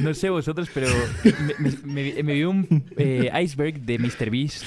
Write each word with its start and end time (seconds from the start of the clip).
No 0.00 0.14
sé 0.14 0.30
vosotros, 0.30 0.68
pero 0.72 0.88
me, 1.24 1.54
me- 1.58 2.12
me- 2.12 2.22
me 2.22 2.34
vi 2.34 2.44
un 2.44 2.84
eh, 2.96 3.30
iceberg 3.42 3.80
de 3.80 3.98
MrBeast 3.98 4.64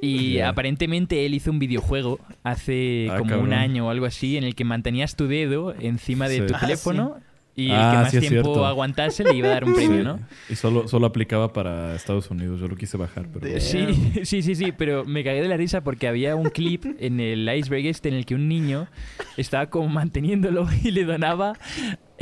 y 0.00 0.34
Ya. 0.34 0.48
aparentemente 0.48 1.24
él 1.26 1.34
hizo 1.34 1.50
un 1.50 1.58
videojuego 1.58 2.18
hace 2.42 3.08
Ah, 3.10 3.18
como 3.18 3.38
un 3.38 3.52
año 3.52 3.86
o 3.86 3.90
algo 3.90 4.06
así 4.06 4.36
en 4.36 4.44
el 4.44 4.54
que 4.54 4.64
mantenías 4.64 5.14
tu 5.16 5.26
dedo 5.28 5.74
encima 5.78 6.28
de 6.28 6.38
Sí. 6.40 6.46
tu 6.46 6.54
Ah, 6.56 6.60
teléfono 6.60 7.16
y 7.54 7.66
el 7.66 7.72
Ah, 7.76 7.90
que 7.92 7.96
más 7.98 8.10
sí 8.10 8.20
tiempo 8.28 8.64
aguantase 8.66 9.22
le 9.24 9.34
iba 9.34 9.48
a 9.48 9.50
dar 9.52 9.64
un 9.64 9.74
premio, 9.74 9.98
Sí. 9.98 10.04
¿no? 10.04 10.18
Y 10.48 10.56
solo, 10.56 10.88
solo 10.88 11.06
aplicaba 11.06 11.52
para 11.52 11.94
Estados 11.94 12.30
Unidos. 12.30 12.58
Yo 12.58 12.66
lo 12.66 12.76
quise 12.76 12.96
bajar, 12.96 13.28
pero... 13.32 13.60
Sí, 13.60 13.86
sí, 14.24 14.40
sí, 14.42 14.54
sí, 14.54 14.72
pero 14.72 15.04
me 15.04 15.22
cagué 15.22 15.42
de 15.42 15.48
la 15.48 15.56
risa 15.58 15.84
porque 15.84 16.08
había 16.08 16.34
un 16.34 16.48
clip 16.48 16.84
en 16.98 17.20
el 17.20 17.48
iceberg 17.54 17.86
este 17.86 18.08
en 18.08 18.14
el 18.16 18.24
que 18.26 18.34
un 18.34 18.48
niño 18.48 18.88
estaba 19.36 19.66
como 19.66 19.88
manteniéndolo 19.88 20.66
y 20.82 20.90
le 20.92 21.04
donaba 21.04 21.52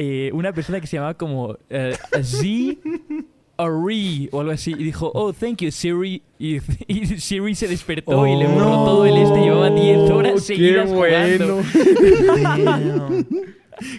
eh, 0.03 0.31
una 0.33 0.53
persona 0.55 0.81
que 0.81 0.87
se 0.87 0.97
llamaba 0.97 1.13
como 1.15 1.59
eh, 1.69 1.95
Z 2.23 2.81
Ari 3.59 4.31
o 4.33 4.41
algo 4.41 4.53
así 4.53 4.71
y 4.73 4.83
dijo, 4.85 5.11
oh, 5.15 5.35
thank 5.35 5.59
you, 5.61 5.71
Siri. 5.71 6.23
Y, 6.39 6.57
y 6.89 7.07
Siri 7.19 7.55
se 7.55 7.69
despertó 7.69 8.27
y 8.27 8.35
le 8.35 8.47
borró 8.47 8.81
Oh, 8.81 8.85
todo 8.87 9.05
el 9.07 9.19
este. 9.19 9.41
Llevaba 9.41 9.69
10 9.69 10.11
horas 10.11 10.33
qué 10.35 10.41
seguidas 10.41 10.89
jugando. 10.89 11.61
Damn. 12.55 13.27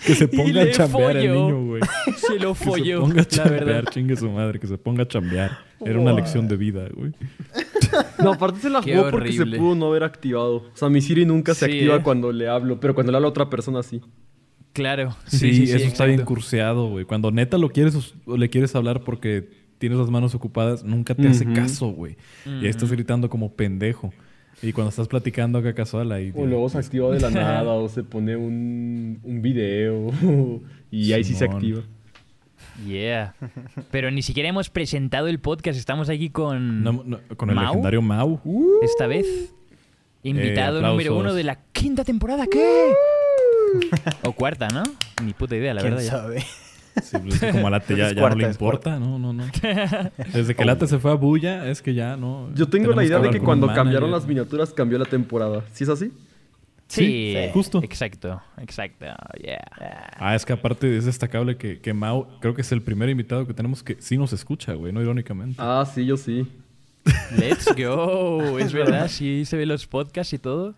Que 0.06 0.14
se 0.14 0.28
ponga 0.28 0.62
a 0.62 0.70
chambear 0.70 1.18
el 1.18 1.28
folló. 1.30 1.34
niño, 1.34 1.66
güey. 1.66 1.82
Se 2.16 2.38
lo 2.38 2.54
Que 2.54 2.60
se 2.60 2.66
folló, 2.70 3.00
ponga 3.02 3.14
a 3.14 3.18
la 3.18 3.26
chambear, 3.28 3.66
verdad. 3.66 3.92
chingue 3.92 4.16
su 4.16 4.30
madre. 4.30 4.60
Que 4.60 4.68
se 4.68 4.78
ponga 4.78 5.04
a 5.04 5.08
chambear. 5.08 5.58
Era 5.84 6.00
una 6.00 6.14
lección 6.14 6.48
de 6.48 6.56
vida, 6.56 6.88
güey. 6.94 7.14
No, 8.24 8.34
aparte 8.34 8.60
se 8.60 8.70
la 8.70 8.82
Qué 8.82 8.96
jugó 8.96 9.10
porque 9.10 9.32
se 9.34 9.44
pudo 9.44 9.74
no 9.74 9.88
haber 9.88 10.04
activado. 10.04 10.58
O 10.58 10.72
sea, 10.76 10.88
mi 10.90 11.02
Siri 11.02 11.26
nunca 11.26 11.56
se 11.56 11.66
Sí, 11.66 11.72
activa 11.72 11.96
¿eh? 11.96 12.02
cuando 12.04 12.32
le 12.32 12.48
hablo, 12.48 12.80
pero 12.80 12.94
cuando 12.94 13.12
le 13.12 13.18
hablo 13.18 13.30
a 13.30 13.32
otra 13.32 13.50
persona 13.50 13.82
sí. 13.82 14.02
Claro. 14.74 15.16
Sí, 15.28 15.64
eso 15.64 15.88
está 15.88 16.06
bien 16.06 16.24
curseado, 16.24 16.90
güey. 16.90 17.06
Cuando 17.06 17.32
neta 17.32 17.58
lo 17.58 17.70
quieres 17.70 18.14
o 18.26 18.38
le 18.38 18.50
quieres 18.50 18.74
hablar 18.76 19.02
porque 19.04 19.50
tienes 19.78 19.98
las 19.98 20.10
manos 20.10 20.34
ocupadas, 20.36 20.84
nunca 20.84 21.16
te 21.16 21.28
hace 21.28 21.46
caso, 21.54 21.88
güey. 21.88 22.16
Y 22.46 22.50
ahí 22.66 22.68
estás 22.68 22.92
gritando 22.92 23.30
como 23.30 23.54
pendejo. 23.54 24.14
Y 24.62 24.74
cuando 24.74 24.90
estás 24.90 25.08
platicando 25.08 25.58
acá 25.58 25.74
casual 25.74 26.12
ahí... 26.12 26.32
O 26.36 26.46
luego 26.46 26.70
se 26.70 26.78
activa 26.78 27.12
de 27.12 27.20
la 27.20 27.30
nada, 27.32 27.72
o 27.72 27.90
se 27.90 28.04
pone 28.04 28.36
un, 28.36 29.20
un 29.24 29.42
video, 29.42 30.12
y 30.92 31.14
ahí 31.14 31.24
sí 31.24 31.34
se 31.34 31.46
activa. 31.46 31.82
Yeah. 32.86 33.36
Pero 33.90 34.12
ni 34.12 34.22
siquiera 34.22 34.50
hemos 34.50 34.70
presentado 34.70 35.28
el 35.28 35.40
podcast. 35.40 35.78
Estamos 35.78 36.10
aquí 36.10 36.30
con 36.30 36.84
No, 36.84 37.04
no, 37.06 37.20
con 37.36 37.50
el 37.50 37.56
¿Mau? 37.56 37.66
legendario 37.68 38.02
Mau. 38.02 38.40
esta 38.84 39.08
vez 39.08 39.54
invitado 40.24 40.80
Eh, 40.80 40.84
número 40.84 41.18
uno 41.18 41.34
de 41.34 41.44
la 41.44 41.60
quinta 41.74 42.04
temporada. 42.04 42.46
¿Qué? 42.48 42.94
O 44.24 44.32
cuarta, 44.34 44.68
¿no? 44.70 44.84
Ni 45.24 45.34
puta 45.34 45.56
idea, 45.56 45.74
la 45.74 45.82
¿Quién 45.82 45.96
verdad. 45.96 46.06
ya. 46.06 46.12
sabe? 46.12 46.46
Sí, 47.02 47.18
pues 47.20 47.36
es 47.36 47.40
que 47.40 47.52
como 47.52 47.68
a 47.68 47.70
Late 47.70 47.96
ya, 47.96 48.12
ya 48.14 48.30
no 48.30 48.36
le 48.36 48.48
importa. 48.48 49.00
No, 49.00 49.18
no, 49.18 49.32
no. 49.34 49.46
Desde 50.34 50.56
que 50.56 50.66
Late 50.66 50.88
se 50.88 51.00
fue 51.00 51.12
a 51.12 51.16
Bulla, 51.16 51.70
es 51.70 51.82
que 51.82 51.94
ya 51.94 52.18
no... 52.18 52.50
Yo 52.54 52.68
tengo 52.68 52.92
la 52.92 53.04
idea 53.04 53.20
de 53.20 53.30
que 53.30 53.40
cuando 53.40 53.68
cambiaron 53.68 54.12
las 54.12 54.26
miniaturas 54.26 54.74
cambió 54.74 54.98
la 54.98 55.06
temporada. 55.06 55.64
¿Sí 55.74 55.84
es 55.84 55.90
así? 55.90 56.12
Sí, 56.88 57.34
Sí, 57.38 57.50
justo. 57.54 57.82
Exacto, 57.82 58.42
exacto. 58.58 59.06
Yeah. 59.42 60.12
Ah, 60.18 60.36
es 60.36 60.46
que 60.46 60.52
aparte 60.52 60.98
es 60.98 61.06
destacable 61.06 61.56
que, 61.56 61.80
que 61.80 61.94
Mau, 61.94 62.28
creo 62.42 62.54
que 62.54 62.62
es 62.62 62.72
el 62.74 62.82
primer 62.82 63.08
invitado 63.08 63.48
que 63.48 63.54
tenemos 63.54 63.82
que 63.82 63.96
sí 64.02 64.18
nos 64.18 64.34
escucha, 64.34 64.74
güey, 64.74 64.92
no 64.92 65.02
irónicamente. 65.02 65.56
Ah, 65.58 65.86
sí, 65.90 66.06
yo 66.06 66.18
sí. 66.18 66.46
Let's 67.38 67.74
go. 67.78 68.60
Es 68.60 68.74
verdad, 68.74 69.08
sí 69.08 69.46
se 69.46 69.56
ve 69.56 69.66
los 69.66 69.88
podcasts 69.88 70.34
y 70.34 70.38
todo. 70.38 70.76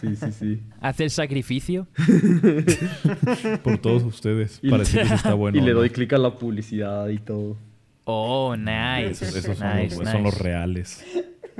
Sí, 0.00 0.16
sí, 0.16 0.32
sí. 0.32 0.60
Hace 0.80 1.04
el 1.04 1.10
sacrificio. 1.10 1.86
Por 3.62 3.78
todos 3.78 4.02
ustedes, 4.02 4.58
Y- 4.62 4.70
para 4.70 4.82
decir 4.84 5.00
que 5.02 5.08
sí 5.08 5.14
está 5.14 5.34
bueno. 5.34 5.58
y 5.58 5.60
le 5.60 5.72
¿no? 5.72 5.78
doy 5.80 5.90
clic 5.90 6.12
a 6.12 6.18
la 6.18 6.34
publicidad 6.36 7.08
y 7.08 7.18
todo. 7.18 7.56
Oh, 8.04 8.56
nice. 8.56 9.10
Esos, 9.24 9.36
esos 9.36 9.58
son, 9.58 9.76
nice, 9.76 9.96
los, 9.96 10.08
son 10.08 10.22
nice. 10.22 10.22
los 10.22 10.38
reales. 10.38 11.04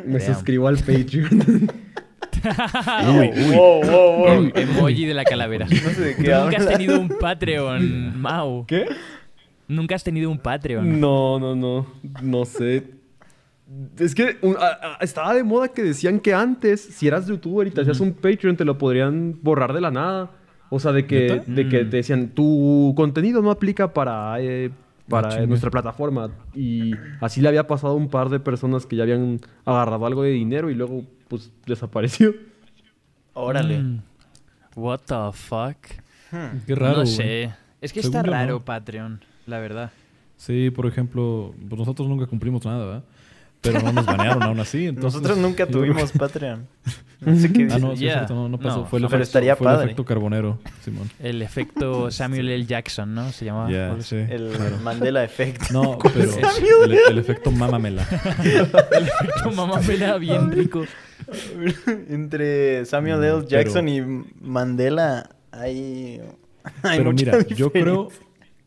Me 0.05 0.19
Damn. 0.19 0.34
suscribo 0.34 0.69
al 0.69 0.78
Patreon. 0.78 1.70
Uy, 2.42 3.31
uy. 3.37 3.54
Wow, 3.54 3.82
wow, 3.84 4.16
wow. 4.16 4.28
Em- 4.28 4.53
emoji 4.54 5.04
de 5.04 5.14
la 5.14 5.25
calavera. 5.25 5.66
No 5.66 5.91
sé 5.91 6.00
de 6.00 6.14
¿Tú 6.14 6.22
qué 6.22 6.31
nunca 6.34 6.56
has 6.56 6.66
tenido 6.69 7.00
un 7.00 7.09
Patreon, 7.09 8.19
Mau? 8.20 8.64
¿Qué? 8.66 8.87
¿Nunca 9.69 9.94
has 9.94 10.03
tenido 10.03 10.31
un 10.31 10.38
Patreon? 10.38 10.98
No, 10.98 11.38
no, 11.38 11.54
no. 11.54 11.87
No 12.22 12.44
sé. 12.44 12.84
Es 13.98 14.14
que 14.14 14.36
un- 14.42 14.56
a- 14.56 14.97
a- 14.98 15.04
estaba 15.04 15.32
de 15.34 15.44
moda 15.44 15.69
que 15.69 15.82
decían 15.82 16.19
que 16.20 16.34
antes, 16.34 16.81
si 16.81 17.06
eras 17.06 17.26
youtuber 17.28 17.66
y 17.69 17.70
te 17.70 17.81
hacías 17.82 18.00
un 18.00 18.12
Patreon, 18.14 18.56
te 18.56 18.64
lo 18.64 18.76
podrían 18.78 19.38
borrar 19.42 19.72
de 19.72 19.81
la 19.81 19.91
nada. 19.91 20.31
O 20.70 20.78
sea, 20.81 20.92
de 20.92 21.06
que, 21.06 21.42
de 21.47 21.69
que 21.69 21.84
Mm. 21.84 21.91
te 21.91 21.97
decían, 21.97 22.28
tu 22.31 22.92
contenido 22.97 23.42
no 23.42 23.50
aplica 23.50 23.92
para, 23.92 24.41
eh, 24.41 24.70
para 25.08 25.28
Ah, 25.28 25.42
eh, 25.42 25.47
nuestra 25.47 25.70
plataforma. 25.70 26.31
Y 26.54 26.92
así 27.20 27.41
le 27.41 27.48
había 27.48 27.66
pasado 27.66 27.92
a 27.94 27.97
un 27.97 28.08
par 28.08 28.28
de 28.28 28.38
personas 28.41 28.86
que 28.86 28.94
ya 28.97 29.03
habían 29.04 29.41
agarrado 29.64 30.06
algo 30.06 30.22
de 30.22 30.31
dinero 30.31 30.70
y 30.70 30.75
luego, 30.75 31.04
pues, 31.28 31.52
desapareció. 31.66 32.34
Órale. 33.34 33.78
Mm. 33.81 34.02
What 34.76 35.00
the 35.06 35.14
fuck? 35.32 35.76
Qué 36.66 36.75
raro. 36.75 36.98
no 36.98 37.02
güey. 37.02 37.06
sé. 37.14 37.52
Es 37.81 37.92
que 37.92 38.02
Según 38.02 38.16
está 38.19 38.31
raro 38.31 38.54
no. 38.54 38.64
Patreon, 38.64 39.20
la 39.47 39.58
verdad. 39.58 39.91
Sí, 40.37 40.70
por 40.70 40.87
ejemplo, 40.87 41.54
pues 41.69 41.78
nosotros 41.78 42.08
nunca 42.08 42.26
cumplimos 42.26 42.64
nada, 42.64 42.84
¿verdad? 42.84 43.04
Pero 43.62 43.81
no 43.82 43.93
nos 43.93 44.06
banearon 44.06 44.43
aún 44.43 44.60
así. 44.60 44.87
Entonces, 44.88 45.21
Nosotros 45.21 45.38
nunca 45.38 45.66
tuvimos 45.66 46.12
Patreon. 46.19 46.66
No 47.21 47.37
sé 47.37 47.53
qué 47.53 47.69
Ah, 47.71 47.78
no, 47.78 47.88
sí, 47.88 47.93
es 47.94 48.00
Yeah. 48.00 48.15
cierto, 48.15 48.34
no, 48.34 48.48
no 48.48 48.59
pasó. 48.59 48.78
No, 48.78 48.87
fue 48.87 48.98
el 48.98 49.04
pero 49.04 49.16
efecto, 49.16 49.22
estaría 49.25 49.54
fue 49.56 49.66
el 49.66 49.72
padre. 49.75 49.84
efecto 49.87 50.04
carbonero, 50.06 50.59
Simón. 50.82 51.10
El 51.19 51.43
efecto 51.43 52.10
Samuel 52.10 52.49
L. 52.49 52.65
Jackson, 52.65 53.15
¿no? 53.15 53.31
Se 53.32 53.44
llamaba. 53.44 53.69
Sí. 54.00 54.16
El 54.16 54.53
claro. 54.56 54.78
Mandela 54.82 55.22
Effect. 55.25 55.70
No, 55.70 55.99
pero 55.99 56.31
el, 56.84 56.94
el 57.10 57.19
efecto 57.19 57.50
mámamela. 57.50 58.06
El 58.43 59.06
efecto 59.06 59.50
mamá 59.54 59.81
me 59.87 59.99
da 59.99 60.16
bien 60.16 60.50
rico. 60.50 60.84
Entre 62.09 62.84
Samuel 62.87 63.22
L. 63.22 63.37
Mm, 63.43 63.47
Jackson 63.47 63.84
pero- 63.84 63.97
y 63.97 64.25
Mandela 64.41 65.28
hay, 65.53 66.20
hay 66.82 66.99
Pero 66.99 67.12
mucha 67.12 67.32
mira, 67.32 67.47
yo 67.49 67.70
creo 67.70 68.09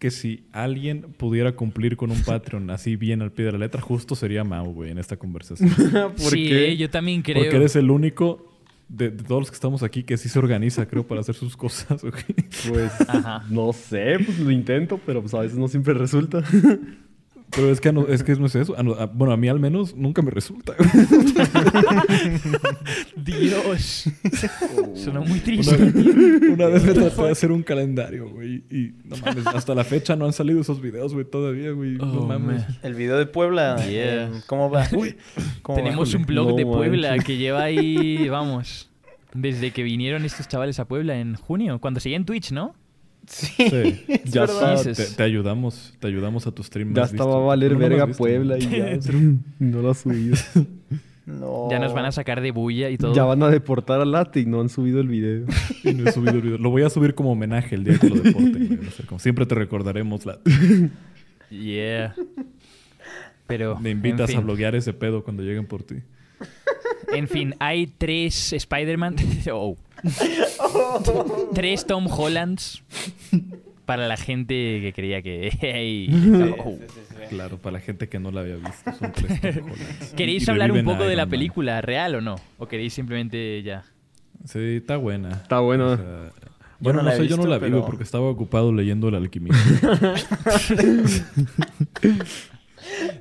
que 0.03 0.11
si 0.11 0.43
alguien 0.51 1.13
pudiera 1.15 1.53
cumplir 1.53 1.95
con 1.95 2.11
un 2.11 2.21
Patreon 2.23 2.69
así 2.71 2.97
bien 2.97 3.21
al 3.21 3.31
pie 3.31 3.45
de 3.45 3.53
la 3.53 3.57
letra, 3.57 3.79
justo 3.79 4.15
sería 4.15 4.43
Mau, 4.43 4.73
güey, 4.73 4.91
en 4.91 4.97
esta 4.97 5.15
conversación. 5.15 5.69
¿Por 5.93 6.29
sí, 6.29 6.49
qué? 6.49 6.75
yo 6.75 6.89
también 6.89 7.21
creo. 7.21 7.41
Porque 7.41 7.55
eres 7.55 7.77
el 7.77 7.89
único 7.89 8.53
de, 8.89 9.11
de 9.11 9.23
todos 9.23 9.43
los 9.43 9.49
que 9.49 9.55
estamos 9.55 9.81
aquí 9.81 10.03
que 10.03 10.17
sí 10.17 10.27
se 10.27 10.37
organiza, 10.39 10.85
creo, 10.87 11.07
para 11.07 11.21
hacer 11.21 11.35
sus 11.35 11.55
cosas, 11.55 12.03
¿ok? 12.03 12.17
Pues, 12.67 12.91
Ajá. 13.07 13.45
no 13.49 13.71
sé, 13.71 14.17
pues 14.25 14.39
lo 14.39 14.51
intento, 14.51 14.99
pero 15.05 15.21
pues 15.21 15.33
a 15.35 15.39
veces 15.39 15.57
no 15.57 15.69
siempre 15.69 15.93
resulta. 15.93 16.43
Pero 17.55 17.69
es 17.69 17.79
que 17.79 17.93
no, 17.93 18.07
es, 18.07 18.23
que 18.23 18.35
no 18.35 18.47
es 18.47 18.55
eso. 18.55 18.75
Bueno, 19.13 19.31
a 19.33 19.37
mí 19.37 19.47
al 19.47 19.59
menos 19.59 19.95
nunca 19.95 20.23
me 20.23 20.31
resulta. 20.31 20.73
Dios. 23.15 24.05
Sonó 24.95 25.21
muy 25.21 25.33
Una, 25.33 25.43
triste. 25.43 25.75
una 26.51 26.65
vez 26.67 26.83
me 26.83 26.93
traté 26.93 27.21
de 27.21 27.31
hacer 27.31 27.51
un 27.51 27.63
calendario, 27.63 28.29
güey. 28.29 28.63
Y 28.69 28.93
no 29.05 29.15
mames, 29.17 29.47
hasta 29.47 29.75
la 29.75 29.83
fecha 29.83 30.15
no 30.15 30.25
han 30.25 30.33
salido 30.33 30.61
esos 30.61 30.81
videos, 30.81 31.13
güey, 31.13 31.25
todavía, 31.25 31.71
güey. 31.71 31.93
no 31.97 32.21
Oh, 32.21 32.25
mames. 32.27 32.61
man. 32.67 32.77
El 32.83 32.93
video 32.95 33.17
de 33.17 33.25
Puebla, 33.25 33.77
Yeah. 33.87 34.25
eh, 34.25 34.29
¿cómo 34.47 34.69
va? 34.69 34.87
Uy. 34.95 35.15
Tenemos 35.75 36.13
un 36.13 36.25
blog 36.25 36.49
No 36.51 36.55
de 36.55 36.65
Puebla 36.65 37.09
manches. 37.09 37.25
que 37.25 37.37
lleva 37.37 37.63
ahí, 37.63 38.27
vamos, 38.29 38.89
desde 39.33 39.71
que 39.71 39.83
vinieron 39.83 40.25
estos 40.25 40.47
chavales 40.47 40.79
a 40.79 40.85
Puebla 40.87 41.19
en 41.19 41.35
junio, 41.35 41.79
cuando 41.79 41.99
seguía 41.99 42.17
en 42.17 42.25
Twitch, 42.25 42.51
¿no? 42.51 42.75
Sí, 43.27 44.05
Ya 44.25 44.43
está. 44.43 44.75
Te, 44.83 44.93
te 44.93 45.23
ayudamos, 45.23 45.93
te 45.99 46.07
ayudamos 46.07 46.45
a 46.47 46.51
tu 46.51 46.63
stream. 46.63 46.93
Ya 46.93 47.03
estaba 47.03 47.31
visto. 47.31 47.43
a 47.43 47.45
valer 47.45 47.71
No, 47.71 47.79
no 47.79 47.79
lo 47.79 47.85
has 47.85 47.89
verga 47.89 48.05
visto. 48.05 48.23
Puebla 48.23 48.57
y 48.57 48.61
ya. 48.61 48.99
no 49.59 49.81
lo 49.81 49.89
ha 49.91 49.93
subido. 49.93 50.37
No. 51.25 51.69
Ya 51.71 51.79
nos 51.79 51.93
van 51.93 52.05
a 52.05 52.11
sacar 52.11 52.41
de 52.41 52.51
bulla 52.51 52.89
y 52.89 52.97
todo. 52.97 53.13
Ya 53.13 53.23
van 53.23 53.41
a 53.43 53.49
deportar 53.49 54.01
a 54.01 54.05
Late 54.05 54.41
y 54.41 54.45
no 54.45 54.59
han 54.59 54.69
subido 54.69 54.99
el 54.99 55.07
video. 55.07 55.45
Y 55.83 55.93
no 55.93 56.09
he 56.09 56.11
subido 56.11 56.35
el 56.35 56.41
video. 56.41 56.57
Lo 56.57 56.69
voy 56.69 56.83
a 56.83 56.89
subir 56.89 57.13
como 57.13 57.31
homenaje 57.31 57.75
el 57.75 57.83
día 57.83 57.97
que 57.97 58.09
lo 58.09 58.15
deporten. 58.15 58.79
como 59.05 59.19
siempre 59.19 59.45
te 59.45 59.55
recordaremos. 59.55 60.25
La... 60.25 60.39
Yeah. 61.49 62.15
Pero. 63.47 63.79
Me 63.79 63.91
invitas 63.91 64.29
en 64.29 64.37
a 64.37 64.39
bloguear 64.41 64.75
ese 64.75 64.93
pedo 64.93 65.23
cuando 65.23 65.43
lleguen 65.43 65.65
por 65.65 65.83
ti. 65.83 65.95
En 67.13 67.27
fin, 67.27 67.53
hay 67.59 67.87
tres 67.87 68.53
Spider-Man. 68.53 69.15
Oh. 69.51 69.77
tres 71.53 71.85
Tom 71.85 72.07
Hollands. 72.07 72.83
Para 73.85 74.07
la 74.07 74.15
gente 74.15 74.53
que 74.81 74.93
creía 74.95 75.21
que. 75.21 75.49
Hey. 75.61 76.55
Oh. 76.59 76.77
Claro, 77.29 77.57
para 77.57 77.73
la 77.73 77.79
gente 77.79 78.07
que 78.09 78.19
no 78.19 78.31
la 78.31 78.41
había 78.41 78.55
visto. 78.55 78.91
Son 78.97 79.11
tres 79.11 79.41
Tom 79.41 79.65
Hollands. 79.71 80.13
¿Queréis 80.15 80.47
Y 80.47 80.51
hablar 80.51 80.71
un 80.71 80.85
poco 80.85 81.03
de 81.03 81.15
la 81.15 81.23
Man. 81.25 81.31
película, 81.31 81.81
real 81.81 82.15
o 82.15 82.21
no? 82.21 82.35
¿O 82.57 82.67
queréis 82.67 82.93
simplemente 82.93 83.61
ya? 83.63 83.83
Sí, 84.45 84.77
está 84.77 84.97
buena. 84.97 85.29
Está 85.31 85.59
buena. 85.59 85.85
O 85.87 85.97
sea, 85.97 86.31
bueno, 86.79 87.01
no 87.01 87.11
sé, 87.11 87.27
yo 87.27 87.37
no 87.37 87.45
la 87.45 87.59
pero- 87.59 87.85
porque 87.85 88.03
estaba 88.03 88.25
ocupado 88.29 88.73
leyendo 88.73 89.07
El 89.09 89.15
alquimista. 89.15 89.57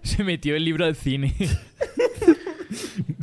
Se 0.03 0.25
metió 0.25 0.57
el 0.57 0.65
libro 0.65 0.85
al 0.85 0.97
cine. 0.97 1.35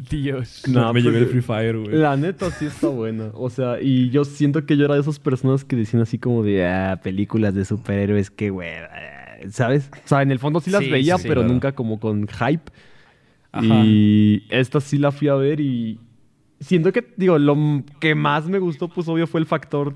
Dios. 0.09 0.63
No, 0.67 0.91
me 0.94 1.01
llevé 1.01 1.19
el 1.19 1.27
Free 1.27 1.41
Fire, 1.41 1.77
güey. 1.77 1.95
La 1.95 2.15
neta 2.17 2.50
sí 2.51 2.65
está 2.65 2.88
buena. 2.88 3.31
O 3.33 3.50
sea, 3.50 3.81
y 3.81 4.09
yo 4.09 4.25
siento 4.25 4.65
que 4.65 4.77
yo 4.77 4.85
era 4.85 4.95
de 4.95 5.01
esas 5.01 5.19
personas 5.19 5.63
que 5.63 5.75
decían 5.75 6.01
así 6.01 6.17
como 6.17 6.44
de, 6.44 6.65
ah, 6.65 7.00
películas 7.03 7.53
de 7.53 7.65
superhéroes, 7.65 8.29
qué 8.29 8.50
güey. 8.50 8.69
¿sabes? 9.51 9.89
O 10.06 10.07
sea, 10.07 10.21
en 10.21 10.31
el 10.31 10.39
fondo 10.39 10.59
sí 10.59 10.69
las 10.69 10.83
Sí, 10.83 10.89
veía, 10.89 11.17
sí, 11.17 11.23
pero 11.27 11.41
claro. 11.41 11.53
nunca 11.53 11.71
como 11.73 12.00
con 12.00 12.27
hype. 12.27 12.71
Ajá. 13.51 13.65
Y 13.83 14.44
esta 14.50 14.81
sí 14.81 14.97
la 14.97 15.11
fui 15.11 15.27
a 15.27 15.35
ver 15.35 15.59
y 15.59 16.00
siento 16.59 16.91
que, 16.91 17.13
digo, 17.17 17.38
lo 17.39 17.83
que 18.00 18.15
más 18.15 18.47
me 18.47 18.59
gustó, 18.59 18.89
pues 18.89 19.07
obvio 19.07 19.27
fue 19.27 19.39
el 19.39 19.45
factor... 19.45 19.95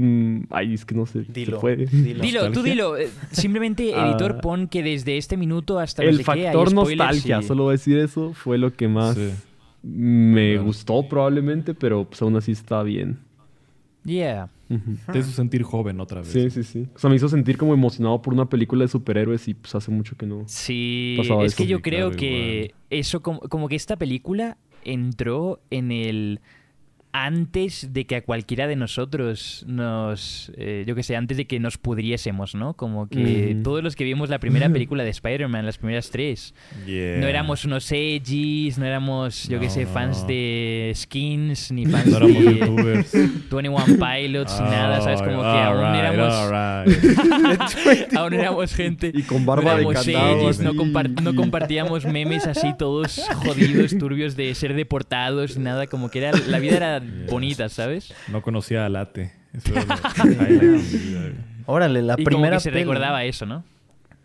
mm, 0.00 0.44
ay, 0.50 0.74
es 0.74 0.84
que 0.84 0.94
no 0.94 1.06
sé. 1.06 1.24
¿se 1.24 1.32
Dilo. 1.32 1.60
puede? 1.60 1.86
Dilo. 1.86 2.22
Dilo, 2.22 2.52
tú 2.52 2.62
dilo. 2.62 2.96
eh, 2.96 3.08
Simplemente, 3.30 3.92
Ah. 3.96 4.08
editor, 4.10 4.40
pon 4.40 4.66
que 4.68 4.82
desde 4.82 5.16
este 5.16 5.36
minuto 5.36 5.78
hasta 5.78 6.02
no 6.02 6.08
El 6.08 6.18
sé 6.18 6.24
factor 6.24 6.72
nostalgia, 6.72 7.40
y- 7.40 7.42
solo 7.42 7.64
voy 7.64 7.70
a 7.70 7.72
decir 7.72 7.98
eso, 7.98 8.32
fue 8.32 8.58
lo 8.58 8.72
que 8.72 8.88
más 8.88 9.16
Sí. 9.16 9.30
me 9.82 10.58
gustó 10.58 11.08
probablemente, 11.08 11.74
pero 11.74 12.04
pues 12.04 12.20
aún 12.22 12.36
así 12.36 12.52
está 12.52 12.82
bien. 12.82 13.18
Yeah. 14.04 14.48
Te 15.12 15.18
hizo 15.18 15.30
sentir 15.32 15.62
joven 15.62 16.00
otra 16.00 16.20
vez. 16.20 16.28
Sí, 16.30 16.48
sí, 16.50 16.62
sí. 16.62 16.86
O 16.94 16.98
sea, 16.98 17.10
me 17.10 17.16
hizo 17.16 17.28
sentir 17.28 17.58
como 17.58 17.74
emocionado 17.74 18.22
por 18.22 18.32
una 18.32 18.48
película 18.48 18.84
de 18.84 18.88
superhéroes 18.88 19.46
y 19.48 19.54
pues 19.54 19.74
hace 19.74 19.90
mucho 19.90 20.16
que 20.16 20.26
no. 20.26 20.44
Sí, 20.46 21.16
Pasaba 21.18 21.44
es 21.44 21.52
eso. 21.52 21.62
que 21.62 21.66
yo 21.68 21.76
Sí, 21.78 21.82
creo 21.82 22.06
claro, 22.08 22.16
que 22.18 22.54
igual. 22.66 22.74
eso, 22.88 23.20
como, 23.20 23.40
como 23.40 23.68
que 23.68 23.74
esta 23.76 23.96
película 23.96 24.56
entró 24.84 25.60
en 25.70 25.90
el 25.92 26.40
antes 27.12 27.92
de 27.92 28.06
que 28.06 28.16
a 28.16 28.22
cualquiera 28.22 28.66
de 28.66 28.76
nosotros 28.76 29.64
nos, 29.66 30.52
eh, 30.56 30.84
yo 30.86 30.94
que 30.94 31.02
sé, 31.02 31.16
antes 31.16 31.36
de 31.36 31.46
que 31.46 31.58
nos 31.58 31.76
pudriésemos, 31.78 32.54
¿no? 32.54 32.74
Como 32.74 33.08
que 33.08 33.58
todos 33.64 33.82
los 33.82 33.96
que 33.96 34.04
vimos 34.04 34.28
la 34.30 34.38
primera 34.38 34.68
película 34.72 35.02
de 35.04 35.10
Spider-Man, 35.10 35.66
las 35.66 35.78
primeras 35.78 36.10
tres, 36.10 36.54
Yeah. 36.86 37.18
no 37.18 37.26
éramos 37.26 37.64
unos 37.64 37.90
edgys, 37.92 38.78
no 38.78 38.86
éramos, 38.86 39.48
yo 39.48 39.58
que 39.60 39.66
No, 39.66 39.72
sé, 39.72 39.84
no, 39.84 39.90
fans 39.90 40.22
no. 40.22 40.28
de 40.28 40.92
skins, 40.94 41.72
ni 41.72 41.84
fans 41.90 42.06
No 42.06 42.16
éramos 42.16 42.44
de 42.44 42.58
youtubers. 42.58 43.12
21 43.50 43.84
Pilots, 43.98 44.60
ni 44.60 44.70
nada, 44.70 45.00
¿sabes? 45.00 45.20
Como 45.22 45.42
que 45.42 45.48
aún 45.48 45.94
éramos... 45.94 46.34
alright. 46.34 46.80
Aún 48.16 48.34
éramos 48.34 48.74
gente. 48.74 49.10
Y 49.12 49.22
con 49.22 49.44
barba 49.44 49.76
de 49.76 49.82
no 50.62 50.72
no, 51.22 51.34
compartíamos 51.34 52.04
memes 52.04 52.46
así 52.46 52.74
todos 52.78 53.20
jodidos, 53.36 53.96
turbios 53.98 54.36
de 54.36 54.54
ser 54.54 54.74
deportados, 54.74 55.58
nada. 55.58 55.86
Como 55.86 56.10
que 56.10 56.18
era, 56.18 56.32
la 56.48 56.58
vida 56.58 56.76
era 56.76 56.99
bonita, 57.28 57.68
¿sabes? 57.68 58.12
No 58.28 58.42
conocía 58.42 58.86
a 58.86 58.88
Late. 58.88 59.32
Eso. 59.52 59.72
Órale, 61.66 62.02
la 62.02 62.14
y 62.14 62.24
como 62.24 62.36
primera 62.36 62.56
que 62.56 62.60
se 62.62 62.70
peli- 62.70 62.80
recordaba 62.84 63.24
eso, 63.24 63.46
¿no? 63.46 63.64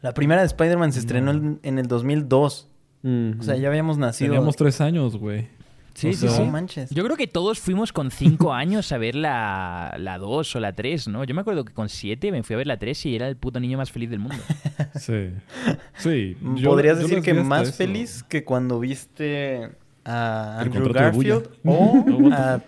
La 0.02 0.14
primera 0.14 0.42
de 0.42 0.48
Spider-Man 0.48 0.94
se 0.94 1.00
estrenó 1.00 1.32
en, 1.32 1.60
en 1.64 1.80
el 1.80 1.88
2002. 1.88 2.68
Ujú. 3.04 3.36
O 3.40 3.44
sea, 3.44 3.56
ya 3.56 3.68
habíamos 3.68 3.98
nacido. 3.98 4.32
Teníamos 4.32 4.56
tres 4.56 4.82
años, 4.82 5.16
güey. 5.18 5.48
Sí, 5.94 6.10
O 6.10 6.14
sí, 6.14 6.18
sea, 6.28 6.32
sí. 6.32 6.44
Manches. 6.44 6.90
Yo 6.90 7.04
creo 7.06 7.16
que 7.16 7.26
todos 7.28 7.60
fuimos 7.60 7.94
con 7.94 8.12
5 8.12 8.54
años 8.54 8.92
a 8.92 8.98
ver 8.98 9.16
la, 9.16 9.96
la 9.98 10.18
2 10.18 10.56
o 10.56 10.60
la 10.60 10.74
3, 10.74 11.08
¿no? 11.08 11.24
Yo 11.24 11.34
me 11.34 11.42
acuerdo 11.42 11.64
que 11.66 11.74
con 11.74 11.88
7 11.90 12.32
me 12.32 12.44
fui 12.44 12.54
a 12.56 12.58
ver 12.58 12.68
la 12.68 12.78
3 12.78 13.06
y 13.06 13.16
era 13.16 13.28
el 13.30 13.38
puto 13.38 13.60
niño 13.60 13.78
más 13.78 13.92
feliz 13.92 14.10
del 14.10 14.20
mundo. 14.20 14.38
Sí. 14.96 15.30
Sí. 15.98 16.38
yo- 16.56 16.70
Podrías 16.72 16.98
yo 17.00 17.08
decir 17.08 17.22
que 17.24 17.34
más 17.34 17.70
eso. 17.70 17.78
feliz 17.78 18.24
que 18.24 18.44
cuando 18.44 18.80
viste 18.80 19.72
a 20.06 20.60
Andrew 20.62 20.92
Garfield 20.94 21.50
o 21.66 22.32
a... 22.32 22.62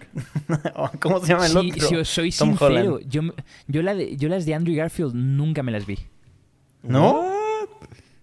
¿Cómo 0.99 1.19
se 1.21 1.27
llama 1.27 1.45
el 1.45 1.51
Sí, 1.51 1.71
otro? 1.71 1.87
si 1.87 1.95
os 1.95 2.07
soy 2.09 2.31
Tom 2.31 2.49
sincero, 2.49 2.65
Holland. 2.95 3.09
yo, 3.09 3.21
yo, 3.67 3.81
la 3.83 3.93
de- 3.95 4.17
yo 4.17 4.27
las 4.29 4.45
de 4.45 4.55
Andrew 4.55 4.75
Garfield 4.75 5.13
nunca 5.13 5.61
me 5.63 5.71
las 5.71 5.85
vi. 5.85 5.97
¿No? 6.83 7.35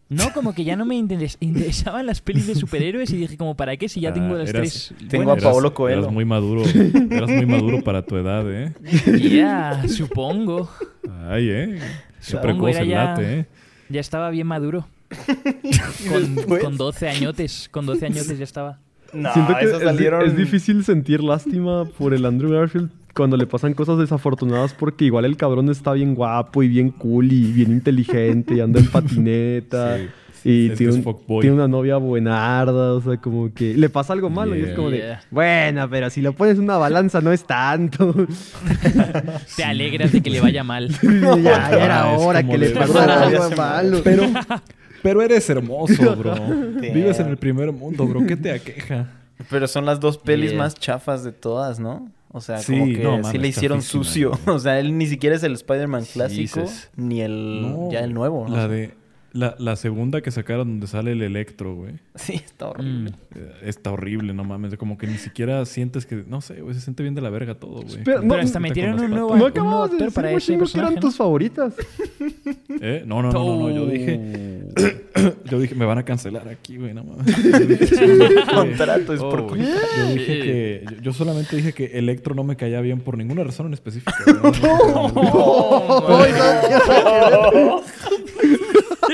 No, 0.09 0.33
como 0.35 0.55
que 0.55 0.65
ya 0.65 0.77
no 0.77 0.85
me 0.85 0.97
interes- 0.97 1.37
interesaban 1.41 2.07
las 2.07 2.21
pelis 2.21 2.47
de 2.47 2.55
superhéroes 2.55 3.11
y 3.11 3.17
dije 3.17 3.37
como, 3.37 3.57
¿para 3.57 3.77
qué 3.77 3.89
si 3.89 4.01
ya 4.01 4.13
tengo 4.13 4.35
Ah, 4.35 4.39
las 4.39 4.51
eras- 4.51 4.93
tres? 4.93 5.09
Tengo 5.09 5.33
a 5.33 5.37
Paolo 5.37 5.73
Coelho. 5.75 6.01
Eras 6.03 6.13
muy 6.13 6.25
maduro. 6.25 6.63
Eras 6.65 7.31
muy 7.31 7.47
maduro 7.47 7.83
para 7.83 8.03
tu 8.05 8.17
edad, 8.17 8.45
¿eh? 8.53 8.73
Ya, 9.19 9.83
supongo. 9.89 10.69
Ay, 11.29 11.49
¿eh? 11.51 11.79
Supongo 12.21 12.69
era 12.69 12.81
el 12.81 12.89
ya- 12.89 13.05
late, 13.05 13.39
¿eh? 13.41 13.47
Ya 13.89 14.01
estaba 14.01 14.31
bien 14.31 14.47
maduro. 14.47 14.87
Con, 16.09 16.59
con 16.59 16.77
12 16.77 17.09
añotes, 17.09 17.69
con 17.71 17.87
12 17.87 18.07
añotes 18.07 18.39
ya 18.39 18.45
estaba. 18.45 18.81
No, 19.15 19.33
Siento 19.33 19.55
que 19.59 19.65
es, 19.67 19.79
di- 19.79 19.85
salieron... 19.85 20.23
es 20.27 20.37
difícil 20.37 20.85
sentir 20.85 21.23
lástima 21.23 21.85
por 21.85 22.13
el 22.15 22.25
Andrew 22.27 22.51
Garfield 22.53 22.91
cuando 23.15 23.37
le 23.37 23.47
pasan 23.47 23.75
cosas 23.75 23.99
desafortunadas 23.99 24.75
porque 24.75 25.05
igual 25.05 25.25
el 25.25 25.37
cabrón 25.37 25.69
está 25.71 25.93
bien 25.93 26.15
guapo 26.17 26.63
y 26.65 26.69
bien 26.69 26.91
cool 26.91 27.33
y 27.33 27.53
bien 27.53 27.71
inteligente 27.71 28.55
y 28.55 28.61
anda 28.61 28.81
en 28.81 28.87
patineta. 28.91 29.99
Sí. 29.99 30.05
Y 30.47 30.65
Es 30.67 30.73
que 30.73 30.77
tiene, 30.89 30.93
un- 30.93 31.51
una 31.55 31.69
novia 31.69 31.97
buenarda, 31.97 32.93
o 32.93 33.01
sea, 33.01 33.17
como 33.17 33.55
que 33.55 33.73
le 33.75 33.89
pasa 33.89 34.13
algo 34.13 34.29
malo 34.29 34.55
y 34.55 34.61
es 34.61 34.75
como 34.75 34.91
de, 34.91 35.17
bueno, 35.31 35.89
pero 35.89 36.11
si 36.11 36.21
lo 36.21 36.35
pones 36.35 36.59
en 36.59 36.65
una 36.65 36.77
balanza 36.77 37.23
no 37.23 37.33
es 37.33 37.47
tanto. 37.47 38.15
Te 39.57 39.65
alegras 39.65 40.13
de 40.13 40.21
que 40.23 40.29
le 40.29 40.41
vaya 40.43 40.63
mal. 40.65 40.89
ya, 41.03 41.39
ya 41.71 41.85
era 41.85 42.07
hora 42.19 42.43
que 42.43 42.59
le 42.59 42.71
pasara 42.71 43.23
algo 43.23 43.51
malo. 43.57 44.01
Pero, 44.05 44.25
pero 45.05 45.21
eres 45.23 45.49
hermoso, 45.51 46.17
bro. 46.17 46.35
Vives 46.81 47.21
en 47.21 47.29
el 47.29 47.37
primer 47.37 47.71
mundo, 47.73 48.07
bro. 48.07 48.27
¿Qué 48.27 48.37
te 48.37 48.51
aqueja? 48.51 49.07
Pero 49.51 49.69
son 49.69 49.85
las 49.85 50.01
dos 50.01 50.17
pelis 50.17 50.51
Yeah. 50.53 50.59
más 50.59 50.75
chafas 50.75 51.23
de 51.25 51.33
todas, 51.33 51.79
¿no? 51.79 52.11
O 52.33 52.41
sea, 52.41 52.59
Sí, 52.59 52.73
como 52.73 52.87
que 52.87 53.03
no, 53.03 53.31
sí 53.31 53.37
le 53.39 53.49
hicieron 53.49 53.83
sucio. 53.83 54.33
O 54.47 54.59
sea, 54.59 54.79
él 54.81 54.97
ni 54.97 55.07
siquiera 55.07 55.37
es 55.37 55.43
el 55.43 55.53
Spider-Man 55.53 56.05
clásico, 56.11 56.63
Jesus. 56.63 56.89
ni 56.97 57.21
el 57.21 57.61
No, 57.63 57.93
ya 57.93 58.01
el 58.01 58.15
nuevo. 58.15 58.49
¿no? 58.49 58.57
La 58.57 58.67
de... 58.67 58.95
La, 59.35 59.57
la 59.59 59.75
segunda 59.75 60.21
que 60.21 60.31
sacaron 60.31 60.69
donde 60.69 60.87
sale 60.87 61.11
el 61.11 61.21
Electro, 61.21 61.75
güey. 61.75 61.95
Sí, 62.15 62.35
está 62.35 62.69
horrible. 62.69 63.11
Mm. 63.11 63.15
Eh, 63.35 63.53
Está 63.65 63.91
horrible, 63.91 64.33
no 64.33 64.45
mames. 64.45 64.77
Como 64.77 64.97
que 64.97 65.09
ni 65.09 65.19
siquiera 65.19 65.65
sientes 65.67 66.07
que... 66.07 66.23
No 66.29 66.41
sé, 66.41 66.61
güey. 66.61 66.73
Se 66.75 66.81
siente 66.81 67.03
bien 67.03 67.17
de 67.17 67.21
la 67.21 67.31
verga 67.31 67.57
todo, 67.57 67.83
güey. 67.83 68.05
Pero 68.05 68.23
no, 68.23 68.35
hasta 68.37 68.61
metieron 68.61 69.01
un 69.01 69.11
nuevo. 69.11 69.35
No 69.37 69.47
acabamos 69.47 69.91
de 69.91 69.97
actor 69.97 69.99
decir, 70.07 70.15
para 70.15 70.31
ese 70.31 70.47
chingo, 70.47 70.59
que 70.61 70.63
personaje. 70.67 70.87
eran 70.93 70.95
¿no? 70.95 71.01
tus 71.01 71.17
favoritas. 71.17 71.75
¿Eh? 72.81 73.03
No, 73.07 73.23
no, 73.23 73.33
no, 73.33 73.45
no, 73.45 73.69
no. 73.69 73.71
Yo 73.75 73.87
dije... 73.87 74.69
Yo 75.51 75.59
dije, 75.59 75.75
me 75.75 75.85
van 75.85 75.99
a 75.99 76.05
cancelar 76.05 76.49
aquí, 76.49 76.77
güey. 76.77 76.95
No 76.95 77.03
mames. 77.03 77.27
Yo 77.37 77.67
dije, 77.67 77.95
El 77.97 78.45
contrato 78.47 79.15
es 79.15 79.21
por 79.21 79.41
Oh, 79.41 79.47
culpa. 79.49 79.65
yo 79.65 80.13
dije 80.15 80.39
que... 80.41 80.85
Yo, 81.03 81.13
solamente 81.13 81.57
dije 81.57 81.73
que 81.73 81.87
Electro 81.99 82.37
no 82.37 82.45
me 82.45 82.55
caía 82.57 82.81
bien 82.81 83.01
por 83.01 83.19
ninguna 83.19 83.43
razón 83.43 83.67
en 83.67 83.75
específico. 83.75 84.13
güey. 84.25 84.55
Ay, 86.09 86.33
no, 87.53 87.83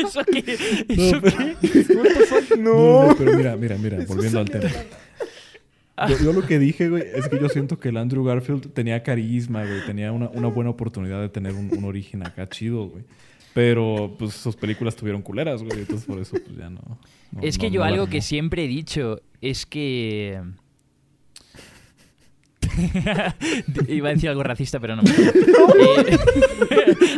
¿Eso 0.04 0.24
qué? 0.24 0.44
¿Eso 0.88 1.20
qué? 1.20 2.56
No, 2.58 3.08
no, 3.08 3.16
pero 3.16 3.36
mira, 3.36 3.56
mira, 3.56 3.76
mira, 3.76 3.98
volviendo 4.06 4.40
al 4.40 4.48
tema. 4.50 4.68
Yo, 6.08 6.16
yo 6.24 6.32
lo 6.32 6.46
que 6.46 6.58
dije, 6.58 6.88
güey, 6.88 7.04
es 7.14 7.28
que 7.28 7.38
yo 7.38 7.48
siento 7.50 7.78
que 7.78 7.90
el 7.90 7.96
Andrew 7.98 8.24
Garfield 8.24 8.72
tenía 8.72 9.02
carisma, 9.02 9.64
güey. 9.64 9.84
Tenía 9.84 10.12
una, 10.12 10.28
una 10.30 10.48
buena 10.48 10.70
oportunidad 10.70 11.20
de 11.20 11.28
tener 11.28 11.52
un, 11.52 11.70
un 11.76 11.84
origen 11.84 12.26
acá 12.26 12.48
chido, 12.48 12.88
güey. 12.88 13.04
Pero, 13.52 14.14
pues, 14.18 14.32
sus 14.34 14.56
películas 14.56 14.96
tuvieron 14.96 15.20
culeras, 15.22 15.62
güey. 15.62 15.80
Entonces, 15.80 16.06
por 16.06 16.18
eso, 16.18 16.36
pues, 16.42 16.56
ya 16.56 16.70
no... 16.70 16.80
no- 17.32 17.42
Es 17.42 17.58
que 17.58 17.66
no- 17.66 17.74
yo 17.74 17.80
no 17.80 17.86
algo 17.86 18.06
que 18.06 18.22
siempre 18.22 18.64
he 18.64 18.68
dicho 18.68 19.20
es 19.42 19.66
que... 19.66 20.40
Iba 23.88 24.08
a 24.08 24.12
decir 24.12 24.28
algo 24.30 24.42
racista, 24.42 24.78
pero 24.80 24.96
no. 24.96 25.02
Eh, 25.80 26.18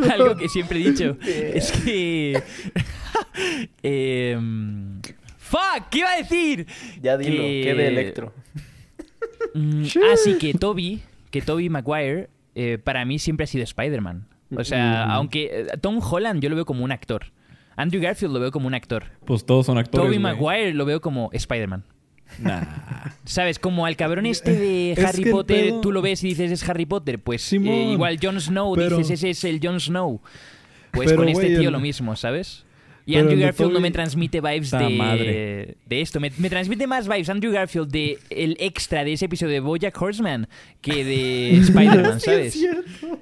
algo 0.12 0.36
que 0.36 0.48
siempre 0.48 0.80
he 0.80 0.90
dicho 0.90 1.16
es 1.22 1.72
que... 1.72 2.40
Em, 3.82 5.00
¡Fuck! 5.38 5.88
¿Qué 5.90 5.98
iba 5.98 6.10
a 6.12 6.16
decir? 6.16 6.66
Ya 7.00 7.16
dilo, 7.16 7.42
Que- 7.42 7.62
¿qué 7.64 7.74
de 7.74 7.88
Electro? 7.88 8.32
Mm, 9.54 9.84
así 10.12 10.38
que 10.38 10.54
Toby, 10.54 11.02
que 11.30 11.42
Toby 11.42 11.68
Maguire, 11.68 12.28
eh, 12.54 12.78
para 12.82 13.04
mí 13.04 13.18
siempre 13.18 13.44
ha 13.44 13.46
sido 13.46 13.64
Spider-Man. 13.64 14.26
O 14.56 14.64
sea, 14.64 15.04
aunque 15.14 15.44
eh, 15.52 15.66
Tom 15.80 15.98
Holland 16.02 16.42
yo 16.42 16.48
lo 16.50 16.56
veo 16.56 16.64
como 16.66 16.84
un 16.84 16.92
actor. 16.92 17.26
Andrew 17.76 18.02
Garfield 18.02 18.34
lo 18.34 18.40
veo 18.40 18.50
como 18.50 18.66
un 18.66 18.74
actor. 18.74 19.04
Pues 19.24 19.46
todos 19.46 19.66
son 19.66 19.78
actores, 19.78 20.06
Toby. 20.06 20.18
Maguire 20.18 20.74
lo 20.74 20.84
veo 20.84 21.00
como 21.00 21.30
Spider-Man. 21.32 21.84
Nah. 22.38 22.62
¿Sabes? 23.24 23.58
Como 23.58 23.86
al 23.86 23.96
cabrón 23.96 24.26
este 24.26 24.54
de 24.56 24.92
Es 24.92 24.98
Harry 25.04 25.30
Potter, 25.30 25.66
pedo- 25.66 25.80
tú 25.80 25.92
lo 25.92 26.02
ves 26.02 26.22
y 26.24 26.28
dices 26.28 26.50
es 26.50 26.68
Harry 26.68 26.86
Potter. 26.86 27.18
Pues 27.18 27.42
Simón, 27.42 27.74
eh, 27.74 27.92
igual 27.92 28.18
Jon 28.22 28.40
Snow, 28.40 28.74
pero- 28.74 28.96
dices 28.98 29.18
ese 29.20 29.30
es 29.30 29.44
el 29.44 29.60
Jon 29.62 29.80
Snow. 29.80 30.20
Pues 30.92 31.08
Pero, 31.10 31.20
con 31.22 31.28
este 31.28 31.46
tío 31.56 31.68
el- 31.68 31.72
lo 31.72 31.80
mismo, 31.80 32.14
¿sabes? 32.16 32.64
Y 33.04 33.14
pero 33.14 33.24
Andrew 33.30 33.40
Garfield 33.40 33.72
no 33.72 33.80
me 33.80 33.90
transmite 33.90 34.40
vibes 34.40 34.70
de, 34.70 34.88
madre. 34.90 35.76
de 35.86 36.00
esto. 36.00 36.20
Me, 36.20 36.30
me 36.38 36.48
transmite 36.48 36.86
más 36.86 37.08
vibes 37.08 37.28
Andrew 37.30 37.50
Garfield 37.52 37.90
de 37.90 38.18
el 38.30 38.56
extra 38.60 39.02
de 39.02 39.14
ese 39.14 39.24
episodio 39.24 39.54
de 39.54 39.60
Bojack 39.60 40.00
Horseman 40.00 40.48
que 40.80 41.04
de 41.04 41.50
Spider-Man, 41.58 42.20
Sí, 42.20 42.30
es 42.30 42.36
¿sabes? 42.36 42.52
cierto. 42.52 43.18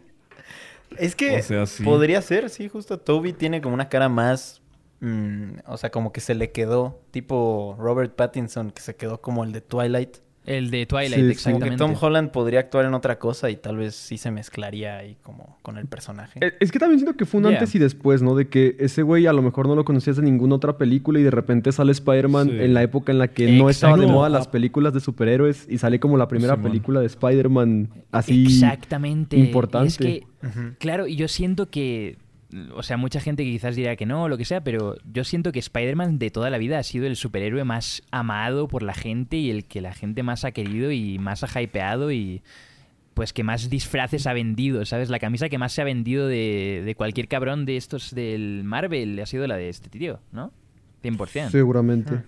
Es 0.98 1.14
que 1.14 1.38
O 1.38 1.42
sea, 1.42 1.66
sí. 1.66 1.82
podría 1.82 2.20
ser, 2.20 2.50
sí, 2.50 2.68
justo 2.68 2.98
Toby 2.98 3.32
tiene 3.32 3.60
como 3.62 3.72
una 3.74 3.88
cara 3.88 4.08
más, 4.08 4.59
mm, 5.00 5.60
o 5.66 5.76
sea, 5.76 5.90
como 5.90 6.12
que 6.12 6.20
se 6.20 6.34
le 6.34 6.50
quedó, 6.50 7.00
tipo 7.10 7.76
Robert 7.78 8.14
Pattinson, 8.14 8.70
que 8.70 8.82
se 8.82 8.96
quedó 8.96 9.20
como 9.20 9.44
el 9.44 9.52
de 9.52 9.60
Twilight. 9.60 10.16
El 10.46 10.70
de 10.70 10.86
Twilight, 10.86 11.12
Sí, 11.12 11.16
sí. 11.16 11.20
Como 11.20 11.30
exactamente. 11.30 11.70
que 11.70 11.76
Tom 11.76 11.94
Holland 12.00 12.30
podría 12.30 12.60
actuar 12.60 12.86
en 12.86 12.94
otra 12.94 13.18
cosa 13.18 13.50
y 13.50 13.56
tal 13.56 13.76
vez 13.76 13.94
sí 13.94 14.16
se 14.16 14.30
mezclaría 14.30 14.96
ahí 14.96 15.16
como 15.22 15.58
con 15.60 15.76
el 15.76 15.86
personaje. 15.86 16.40
Eh, 16.42 16.54
Es 16.60 16.72
que 16.72 16.78
también 16.78 16.98
siento 16.98 17.14
que 17.16 17.26
fue 17.26 17.38
un 17.38 17.44
Yeah. 17.48 17.58
antes 17.58 17.74
y 17.74 17.78
después, 17.78 18.22
¿no? 18.22 18.34
De 18.34 18.48
que 18.48 18.74
ese 18.80 19.02
güey 19.02 19.26
a 19.26 19.34
lo 19.34 19.42
mejor 19.42 19.68
no 19.68 19.74
lo 19.76 19.84
conocías 19.84 20.16
de 20.16 20.22
ninguna 20.22 20.54
otra 20.56 20.78
película 20.78 21.20
y 21.20 21.22
de 21.22 21.30
repente 21.30 21.70
sale 21.72 21.92
Spider-Man 21.92 22.48
Sí. 22.48 22.56
en 22.58 22.72
la 22.74 22.82
época 22.82 23.12
en 23.12 23.18
la 23.18 23.28
que 23.28 23.52
no 23.52 23.68
estaba 23.68 23.98
de 23.98 24.06
moda 24.06 24.30
las 24.30 24.48
películas 24.48 24.94
de 24.94 25.00
superhéroes 25.00 25.66
y 25.68 25.76
sale 25.76 26.00
como 26.00 26.16
la 26.16 26.26
primera 26.26 26.54
Simón. 26.54 26.70
película 26.70 27.00
de 27.00 27.06
Spider-Man 27.06 27.90
así. 28.10 28.44
Exactamente. 28.46 29.36
importante. 29.36 29.86
Y 29.86 29.88
es 29.88 29.98
que, 29.98 30.74
claro, 30.78 31.06
y 31.06 31.16
yo 31.16 31.28
siento 31.28 31.68
que 31.68 32.16
o 32.74 32.82
sea, 32.82 32.96
mucha 32.96 33.20
gente 33.20 33.44
que 33.44 33.50
quizás 33.50 33.76
dirá 33.76 33.96
que 33.96 34.06
no, 34.06 34.28
lo 34.28 34.36
que 34.36 34.44
sea, 34.44 34.62
pero 34.62 34.96
yo 35.04 35.24
siento 35.24 35.52
que 35.52 35.58
Spider-Man 35.58 36.18
de 36.18 36.30
toda 36.30 36.50
la 36.50 36.58
vida 36.58 36.78
ha 36.78 36.82
sido 36.82 37.06
el 37.06 37.16
superhéroe 37.16 37.64
más 37.64 38.02
amado 38.10 38.68
por 38.68 38.82
la 38.82 38.94
gente 38.94 39.36
y 39.36 39.50
el 39.50 39.64
que 39.64 39.80
la 39.80 39.92
gente 39.92 40.22
más 40.22 40.44
ha 40.44 40.52
querido 40.52 40.90
y 40.90 41.18
más 41.18 41.44
ha 41.44 41.62
hypeado 41.62 42.10
y 42.12 42.42
pues 43.14 43.32
que 43.32 43.44
más 43.44 43.68
disfraces 43.68 44.26
ha 44.26 44.32
vendido, 44.32 44.84
¿sabes? 44.86 45.10
La 45.10 45.18
camisa 45.18 45.48
que 45.48 45.58
más 45.58 45.72
se 45.72 45.82
ha 45.82 45.84
vendido 45.84 46.26
de, 46.26 46.82
de 46.84 46.94
cualquier 46.94 47.28
cabrón 47.28 47.66
de 47.66 47.76
estos 47.76 48.14
del 48.14 48.62
Marvel 48.64 49.18
ha 49.20 49.26
sido 49.26 49.46
la 49.46 49.56
de 49.56 49.68
este 49.68 49.88
tío, 49.90 50.20
¿no? 50.32 50.52
100%. 51.02 51.50
Seguramente. 51.50 52.22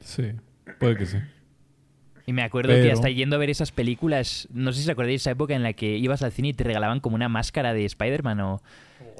Sí, 0.00 0.32
puede 0.78 0.96
que 0.96 1.06
sí. 1.06 1.18
Y 2.26 2.32
me 2.32 2.42
acuerdo 2.42 2.74
que 2.74 2.90
hasta 2.90 3.08
yendo 3.08 3.36
a 3.36 3.38
ver 3.38 3.50
esas 3.50 3.70
películas, 3.70 4.48
no 4.52 4.72
sé 4.72 4.80
si 4.80 4.86
os 4.86 4.90
acordáis 4.90 5.12
de 5.12 5.16
esa 5.16 5.30
época 5.30 5.54
en 5.54 5.62
la 5.62 5.72
que 5.74 5.96
ibas 5.96 6.22
al 6.22 6.32
cine 6.32 6.48
y 6.48 6.52
te 6.54 6.64
regalaban 6.64 6.98
como 7.00 7.14
una 7.14 7.28
máscara 7.28 7.72
de 7.72 7.84
Spider-Man 7.84 8.40
o... 8.40 8.60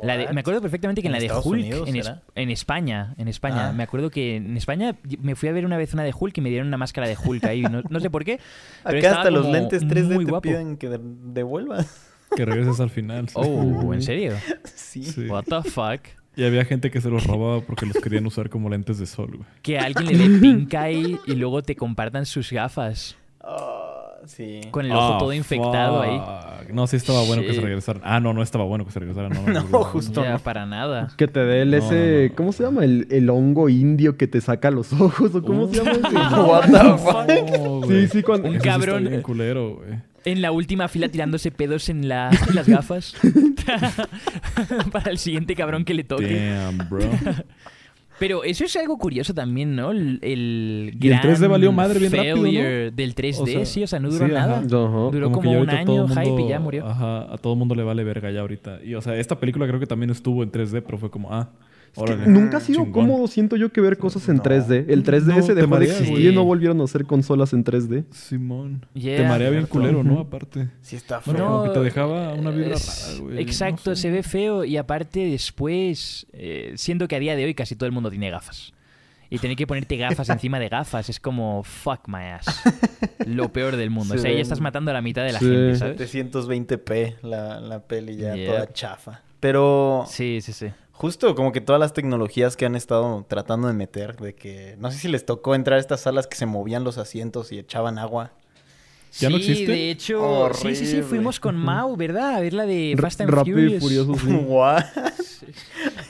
La 0.03 0.17
de- 0.19 0.31
me 0.33 0.41
acuerdo 0.41 0.61
perfectamente 0.61 1.01
que 1.03 1.09
en, 1.09 1.11
¿En 1.11 1.13
la 1.15 1.21
de 1.21 1.27
Estados 1.27 1.47
Hulk, 1.47 1.61
Unidos, 1.61 1.89
en, 1.89 1.97
es- 1.97 2.05
será? 2.07 2.23
en 2.35 2.51
España, 2.51 3.15
en 3.17 3.29
España, 3.29 3.69
Ah. 3.69 3.73
me 3.73 3.83
acuerdo 3.85 4.11
que 4.11 4.37
en 4.37 4.57
España 4.57 4.97
me 5.23 5.35
fui 5.37 5.49
a 5.49 5.53
ver 5.53 5.65
una 5.65 5.77
vez 5.79 5.95
una 5.95 6.03
de 6.03 6.13
Hulk 6.19 6.37
y 6.37 6.41
me 6.43 6.51
dieron 6.51 6.67
una 6.69 6.77
máscara 6.77 7.07
de 7.09 7.17
Hulk 7.17 7.45
ahí, 7.45 7.63
no, 7.63 7.83
no 7.89 8.01
sé 8.01 8.11
por 8.11 8.25
qué. 8.25 8.39
pero 8.85 8.99
Acá 8.99 9.17
hasta 9.19 9.31
los 9.31 9.47
lentes 9.49 9.85
3D 9.87 10.13
muy 10.15 10.25
te 10.25 10.31
guapo. 10.31 10.43
piden 10.43 10.77
que 10.77 10.89
de- 10.91 11.01
devuelvas. 11.01 12.09
Que 12.35 12.45
regreses 12.45 12.81
al 12.81 12.91
final. 12.91 13.29
Oh, 13.35 13.95
¿en 13.95 14.03
serio? 14.03 14.33
Sí. 14.75 15.05
Sí. 15.05 15.27
What 15.29 15.45
the 15.45 15.63
fuck? 15.71 16.01
Y 16.37 16.45
había 16.45 16.65
gente 16.67 16.91
que 16.91 17.01
se 17.01 17.09
los 17.09 17.27
robaba 17.27 17.61
porque 17.63 17.87
los 17.87 17.97
querían 17.97 18.27
usar 18.27 18.51
como 18.51 18.69
lentes 18.69 18.99
de 18.99 19.07
sol, 19.07 19.29
güey. 19.37 19.49
Que 19.63 19.79
alguien 19.79 20.07
le 20.07 20.29
dé 20.29 20.39
pink 20.41 20.75
eye 20.75 21.19
y 21.27 21.35
luego 21.35 21.63
te 21.63 21.75
compartan 21.77 22.27
sus 22.27 22.53
gafas 22.53 23.17
Ah, 23.43 24.19
sí. 24.27 24.61
con 24.71 24.85
el 24.85 24.93
ojo 24.93 25.15
Ah, 25.15 25.19
todo 25.19 25.33
infectado 25.33 26.03
ahí. 26.03 26.21
No, 26.73 26.87
sí 26.89 26.97
estaba 26.97 27.23
bueno 27.25 27.43
que 27.43 27.55
se 27.55 27.61
regresaran. 27.61 28.03
Ah, 28.05 28.19
no, 28.21 28.35
no 28.35 28.43
estaba 28.43 28.65
bueno 28.65 28.85
que 28.85 28.91
se 28.91 28.99
regresaran. 29.01 29.33
No, 29.47 29.53
No, 29.63 29.69
no, 29.69 29.85
justo. 29.85 30.23
Ya, 30.25 30.33
no. 30.33 30.39
para 30.41 30.67
nada. 30.67 31.09
Que 31.17 31.27
te 31.29 31.41
dé 31.41 31.63
el 31.63 31.71
No, 31.71 31.77
ese. 31.79 31.95
no, 32.25 32.29
no. 32.29 32.35
¿Cómo 32.37 32.53
se 32.53 32.63
llama? 32.65 32.85
El, 32.85 33.07
el 33.11 33.31
hongo 33.31 33.69
indio 33.69 34.17
que 34.19 34.27
te 34.27 34.41
saca 34.41 34.71
los 34.71 34.93
ojos. 34.93 35.35
¿O 35.35 35.43
cómo 35.43 35.69
se 35.69 35.77
llama? 35.83 35.93
ese? 35.93 36.41
What 36.43 36.65
the 36.71 36.99
fuck? 37.83 37.91
Sí, 37.91 38.09
sí, 38.09 38.23
cuando. 38.23 38.49
Un 38.49 38.57
Eso 38.57 38.63
sí 38.65 38.69
está 38.69 38.79
cabrón. 38.87 39.05
bien 39.09 39.23
culero, 39.23 39.77
güey. 39.77 40.01
En 40.27 40.43
la 40.43 40.53
última 40.53 40.89
fila 40.89 41.09
tirándose 41.09 41.51
pedos 41.51 41.89
en, 41.89 42.09
la, 42.09 42.31
en 42.49 42.55
las 42.55 42.69
gafas. 42.69 43.15
Para 44.93 45.11
el 45.11 45.19
siguiente 45.19 45.55
cabrón 45.55 45.85
que 45.85 45.95
le 45.95 46.05
toque. 46.05 46.51
Damn, 46.51 46.79
bro. 46.89 47.01
Pero 48.19 48.45
eso 48.45 48.65
es 48.65 48.75
algo 48.77 48.97
curioso 48.97 49.35
también, 49.35 49.77
¿no? 49.77 49.91
El, 49.91 50.19
el 50.23 50.97
Y 50.99 51.09
el 51.09 51.19
gran 51.19 51.23
3D 51.23 51.49
valió 51.51 51.71
madre 51.71 51.99
bien 52.01 52.13
rápido, 52.13 52.43
del 52.45 53.15
3D, 53.15 53.41
O 53.43 53.47
sea, 53.47 53.65
sí, 53.67 53.83
o 53.83 53.87
sea, 53.87 54.01
no 54.01 54.09
duró 54.09 54.27
sí, 54.27 54.33
nada. 54.33 54.57
ajá. 54.59 54.67
Duró 54.67 55.31
como 55.31 55.51
un 55.53 55.69
año 55.69 56.05
el 56.07 56.11
hype 56.11 56.25
y 56.25 56.29
mundo- 56.31 56.49
ya 56.49 56.59
murió. 56.61 56.87
Ajá, 56.87 57.33
a 57.33 57.37
todo 57.37 57.53
el 57.53 57.59
mundo 57.59 57.75
le 57.75 57.83
vale 57.83 58.05
verga 58.05 58.31
ya 58.31 58.41
ahorita. 58.41 58.83
Y, 58.83 58.95
o 58.95 59.03
sea, 59.03 59.17
esta 59.17 59.39
película 59.39 59.67
creo 59.67 59.79
que 59.79 59.87
también 59.87 60.09
estuvo 60.11 60.43
en 60.43 60.51
3D, 60.51 60.83
pero 60.85 60.97
fue 60.97 61.11
como, 61.11 61.33
ah, 61.33 61.51
Es 61.97 62.03
que 62.05 62.13
órale. 62.13 62.27
nunca 62.31 62.59
ha 62.59 62.61
sido 62.61 62.85
chingón. 62.85 63.07
cómodo, 63.07 63.27
siento 63.27 63.57
yo, 63.57 63.73
que 63.73 63.81
ver 63.81 63.97
cosas 63.99 64.29
en 64.29 64.37
No. 64.37 64.43
3D. 64.43 64.85
El 64.89 65.03
3D 65.03 65.27
No, 65.29 65.55
dejó 65.55 65.79
de 65.79 65.85
existir 65.87 66.31
y 66.31 66.35
no 66.35 66.45
volvieron 66.45 66.81
a 66.81 66.85
hacer 66.85 67.05
consolas 67.07 67.53
en 67.53 67.65
3D. 67.65 68.05
Simón. 68.13 68.85
Yeah. 68.95 69.17
Te 69.17 69.25
marea 69.29 69.51
bien 69.51 69.67
culero, 69.67 70.05
¿no? 70.05 70.21
Aparte. 70.21 70.69
Sí 70.83 70.97
está 70.97 71.21
feo. 71.21 71.33
Bueno, 71.35 71.63
que 71.65 71.71
te 71.71 71.77
No, 71.79 71.83
dejaba 71.83 72.35
una 72.35 72.51
vibra 72.51 72.75
es- 72.75 73.09
rara, 73.09 73.21
güey. 73.23 73.41
Exacto, 73.41 73.91
no 73.91 73.97
sé. 73.97 74.03
se 74.03 74.11
ve 74.11 74.23
feo 74.23 74.65
y 74.65 74.77
aparte 74.77 75.21
después, 75.31 76.27
eh, 76.33 76.73
siento 76.77 77.09
que 77.09 77.17
a 77.17 77.19
día 77.19 77.35
de 77.37 77.45
hoy 77.45 77.55
casi 77.55 77.77
todo 77.77 77.87
el 77.87 77.93
mundo 77.93 78.11
tiene 78.11 78.31
gafas. 78.31 78.73
Y 79.29 79.39
tener 79.39 79.57
que 79.57 79.67
ponerte 79.67 79.97
gafas 79.97 80.29
encima 80.29 80.61
de 80.61 80.69
gafas 80.69 81.09
es 81.09 81.19
como 81.19 81.63
fuck 81.65 82.07
my 82.09 82.25
ass. 82.39 82.47
Lo 83.27 83.53
peor 83.53 83.75
del 83.77 83.91
mundo. 83.91 84.15
O 84.15 84.19
sea, 84.19 84.31
ya 84.31 84.39
estás 84.41 84.61
matando 84.61 84.91
a 84.93 84.95
la 84.95 85.03
mitad 85.03 85.25
de 85.25 85.33
la 85.33 85.39
Sí. 85.41 85.47
gente, 85.47 85.77
¿sabes? 85.77 85.99
720p 85.99 87.17
la, 87.23 87.59
la 87.61 87.81
peli 87.81 88.17
ya 88.17 88.35
Yeah. 88.37 88.53
toda 88.53 88.73
chafa. 88.73 89.23
Pero 89.41 90.05
Sí, 90.09 90.41
sí, 90.41 90.53
sí. 90.53 90.67
Justo 90.97 91.35
como 91.35 91.53
que 91.53 91.61
todas 91.61 91.79
las 91.81 91.93
tecnologías 91.93 92.57
que 92.57 92.67
han 92.67 92.75
estado 92.77 93.25
tratando 93.29 93.69
de 93.69 93.75
meter, 93.75 94.17
de 94.17 94.35
que 94.35 94.77
no 94.79 94.91
sé 94.91 94.99
si 94.99 95.09
les 95.09 95.25
tocó 95.27 95.55
entrar 95.55 95.77
a 95.77 95.81
estas 95.81 96.01
salas 96.01 96.27
que 96.27 96.37
se 96.37 96.47
movían 96.47 96.85
los 96.85 96.99
asientos 96.99 97.53
y 97.53 97.59
echaban 97.59 97.99
agua. 97.99 98.33
¿Ya 99.19 99.31
no 99.31 99.39
sí, 99.39 99.51
existe? 99.53 99.73
de 99.73 99.91
hecho, 99.91 100.51
sí, 100.53 100.69
sí, 100.75 100.77
sí, 100.77 100.83
Horrible. 100.97 101.03
fuimos 101.05 101.41
con 101.41 101.57
Mau, 101.57 101.97
¿verdad? 101.97 102.35
A 102.35 102.41
ver 102.41 102.53
la 102.53 102.67
de 102.67 102.95
Fast 103.01 103.21
and 103.23 103.31
Rápido 103.31 103.59
y 103.61 103.79
Furious. 103.81 103.83
Furioso, 103.83 104.15
sí. 104.27 104.31
What? 104.47 104.85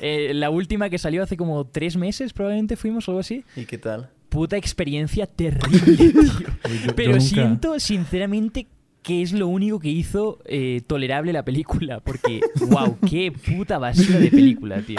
Eh, 0.01 0.33
la 0.35 0.51
última 0.51 0.91
que 0.91 0.99
salió 0.99 1.23
hace 1.23 1.37
como 1.37 1.67
tres 1.67 1.97
meses, 1.97 2.33
probablemente 2.33 2.75
fuimos 2.77 3.07
o 3.09 3.13
algo 3.13 3.21
así. 3.21 3.45
¿Y 3.55 3.65
qué 3.65 3.79
tal? 3.79 4.11
Puta 4.29 4.57
experiencia 4.57 5.27
terrible, 5.27 5.79
tío. 5.97 6.11
Yo- 6.11 6.87
yo 6.87 6.97
Pero 6.97 7.11
nunca- 7.13 7.21
siento, 7.25 7.79
sinceramente, 7.79 8.67
que 9.07 9.23
es 9.23 9.33
lo 9.33 9.47
único 9.47 9.79
que 9.79 9.89
hizo 9.89 10.41
eh, 10.47 10.83
tolerable 10.85 11.33
la 11.33 11.45
película. 11.45 12.01
Porque, 12.01 12.41
wow, 12.69 12.99
qué 13.09 13.31
puta 13.31 13.79
basura 13.79 14.19
de 14.19 14.33
película, 14.33 14.83
tío. 14.83 14.99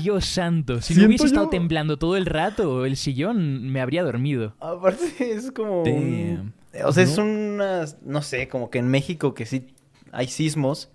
Dios 0.00 0.24
santo. 0.24 0.80
Si 0.80 0.94
no 0.94 1.06
hubiese 1.06 1.26
estado 1.26 1.46
yo- 1.46 1.50
temblando 1.50 1.96
todo 1.98 2.16
el 2.16 2.26
rato, 2.26 2.86
el 2.86 2.96
sillón 2.96 3.72
me 3.72 3.80
habría 3.80 4.04
dormido. 4.04 4.54
Aparte 4.60 5.32
es 5.32 5.50
como 5.50 5.82
un-. 5.82 6.52
O 6.84 6.92
sea, 6.92 7.02
es 7.02 7.18
¿No? 7.18 7.24
unas... 7.24 7.98
No 8.04 8.22
sé, 8.22 8.46
como 8.46 8.70
que 8.70 8.78
en 8.78 8.86
México 8.86 9.34
que 9.34 9.46
sí 9.46 9.66
hay 10.12 10.28
sismos. 10.28 10.90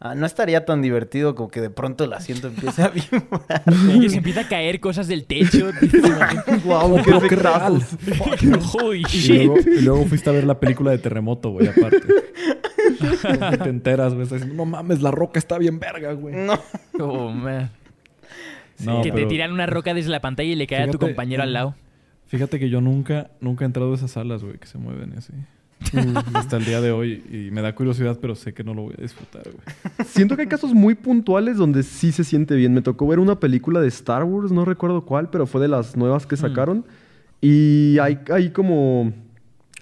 Ah, 0.00 0.14
no 0.14 0.26
estaría 0.26 0.64
tan 0.64 0.82
divertido 0.82 1.34
como 1.34 1.48
que 1.48 1.60
de 1.60 1.70
pronto 1.70 2.04
el 2.04 2.12
asiento 2.12 2.48
empiece 2.48 2.82
a 2.82 2.88
vibrar. 2.88 3.62
Y 3.94 4.00
que 4.00 4.10
se 4.10 4.16
empieza 4.18 4.40
a 4.42 4.48
caer 4.48 4.80
cosas 4.80 5.08
del 5.08 5.24
techo. 5.24 5.70
Guau, 6.64 7.02
qué 7.02 7.10
efectazos. 7.10 7.96
Holy 8.74 9.06
Y 9.12 9.28
luego, 9.28 9.56
y 9.58 9.80
luego 9.82 10.04
fuiste 10.06 10.30
a 10.30 10.32
ver 10.32 10.44
la 10.44 10.58
película 10.58 10.90
de 10.90 10.98
Terremoto, 10.98 11.50
güey, 11.50 11.68
aparte. 11.68 12.02
Y 12.88 13.58
te 13.62 13.68
enteras, 13.68 14.12
güey. 14.12 14.24
estás 14.24 14.40
diciendo, 14.40 14.64
no 14.64 14.70
mames, 14.70 15.02
la 15.02 15.10
roca 15.10 15.38
está 15.38 15.58
bien 15.58 15.78
verga, 15.78 16.12
güey. 16.12 16.34
no. 16.34 16.58
Oh, 16.98 17.30
man. 17.30 17.70
No, 18.78 19.02
que 19.02 19.10
te 19.10 19.24
tiran 19.26 19.52
una 19.52 19.66
roca 19.66 19.94
desde 19.94 20.10
la 20.10 20.20
pantalla 20.20 20.50
y 20.50 20.54
le 20.54 20.66
cae 20.66 20.82
a 20.82 20.90
tu 20.90 20.98
compañero 20.98 21.42
al 21.42 21.52
lado. 21.52 21.74
Fíjate 22.26 22.58
que 22.58 22.68
yo 22.68 22.80
nunca, 22.80 23.30
nunca 23.40 23.64
he 23.64 23.66
entrado 23.66 23.92
a 23.92 23.94
esas 23.94 24.10
salas, 24.10 24.42
güey, 24.42 24.58
que 24.58 24.66
se 24.66 24.78
mueven 24.78 25.14
así. 25.16 25.32
Hasta 26.34 26.56
el 26.56 26.64
día 26.64 26.80
de 26.80 26.90
hoy. 26.90 27.22
Y 27.30 27.50
me 27.52 27.60
da 27.62 27.74
curiosidad, 27.74 28.18
pero 28.20 28.34
sé 28.34 28.52
que 28.54 28.64
no 28.64 28.74
lo 28.74 28.82
voy 28.82 28.94
a 28.98 29.02
disfrutar, 29.02 29.42
güey. 29.44 30.06
Siento 30.06 30.34
que 30.36 30.42
hay 30.42 30.48
casos 30.48 30.74
muy 30.74 30.94
puntuales 30.94 31.56
donde 31.56 31.82
sí 31.82 32.12
se 32.12 32.24
siente 32.24 32.54
bien. 32.56 32.74
Me 32.74 32.82
tocó 32.82 33.06
ver 33.06 33.18
una 33.18 33.38
película 33.38 33.80
de 33.80 33.88
Star 33.88 34.24
Wars, 34.24 34.50
no 34.52 34.64
recuerdo 34.64 35.04
cuál, 35.04 35.30
pero 35.30 35.46
fue 35.46 35.60
de 35.60 35.68
las 35.68 35.96
nuevas 35.96 36.26
que 36.26 36.36
sacaron. 36.36 36.84
Y 37.40 37.98
hay, 37.98 38.18
hay 38.32 38.50
como 38.50 39.12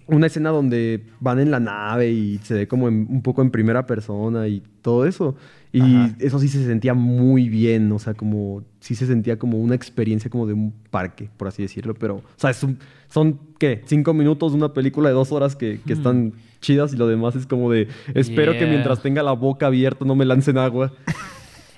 una 0.06 0.26
escena 0.26 0.50
donde 0.50 1.02
van 1.20 1.38
en 1.38 1.50
la 1.50 1.60
nave 1.60 2.10
y 2.10 2.38
se 2.38 2.54
ve 2.54 2.68
como 2.68 2.88
en- 2.88 3.06
un 3.08 3.22
poco 3.22 3.40
en 3.42 3.50
primera 3.50 3.86
persona 3.86 4.46
y 4.48 4.62
todo 4.82 5.06
eso. 5.06 5.36
Y 5.76 5.80
Ajá. 5.82 6.16
eso 6.20 6.38
sí 6.38 6.46
se 6.46 6.64
sentía 6.64 6.94
muy 6.94 7.48
bien, 7.48 7.90
o 7.90 7.98
sea, 7.98 8.14
como 8.14 8.62
sí 8.78 8.94
se 8.94 9.06
sentía 9.06 9.40
como 9.40 9.58
una 9.58 9.74
experiencia 9.74 10.30
como 10.30 10.46
de 10.46 10.52
un 10.52 10.72
parque, 10.90 11.28
por 11.36 11.48
así 11.48 11.62
decirlo. 11.62 11.94
Pero, 11.94 12.16
o 12.18 12.22
sea, 12.36 12.50
es 12.50 12.62
un- 12.62 12.78
son, 13.08 13.40
¿qué? 13.58 13.82
Cinco 13.86 14.14
minutos 14.14 14.52
de 14.52 14.58
una 14.58 14.72
película 14.72 15.08
de 15.08 15.16
dos 15.16 15.32
horas 15.32 15.56
que, 15.56 15.80
que 15.84 15.94
Hmm. 15.94 15.96
están 15.98 16.32
chidas 16.60 16.94
y 16.94 16.96
lo 16.96 17.08
demás 17.08 17.34
es 17.34 17.46
como 17.46 17.72
de, 17.72 17.88
espero 18.14 18.56
que 18.56 18.66
mientras 18.66 19.02
tenga 19.02 19.22
la 19.24 19.32
boca 19.32 19.66
abierta 19.66 20.04
no 20.04 20.14
me 20.14 20.24
lancen 20.24 20.58
agua. 20.58 20.92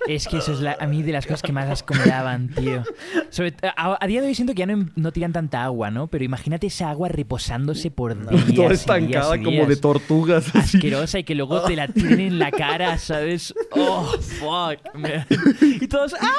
Es 0.08 0.28
que 0.28 0.38
eso 0.38 0.52
es 0.52 0.60
la- 0.60 0.76
a 0.78 0.86
mí 0.86 1.02
de 1.02 1.12
las 1.12 1.26
cosas 1.26 1.42
que 1.42 1.52
más 1.52 1.68
asco 1.68 1.94
me 1.94 2.04
daban, 2.04 2.48
tío. 2.48 2.82
Sobre 3.30 3.54
a, 3.76 3.98
a 4.00 4.06
día 4.06 4.20
de 4.20 4.28
hoy 4.28 4.34
siento 4.34 4.54
que 4.54 4.60
ya 4.60 4.66
no, 4.66 4.88
no 4.94 5.12
tiran 5.12 5.32
tanta 5.32 5.64
agua, 5.64 5.90
¿no? 5.90 6.06
Pero 6.06 6.22
imagínate 6.24 6.68
esa 6.68 6.90
agua 6.90 7.08
reposándose 7.08 7.90
por 7.90 8.14
días. 8.30 8.54
Toda 8.54 8.72
estancada 8.72 9.34
días 9.34 9.44
como 9.44 9.60
de 9.62 9.66
días. 9.66 9.80
tortugas. 9.80 10.54
así. 10.54 10.76
Asquerosa 10.76 11.18
y 11.18 11.24
que 11.24 11.34
luego 11.34 11.62
te 11.62 11.76
la 11.76 11.88
tienen 11.92 12.20
en 12.20 12.38
la 12.38 12.50
cara, 12.50 12.98
¿sabes? 12.98 13.52
Oh, 13.72 14.04
fuck. 14.20 14.78
Y 15.80 15.86
todos, 15.88 16.14
¡ah! 16.20 16.32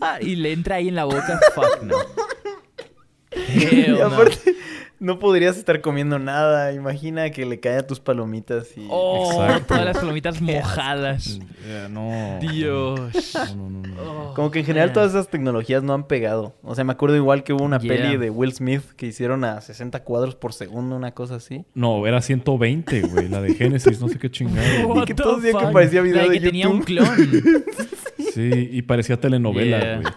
Ah, 0.00 0.18
Y 0.20 0.36
le 0.36 0.52
entra 0.52 0.76
ahí 0.76 0.88
en 0.88 0.94
la 0.94 1.04
boca, 1.04 1.40
fuck, 1.54 1.82
no. 1.82 1.96
Hell 3.32 3.86
Y 3.94 3.98
no. 3.98 4.06
aparte, 4.06 4.38
no 4.46 4.69
podrías 5.18 5.56
estar 5.56 5.80
comiendo 5.80 6.18
nada. 6.18 6.72
Imagina 6.74 7.30
que 7.30 7.46
le 7.46 7.58
cae 7.58 7.78
a 7.78 7.86
tus 7.86 8.00
palomitas 8.00 8.76
y... 8.76 8.86
Oh, 8.90 9.32
Exacto. 9.42 9.64
todas 9.68 9.84
las 9.86 9.96
palomitas 9.98 10.40
mojadas. 10.42 11.40
Eh, 11.64 11.88
no. 11.90 12.38
Dios. 12.40 13.34
No, 13.56 13.70
no, 13.70 13.70
no, 13.70 13.88
no. 13.88 14.02
Oh, 14.02 14.34
Como 14.34 14.50
que 14.50 14.58
en 14.60 14.66
general 14.66 14.88
man. 14.88 14.94
todas 14.94 15.10
esas 15.12 15.28
tecnologías 15.28 15.82
no 15.82 15.94
han 15.94 16.04
pegado. 16.06 16.54
O 16.62 16.74
sea, 16.74 16.84
me 16.84 16.92
acuerdo 16.92 17.16
igual 17.16 17.44
que 17.44 17.52
hubo 17.54 17.64
una 17.64 17.78
Yeah. 17.80 17.94
peli 17.96 18.16
de 18.18 18.28
Will 18.30 18.52
Smith 18.52 18.82
que 18.96 19.06
hicieron 19.06 19.42
a 19.44 19.60
60 19.62 20.04
cuadros 20.04 20.34
por 20.34 20.52
segundo, 20.52 20.96
una 20.96 21.12
cosa 21.12 21.36
así. 21.36 21.64
No, 21.74 22.06
era 22.06 22.20
120, 22.20 23.00
güey. 23.02 23.28
La 23.28 23.40
de 23.40 23.54
Génesis, 23.54 24.00
no 24.00 24.08
sé 24.08 24.18
qué 24.18 24.30
chingado. 24.30 24.66
What 24.88 24.94
güey. 24.94 25.04
que 25.06 25.14
decían 25.14 25.66
que 25.66 25.72
parecía 25.72 26.02
video 26.02 26.22
La 26.22 26.28
de 26.28 26.38
que 26.40 26.46
tenía 26.46 26.68
un 26.68 26.82
clon. 26.82 27.06
Sí, 28.34 28.68
y 28.70 28.82
parecía 28.82 29.18
telenovela, 29.18 29.78
Yeah. 29.80 29.96
güey. 30.02 30.12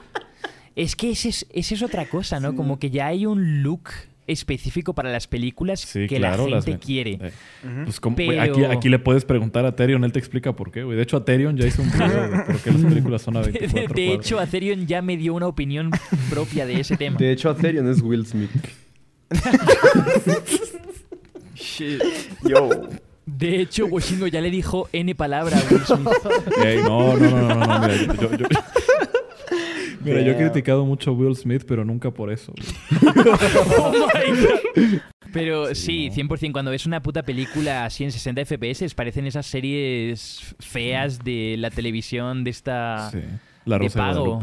Es 0.75 0.96
que 0.96 1.12
ese 1.12 1.30
es, 1.30 1.46
ese 1.52 1.75
es 1.75 1.84
otra 1.84 2.06
cosa, 2.08 2.40
¿no? 2.40 2.56
Como 2.56 2.80
que 2.80 2.90
ya 2.90 3.08
hay 3.08 3.25
un 3.25 3.63
look 3.63 3.90
específico 4.27 4.94
para 4.94 5.12
las 5.12 5.27
películas 5.27 5.82
Sí, 5.82 6.08
que 6.08 6.18
claro. 6.18 6.48
la 6.48 6.62
gente 6.62 6.80
quiere. 6.86 7.20
Eh. 7.22 7.32
Pues 7.84 8.00
como, 8.00 8.15
aquí, 8.39 8.63
aquí 8.65 8.89
le 8.89 9.00
puedes 9.00 9.25
preguntar 9.25 9.65
a 9.65 9.75
Terion, 9.75 10.03
él 10.03 10.12
te 10.12 10.20
explica 10.20 10.56
por 10.56 10.72
qué, 10.72 10.84
güey. 10.84 10.96
De 10.98 11.03
hecho, 11.03 11.18
a 11.18 11.25
Terion 11.25 11.58
ya 11.58 11.65
hizo 11.68 11.82
un 11.82 11.92
video 11.92 12.30
de 12.30 12.39
por 12.44 12.58
qué 12.60 12.72
las 12.72 12.82
películas 12.84 13.22
son 13.22 13.38
a 13.38 13.42
De, 13.42 13.51
24 13.51 13.96
de 13.96 14.13
hecho, 14.13 14.39
Atherion 14.39 14.88
ya 14.88 15.01
me 15.01 15.18
dio 15.18 15.34
una 15.34 15.48
opinión 15.48 15.92
propia 16.30 16.65
de 16.65 16.80
ese 16.80 16.98
tema. 16.98 17.18
De 17.18 17.32
hecho, 17.32 17.50
Atherion 17.50 17.89
es 17.89 18.01
Will 18.01 18.25
Smith. 18.25 18.50
Shit. 21.56 22.01
Yo. 22.48 22.70
De 23.25 23.62
hecho, 23.62 23.86
Woshingo 23.88 24.27
ya 24.27 24.42
le 24.42 24.50
dijo 24.51 24.89
N 24.92 25.15
palabra 25.15 25.58
a 25.58 25.62
Will 25.74 25.82
Smith. 25.86 26.08
Ey, 26.65 26.77
no, 26.84 27.15
no, 27.18 27.30
no, 27.30 27.48
no, 27.48 27.56
no, 27.56 27.80
mira, 27.80 27.96
yo, 27.96 28.13
yo- 28.32 28.38
yo- 28.38 28.48
Mira, 30.03 30.22
yo 30.22 30.31
he 30.31 30.36
criticado 30.36 30.86
mucho 30.86 31.12
a 31.12 31.13
Will 31.13 31.36
Smith, 31.36 31.63
pero 31.67 31.86
nunca 31.86 32.12
por 32.12 32.31
eso. 32.31 32.53
Oh 33.77 33.91
my 33.91 34.41
God. 34.41 35.00
Pero 35.31 35.74
sí, 35.74 36.10
100%. 36.12 36.51
Cuando 36.51 36.72
ves 36.72 36.86
una 36.86 37.01
puta 37.01 37.24
película 37.24 37.86
así 37.86 38.03
en 38.03 38.12
60 38.12 38.45
FPS, 38.45 38.93
parecen 38.93 39.25
esas 39.25 39.45
series 39.45 40.55
feas 40.60 41.24
de 41.24 41.55
la 41.57 41.72
televisión 41.72 42.43
de 42.43 42.51
esta... 42.51 43.10
Sí. 43.12 43.19
La 43.65 43.77
Rosa 43.77 44.07
de 44.07 44.13
pago. 44.13 44.41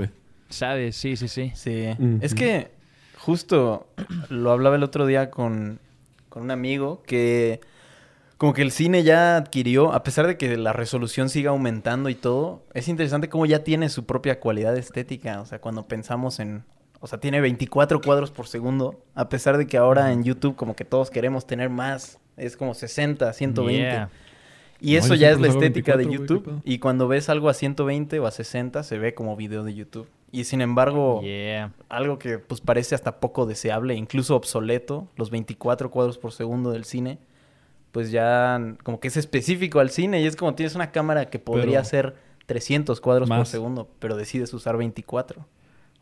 ¿Sabes? 0.48 0.96
Sí, 0.96 1.16
sí, 1.16 1.28
sí. 1.28 1.52
Sí. 1.54 1.86
Es 2.20 2.34
que 2.34 2.72
justo 3.18 3.86
lo 4.28 4.50
hablaba 4.50 4.76
el 4.76 4.82
otro 4.82 5.06
día 5.06 5.30
con, 5.30 5.78
con 6.28 6.42
un 6.42 6.50
amigo 6.50 7.02
que 7.06 7.60
como 8.40 8.54
que 8.54 8.62
el 8.62 8.72
cine 8.72 9.02
ya 9.02 9.36
adquirió, 9.36 9.92
a 9.92 10.02
pesar 10.02 10.26
de 10.26 10.38
que 10.38 10.56
la 10.56 10.72
resolución 10.72 11.28
siga 11.28 11.50
aumentando 11.50 12.08
y 12.08 12.14
todo, 12.14 12.62
es 12.72 12.88
interesante 12.88 13.28
cómo 13.28 13.44
ya 13.44 13.64
tiene 13.64 13.90
su 13.90 14.06
propia 14.06 14.40
cualidad 14.40 14.78
estética. 14.78 15.42
O 15.42 15.44
sea, 15.44 15.60
cuando 15.60 15.86
pensamos 15.86 16.40
en... 16.40 16.64
O 17.00 17.06
sea, 17.06 17.20
tiene 17.20 17.42
24 17.42 18.00
cuadros 18.00 18.30
por 18.30 18.46
segundo, 18.46 19.04
a 19.14 19.28
pesar 19.28 19.58
de 19.58 19.66
que 19.66 19.76
ahora 19.76 20.10
en 20.10 20.24
YouTube 20.24 20.56
como 20.56 20.74
que 20.74 20.86
todos 20.86 21.10
queremos 21.10 21.46
tener 21.46 21.68
más. 21.68 22.18
Es 22.38 22.56
como 22.56 22.72
60, 22.72 23.30
120. 23.30 23.78
Yeah. 23.78 24.10
Y 24.80 24.92
No, 24.94 25.00
eso 25.00 25.14
ya 25.16 25.32
es 25.32 25.38
la 25.38 25.48
estética 25.48 25.98
de 25.98 26.06
24, 26.06 26.40
güey, 26.40 26.46
YouTube. 26.46 26.62
Y 26.64 26.78
cuando 26.78 27.08
ves 27.08 27.28
algo 27.28 27.50
a 27.50 27.52
120 27.52 28.20
o 28.20 28.26
a 28.26 28.30
60, 28.30 28.84
se 28.84 28.98
ve 28.98 29.12
como 29.12 29.36
video 29.36 29.64
de 29.64 29.74
YouTube. 29.74 30.08
Y 30.32 30.44
sin 30.44 30.62
embargo, 30.62 31.20
Yeah. 31.22 31.72
algo 31.90 32.18
que 32.18 32.38
pues 32.38 32.62
parece 32.62 32.94
hasta 32.94 33.20
poco 33.20 33.44
deseable, 33.44 33.96
incluso 33.96 34.34
obsoleto, 34.34 35.08
los 35.16 35.28
24 35.28 35.90
cuadros 35.90 36.16
por 36.16 36.32
segundo 36.32 36.70
del 36.70 36.86
cine, 36.86 37.18
pues 37.92 38.10
ya 38.10 38.76
como 38.82 39.00
que 39.00 39.08
es 39.08 39.16
específico 39.16 39.80
al 39.80 39.90
cine 39.90 40.20
y 40.20 40.26
es 40.26 40.36
como 40.36 40.54
tienes 40.54 40.74
una 40.74 40.92
cámara 40.92 41.26
que 41.30 41.38
podría 41.38 41.82
ser 41.84 42.14
300 42.46 43.00
cuadros 43.00 43.28
por 43.28 43.46
segundo, 43.46 43.88
pero 43.98 44.16
decides 44.16 44.52
usar 44.54 44.76
24. 44.76 45.46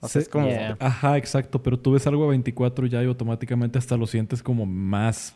O 0.01 0.07
sea, 0.07 0.09
Sí. 0.09 0.19
es 0.25 0.29
como... 0.29 0.47
Yeah. 0.49 0.77
Ajá, 0.81 1.17
exacto. 1.17 1.63
Pero 1.63 1.79
tú 1.79 1.93
ves 1.93 2.07
algo 2.07 2.25
a 2.25 2.29
24 2.29 2.87
ya 2.87 3.03
y 3.03 3.07
automáticamente 3.07 3.79
hasta 3.79 3.97
lo 3.97 4.07
sientes 4.07 4.43
como 4.43 4.65
más 4.65 5.35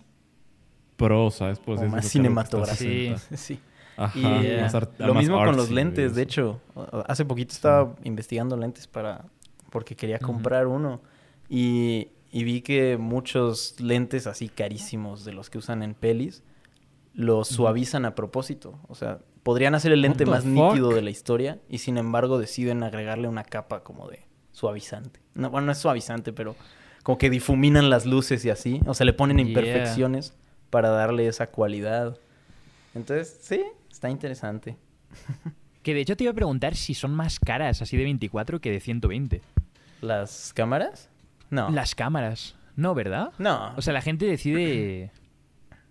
pro, 0.97 1.30
¿sabes? 1.30 1.59
Así 1.66 1.87
más 1.87 2.06
cinematográfico. 2.06 3.18
60. 3.18 3.37
Sí. 3.37 3.59
Ajá. 3.97 4.18
Y 4.18 4.61
más 4.61 4.75
art- 4.75 4.99
lo 4.99 5.14
mismo 5.14 5.37
con 5.44 5.56
los 5.56 5.71
lentes, 5.71 6.14
de 6.14 6.23
hecho. 6.23 6.61
Hace 7.06 7.25
poquito 7.25 7.52
estaba 7.52 7.94
investigando 8.04 8.56
lentes 8.56 8.87
para... 8.87 9.25
porque 9.71 9.97
quería 9.97 10.18
comprar 10.18 10.66
uno. 10.66 11.00
Y, 11.49 12.09
y 12.32 12.42
vi 12.44 12.62
que 12.62 12.96
muchos 12.98 13.78
lentes 13.80 14.26
así 14.26 14.48
carísimos 14.48 15.24
de 15.24 15.32
los 15.32 15.50
que 15.50 15.58
usan 15.58 15.82
en 15.82 15.94
pelis 15.94 16.42
los 17.14 17.46
suavizan 17.48 18.06
a 18.06 18.14
propósito. 18.14 18.80
O 18.88 18.94
sea, 18.94 19.18
podrían 19.42 19.74
hacer 19.74 19.92
el 19.92 20.00
lente 20.00 20.24
más 20.24 20.44
fuck? 20.44 20.52
nítido 20.52 20.94
de 20.94 21.02
la 21.02 21.10
historia 21.10 21.60
y 21.68 21.78
sin 21.78 21.98
embargo 21.98 22.38
deciden 22.38 22.82
agregarle 22.82 23.28
una 23.28 23.44
capa 23.44 23.82
como 23.84 24.08
de 24.08 24.20
suavizante. 24.52 25.20
No, 25.34 25.50
bueno, 25.50 25.66
no 25.66 25.72
es 25.72 25.78
suavizante, 25.78 26.32
pero 26.32 26.56
como 27.02 27.18
que 27.18 27.28
difuminan 27.28 27.90
las 27.90 28.06
luces 28.06 28.44
y 28.46 28.50
así. 28.50 28.80
O 28.86 28.94
sea, 28.94 29.04
le 29.04 29.12
ponen 29.12 29.36
Yeah. 29.36 29.46
imperfecciones 29.48 30.34
para 30.70 30.88
darle 30.88 31.26
esa 31.26 31.48
cualidad. 31.48 32.16
Entonces, 32.94 33.38
sí, 33.42 33.62
está 33.90 34.08
interesante. 34.10 34.76
Que 35.82 35.94
de 35.94 36.00
hecho 36.00 36.16
te 36.16 36.22
iba 36.22 36.30
a 36.30 36.34
preguntar 36.34 36.76
si 36.76 36.94
son 36.94 37.12
más 37.12 37.40
caras 37.40 37.82
así 37.82 37.96
de 37.96 38.04
24 38.04 38.60
que 38.60 38.70
de 38.70 38.78
120. 38.78 39.42
¿Las 40.00 40.52
cámaras? 40.54 41.08
No. 41.52 41.71
Las 41.71 41.94
cámaras. 41.94 42.56
No, 42.75 42.94
¿verdad? 42.94 43.30
No. 43.38 43.73
O 43.76 43.82
sea, 43.82 43.92
la 43.92 44.00
gente 44.02 44.25
decide 44.26 45.12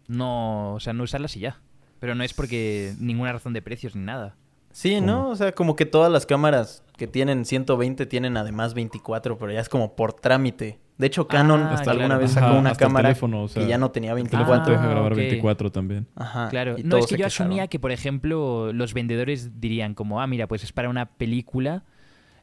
no, 0.08 0.74
o 0.74 0.80
sea, 0.80 0.94
no 0.94 1.04
usarlas 1.04 1.38
y 1.38 1.42
ya. 1.42 1.62
Pero 2.00 2.16
no 2.16 2.24
es 2.24 2.34
porque 2.34 2.94
ninguna 3.00 3.32
razón 3.32 3.54
de 3.54 3.62
precios 3.62 3.96
ni 3.96 4.04
nada. 4.04 4.36
sí, 4.72 5.00
¿no? 5.02 5.30
O 5.30 5.36
sea, 5.36 5.52
como 5.54 5.76
que 5.76 5.86
todas 5.86 6.12
las 6.12 6.26
cámaras 6.26 6.84
que 6.98 7.08
tienen 7.08 7.46
120 7.46 8.06
tienen 8.08 8.38
además 8.38 8.74
24, 8.74 9.38
pero 9.38 9.52
ya 9.52 9.60
es 9.60 9.70
como 9.70 9.96
por 9.96 10.14
trámite. 10.14 10.80
De 10.98 11.08
hecho, 11.08 11.28
Canon 11.28 11.62
Ah, 11.64 11.74
hasta 11.74 11.92
alguna 11.92 12.18
vez 12.18 12.32
sacó 12.32 12.48
Ajá, 12.48 12.58
una 12.60 12.76
cámara 12.76 13.10
teléfono, 13.10 13.44
o 13.44 13.48
sea, 13.48 13.64
que 13.64 13.68
ya 13.70 13.78
no 13.78 13.90
tenía 13.92 14.12
El 14.12 14.16
24. 14.16 14.46
teléfono 14.46 14.66
te 14.66 14.72
deja 14.72 14.84
Ah, 14.84 14.90
grabar 14.90 15.12
ok. 15.14 15.18
24 15.18 15.72
también. 15.72 16.08
Ajá. 16.16 16.50
Claro. 16.50 16.76
No, 16.84 16.98
es 16.98 17.06
que 17.08 17.12
yo 17.18 17.26
quejaron. 17.26 17.48
asumía 17.48 17.68
que, 17.68 17.80
por 17.80 17.92
ejemplo, 17.92 18.72
los 18.74 18.94
vendedores 18.94 19.60
dirían 19.60 19.94
como, 19.96 20.22
ah, 20.22 20.28
mira, 20.28 20.48
pues 20.48 20.64
es 20.64 20.72
para 20.74 20.90
una 20.90 21.06
película. 21.08 21.84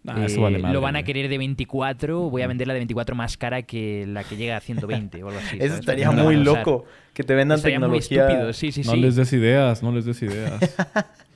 Ah, 0.07 0.23
eh, 0.23 0.27
eso 0.27 0.41
vale 0.41 0.59
madre, 0.59 0.73
lo 0.75 0.81
van 0.81 0.97
a 0.97 1.01
güey. 1.01 1.05
querer 1.07 1.29
de 1.29 1.39
24, 1.39 2.31
voy 2.31 2.43
a 2.43 2.47
vender 2.47 2.67
la 2.67 2.75
de 2.75 2.81
24 2.81 3.15
más 3.17 3.37
cara 3.37 3.63
que 3.63 4.05
la 4.07 4.25
que 4.25 4.37
llega 4.37 4.57
a 4.57 4.61
120 4.61 5.23
o 5.23 5.29
algo 5.29 5.39
así. 5.41 5.57
Eso 5.57 5.67
¿sabes? 5.69 5.81
estaría 5.81 6.11
muy 6.11 6.37
usar. 6.37 6.57
loco. 6.59 6.85
Que 7.13 7.25
te 7.25 7.35
vendan 7.35 7.57
Estaría 7.57 7.81
muy 7.81 7.99
tecnología. 8.01 8.27
estúpido, 8.29 8.53
sí, 8.53 8.73
sí, 8.73 8.83
no 8.85 8.93
sí. 8.93 9.01
les 9.01 9.17
des 9.17 9.33
ideas, 9.33 9.83
no 9.83 9.93
les 9.93 10.05
des 10.05 10.23
ideas. 10.23 10.61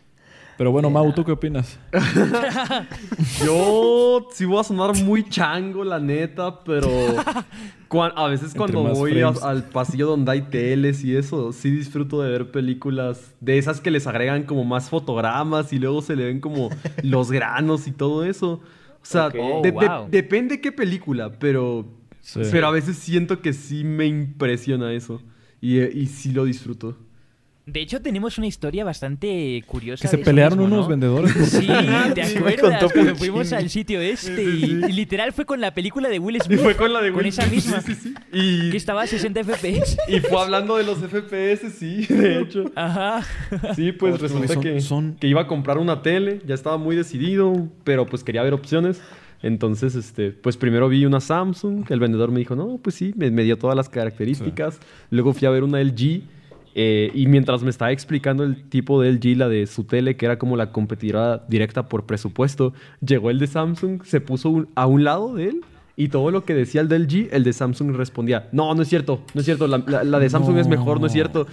Pero 0.58 0.70
bueno, 0.70 0.90
Mau, 0.90 1.12
¿tú 1.12 1.24
qué 1.24 1.32
opinas? 1.32 1.78
Yo 3.44 4.28
sí 4.32 4.44
voy 4.44 4.60
a 4.60 4.64
sonar 4.64 4.94
muy 5.02 5.28
chango, 5.28 5.84
la 5.84 5.98
neta, 5.98 6.62
pero 6.64 6.88
cuan- 7.88 8.12
a 8.16 8.26
veces 8.28 8.54
Entre 8.54 8.58
cuando 8.74 8.94
voy 8.94 9.20
a- 9.22 9.28
al 9.42 9.64
pasillo 9.64 10.06
donde 10.06 10.30
hay 10.32 10.42
teles 10.42 11.04
y 11.04 11.16
eso, 11.16 11.52
sí 11.52 11.70
disfruto 11.70 12.22
de 12.22 12.30
ver 12.30 12.50
películas 12.50 13.34
de 13.40 13.58
esas 13.58 13.80
que 13.80 13.90
les 13.90 14.06
agregan 14.06 14.44
como 14.44 14.64
más 14.64 14.88
fotogramas 14.90 15.72
y 15.72 15.78
luego 15.78 16.02
se 16.02 16.16
le 16.16 16.24
ven 16.26 16.40
como 16.40 16.70
los 17.02 17.30
granos 17.32 17.86
y 17.86 17.92
todo 17.92 18.24
eso. 18.24 18.54
O 18.54 18.60
sea, 19.04 19.28
Ok. 19.28 19.32
de- 19.34 19.40
Oh, 19.42 19.62
de- 19.62 19.70
wow. 19.72 20.08
depende 20.10 20.60
qué 20.60 20.70
película, 20.72 21.32
pero, 21.38 21.86
Sí. 22.20 22.40
pero 22.52 22.68
a 22.68 22.70
veces 22.70 22.96
siento 22.98 23.40
que 23.40 23.52
sí 23.52 23.84
me 23.84 24.06
impresiona 24.06 24.92
eso 24.92 25.20
y, 25.60 25.78
eh, 25.78 25.90
y 25.92 26.06
sí 26.06 26.30
lo 26.32 26.44
disfruto. 26.44 26.96
De 27.64 27.81
hecho, 27.81 28.03
tenemos 28.03 28.38
una 28.38 28.48
historia 28.48 28.85
bastante 28.85 29.62
curiosa. 29.66 30.03
Que 30.03 30.09
se 30.09 30.18
pelearon 30.18 30.59
mismo, 30.59 30.75
unos 30.75 30.87
¿no? 30.87 30.90
vendedores 30.90 31.33
por 31.33 31.46
Sí, 31.46 31.68
¿te 32.14 32.25
Sí, 32.27 32.37
acuerdas? 32.38 32.92
Cuando 32.92 33.14
fuimos 33.14 33.53
al 33.53 33.70
sitio 33.70 34.01
este 34.01 34.42
y, 34.42 34.64
y 34.88 34.92
literal 34.92 35.33
fue 35.33 35.44
con 35.44 35.61
la 35.61 35.72
película 35.72 36.09
de 36.09 36.18
Will 36.18 36.37
Y 36.37 36.40
Smith. 36.40 36.59
fue 36.59 36.75
con 36.75 36.92
la 36.92 37.01
de 37.01 37.11
Con 37.11 37.18
Will 37.18 37.29
esa 37.29 37.42
Smith, 37.42 37.55
misma. 37.55 37.81
sí, 37.81 37.94
sí, 37.94 38.01
sí. 38.11 38.14
Y, 38.33 38.70
Que 38.72 38.77
estaba 38.77 39.03
a 39.03 39.07
60 39.07 39.44
FPS. 39.44 39.96
y 40.09 40.18
fue 40.18 40.40
hablando 40.42 40.77
de 40.77 40.83
los 40.83 40.98
FPS, 40.98 41.70
sí, 41.70 42.05
de 42.07 42.40
hecho. 42.40 42.64
Ajá. 42.75 43.22
Sí, 43.77 43.92
pues 43.92 44.14
Otros, 44.16 44.33
resulta 44.33 44.55
son- 44.55 44.62
que, 44.64 44.81
son- 44.81 45.14
que 45.20 45.29
iba 45.29 45.42
a 45.42 45.46
comprar 45.46 45.79
una 45.79 46.03
tele, 46.03 46.40
ya 46.44 46.57
estaba 46.57 46.79
muy 46.79 46.96
decidido, 46.96 47.68
pero 47.85 48.07
pues 48.07 48.25
quería 48.25 48.42
ver 48.42 48.55
opciones. 48.55 49.01
Entonces, 49.40 49.94
este, 49.94 50.31
pues 50.33 50.57
primero 50.57 50.88
vi 50.88 51.05
una 51.05 51.20
Samsung, 51.20 51.85
el 51.90 52.01
vendedor 52.01 52.33
me 52.33 52.40
dijo, 52.40 52.57
no, 52.57 52.79
pues 52.83 52.96
sí, 52.96 53.12
me, 53.16 53.31
me 53.31 53.44
dio 53.44 53.57
todas 53.57 53.77
las 53.77 53.88
características. 53.88 54.81
Luego 55.11 55.33
fui 55.33 55.46
a 55.46 55.51
ver 55.51 55.62
una 55.64 55.81
LG, 55.81 56.22
eh, 56.74 57.11
y 57.14 57.26
mientras 57.26 57.62
me 57.62 57.70
estaba 57.70 57.92
explicando 57.92 58.44
el 58.44 58.62
tipo 58.68 59.00
de 59.02 59.11
LG, 59.12 59.37
la 59.37 59.48
de 59.48 59.66
su 59.66 59.85
tele, 59.85 60.16
que 60.16 60.24
era 60.26 60.38
como 60.38 60.56
la 60.56 60.72
competidora 60.72 61.44
directa 61.48 61.88
por 61.88 62.04
presupuesto, 62.06 62.72
llegó 63.04 63.30
el 63.30 63.38
de 63.38 63.46
Samsung, 63.46 64.02
se 64.04 64.20
puso 64.20 64.50
un- 64.50 64.68
a 64.74 64.87
un 64.87 65.04
lado 65.04 65.35
de 65.35 65.48
él. 65.50 65.61
Y 65.94 66.08
todo 66.08 66.30
lo 66.30 66.44
que 66.46 66.54
decía 66.54 66.80
el 66.80 66.88
de 66.88 66.96
LG, 66.98 67.28
el 67.32 67.44
de 67.44 67.52
Samsung 67.52 67.94
respondía, 67.94 68.48
no, 68.52 68.74
no 68.74 68.80
es 68.80 68.88
cierto, 68.88 69.20
no 69.35 69.40
es 69.40 69.44
cierto, 69.44 69.66
la, 69.66 69.82
la- 69.87 70.02
la 70.04 70.18
de 70.18 70.30
Samsung 70.30 70.56
es 70.56 70.66
mejor, 70.66 70.98
no 71.00 71.06
es 71.06 71.12
cierto. 71.12 71.46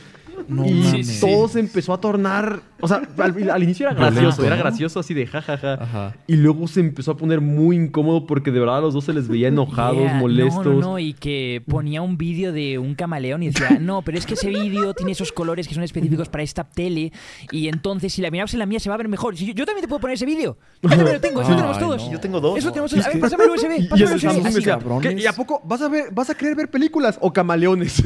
No 0.47 0.65
y 0.65 1.03
todo 1.19 1.47
se 1.49 1.59
empezó 1.59 1.93
a 1.93 1.99
tornar. 1.99 2.61
O 2.81 2.87
sea, 2.87 3.01
al, 3.17 3.49
al 3.49 3.63
inicio 3.63 3.87
era 3.87 3.95
gracioso, 3.95 4.43
era 4.45 4.55
gracioso 4.55 4.99
así 4.99 5.13
de 5.13 5.27
jajaja. 5.27 5.73
Ajá. 5.73 6.15
Y 6.27 6.35
luego 6.35 6.67
se 6.67 6.79
empezó 6.79 7.11
a 7.11 7.17
poner 7.17 7.41
muy 7.41 7.75
incómodo 7.75 8.25
porque 8.25 8.51
de 8.51 8.59
verdad 8.59 8.77
a 8.77 8.81
los 8.81 8.93
dos 8.93 9.05
se 9.05 9.13
les 9.13 9.27
veía 9.27 9.47
enojados, 9.47 9.99
Yeah, 9.99 10.13
molestos. 10.15 10.65
No, 10.65 10.73
no, 10.73 10.79
no, 10.79 10.99
y 10.99 11.13
que 11.13 11.61
ponía 11.67 12.01
un 12.01 12.17
vídeo 12.17 12.53
de 12.53 12.77
un 12.77 12.95
camaleón 12.95 13.43
y 13.43 13.47
decía, 13.47 13.69
no, 13.79 14.01
pero 14.01 14.17
es 14.17 14.25
que 14.25 14.35
ese 14.35 14.49
vídeo 14.49 14.93
tiene 14.93 15.11
esos 15.11 15.31
colores 15.31 15.67
que 15.67 15.73
son 15.73 15.83
específicos 15.83 16.29
para 16.29 16.43
esta 16.43 16.63
tele 16.63 17.11
y 17.51 17.67
entonces 17.67 18.13
si 18.13 18.21
la 18.21 18.31
mirabas 18.31 18.53
en 18.53 18.59
la 18.59 18.65
mía 18.65 18.79
se 18.79 18.89
va 18.89 18.95
a 18.95 18.97
ver 18.97 19.07
mejor. 19.07 19.35
Si 19.35 19.45
yo, 19.45 19.53
yo 19.53 19.65
también 19.65 19.83
te 19.83 19.87
puedo 19.87 19.99
poner 19.99 20.15
ese 20.15 20.25
vídeo. 20.25 20.57
Yo 20.81 20.89
también 20.89 21.13
lo 21.13 21.21
tengo, 21.21 21.41
eso 21.41 21.49
lo 21.51 21.55
tenemos 21.57 21.79
todos. 21.79 22.05
no. 22.05 22.11
Yo 22.11 22.19
tengo 22.19 22.39
dos. 22.39 22.57
Eso 22.57 22.71
tenemos 22.71 22.93
es 22.93 23.05
A 23.05 23.09
ver, 23.09 23.19
pásame 23.19 23.43
el 23.43 23.49
USB, 23.49 23.89
pásame 23.89 24.11
el 24.11 24.57
USB. 24.57 25.19
¿y 25.19 25.25
a 25.25 25.33
poco 25.33 25.61
vas 25.65 25.81
a, 25.81 25.89
ver, 25.89 26.05
vas 26.11 26.29
a 26.29 26.35
querer 26.35 26.55
ver 26.55 26.69
películas 26.69 27.17
o 27.21 27.33
camaleones? 27.33 28.01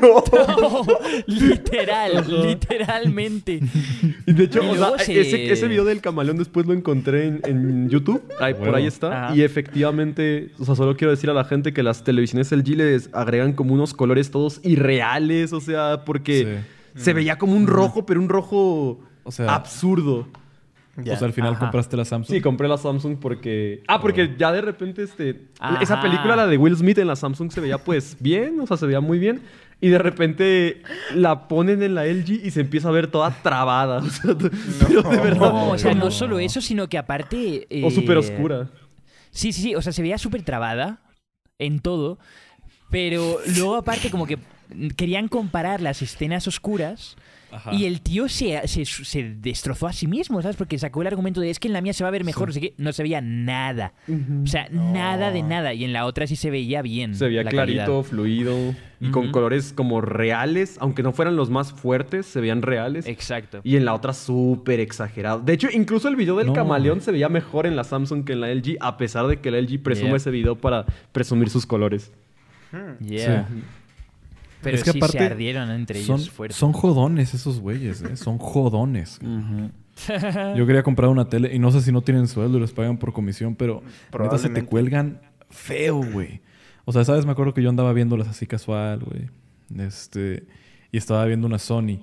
No, 0.00 0.22
literal, 1.26 2.24
literalmente. 2.28 3.60
y 4.26 4.32
de 4.32 4.44
hecho, 4.44 4.62
Y 4.62 4.66
o 4.66 4.70
sea, 4.70 4.78
luego 4.80 4.98
se- 4.98 5.20
ese, 5.20 5.52
ese 5.52 5.68
video 5.68 5.84
del 5.84 6.00
camaleón 6.00 6.36
después 6.36 6.66
lo 6.66 6.72
encontré 6.72 7.26
en, 7.26 7.40
en 7.44 7.88
YouTube. 7.88 8.22
Ahí, 8.40 8.54
por 8.54 8.74
ahí 8.74 8.86
está. 8.86 9.26
Ajá. 9.26 9.36
Y 9.36 9.42
efectivamente, 9.42 10.50
o 10.58 10.64
sea, 10.64 10.74
solo 10.74 10.96
quiero 10.96 11.10
decir 11.10 11.30
a 11.30 11.34
la 11.34 11.44
gente 11.44 11.72
que 11.72 11.82
las 11.82 12.04
televisiones 12.04 12.50
LG 12.52 12.68
les 12.76 13.10
agregan 13.12 13.52
como 13.52 13.74
unos 13.74 13.94
colores 13.94 14.30
todos 14.30 14.60
irreales. 14.64 15.52
O 15.52 15.60
sea, 15.60 16.02
porque 16.04 16.58
se 16.94 17.12
veía 17.12 17.36
como 17.38 17.54
un 17.56 17.66
rojo, 17.66 18.06
pero 18.06 18.20
un 18.20 18.28
rojo 18.28 19.00
O 19.24 19.32
sea- 19.32 19.54
absurdo. 19.54 20.26
Ya. 20.96 21.14
O 21.14 21.16
sea, 21.16 21.26
al 21.26 21.32
final 21.32 21.54
Ajá. 21.54 21.60
compraste 21.62 21.96
la 21.96 22.04
Samsung. 22.04 22.36
Sí, 22.36 22.40
compré 22.40 22.68
la 22.68 22.78
Samsung 22.78 23.16
porque... 23.20 23.82
Ah, 23.88 24.00
porque 24.00 24.36
ya 24.38 24.52
de 24.52 24.60
repente, 24.60 25.02
este... 25.02 25.48
Ajá. 25.58 25.82
Esa 25.82 26.00
película, 26.00 26.36
la 26.36 26.46
de 26.46 26.56
Will 26.56 26.76
Smith 26.76 26.98
en 26.98 27.08
la 27.08 27.16
Samsung, 27.16 27.50
se 27.50 27.60
veía 27.60 27.78
pues 27.78 28.16
bien, 28.20 28.60
o 28.60 28.66
sea, 28.68 28.76
se 28.76 28.86
veía 28.86 29.00
muy 29.00 29.18
bien. 29.18 29.40
Y 29.84 29.90
de 29.90 29.98
repente 29.98 30.82
la 31.14 31.46
ponen 31.46 31.82
en 31.82 31.94
la 31.94 32.06
LG 32.06 32.40
y 32.42 32.50
se 32.52 32.62
empieza 32.62 32.88
a 32.88 32.90
ver 32.90 33.08
toda 33.08 33.30
trabada. 33.42 33.98
O 34.02 34.08
sea, 34.08 34.34
pero 34.34 35.02
de 35.02 35.16
verdad... 35.18 35.52
No, 35.52 35.68
o 35.72 35.78
sea, 35.78 35.92
no. 35.92 36.06
no 36.06 36.10
solo 36.10 36.38
eso, 36.38 36.62
sino 36.62 36.88
que 36.88 36.96
aparte... 36.96 37.66
O 37.82 37.88
eh, 37.88 37.90
súper 37.90 38.16
oscura. 38.16 38.70
Sí, 39.30 39.52
sí, 39.52 39.60
sí. 39.60 39.74
O 39.74 39.82
sea, 39.82 39.92
se 39.92 40.00
veía 40.00 40.16
súper 40.16 40.42
trabada 40.42 41.02
en 41.58 41.80
todo. 41.80 42.18
Pero 42.90 43.36
luego, 43.58 43.76
aparte, 43.76 44.10
como 44.10 44.24
que 44.26 44.38
querían 44.96 45.28
comparar 45.28 45.82
las 45.82 46.00
escenas 46.00 46.48
oscuras 46.48 47.16
Ajá. 47.54 47.72
y 47.74 47.84
el 47.86 48.00
tío 48.00 48.28
se, 48.28 48.66
se, 48.66 48.84
se 48.84 49.22
destrozó 49.38 49.86
a 49.86 49.92
sí 49.92 50.06
mismo, 50.06 50.40
¿sabes? 50.42 50.56
Porque 50.56 50.78
sacó 50.78 51.02
el 51.02 51.08
argumento 51.08 51.40
de 51.40 51.50
es 51.50 51.58
que 51.58 51.68
en 51.68 51.74
la 51.74 51.80
mía 51.80 51.92
se 51.92 52.04
va 52.04 52.08
a 52.08 52.10
ver 52.10 52.24
mejor, 52.24 52.50
así 52.50 52.60
que 52.60 52.74
no 52.78 52.92
se 52.92 53.02
veía 53.02 53.20
nada. 53.20 53.92
O 54.42 54.46
sea, 54.46 54.68
nada 54.70 55.30
de 55.30 55.42
nada. 55.42 55.72
Y 55.74 55.84
en 55.84 55.92
la 55.92 56.06
otra 56.06 56.26
sí 56.26 56.36
se 56.36 56.50
veía 56.50 56.82
bien. 56.82 57.14
Se 57.14 57.26
veía 57.26 57.42
la 57.44 57.50
clarito, 57.50 57.84
calidad. 57.84 58.02
fluido 58.02 58.74
y 59.00 59.10
con 59.10 59.30
colores 59.32 59.72
como 59.74 60.00
reales, 60.00 60.76
aunque 60.80 61.02
no 61.02 61.12
fueran 61.12 61.36
los 61.36 61.50
más 61.50 61.72
fuertes, 61.72 62.24
se 62.26 62.40
veían 62.40 62.62
reales. 62.62 63.06
Exacto. 63.06 63.60
Y 63.62 63.76
en 63.76 63.84
la 63.84 63.92
otra 63.94 64.14
súper 64.14 64.80
exagerado. 64.80 65.40
De 65.40 65.52
hecho, 65.52 65.68
incluso 65.72 66.08
el 66.08 66.16
video 66.16 66.36
del 66.36 66.46
No, 66.48 66.52
camaleón 66.54 67.00
se 67.02 67.12
veía 67.12 67.28
mejor 67.28 67.66
en 67.66 67.76
la 67.76 67.84
Samsung 67.84 68.24
que 68.24 68.32
en 68.32 68.40
la 68.40 68.48
LG, 68.54 68.78
a 68.80 68.96
pesar 68.96 69.26
de 69.26 69.40
que 69.40 69.50
la 69.50 69.58
LG 69.60 69.82
presume 69.82 70.08
Yeah. 70.08 70.16
ese 70.16 70.30
video 70.30 70.56
para 70.56 70.86
presumir 71.12 71.50
sus 71.50 71.66
colores. 71.66 72.12
Yeah. 73.00 73.46
Sí. 73.48 73.54
Pero 74.64 74.76
Es 74.76 74.82
que 74.84 74.92
sí 74.92 74.98
aparte 74.98 75.18
se 75.18 75.24
ardieron 75.24 75.70
entre 75.70 76.02
Son, 76.02 76.16
ellos 76.16 76.30
fuerte. 76.30 76.56
son 76.56 76.72
jodones 76.72 77.34
esos 77.34 77.60
güeyes, 77.60 78.02
¿eh? 78.02 78.16
Son 78.16 78.38
jodones. 78.38 79.20
Yo 80.56 80.66
quería 80.66 80.82
comprar 80.82 81.08
una 81.10 81.28
tele 81.28 81.54
y 81.54 81.58
no 81.58 81.70
sé 81.70 81.80
si 81.80 81.92
no 81.92 82.02
tienen 82.02 82.26
sueldo 82.26 82.58
y 82.58 82.60
les 82.60 82.72
pagan 82.72 82.98
por 82.98 83.12
comisión, 83.12 83.54
pero 83.54 83.82
neta 84.18 84.38
se 84.38 84.48
te 84.48 84.64
cuelgan 84.64 85.20
feo, 85.50 86.02
güey. 86.02 86.40
O 86.84 86.92
sea, 86.92 87.04
¿sabes? 87.04 87.24
Me 87.24 87.32
acuerdo 87.32 87.54
que 87.54 87.62
yo 87.62 87.70
andaba 87.70 87.92
viéndolas 87.92 88.28
así 88.28 88.46
casual, 88.46 89.00
güey. 89.00 89.30
Este, 89.78 90.44
y 90.92 90.98
estaba 90.98 91.24
viendo 91.24 91.46
una 91.46 91.58
Sony. 91.58 92.00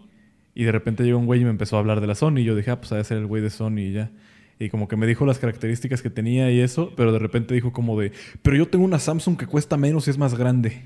Y 0.56 0.64
de 0.64 0.72
repente 0.72 1.04
llegó 1.04 1.20
un 1.20 1.26
güey 1.26 1.42
y 1.42 1.44
me 1.44 1.50
empezó 1.50 1.76
a 1.76 1.80
hablar 1.80 2.02
de 2.02 2.08
la 2.08 2.16
Sony. 2.16 2.38
Y 2.38 2.44
yo 2.46 2.56
dije, 2.56 2.72
ah, 2.72 2.80
pues 2.80 2.92
ha 2.92 2.98
de 2.98 3.04
ser 3.04 3.18
el 3.18 3.28
güey 3.28 3.42
de 3.42 3.50
Sony 3.50 3.80
y 3.80 3.92
ya. 3.94 4.12
Y 4.60 4.70
como 4.70 4.88
que 4.88 4.96
me 4.96 5.08
dijo 5.08 5.26
las 5.26 5.40
características 5.40 6.02
que 6.02 6.10
tenía 6.10 6.52
y 6.52 6.60
eso, 6.60 6.94
pero 6.96 7.12
de 7.12 7.20
repente 7.20 7.54
dijo 7.54 7.74
como 7.74 8.00
de, 8.00 8.12
pero 8.42 8.56
yo 8.56 8.68
tengo 8.68 8.86
una 8.86 9.00
Samsung 9.00 9.38
que 9.38 9.48
cuesta 9.48 9.76
menos 9.76 10.08
y 10.08 10.12
es 10.12 10.18
más 10.18 10.36
grande. 10.36 10.84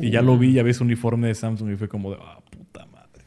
Y 0.00 0.10
ya 0.10 0.22
lo 0.22 0.38
vi, 0.38 0.52
ya 0.52 0.62
ves 0.62 0.80
uniforme 0.80 1.28
de 1.28 1.34
Samsung 1.34 1.72
y 1.72 1.76
fue 1.76 1.88
como 1.88 2.10
de, 2.10 2.18
ah, 2.20 2.40
puta 2.50 2.86
madre. 2.86 3.24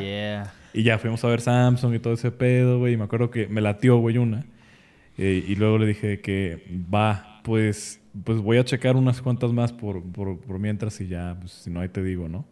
Yeah. 0.04 0.52
Y 0.74 0.82
ya 0.84 0.98
fuimos 0.98 1.22
a 1.24 1.28
ver 1.28 1.40
Samsung 1.40 1.94
y 1.94 1.98
todo 1.98 2.14
ese 2.14 2.30
pedo, 2.30 2.78
güey. 2.78 2.94
Y 2.94 2.96
me 2.96 3.04
acuerdo 3.04 3.30
que 3.30 3.46
me 3.46 3.60
latió, 3.60 3.98
güey, 3.98 4.18
una. 4.18 4.44
Eh, 5.18 5.44
y 5.46 5.54
luego 5.56 5.78
le 5.78 5.86
dije 5.86 6.20
que 6.20 6.64
va, 6.92 7.40
pues, 7.42 8.00
pues 8.24 8.38
voy 8.38 8.58
a 8.58 8.64
checar 8.64 8.96
unas 8.96 9.20
cuantas 9.20 9.52
más 9.52 9.72
por, 9.72 10.02
por, 10.02 10.38
por 10.40 10.58
mientras 10.58 11.00
y 11.00 11.08
ya, 11.08 11.36
pues 11.38 11.52
si 11.52 11.70
no, 11.70 11.80
ahí 11.80 11.88
te 11.88 12.02
digo, 12.02 12.28
¿no? 12.28 12.46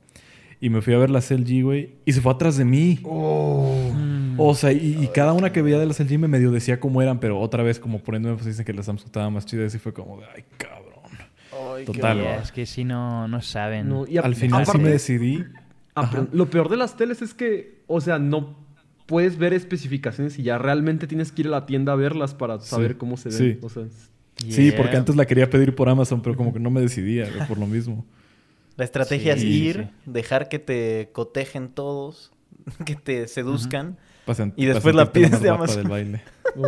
Y 0.61 0.69
me 0.69 0.83
fui 0.83 0.93
a 0.93 0.99
ver 0.99 1.09
las 1.09 1.31
LG, 1.31 1.63
güey. 1.63 1.95
Y 2.05 2.13
se 2.13 2.21
fue 2.21 2.33
atrás 2.33 2.59
de 2.59 2.67
mí. 2.67 2.99
Mm. 3.03 4.39
O 4.39 4.55
sea, 4.55 4.73
y, 4.73 4.99
y 5.03 5.09
cada 5.09 5.33
una 5.33 5.53
que 5.53 5.63
veía 5.63 5.79
de 5.79 5.87
las 5.87 5.99
LG 6.01 6.19
me 6.19 6.29
medio 6.29 6.51
decía 6.51 6.79
cómo 6.79 7.01
eran, 7.01 7.19
pero 7.19 7.41
otra 7.41 7.63
vez 7.63 7.81
como 7.81 8.01
poniéndome 8.01 8.35
pues 8.35 8.47
dicen 8.47 8.67
que 8.67 8.75
la 8.75 8.83
Samsung 8.83 9.07
estaba 9.07 9.31
más 9.31 9.47
chida. 9.47 9.65
Y 9.65 9.71
fue 9.71 9.95
como 9.95 10.19
de, 10.21 10.27
ay, 10.35 10.45
cabrón. 10.59 10.80
Total. 11.85 12.19
Es 12.43 12.53
que 12.53 12.67
si 12.67 12.85
no, 12.85 13.29
no 13.29 13.41
saben. 13.43 13.89
No, 13.89 14.07
y 14.07 14.19
a- 14.19 14.23
Al 14.23 14.35
final 14.35 14.65
sí 14.65 14.71
aparte- 14.71 14.85
me 14.85 14.91
decidí. 14.91 15.45
Lo 16.33 16.49
peor 16.49 16.69
de 16.69 16.77
las 16.77 16.97
teles 16.97 17.21
es 17.23 17.35
que, 17.35 17.83
o 17.87 18.01
sea, 18.01 18.19
no 18.19 18.57
puedes 19.07 19.37
ver 19.39 19.53
especificaciones 19.53 20.39
y 20.39 20.45
ya 20.45 20.57
realmente 20.57 21.07
tienes 21.07 21.33
que 21.33 21.43
ir 21.43 21.49
a 21.49 21.51
la 21.51 21.67
tienda 21.67 21.93
a 21.93 21.97
verlas 21.97 22.33
para 22.35 22.61
saber 22.61 22.97
cómo 22.97 23.17
se 23.17 23.29
ven. 23.29 23.39
Sí. 23.39 23.59
O 23.63 23.69
sea, 23.69 23.85
Sí, 24.49 24.73
porque 24.75 24.97
antes 24.97 25.17
la 25.17 25.27
quería 25.27 25.51
pedir 25.51 25.75
por 25.75 25.89
Amazon, 25.91 26.23
pero 26.23 26.35
como 26.37 26.53
que 26.55 26.61
no 26.61 26.71
me 26.71 26.81
decidía, 26.81 27.29
por 27.47 27.59
lo 27.59 27.67
mismo. 27.67 28.07
La 28.77 28.85
estrategia 28.85 29.35
Sí, 29.37 29.39
es 29.41 29.43
sí, 29.43 29.63
ir, 29.65 29.77
sí. 30.05 30.11
dejar 30.11 30.49
que 30.49 30.59
te 30.59 31.11
cotejen 31.13 31.69
todos, 31.69 32.33
que 32.87 32.95
te 32.95 33.29
seduzcan. 33.29 33.99
Y 34.57 34.67
después 34.67 34.95
la 34.95 35.13
pides 35.13 35.31
más 35.33 35.43
de 35.43 35.49
Amazon. 35.51 35.77
del 35.83 35.89
baile. 35.89 36.23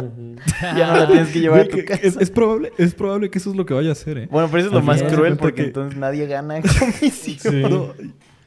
Ya 0.61 0.87
no 0.93 0.97
la 0.97 1.07
tienes 1.09 1.29
que 1.31 1.41
llevar 1.41 1.61
a 1.61 1.65
tu 1.69 1.77
que- 1.79 1.85
casa. 1.85 2.01
es, 2.07 2.17
es 2.17 2.31
probable, 2.31 2.73
es 2.79 2.95
probable 2.95 3.31
que 3.31 3.39
eso 3.39 3.51
es 3.51 3.57
lo 3.57 3.67
que 3.67 3.75
vaya 3.75 3.89
a 3.89 3.93
hacer, 3.93 4.17
¿eh? 4.19 4.29
Bueno, 4.31 4.47
pero 4.49 4.59
eso 4.61 4.69
es 4.69 4.75
lo 4.75 4.83
más 4.83 5.03
cruel 5.03 5.37
porque 5.37 5.63
que- 5.63 5.69
entonces 5.69 5.99
nadie 5.99 6.27
gana 6.27 6.61
comisión. 6.79 7.63
No, 7.63 7.93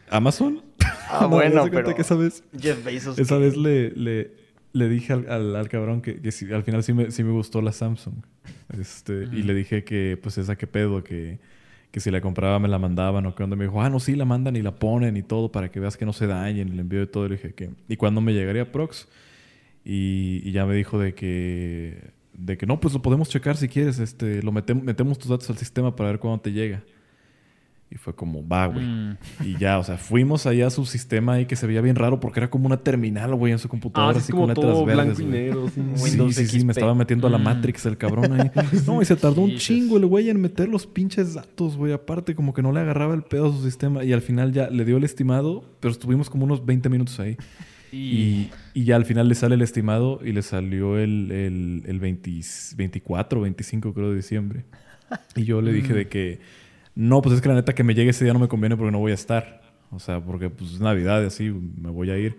¿Amazon? 0.10 0.62
Ah, 1.10 1.20
No, 1.24 1.30
bueno, 1.30 1.66
pero 1.72 1.94
que 1.94 2.02
esa 2.02 2.16
vez, 2.16 2.44
Jeff 2.58 2.84
Bezos. 2.84 3.20
esa 3.20 3.36
que- 3.36 3.42
vez 3.42 3.58
le, 3.58 3.92
le, 3.92 4.32
le 4.72 4.90
dije 4.90 5.14
al, 5.14 5.30
al, 5.30 5.56
al 5.56 5.68
cabrón 5.70 6.02
que, 6.02 6.22
que 6.22 6.32
sí, 6.32 6.52
al 6.54 6.64
final 6.64 6.84
sí 6.84 6.94
me, 6.94 7.12
sí 7.12 7.24
me 7.24 7.32
gustó 7.32 7.62
la 7.62 7.72
Samsung. 7.74 8.16
Este, 8.80 9.24
Y 9.32 9.44
le 9.44 9.54
dije 9.54 9.84
que, 9.84 10.18
pues, 10.22 10.38
esa 10.38 10.56
qué 10.56 10.68
pedo, 10.68 11.04
que, 11.04 11.40
que 11.96 12.02
si 12.02 12.12
la 12.12 12.20
compraba 12.20 12.60
me 12.60 12.68
la 12.68 12.78
mandaban 12.78 13.26
o 13.26 13.36
qué 13.36 13.44
onda. 13.44 13.56
Me 13.56 13.64
dijo, 13.64 13.82
ah, 13.82 13.90
no, 13.90 14.02
sí, 14.02 14.18
la 14.18 14.26
mandan 14.26 14.58
y 14.58 14.62
la 14.62 14.76
ponen 14.76 15.16
y 15.16 15.24
todo 15.24 15.50
para 15.50 15.72
que 15.72 15.80
veas 15.80 15.96
que 15.96 16.06
no 16.06 16.12
se 16.12 16.28
dañen. 16.28 16.68
Y 16.68 16.72
le 16.74 16.82
envío 16.82 17.00
de 17.00 17.08
todo. 17.08 17.26
Y 17.26 17.30
le 17.30 17.36
dije 17.38 17.54
que... 17.54 17.70
¿Y 17.88 17.96
cuándo 17.96 18.20
me 18.20 18.34
llegaría 18.34 18.70
Prox? 18.70 19.08
Y, 19.86 20.42
y 20.44 20.52
ya 20.52 20.66
me 20.66 20.76
dijo 20.76 21.00
de 21.00 21.16
que... 21.16 22.12
De 22.34 22.58
que 22.58 22.66
no, 22.66 22.82
pues 22.82 22.94
lo 22.94 23.02
podemos 23.02 23.30
checar 23.30 23.56
si 23.56 23.70
quieres. 23.70 24.00
Este, 24.00 24.44
lo 24.44 24.52
metemos, 24.52 24.84
metemos 24.84 25.18
tus 25.18 25.30
datos 25.30 25.50
al 25.50 25.58
sistema 25.58 25.96
para 25.96 26.10
ver 26.10 26.20
cuándo 26.20 26.42
te 26.42 26.52
llega. 26.52 26.84
Y 27.90 27.98
fue 27.98 28.16
como, 28.16 28.46
va, 28.46 28.66
güey. 28.66 28.84
Mm. 28.84 29.18
Y 29.46 29.58
ya, 29.58 29.78
o 29.78 29.84
sea, 29.84 29.98
fuimos 29.98 30.48
allá 30.48 30.68
a 30.68 30.70
su 30.72 30.86
sistema 30.86 31.34
ahí 31.34 31.46
que 31.46 31.56
se 31.56 31.68
veía 31.68 31.82
bien 31.82 31.96
raro 31.96 32.20
porque 32.20 32.40
era 32.40 32.50
como 32.50 32.66
una 32.66 32.78
terminal, 32.78 33.36
güey, 33.36 33.54
en 33.54 33.60
su 33.60 33.68
Ah, 33.68 33.70
computadora, 33.70 34.18
es 34.18 34.24
así 34.24 34.32
como 34.32 34.44
con 34.46 34.50
letras 34.56 34.66
todo 34.74 34.86
verdes. 34.86 35.06
blanco 35.06 35.22
y 35.22 35.26
güey. 35.26 35.42
negro. 35.44 35.68
sí. 35.70 35.74
Sí, 35.96 36.04
Windows 36.04 36.36
sí, 36.36 36.48
sí, 36.48 36.66
me 36.66 36.72
estaba 36.72 36.96
metiendo 36.96 37.28
a 37.28 37.30
la 37.30 37.38
Mm. 37.38 37.44
Matrix 37.44 37.86
el 37.86 37.98
cabrón 37.98 38.34
ahí. 38.42 38.52
No, 38.88 39.02
y 39.02 39.06
se 39.06 39.16
tardó 39.16 39.42
un 39.42 39.56
chingo 39.58 39.98
el 39.98 40.08
güey 40.08 40.30
en 40.30 40.42
meter 40.42 40.68
los 40.68 40.88
pinches 40.88 41.36
datos, 41.36 41.78
güey. 41.78 41.94
Aparte, 41.94 42.34
como 42.34 42.54
que 42.54 42.62
no 42.64 42.72
le 42.72 42.80
agarraba 42.80 43.14
el 43.14 43.22
pedo 43.24 43.50
a 43.50 43.52
su 43.54 43.64
sistema. 43.64 44.04
Y 44.04 44.14
al 44.14 44.22
final 44.22 44.52
ya 44.52 44.70
le 44.70 44.84
dio 44.84 44.98
el 44.98 45.04
estimado, 45.04 45.64
pero 45.80 45.92
estuvimos 45.92 46.30
como 46.30 46.46
unos 46.46 46.66
20 46.66 46.90
minutos 46.90 47.20
ahí. 47.20 47.38
Y, 47.92 48.50
y 48.74 48.84
ya 48.84 48.96
al 48.98 49.06
final 49.06 49.30
le 49.30 49.36
sale 49.36 49.56
el 49.56 49.62
estimado 49.62 50.20
y 50.26 50.34
le 50.34 50.42
salió 50.42 50.98
el, 50.98 51.32
el, 51.32 51.84
el 51.86 52.00
20 52.00 52.42
24, 52.76 53.42
25 53.42 53.94
creo 53.94 54.10
de 54.10 54.16
diciembre. 54.18 54.66
Y 55.36 55.44
yo 55.44 55.62
le 55.62 55.72
dije 55.72 55.94
de 55.94 56.08
que 56.10 56.40
no, 56.96 57.22
pues 57.22 57.36
es 57.36 57.42
que 57.42 57.50
la 57.50 57.56
neta 57.56 57.74
que 57.76 57.84
me 57.84 57.94
llegue 57.94 58.10
ese 58.12 58.24
día 58.24 58.34
no 58.34 58.40
me 58.40 58.48
conviene 58.48 58.76
porque 58.78 58.92
no 58.92 59.00
voy 59.00 59.12
a 59.12 59.16
estar. 59.16 59.62
O 59.92 60.00
sea, 60.00 60.20
porque 60.20 60.50
pues 60.50 60.72
es 60.74 60.80
Navidad 60.80 61.22
y 61.24 61.26
así 61.28 61.44
me 61.52 61.90
voy 61.90 62.10
a 62.10 62.18
ir. 62.18 62.38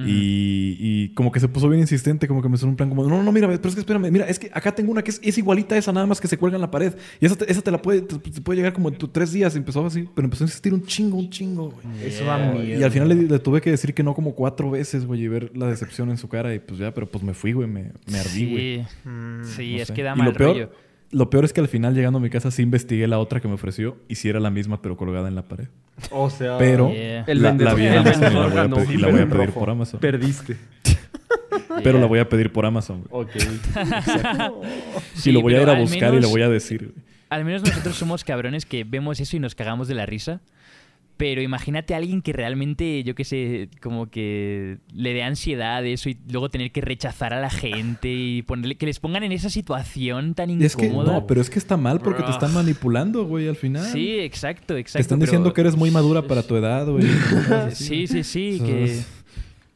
y, 0.00 0.76
y 0.78 1.08
como 1.14 1.32
que 1.32 1.40
se 1.40 1.48
puso 1.48 1.68
bien 1.68 1.80
insistente, 1.80 2.28
como 2.28 2.40
que 2.40 2.48
me 2.48 2.56
sonó 2.56 2.70
un 2.70 2.76
plan 2.76 2.88
como, 2.88 3.02
no, 3.02 3.08
no, 3.16 3.22
no, 3.24 3.32
mira, 3.32 3.48
pero 3.48 3.68
es 3.68 3.74
que 3.74 3.80
espérame, 3.80 4.12
mira, 4.12 4.26
es 4.28 4.38
que 4.38 4.48
acá 4.54 4.72
tengo 4.72 4.92
una 4.92 5.02
que 5.02 5.10
es, 5.10 5.20
es 5.24 5.36
igualita 5.38 5.74
a 5.74 5.78
esa, 5.78 5.92
nada 5.92 6.06
más 6.06 6.20
que 6.20 6.28
se 6.28 6.38
cuelga 6.38 6.54
en 6.56 6.60
la 6.62 6.70
pared. 6.70 6.94
Y 7.20 7.26
esa 7.26 7.34
te, 7.34 7.50
esa 7.50 7.62
te 7.62 7.70
la 7.72 7.82
puede, 7.82 8.02
te, 8.02 8.16
te 8.16 8.40
puede 8.40 8.58
llegar 8.58 8.72
como 8.72 8.90
en 8.90 8.94
tu- 8.96 9.08
tres 9.08 9.32
días. 9.32 9.54
Y 9.56 9.58
empezó 9.58 9.84
así, 9.84 10.08
pero 10.14 10.26
empezó 10.26 10.44
a 10.44 10.46
insistir 10.46 10.72
un 10.72 10.84
chingo, 10.84 11.18
un 11.18 11.28
chingo, 11.30 11.70
güey. 11.70 12.06
Eso 12.06 12.24
da 12.24 12.38
miedo. 12.38 12.78
Y 12.78 12.82
al 12.82 12.92
final 12.92 13.08
le, 13.08 13.14
le 13.16 13.38
tuve 13.40 13.60
que 13.60 13.70
decir 13.70 13.92
que 13.92 14.04
no 14.04 14.14
como 14.14 14.36
cuatro 14.36 14.70
veces, 14.70 15.04
güey, 15.04 15.22
y 15.24 15.26
ver 15.28 15.50
la 15.56 15.66
decepción 15.66 16.10
en 16.10 16.16
su 16.16 16.28
cara. 16.28 16.54
Y 16.54 16.60
pues 16.60 16.78
ya, 16.78 16.94
pero 16.94 17.08
pues 17.08 17.24
me 17.24 17.34
fui, 17.34 17.52
güey, 17.52 17.66
me, 17.68 17.90
me 18.10 18.18
ardí, 18.20 18.50
güey. 18.50 18.84
Sí, 18.84 19.08
Mm, 19.08 19.44
sí 19.44 19.74
No 19.76 19.82
es 19.82 19.88
sé. 19.88 19.94
que 19.94 20.02
da 20.04 20.14
y 20.14 20.18
mal 20.18 20.28
lo 20.28 20.32
peor, 20.32 20.52
rollo. 20.52 20.70
Lo 21.10 21.30
peor 21.30 21.44
es 21.44 21.52
que 21.52 21.60
al 21.60 21.68
final, 21.68 21.94
llegando 21.94 22.18
a 22.18 22.22
mi 22.22 22.30
casa, 22.30 22.50
sí 22.50 22.62
investigué 22.62 23.06
la 23.08 23.18
otra 23.18 23.40
que 23.40 23.48
me 23.48 23.54
ofreció. 23.54 23.96
Y 24.08 24.16
sí 24.16 24.28
era 24.28 24.40
la 24.40 24.50
misma, 24.50 24.82
pero 24.82 24.96
colgada 24.96 25.28
en 25.28 25.34
la 25.34 25.42
pared. 25.42 25.68
O 26.10 26.30
sea, 26.30 26.58
Pero 26.58 26.92
Yeah. 26.92 27.24
el 27.26 27.42
la, 27.42 27.52
la 27.54 27.74
vi 27.74 27.86
en 27.86 27.94
Amazon 27.98 28.22
y 28.30 28.34
la 28.34 28.46
voy 28.48 28.58
a 28.58 28.68
pedir, 28.68 28.90
y 28.92 28.96
la 29.02 29.08
voy 29.08 29.20
a 29.20 29.26
pedir 29.28 29.50
por 29.50 29.70
Amazon. 29.70 30.00
Perdiste. 30.00 30.56
Pero 31.84 31.98
la 32.00 32.06
voy 32.06 32.18
a 32.18 32.28
pedir 32.28 32.52
por 32.52 32.66
Amazon, 32.66 33.04
güey. 33.08 33.24
Ok. 33.24 33.30
Sí, 35.14 35.32
lo 35.32 35.40
voy 35.42 35.54
a 35.54 35.62
ir 35.62 35.68
a 35.68 35.78
buscar 35.78 36.08
y 36.10 36.16
le 36.16 36.20
menos- 36.20 36.30
voy 36.30 36.42
a 36.42 36.48
decir. 36.48 36.94
Al 37.30 37.44
menos 37.44 37.62
nosotros 37.62 37.94
somos 37.96 38.24
cabrones 38.24 38.64
que 38.64 38.84
vemos 38.84 39.20
eso 39.20 39.36
y 39.36 39.40
nos 39.40 39.54
cagamos 39.54 39.86
de 39.88 39.94
la 39.94 40.06
risa. 40.06 40.40
Pero 41.18 41.42
imagínate 41.42 41.94
a 41.94 41.96
alguien 41.96 42.22
que 42.22 42.32
realmente, 42.32 43.02
yo 43.02 43.14
qué 43.16 43.24
sé, 43.24 43.68
como 43.82 44.08
que 44.08 44.78
le 44.94 45.12
dé 45.12 45.24
ansiedad 45.24 45.84
eso 45.84 46.08
y 46.08 46.16
luego 46.30 46.48
tener 46.48 46.70
que 46.70 46.80
rechazar 46.80 47.34
a 47.34 47.40
la 47.40 47.50
gente 47.50 48.08
y 48.08 48.42
ponerle 48.42 48.76
que 48.76 48.86
les 48.86 49.00
pongan 49.00 49.24
en 49.24 49.32
esa 49.32 49.50
situación 49.50 50.34
tan 50.34 50.48
Y 50.48 50.64
es 50.64 50.76
que, 50.76 50.86
incómoda. 50.86 51.12
no, 51.14 51.26
pero 51.26 51.40
es 51.40 51.50
que 51.50 51.58
está 51.58 51.76
mal 51.76 51.98
porque 52.00 52.22
te 52.22 52.30
están 52.30 52.54
manipulando, 52.54 53.24
güey, 53.26 53.48
al 53.48 53.56
final. 53.56 53.84
Sí, 53.92 54.18
exacto, 54.20 54.76
exacto. 54.76 54.98
Te 54.98 55.02
están 55.02 55.18
pero- 55.18 55.26
diciendo 55.30 55.52
que 55.52 55.60
eres 55.60 55.74
muy 55.76 55.90
madura 55.90 56.22
para 56.22 56.42
tu 56.44 56.54
edad, 56.56 56.86
güey. 56.86 57.04
Sí, 57.74 58.06
sí, 58.06 58.22
sí, 58.22 58.62
que... 58.64 59.00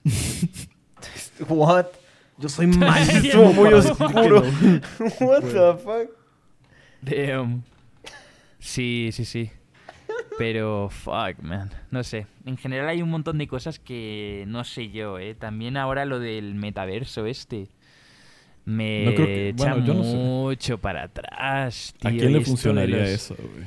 What? 1.48 1.86
Yo 2.38 2.48
soy 2.48 2.66
Estuvo 3.24 3.52
muy 3.52 3.72
oscuro. 3.72 4.42
What 5.20 5.42
the 5.42 5.74
fuck? 5.82 6.10
Damn. 7.02 7.62
Sí, 8.60 9.10
sí, 9.12 9.24
sí. 9.24 9.50
Pero, 10.38 10.88
fuck, 10.90 11.38
man. 11.42 11.70
No 11.90 12.02
sé. 12.04 12.26
En 12.46 12.56
general 12.56 12.88
hay 12.88 13.02
un 13.02 13.10
montón 13.10 13.38
de 13.38 13.46
cosas 13.46 13.78
que 13.78 14.44
no 14.48 14.64
sé 14.64 14.90
yo, 14.90 15.18
¿eh? 15.18 15.34
También 15.34 15.76
ahora 15.76 16.04
lo 16.04 16.18
del 16.20 16.54
metaverso 16.54 17.26
este. 17.26 17.68
Me 18.64 19.04
No 19.06 19.14
creo 19.14 19.26
que- 19.26 19.48
echa 19.50 19.70
bueno, 19.74 19.86
yo 19.86 19.94
no 19.94 20.04
sé. 20.04 20.16
mucho 20.16 20.78
para 20.78 21.04
atrás, 21.04 21.94
tío. 21.98 22.10
¿A 22.10 22.12
quién 22.12 22.32
le 22.32 22.40
funcionaría 22.42 22.98
los- 22.98 23.08
eso, 23.08 23.34
güey? 23.36 23.66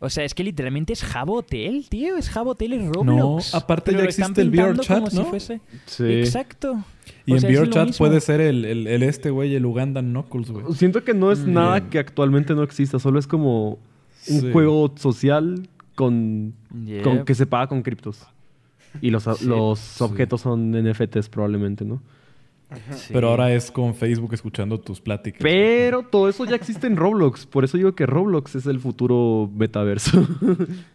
O 0.00 0.10
sea, 0.10 0.24
es 0.24 0.34
que 0.34 0.42
literalmente 0.44 0.92
es 0.92 1.02
Jabo 1.02 1.34
Hotel, 1.36 1.86
tío. 1.88 2.16
Es 2.18 2.28
Jabo 2.28 2.50
Hotel, 2.50 2.74
es 2.74 2.82
No, 2.82 2.92
Roblox. 2.92 3.54
aparte 3.54 3.92
Pero 3.92 4.02
ya 4.02 4.08
existe 4.08 4.42
el 4.42 4.50
VR 4.50 4.78
chat, 4.80 5.06
si 5.08 5.16
¿no? 5.16 5.24
fuese- 5.30 5.60
Sí. 5.86 6.04
Exacto. 6.04 6.84
Y 7.24 7.32
O 7.32 7.34
en 7.36 7.40
sea, 7.40 7.50
VR 7.50 7.70
Chat 7.70 7.96
puede 7.96 8.20
ser 8.20 8.40
el, 8.42 8.64
el, 8.66 8.86
el 8.86 9.02
este, 9.02 9.30
güey, 9.30 9.54
el 9.54 9.64
Ugandan 9.64 10.10
Knuckles, 10.10 10.50
güey. 10.50 10.64
Siento 10.74 11.04
que 11.04 11.14
no 11.14 11.32
es 11.32 11.38
Mm. 11.46 11.52
nada 11.54 11.78
Bien. 11.78 11.90
que 11.90 11.98
actualmente 12.00 12.54
no 12.54 12.62
exista, 12.64 12.98
solo 12.98 13.18
es 13.18 13.26
como 13.26 13.70
un 14.28 14.40
Sí. 14.40 14.50
juego 14.52 14.92
social 14.96 15.68
con, 15.94 16.54
con- 17.02 17.24
que 17.24 17.34
se 17.34 17.46
paga 17.46 17.66
con 17.68 17.82
criptos. 17.82 18.26
Y 19.00 19.10
los, 19.10 19.24
Sí. 19.24 19.46
los 19.46 19.78
Sí. 19.78 20.04
objetos 20.04 20.40
son 20.42 20.70
NFTs 20.74 21.28
probablemente, 21.28 21.84
¿no? 21.84 22.00
Pero 23.12 23.28
ahora 23.28 23.52
es 23.52 23.70
con 23.70 23.94
Facebook 23.94 24.34
escuchando 24.34 24.80
tus 24.80 25.00
pláticas. 25.00 25.40
Pero 25.42 26.02
todo 26.02 26.28
eso 26.28 26.44
ya 26.44 26.56
existe 26.56 26.86
en 26.88 26.96
Roblox. 26.96 27.46
Por 27.46 27.62
eso 27.64 27.76
digo 27.76 27.94
que 27.94 28.04
Roblox 28.06 28.56
es 28.56 28.66
el 28.66 28.80
futuro 28.80 29.48
metaverso. 29.54 30.26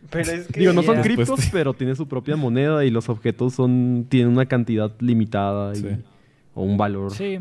Pero 0.09 0.31
es 0.31 0.47
que... 0.51 0.59
Digo, 0.59 0.73
no 0.73 0.83
son 0.83 1.01
criptos, 1.01 1.39
te- 1.39 1.49
pero 1.53 1.73
tiene 1.73 1.95
su 1.95 2.07
propia 2.07 2.35
moneda 2.35 2.83
y 2.83 2.89
los 2.89 3.07
objetos 3.07 3.53
son 3.53 4.07
tienen 4.09 4.33
una 4.33 4.45
cantidad 4.47 4.91
limitada 4.99 5.71
y- 5.73 5.77
Sí. 5.77 5.88
o 6.53 6.63
un 6.63 6.77
valor 6.77 7.12
Sí. 7.12 7.39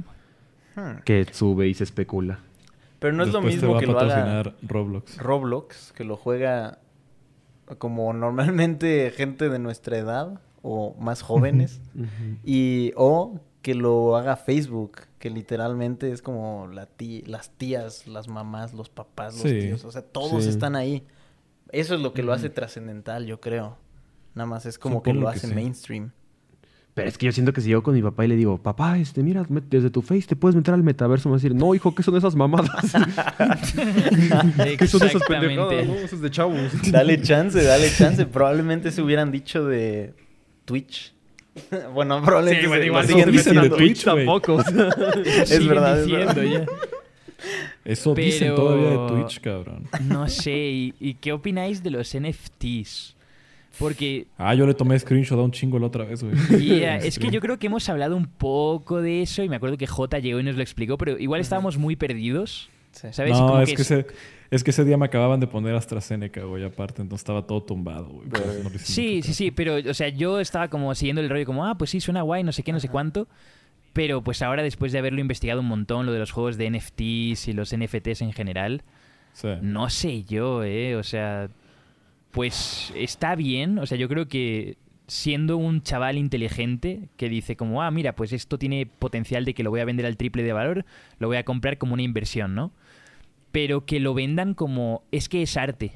Que 1.05 1.27
sube 1.33 1.67
y 1.67 1.75
se 1.75 1.83
especula. 1.85 2.39
Pero 3.01 3.15
no 3.15 3.25
es 3.25 3.31
lo 3.33 3.41
Después 3.41 3.55
mismo 3.57 3.79
que 3.81 3.87
lo 3.87 3.99
haga 3.99 4.55
Roblox. 4.63 5.17
Roblox, 5.19 5.93
que 5.93 6.05
lo 6.05 6.17
juega 6.17 6.79
como 7.79 8.13
normalmente 8.13 9.11
gente 9.17 9.49
de 9.49 9.59
nuestra 9.59 9.99
edad 9.99 10.41
o 10.63 10.95
más 10.99 11.23
jóvenes. 11.23 11.81
y 12.45 12.93
o 12.97 13.41
que 13.63 13.75
lo 13.75 14.17
haga 14.17 14.37
Facebook, 14.37 15.03
que 15.19 15.31
literalmente 15.31 16.11
es 16.13 16.23
como 16.23 16.69
la 16.69 16.87
tí- 16.87 17.23
las 17.27 17.51
tías, 17.51 18.07
las 18.07 18.29
mamás, 18.29 18.73
los 18.73 18.89
papás, 18.89 19.35
los 19.35 19.43
Sí. 19.51 19.59
tíos, 19.61 19.85
o 19.85 19.91
sea, 19.91 20.03
todos 20.03 20.45
Sí. 20.45 20.51
están 20.51 20.77
ahí. 20.77 21.05
Eso 21.71 21.95
es 21.95 22.01
lo 22.01 22.13
que 22.15 22.23
lo 22.23 22.33
hace 22.33 22.49
trascendental, 22.51 23.27
yo 23.27 23.41
creo. 23.41 23.77
Nada 24.35 24.47
más 24.47 24.65
es 24.65 24.79
como 24.79 25.03
que 25.03 25.13
lo 25.13 25.23
que 25.31 25.37
hace 25.37 25.49
sí. 25.49 25.55
mainstream. 25.55 26.13
Pero 26.99 27.09
es 27.11 27.17
que 27.17 27.27
yo 27.27 27.33
siento 27.33 27.53
que 27.53 27.61
si 27.61 27.69
yo 27.71 27.81
con 27.81 27.95
mi 27.95 28.03
papá 28.03 28.25
y 28.25 28.29
le 28.29 28.35
digo, 28.35 28.59
papá, 28.59 28.99
este, 28.99 29.23
mira, 29.23 29.47
desde 29.71 29.89
tu 29.89 30.03
face 30.03 30.23
te 30.27 30.35
puedes 30.35 30.57
meter 30.57 30.75
al 30.75 30.83
metaverso, 30.83 31.29
me 31.29 31.35
va 31.35 31.37
a 31.37 31.41
decir, 31.41 31.55
no, 31.55 31.73
hijo, 31.73 31.95
¿qué 31.95 32.03
son 32.03 32.17
esas 32.17 32.35
mamadas? 32.35 32.69
¿Qué 34.79 34.87
son 34.89 35.03
esas 35.05 35.23
pendejadas? 35.23 35.73
Exactamente. 35.75 35.85
No, 35.87 35.95
eso 35.95 36.17
es 36.17 36.21
de 36.21 36.31
chavos. 36.33 36.59
Dale 36.91 37.23
chance, 37.23 37.63
dale 37.63 37.89
chance. 37.97 38.27
Probablemente 38.27 38.91
se 38.91 39.01
hubieran 39.01 39.31
dicho 39.31 39.65
de 39.65 40.13
Twitch. 40.65 41.13
bueno, 41.95 42.21
probablemente 42.25 42.63
Sí, 42.63 42.63
se- 42.63 42.69
bueno, 42.69 42.81
lo 42.83 42.87
igual 42.87 43.03
no 43.07 43.09
siguen 43.13 43.31
dicen 43.31 43.61
de. 43.63 43.71
Twitch, 43.71 44.05
tampoco. 44.05 44.61
Es 44.61 44.75
verdad, 45.69 46.01
es 46.01 46.07
diciendo 46.07 46.35
verdad. 46.35 46.43
ya. 46.43 46.67
Eso 47.85 48.13
dicen 48.15 48.55
todavía 48.57 48.91
de 48.91 49.09
Twitch, 49.09 49.41
cabrón. 49.41 49.85
No 50.03 50.29
sé, 50.29 50.57
¿y, 50.57 50.95
y 50.99 51.15
qué 51.15 51.33
opináis 51.33 51.81
de 51.83 51.91
los 51.91 52.13
NFTs? 52.19 53.15
Porque 53.79 54.27
Ah, 54.37 54.55
yo 54.55 54.67
le 54.67 54.75
tomé 54.75 54.99
screenshot 54.99 55.39
a 55.39 55.43
un 55.43 55.53
chingo 55.53 55.79
la 55.79 55.87
otra 55.87 56.05
vez, 56.05 56.23
güey. 56.23 56.35
yeah, 56.61 56.97
es 56.97 57.19
que 57.19 57.31
yo 57.31 57.41
creo 57.41 57.59
que 57.59 57.67
hemos 57.69 57.89
hablado 57.89 58.17
un 58.17 58.27
poco 58.27 59.01
de 59.01 59.23
eso 59.23 59.43
y 59.43 59.49
me 59.49 59.57
acuerdo 59.57 59.77
que 59.77 59.87
J 59.87 60.19
llegó 60.19 60.41
y 60.41 60.43
nos 60.43 60.57
lo 60.57 60.63
explicó, 60.63 60.99
pero 60.99 61.19
igual 61.19 61.41
estábamos 61.41 61.79
muy 61.79 61.97
perdidos. 61.97 62.71
¿Sabes? 62.93 63.33
No, 63.33 63.47
como 63.47 63.61
es 63.61 63.75
que, 63.75 63.83
ese, 63.83 64.07
es 64.51 64.65
que 64.65 64.71
ese 64.71 64.85
día 64.85 64.97
me 64.97 65.07
acababan 65.07 65.39
de 65.39 65.47
poner 65.47 65.75
AstraZeneca, 65.75 66.43
güey, 66.43 66.65
aparte. 66.65 67.03
Entonces 67.03 67.23
estaba 67.23 67.47
todo 67.47 67.63
tumbado, 67.63 68.07
güey. 68.07 68.29
no 68.29 68.71
Sí, 68.79 69.23
sí, 69.23 69.35
sí, 69.35 69.51
pero, 69.51 69.77
o 69.77 69.95
sea, 69.95 70.09
yo 70.09 70.41
estaba 70.41 70.69
como 70.69 70.93
siguiendo 70.95 71.21
el 71.21 71.29
rollo, 71.29 71.45
como, 71.45 71.65
ah, 71.67 71.77
pues 71.77 71.91
sí, 71.91 72.01
suena 72.01 72.23
guay, 72.23 72.43
no 72.43 72.53
sé 72.53 72.63
qué, 72.63 72.73
no 72.73 72.81
sé 72.81 72.89
cuánto. 72.89 73.29
Pero 73.93 74.23
pues 74.23 74.43
ahora, 74.43 74.63
después 74.63 74.93
de 74.93 74.99
haberlo 74.99 75.21
investigado 75.21 75.61
un 75.61 75.67
montón, 75.67 76.07
lo 76.07 76.13
de 76.13 76.19
los 76.19 76.33
juegos 76.33 76.57
de 76.57 76.71
NFTs 76.71 77.49
y 77.49 77.53
los 77.53 77.77
NFTs 77.77 78.23
en 78.23 78.33
general. 78.33 78.83
Sí. 79.33 79.49
no 79.63 79.89
sé 79.89 80.25
yo, 80.25 80.65
¿eh? 80.65 80.97
O 80.97 81.05
sea, 81.05 81.49
pues 82.39 82.93
está 82.95 83.35
bien. 83.35 83.81
O 83.81 83.87
sea, 83.87 83.99
yo 83.99 84.09
creo 84.09 84.29
que 84.29 84.77
siendo 85.09 85.57
un 85.57 85.83
chaval 85.83 86.17
inteligente 86.17 87.09
que 87.17 87.29
dice 87.29 87.57
como, 87.57 87.83
ah, 87.83 87.91
mira, 87.91 88.15
pues 88.15 88.33
esto 88.33 88.61
tiene 88.61 88.87
potencial 88.87 89.45
de 89.45 89.55
que 89.55 89.65
lo 89.65 89.71
voy 89.71 89.81
a 89.81 89.85
vender 89.85 90.07
al 90.07 90.17
triple 90.17 90.45
de 90.45 90.53
valor, 90.53 90.85
lo 91.19 91.27
voy 91.27 91.37
a 91.37 91.45
comprar 91.45 91.79
como 91.79 91.95
una 91.95 92.03
inversión, 92.03 92.55
¿no? 92.55 92.71
Pero 93.51 93.87
que 93.87 93.99
lo 93.99 94.15
vendan 94.15 94.55
como, 94.55 95.03
es 95.11 95.29
que 95.29 95.43
es 95.43 95.57
arte. 95.57 95.95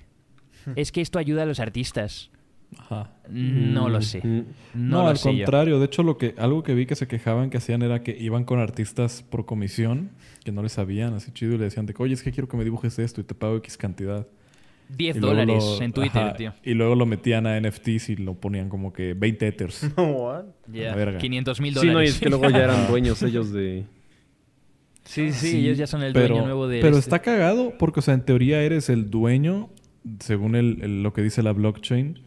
Es 0.75 0.91
que 0.91 1.01
esto 1.01 1.21
ayuda 1.21 1.45
a 1.45 1.47
los 1.47 1.61
artistas. 1.61 2.33
Ajá. 2.77 3.13
No 3.29 3.89
lo 3.89 4.03
sé. 4.03 4.21
Mm. 4.27 4.39
No, 4.75 4.97
No, 4.97 5.03
lo 5.05 5.09
al 5.11 5.19
sé 5.19 5.37
yo. 5.37 5.45
contrario. 5.45 5.79
De 5.79 5.85
hecho, 5.85 6.03
lo 6.03 6.19
que, 6.19 6.35
algo 6.39 6.65
que 6.65 6.75
vi 6.75 6.87
que 6.87 6.97
se 6.97 7.07
quejaban 7.07 7.51
que 7.51 7.59
hacían 7.59 7.83
era 7.83 8.03
que 8.03 8.17
iban 8.19 8.43
con 8.43 8.59
artistas 8.59 9.23
por 9.23 9.47
comisión, 9.47 10.11
que 10.45 10.51
no 10.51 10.65
les 10.65 10.73
sabían 10.73 11.15
así 11.15 11.31
chido, 11.31 11.55
y 11.55 11.59
le 11.59 11.65
decían 11.67 11.87
de 11.87 11.95
que, 11.95 12.03
oye, 12.03 12.15
es 12.15 12.23
que 12.25 12.33
quiero 12.33 12.49
que 12.49 12.57
me 12.57 12.65
dibujes 12.65 12.99
esto 12.99 13.21
y 13.21 13.25
te 13.25 13.37
pago 13.37 13.59
X 13.59 13.77
cantidad. 13.77 14.27
10 14.97 15.17
Y 15.17 15.21
luego 15.21 15.35
dólares 15.37 15.65
lo- 15.79 15.83
en 15.85 15.93
Twitter, 15.93 16.23
ajá, 16.23 16.35
tío. 16.35 16.55
Y 16.65 16.75
luego 16.75 16.95
lo 16.95 17.07
metían 17.07 17.47
a 17.47 17.57
NFTs 17.61 18.11
y 18.11 18.17
lo 18.17 18.35
ponían 18.35 18.69
como 18.69 18.93
que 18.93 19.15
20 19.15 19.47
ethers. 19.49 19.91
Verga. 20.67 21.19
500 21.19 21.61
mil 21.61 21.75
Sí, 21.75 21.87
dólares. 21.87 21.95
no, 21.95 22.03
y 22.03 22.07
es 22.07 22.21
que 22.21 22.29
luego 22.29 22.49
ya 22.51 22.65
eran 22.65 22.87
dueños 22.89 23.23
ellos 23.23 23.53
de... 23.53 23.85
Sí, 25.05 25.33
sí, 25.33 25.49
Sí, 25.51 25.59
ellos 25.59 25.79
ya 25.79 25.87
son 25.87 26.03
el 26.03 26.13
pero, 26.13 26.29
dueño 26.29 26.45
nuevo 26.45 26.69
de... 26.69 26.81
Pero 26.81 26.97
este. 26.97 27.01
está 27.01 27.19
cagado 27.21 27.75
porque, 27.79 28.01
o 28.01 28.03
sea, 28.03 28.15
en 28.15 28.25
teoría 28.25 28.63
eres 28.63 28.89
el 28.89 29.11
dueño, 29.11 29.69
según 30.21 30.55
el, 30.55 30.79
el- 30.83 31.03
lo 31.03 31.13
que 31.13 31.23
dice 31.23 31.43
la 31.43 31.53
blockchain. 31.53 32.21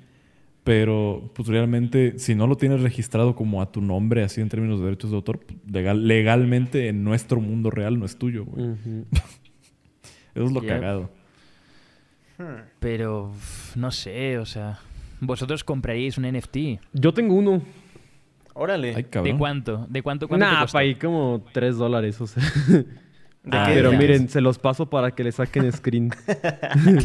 Pero, 0.65 1.31
pues 1.35 1.47
realmente, 1.47 2.17
si 2.17 2.33
no 2.33 2.47
lo 2.47 2.57
tienes 2.57 2.81
registrado 2.81 3.35
como 3.35 3.61
a 3.61 3.71
tu 3.71 3.81
nombre, 3.81 4.23
así 4.23 4.41
en 4.41 4.49
términos 4.49 4.79
de 4.79 4.85
derechos 4.85 5.11
de 5.11 5.15
autor, 5.17 5.39
pues, 5.45 5.59
legal, 5.71 6.07
legalmente 6.07 6.87
en 6.87 7.03
nuestro 7.03 7.39
mundo 7.39 7.69
real 7.69 7.99
no 7.99 8.05
es 8.05 8.17
tuyo, 8.17 8.45
güey. 8.45 8.65
Eso 10.33 10.45
es 10.45 10.51
lo 10.51 10.61
Yep. 10.61 10.67
cagado. 10.69 11.11
Pero, 12.79 13.31
no 13.75 13.91
sé, 13.91 14.37
o 14.37 14.45
sea... 14.45 14.79
¿Vosotros 15.21 15.63
compraríais 15.63 16.17
un 16.17 16.25
NFT? 16.31 16.57
Yo 16.93 17.13
tengo 17.13 17.35
uno. 17.35 17.61
Órale. 18.53 18.93
Ay. 18.95 19.05
¿De 19.23 19.35
cuánto? 19.37 19.85
¿De 19.89 20.01
cuánto, 20.01 20.27
cuánto 20.27 20.45
te 20.45 20.51
Nah, 20.51 20.61
costó? 20.61 20.73
pa' 20.75 20.79
ahí 20.81 20.95
como 20.95 21.43
3 21.53 21.77
dólares, 21.77 22.19
o 22.21 22.27
sea. 22.27 22.43
¿De 23.45 23.55
Ah? 23.57 23.65
Pero 23.73 23.91
miren, 23.93 24.27
se 24.27 24.41
los 24.41 24.57
paso 24.57 24.87
para 24.87 25.11
que 25.11 25.23
le 25.23 25.31
saquen 25.31 25.71
screen. 25.71 26.11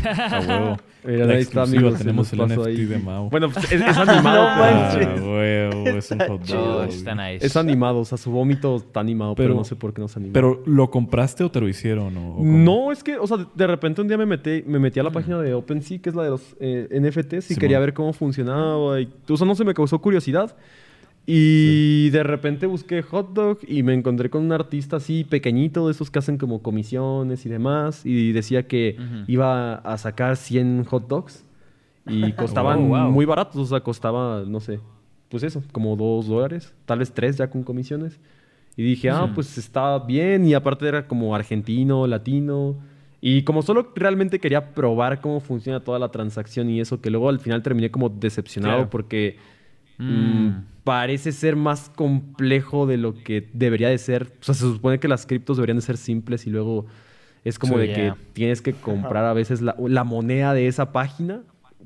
A 0.05 0.40
huevo. 0.40 0.76
Mira, 1.05 1.24
La 1.26 1.35
ahí 1.35 1.40
está, 1.42 1.62
amigos, 1.62 1.98
tenemos 1.98 2.33
el 2.33 2.40
NFT 2.46 2.66
ahí. 2.66 2.85
de 2.85 2.98
Mao. 2.98 3.31
Bueno, 3.31 3.48
pues 3.50 3.72
es, 3.72 3.81
es 3.81 3.96
animado, 3.96 4.48
No 4.57 4.98
pero- 4.98 5.11
Ah, 5.11 5.22
huevo, 5.22 5.88
es 5.98 6.11
un 6.11 6.18
hot 6.20 6.46
dog. 6.46 6.88
está 6.88 7.14
nice. 7.14 7.44
Es 7.46 7.57
animado, 7.57 7.98
o 8.00 8.05
sea, 8.05 8.18
su 8.18 8.31
vómito 8.31 8.76
está 8.76 9.00
animado, 9.00 9.35
pero, 9.35 9.48
Pero- 9.50 9.59
no 9.59 9.64
sé 9.64 9.76
por 9.76 9.92
qué 9.94 10.00
no 10.03 10.09
se 10.09 10.18
anima. 10.18 10.33
Pero, 10.35 10.62
¿lo 10.66 10.90
compraste 10.90 11.42
o 11.44 11.50
te 11.50 11.61
lo 11.61 11.68
hicieron? 11.68 12.16
O, 12.16 12.37
o? 12.37 12.44
No, 12.44 12.92
es 12.92 13.03
que, 13.03 13.16
o 13.16 13.26
sea, 13.26 13.38
de- 13.55 13.66
repente 13.66 14.00
un 14.03 14.09
día 14.09 14.18
me 14.18 14.26
metí, 14.26 14.62
me 14.66 14.79
metí 14.79 15.00
a 15.00 15.03
la 15.03 15.11
página 15.11 15.38
de 15.40 15.55
OpenSea, 15.55 15.98
que 16.00 16.09
es 16.11 16.14
la 16.14 16.24
de 16.24 16.31
los 16.31 16.57
eh, 16.61 16.88
NFTs, 16.90 17.50
y 17.53 17.57
quería 17.57 17.79
ver 17.79 17.94
cómo 17.94 18.12
funcionaba. 18.12 19.00
Y, 19.00 19.09
o 19.29 19.37
sea, 19.37 19.46
no 19.46 19.55
se 19.55 19.64
me 19.64 19.72
causó 19.74 19.98
curiosidad. 20.00 20.55
Y 21.32 22.10
de 22.10 22.24
repente 22.24 22.66
busqué 22.66 23.02
hot 23.02 23.32
dog 23.34 23.58
y 23.68 23.84
me 23.84 23.94
encontré 23.94 24.30
con 24.30 24.44
un 24.44 24.50
artista 24.50 24.96
así 24.96 25.22
pequeñito, 25.22 25.86
de 25.86 25.92
esos 25.92 26.10
que 26.10 26.18
hacen 26.18 26.38
como 26.38 26.60
comisiones 26.60 27.46
y 27.46 27.48
demás. 27.48 28.04
Y 28.04 28.32
decía 28.32 28.66
que 28.66 28.96
iba 29.28 29.74
a 29.74 29.96
sacar 29.96 30.36
100 30.36 30.86
hot 30.86 31.06
dogs 31.06 31.44
y 32.04 32.32
costaban 32.32 32.88
wow. 32.88 33.12
muy 33.12 33.26
baratos. 33.26 33.56
O 33.60 33.66
sea, 33.66 33.78
costaba, 33.78 34.42
no 34.44 34.58
sé, 34.58 34.80
pues 35.28 35.44
eso, 35.44 35.62
como 35.70 35.94
2 35.94 36.26
dólares, 36.26 36.74
tal 36.84 36.98
vez 36.98 37.12
3 37.12 37.36
ya 37.36 37.48
con 37.48 37.62
comisiones. 37.62 38.18
Y 38.76 38.82
dije, 38.82 39.10
ah, 39.10 39.30
pues 39.32 39.56
está 39.56 40.00
bien. 40.00 40.44
Y 40.46 40.54
aparte 40.54 40.88
era 40.88 41.06
como 41.06 41.36
argentino, 41.36 42.08
latino. 42.08 42.76
Y 43.20 43.42
como 43.42 43.62
solo 43.62 43.92
realmente 43.94 44.40
quería 44.40 44.74
probar 44.74 45.20
cómo 45.20 45.38
funciona 45.38 45.78
toda 45.78 46.00
la 46.00 46.10
transacción 46.10 46.68
y 46.70 46.80
eso, 46.80 47.00
que 47.00 47.10
luego 47.10 47.28
al 47.28 47.38
final 47.38 47.62
terminé 47.62 47.92
como 47.92 48.08
decepcionado 48.08 48.74
Claro. 48.78 48.90
porque 48.90 49.36
Mm. 50.00 50.46
mm, 50.46 50.64
parece 50.84 51.30
ser 51.32 51.56
más 51.56 51.90
complejo 51.94 52.86
de 52.86 52.96
lo 52.96 53.14
que 53.14 53.48
debería 53.52 53.88
de 53.88 53.98
ser. 53.98 54.32
O 54.40 54.44
sea, 54.44 54.54
se 54.54 54.62
supone 54.62 54.98
que 54.98 55.08
las 55.08 55.26
criptos 55.26 55.56
deberían 55.58 55.76
de 55.76 55.82
ser 55.82 55.96
simples 55.98 56.46
y 56.46 56.50
luego 56.50 56.86
es 57.44 57.58
como 57.58 57.78
de 57.78 57.92
que 57.92 58.14
tienes 58.32 58.60
que 58.62 58.72
comprar 58.72 59.24
a 59.24 59.32
veces 59.32 59.60
la, 59.62 59.74
la 59.78 60.04
moneda 60.04 60.52
de 60.54 60.66
esa 60.66 60.92
página 60.92 61.42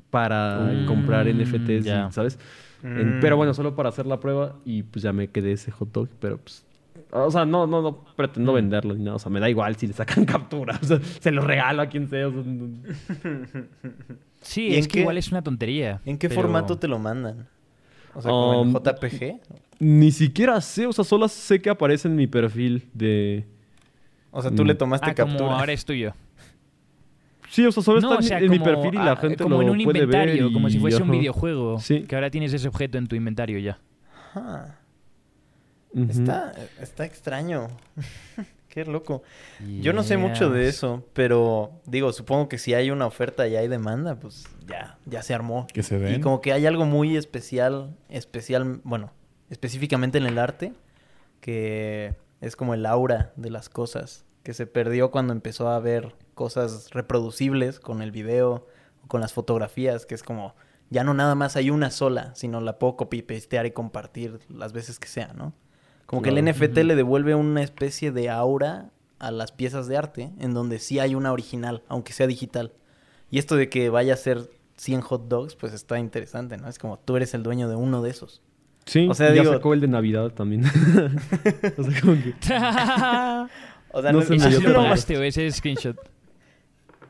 para 0.09 0.59
Mm, 0.71 0.85
comprar 0.85 1.27
NFTs. 1.27 1.85
¿sabes? 2.13 2.39
En- 2.83 3.19
pero 3.19 3.35
bueno, 3.37 3.53
solo 3.53 3.75
para 3.75 3.89
hacer 3.89 4.05
la 4.05 4.19
prueba 4.19 4.55
y 4.63 4.83
pues 4.83 5.03
ya 5.03 5.11
me 5.11 5.27
quedé 5.27 5.51
ese 5.53 5.71
hot 5.71 5.91
dog, 5.91 6.09
pero 6.19 6.37
pues... 6.37 6.63
O 7.11 7.29
sea, 7.31 7.45
no, 7.45 7.67
no, 7.67 7.81
no 7.81 8.03
pretendo 8.15 8.51
Mm. 8.51 8.55
venderlo 8.55 8.93
ni 8.95 9.03
nada. 9.03 9.15
O 9.15 9.19
sea, 9.19 9.29
me 9.31 9.39
da 9.39 9.49
igual 9.49 9.75
si 9.75 9.87
le 9.87 9.93
sacan 9.93 10.25
captura. 10.25 10.79
O 10.81 10.85
sea, 10.85 10.99
se 11.01 11.31
lo 11.31 11.41
regalo 11.41 11.81
a 11.81 11.87
quien 11.87 12.07
sea. 12.09 12.27
o 12.27 12.31
sea, 12.31 12.43
no- 12.43 12.69
Sí, 14.41 14.67
¿Y 14.67 14.75
es 14.75 14.87
que 14.87 14.93
qué- 14.93 14.99
igual 15.01 15.17
es 15.17 15.31
una 15.31 15.41
tontería. 15.41 16.01
¿En 16.05 16.17
qué 16.17 16.29
pero- 16.29 16.41
formato 16.41 16.77
te 16.77 16.87
lo 16.87 16.99
mandan? 16.99 17.47
O 18.15 18.21
sea, 18.21 18.31
como 18.31 18.53
en 18.63 18.67
Um, 18.69 18.73
JPG. 18.73 19.39
Ni 19.79 20.11
siquiera 20.11 20.59
sé. 20.61 20.87
O 20.87 20.93
sea, 20.93 21.03
solo 21.03 21.27
sé 21.27 21.61
que 21.61 21.69
aparece 21.69 22.07
en 22.07 22.15
mi 22.15 22.27
perfil 22.27 22.89
de... 22.93 23.45
O 24.31 24.41
sea, 24.41 24.51
tú 24.51 24.63
Mm. 24.63 24.67
le 24.67 24.75
tomaste 24.75 25.11
Ah, 25.11 25.15
como 25.15 25.33
captura. 25.37 25.59
ahora 25.59 25.73
es 25.73 25.85
tuyo. 25.85 26.13
Sí, 27.49 27.65
o 27.65 27.71
sea, 27.71 27.83
solo 27.83 28.01
No, 28.01 28.07
está 28.07 28.15
o 28.17 28.21
en, 28.21 28.27
sea, 28.27 28.39
en 28.39 28.49
mi 28.49 28.59
perfil 28.59 28.93
y 28.95 28.97
la 28.97 29.11
ah, 29.11 29.15
gente 29.15 29.43
como 29.43 29.57
lo 29.57 29.61
en 29.61 29.69
un 29.69 29.83
puede 29.83 29.99
ver 30.05 30.29
inventario, 30.29 30.51
como 30.51 30.69
si 30.69 30.79
fuese 30.79 31.01
un 31.03 31.11
videojuego. 31.11 31.79
Sí. 31.79 32.03
Que 32.03 32.15
ahora 32.15 32.29
tienes 32.29 32.51
ese 32.53 32.67
objeto 32.67 32.97
en 32.97 33.07
tu 33.07 33.15
inventario 33.15 33.59
ya. 33.59 33.77
Ajá. 34.33 34.79
Ujú. 35.93 36.11
Está, 36.11 36.51
está 36.81 37.05
extraño. 37.05 37.67
Qué 38.75 38.83
loco. 38.83 39.23
Yo 39.79 39.93
no 39.93 40.03
sé 40.03 40.17
mucho 40.17 40.49
de 40.49 40.67
eso, 40.67 41.07
pero 41.13 41.71
digo, 41.85 42.11
supongo 42.11 42.49
que 42.49 42.57
si 42.57 42.73
hay 42.73 42.91
una 42.91 43.05
oferta 43.05 43.47
y 43.47 43.55
hay 43.55 43.69
demanda, 43.69 44.19
pues 44.19 44.43
ya, 44.67 44.99
ya 45.05 45.21
se 45.21 45.33
armó. 45.33 45.65
Que 45.73 45.81
se 45.81 45.95
Y 45.95 45.99
den. 45.99 46.21
como 46.21 46.41
que 46.41 46.51
hay 46.51 46.65
algo 46.65 46.83
muy 46.83 47.15
especial, 47.15 47.95
especial, 48.09 48.81
bueno, 48.83 49.13
específicamente 49.49 50.17
en 50.17 50.25
el 50.25 50.37
arte, 50.37 50.73
que 51.39 52.15
es 52.41 52.57
como 52.57 52.73
el 52.73 52.85
aura 52.85 53.31
de 53.37 53.49
las 53.49 53.69
cosas, 53.69 54.25
que 54.43 54.53
se 54.53 54.67
perdió 54.67 55.09
cuando 55.09 55.31
empezó 55.31 55.69
a 55.69 55.77
haber 55.77 56.13
cosas 56.33 56.89
reproducibles 56.91 57.79
con 57.79 58.01
el 58.01 58.11
video 58.11 58.67
con 59.07 59.21
las 59.21 59.31
fotografías, 59.31 60.05
que 60.05 60.15
es 60.15 60.23
como, 60.23 60.53
ya 60.89 61.05
no 61.05 61.13
nada 61.13 61.35
más 61.35 61.55
hay 61.55 61.69
una 61.69 61.91
sola, 61.91 62.35
sino 62.35 62.59
la 62.59 62.77
puedo 62.77 62.97
copy 62.97 63.21
pastear 63.21 63.65
y 63.67 63.71
compartir 63.71 64.39
las 64.49 64.73
veces 64.73 64.99
que 64.99 65.07
sea, 65.07 65.31
¿no? 65.33 65.53
Como 66.05 66.21
que 66.21 66.29
el 66.29 66.43
NFT 66.43 66.77
le 66.79 66.95
devuelve 66.95 67.35
una 67.35 67.63
especie 67.63 68.11
de 68.11 68.29
aura 68.29 68.91
a 69.19 69.31
las 69.31 69.51
piezas 69.51 69.87
de 69.87 69.97
arte, 69.97 70.31
en 70.39 70.53
donde 70.53 70.79
sí 70.79 70.99
hay 70.99 71.15
una 71.15 71.31
original, 71.31 71.83
aunque 71.87 72.13
sea 72.13 72.27
digital. 72.27 72.73
Y 73.31 73.39
esto 73.39 73.55
de 73.55 73.69
que 73.69 73.89
vaya 73.89 74.13
a 74.13 74.17
ser 74.17 74.49
100 74.77 75.01
hot 75.01 75.27
dogs, 75.27 75.55
pues 75.55 75.73
está 75.73 75.97
interesante, 75.99 76.57
¿no? 76.57 76.67
Es 76.69 76.77
como 76.77 76.99
tú 76.99 77.15
eres 77.15 77.33
el 77.33 77.41
dueño 77.43 77.67
de 77.69 77.75
uno 77.75 78.01
de 78.01 78.11
esos. 78.11 78.41
Sí, 78.85 79.07
O 79.09 79.15
sea, 79.15 79.33
ya 79.33 79.41
digo- 79.41 79.53
sacó 79.53 79.73
el 79.73 79.81
de 79.81 79.87
Navidad 79.87 80.29
también. 80.31 80.63
o 81.77 81.83
sea, 81.83 82.01
como 82.01 82.13
que 82.21 82.33
O 83.91 84.01
sea, 84.01 84.11
No 84.11 84.19
no, 84.19 84.21
se 84.21 84.35
es 84.35 84.41
me 84.43 84.49
¿Ese 84.49 84.59
dio 85.13 85.23
ese 85.23 85.47
es 85.47 85.55
screenshot? 85.55 85.95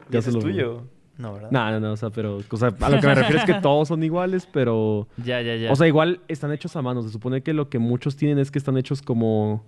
ya 0.10 0.20
ese 0.20 0.32
se 0.32 0.38
es 0.38 0.44
lo- 0.44 0.50
tuyo. 0.52 0.84
No, 1.18 1.34
¿verdad? 1.34 1.50
No, 1.52 1.72
no, 1.72 1.80
no, 1.80 1.92
o 1.94 1.98
sea, 1.98 2.10
pero, 2.10 2.40
o 2.50 2.58
sea, 2.58 2.74
a 2.80 2.90
lo 2.90 3.00
que 3.00 3.08
me 3.08 3.16
refiero 3.16 3.40
es 3.40 3.46
que 3.46 3.54
todos 3.56 3.88
son 3.88 4.04
iguales, 4.04 4.48
pero, 4.52 5.08
Ya, 5.24 5.42
ya, 5.42 5.56
ya. 5.56 5.72
o 5.72 5.76
sea, 5.76 5.88
igual 5.88 6.20
están 6.28 6.52
hechos 6.52 6.76
a 6.76 6.82
mano. 6.82 7.02
Se 7.04 7.10
supone 7.10 7.42
que 7.42 7.54
lo 7.54 7.70
que 7.70 7.80
muchos 7.80 8.16
tienen 8.18 8.40
es 8.40 8.52
que 8.52 8.60
están 8.60 8.78
hechos 8.78 9.02
como 9.02 9.64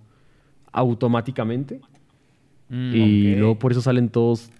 automáticamente 0.72 1.80
Mm, 2.70 2.94
y 2.94 3.34
luego 3.36 3.58
por 3.58 3.72
eso 3.72 3.80
salen 3.80 4.10
todos 4.10 4.50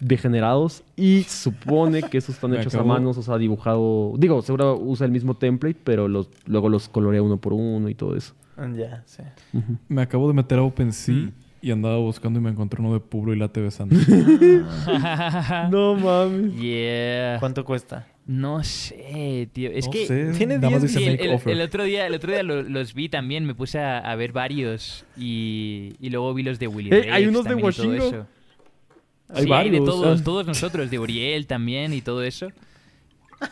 degenerados 0.00 0.82
y 0.96 1.24
supone 1.24 2.02
que 2.02 2.16
esos 2.16 2.36
están 2.36 2.54
hechos 2.56 2.74
a 2.74 2.82
manos, 2.82 3.18
o 3.18 3.22
sea, 3.22 3.36
dibujado, 3.36 4.14
digo, 4.16 4.40
seguro 4.40 4.78
usa 4.78 5.04
el 5.04 5.12
mismo 5.12 5.34
template, 5.34 5.78
pero 5.84 6.08
los, 6.08 6.30
luego 6.46 6.70
los 6.70 6.88
colorea 6.88 7.22
uno 7.22 7.36
por 7.36 7.52
uno 7.52 7.90
y 7.90 7.94
todo 7.94 8.16
eso. 8.16 8.32
Ya, 8.74 9.02
sí. 9.04 9.22
Me 9.88 10.00
acabo 10.02 10.26
de 10.28 10.34
meter 10.34 10.58
a 10.58 10.62
OpenSea 10.62 11.14
Mm. 11.14 11.32
Y 11.62 11.70
andaba 11.70 11.98
buscando 11.98 12.38
y 12.40 12.42
me 12.42 12.50
encontré 12.50 12.80
uno 12.80 12.92
de 12.94 13.00
Publo 13.00 13.32
y 13.34 13.38
Late 13.38 13.60
besando. 13.60 13.94
No 15.70 15.94
mames. 15.94 16.54
yeah. 16.60 17.36
¿Cuánto 17.40 17.64
cuesta? 17.64 18.06
No 18.26 18.62
sé, 18.62 19.48
tío. 19.52 19.70
Es 19.72 19.86
No 19.86 19.92
que 19.92 20.06
sé, 20.06 20.32
tiene 20.36 20.56
nada 20.58 20.70
más 20.70 20.82
10 20.82 20.82
dice 20.82 20.98
Sí, 21.00 21.04
el, 21.06 21.10
make 21.12 21.24
el- 21.24 21.34
offer. 21.34 21.52
el 21.52 21.60
otro 21.62 21.84
día, 21.84 22.06
el 22.06 22.14
otro 22.14 22.32
día 22.32 22.42
lo- 22.42 22.62
los 22.62 22.94
vi 22.94 23.08
también, 23.08 23.44
me 23.44 23.54
puse 23.54 23.78
a, 23.80 23.98
a 23.98 24.14
ver 24.16 24.32
varios 24.32 25.04
y, 25.16 25.94
y 26.00 26.10
luego 26.10 26.32
vi 26.34 26.42
los 26.44 26.58
de 26.58 26.68
Willy 26.68 26.90
Eh, 26.90 27.00
Rex 27.02 27.12
hay 27.12 27.26
unos 27.26 27.44
de. 27.44 27.54
Hay 29.32 29.44
sí, 29.44 29.52
hay 29.52 29.70
de 29.70 29.78
todos, 29.78 30.20
ah. 30.20 30.24
todos 30.24 30.46
nosotros, 30.46 30.90
de 30.90 30.98
Uriel 30.98 31.46
también 31.46 31.92
y 31.92 32.00
todo 32.02 32.22
eso. 32.22 32.48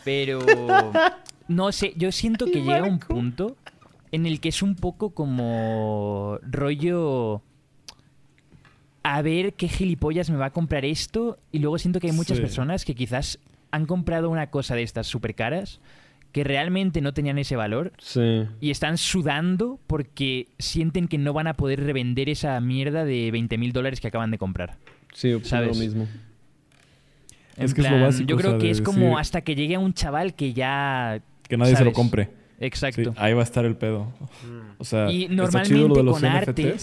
Pero 0.03 0.39
no 1.47 1.71
sé, 1.71 1.93
yo 1.95 2.11
siento 2.11 2.45
que 2.45 2.61
llega 2.61 2.83
un 2.83 2.99
punto 2.99 3.55
en 4.11 4.25
el 4.25 4.39
que 4.39 4.49
es 4.49 4.61
un 4.61 4.75
poco 4.75 5.11
como 5.11 6.37
rollo 6.43 7.41
a 9.11 9.21
ver 9.23 9.53
qué 9.53 9.67
gilipollas 9.67 10.29
me 10.29 10.37
va 10.37 10.47
a 10.47 10.49
comprar 10.53 10.85
esto 10.85 11.39
y 11.51 11.59
luego 11.59 11.77
siento 11.79 11.99
que 11.99 12.07
hay 12.07 12.13
muchas 12.13 12.37
Sí. 12.37 12.41
personas 12.43 12.85
que 12.85 12.93
quizás 12.93 13.39
han 13.71 13.85
comprado 13.85 14.29
una 14.29 14.51
cosa 14.51 14.75
de 14.75 14.83
estas 14.83 15.07
súper 15.07 15.33
caras 15.35 15.79
que 16.31 16.43
realmente 16.43 17.01
no 17.01 17.11
tenían 17.11 17.39
ese 17.39 17.55
valor 17.55 17.91
Sí. 17.97 18.43
y 18.61 18.69
están 18.69 18.99
sudando 18.99 19.79
porque 19.87 20.47
sienten 20.59 21.07
que 21.07 21.17
no 21.17 21.33
van 21.33 21.47
a 21.47 21.55
poder 21.55 21.83
revender 21.83 22.29
esa 22.29 22.59
mierda 22.61 23.03
de 23.03 23.31
20 23.31 23.57
mil 23.57 23.71
dólares 23.73 23.99
que 23.99 24.07
acaban 24.09 24.29
de 24.29 24.37
comprar. 24.37 24.77
Sí, 25.13 25.35
¿Sabes? 25.41 25.75
lo 25.75 25.83
mismo. 25.83 26.07
En 27.57 27.65
Es 27.65 27.73
que 27.73 27.81
es 27.81 27.89
lo 27.91 27.99
básico, 27.99 28.27
yo 28.29 28.37
creo 28.37 28.57
que 28.59 28.69
es 28.69 28.79
como 28.81 29.17
hasta 29.17 29.41
que 29.41 29.55
llegue 29.55 29.73
a 29.75 29.79
un 29.79 29.93
chaval 29.93 30.35
que 30.35 30.53
ya... 30.53 31.19
que 31.47 31.57
nadie 31.57 31.75
se 31.75 31.83
lo 31.83 31.93
compre. 31.93 32.29
Exacto. 32.59 33.11
Sí, 33.11 33.17
ahí 33.17 33.33
va 33.33 33.41
a 33.41 33.43
estar 33.43 33.65
el 33.65 33.75
pedo. 33.75 34.13
O 34.77 34.83
sea, 34.83 35.09
Y 35.11 35.23
está 35.23 35.63
chido 35.63 35.87
lo 35.87 35.95
normalmente 35.95 35.97
de 35.99 36.03
los 36.03 36.13
con 36.19 36.25
arte- 36.25 36.77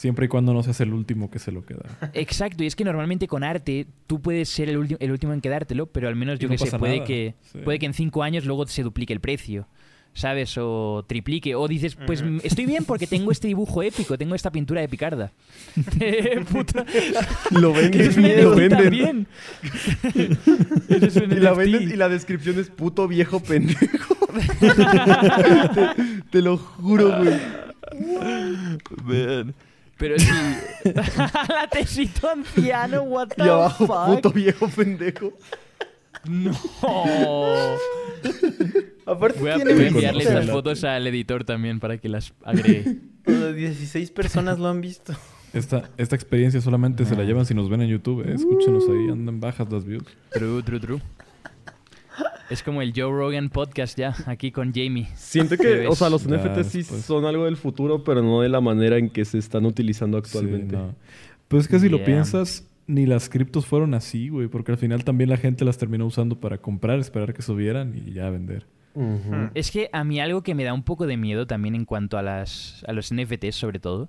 siempre 0.00 0.24
y 0.24 0.28
cuando 0.28 0.54
no 0.54 0.62
seas 0.62 0.80
el 0.80 0.94
último 0.94 1.30
que 1.30 1.38
se 1.38 1.52
lo 1.52 1.62
queda. 1.62 1.84
Exacto, 2.14 2.64
y 2.64 2.66
es 2.66 2.74
que 2.74 2.84
normalmente 2.84 3.28
con 3.28 3.44
arte 3.44 3.86
tú 4.06 4.20
puedes 4.22 4.48
ser 4.48 4.70
el, 4.70 4.96
el 4.98 5.10
último 5.10 5.34
en 5.34 5.42
quedártelo, 5.42 5.86
pero 5.86 6.08
al 6.08 6.16
menos 6.16 6.38
yo 6.38 6.48
no 6.48 6.56
que 6.56 6.58
sé, 6.66 6.78
puede 6.78 6.94
nada. 6.96 7.06
que, 7.06 7.34
Sí. 7.52 7.58
puede 7.64 7.78
que 7.78 7.86
en 7.86 7.92
cinco 7.94 8.22
años 8.22 8.46
luego 8.46 8.66
se 8.66 8.82
duplique 8.82 9.12
el 9.12 9.20
precio. 9.20 9.68
¿Sabes? 10.12 10.56
O 10.58 11.04
triplique. 11.06 11.54
O 11.54 11.68
dices, 11.68 11.94
pues 11.94 12.20
mm, 12.24 12.38
estoy 12.42 12.66
bien 12.66 12.84
porque 12.84 13.06
tengo 13.06 13.30
este 13.30 13.46
dibujo 13.46 13.80
épico, 13.84 14.18
tengo 14.18 14.34
esta 14.34 14.50
pintura 14.50 14.80
de 14.80 14.88
Picarda. 14.88 15.30
Eh, 16.00 16.44
puta. 16.50 16.84
Lo 17.52 17.72
venden, 17.74 18.42
lo 18.42 18.56
venden. 18.56 18.68
también. 18.82 19.26
Eso 20.88 21.06
es 21.06 21.16
un 21.16 21.30
Y 21.30 21.36
la 21.36 21.52
venden 21.52 21.82
y 21.90 21.94
la 21.96 22.08
descripción 22.08 22.58
es 22.58 22.70
puto 22.70 23.06
viejo 23.06 23.38
pendejo. 23.40 24.16
te, 25.74 25.88
te 26.30 26.42
lo 26.42 26.56
juro, 26.56 27.16
güey. 27.18 27.38
Pero 30.00 30.18
sí. 30.18 30.26
la 31.48 31.68
tesito 31.70 32.28
anciano, 32.28 33.02
what 33.02 33.28
the 33.28 33.44
Y 33.44 33.48
abajo, 33.48 33.86
fuck. 33.86 34.06
puto 34.16 34.30
viejo 34.32 34.66
pendejo. 34.68 35.32
No. 36.28 36.50
Aparte 39.06 39.38
Voy 39.40 39.50
a, 39.50 39.56
tiene 39.56 39.74
voy 39.74 39.84
a 39.84 39.88
enviarle 39.88 40.24
esas 40.24 40.50
fotos 40.50 40.84
al 40.84 41.06
editor 41.06 41.44
también 41.44 41.80
para 41.80 41.98
que 41.98 42.08
las 42.08 42.32
agregue. 42.44 42.96
O 43.26 43.30
sea, 43.30 43.52
16 43.52 44.10
personas 44.10 44.58
lo 44.58 44.68
han 44.68 44.80
visto. 44.80 45.14
Esta, 45.52 45.90
esta 45.96 46.14
experiencia 46.14 46.60
solamente 46.60 47.04
se 47.04 47.16
la 47.16 47.24
llevan 47.24 47.44
si 47.44 47.54
nos 47.54 47.68
ven 47.68 47.82
en 47.82 47.88
YouTube. 47.88 48.22
eh. 48.26 48.34
Escúchenos 48.34 48.84
ahí, 48.88 49.10
andan 49.10 49.40
bajas 49.40 49.70
las 49.70 49.84
views. 49.84 50.04
True, 50.32 50.62
true, 50.62 50.80
true. 50.80 51.02
Es 52.50 52.62
como 52.62 52.82
el 52.82 52.92
Joe 52.94 53.10
Rogan 53.10 53.48
podcast 53.48 53.96
ya, 53.98 54.14
aquí 54.26 54.50
con 54.50 54.72
Jamie. 54.74 55.06
Siento 55.14 55.56
que, 55.56 55.86
o 55.88 55.94
sea, 55.94 56.10
los 56.10 56.24
Ya 56.26 56.36
NFTs 56.36 56.66
sí 56.66 56.78
después. 56.78 57.04
son 57.04 57.24
algo 57.24 57.44
del 57.44 57.56
futuro, 57.56 58.02
pero 58.04 58.22
no 58.22 58.40
de 58.42 58.48
la 58.48 58.60
manera 58.60 58.98
en 58.98 59.08
que 59.10 59.24
se 59.24 59.38
están 59.38 59.64
utilizando 59.66 60.18
Sí, 60.18 60.22
actualmente. 60.26 60.76
no. 60.76 60.94
Pues 61.48 61.62
es 61.64 61.68
que 61.68 61.78
si 61.78 61.88
lo 61.88 62.04
piensas, 62.04 62.66
ni 62.86 63.06
las 63.06 63.28
criptos 63.28 63.66
fueron 63.66 63.94
así, 63.94 64.28
güey. 64.28 64.48
Porque 64.48 64.72
al 64.72 64.78
final 64.78 65.04
también 65.04 65.30
la 65.30 65.36
gente 65.36 65.64
las 65.64 65.78
terminó 65.78 66.06
usando 66.06 66.38
para 66.40 66.58
comprar, 66.58 66.98
esperar 66.98 67.32
que 67.34 67.42
subieran 67.42 67.94
y 67.96 68.12
ya 68.12 68.30
vender. 68.30 68.66
Ujú. 68.94 69.50
Es 69.54 69.70
que 69.70 69.88
a 69.92 70.02
mí 70.02 70.18
algo 70.20 70.42
que 70.42 70.54
me 70.56 70.64
da 70.64 70.74
un 70.74 70.82
poco 70.82 71.06
de 71.06 71.16
miedo 71.16 71.46
también 71.46 71.74
en 71.76 71.84
cuanto 71.84 72.18
a, 72.18 72.22
las, 72.22 72.84
a 72.88 72.92
los 72.92 73.14
NFTs 73.14 73.54
sobre 73.54 73.78
todo, 73.78 74.08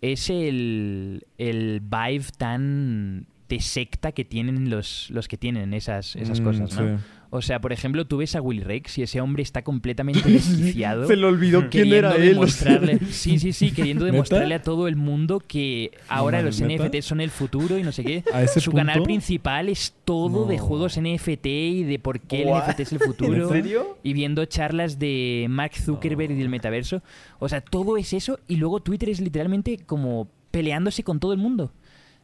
es 0.00 0.30
el, 0.30 1.26
el 1.38 1.80
vibe 1.80 2.24
tan 2.38 3.26
de 3.48 3.60
secta 3.60 4.12
que 4.12 4.24
tienen 4.24 4.70
los, 4.70 5.10
los 5.10 5.28
que 5.28 5.36
tienen 5.36 5.74
esas, 5.74 6.16
esas 6.16 6.40
Mm, 6.40 6.44
cosas, 6.44 6.80
¿no? 6.80 6.96
sí. 6.98 7.04
O 7.36 7.42
sea, 7.42 7.60
por 7.60 7.72
ejemplo, 7.72 8.06
tú 8.06 8.18
ves 8.18 8.36
a 8.36 8.40
Willy 8.40 8.62
Rex 8.62 8.96
y 8.98 9.02
ese 9.02 9.20
hombre 9.20 9.42
está 9.42 9.62
completamente 9.62 10.28
desquiciado. 10.30 11.08
Se 11.08 11.16
le 11.16 11.26
olvidó 11.26 11.68
quién 11.68 11.92
era 11.92 12.14
él. 12.14 12.28
demostrarle, 12.28 13.00
sí, 13.10 13.40
sí, 13.40 13.52
sí, 13.52 13.72
queriendo 13.72 14.04
demostrarle 14.14 14.54
a 14.54 14.62
todo 14.62 14.86
el 14.86 14.94
mundo 14.94 15.40
que 15.40 15.90
ahora 16.06 16.42
los 16.42 16.60
¿neta? 16.60 16.86
NFTs 16.86 17.04
son 17.04 17.20
el 17.20 17.30
futuro 17.30 17.76
y 17.76 17.82
no 17.82 17.90
sé 17.90 18.04
qué. 18.04 18.22
A 18.32 18.44
ese 18.44 18.60
Su 18.60 18.70
punto, 18.70 18.86
canal 18.86 19.02
principal 19.02 19.68
es 19.68 19.96
todo 20.04 20.46
de 20.46 20.58
juegos 20.58 20.96
NFT 20.96 21.46
y 21.46 21.82
de 21.82 21.98
por 21.98 22.20
qué 22.20 22.42
el? 22.42 22.50
NFT 22.50 22.80
es 22.80 22.92
el 22.92 23.00
futuro. 23.00 23.48
¿En 23.48 23.48
serio? 23.48 23.98
Y 24.04 24.12
viendo 24.12 24.44
charlas 24.44 25.00
de 25.00 25.46
Mark 25.50 25.72
Zuckerberg 25.74 26.30
y 26.30 26.36
del 26.36 26.48
metaverso. 26.48 27.02
O 27.40 27.48
sea, 27.48 27.60
todo 27.62 27.96
es 27.96 28.12
eso. 28.12 28.38
Y 28.46 28.58
luego 28.58 28.78
Twitter 28.78 29.08
es 29.08 29.20
literalmente 29.20 29.78
como 29.84 30.28
peleándose 30.52 31.02
con 31.02 31.18
todo 31.18 31.32
el 31.32 31.40
mundo. 31.40 31.72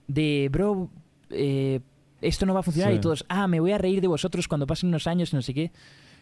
De, 0.06 0.48
bro, 0.52 0.88
eh, 1.30 1.80
esto 2.20 2.46
no 2.46 2.54
va 2.54 2.60
a 2.60 2.62
funcionar. 2.62 2.92
Sí. 2.92 2.98
Y 2.98 3.00
todos, 3.00 3.24
ah, 3.28 3.46
me 3.46 3.60
voy 3.60 3.72
a 3.72 3.78
reír 3.78 4.00
de 4.00 4.08
vosotros 4.08 4.48
cuando 4.48 4.66
pasen 4.66 4.88
unos 4.88 5.06
años 5.06 5.32
y 5.32 5.36
no 5.36 5.42
sé 5.42 5.54
qué. 5.54 5.70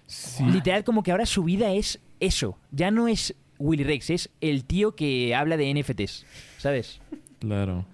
Sí. 0.07 0.45
Literal, 0.45 0.85
como 0.85 1.03
que 1.03 1.11
ahora 1.13 1.27
su 1.27 1.45
vida 1.45 1.73
es 1.73 2.01
eso. 2.21 2.57
Ya 2.73 2.91
no 2.91 3.09
es 3.09 3.35
Willy 3.59 3.85
Rex, 3.85 4.11
es 4.11 4.31
el 4.41 4.65
tío 4.65 4.95
que 4.95 5.35
habla 5.35 5.57
de 5.57 5.73
NFTs. 5.75 6.25
¿Sabes? 6.59 7.01
Claro. 7.39 7.85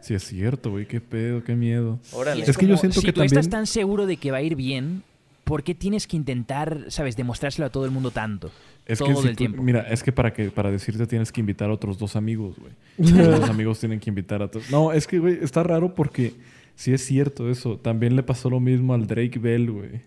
Sí, 0.00 0.14
es 0.14 0.24
cierto, 0.24 0.70
güey. 0.70 0.86
Qué 0.86 1.00
pedo, 1.00 1.44
qué 1.44 1.54
miedo. 1.54 1.98
Órale. 2.12 2.44
Es 2.46 2.56
que 2.56 2.66
yo 2.66 2.76
siento 2.76 3.00
si 3.00 3.06
que 3.06 3.12
tú 3.12 3.20
también... 3.20 3.38
estás 3.38 3.50
tan 3.50 3.66
seguro 3.66 4.06
de 4.06 4.16
que 4.16 4.30
va 4.30 4.38
a 4.38 4.42
ir 4.42 4.56
bien, 4.56 5.02
¿por 5.44 5.62
qué 5.62 5.74
tienes 5.74 6.06
que 6.06 6.16
intentar, 6.16 6.86
sabes, 6.88 7.16
demostrárselo 7.16 7.66
a 7.66 7.70
todo 7.70 7.84
el 7.84 7.90
mundo 7.90 8.10
tanto? 8.10 8.50
Es 8.86 8.98
que 9.00 9.12
todo 9.12 9.22
si 9.22 9.28
el 9.28 9.34
tú- 9.34 9.38
tiempo. 9.38 9.62
Mira, 9.62 9.82
es 9.82 10.02
que 10.02 10.12
para 10.12 10.32
que 10.32 10.50
para 10.50 10.70
decirte 10.70 11.06
tienes 11.06 11.30
que 11.30 11.40
invitar 11.40 11.68
a 11.70 11.74
otros 11.74 11.98
dos 11.98 12.16
amigos, 12.16 12.56
güey. 12.58 12.72
Los 13.12 13.50
amigos 13.50 13.78
tienen 13.78 14.00
que 14.00 14.08
invitar 14.10 14.42
a 14.42 14.50
todos. 14.50 14.70
No, 14.70 14.92
es 14.92 15.06
que, 15.06 15.18
güey, 15.18 15.38
está 15.42 15.62
raro 15.62 15.94
porque 15.94 16.34
sí 16.80 16.92
es 16.94 17.04
cierto 17.04 17.50
eso. 17.50 17.76
También 17.76 18.16
le 18.16 18.22
pasó 18.22 18.48
lo 18.48 18.58
mismo 18.58 18.94
al 18.94 19.06
Drake 19.06 19.38
Bell, 19.38 19.70
güey. 19.70 20.00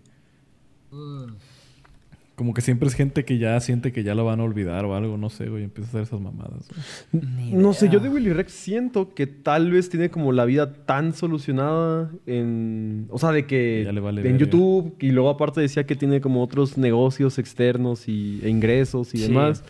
Como 2.34 2.52
que 2.52 2.62
siempre 2.62 2.88
es 2.88 2.94
gente 2.94 3.24
que 3.24 3.38
ya 3.38 3.60
siente 3.60 3.92
que 3.92 4.02
ya 4.02 4.16
lo 4.16 4.24
van 4.24 4.40
a 4.40 4.42
olvidar 4.42 4.84
o 4.86 4.96
algo, 4.96 5.16
no 5.16 5.30
sé, 5.30 5.48
güey. 5.48 5.62
Empieza 5.62 5.86
a 5.86 5.90
hacer 5.90 6.02
esas 6.02 6.20
mamadas. 6.20 6.68
No 7.12 7.72
sé, 7.74 7.88
yo 7.88 8.00
de. 8.00 8.08
Willy 8.08 8.32
Rex 8.32 8.50
siento 8.52 9.14
que 9.14 9.28
tal 9.28 9.70
vez 9.70 9.88
tiene 9.88 10.10
como 10.10 10.32
la 10.32 10.44
vida 10.44 10.72
tan 10.84 11.12
solucionada 11.14 12.10
en... 12.26 13.06
O 13.10 13.20
sea, 13.20 13.30
de 13.30 13.46
que 13.46 13.82
Ya 13.84 13.92
le 13.92 14.00
vale 14.00 14.28
en. 14.28 14.36
YouTube 14.38 14.96
y 14.98 15.12
luego 15.12 15.30
aparte 15.30 15.60
decía 15.60 15.86
que 15.86 15.94
tiene 15.94 16.20
como 16.20 16.42
otros 16.42 16.76
negocios 16.76 17.38
externos 17.38 18.08
y, 18.08 18.40
e 18.42 18.48
ingresos 18.48 19.14
y 19.14 19.18
Sí. 19.18 19.28
demás. 19.28 19.62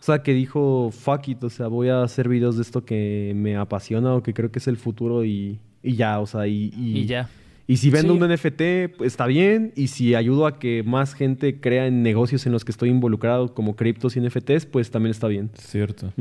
O 0.00 0.02
sea, 0.06 0.22
que 0.22 0.32
dijo, 0.32 0.90
fuck 0.92 1.28
it, 1.28 1.44
o 1.44 1.50
sea, 1.50 1.66
voy 1.68 1.88
a 1.90 2.02
hacer 2.02 2.28
videos 2.30 2.56
de 2.56 2.62
esto 2.62 2.82
que 2.84 3.32
me 3.36 3.56
apasiona 3.56 4.14
o 4.14 4.22
que 4.22 4.32
creo 4.32 4.50
que 4.50 4.58
es 4.58 4.68
el 4.68 4.76
futuro 4.78 5.22
y, 5.24 5.58
y 5.82 5.94
ya, 5.96 6.18
o 6.20 6.26
sea, 6.26 6.46
y... 6.46 6.72
Y 6.76 7.06
ya. 7.06 7.28
Y 7.68 7.78
si 7.78 7.90
vendo 7.90 8.14
Sí. 8.14 8.20
un 8.22 8.28
NFT, 8.32 8.96
pues, 8.96 9.12
está 9.12 9.26
bien. 9.26 9.72
Y 9.74 9.88
si 9.88 10.14
ayudo 10.14 10.46
a 10.46 10.60
que 10.60 10.84
más 10.84 11.14
gente 11.14 11.60
crea 11.60 11.86
en 11.88 12.02
negocios 12.04 12.46
en 12.46 12.52
los 12.52 12.64
que 12.64 12.70
estoy 12.70 12.90
involucrado, 12.90 13.54
como 13.54 13.74
criptos 13.74 14.16
y 14.16 14.20
NFTs, 14.20 14.66
pues 14.66 14.92
también 14.92 15.10
está 15.10 15.26
bien. 15.26 15.50
Cierto. 15.54 16.12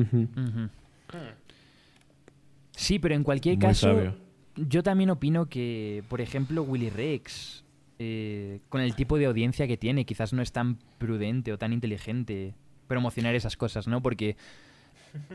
Sí, 2.72 3.00
pero 3.00 3.16
en 3.16 3.24
cualquier 3.24 3.56
Muy 3.58 3.62
caso, 3.62 3.88
sabio. 3.94 4.16
yo 4.56 4.84
también 4.84 5.10
opino 5.10 5.48
que, 5.48 6.04
por 6.10 6.20
ejemplo, 6.20 6.64
Willy 6.64 6.90
Rex, 6.90 7.64
eh, 8.00 8.60
con 8.70 8.82
el 8.82 8.96
tipo 8.96 9.18
de 9.18 9.26
audiencia 9.28 9.68
que 9.68 9.78
tiene, 9.78 10.06
quizás 10.06 10.34
no 10.34 10.42
es 10.42 10.52
tan 10.52 10.78
prudente 10.98 11.54
o 11.54 11.58
tan 11.58 11.74
inteligente 11.74 12.54
promocionar 12.88 13.34
esas 13.36 13.56
cosas, 13.56 13.88
¿no? 13.88 14.02
Porque 14.02 14.36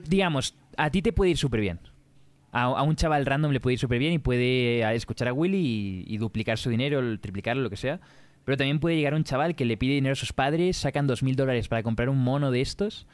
digamos, 0.09 0.55
a 0.77 0.91
ti 0.91 1.01
te 1.01 1.13
puede 1.13 1.31
ir 1.31 1.37
súper 1.39 1.61
bien. 1.61 1.79
A, 2.53 2.65
a 2.65 2.83
un 2.83 2.97
chaval 2.97 3.27
random 3.27 3.53
le 3.53 3.61
puede 3.61 3.75
ir 3.75 3.79
súper 3.79 3.99
bien 3.99 4.13
y 4.13 4.19
puede 4.19 4.81
eh, 4.81 4.95
escuchar 4.95 5.29
a 5.29 5.33
Willy 5.33 5.59
y, 5.59 6.05
y 6.15 6.19
duplicar 6.19 6.59
su 6.59 6.71
dinero, 6.71 7.19
triplicarlo, 7.21 7.63
lo 7.63 7.71
que 7.71 7.77
sea. 7.77 8.01
Pero 8.45 8.57
también 8.57 8.81
puede 8.81 8.97
llegar 8.97 9.15
un 9.15 9.25
chaval 9.25 9.55
que 9.55 9.65
le 9.65 9.77
pide 9.77 9.95
dinero 9.95 10.13
a 10.15 10.17
sus 10.17 10.33
padres, 10.33 10.77
sacan 10.77 11.07
dos 11.07 11.23
mil 11.23 11.37
dólares 11.37 11.69
para 11.69 11.83
comprar 11.83 12.09
un 12.09 12.19
mono 12.19 12.51
de 12.51 12.61
estos 12.61 13.07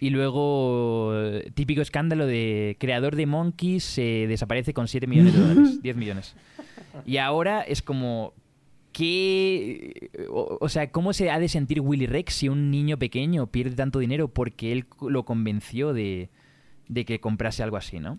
y 0.00 0.10
luego, 0.10 1.14
típico 1.54 1.80
escándalo 1.80 2.26
de 2.26 2.76
creador 2.80 3.16
de 3.16 3.26
Monkeys 3.26 3.84
se 3.84 4.26
desaparece 4.26 4.74
con 4.74 4.88
7 4.88 5.06
millones 5.06 5.34
de 5.34 5.40
dólares, 5.40 5.82
10 5.82 5.96
millones. 5.96 6.36
Y 7.06 7.18
ahora 7.18 7.62
es 7.62 7.80
como, 7.80 8.34
¿qué? 8.92 10.10
O, 10.30 10.58
o 10.60 10.68
sea, 10.68 10.90
¿cómo 10.90 11.12
se 11.12 11.30
ha 11.30 11.38
de 11.38 11.48
sentir 11.48 11.80
Willy 11.80 12.06
Rex 12.06 12.34
si 12.34 12.48
un 12.48 12.70
niño 12.70 12.98
pequeño 12.98 13.46
pierde 13.46 13.76
tanto 13.76 14.00
dinero 14.00 14.28
porque 14.28 14.72
él 14.72 14.86
lo 15.00 15.24
convenció 15.24 15.92
de, 15.92 16.28
de 16.88 17.04
que 17.04 17.20
comprase 17.20 17.62
algo 17.62 17.76
así, 17.76 18.00
¿no? 18.00 18.18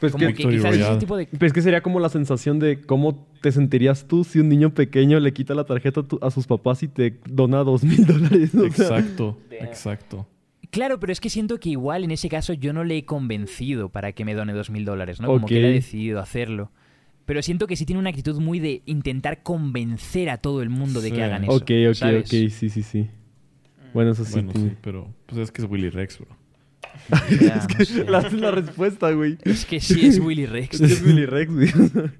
Pues 0.00 0.12
Como 0.12 0.26
que, 0.26 0.32
que 0.32 0.42
Victory 0.44 0.56
quizás 0.56 0.72
ese 0.72 0.82
Royale. 0.82 0.98
tipo 0.98 1.16
de... 1.16 1.26
pues 1.26 1.52
que 1.52 1.60
sería 1.60 1.82
como 1.82 2.00
la 2.00 2.08
sensación 2.08 2.58
de 2.58 2.80
cómo 2.80 3.28
te 3.42 3.52
sentirías 3.52 4.06
tú 4.06 4.24
si 4.24 4.40
un 4.40 4.48
niño 4.48 4.72
pequeño 4.72 5.20
le 5.20 5.32
quita 5.34 5.54
la 5.54 5.64
tarjeta 5.64 6.02
a, 6.22 6.30
sus 6.30 6.46
papás 6.46 6.82
y 6.82 6.88
te 6.88 7.18
dona 7.28 7.58
dos 7.64 7.84
mil 7.84 8.06
dólares. 8.06 8.54
Exacto, 8.54 9.38
exacto. 9.50 10.26
Claro, 10.70 10.98
pero 11.00 11.12
es 11.12 11.20
que 11.20 11.28
siento 11.28 11.60
que 11.60 11.68
igual 11.68 12.04
en 12.04 12.12
ese 12.12 12.28
caso 12.28 12.54
yo 12.54 12.72
no 12.72 12.84
le 12.84 12.96
he 12.96 13.04
convencido 13.04 13.90
para 13.90 14.12
que 14.12 14.24
me 14.24 14.34
done 14.34 14.52
dos 14.52 14.70
mil 14.70 14.84
dólares, 14.84 15.20
¿no? 15.20 15.26
Como 15.26 15.46
que 15.46 15.58
él 15.58 15.66
ha 15.66 15.70
decidido 15.70 16.20
hacerlo. 16.20 16.70
Pero 17.26 17.42
siento 17.42 17.66
que 17.66 17.76
sí 17.76 17.84
tiene 17.84 18.00
una 18.00 18.10
actitud 18.10 18.40
muy 18.40 18.58
de 18.58 18.82
intentar 18.86 19.42
convencer 19.42 20.30
a 20.30 20.38
todo 20.38 20.62
el 20.62 20.70
mundo 20.70 21.00
de 21.00 21.12
que 21.12 21.22
hagan 21.22 21.44
eso. 21.44 21.52
Ok, 21.52 21.70
ok, 21.90 21.94
¿sabes? 21.94 22.22
ok, 22.24 22.50
sí, 22.50 22.70
sí, 22.70 22.82
sí. 22.82 23.10
Bueno, 23.92 24.12
eso 24.12 24.24
sí. 24.24 24.32
Bueno, 24.32 24.52
tiene- 24.52 24.70
sí, 24.70 24.76
pero 24.80 25.12
pues 25.26 25.40
es 25.40 25.52
que 25.52 25.62
es 25.62 25.68
Willy 25.70 25.90
Rex, 25.90 26.18
bro. 26.18 26.39
Ya, 27.40 27.66
no 27.78 27.84
sé. 27.84 28.04
La, 28.04 28.20
la 28.20 28.50
respuesta, 28.50 29.10
güey. 29.10 29.38
Es 29.42 29.64
que 29.64 29.80
sí 29.80 30.06
es 30.06 30.18
Willy 30.18 30.46
Rex. 30.46 30.80
Es 30.80 30.80
que 30.80 30.92
es 30.94 31.02
Willy 31.02 31.26
Rex, 31.26 31.52
güey. 31.52 31.70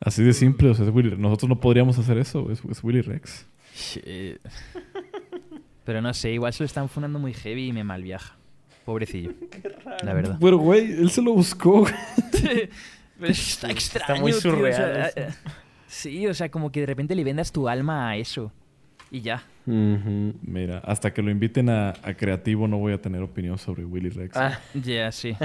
Así 0.00 0.22
de 0.22 0.32
simple, 0.32 0.70
o 0.70 0.74
sea, 0.74 0.86
es 0.86 0.94
Willy 0.94 1.14
Nosotros 1.18 1.48
no 1.48 1.60
podríamos 1.60 1.98
hacer 1.98 2.16
eso, 2.18 2.50
es, 2.50 2.62
es 2.70 2.82
Willy 2.82 3.02
Rex. 3.02 3.46
Shit. 3.74 4.40
Pero 5.84 6.00
no 6.00 6.14
sé, 6.14 6.32
igual 6.32 6.52
se 6.52 6.62
lo 6.62 6.66
están 6.66 6.88
funando 6.88 7.18
muy 7.18 7.34
heavy 7.34 7.68
y 7.68 7.72
me 7.72 7.84
malviaja. 7.84 8.36
Pobrecillo. 8.84 9.32
La 10.02 10.14
verdad. 10.14 10.38
Pero, 10.40 10.58
güey, 10.58 10.92
él 10.92 11.10
se 11.10 11.22
lo 11.22 11.32
buscó. 11.32 11.86
Pero 13.20 13.32
está 13.32 13.70
extraño. 13.70 14.20
muy 14.22 14.32
tío, 14.32 14.38
o 14.38 14.40
surreal 14.40 14.74
sea, 14.74 15.06
eso. 15.08 15.38
sí, 15.86 16.26
o 16.26 16.34
sea, 16.34 16.50
como 16.50 16.72
que 16.72 16.80
de 16.80 16.86
repente 16.86 17.14
le 17.14 17.24
vendas 17.24 17.52
tu 17.52 17.68
alma 17.68 18.08
a 18.08 18.16
eso. 18.16 18.52
Y 19.10 19.20
ya. 19.20 19.42
Mira, 19.66 20.78
hasta 20.78 21.12
que 21.12 21.22
lo 21.22 21.30
inviten 21.30 21.68
a, 21.68 21.90
a 22.02 22.14
creativo 22.14 22.66
no 22.66 22.78
voy 22.78 22.92
a 22.92 23.00
tener 23.00 23.22
opinión 23.22 23.58
sobre 23.58 23.84
Willy 23.84 24.08
Rex. 24.08 24.36
Ah, 24.36 24.58
Ya, 24.74 25.12
sí. 25.12 25.36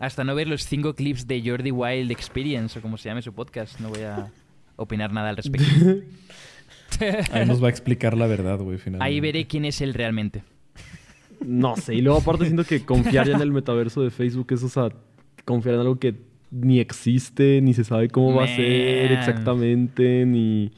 Hasta 0.00 0.24
no 0.24 0.34
ver 0.34 0.48
los 0.48 0.64
cinco 0.64 0.94
clips 0.94 1.26
de 1.26 1.42
Jordi 1.44 1.70
Wild 1.70 2.10
Experience 2.10 2.78
o 2.78 2.82
como 2.82 2.96
se 2.96 3.08
llame 3.08 3.22
su 3.22 3.32
podcast, 3.32 3.78
no 3.80 3.90
voy 3.90 4.02
a 4.02 4.30
opinar 4.76 5.12
nada 5.12 5.30
al 5.30 5.36
respecto. 5.36 5.66
Ahí 7.32 7.46
nos 7.46 7.62
va 7.62 7.68
a 7.68 7.70
explicar 7.70 8.16
la 8.16 8.26
verdad, 8.26 8.58
güey, 8.58 8.78
finalmente. 8.78 9.04
Ahí 9.04 9.20
veré 9.20 9.46
quién 9.46 9.64
es 9.64 9.80
él 9.80 9.94
realmente. 9.94 10.42
No 11.44 11.76
sé, 11.76 11.94
y 11.94 12.02
luego 12.02 12.18
aparte 12.18 12.44
siento 12.44 12.64
que 12.64 12.84
confiar 12.84 13.26
ya 13.26 13.34
en 13.34 13.40
el 13.40 13.50
metaverso 13.50 14.02
de 14.02 14.10
Facebook 14.10 14.48
es, 14.50 14.62
o 14.62 14.68
sea, 14.68 14.90
confiar 15.46 15.76
en 15.76 15.80
algo 15.80 15.98
que 15.98 16.14
ni 16.50 16.80
existe, 16.80 17.60
ni 17.62 17.72
se 17.72 17.84
sabe 17.84 18.08
cómo 18.08 18.34
va 18.34 18.44
a 18.44 18.48
ser 18.48 19.12
exactamente, 19.12 20.26
ni... 20.26 20.72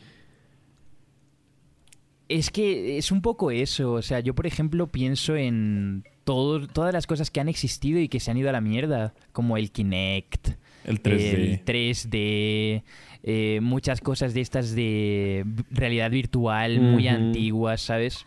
Es 2.39 2.51
que 2.51 2.99
es 2.99 3.13
un 3.13 3.21
poco 3.23 3.51
eso. 3.51 3.93
O 3.95 4.03
sea, 4.03 4.21
yo, 4.21 4.35
por 4.35 4.47
ejemplo, 4.47 4.87
pienso 4.87 5.37
en 5.37 6.05
todo, 6.25 6.67
todas 6.69 6.93
las 6.93 7.07
cosas 7.07 7.31
que 7.31 7.41
han 7.41 7.49
existido 7.49 7.99
y 8.01 8.09
que 8.09 8.21
se 8.21 8.31
han 8.31 8.37
ido 8.37 8.49
a 8.49 8.53
la 8.53 8.61
mierda, 8.61 9.13
como 9.33 9.57
el 9.57 9.71
Kinect, 9.71 10.49
El 10.85 11.03
3D. 11.03 11.35
el 11.35 11.65
3D, 11.65 12.83
eh, 13.25 13.61
muchas 13.63 14.01
cosas 14.01 14.35
de 14.35 14.41
estas 14.41 14.75
de 14.75 15.45
realidad 15.71 16.11
virtual 16.11 16.81
muy 16.81 17.09
antiguas, 17.09 17.83
¿sabes? 17.83 18.27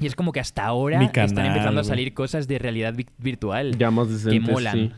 Y 0.00 0.06
es 0.06 0.14
como 0.14 0.32
que 0.32 0.40
hasta 0.40 0.64
ahora 0.64 1.02
están 1.04 1.46
empezando 1.46 1.80
a 1.80 1.84
salir 1.84 2.14
cosas 2.14 2.48
de 2.48 2.58
realidad 2.58 2.94
vi- 2.94 3.06
virtual 3.18 3.76
Ya 3.76 3.90
más 3.90 4.08
que 4.24 4.40
molan, 4.40 4.74
sí. 4.74 4.92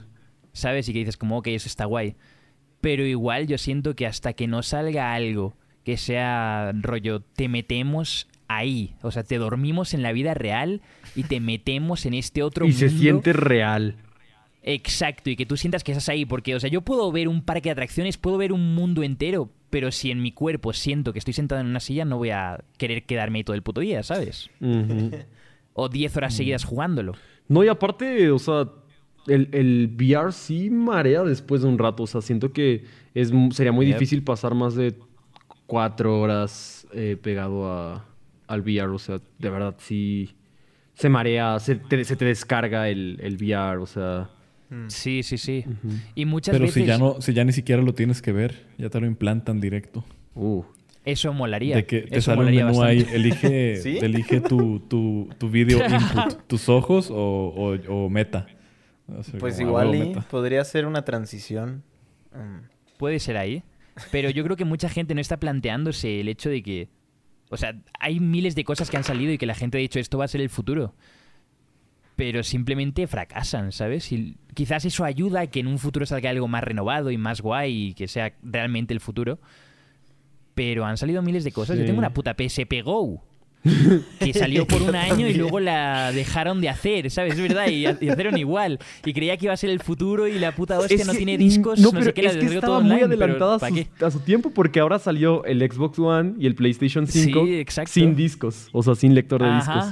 ¿sabes? 0.53 0.89
Y 0.89 0.93
que 0.93 1.01
dices 1.01 1.17
como, 1.17 1.39
ok, 1.39 1.49
eso 1.49 1.67
está 1.69 1.85
guay. 1.85 2.15
Pero 2.81 3.05
igual 3.05 3.47
yo 3.49 3.59
siento 3.59 3.97
que 3.97 4.07
hasta 4.07 4.35
que 4.35 4.47
no 4.47 4.63
salga 4.63 5.13
algo 5.15 5.57
que 5.85 5.97
sea 5.97 6.73
rollo, 6.81 7.21
te 7.21 7.49
metemos 7.49 8.27
ahí. 8.49 8.95
O 9.03 9.11
sea, 9.11 9.23
te 9.23 9.39
dormimos 9.39 9.95
en 9.95 10.03
la 10.03 10.13
vida 10.13 10.35
real 10.35 10.81
y 11.15 11.25
te 11.25 11.41
metemos 11.41 12.07
en 12.07 12.15
este 12.15 12.43
otro 12.43 12.65
Y 12.65 12.69
mundo. 12.69 12.79
se 12.81 12.91
siente 12.91 13.33
real. 13.33 13.97
Exacto, 14.67 15.29
y 15.29 15.37
que 15.37 15.45
tú 15.45 15.57
sientas 15.59 15.85
que 15.85 15.93
estás 15.93 16.09
ahí. 16.09 16.25
Porque, 16.25 16.55
o 16.55 16.61
sea, 16.61 16.71
yo 16.71 16.81
puedo 16.81 17.11
ver 17.13 17.29
un 17.29 17.43
parque 17.43 17.69
de 17.69 17.73
atracciones, 17.73 18.17
puedo 18.17 18.39
ver 18.39 18.53
un 18.53 18.75
mundo 18.75 19.03
entero, 19.03 19.51
pero 19.69 19.93
si 19.93 20.11
en 20.11 20.23
mi 20.23 20.33
cuerpo 20.33 20.73
siento 20.73 21.13
que 21.13 21.19
estoy 21.19 21.35
sentado 21.35 21.61
en 21.61 21.67
una 21.67 21.81
silla, 21.81 22.05
no 22.07 22.17
voy 22.17 22.31
a 22.31 22.65
querer 22.79 23.05
quedarme 23.05 23.39
ahí 23.41 23.45
todo 23.45 23.57
el 23.57 23.63
puto 23.63 23.81
día, 23.83 24.03
¿sabes? 24.03 24.49
O 25.77 25.89
10 25.89 26.17
horas 26.17 26.35
seguidas 26.35 26.65
jugándolo. 26.65 27.15
No, 27.49 27.65
y 27.65 27.69
aparte, 27.69 28.31
o 28.31 28.39
sea, 28.39 28.69
el, 29.27 29.49
el 29.53 29.91
VR 29.99 30.31
sí 30.33 30.71
marea 30.71 31.25
después 31.25 31.63
de 31.63 31.69
un 31.69 31.79
rato. 31.79 32.05
O 32.05 32.07
sea, 32.07 32.21
siento 32.21 32.53
que 32.53 32.85
es, 33.13 33.33
sería 33.51 33.73
muy 33.73 33.87
Yep. 33.87 33.95
difícil 33.97 34.23
pasar 34.23 34.55
más 34.55 34.77
de 34.77 34.95
cuatro 35.67 36.21
horas 36.21 36.87
eh, 36.93 37.17
pegado 37.21 37.71
a, 37.71 38.05
al 38.47 38.61
VR. 38.61 38.93
O 38.95 38.99
sea, 38.99 39.21
de 39.39 39.51
verdad 39.51 39.75
sí 39.79 40.35
se 40.95 41.09
marea, 41.09 41.59
se 41.59 41.77
te, 41.77 42.05
se 42.05 42.17
te 42.17 42.25
descarga 42.25 42.89
el, 42.89 43.19
el 43.23 43.37
VR. 43.37 43.79
O 43.79 43.87
sea, 43.87 44.31
Sí, 44.89 45.23
sí, 45.23 45.39
sí. 45.39 45.65
Y 46.15 46.25
muchas 46.25 46.53
Pero 46.53 46.65
veces 46.65 46.83
si 46.83 46.87
ya 46.87 46.99
no, 46.99 47.21
si 47.21 47.33
ya 47.33 47.45
ni 47.45 47.53
siquiera 47.53 47.83
lo 47.83 47.95
tienes 47.95 48.21
que 48.23 48.33
ver, 48.33 48.67
ya 48.79 48.91
te 48.91 49.01
lo 49.01 49.07
implantan 49.07 49.61
directo. 49.61 50.05
uh. 50.35 50.65
eso 51.05 51.33
molaría. 51.33 51.77
De 51.77 51.87
que 51.87 52.01
te 52.03 52.19
eso 52.19 52.33
sale 52.33 52.41
un 52.41 52.47
menú 52.55 52.67
bastante. 52.79 52.89
ahí, 52.91 53.07
elige, 53.13 53.99
elige 54.05 54.41
tu, 54.41 54.81
tu, 54.81 55.29
tu 55.39 55.49
video 55.49 55.79
input, 55.87 56.47
tus 56.49 56.69
ojos 56.69 57.11
o, 57.11 57.15
o, 57.17 57.75
o 57.93 58.11
meta. 58.11 58.47
O 59.07 59.23
sea, 59.23 59.39
pues 59.39 59.61
igual 59.61 59.91
huevo, 59.91 60.03
y 60.05 60.09
meta. 60.09 60.21
podría 60.29 60.65
ser 60.65 60.87
una 60.87 61.05
transición. 61.05 61.83
Mm. 62.33 62.67
Puede 62.97 63.21
ser 63.21 63.37
ahí. 63.37 63.63
Pero 64.11 64.31
yo 64.31 64.45
creo 64.45 64.57
que 64.57 64.65
mucha 64.65 64.89
gente 64.89 65.15
no 65.15 65.21
está 65.21 65.39
planteándose 65.39 66.21
el 66.21 66.29
hecho 66.29 66.51
de 66.51 66.63
que. 66.63 66.89
O 67.51 67.57
sea, 67.57 67.79
hay 68.01 68.21
miles 68.21 68.55
de 68.55 68.65
cosas 68.65 68.91
que 68.91 68.97
han 68.97 69.05
salido 69.05 69.33
y 69.33 69.39
que 69.39 69.47
la 69.47 69.55
gente 69.55 69.79
ha 69.79 69.81
dicho 69.81 69.99
esto 69.99 70.19
va 70.19 70.25
a 70.25 70.29
ser 70.29 70.41
el 70.41 70.51
futuro. 70.51 70.95
Pero 72.17 72.43
simplemente 72.43 73.07
fracasan, 73.07 73.73
¿sabes? 73.73 74.11
Y 74.13 74.37
quizás 74.55 74.85
eso 74.85 75.05
ayuda 75.05 75.41
a 75.41 75.47
que 75.49 75.61
en 75.61 75.67
un 75.67 75.79
futuro 75.79 76.07
salga 76.07 76.31
algo 76.31 76.49
más 76.49 76.65
renovado 76.65 77.11
y 77.11 77.19
más 77.19 77.41
guay 77.41 77.89
y 77.89 77.95
que 77.95 78.09
sea 78.09 78.35
realmente 78.43 78.95
el 78.95 79.01
futuro. 79.01 79.41
Pero 80.55 80.85
han 80.85 80.97
salido 80.97 81.23
miles 81.23 81.45
de 81.45 81.53
cosas. 81.53 81.79
Yo 81.79 81.85
tengo 81.85 81.99
una 81.99 82.15
puta 82.15 82.35
PSP 82.35 82.83
Go. 82.85 83.23
Que 84.21 84.33
salió 84.35 84.67
por 84.67 84.83
un 84.83 84.95
año 84.95 85.27
y 85.29 85.35
luego 85.35 85.59
la 85.61 86.13
dejaron 86.13 86.61
de 86.61 86.69
hacer, 86.69 87.11
¿sabes? 87.11 87.35
Es 87.35 87.41
verdad, 87.41 87.69
y, 87.69 87.87
y 87.87 88.11
hicieron 88.11 88.37
igual. 88.37 88.79
Y 89.05 89.13
creía 89.15 89.37
que 89.37 89.47
iba 89.47 89.55
a 89.55 89.57
ser 89.57 89.71
el 89.71 89.81
futuro 89.81 90.29
y 90.29 90.39
la 90.39 90.53
puta 90.53 90.79
hostia 90.79 90.97
Es 90.97 91.07
no 91.07 91.13
que- 91.13 91.19
tiene 91.19 91.39
discos, 91.39 91.79
No, 91.81 91.87
no, 91.87 91.93
pero 91.93 92.05
sé 92.05 92.13
qué, 92.15 92.23
la 92.23 92.29
es 92.31 92.35
que 92.37 92.41
descargó 92.43 92.59
estaba 92.61 92.77
todo 92.79 92.83
muy 92.83 92.93
online, 93.03 93.09
pero 93.17 93.25
adelantada 93.25 93.55
a 93.57 93.59
¿para 93.59 93.75
su, 93.75 94.05
a 94.07 94.11
su 94.11 94.21
tiempo 94.21 94.51
porque 94.51 94.81
ahora 94.81 94.99
salió 94.99 95.45
el 95.45 95.61
Xbox 95.61 95.99
One 95.99 96.35
y 96.39 96.47
el 96.47 96.55
PlayStation 96.55 97.07
5 97.07 97.45
Sí, 97.47 97.55
exacto. 97.57 97.91
sin 97.93 98.15
discos. 98.17 98.69
O 98.73 98.83
sea, 98.83 98.95
sin 98.95 99.15
lector 99.15 99.43
de 99.43 99.55
discos. 99.55 99.85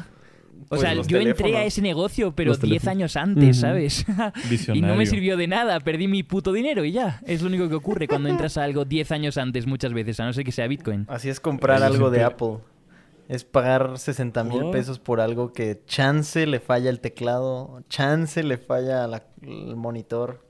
O 0.65 0.77
Pues 0.77 0.81
sea, 0.83 0.95
yo 1.03 1.19
entré 1.19 1.55
a 1.57 1.65
ese 1.67 1.83
negocio, 1.83 2.33
pero 2.35 2.51
Los 2.51 2.61
10 2.61 2.81
teléfonos. 2.83 2.91
años 2.97 3.17
antes. 3.17 3.57
¿sabes? 3.59 4.07
y 4.73 4.81
no 4.81 4.97
me 4.97 5.05
sirvió 5.07 5.37
de 5.37 5.47
nada, 5.47 5.81
perdí 5.81 6.09
mi 6.09 6.23
puto 6.23 6.53
dinero 6.53 6.85
y 6.85 6.93
ya. 6.93 7.21
Es 7.27 7.43
lo 7.43 7.49
único 7.49 7.69
que 7.69 7.75
ocurre 7.75 8.09
cuando 8.09 8.29
entras 8.31 8.57
a 8.57 8.65
algo 8.65 8.85
10 8.87 9.13
años 9.13 9.37
antes 9.39 9.67
muchas 9.67 9.93
veces, 9.93 10.19
a 10.21 10.25
no 10.25 10.33
ser 10.33 10.45
que 10.45 10.53
sea 10.53 10.67
Bitcoin. 10.67 11.05
Así 11.09 11.29
es 11.29 11.41
comprar 11.41 11.77
Eso 11.79 11.87
algo 11.87 12.11
de 12.11 12.23
Apple. 12.23 12.57
Es 13.33 13.45
pagar 13.45 13.99
60 13.99 14.45
mil 14.45 14.65
What? 14.65 14.73
pesos 14.73 14.99
por 14.99 15.21
algo 15.21 15.53
que 15.55 15.83
chance 15.87 16.47
le 16.47 16.61
falla 16.61 16.91
el 16.91 17.01
teclado, 17.01 17.83
chance 17.89 18.43
le 18.43 18.59
falla 18.59 19.07
la- 19.07 19.25
el 19.41 19.75
monitor, 19.75 20.45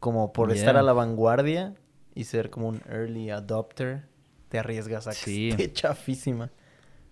como 0.00 0.32
por 0.32 0.48
Yeah. 0.48 0.56
estar 0.58 0.76
a 0.78 0.82
la 0.82 0.94
vanguardia 0.94 1.74
y 2.14 2.24
ser 2.24 2.48
como 2.48 2.68
un 2.68 2.80
early 2.88 3.28
adopter, 3.30 4.04
te 4.48 4.58
arriesgas 4.58 5.06
a 5.06 5.10
que 5.10 5.16
Sí. 5.16 5.48
esté 5.50 5.72
chafísima. 5.74 6.50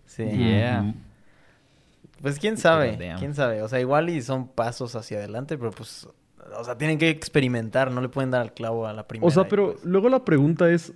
Sí. 0.07 0.25
Yeah. 0.25 0.81
Ujú. 0.89 0.99
Pues 2.23 2.39
quién 2.39 2.57
sabe, 2.57 2.97
quién 3.19 3.35
sabe. 3.35 3.61
O 3.63 3.69
sea, 3.69 3.81
igual 3.81 4.09
y 4.09 4.23
son 4.23 4.49
pasos 4.49 4.95
hacia 4.97 5.19
adelante, 5.19 5.59
pero 5.59 5.71
pues, 5.73 6.09
o 6.57 6.65
sea, 6.65 6.79
tienen 6.79 6.97
que 6.97 7.11
experimentar, 7.11 7.91
no 7.91 8.01
le 8.01 8.09
pueden 8.09 8.31
dar 8.31 8.41
al 8.41 8.55
clavo 8.55 8.87
a 8.87 8.95
la 8.95 9.07
primera. 9.07 9.29
O 9.29 9.31
sea, 9.31 9.47
pero 9.49 9.73
pues- 9.75 9.85
luego 9.85 10.09
la 10.09 10.25
pregunta 10.25 10.71
es, 10.71 10.95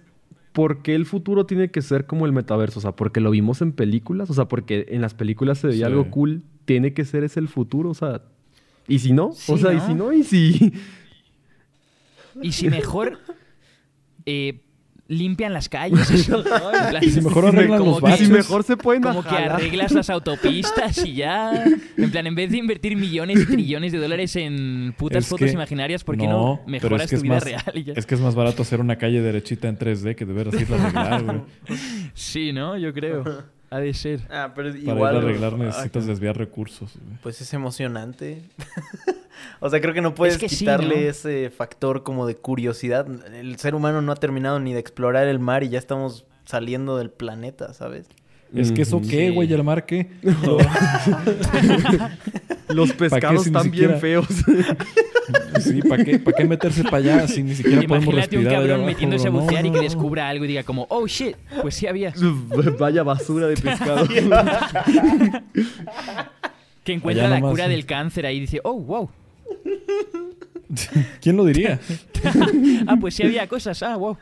¿por 0.58 0.82
qué 0.82 0.96
el 0.96 1.06
futuro 1.06 1.46
tiene 1.46 1.70
que 1.70 1.82
ser 1.82 2.04
como 2.06 2.26
el 2.26 2.32
metaverso? 2.32 2.80
O 2.80 2.82
sea, 2.82 2.90
¿porque 2.90 3.20
lo 3.20 3.30
vimos 3.30 3.62
en 3.62 3.70
películas? 3.70 4.28
O 4.28 4.34
sea, 4.34 4.46
porque 4.48 4.86
en 4.88 5.00
las 5.02 5.14
películas 5.14 5.58
se 5.58 5.68
veía 5.68 5.86
Sí. 5.86 5.92
algo 5.92 6.10
cool, 6.10 6.42
¿tiene 6.64 6.92
que 6.94 7.04
ser 7.04 7.22
ese 7.22 7.38
el 7.38 7.46
futuro? 7.46 7.90
O 7.90 7.94
sea, 7.94 8.22
¿y 8.88 8.98
si 8.98 9.12
no? 9.12 9.30
Sí, 9.34 9.52
o 9.52 9.56
sea, 9.56 9.72
¿y 9.72 9.78
si 9.78 9.94
no? 9.94 10.12
¿Y 10.12 10.24
si...? 10.24 10.72
Y 12.42 12.50
si 12.50 12.68
mejor... 12.68 13.18
eh, 14.26 14.64
limpian 15.08 15.52
las 15.54 15.68
calles. 15.68 16.10
eso, 16.10 16.44
¿no? 16.44 16.72
En 16.74 16.90
plan, 16.90 17.02
Y 17.02 17.10
si 17.10 17.20
mejor 17.22 17.46
arreglan 17.46 17.78
como 17.78 17.92
los 17.92 18.00
que- 18.00 18.06
Y 18.06 18.10
baches. 18.10 18.26
si 18.26 18.32
mejor 18.32 18.62
se 18.62 18.76
pueden 18.76 19.02
Como 19.02 19.22
que 19.22 19.28
jalar. 19.30 19.52
arreglas 19.52 19.92
las 19.92 20.10
autopistas 20.10 21.04
y 21.04 21.14
ya. 21.14 21.64
En 21.96 22.10
plan, 22.10 22.26
en 22.26 22.34
vez 22.34 22.50
de 22.50 22.58
invertir 22.58 22.94
millones 22.96 23.40
y 23.40 23.46
trillones 23.46 23.92
de 23.92 23.98
dólares 23.98 24.36
en 24.36 24.94
putas 24.96 25.24
Es 25.24 25.28
fotos 25.30 25.46
que- 25.46 25.52
imaginarias, 25.54 26.04
¿por 26.04 26.16
qué 26.18 26.26
no, 26.26 26.60
mejoras 26.66 27.02
es 27.04 27.10
que 27.10 27.16
tu 27.16 27.20
es 27.20 27.22
vida 27.22 27.34
más- 27.34 27.44
real? 27.44 27.62
y 27.74 27.84
ya? 27.84 27.92
Es 27.96 28.06
que 28.06 28.14
es 28.14 28.20
más 28.20 28.34
barato 28.34 28.62
hacer 28.62 28.80
una 28.80 28.96
calle 28.96 29.20
derechita 29.22 29.66
en 29.68 29.78
3D 29.78 30.14
que 30.14 30.24
de 30.26 30.32
veras 30.32 30.54
irla 30.60 30.76
a 30.76 30.80
arreglar, 31.16 31.24
güey. 31.24 31.78
Sí, 32.14 32.52
¿no? 32.52 32.76
Yo 32.76 32.92
creo. 32.92 33.24
Ha 33.70 33.80
de 33.80 33.92
ser. 33.92 34.20
Ah, 34.30 34.52
pero 34.54 34.70
Para 34.70 34.80
igual... 34.80 34.96
irla 34.96 35.08
a 35.08 35.22
arreglar 35.30 35.54
ah, 35.54 35.58
necesitas 35.58 36.06
desviar 36.06 36.38
recursos, 36.38 36.92
güey. 36.94 37.18
Pues 37.22 37.40
es 37.40 37.52
emocionante. 37.52 38.42
o 39.60 39.68
sea, 39.68 39.80
creo 39.80 39.92
que 39.92 40.00
no 40.00 40.14
puedes 40.14 40.38
que 40.38 40.48
sí, 40.48 40.58
quitarle 40.60 41.02
¿no? 41.02 41.10
ese 41.10 41.50
factor 41.50 42.02
como 42.02 42.26
de 42.26 42.36
curiosidad. 42.36 43.06
El 43.34 43.58
ser 43.58 43.74
humano 43.74 44.00
no 44.00 44.12
ha 44.12 44.16
terminado 44.16 44.58
ni 44.58 44.72
de 44.72 44.80
explorar 44.80 45.28
el 45.28 45.38
mar 45.38 45.64
y 45.64 45.68
ya 45.68 45.78
estamos 45.78 46.24
saliendo 46.46 46.96
del 46.96 47.10
planeta, 47.10 47.74
¿sabes? 47.74 48.06
Es 48.54 48.72
que 48.72 48.82
eso 48.82 48.96
Ujú. 48.96 49.08
qué, 49.08 49.28
Sí. 49.28 49.34
güey, 49.34 49.52
el 49.52 49.62
mar 49.62 49.84
qué. 49.84 50.10
Los 52.68 52.92
pescados 52.92 53.42
si 53.42 53.48
están 53.48 53.70
bien 53.70 53.98
feos. 54.00 54.26
Sí, 55.60 55.82
¿para 55.82 56.02
qué, 56.04 56.18
¿para 56.18 56.36
qué 56.36 56.44
meterse 56.46 56.84
para 56.84 56.96
allá 56.98 57.28
si 57.28 57.42
ni 57.42 57.54
siquiera 57.54 57.82
podemos 57.82 58.14
Imagínate 58.14 58.36
un 58.38 58.44
respirar? 58.44 58.46
allá 58.46 58.56
cabrón 58.56 58.70
abajo, 58.76 58.86
metiéndose 58.86 59.28
a? 59.28 59.30
No, 59.30 59.40
bucear 59.40 59.66
y 59.66 59.70
que 59.72 59.80
descubra 59.82 60.28
algo 60.28 60.44
y 60.46 60.48
diga 60.48 60.62
como, 60.62 60.86
oh 60.88 61.06
shit, 61.06 61.36
pues 61.60 61.74
sí 61.74 61.86
había. 61.86 62.14
Vaya 62.78 63.02
basura 63.02 63.46
de 63.48 63.56
pescado. 63.56 64.08
Que 66.84 66.94
encuentra 66.94 67.24
Allá 67.24 67.34
la 67.34 67.40
nomás, 67.40 67.52
cura 67.52 67.64
sí. 67.64 67.70
del 67.72 67.84
cáncer 67.84 68.24
ahí 68.24 68.38
y 68.38 68.40
dice, 68.40 68.60
oh, 68.64 68.72
wow. 68.80 69.10
¿Quién 71.20 71.36
lo 71.36 71.44
diría? 71.44 71.78
Ah, 72.86 72.96
pues 72.98 73.14
sí 73.14 73.22
había 73.24 73.46
cosas, 73.46 73.82
ah, 73.82 73.96
wow. 73.96 74.16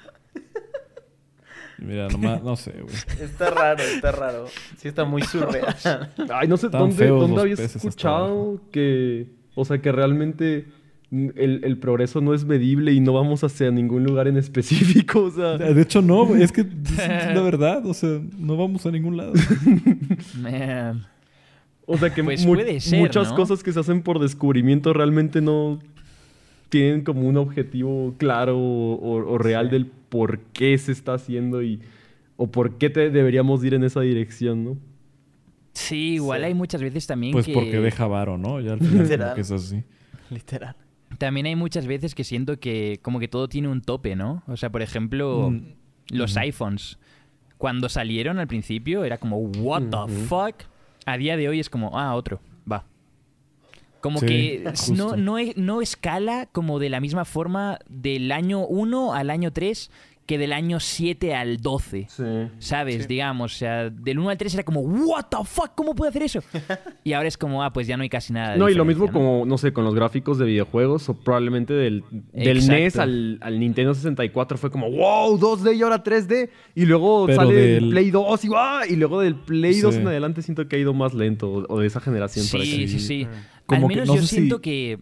Mira, 1.78 2.08
nomás, 2.08 2.42
no 2.42 2.56
sé, 2.56 2.72
güey. 2.82 2.94
Está 3.20 3.50
raro, 3.50 3.82
está 3.82 4.10
raro. 4.12 4.46
Sí 4.78 4.88
está 4.88 5.04
muy 5.04 5.22
surreal. 5.22 5.76
Ay, 6.32 6.48
no 6.48 6.56
sé 6.56 6.68
dónde, 6.68 7.06
dónde 7.08 7.40
habías 7.40 7.60
escuchado 7.60 8.60
que, 8.72 9.26
o 9.54 9.64
sea, 9.64 9.80
que 9.82 9.92
realmente 9.92 10.66
el, 11.10 11.60
el 11.64 11.78
progreso 11.78 12.20
no 12.20 12.34
es 12.34 12.44
medible 12.44 12.92
y 12.92 13.00
no 13.00 13.12
vamos 13.12 13.44
hacia 13.44 13.70
ningún 13.70 14.04
lugar 14.04 14.26
en 14.26 14.36
específico, 14.38 15.24
o 15.24 15.30
sea. 15.30 15.58
De 15.58 15.82
hecho, 15.82 16.00
no, 16.02 16.24
güey, 16.26 16.42
es 16.42 16.50
que 16.52 16.62
es 16.62 16.68
la 17.34 17.42
verdad, 17.42 17.84
o 17.86 17.94
sea, 17.94 18.20
no 18.38 18.56
vamos 18.56 18.86
a 18.86 18.90
ningún 18.90 19.16
lado. 19.18 19.34
Man. 20.40 21.06
O 21.86 21.96
sea 21.96 22.12
que 22.12 22.24
Pues 22.24 22.44
mu- 22.44 22.54
puede 22.54 22.80
ser, 22.80 22.98
muchas 22.98 23.30
¿no? 23.30 23.36
cosas 23.36 23.62
que 23.62 23.72
se 23.72 23.78
hacen 23.80 24.02
por 24.02 24.18
descubrimiento 24.18 24.92
realmente 24.92 25.40
no 25.40 25.78
tienen 26.68 27.02
como 27.02 27.22
un 27.22 27.36
objetivo 27.36 28.14
claro 28.18 28.58
o, 28.58 29.38
real 29.38 29.70
del 29.70 29.86
por 29.86 30.40
qué 30.52 30.76
se 30.78 30.92
está 30.92 31.14
haciendo 31.14 31.62
y 31.62 31.80
o 32.36 32.48
por 32.50 32.76
qué 32.78 32.90
te 32.90 33.10
deberíamos 33.10 33.64
ir 33.64 33.74
en 33.74 33.84
esa 33.84 34.00
dirección, 34.00 34.64
¿no? 34.64 34.76
Sí, 35.72 36.14
igual 36.14 36.40
Sí. 36.40 36.46
hay 36.46 36.54
muchas 36.54 36.82
veces 36.82 37.06
también 37.06 37.32
Pues 37.32 37.46
que... 37.46 37.52
porque 37.52 37.80
deja 37.80 38.06
varo, 38.06 38.38
¿no? 38.38 38.60
Ya 38.60 38.72
al 38.74 38.78
final 38.78 38.92
como 38.92 39.02
Literal. 39.04 39.34
que 39.34 39.40
es 39.42 39.50
así. 39.50 39.82
Literal. 40.30 40.76
También 41.18 41.46
hay 41.46 41.56
muchas 41.56 41.86
veces 41.86 42.14
que 42.14 42.24
siento 42.24 42.58
que 42.58 42.98
como 43.02 43.20
que 43.20 43.28
todo 43.28 43.48
tiene 43.48 43.68
un 43.68 43.80
tope, 43.80 44.16
¿no? 44.16 44.42
O 44.48 44.56
sea, 44.56 44.70
por 44.70 44.82
ejemplo, 44.82 45.50
Mm. 45.50 45.62
los 46.10 46.36
iPhones. 46.36 46.98
Cuando 47.58 47.88
salieron 47.88 48.38
al 48.38 48.46
principio 48.48 49.04
era 49.04 49.16
como, 49.18 49.38
what 49.38 49.82
the 49.84 50.12
fuck? 50.26 50.56
A 51.06 51.16
día 51.16 51.36
de 51.36 51.48
hoy 51.48 51.60
es 51.60 51.70
como, 51.70 51.98
ah, 51.98 52.14
otro. 52.14 52.40
Como 54.00 54.20
Sí, 54.20 54.26
que 54.26 54.64
no, 54.94 55.16
no, 55.16 55.36
no 55.56 55.82
escala 55.82 56.48
como 56.52 56.78
de 56.78 56.90
la 56.90 57.00
misma 57.00 57.24
forma 57.24 57.78
del 57.88 58.30
año 58.32 58.64
1 58.66 59.14
al 59.14 59.30
año 59.30 59.52
3 59.52 59.90
que 60.26 60.38
del 60.38 60.52
año 60.52 60.80
7 60.80 61.36
al 61.36 61.58
12. 61.58 62.08
Sí. 62.10 62.24
¿Sabes? 62.58 63.02
Sí. 63.02 63.06
Digamos, 63.08 63.54
o 63.54 63.58
sea, 63.58 63.90
del 63.90 64.18
1 64.18 64.30
al 64.30 64.36
3 64.36 64.54
era 64.54 64.64
como, 64.64 64.80
¿What 64.80 65.26
the 65.30 65.36
fuck? 65.44 65.70
¿Cómo 65.76 65.94
puede 65.94 66.10
hacer 66.10 66.24
eso? 66.24 66.40
Y 67.04 67.12
ahora 67.12 67.28
es 67.28 67.38
como, 67.38 67.62
ah, 67.62 67.72
pues 67.72 67.86
ya 67.86 67.96
no 67.96 68.02
hay 68.02 68.08
casi 68.08 68.32
nada. 68.32 68.54
de 68.54 68.58
No, 68.58 68.68
y 68.68 68.74
lo 68.74 68.84
mismo 68.84 69.06
¿no? 69.06 69.12
como, 69.12 69.46
no 69.46 69.56
sé, 69.56 69.72
con 69.72 69.84
los 69.84 69.94
gráficos 69.94 70.38
de 70.38 70.46
videojuegos 70.46 71.08
o 71.08 71.14
probablemente 71.14 71.74
del, 71.74 72.02
del 72.32 72.56
Exacto. 72.56 72.72
NES 72.72 72.96
al, 72.98 73.38
al 73.40 73.60
Nintendo 73.60 73.94
64 73.94 74.58
fue 74.58 74.72
como, 74.72 74.90
wow, 74.90 75.38
2D 75.38 75.76
y 75.76 75.82
ahora 75.82 76.02
3D. 76.02 76.50
Y 76.74 76.86
luego 76.86 77.26
Pero 77.26 77.36
sale 77.42 77.76
el 77.76 77.82
del- 77.82 77.90
Play 77.90 78.10
2 78.10 78.44
y, 78.44 78.48
¡ah! 78.56 78.80
y 78.90 78.96
luego 78.96 79.20
del 79.20 79.36
Play 79.36 79.80
2 79.80 79.94
Sí. 79.94 80.00
en 80.00 80.08
adelante 80.08 80.42
siento 80.42 80.66
que 80.66 80.74
ha 80.74 80.78
ido 80.80 80.92
más 80.92 81.14
lento 81.14 81.48
o, 81.48 81.72
o 81.72 81.78
de 81.78 81.86
esa 81.86 82.00
generación. 82.00 82.44
para 82.50 82.64
Sí, 82.64 82.82
acá. 82.82 82.90
sí, 82.90 82.98
sí. 82.98 83.24
Mm. 83.26 83.55
Como 83.66 83.86
Al 83.86 83.88
que 83.88 83.94
menos 83.96 84.08
no 84.08 84.14
yo 84.16 84.20
sé 84.22 84.26
si- 84.28 84.34
siento 84.36 84.60
que... 84.60 84.98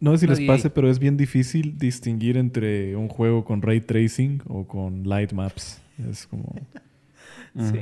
No 0.00 0.10
sé 0.12 0.18
si 0.18 0.26
No, 0.26 0.34
les 0.34 0.46
pase, 0.46 0.68
pero 0.70 0.90
es 0.90 0.98
bien 0.98 1.16
difícil 1.16 1.78
distinguir 1.78 2.36
entre 2.36 2.96
un 2.96 3.08
juego 3.08 3.44
con 3.44 3.62
ray 3.62 3.80
tracing 3.80 4.42
o 4.48 4.66
con 4.66 5.08
light 5.08 5.32
maps. 5.32 5.80
Es 6.10 6.26
como... 6.26 6.54
Sí. 7.54 7.78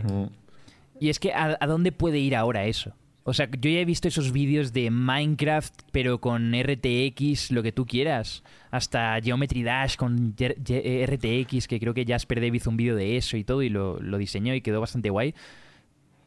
Y 0.98 1.08
es 1.10 1.18
que, 1.20 1.32
¿a, 1.32 1.56
a 1.60 1.66
dónde 1.68 1.92
puede 1.92 2.18
ir 2.18 2.34
ahora 2.34 2.66
eso? 2.66 2.92
O 3.22 3.32
sea, 3.32 3.48
yo 3.48 3.70
ya 3.70 3.78
he 3.78 3.84
visto 3.84 4.08
esos 4.08 4.32
vídeos 4.32 4.72
de 4.72 4.90
Minecraft, 4.90 5.72
pero 5.92 6.20
con 6.20 6.52
RTX, 6.52 7.52
lo 7.52 7.62
que 7.62 7.70
tú 7.70 7.86
quieras. 7.86 8.42
Hasta 8.72 9.20
Geometry 9.22 9.62
Dash 9.62 9.94
con 9.94 10.34
RTX, 10.36 11.68
que 11.68 11.78
creo 11.78 11.94
que 11.94 12.04
Jasper 12.04 12.40
David 12.40 12.54
hizo 12.54 12.70
un 12.70 12.76
vídeo 12.76 12.96
de 12.96 13.16
eso 13.16 13.36
y 13.36 13.44
todo, 13.44 13.62
y 13.62 13.68
lo, 13.68 14.00
lo 14.00 14.18
diseñó 14.18 14.54
y 14.54 14.60
quedó 14.60 14.80
bastante 14.80 15.08
guay. 15.10 15.34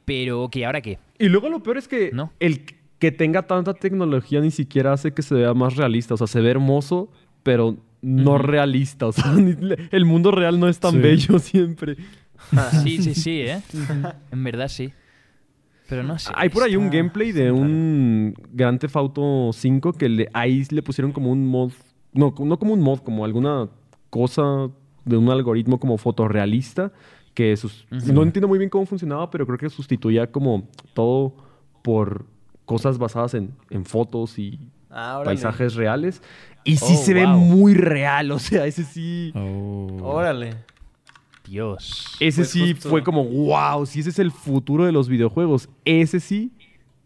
Pero, 0.06 0.50
¿qué 0.50 0.66
ahora 0.66 0.82
qué? 0.82 1.00
Y 1.20 1.28
luego 1.28 1.50
lo 1.50 1.62
peor 1.64 1.78
es 1.78 1.88
que 1.88 2.12
No. 2.14 2.32
el 2.40 2.62
que 3.04 3.12
tenga 3.12 3.42
tanta 3.42 3.74
tecnología 3.74 4.40
ni 4.40 4.50
siquiera 4.50 4.94
hace 4.94 5.14
que 5.14 5.22
se 5.24 5.36
vea 5.36 5.54
más 5.54 5.76
realista. 5.76 6.14
O 6.14 6.18
sea, 6.18 6.26
se 6.26 6.40
ve 6.40 6.52
hermoso, 6.52 7.10
pero 7.44 7.76
no 8.02 8.38
realista. 8.38 9.08
O 9.08 9.12
sea, 9.12 9.34
ni- 9.34 9.58
el 9.92 10.06
mundo 10.06 10.32
real 10.32 10.58
no 10.58 10.70
es 10.70 10.80
tan 10.80 10.94
Sí. 10.94 10.98
bello 11.00 11.38
siempre. 11.40 11.98
Sí, 12.84 13.02
sí, 13.02 13.14
sí, 13.14 13.42
¿eh? 13.42 13.62
En 14.32 14.42
verdad 14.46 14.70
sí. 14.70 14.94
Pero 15.90 16.02
no 16.04 16.18
sé. 16.18 16.32
Hay 16.34 16.48
por 16.48 16.64
ahí 16.64 16.78
un 16.78 16.90
gameplay 16.90 17.34
de 17.34 17.52
un 17.52 18.34
Grand 18.54 18.80
Theft 18.80 18.96
Auto 18.96 19.52
5 19.52 19.92
que 19.94 20.08
le, 20.08 20.30
ahí 20.34 20.64
le 20.72 20.82
pusieron 20.82 21.12
como 21.12 21.30
un 21.30 21.46
mod. 21.46 21.74
No, 22.14 22.34
no 22.40 22.58
como 22.58 22.72
un 22.74 22.80
mod, 22.80 23.00
como 23.00 23.26
alguna 23.26 23.68
cosa 24.10 24.70
de 25.04 25.18
un 25.18 25.30
algoritmo 25.30 25.78
como 25.78 25.98
fotorrealista. 25.98 26.94
Que 27.34 27.58
sus- 27.58 27.86
no 27.92 28.24
entiendo 28.24 28.48
muy 28.48 28.60
bien 28.60 28.70
cómo 28.70 28.86
funcionaba, 28.86 29.30
pero 29.30 29.46
creo 29.46 29.58
que 29.58 29.70
sustituía 29.70 30.32
como 30.32 30.70
todo 30.94 31.36
por 31.82 32.26
cosas 32.66 32.98
basadas 32.98 33.34
en, 33.34 33.52
en 33.70 33.86
fotos 33.86 34.38
y 34.40 34.60
Ah, 34.96 35.22
paisajes 35.26 35.74
reales. 35.74 36.22
Y 36.64 36.78
sí 36.78 36.94
Oh, 36.96 37.04
se 37.04 37.14
ve 37.16 37.26
muy 37.26 37.74
real, 37.74 38.32
o 38.32 38.38
sea, 38.40 38.66
ese 38.68 38.84
sí. 38.84 39.32
Oh. 39.36 39.88
Órale. 40.04 40.52
Dios. 41.48 42.16
Ese 42.20 42.42
Pues 42.42 42.50
sí 42.52 42.74
justo. 42.74 42.90
fue 42.90 43.04
como, 43.04 43.26
wow, 43.26 43.86
si 43.86 44.00
ese 44.02 44.12
es 44.12 44.20
el 44.20 44.32
futuro 44.32 44.86
de 44.86 44.92
los 44.92 45.10
videojuegos. 45.10 45.68
Ese 45.84 46.20
sí. 46.20 46.52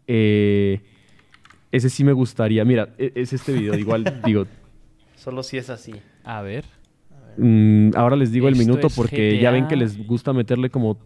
eh, 0.06 0.80
ese 1.72 1.90
sí 1.90 2.04
me 2.04 2.12
gustaría. 2.12 2.64
Mira, 2.64 2.94
e- 2.98 3.12
es 3.14 3.32
este 3.32 3.52
video. 3.52 3.74
Igual 3.78 4.20
digo. 4.24 4.46
Solo 5.16 5.42
si 5.42 5.56
es 5.58 5.70
así. 5.70 5.94
A 6.24 6.42
ver. 6.42 6.64
mm, 7.38 7.90
ahora 7.96 8.16
les 8.16 8.30
digo 8.32 8.48
el 8.48 8.56
minuto 8.56 8.88
porque 8.94 9.38
ya 9.40 9.50
ven 9.50 9.66
que 9.66 9.76
les 9.76 10.06
gusta 10.06 10.32
meterle 10.32 10.70
como 10.70 10.98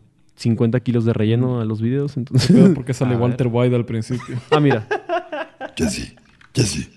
50 0.42 0.80
kilos 0.80 1.04
de 1.04 1.12
relleno 1.12 1.60
a 1.60 1.64
los 1.64 1.80
videos. 1.80 2.16
Entonces. 2.16 2.70
Porque 2.74 2.92
sale 2.94 3.14
A 3.14 3.18
Walter 3.18 3.48
White 3.50 3.74
al 3.74 3.84
principio. 3.84 4.38
ah, 4.50 4.60
mira. 4.60 4.86
Jesse, 5.76 6.14
Jesse. 6.54 6.90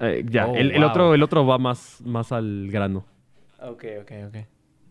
Eh, 0.00 0.24
ya, 0.28 0.46
Oh, 0.46 0.56
el, 0.56 0.82
otro, 0.84 1.14
el 1.14 1.22
otro 1.22 1.46
va 1.46 1.58
más, 1.58 1.98
más 2.04 2.32
al 2.32 2.68
grano. 2.70 3.04
Ok, 3.60 3.84
ok, 4.02 4.12
ok. 4.28 4.36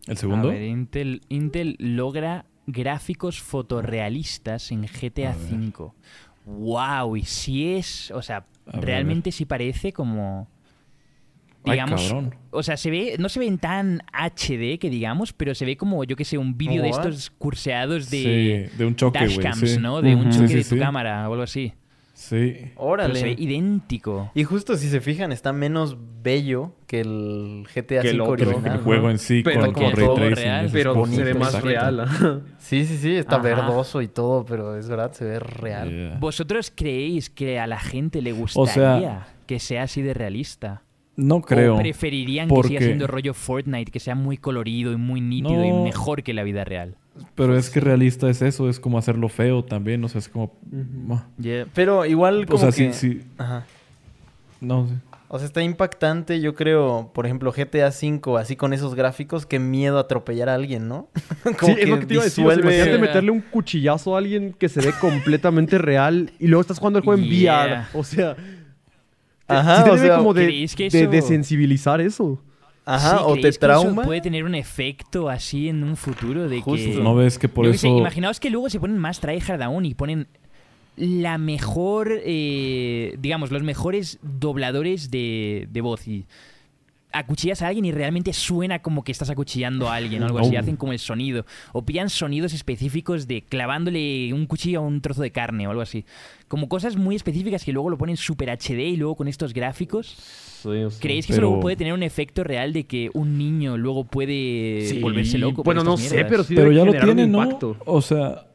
¿El 0.06 0.16
segundo? 0.16 0.48
A 0.48 0.52
ver, 0.52 0.62
Intel, 0.62 1.20
Intel 1.28 1.76
logra 1.78 2.46
gráficos 2.66 3.40
fotorrealistas 3.40 4.70
en 4.72 4.82
GTA. 4.82 5.34
V. 5.50 5.90
¡Wow! 6.44 7.16
Y 7.16 7.22
si 7.24 7.74
es. 7.74 8.10
O 8.12 8.22
sea, 8.22 8.46
A 8.66 8.76
ver, 8.76 8.84
realmente 8.84 9.32
sí 9.32 9.44
parece 9.44 9.92
como. 9.92 10.48
Ay, 11.66 11.72
Digamos. 11.72 12.02
cabrón. 12.02 12.34
o 12.50 12.62
sea, 12.62 12.76
se 12.76 12.90
ve. 12.90 13.16
No 13.18 13.28
se 13.28 13.40
ve 13.40 13.46
en 13.46 13.58
tan 13.58 14.00
HD 14.12 14.78
que 14.78 14.88
digamos, 14.90 15.32
pero 15.32 15.54
se 15.54 15.64
ve 15.64 15.76
como, 15.76 16.02
yo 16.04 16.16
que 16.16 16.24
sé, 16.24 16.38
un 16.38 16.56
vídeo 16.56 16.82
de 16.82 16.90
estos 16.90 17.30
curseados 17.30 18.08
de. 18.10 18.68
Sí, 18.70 18.76
de 18.78 18.86
un 18.86 18.94
choque, 18.96 19.18
dashcams, 19.18 19.58
sí. 19.72 19.78
¿no? 19.78 20.00
De 20.00 20.14
un 20.14 20.28
Ujú. 20.28 20.30
choque 20.30 20.48
Sí, 20.48 20.54
de 20.54 20.62
tu 20.64 20.74
sí. 20.76 20.78
cámara 20.78 21.28
o 21.28 21.32
algo 21.32 21.42
así. 21.42 21.72
Sí. 22.14 22.54
Pero 22.58 22.72
Órale. 22.76 23.14
se 23.20 23.24
ve 23.26 23.34
idéntico. 23.36 24.30
Y 24.34 24.44
justo 24.44 24.76
si 24.78 24.88
se 24.88 25.02
fijan, 25.02 25.32
está 25.32 25.52
menos 25.52 25.98
bello 26.22 26.72
que 26.86 27.00
el 27.00 27.66
GTA 27.74 28.00
Que 28.00 28.08
el 28.08 28.20
V 28.22 28.22
otro, 28.22 28.36
Que 28.36 28.42
el, 28.44 28.48
original. 28.54 28.78
juego 28.80 29.10
en 29.10 29.18
sí 29.18 29.42
Pero 29.44 29.60
con, 29.60 29.72
como 29.74 29.86
con 29.88 29.96
ray 29.96 30.06
todo 30.06 30.14
tracing. 30.14 30.34
real, 30.44 30.70
Pero 30.72 30.94
bonito, 30.94 31.16
se 31.18 31.24
ve 31.24 31.34
más 31.34 31.48
exacto. 31.48 31.68
real. 31.68 32.42
Sí, 32.58 32.86
sí, 32.86 32.96
sí, 32.96 33.14
está 33.16 33.36
Ajá. 33.36 33.44
verdoso 33.44 34.00
y 34.00 34.08
todo, 34.08 34.46
pero 34.46 34.76
es 34.78 34.88
verdad, 34.88 35.12
se 35.12 35.26
ve 35.26 35.38
real. 35.40 35.90
Yeah. 35.90 36.16
¿Vosotros 36.18 36.72
creéis 36.74 37.28
que 37.28 37.58
a 37.60 37.66
la 37.66 37.78
gente 37.78 38.22
le 38.22 38.32
gustaría 38.32 39.26
que 39.46 39.60
sea 39.60 39.82
así 39.82 40.00
de 40.00 40.14
realista? 40.14 40.82
No 41.16 41.40
creo. 41.40 41.76
¿O 41.76 41.78
preferirían 41.78 42.48
que 42.48 42.62
siga 42.68 42.80
siendo 42.80 43.06
rollo 43.06 43.32
Fortnite, 43.34 43.90
que 43.90 44.00
sea 44.00 44.14
muy 44.14 44.36
colorido 44.36 44.92
y 44.92 44.96
muy 44.96 45.20
nítido 45.20 45.64
y 45.64 45.72
mejor 45.72 46.22
que 46.22 46.34
la 46.34 46.42
vida 46.42 46.64
real? 46.64 46.96
Pero 47.34 47.56
es 47.56 47.70
que 47.70 47.80
realista 47.80 48.28
es 48.28 48.42
eso, 48.42 48.68
es 48.68 48.78
como 48.78 48.98
hacerlo 48.98 49.28
feo 49.30 49.64
también, 49.64 50.04
o 50.04 50.08
sea, 50.08 50.18
es 50.18 50.28
como... 50.28 50.52
Ah. 51.10 51.24
Pero 51.74 52.04
igual 52.04 52.42
O 52.42 52.46
como 52.46 52.58
sea, 52.58 52.68
que... 52.68 52.92
sí, 52.92 53.12
sí. 53.14 53.22
Ajá. 53.38 53.64
No, 54.60 54.86
sí. 54.86 54.94
O 55.28 55.38
sea, 55.38 55.46
está 55.46 55.62
impactante, 55.62 56.40
yo 56.40 56.54
creo, 56.54 57.10
por 57.12 57.26
ejemplo, 57.26 57.50
GTA 57.52 57.88
V, 57.88 58.38
así 58.40 58.54
con 58.54 58.72
esos 58.72 58.94
gráficos, 58.94 59.44
qué 59.44 59.58
miedo 59.58 59.98
atropellar 59.98 60.48
a 60.48 60.54
alguien, 60.54 60.86
¿no? 60.88 61.08
Sí, 61.64 61.74
es 61.78 61.88
lo 61.88 61.98
que 61.98 62.06
te 62.06 62.14
iba 62.14 62.22
a 62.22 62.26
decir. 62.26 62.46
o 62.46 62.52
imagínate 62.52 62.98
meterle 62.98 63.30
un 63.32 63.40
cuchillazo 63.40 64.14
a 64.14 64.18
alguien 64.18 64.52
que 64.52 64.68
se 64.68 64.80
ve 64.80 64.92
completamente 65.00 65.78
real 65.78 66.30
y 66.38 66.46
luego 66.46 66.60
estás 66.60 66.78
jugando 66.78 66.98
el 67.00 67.04
juego 67.04 67.20
en 67.22 67.28
Yeah. 67.28 67.88
VR. 67.92 67.98
O 67.98 68.04
sea, 68.04 68.36
Ajá, 69.48 69.78
sí 69.78 69.84
te 69.84 69.90
o 69.90 69.94
debe 69.96 70.06
sea, 70.08 70.16
como 70.18 70.34
de, 70.34 70.44
¿creéis 70.44 70.74
que 70.74 70.88
de 70.90 71.00
eso- 71.02 71.10
desensibilizar 71.10 72.00
eso. 72.00 72.42
Ajá, 72.84 73.18
Sí, 73.18 73.24
o 73.24 73.34
te 73.34 73.40
¿creéis 73.40 73.58
que 73.58 73.66
eso 73.66 73.80
trauma. 73.82 74.04
puede 74.04 74.20
tener 74.20 74.44
un 74.44 74.54
efecto 74.54 75.28
así 75.28 75.68
en 75.68 75.82
un 75.82 75.96
futuro 75.96 76.48
de 76.48 76.60
Justo. 76.60 76.90
que... 76.90 76.96
¿No 77.02 77.14
ves 77.16 77.38
que 77.38 77.48
por 77.48 77.64
Yo 77.66 77.72
qué 77.72 77.78
sé, 77.78 77.88
eso... 77.88 77.98
imaginaos 77.98 78.38
que 78.40 78.48
luego 78.50 78.70
se 78.70 78.78
ponen 78.80 78.98
más 78.98 79.18
tryhard 79.20 79.60
aún 79.62 79.84
y 79.84 79.94
ponen 79.94 80.28
la 80.96 81.36
mejor, 81.36 82.10
eh, 82.24 83.16
digamos, 83.18 83.50
los 83.50 83.62
mejores 83.62 84.18
dobladores 84.22 85.10
de, 85.10 85.66
de 85.70 85.80
voz 85.80 86.06
y 86.08 86.26
acuchillas 87.18 87.62
a 87.62 87.68
alguien 87.68 87.84
y 87.84 87.92
realmente 87.92 88.32
suena 88.32 88.80
como 88.80 89.02
que 89.04 89.12
estás 89.12 89.30
acuchillando 89.30 89.88
a 89.88 89.94
alguien 89.96 90.22
o 90.22 90.26
algo 90.26 90.38
así, 90.38 90.56
Oh. 90.56 90.60
hacen 90.60 90.76
como 90.76 90.92
el 90.92 90.98
sonido. 90.98 91.46
O 91.72 91.82
pillan 91.84 92.10
sonidos 92.10 92.52
específicos 92.52 93.26
de 93.26 93.42
clavándole 93.42 94.32
un 94.32 94.46
cuchillo 94.46 94.80
a 94.80 94.82
un 94.82 95.00
trozo 95.00 95.22
de 95.22 95.30
carne 95.30 95.66
o 95.66 95.70
algo 95.70 95.82
así. 95.82 96.04
Como 96.48 96.68
cosas 96.68 96.96
muy 96.96 97.16
específicas 97.16 97.64
que 97.64 97.72
luego 97.72 97.90
lo 97.90 97.98
ponen 97.98 98.16
super 98.16 98.50
HD 98.50 98.88
y 98.90 98.96
luego 98.96 99.16
con 99.16 99.28
estos 99.28 99.52
gráficos. 99.52 100.16
¿Creéis 101.00 101.26
que 101.26 101.32
eso 101.32 101.38
Pero- 101.40 101.48
luego 101.48 101.60
puede 101.60 101.76
tener 101.76 101.92
un 101.92 102.02
efecto 102.02 102.42
real 102.42 102.72
de 102.72 102.84
que 102.84 103.10
un 103.14 103.38
niño 103.38 103.76
luego 103.76 104.04
puede 104.04 104.86
Sí, 104.86 104.98
volverse 105.00 105.38
loco? 105.38 105.62
Bueno, 105.62 105.84
no 105.84 105.96
sé, 105.96 106.24
pero 106.24 106.42
sí 106.42 106.54
Pero 106.54 106.70
debe 106.70 106.76
ya 106.76 106.84
lo 106.84 106.92
tiene, 107.04 107.26
¿no? 107.26 107.42
impacto. 107.44 107.76
O 107.84 108.02
sea, 108.02 108.46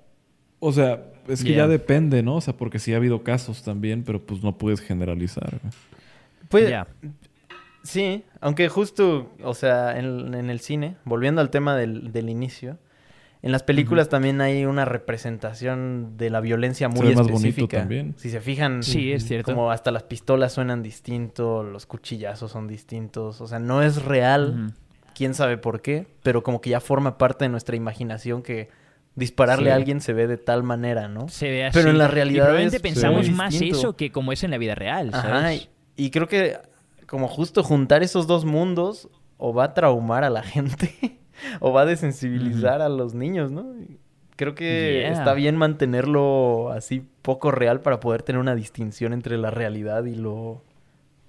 o 0.59 0.72
sea, 0.74 1.03
es 1.28 1.41
que 1.43 1.49
Yeah. 1.49 1.59
ya 1.59 1.68
depende, 1.68 2.22
¿no? 2.24 2.36
O 2.36 2.41
sea, 2.41 2.55
porque 2.57 2.80
sí 2.80 2.93
ha 2.93 2.97
habido 2.97 3.24
casos 3.24 3.64
también, 3.64 4.03
pero 4.03 4.20
pues 4.22 4.43
no 4.43 4.57
puedes 4.57 4.82
generalizar. 4.82 5.59
Pues, 6.49 6.70
Ya. 6.70 6.88
Sí, 7.84 8.24
aunque 8.42 8.70
justo, 8.70 9.32
o 9.44 9.54
sea, 9.54 9.98
en, 9.98 10.34
en 10.36 10.50
el 10.50 10.60
cine, 10.60 10.98
volviendo 11.06 11.42
al 11.42 11.50
tema 11.50 11.76
del, 11.76 12.12
del 12.12 12.30
inicio, 12.30 12.78
en 13.42 13.52
las 13.52 13.64
películas 13.64 14.08
también 14.08 14.40
hay 14.40 14.66
una 14.66 14.86
representación 14.86 16.16
de 16.18 16.30
la 16.30 16.42
violencia 16.42 16.90
muy 16.90 17.08
ve 17.08 17.16
más 17.16 17.24
bonito 17.28 17.38
específica. 17.48 17.80
también. 17.80 18.14
Si 18.18 18.30
se 18.30 18.40
fijan, 18.40 18.84
Sí, 18.84 19.12
es 19.12 19.26
cierto. 19.26 19.52
como 19.52 19.72
hasta 19.72 19.90
las 19.92 20.04
pistolas 20.04 20.54
suenan 20.54 20.84
distinto, 20.84 21.64
los 21.64 21.86
cuchillazos 21.88 22.52
son 22.52 22.68
distintos, 22.68 23.42
o 23.42 23.48
sea, 23.48 23.58
no 23.60 23.82
es 23.82 24.04
real, 24.04 24.74
quién 25.16 25.34
sabe 25.34 25.58
por 25.58 25.82
qué, 25.82 26.06
pero 26.24 26.44
como 26.44 26.62
que 26.62 26.70
ya 26.70 26.80
forma 26.80 27.18
parte 27.18 27.46
de 27.46 27.50
nuestra 27.50 27.76
imaginación 27.76 28.44
que 28.44 28.70
dispararle 29.16 29.66
Sí. 29.66 29.72
a 29.72 29.76
alguien 29.76 30.02
se 30.02 30.14
ve 30.14 30.28
de 30.28 30.38
tal 30.38 30.64
manera, 30.64 31.08
¿no? 31.08 31.28
Se 31.28 31.50
ve 31.50 31.66
así. 31.66 31.78
Pero 31.78 31.90
en 31.90 31.98
la 31.98 32.06
Y 32.06 32.08
realidad 32.10 32.44
probablemente 32.46 32.78
es 32.78 32.82
pensamos 32.84 33.30
más 33.32 33.52
distinto. 33.52 33.78
eso 33.78 33.96
que 33.98 34.12
como 34.12 34.32
es 34.32 34.44
en 34.44 34.52
la 34.52 34.58
vida 34.58 34.76
real, 34.76 35.10
Ajá, 35.14 35.22
¿sabes? 35.42 35.68
y, 35.98 36.06
y 36.06 36.12
creo 36.12 36.28
que 36.28 36.58
como 37.12 37.28
justo 37.28 37.62
juntar 37.62 38.03
esos 38.03 38.26
dos 38.26 38.45
mundos 38.45 39.09
o 39.38 39.53
va 39.53 39.66
a 39.66 39.74
traumar 39.74 40.24
a 40.24 40.30
la 40.30 40.43
gente 40.43 41.20
o 41.59 41.74
va 41.74 41.82
a 41.82 41.86
desensibilizar 41.86 42.82
a 42.82 42.88
los 42.88 43.14
niños, 43.14 43.51
¿no? 43.51 43.66
Creo 44.38 44.55
que 44.55 45.01
Yeah. 45.01 45.12
está 45.12 45.34
bien 45.34 45.57
mantenerlo 45.57 46.72
así 46.72 47.03
poco 47.22 47.51
real 47.51 47.82
para 47.82 47.99
poder 47.99 48.24
tener 48.24 48.39
una 48.39 48.55
distinción 48.55 49.12
entre 49.12 49.38
la 49.38 49.51
realidad 49.51 50.05
y 50.05 50.16
lo 50.16 50.64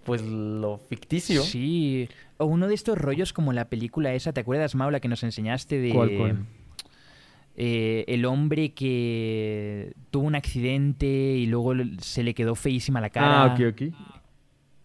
pues 0.04 0.22
lo 0.22 0.78
ficticio. 0.78 1.42
Sí. 1.42 2.08
O 2.38 2.46
uno 2.46 2.68
de 2.68 2.74
estos 2.74 2.96
rollos 2.96 3.32
como 3.32 3.52
la 3.52 3.64
película 3.64 4.14
esa, 4.14 4.32
¿te 4.32 4.40
acuerdas, 4.40 4.76
Maula, 4.76 5.00
que 5.00 5.08
nos 5.08 5.24
enseñaste 5.24 5.80
de... 5.80 5.90
¿Cuál, 5.90 6.16
cuál? 6.16 6.46
eh, 7.56 8.04
el 8.06 8.24
hombre 8.24 8.72
que 8.72 9.94
tuvo 10.12 10.26
un 10.26 10.36
accidente 10.36 11.06
y 11.06 11.46
luego 11.46 11.74
se 11.98 12.22
le 12.22 12.34
quedó 12.34 12.54
feísima 12.54 13.00
la 13.00 13.10
cara. 13.10 13.42
Ah, 13.42 13.54
ok, 13.54 13.60
ok. 13.72 13.82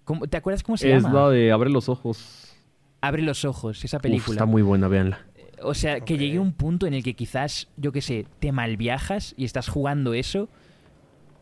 ¿Cómo- 0.08 0.26
¿Te 0.26 0.38
acuerdas 0.38 0.64
cómo 0.64 0.78
se 0.78 0.89
Es 0.95 1.03
llama? 1.03 1.14
la 1.26 1.30
de 1.32 1.51
Abre 1.51 1.70
los 1.70 1.89
ojos. 1.89 2.55
Abre 3.01 3.22
los 3.24 3.43
ojos, 3.43 3.84
esa 3.84 3.97
Uf, 3.97 4.03
película. 4.03 4.36
está 4.36 4.45
muy 4.45 4.62
buena, 4.62 4.88
véanla. 4.88 5.20
O 5.62 5.74
sea, 5.74 5.99
que 5.99 6.18
llegue 6.18 6.39
un 6.39 6.53
punto 6.53 6.88
en 6.88 6.93
el 6.93 7.03
que 7.03 7.14
quizás, 7.14 7.68
yo 7.76 7.91
qué 7.91 8.01
sé, 8.01 8.26
te 8.39 8.51
malviajas 8.53 9.34
y 9.38 9.43
estás 9.43 9.68
jugando 9.68 10.14
eso 10.14 10.47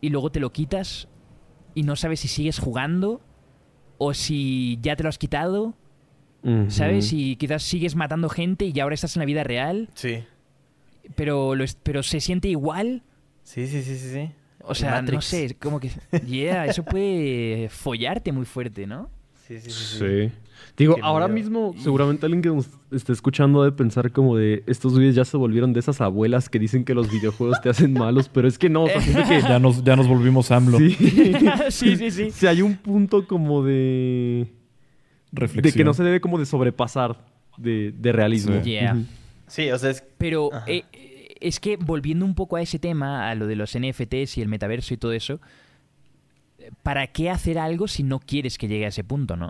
y 0.02 0.10
luego 0.10 0.32
te 0.32 0.40
lo 0.40 0.52
quitas 0.52 1.08
y 1.76 1.84
no 1.84 1.96
sabes 1.96 2.22
si 2.22 2.28
sigues 2.28 2.58
jugando 2.58 3.22
o 4.00 4.14
si 4.16 4.80
ya 4.82 4.96
te 4.96 5.04
lo 5.04 5.10
has 5.10 5.18
quitado, 5.20 5.76
¿sabes? 6.70 7.14
Y 7.14 7.36
quizás 7.36 7.62
sigues 7.64 7.96
matando 7.96 8.30
gente 8.30 8.66
y 8.66 8.72
ya 8.74 8.84
ahora 8.84 8.96
estás 8.96 9.16
en 9.16 9.20
la 9.20 9.26
vida 9.26 9.44
real, 9.44 9.90
Sí. 9.94 10.24
pero, 11.16 11.54
lo 11.56 11.64
es- 11.64 11.78
pero 11.84 12.02
se 12.04 12.20
siente 12.20 12.48
igual. 12.48 13.04
Sí, 13.44 13.68
sí, 13.68 13.82
sí, 13.84 13.98
sí, 13.98 14.10
sí. 14.10 14.32
O 14.68 14.76
sea, 14.76 15.02
no 15.02 15.22
sé, 15.22 15.56
como 15.56 15.80
que... 15.80 15.92
Yeah, 16.26 16.66
eso 16.66 16.84
puede 16.84 17.70
follarte 17.70 18.32
muy 18.32 18.46
fuerte, 18.46 18.88
¿no? 18.88 19.10
Sí, 19.48 19.60
sí, 19.60 19.70
sí. 19.70 19.98
sí. 20.00 20.32
Digo, 20.78 20.96
Qué 20.96 21.02
ahora 21.04 21.28
miedo. 21.28 21.36
mismo, 21.50 21.76
seguramente 21.82 22.26
alguien 22.26 22.42
que 22.42 22.50
nos 22.50 22.68
esté 22.92 23.14
escuchando 23.14 23.64
debe 23.64 23.76
pensar 23.76 24.12
como 24.12 24.36
de 24.36 24.64
estos 24.68 24.94
güeyes 24.94 25.16
ya 25.16 25.24
se 25.24 25.38
volvieron 25.38 25.72
de 25.72 25.80
esas 25.80 26.02
abuelas 26.02 26.50
que 26.50 26.60
dicen 26.60 26.84
que 26.84 26.94
los 26.94 27.10
videojuegos 27.10 27.62
te 27.62 27.70
hacen 27.70 27.94
malos, 27.94 28.28
pero 28.30 28.48
es 28.48 28.58
que 28.58 28.70
no, 28.70 28.84
o 28.84 28.88
sea, 28.90 29.00
siento 29.00 29.24
que 29.28 29.42
Ya 29.48 29.60
nos, 29.60 29.84
ya 29.84 29.96
nos 29.96 30.08
volvimos 30.08 30.52
AMLO. 30.52 30.78
sí. 30.80 30.92
sí, 31.70 31.96
sí, 31.96 32.12
sí. 32.12 32.32
Si 32.32 32.48
hay 32.48 32.62
un 32.62 32.76
punto 32.76 33.28
como 33.28 33.64
de 33.64 34.48
Reflexión. 35.32 35.72
de 35.72 35.78
que 35.78 35.84
no 35.84 35.94
se 35.94 36.04
debe 36.04 36.20
como 36.20 36.40
de 36.40 36.46
sobrepasar 36.46 37.18
de, 37.58 37.94
de 37.98 38.12
realismo. 38.12 38.56
Sí. 38.64 38.72
Yeah. 38.72 38.98
Sí, 39.48 39.70
o 39.70 39.78
sea, 39.78 39.92
es 39.92 40.04
Pero 40.18 40.50
eh, 40.68 40.84
es 41.40 41.60
que 41.60 41.78
volviendo 41.78 42.26
un 42.26 42.36
poco 42.36 42.56
a 42.56 42.62
ese 42.62 42.80
tema, 42.80 43.30
a 43.30 43.36
lo 43.36 43.48
de 43.48 43.56
los 43.56 43.78
NFTs 43.78 44.38
y 44.38 44.42
el 44.42 44.48
metaverso 44.48 44.94
y 44.94 44.98
todo 44.98 45.12
eso, 45.12 45.40
¿para 46.84 47.08
qué 47.08 47.30
hacer 47.30 47.60
algo 47.60 47.88
si 47.88 48.04
no 48.04 48.20
quieres 48.20 48.58
que 48.58 48.68
llegue 48.68 48.86
a 48.86 48.90
ese 48.90 49.04
punto, 49.04 49.36
no? 49.36 49.50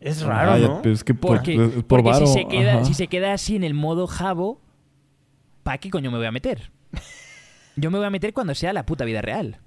es 0.00 0.22
Ah, 0.22 0.26
raro, 0.26 0.58
ya, 0.58 0.68
¿no? 0.68 0.82
pero 0.82 0.94
es 0.94 1.04
que 1.04 1.14
por, 1.14 1.36
Porque, 1.36 1.54
pues, 1.54 1.70
por 1.70 1.84
porque 1.84 2.10
varo, 2.10 2.26
si, 2.26 2.32
se 2.32 2.48
queda, 2.48 2.84
si 2.84 2.94
se 2.94 3.06
queda 3.06 3.32
así 3.32 3.54
en 3.56 3.64
el 3.64 3.74
modo 3.74 4.06
jabo, 4.06 4.60
¿para 5.62 5.78
qué 5.78 5.90
coño 5.90 6.10
me 6.10 6.18
voy 6.18 6.26
a 6.26 6.32
meter? 6.32 6.72
Yo 7.76 7.90
me 7.90 7.98
voy 7.98 8.06
a 8.06 8.10
meter 8.10 8.32
cuando 8.32 8.54
sea 8.54 8.72
la 8.72 8.84
puta 8.84 9.04
vida 9.04 9.22
real. 9.22 9.58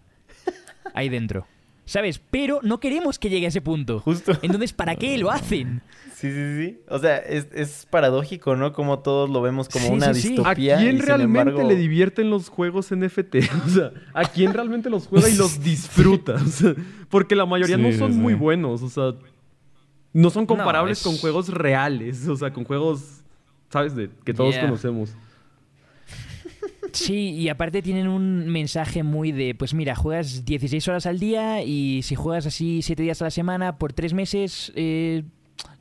Ahí 0.93 1.09
dentro. 1.09 1.47
¿Sabes? 1.85 2.19
Pero 2.31 2.59
no 2.63 2.79
queremos 2.79 3.19
que 3.19 3.29
llegue 3.29 3.45
a 3.45 3.49
ese 3.49 3.61
punto. 3.61 3.99
Justo. 3.99 4.31
Entonces, 4.41 4.73
¿para 4.73 4.95
qué 4.95 5.17
lo 5.19 5.29
hacen? 5.29 5.83
Sí, 6.15 6.31
sí, 6.31 6.57
sí. 6.57 6.79
O 6.89 6.97
sea, 6.97 7.17
es, 7.17 7.47
es 7.53 7.85
paradójico, 7.89 8.55
¿no? 8.55 8.73
Como 8.73 8.99
todos 8.99 9.29
lo 9.29 9.41
vemos 9.41 9.69
como 9.69 9.85
Sí, 9.87 9.91
una 9.93 10.13
sí, 10.15 10.21
sí. 10.21 10.27
¿A 10.29 10.31
distopía. 10.55 10.75
y 10.81 10.83
quién 10.83 10.99
realmente 10.99 11.51
embargo- 11.51 11.69
le 11.69 11.75
divierten 11.75 12.29
los 12.31 12.49
juegos 12.49 12.89
NFT? 12.91 13.35
O 13.65 13.69
sea, 13.69 13.91
¿a 14.13 14.23
quién 14.25 14.53
realmente 14.53 14.89
los 14.89 15.05
juega 15.07 15.29
y 15.29 15.35
los 15.35 15.61
disfruta? 15.63 16.33
O 16.35 16.47
sea, 16.47 16.73
porque 17.09 17.35
la 17.35 17.45
mayoría 17.45 17.75
Sí, 17.75 17.81
no 17.81 17.91
son 17.91 18.13
sí. 18.13 18.17
muy 18.19 18.33
buenos. 18.33 18.81
O 18.81 18.89
sea, 18.89 19.13
no 20.13 20.29
son 20.31 20.45
comparables 20.47 20.97
es- 20.99 21.03
con 21.03 21.17
juegos 21.17 21.49
reales. 21.49 22.27
O 22.27 22.35
sea, 22.35 22.51
con 22.51 22.63
juegos, 22.63 23.21
¿sabes? 23.69 23.95
De, 23.95 24.09
que 24.23 24.33
todos 24.33 24.55
Yeah. 24.55 24.65
conocemos. 24.65 25.11
Sí, 26.95 27.31
y 27.31 27.49
aparte 27.49 27.81
tienen 27.81 28.07
un 28.07 28.47
mensaje 28.47 29.03
muy 29.03 29.31
de, 29.31 29.53
pues 29.53 29.73
mira, 29.73 29.95
juegas 29.95 30.45
16 30.45 30.87
horas 30.87 31.05
al 31.05 31.19
día 31.19 31.61
y 31.63 32.01
si 32.03 32.15
juegas 32.15 32.45
así 32.45 32.81
7 32.81 33.03
días 33.03 33.21
a 33.21 33.25
la 33.25 33.31
semana 33.31 33.77
por 33.77 33.93
3 33.93 34.13
meses, 34.13 34.71
eh, 34.75 35.23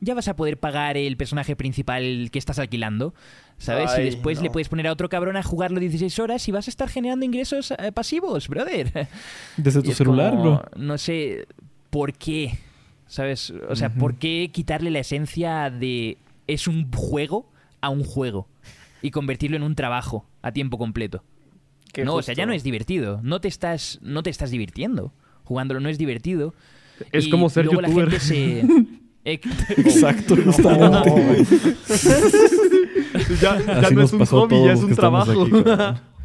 ya 0.01 0.13
vas 0.13 0.27
a 0.27 0.35
poder 0.35 0.57
pagar 0.57 0.97
el 0.97 1.15
personaje 1.17 1.55
principal 1.55 2.29
que 2.31 2.39
estás 2.39 2.59
alquilando, 2.59 3.13
¿sabes? 3.57 3.91
Ay, 3.91 4.01
y 4.01 4.05
después 4.05 4.37
no. 4.37 4.43
le 4.43 4.49
puedes 4.49 4.69
poner 4.69 4.87
a 4.87 4.91
otro 4.91 5.09
cabrón 5.09 5.37
a 5.37 5.43
jugarlo 5.43 5.79
16 5.79 6.19
horas 6.19 6.47
y 6.47 6.51
vas 6.51 6.67
a 6.67 6.69
estar 6.69 6.89
generando 6.89 7.25
ingresos 7.25 7.71
eh, 7.71 7.91
pasivos, 7.91 8.47
brother. 8.47 9.07
Desde 9.57 9.81
tu 9.81 9.93
celular, 9.93 10.31
como, 10.31 10.43
bro. 10.43 10.65
No 10.75 10.97
sé 10.97 11.47
por 11.89 12.13
qué, 12.13 12.57
¿sabes? 13.07 13.53
O 13.69 13.75
sea. 13.75 13.89
¿por 13.89 14.15
qué 14.15 14.49
quitarle 14.51 14.91
la 14.91 14.99
esencia 14.99 15.69
de 15.69 16.17
es 16.47 16.67
un 16.67 16.91
juego 16.91 17.49
a 17.81 17.89
un 17.89 18.03
juego 18.03 18.47
y 19.05 19.11
convertirlo 19.11 19.55
en 19.57 19.63
un 19.63 19.75
trabajo 19.75 20.25
a 20.41 20.51
tiempo 20.51 20.77
completo? 20.77 21.23
Que 21.93 22.03
no, 22.03 22.15
o 22.15 22.21
sea, 22.21 22.33
ya 22.33 22.43
justo- 22.43 22.47
no 22.47 22.53
es 22.53 22.63
divertido. 22.63 23.19
No 23.23 23.39
te 23.39 23.47
estás, 23.47 23.99
no 24.01 24.23
te 24.23 24.29
estás 24.29 24.51
divirtiendo. 24.51 25.13
Jugándolo 25.43 25.79
no 25.79 25.89
es 25.89 25.97
divertido. 25.97 26.53
Es 27.11 27.27
Y 27.27 27.29
como 27.29 27.49
ser 27.49 27.65
luego 27.65 27.81
la 27.81 27.87
youtuber. 27.87 28.09
gente 28.11 28.25
se... 28.25 28.65
Exacto, 29.25 30.35
justamente. 30.43 31.09
ya 33.41 33.57
ya 33.59 33.79
Así 33.79 33.95
no 33.95 34.01
es 34.03 34.13
un 34.13 34.25
hobby, 34.25 34.63
ya 34.65 34.73
es 34.73 34.83
un 34.83 34.95
trabajo. 34.95 35.31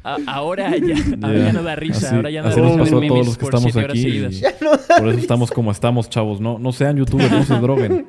aquí, 0.03 0.17
ahora, 0.27 0.77
ya, 0.77 0.97
ahora 1.23 1.39
Ya. 1.39 1.53
no 1.53 1.63
da 1.63 1.77
risa. 1.77 2.07
Así- 2.09 2.17
ahora 2.17 2.31
ya 2.31 2.43
no 2.43 2.49
así 2.49 2.61
da 2.61 2.67
risa 2.67 2.79
pasó 2.79 2.97
a 2.97 3.01
todos 3.01 3.11
memes 3.11 3.27
los 3.27 3.37
que 3.39 3.45
por 3.45 3.55
estamos 3.55 3.73
siete 3.73 3.79
horas 3.85 3.91
aquí. 3.91 4.03
seguidas. 4.03 4.35
y 4.99 5.01
Por 5.01 5.09
eso 5.09 5.19
estamos 5.19 5.51
como 5.51 5.71
estamos, 5.71 6.11
chavos. 6.11 6.41
No, 6.41 6.59
no 6.59 6.73
sean 6.73 6.97
youtubers, 6.97 7.31
no 7.31 7.45
se 7.45 7.55
droguen. 7.59 8.07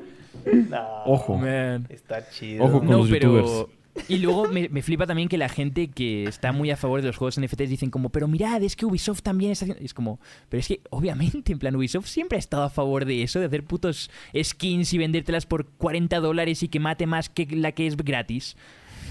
No, 0.70 0.80
Ojo. 1.06 1.36
Man. 1.38 1.86
Está 1.88 2.28
chido. 2.30 2.64
Ojo 2.64 2.78
con 2.80 2.88
No, 2.90 2.98
los 2.98 3.08
pero... 3.10 3.36
youtubers. 3.36 3.66
Y 4.08 4.18
luego 4.18 4.48
me, 4.48 4.68
me 4.70 4.82
flipa 4.82 5.06
también 5.06 5.28
que 5.28 5.36
la 5.36 5.50
gente 5.50 5.88
que 5.88 6.24
está 6.24 6.52
muy 6.52 6.70
a 6.70 6.76
favor 6.76 7.02
de 7.02 7.08
los 7.08 7.16
juegos 7.16 7.38
NFTs 7.38 7.68
dicen 7.68 7.90
como, 7.90 8.08
pero 8.08 8.26
mirad, 8.26 8.62
es 8.62 8.74
que 8.74 8.86
Ubisoft 8.86 9.22
también 9.22 9.52
está 9.52 9.66
haciendo... 9.66 9.84
Es 9.84 9.92
como, 9.92 10.18
pero 10.48 10.60
es 10.60 10.68
que 10.68 10.80
obviamente, 10.90 11.52
en 11.52 11.58
plan, 11.58 11.76
Ubisoft 11.76 12.06
siempre 12.06 12.36
ha 12.36 12.38
estado 12.38 12.62
a 12.62 12.70
favor 12.70 13.04
de 13.04 13.22
eso, 13.22 13.38
de 13.38 13.46
hacer 13.46 13.64
putos 13.64 14.10
skins 14.42 14.92
y 14.94 14.98
vendértelas 14.98 15.44
por 15.44 15.66
40 15.66 16.20
dólares 16.20 16.62
y 16.62 16.68
que 16.68 16.80
mate 16.80 17.06
más 17.06 17.28
que 17.28 17.46
la 17.46 17.72
que 17.72 17.86
es 17.86 17.96
gratis. 17.96 18.56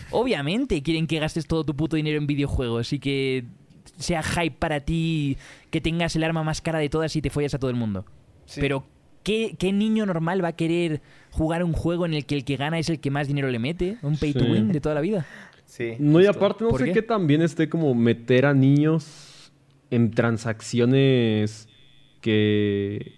Obviamente 0.09 0.81
quieren 0.81 1.05
que 1.05 1.19
gastes 1.19 1.45
todo 1.45 1.63
tu 1.63 1.75
puto 1.75 1.95
dinero 1.95 2.17
en 2.17 2.27
videojuegos 2.27 2.91
y 2.91 2.99
que 2.99 3.45
sea 3.97 4.23
hype 4.23 4.55
para 4.57 4.79
ti, 4.81 5.37
que 5.69 5.79
tengas 5.79 6.15
el 6.15 6.23
arma 6.23 6.43
más 6.43 6.59
cara 6.61 6.79
de 6.79 6.89
todas 6.89 7.15
y 7.15 7.21
te 7.21 7.29
follas 7.29 7.53
a 7.53 7.59
todo 7.59 7.69
el 7.69 7.77
mundo. 7.77 8.05
Sí. 8.45 8.59
Pero 8.59 8.83
¿qué, 9.23 9.55
qué 9.57 9.71
niño 9.71 10.05
normal 10.05 10.43
va 10.43 10.49
a 10.49 10.55
querer 10.55 11.01
jugar 11.31 11.63
un 11.63 11.73
juego 11.73 12.05
en 12.05 12.13
el 12.13 12.25
que 12.25 12.35
el 12.35 12.43
que 12.45 12.55
gana 12.57 12.79
es 12.79 12.89
el 12.89 12.99
que 12.99 13.11
más 13.11 13.27
dinero 13.27 13.49
le 13.49 13.59
mete? 13.59 13.97
Un 14.01 14.17
pay 14.17 14.33
to 14.33 14.45
win 14.45 14.71
de 14.71 14.79
toda 14.81 14.95
la 14.95 15.01
vida. 15.01 15.25
Sí. 15.65 15.93
No, 15.99 16.19
y 16.19 16.25
aparte 16.25 16.63
no 16.63 16.69
¿Por 16.71 16.79
sé 16.81 16.87
qué? 16.87 16.93
qué 16.93 17.01
también 17.01 17.41
esté 17.41 17.69
como 17.69 17.93
meter 17.95 18.45
a 18.45 18.53
niños 18.53 19.51
en 19.89 20.11
transacciones 20.11 21.67
que... 22.21 23.13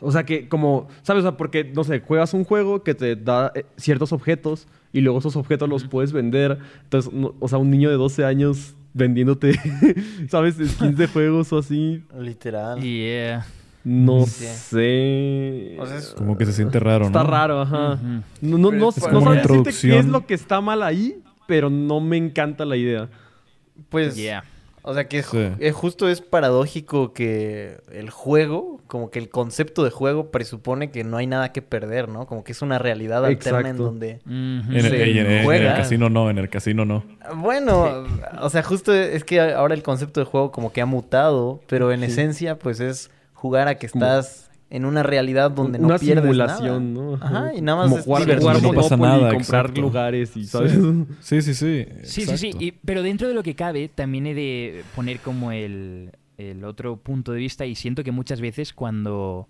O 0.00 0.10
sea, 0.10 0.24
que 0.24 0.48
como, 0.48 0.88
¿sabes? 1.02 1.20
O 1.24 1.28
sea, 1.28 1.36
porque, 1.36 1.62
no 1.64 1.84
sé, 1.84 2.00
juegas 2.00 2.34
un 2.34 2.44
juego 2.44 2.82
que 2.82 2.94
te 2.94 3.14
da 3.14 3.52
eh, 3.54 3.64
ciertos 3.76 4.12
objetos 4.12 4.66
y 4.92 5.02
luego 5.02 5.20
esos 5.20 5.36
objetos 5.36 5.68
los 5.68 5.84
puedes 5.84 6.12
vender. 6.12 6.58
Entonces, 6.82 7.12
no- 7.12 7.34
o 7.38 7.46
sea, 7.48 7.58
un 7.58 7.70
niño 7.70 7.90
de 7.90 7.96
12 7.96 8.24
años 8.24 8.74
vendiéndote, 8.94 9.58
¿sabes? 10.30 10.56
Skins 10.56 10.96
de 10.96 11.06
juegos 11.06 11.52
o 11.52 11.58
así. 11.58 12.02
Literal. 12.18 12.80
Yeah. 12.80 13.46
No 13.82 14.26
Sí. 14.26 14.44
sé. 14.44 15.76
O 15.80 15.86
sea, 15.86 15.96
es- 15.96 16.14
Como 16.16 16.36
que 16.36 16.44
se 16.46 16.52
siente 16.52 16.78
raro, 16.80 17.06
Está 17.06 17.22
¿no? 17.24 17.30
raro, 17.30 17.60
ajá. 17.62 17.98
No, 18.40 18.58
no, 18.58 18.70
no, 18.72 18.88
Es 18.90 18.98
no 19.10 19.20
sabría 19.20 19.42
qué 19.80 19.98
es 19.98 20.06
lo 20.06 20.26
que 20.26 20.34
está 20.34 20.60
mal 20.60 20.82
ahí, 20.82 21.22
pero 21.46 21.70
no 21.70 22.00
me 22.00 22.16
encanta 22.16 22.64
la 22.64 22.76
idea. 22.76 23.08
Pues, 23.88 24.16
Yeah. 24.16 24.44
O 24.82 24.94
sea 24.94 25.08
que 25.08 25.22
Sí. 25.22 25.36
ju- 25.36 25.56
eh, 25.58 25.72
justo 25.72 26.08
es 26.08 26.20
paradójico 26.20 27.12
que 27.12 27.78
el 27.92 28.10
juego, 28.10 28.80
como 28.86 29.10
que 29.10 29.18
el 29.18 29.28
concepto 29.28 29.84
de 29.84 29.90
juego 29.90 30.30
presupone 30.30 30.90
que 30.90 31.04
no 31.04 31.16
hay 31.16 31.26
nada 31.26 31.52
que 31.52 31.62
perder, 31.62 32.08
¿no? 32.08 32.26
Como 32.26 32.44
que 32.44 32.52
es 32.52 32.62
una 32.62 32.78
realidad 32.78 33.24
alterna 33.24 33.68
en 33.70 33.76
donde... 33.76 34.20
Ujú. 34.26 34.30
En 34.72 34.76
el, 34.76 34.82
Se 34.90 35.02
ey, 35.04 35.18
en- 35.18 35.26
en 35.26 35.32
el 35.32 35.44
juega. 35.44 35.76
casino 35.76 36.08
no, 36.08 36.28
en 36.30 36.38
el 36.38 36.48
casino 36.48 36.84
no. 36.84 37.04
Bueno, 37.36 38.06
o 38.40 38.50
sea, 38.50 38.62
justo 38.62 38.92
es 38.92 39.24
que 39.24 39.40
ahora 39.40 39.74
el 39.74 39.82
concepto 39.82 40.20
de 40.20 40.26
juego 40.26 40.50
como 40.52 40.72
que 40.72 40.80
ha 40.80 40.86
mutado, 40.86 41.60
pero 41.68 41.92
en 41.92 42.02
esencia 42.04 42.58
pues 42.58 42.80
es 42.80 43.10
jugar 43.34 43.68
a 43.68 43.76
que 43.76 43.88
Como- 43.88 44.04
estás 44.04 44.49
en 44.70 44.84
una 44.84 45.02
realidad 45.02 45.50
donde 45.50 45.78
no 45.80 45.88
Una 45.88 45.98
pierdes 45.98 46.22
simulación, 46.22 46.94
nada. 46.94 47.06
¿no? 47.06 47.14
Ajá, 47.20 47.54
y 47.54 47.60
nada 47.60 47.78
más 47.78 47.86
Como 47.88 47.98
es 47.98 48.04
jugar, 48.04 48.38
jugar 48.38 48.62
No 48.62 48.72
pasa 48.72 48.96
nada, 48.96 49.16
y 49.30 49.34
comprar 49.34 49.64
exacto. 49.66 49.80
lugares 49.80 50.36
y, 50.36 50.44
¿sabes? 50.46 50.78
Sí, 51.20 51.42
sí, 51.42 51.54
sí. 51.54 51.86
Sí, 52.04 52.24
sí, 52.26 52.38
sí. 52.38 52.50
Y- 52.58 52.72
pero 52.72 53.02
dentro 53.02 53.26
de 53.28 53.34
lo 53.34 53.42
que 53.42 53.54
cabe, 53.56 53.88
también 53.88 54.26
he 54.26 54.34
de 54.34 54.84
poner 54.94 55.18
como 55.18 55.50
el, 55.52 56.12
el 56.38 56.64
otro 56.64 56.96
punto 56.96 57.32
de 57.32 57.38
vista 57.40 57.66
y 57.66 57.74
siento 57.74 58.04
que 58.04 58.12
muchas 58.12 58.40
veces 58.40 58.72
cuando 58.72 59.48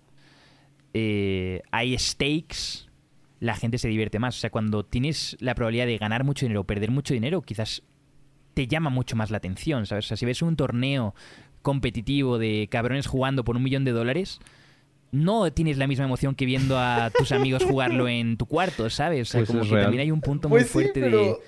eh, 0.93 1.61
hay 1.71 1.97
stakes, 1.97 2.87
la 3.39 3.55
gente 3.55 3.77
se 3.77 3.87
divierte 3.87 4.19
más. 4.19 4.37
O 4.37 4.39
sea, 4.39 4.49
cuando 4.49 4.83
tienes 4.85 5.37
la 5.39 5.55
probabilidad 5.55 5.85
de 5.85 5.97
ganar 5.97 6.23
mucho 6.23 6.45
dinero 6.45 6.61
o 6.61 6.63
perder 6.65 6.91
mucho 6.91 7.13
dinero, 7.13 7.41
quizás 7.41 7.83
te 8.53 8.67
llama 8.67 8.89
mucho 8.89 9.15
más 9.15 9.31
la 9.31 9.37
atención, 9.37 9.85
¿sabes? 9.85 10.05
O 10.05 10.07
sea, 10.09 10.17
si 10.17 10.25
ves 10.25 10.41
un 10.41 10.55
torneo 10.55 11.15
competitivo 11.61 12.37
de 12.37 12.67
cabrones 12.71 13.07
jugando 13.07 13.43
por 13.43 13.55
un 13.55 13.63
millón 13.63 13.85
de 13.85 13.91
dólares, 13.91 14.39
no 15.11 15.51
tienes 15.51 15.77
la 15.77 15.87
misma 15.87 16.05
emoción 16.05 16.35
que 16.35 16.45
viendo 16.45 16.77
a 16.79 17.09
tus 17.17 17.31
amigos 17.31 17.63
jugarlo 17.63 18.07
en 18.07 18.37
tu 18.37 18.45
cuarto, 18.45 18.89
¿sabes? 18.89 19.29
O 19.29 19.31
sea, 19.31 19.39
Pues 19.41 19.49
como 19.49 19.61
es 19.63 19.67
que 19.69 19.73
real. 19.75 19.85
también 19.85 20.01
hay 20.01 20.11
un 20.11 20.21
punto 20.21 20.49
Pues 20.49 20.63
muy 20.63 20.67
sí, 20.67 20.73
fuerte 20.73 20.99
de, 21.01 21.09
pero- 21.09 21.39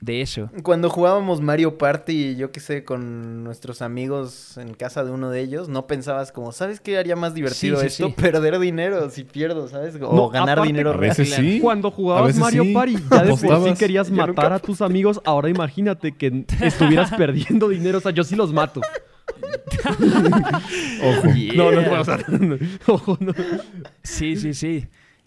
de 0.00 0.20
eso. 0.22 0.48
Cuando 0.62 0.88
jugábamos 0.90 1.40
Mario 1.40 1.76
Party, 1.76 2.36
yo 2.36 2.52
qué 2.52 2.60
sé, 2.60 2.84
con 2.84 3.42
nuestros 3.42 3.82
amigos 3.82 4.56
en 4.56 4.74
casa 4.74 5.02
de 5.02 5.10
uno 5.10 5.28
de 5.30 5.40
ellos, 5.40 5.68
no 5.68 5.88
pensabas 5.88 6.30
como, 6.30 6.52
¿sabes 6.52 6.78
qué 6.78 6.96
haría 6.98 7.16
más 7.16 7.34
divertido 7.34 7.78
Sí, 7.80 7.80
sí, 7.80 7.86
esto? 8.04 8.06
sí. 8.06 8.14
Perder 8.22 8.60
dinero 8.60 9.10
si 9.10 9.24
pierdo, 9.24 9.66
¿sabes? 9.66 9.96
O 9.96 10.14
No, 10.14 10.28
ganar 10.28 10.58
aparte- 10.60 10.68
dinero 10.68 10.90
A 10.90 10.92
real. 10.92 11.08
veces 11.16 11.34
sí. 11.34 11.58
Cuando 11.60 11.88
A 11.88 11.90
jugabas 11.90 12.26
veces 12.28 12.40
Mario 12.40 12.62
sí. 12.62 12.72
Party, 12.72 12.92
ya 13.10 13.24
de 13.24 13.30
por 13.36 13.68
sí 13.68 13.74
querías 13.76 14.08
matar 14.12 14.28
nunca- 14.44 14.54
a 14.54 14.58
tus 14.60 14.80
amigos. 14.82 15.20
Ahora 15.24 15.48
imagínate 15.48 16.12
que 16.12 16.44
estuvieras 16.62 17.10
perdiendo 17.14 17.68
dinero. 17.68 17.98
O 17.98 18.00
sea, 18.00 18.12
yo 18.12 18.22
sí 18.22 18.36
los 18.36 18.52
mato. 18.52 18.80
Ojo. 21.02 21.28
No, 21.54 21.72
no, 21.72 21.82
no, 21.82 22.00
o 22.00 22.04
sea, 22.04 22.18
ojo, 22.86 23.16
no. 23.20 23.32
Sí, 24.02 24.36
sí, 24.36 24.54
sí. 24.54 24.86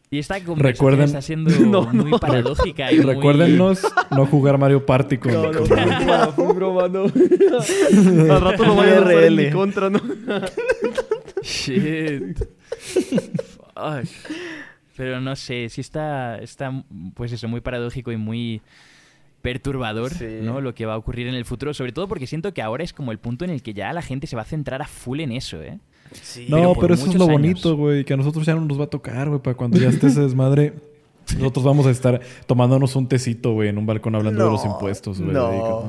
Y 0.10 0.20
esta 0.20 0.44
conversación 0.44 0.92
Recuerden- 0.92 1.06
está 1.06 1.22
siendo 1.22 1.50
No, 1.66 1.84
muy 1.94 2.12
no. 2.12 2.20
paradójica. 2.20 2.92
Y 2.92 2.98
muy- 2.98 3.06
Recuérdenos 3.16 3.82
no 4.12 4.26
jugar 4.26 4.58
Mario 4.58 4.86
Party 4.86 5.18
con... 5.18 5.32
No, 5.34 5.52
no, 5.52 5.60
con- 5.60 5.68
fue 5.68 5.86
broma, 5.86 6.28
fue 6.36 6.54
broma, 6.54 6.88
no. 6.90 7.04
Al 8.34 8.42
rato 8.42 8.66
lo 8.66 8.76
vayan 8.76 8.98
a 8.98 9.02
usar 9.08 9.24
en 9.24 9.36
mi 9.36 9.50
contra, 9.50 9.90
¿no? 9.90 10.02
Shit. 11.42 12.40
Fuck. 12.84 14.08
Pero 14.98 15.22
no 15.22 15.36
sé, 15.36 15.70
sí 15.70 15.82
está, 15.82 16.38
está, 16.40 16.84
pues 17.16 17.32
eso, 17.32 17.48
muy 17.48 17.62
paradójico 17.62 18.12
y 18.12 18.18
muy 18.18 18.62
perturbador, 19.42 20.14
Sí. 20.14 20.40
¿no? 20.42 20.62
Lo 20.62 20.74
que 20.74 20.86
va 20.86 20.94
a 20.94 20.98
ocurrir 20.98 21.28
en 21.28 21.36
el 21.36 21.46
futuro. 21.46 21.74
Sobre 21.74 21.92
todo 21.92 22.08
porque 22.08 22.28
siento 22.28 22.54
que 22.54 22.62
ahora 22.62 22.84
es 22.84 22.94
como 22.94 23.12
el 23.12 23.18
punto 23.20 23.46
en 23.46 23.52
el 23.52 23.62
que 23.62 23.74
ya 23.74 23.92
la 23.94 24.02
gente 24.02 24.28
se 24.28 24.36
va 24.36 24.42
a 24.44 24.46
centrar 24.46 24.82
a 24.82 24.88
full 24.88 25.20
en 25.20 25.32
eso, 25.32 25.62
¿eh? 25.62 25.80
Sí. 26.14 26.48
No, 26.50 26.74
pero 26.80 26.94
eso 26.94 27.08
es 27.08 27.16
lo 27.16 27.24
años. 27.26 27.34
bonito, 27.34 27.76
güey. 27.78 28.04
Que 28.04 28.14
a 28.14 28.18
nosotros 28.18 28.46
ya 28.46 28.54
no 28.56 28.62
nos 28.66 28.80
va 28.80 28.84
a 28.86 28.90
tocar, 28.90 29.30
güey. 29.30 29.42
Para 29.42 29.56
cuando 29.56 29.80
ya 29.80 29.90
esté 29.90 30.08
ese 30.08 30.22
desmadre, 30.22 30.74
nosotros 31.38 31.64
vamos 31.64 31.86
a 31.86 31.92
estar 31.92 32.20
tomándonos 32.48 32.96
un 32.96 33.08
tecito, 33.08 33.54
güey, 33.54 33.70
en 33.70 33.78
un 33.78 33.86
balcón 33.86 34.16
hablando 34.16 34.44
de 34.46 34.52
los 34.52 34.66
impuestos, 34.66 35.22
güey. 35.22 35.32
No, 35.34 35.88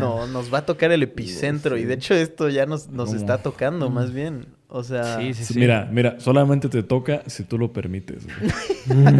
no, 0.00 0.26
nos 0.26 0.52
va 0.52 0.58
a 0.58 0.66
tocar 0.66 0.90
el 0.92 1.02
epicentro. 1.02 1.76
Y 1.76 1.84
de 1.84 1.94
hecho 1.94 2.14
esto 2.14 2.48
ya 2.48 2.64
nos, 2.66 2.88
nos 2.88 3.12
está 3.12 3.42
tocando 3.42 3.90
más 3.90 4.12
bien. 4.12 4.46
O 4.70 4.84
sea... 4.84 5.18
Sí, 5.18 5.32
sí, 5.34 5.44
sí. 5.44 5.58
Mira, 5.58 5.88
mira, 5.90 6.20
solamente 6.20 6.68
te 6.68 6.82
toca 6.82 7.22
si 7.26 7.42
tú 7.44 7.58
lo 7.58 7.72
permites. 7.72 8.26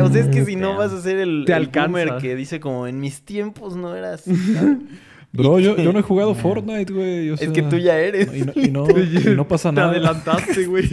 O 0.03 0.09
sea, 0.11 0.23
es 0.23 0.29
que 0.29 0.45
si 0.47 0.57
no 0.57 0.77
vas 0.77 0.93
a 0.93 1.01
ser 1.03 1.19
el, 1.19 1.45
Te 1.47 1.53
el 1.53 1.59
alcanza. 1.59 1.89
boomer 1.89 2.17
que 2.23 2.35
dice 2.37 2.59
como 2.61 2.87
en 2.87 3.01
mis 3.01 3.23
tiempos 3.23 3.77
no 3.77 3.95
eras... 3.95 4.25
Bro, 5.33 5.59
yo, 5.61 5.77
yo 5.77 5.93
no 5.93 5.99
he 5.99 6.03
jugado 6.03 6.35
Fortnite, 6.43 6.91
güey. 6.91 7.29
o 7.31 7.35
es 7.35 7.51
que 7.51 7.61
tú 7.63 7.77
ya 7.77 7.99
eres. 7.99 8.35
Y 8.35 8.43
no, 8.45 8.53
y 8.55 8.71
no- 8.71 8.87
y 8.89 9.35
no 9.37 9.47
pasa 9.47 9.69
Te 9.69 9.77
nada. 9.77 9.91
adelantaste, 9.91 10.65
güey. 10.67 10.89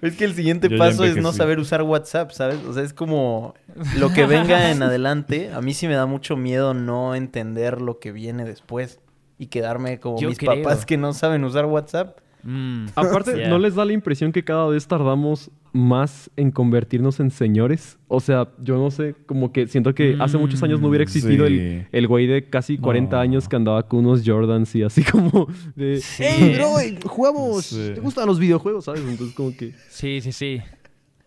Es 0.00 0.16
que 0.16 0.24
el 0.24 0.34
siguiente 0.34 0.68
Yo 0.70 0.76
paso 0.78 1.04
es 1.04 1.16
no 1.16 1.32
saber 1.32 1.58
usar 1.58 1.82
WhatsApp, 1.82 2.30
¿sabes? 2.32 2.58
O 2.68 2.72
sea, 2.72 2.82
es 2.82 2.92
como 2.92 3.54
lo 3.98 4.10
que 4.12 4.26
venga 4.26 4.70
en 4.70 4.82
adelante. 4.82 5.50
A 5.52 5.60
mí 5.60 5.74
sí 5.74 5.86
me 5.86 5.94
da 5.94 6.06
mucho 6.06 6.36
miedo 6.36 6.74
no 6.74 7.14
entender 7.14 7.80
lo 7.80 7.98
que 7.98 8.12
viene 8.12 8.44
después 8.44 9.00
y 9.38 9.46
quedarme 9.46 10.00
como 10.00 10.18
Yo 10.20 10.28
mis 10.28 10.38
creo. 10.38 10.62
papás 10.62 10.84
que 10.86 10.96
no 10.96 11.12
saben 11.12 11.44
usar 11.44 11.66
WhatsApp. 11.66 12.18
Mm. 12.44 12.86
Aparte, 12.94 13.36
Yeah. 13.36 13.48
¿no 13.48 13.58
les 13.58 13.74
da 13.74 13.84
la 13.84 13.92
impresión 13.92 14.30
que 14.32 14.44
cada 14.44 14.66
vez 14.68 14.86
tardamos 14.86 15.50
más 15.72 16.30
en 16.36 16.50
convertirnos 16.50 17.18
en 17.20 17.30
señores? 17.30 17.98
O 18.08 18.20
sea, 18.20 18.48
yo 18.62 18.76
no 18.76 18.90
sé, 18.90 19.14
como 19.26 19.52
que 19.52 19.66
siento 19.66 19.94
que 19.94 20.16
hace 20.20 20.36
muchos 20.38 20.62
años 20.62 20.80
no 20.80 20.88
hubiera 20.88 21.02
existido 21.02 21.46
Sí. 21.46 21.54
el, 21.54 21.86
el 21.90 22.06
güey 22.06 22.26
de 22.26 22.48
casi 22.48 22.78
40 22.78 23.16
No. 23.16 23.22
años 23.22 23.48
que 23.48 23.56
andaba 23.56 23.88
con 23.88 24.00
unos 24.06 24.22
Jordans 24.24 24.74
y 24.76 24.82
así 24.82 25.02
como 25.02 25.48
de... 25.74 26.00
Sí. 26.00 26.22
¡Ey, 26.24 26.54
bro! 26.56 27.08
¡Jugamos! 27.08 27.64
Sí. 27.66 27.92
¿Te 27.94 28.00
gustan 28.00 28.26
los 28.26 28.38
videojuegos? 28.38 28.84
¿Sabes? 28.84 29.00
Entonces 29.08 29.34
como 29.34 29.56
que... 29.56 29.72
Sí, 29.88 30.20
sí, 30.20 30.30
sí. 30.32 30.60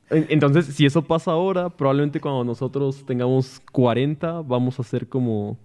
En- 0.09 0.27
Entonces, 0.29 0.65
si 0.67 0.85
eso 0.85 1.01
pasa 1.01 1.31
ahora, 1.31 1.69
probablemente 1.69 2.19
cuando 2.21 2.43
nosotros 2.45 3.05
tengamos 3.05 3.61
40, 3.71 4.41
vamos 4.43 4.79
a 4.79 4.83
ser 4.83 5.07
como... 5.07 5.57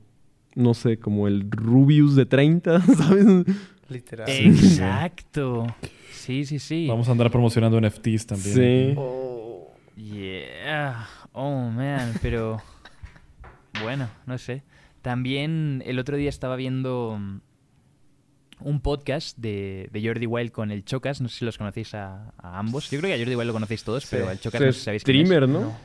No 0.54 0.74
sé, 0.74 0.98
como 0.98 1.28
el 1.28 1.50
Rubius 1.50 2.14
de 2.14 2.26
30, 2.26 2.80
¿sabes? 2.96 3.26
Literal. 3.92 4.28
Exacto. 4.28 5.66
Sí, 6.12 6.44
sí, 6.44 6.58
sí. 6.58 6.86
Vamos 6.88 7.08
a 7.08 7.12
andar 7.12 7.30
promocionando 7.30 7.80
NFTs 7.80 8.26
también. 8.26 8.54
Sí. 8.54 8.94
Oh. 8.96 9.72
Yeah. 9.96 11.06
Oh, 11.32 11.68
man. 11.70 12.14
Pero. 12.22 12.60
Bueno, 13.82 14.08
no 14.26 14.38
sé. 14.38 14.62
También 15.02 15.82
el 15.86 15.98
otro 15.98 16.16
día 16.16 16.28
estaba 16.28 16.54
viendo 16.56 17.16
mm, 17.18 17.40
un 18.60 18.80
podcast 18.80 19.36
de, 19.38 19.88
de 19.92 20.06
Jordi 20.06 20.26
Wild 20.26 20.52
con 20.52 20.70
el 20.70 20.84
Chocas. 20.84 21.20
No 21.20 21.28
sé 21.28 21.38
si 21.40 21.44
los 21.44 21.58
conocéis 21.58 21.94
a, 21.94 22.32
a 22.38 22.58
ambos. 22.58 22.90
Yo 22.90 22.98
creo 23.00 23.10
que 23.10 23.14
a 23.14 23.18
Jordi 23.18 23.34
Wild 23.34 23.46
lo 23.48 23.52
conocéis 23.52 23.82
todos, 23.82 24.06
pero 24.10 24.28
al 24.28 24.38
Chocas 24.38 24.60
no 24.60 24.66
sé 24.72 24.78
si 24.78 24.84
sabéis 24.84 25.02
quién 25.04 25.16
es. 25.16 25.26
streamer, 25.26 25.48
¿no? 25.48 25.60
No. 25.60 25.76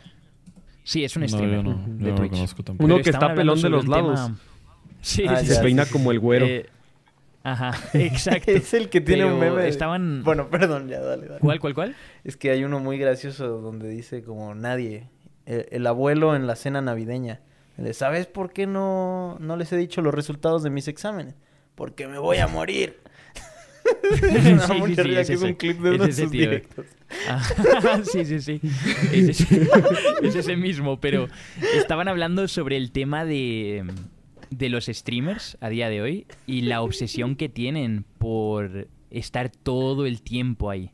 Sí, 0.84 1.04
es 1.04 1.16
un 1.16 1.24
No, 1.24 1.28
streamer 1.28 1.64
yo 1.64 1.64
no, 1.64 2.06
de 2.06 2.12
Twitch. 2.14 2.32
conozco 2.32 2.64
tampoco. 2.64 2.86
Uno 2.86 2.96
Pero 2.96 3.04
que 3.04 3.10
está 3.10 3.34
pelón 3.34 3.62
de 3.62 3.70
los 3.70 3.88
lados. 3.88 4.20
tema- 4.26 4.38
Sí, 5.02 5.26
Ah, 5.28 5.38
sí, 5.38 5.48
Se 5.48 5.62
peina 5.62 5.86
como 5.86 6.12
el 6.12 6.20
güero. 6.20 6.46
Eh, 6.46 6.66
ajá, 7.52 7.90
exacto. 7.94 8.52
Es 8.52 8.74
el 8.74 8.90
que 8.90 9.02
tiene 9.02 9.26
un 9.26 9.40
meme. 9.40 9.62
de- 9.64 9.70
Estaban... 9.70 10.24
Bueno, 10.24 10.50
perdón, 10.50 10.88
ya 10.90 11.00
dale, 11.02 11.28
dale. 11.28 11.40
¿Cuál, 11.40 11.60
cuál, 11.60 11.74
cuál? 11.74 11.96
Es 12.24 12.38
que 12.38 12.52
hay 12.52 12.64
uno 12.64 12.80
muy 12.80 12.98
gracioso 12.98 13.60
donde 13.62 13.90
dice 13.90 14.24
como 14.24 14.54
nadie. 14.56 15.10
El, 15.46 15.66
el 15.72 15.88
abuelo 15.88 16.36
en 16.36 16.46
la 16.48 16.56
cena 16.56 16.82
navideña. 16.82 17.42
Le, 17.78 17.94
¿Sabes 17.94 18.26
por 18.28 18.52
qué 18.54 18.68
no, 18.68 19.38
no 19.40 19.56
les 19.56 19.72
he 19.72 19.78
dicho 19.78 20.02
los 20.02 20.14
resultados 20.14 20.64
de 20.64 20.70
mis 20.70 20.88
exámenes? 20.88 21.36
Porque 21.76 22.08
me 22.08 22.18
voy 22.18 22.38
a 22.38 22.48
morir. 22.48 22.98
Me 24.22 24.56
da 24.56 24.68
Sí, 24.68 24.74
sí, 24.86 24.96
sí, 24.96 25.16
es 25.16 25.28
que 25.28 25.34
es 25.34 25.42
un 25.42 25.54
clip 25.54 25.80
de 25.80 25.90
Es 25.92 25.96
uno 25.96 26.04
de 26.06 26.10
ese 26.12 26.22
sus 26.24 26.32
tío. 26.32 26.42
directos. 26.42 26.86
Ah, 27.30 28.02
sí, 28.04 28.26
sí, 28.26 28.42
sí. 28.42 28.60
Es 29.14 29.30
ese, 29.42 29.70
es 30.22 30.36
ese 30.36 30.58
mismo, 30.58 31.00
pero 31.00 31.28
estaban 31.76 32.10
hablando 32.10 32.50
sobre 32.50 32.76
el 32.76 32.92
tema 32.92 33.24
de, 33.24 33.86
de 34.50 34.70
los 34.70 34.86
streamers 34.86 35.58
a 35.62 35.70
día 35.70 35.90
de 35.90 36.02
hoy 36.02 36.28
y 36.46 36.62
la 36.62 36.82
obsesión 36.82 37.36
que 37.36 37.50
tienen 37.50 38.06
por 38.18 38.88
estar 39.10 39.50
todo 39.50 40.06
el 40.06 40.22
tiempo 40.22 40.70
ahí. 40.70 40.92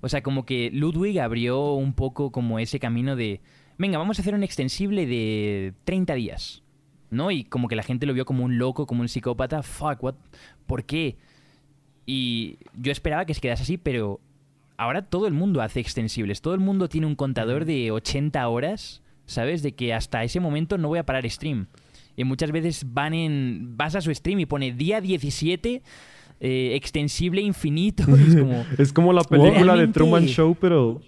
O 0.00 0.08
sea, 0.08 0.22
como 0.22 0.44
que 0.46 0.70
Ludwig 0.72 1.20
abrió 1.20 1.72
un 1.72 1.92
poco 1.92 2.30
como 2.30 2.58
ese 2.58 2.78
camino 2.78 3.16
de, 3.16 3.40
venga, 3.78 3.98
vamos 3.98 4.18
a 4.18 4.22
hacer 4.22 4.34
un 4.34 4.42
extensible 4.42 5.06
de 5.06 5.74
30 5.84 6.14
días. 6.14 6.62
¿No? 7.08 7.30
Y 7.30 7.44
como 7.44 7.68
que 7.68 7.76
la 7.76 7.84
gente 7.84 8.04
lo 8.04 8.14
vio 8.14 8.24
como 8.24 8.44
un 8.44 8.58
loco, 8.58 8.86
como 8.86 9.02
un 9.02 9.08
psicópata. 9.08 9.62
Fuck, 9.62 10.02
what? 10.02 10.14
¿Por 10.66 10.84
qué? 10.84 11.16
Y 12.04 12.58
yo 12.74 12.90
esperaba 12.90 13.24
que 13.24 13.34
se 13.34 13.40
quedase 13.40 13.62
así, 13.62 13.78
pero 13.78 14.20
ahora 14.76 15.02
todo 15.02 15.26
el 15.26 15.32
mundo 15.32 15.62
hace 15.62 15.80
extensibles. 15.80 16.40
Todo 16.40 16.54
el 16.54 16.60
mundo 16.60 16.88
tiene 16.88 17.06
un 17.06 17.14
contador 17.14 17.64
de 17.64 17.92
80 17.92 18.46
horas, 18.48 19.02
¿sabes? 19.24 19.62
De 19.62 19.74
que 19.74 19.94
hasta 19.94 20.24
ese 20.24 20.40
momento 20.40 20.78
no 20.78 20.88
voy 20.88 20.98
a 20.98 21.06
parar 21.06 21.28
stream. 21.30 21.68
Y 22.16 22.24
muchas 22.24 22.50
veces 22.50 22.84
van 22.92 23.12
en, 23.14 23.76
vas 23.76 23.94
a 23.94 24.00
su 24.00 24.12
stream 24.14 24.40
y 24.40 24.46
pone 24.46 24.72
día 24.72 25.00
17, 25.00 25.82
eh, 26.40 26.70
extensible 26.74 27.40
infinito. 27.42 28.04
Es 28.16 28.34
como, 28.36 28.64
Es 28.78 28.92
como 28.92 29.12
la 29.12 29.24
película 29.24 29.76
de 29.76 29.88
Truman 29.88 30.26
Show, 30.26 30.56
pero... 30.60 31.00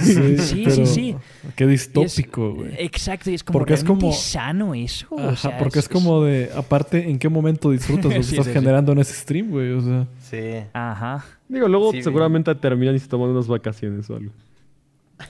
Sí, 0.00 0.38
sí, 0.38 0.62
pero 0.64 0.86
sí. 0.86 1.16
Qué 1.56 1.66
distópico, 1.66 2.54
güey. 2.54 2.70
Exacto, 2.78 3.28
y 3.30 3.34
es 3.34 3.42
como, 3.42 3.58
Porque 3.58 3.74
es 3.74 3.80
¿realmente 3.82 4.04
como- 4.06 4.12
sano 4.14 4.74
eso? 4.74 5.08
O 5.10 5.18
Ajá, 5.20 5.36
sea, 5.36 5.58
porque 5.58 5.80
es, 5.80 5.88
como 5.88 6.22
de, 6.22 6.48
aparte, 6.56 7.10
¿en 7.10 7.18
qué 7.18 7.28
momento 7.28 7.70
disfrutas 7.72 8.04
lo 8.04 8.10
que 8.18 8.22
Sí, 8.22 8.30
estás 8.36 8.46
sí, 8.46 8.52
sí. 8.52 8.58
generando 8.58 8.92
en 8.92 8.98
ese 9.00 9.14
stream, 9.14 9.50
güey? 9.50 9.72
O 9.72 9.80
sea, 9.80 10.06
Sí. 10.22 10.66
Ajá. 10.72 11.24
Digo, 11.48 11.66
luego 11.68 11.90
Sí, 11.92 12.02
seguramente 12.02 12.54
terminan 12.54 12.94
y 12.94 13.00
se 13.00 13.08
toman 13.08 13.30
unas 13.30 13.48
vacaciones 13.48 14.08
o 14.10 14.16
algo. 14.16 14.30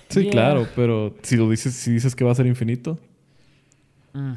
sí, 0.08 0.22
Yeah. 0.24 0.30
claro, 0.32 0.68
pero 0.76 1.14
si 1.22 1.36
lo 1.36 1.48
dices, 1.48 1.72
si 1.74 1.90
dices 1.92 2.14
que 2.14 2.22
va 2.24 2.32
a 2.32 2.34
ser 2.34 2.46
infinito, 2.46 2.98
Mm. 4.12 4.34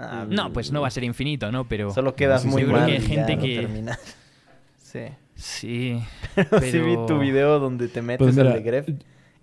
Ah, 0.00 0.26
No, 0.28 0.52
pues 0.52 0.70
no 0.70 0.80
va 0.80 0.88
a 0.88 0.90
ser 0.90 1.02
infinito, 1.04 1.50
¿no? 1.50 1.66
Pero... 1.66 1.90
Solo 1.92 2.14
quedas 2.14 2.44
muy 2.44 2.64
mal 2.64 2.86
que 2.86 2.92
hay 2.92 3.00
gente 3.00 3.34
ya 3.34 3.40
que-. 3.40 3.68
Sí. 4.82 5.00
Sí. 5.34 6.00
Sí 6.62 6.78
vi 6.80 6.96
tu 7.06 7.18
video 7.18 7.58
donde 7.58 7.88
te 7.88 8.00
metes 8.02 8.24
Pues 8.24 8.36
mira, 8.36 8.50
al 8.50 8.56
de 8.56 8.62
Gref 8.62 8.88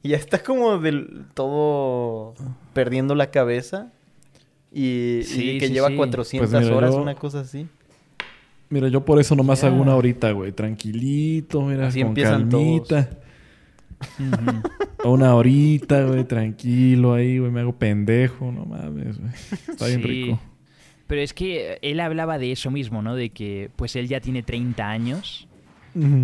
y 0.03 0.09
ya 0.09 0.17
está 0.17 0.39
como 0.43 0.77
del 0.77 1.25
todo 1.33 2.33
perdiendo 2.73 3.15
la 3.15 3.31
cabeza 3.31 3.91
y, 4.71 5.19
que 5.19 5.23
sí, 5.67 5.73
lleva 5.73 5.87
sí. 5.89 5.95
400 5.95 6.49
Pues 6.51 6.63
mira, 6.63 6.75
horas, 6.75 6.93
yo- 6.93 7.01
una 7.01 7.15
cosa 7.15 7.39
así. 7.41 7.67
mira, 8.69 8.87
yo 8.89 9.03
por 9.05 9.19
eso 9.19 9.35
nomás 9.35 9.63
hago 9.63 9.75
Ya. 9.77 9.81
una 9.81 9.95
horita, 9.95 10.31
güey. 10.31 10.51
Tranquilito, 10.51 11.61
mira, 11.61 11.87
Así 11.87 11.99
con 12.01 12.09
empiezan 12.09 12.49
calmita. 12.49 13.09
Ujú. 14.19 15.11
Una 15.13 15.35
horita, 15.35 16.03
güey, 16.05 16.23
tranquilo 16.23 17.13
ahí, 17.13 17.37
güey. 17.39 17.51
Me 17.51 17.61
hago 17.61 17.75
pendejo, 17.77 18.51
no 18.51 18.65
mames, 18.65 19.19
güey. 19.19 19.31
Está 19.67 19.87
bien 19.87 20.01
Sí. 20.01 20.07
rico. 20.07 20.39
Pero 21.07 21.21
es 21.21 21.33
que 21.33 21.77
él 21.83 21.99
hablaba 21.99 22.37
de 22.39 22.51
eso 22.51 22.71
mismo, 22.71 23.01
¿no? 23.03 23.15
De 23.15 23.29
que 23.29 23.69
pues 23.75 23.95
él 23.95 24.07
ya 24.07 24.19
tiene 24.21 24.41
30 24.41 24.89
años 24.89 25.47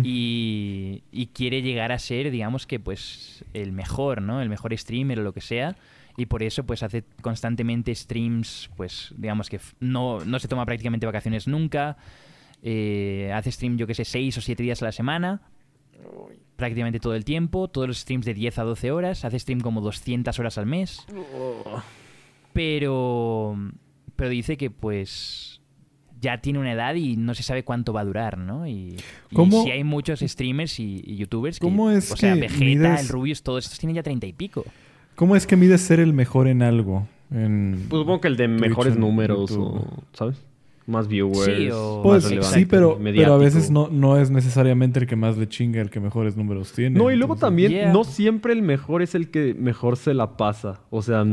y, 0.02 1.02
y 1.12 1.26
quiere 1.28 1.62
llegar 1.62 1.92
a 1.92 1.98
ser, 1.98 2.30
digamos 2.30 2.66
que 2.66 2.78
pues 2.80 3.44
el 3.54 3.72
mejor, 3.72 4.20
¿no? 4.20 4.42
El 4.42 4.48
mejor 4.48 4.76
streamer 4.76 5.20
o 5.20 5.22
lo 5.22 5.32
que 5.32 5.40
sea. 5.40 5.76
Y 6.16 6.26
por 6.26 6.42
eso 6.42 6.64
pues 6.64 6.82
hace 6.82 7.04
constantemente 7.22 7.94
streams, 7.94 8.70
pues 8.76 9.14
digamos 9.16 9.48
que 9.48 9.60
no, 9.80 10.24
no 10.24 10.38
se 10.40 10.48
toma 10.48 10.66
prácticamente 10.66 11.06
vacaciones 11.06 11.46
nunca. 11.48 11.96
Eh, 12.62 13.30
hace 13.34 13.50
stream, 13.50 13.76
yo 13.78 13.86
que 13.86 13.94
sé, 13.94 14.04
6 14.04 14.36
o 14.38 14.40
7 14.40 14.62
días 14.62 14.82
a 14.82 14.86
la 14.86 14.92
semana. 14.92 15.40
Prácticamente 16.56 17.00
todo 17.00 17.14
el 17.14 17.24
tiempo. 17.24 17.68
Todos 17.68 17.88
los 17.88 17.98
streams 17.98 18.24
de 18.26 18.34
10 18.34 18.58
a 18.58 18.62
12 18.64 18.90
horas. 18.92 19.24
Hace 19.24 19.38
stream 19.38 19.60
como 19.60 19.80
200 19.80 20.38
horas 20.38 20.58
al 20.58 20.66
mes. 20.66 21.04
Pero, 22.52 23.56
pero 24.16 24.30
dice 24.30 24.56
que 24.56 24.70
pues 24.70 25.60
ya 26.20 26.40
tiene 26.40 26.58
una 26.60 26.72
edad 26.72 26.94
y 26.94 27.16
no 27.16 27.34
se 27.34 27.42
sabe 27.42 27.64
cuánto 27.64 27.92
va 27.92 28.02
a 28.02 28.04
durar, 28.04 28.38
¿no? 28.38 28.66
Y, 28.66 28.96
y 29.30 29.34
¿Cómo- 29.34 29.64
si 29.64 29.70
hay 29.70 29.82
muchos 29.84 30.20
streamers 30.20 30.78
y, 30.78 31.02
y 31.04 31.16
youtubers 31.16 31.58
que, 31.58 31.66
¿Cómo 31.66 31.90
es 31.90 32.12
o 32.12 32.16
sea, 32.16 32.34
que 32.34 32.42
Vegeta, 32.42 32.64
mides- 32.64 33.00
el 33.00 33.08
Rubius, 33.08 33.42
todos 33.42 33.64
estos 33.64 33.78
tienen 33.78 33.96
ya 33.96 34.02
treinta 34.02 34.26
y 34.26 34.32
pico. 34.32 34.64
¿Cómo 35.16 35.34
es 35.34 35.46
que 35.46 35.56
mides 35.56 35.80
ser 35.80 35.98
el 36.00 36.12
mejor 36.12 36.46
en 36.46 36.62
algo? 36.62 37.08
En... 37.30 37.86
Pues 37.88 38.00
supongo 38.00 38.20
que 38.20 38.28
el 38.28 38.36
de 38.36 38.46
mejores 38.48 38.96
números 38.96 39.50
YouTube. 39.50 39.64
o, 39.78 40.02
¿sabes? 40.12 40.42
Más 40.86 41.06
viewers. 41.06 41.44
Sí, 41.44 41.68
o- 41.72 41.96
más 41.98 42.02
Pues 42.02 42.24
relevante, 42.24 42.58
sí, 42.58 42.66
pero, 42.66 42.98
pero 43.02 43.34
a 43.34 43.38
veces 43.38 43.70
no, 43.70 43.88
no 43.88 44.18
es 44.18 44.30
necesariamente 44.30 44.98
el 45.00 45.06
que 45.06 45.14
más 45.16 45.36
le 45.38 45.48
chinga 45.48 45.80
el 45.80 45.90
que 45.90 46.00
mejores 46.00 46.36
números 46.36 46.72
tiene. 46.72 46.98
No, 46.98 47.10
y 47.10 47.16
luego 47.16 47.34
entonces- 47.34 47.40
también, 47.40 47.70
Yeah. 47.72 47.92
no 47.92 48.02
siempre 48.04 48.52
el 48.52 48.62
mejor 48.62 49.00
es 49.02 49.14
el 49.14 49.30
que 49.30 49.54
mejor 49.54 49.96
se 49.96 50.12
la 50.14 50.36
pasa. 50.36 50.80
O 50.90 51.00
sea, 51.02 51.24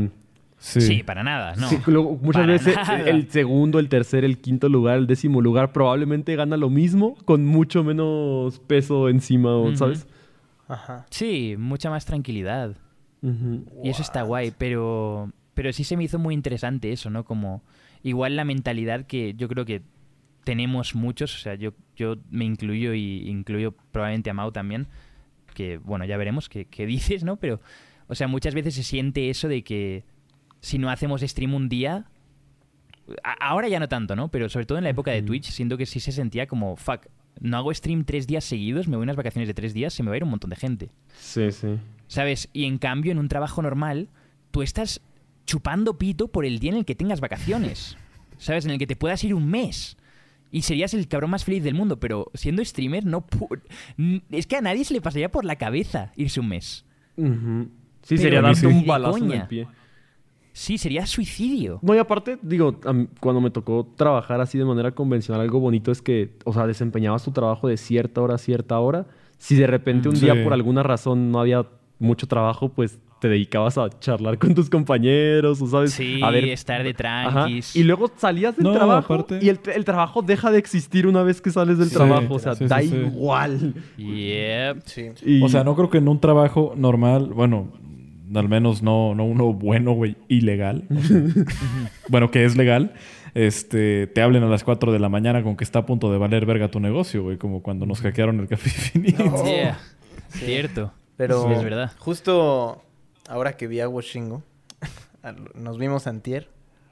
Sí. 0.62 0.82
Sí, 0.82 1.02
para 1.02 1.22
nada, 1.22 1.56
¿no? 1.56 1.70
sí, 1.70 1.78
luego 1.86 2.18
muchas 2.22 2.42
para 2.42 2.52
veces 2.52 2.76
nada. 2.76 2.98
el 3.08 3.30
segundo, 3.30 3.78
el 3.78 3.88
tercer, 3.88 4.26
el 4.26 4.36
quinto 4.42 4.68
lugar, 4.68 4.98
el 4.98 5.06
décimo 5.06 5.40
lugar 5.40 5.72
probablemente 5.72 6.36
gana 6.36 6.58
lo 6.58 6.68
mismo 6.68 7.16
con 7.24 7.46
mucho 7.46 7.82
menos 7.82 8.58
peso 8.66 9.08
encima, 9.08 9.54
o- 9.56 9.68
Ujú. 9.68 9.76
¿sabes? 9.76 10.06
Ajá. 10.68 11.06
Sí, 11.08 11.54
mucha 11.58 11.88
más 11.88 12.04
tranquilidad. 12.04 12.76
Y 13.82 13.88
eso 13.88 14.02
está 14.02 14.20
guay, 14.22 14.52
pero, 14.56 15.30
pero 15.54 15.72
sí 15.72 15.82
se 15.82 15.96
me 15.96 16.04
hizo 16.04 16.18
muy 16.18 16.34
interesante 16.34 16.92
eso, 16.92 17.08
¿no? 17.08 17.24
Como 17.24 17.62
igual 18.02 18.36
la 18.36 18.44
mentalidad 18.44 19.06
que 19.06 19.34
yo 19.34 19.48
creo 19.48 19.64
que 19.64 19.82
tenemos 20.44 20.94
muchos, 20.94 21.34
o 21.34 21.38
sea, 21.38 21.54
yo, 21.54 21.72
yo 21.96 22.16
me 22.30 22.44
incluyo 22.44 22.94
y 22.94 23.28
incluyo 23.28 23.72
probablemente 23.92 24.30
a 24.30 24.34
Mau 24.34 24.52
también, 24.52 24.88
que 25.54 25.78
bueno, 25.78 26.04
ya 26.04 26.16
veremos 26.16 26.48
qué, 26.48 26.64
qué 26.64 26.86
dices, 26.94 27.24
¿no? 27.24 27.36
Pero, 27.36 27.60
o 28.08 28.14
sea, 28.14 28.28
muchas 28.28 28.54
veces 28.54 28.74
se 28.74 28.82
siente 28.82 29.30
eso 29.30 29.48
de 29.48 29.62
que 29.62 30.04
si 30.60 30.78
no 30.78 30.90
hacemos 30.90 31.22
stream 31.22 31.54
un 31.54 31.68
día, 31.68 32.06
ahora 33.40 33.68
ya 33.68 33.80
no 33.80 33.88
tanto, 33.88 34.16
¿no? 34.16 34.28
Pero 34.28 34.48
sobre 34.48 34.66
todo 34.66 34.78
en 34.78 34.84
la 34.84 34.90
época 34.90 35.10
de 35.10 35.22
Twitch, 35.22 35.50
siento 35.50 35.76
que 35.76 35.86
sí 35.86 36.00
se 36.00 36.12
sentía 36.12 36.46
como, 36.46 36.76
fuck, 36.76 37.06
no 37.40 37.56
hago 37.56 37.72
stream 37.72 38.04
tres 38.04 38.26
días 38.26 38.44
seguidos, 38.44 38.88
me 38.88 38.96
voy 38.96 39.02
a 39.02 39.04
unas 39.04 39.16
vacaciones 39.16 39.48
de 39.48 39.54
tres 39.54 39.74
días, 39.74 39.94
se 39.94 40.02
me 40.02 40.10
va 40.10 40.14
a 40.14 40.16
ir 40.18 40.24
un 40.24 40.30
montón 40.30 40.50
de 40.50 40.56
gente. 40.56 40.90
Sí, 41.18 41.50
sí. 41.52 41.78
¿Sabes? 42.06 42.48
Y 42.52 42.64
en 42.64 42.78
cambio, 42.78 43.12
en 43.12 43.18
un 43.18 43.28
trabajo 43.28 43.62
normal, 43.62 44.08
tú 44.50 44.62
estás 44.62 45.00
chupando 45.46 45.98
pito 45.98 46.28
por 46.28 46.44
el 46.44 46.58
día 46.58 46.70
en 46.72 46.78
el 46.78 46.84
que 46.84 46.94
tengas 46.94 47.20
vacaciones. 47.20 47.96
¿Sabes? 48.38 48.64
En 48.64 48.70
el 48.72 48.78
que 48.78 48.86
te 48.86 48.96
puedas 48.96 49.22
ir 49.24 49.34
un 49.34 49.48
mes. 49.50 49.96
Y 50.52 50.62
serías 50.62 50.94
el 50.94 51.06
cabrón 51.06 51.30
más 51.30 51.44
feliz 51.44 51.62
del 51.62 51.74
mundo, 51.74 52.00
pero 52.00 52.30
siendo 52.34 52.64
streamer, 52.64 53.04
no. 53.06 53.24
Es 54.30 54.46
que 54.46 54.56
a 54.56 54.60
nadie 54.60 54.84
se 54.84 54.94
le 54.94 55.00
pasaría 55.00 55.30
por 55.30 55.44
la 55.44 55.56
cabeza 55.56 56.10
irse 56.16 56.40
un 56.40 56.48
mes. 56.48 56.84
Sí, 57.16 57.24
Pero 58.08 58.22
sería 58.22 58.40
darte 58.42 58.66
un 58.66 58.84
balazo 58.86 59.18
en 59.18 59.32
el 59.32 59.46
pie. 59.46 59.68
Sí, 60.52 60.78
sería 60.78 61.06
suicidio. 61.06 61.78
No, 61.82 61.94
y 61.94 61.98
aparte, 61.98 62.38
digo, 62.42 62.80
cuando 63.20 63.40
me 63.40 63.50
tocó 63.50 63.86
trabajar 63.96 64.40
así 64.40 64.58
de 64.58 64.64
manera 64.64 64.90
convencional, 64.92 65.40
algo 65.42 65.60
bonito 65.60 65.92
es 65.92 66.02
que, 66.02 66.34
o 66.44 66.52
sea, 66.52 66.66
desempeñabas 66.66 67.22
tu 67.22 67.30
trabajo 67.30 67.68
de 67.68 67.76
cierta 67.76 68.20
hora 68.20 68.34
a 68.34 68.38
cierta 68.38 68.78
hora. 68.80 69.06
Si 69.38 69.54
de 69.54 69.68
repente 69.68 70.08
un 70.08 70.16
Sí. 70.16 70.24
día 70.24 70.42
por 70.42 70.52
alguna 70.52 70.82
razón 70.82 71.30
no 71.30 71.38
había 71.40 71.66
mucho 72.00 72.26
trabajo, 72.26 72.70
pues 72.70 72.98
te 73.20 73.28
dedicabas 73.28 73.76
a 73.78 73.88
charlar 74.00 74.38
con 74.38 74.54
tus 74.54 74.70
compañeros, 74.70 75.60
o 75.62 75.66
sabes, 75.66 75.92
Sí, 75.92 76.20
a 76.22 76.30
ver 76.30 76.44
estar 76.46 76.82
de 76.82 76.90
Ajá. 76.90 76.96
tranquis. 77.30 77.76
Y 77.76 77.84
luego 77.84 78.10
salías 78.16 78.56
del 78.56 78.64
No, 78.64 78.72
trabajo 78.72 79.14
aparte- 79.14 79.38
y 79.42 79.48
el, 79.48 79.60
el 79.74 79.84
trabajo 79.84 80.22
deja 80.22 80.50
de 80.50 80.58
existir 80.58 81.06
una 81.06 81.22
vez 81.22 81.40
que 81.40 81.50
sales 81.50 81.78
del 81.78 81.88
Sí, 81.90 81.94
trabajo. 81.94 82.34
O 82.34 82.38
sea, 82.38 82.54
sí, 82.54 82.66
da 82.66 82.80
sí, 82.80 82.88
sí. 82.88 82.96
igual. 82.96 83.74
Yep. 83.98 84.82
Sí. 84.86 85.10
Y- 85.24 85.42
O 85.42 85.48
sea, 85.48 85.64
no 85.64 85.76
creo 85.76 85.90
que 85.90 85.98
en 85.98 86.08
un 86.08 86.18
trabajo 86.20 86.72
normal, 86.76 87.30
bueno, 87.34 87.68
al 88.34 88.48
menos 88.48 88.82
no, 88.82 89.14
no 89.14 89.24
uno 89.24 89.52
bueno, 89.52 89.92
güey, 89.92 90.16
ilegal. 90.28 90.84
o 90.90 91.00
sea, 91.00 91.20
bueno, 92.08 92.30
que 92.30 92.44
es 92.44 92.56
legal. 92.56 92.94
Este, 93.34 94.06
te 94.08 94.22
hablen 94.22 94.42
a 94.42 94.46
las 94.48 94.64
4 94.64 94.90
de 94.92 94.98
la 94.98 95.08
mañana 95.08 95.42
con 95.42 95.56
que 95.56 95.62
está 95.64 95.80
a 95.80 95.86
punto 95.86 96.10
de 96.10 96.18
valer 96.18 96.46
verga 96.46 96.68
tu 96.68 96.80
negocio, 96.80 97.22
güey, 97.22 97.36
como 97.38 97.62
cuando 97.62 97.86
nos 97.86 98.00
hackearon 98.00 98.40
el 98.40 98.48
café 98.48 98.70
infinito. 98.98 99.44
Yeah. 99.44 99.78
Cierto. 100.30 100.92
Pero 101.16 101.42
Sí, 101.46 101.52
es 101.52 101.62
verdad. 101.62 101.92
justo 101.98 102.82
ahora 103.30 103.56
que 103.56 103.66
vi 103.66 103.80
a 103.80 103.88
Washingo, 103.88 104.42
nos 105.54 105.78
vimos 105.78 106.06
antier. 106.06 106.48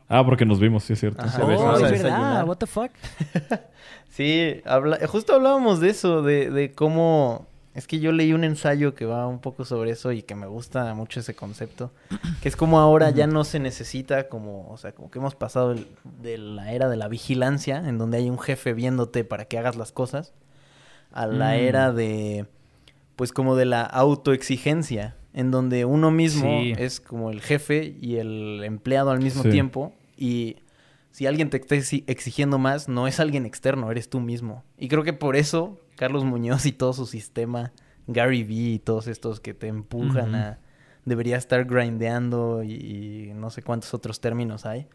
Ah, 0.08 0.24
porque 0.24 0.46
nos 0.46 0.58
vimos, 0.58 0.84
sí 0.84 0.94
es 0.94 1.00
cierto. 1.00 1.20
Ajá. 1.22 1.36
Sí, 1.36 1.42
Oh, 1.44 1.50
es 1.52 1.82
verdad. 1.82 1.90
desayunar. 1.90 2.44
What 2.46 2.56
the 2.56 2.66
fuck? 2.66 2.90
Sí, 4.08 4.60
habla- 4.64 4.98
justo 5.06 5.34
hablábamos 5.34 5.80
de 5.80 5.90
eso, 5.90 6.22
de, 6.22 6.50
de 6.50 6.72
cómo... 6.72 7.46
Es 7.74 7.86
que 7.86 8.00
yo 8.00 8.10
leí 8.10 8.32
un 8.32 8.42
ensayo 8.42 8.94
que 8.96 9.04
va 9.04 9.28
un 9.28 9.38
poco 9.38 9.64
sobre 9.64 9.92
eso 9.92 10.10
y 10.10 10.22
que 10.22 10.34
me 10.34 10.46
gusta 10.48 10.92
mucho 10.94 11.20
ese 11.20 11.36
concepto. 11.36 11.92
Que 12.42 12.48
es 12.48 12.56
como 12.56 12.80
ahora 12.80 13.10
ya 13.10 13.28
no 13.28 13.44
se 13.44 13.60
necesita 13.60 14.28
como... 14.28 14.68
O 14.70 14.76
sea, 14.78 14.90
como 14.92 15.10
que 15.12 15.20
hemos 15.20 15.36
pasado 15.36 15.70
el- 15.72 15.86
de 16.20 16.36
la 16.38 16.72
era 16.72 16.88
de 16.88 16.96
la 16.96 17.06
vigilancia, 17.06 17.76
en 17.86 17.98
donde 17.98 18.16
hay 18.18 18.28
un 18.30 18.38
jefe 18.40 18.72
viéndote 18.72 19.22
para 19.22 19.44
que 19.44 19.58
hagas 19.58 19.76
las 19.76 19.92
cosas, 19.92 20.32
a 21.12 21.26
la 21.28 21.50
Mm. 21.50 21.60
era 21.60 21.92
de... 21.92 22.46
Pues 23.14 23.30
como 23.32 23.54
de 23.54 23.66
la 23.66 23.82
autoexigencia, 23.82 25.14
en 25.38 25.50
donde 25.50 25.84
uno 25.84 26.10
mismo 26.10 26.60
Sí. 26.62 26.72
es 26.76 27.00
como 27.00 27.30
el 27.30 27.40
jefe 27.40 27.96
y 28.00 28.16
el 28.16 28.62
empleado 28.64 29.10
al 29.10 29.20
mismo 29.22 29.44
Sí. 29.44 29.50
tiempo. 29.50 29.92
Y 30.16 30.56
si 31.12 31.26
alguien 31.26 31.48
te 31.48 31.58
está 31.58 31.76
exi- 31.76 32.02
exigiendo 32.08 32.58
más, 32.58 32.88
no 32.88 33.06
es 33.06 33.20
alguien 33.20 33.46
externo, 33.46 33.90
eres 33.90 34.10
tú 34.10 34.18
mismo. 34.20 34.64
Y 34.78 34.88
creo 34.88 35.04
que 35.04 35.12
por 35.12 35.36
eso 35.36 35.78
Carlos 35.96 36.24
Muñoz 36.24 36.66
y 36.66 36.72
todo 36.72 36.92
su 36.92 37.06
sistema, 37.06 37.72
Gary 38.08 38.42
Vee 38.42 38.74
y 38.74 38.78
todos 38.80 39.06
estos 39.06 39.40
que 39.40 39.54
te 39.54 39.68
empujan 39.68 40.34
a... 40.34 40.58
Debería 41.04 41.36
estar 41.36 41.64
grindeando 41.64 42.62
y, 42.64 42.72
y 42.72 43.32
no 43.34 43.50
sé 43.50 43.62
cuántos 43.62 43.94
otros 43.94 44.20
términos 44.20 44.66
hay. 44.66 44.86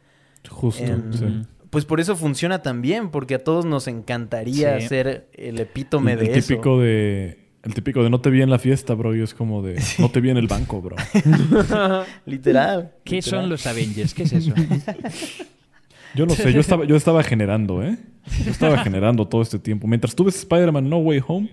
Justo, 0.50 0.84
En- 0.84 1.14
sí. 1.14 1.42
Pues 1.70 1.86
por 1.86 2.00
eso 2.00 2.16
funciona 2.16 2.62
tan 2.62 2.82
bien, 2.84 3.10
porque 3.10 3.34
a 3.36 3.40
todos 3.44 3.66
nos 3.66 3.88
encantaría 3.88 4.80
Sí. 4.82 4.88
ser 4.90 5.28
el 5.34 5.60
epítome 5.60 6.14
el, 6.14 6.20
de 6.20 6.26
el 6.26 6.32
eso. 6.38 6.48
típico 6.50 6.80
de... 6.80 7.43
El 7.64 7.74
típico 7.74 8.04
de 8.04 8.10
no 8.10 8.20
te 8.20 8.30
vi 8.30 8.42
en 8.42 8.50
la 8.50 8.60
fiesta, 8.60 8.94
bro. 8.94 9.16
Y 9.16 9.22
es 9.22 9.34
como 9.34 9.62
de... 9.62 9.82
No 10.00 10.10
te 10.12 10.20
vi 10.20 10.30
en 10.30 10.38
el 10.38 10.48
banco, 10.48 10.82
bro. 10.82 10.98
Literal. 12.26 12.92
¿Qué 13.06 13.16
literal. 13.16 13.42
son 13.42 13.50
los 13.50 13.66
Avengers? 13.66 14.14
¿Qué 14.14 14.24
es 14.24 14.34
eso? 14.34 14.54
Yo 16.16 16.28
no 16.28 16.36
sé, 16.36 16.54
yo 16.54 16.60
estaba, 16.60 16.86
yo 16.86 16.96
estaba 16.96 17.24
generando, 17.24 17.82
¿eh? 17.82 17.98
Yo 18.46 18.52
estaba 18.52 18.78
generando 18.84 19.28
todo 19.28 19.42
este 19.42 19.58
tiempo. 19.58 19.88
Mientras 19.88 20.14
tuve 20.14 20.30
Spider-Man 20.30 20.88
No 20.88 20.98
Way 21.00 21.24
Home, 21.28 21.50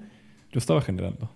yo 0.53 0.59
estaba 0.59 0.83
generando. 0.83 1.31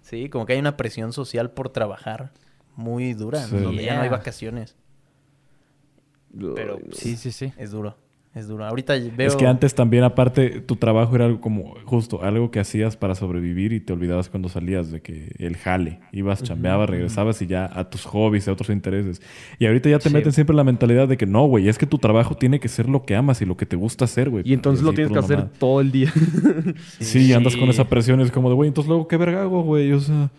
Sí, 0.00 0.30
como 0.30 0.46
que 0.46 0.54
hay 0.54 0.60
una 0.60 0.78
presión 0.78 1.12
social 1.12 1.50
por 1.50 1.68
trabajar 1.68 2.32
muy 2.76 3.12
dura, 3.12 3.42
Sí. 3.42 3.56
donde 3.58 3.84
ya 3.84 3.96
no 3.96 4.00
hay 4.00 4.08
vacaciones. 4.08 4.76
Pero 6.54 6.78
Sí, 6.92 7.16
sí, 7.16 7.32
sí. 7.32 7.52
es 7.58 7.70
duro, 7.72 7.98
es 8.32 8.46
duro. 8.46 8.64
Ahorita 8.64 8.94
veo... 9.16 9.26
Es 9.26 9.34
que 9.34 9.46
antes 9.46 9.74
también, 9.74 10.04
aparte, 10.04 10.60
tu 10.60 10.76
trabajo 10.76 11.16
era 11.16 11.24
algo 11.24 11.40
como 11.40 11.74
justo 11.84 12.22
algo 12.22 12.50
que 12.52 12.60
hacías 12.60 12.96
para 12.96 13.14
sobrevivir 13.16 13.72
y 13.72 13.80
te 13.80 13.92
olvidabas 13.92 14.28
cuando 14.28 14.48
salías 14.48 14.90
de 14.92 15.00
que 15.00 15.32
el 15.38 15.56
jale. 15.56 15.98
Ibas, 16.12 16.42
chambeabas, 16.44 16.88
regresabas 16.88 17.42
y 17.42 17.48
ya 17.48 17.68
a 17.72 17.90
tus 17.90 18.04
hobbies, 18.04 18.46
a 18.46 18.52
otros 18.52 18.70
intereses. 18.70 19.20
Y 19.58 19.66
ahorita 19.66 19.88
ya 19.90 19.98
te 19.98 20.08
Sí. 20.10 20.14
meten 20.14 20.32
siempre 20.32 20.54
la 20.54 20.62
mentalidad 20.62 21.08
de 21.08 21.16
que 21.16 21.26
no, 21.26 21.46
güey, 21.46 21.68
es 21.68 21.76
que 21.76 21.86
tu 21.86 21.98
trabajo 21.98 22.36
tiene 22.36 22.60
que 22.60 22.68
ser 22.68 22.88
lo 22.88 23.04
que 23.04 23.16
amas 23.16 23.42
y 23.42 23.46
lo 23.46 23.56
que 23.56 23.66
te 23.66 23.74
gusta 23.76 24.04
hacer, 24.04 24.30
güey. 24.30 24.44
Y 24.46 24.52
entonces 24.52 24.84
lo 24.84 24.92
tienes 24.92 25.12
que 25.12 25.18
hacer 25.18 25.48
todo 25.58 25.80
el 25.80 25.90
día. 25.90 26.12
Sí, 27.00 27.32
andas 27.32 27.56
con 27.56 27.68
esa 27.68 27.88
presión, 27.88 28.20
es 28.20 28.30
como 28.30 28.48
de, 28.48 28.54
güey, 28.54 28.68
entonces 28.68 28.88
luego, 28.88 29.08
¿qué 29.08 29.16
verga 29.16 29.42
hago, 29.42 29.62
güey? 29.62 29.92
O 29.92 30.00
sea, 30.00 30.30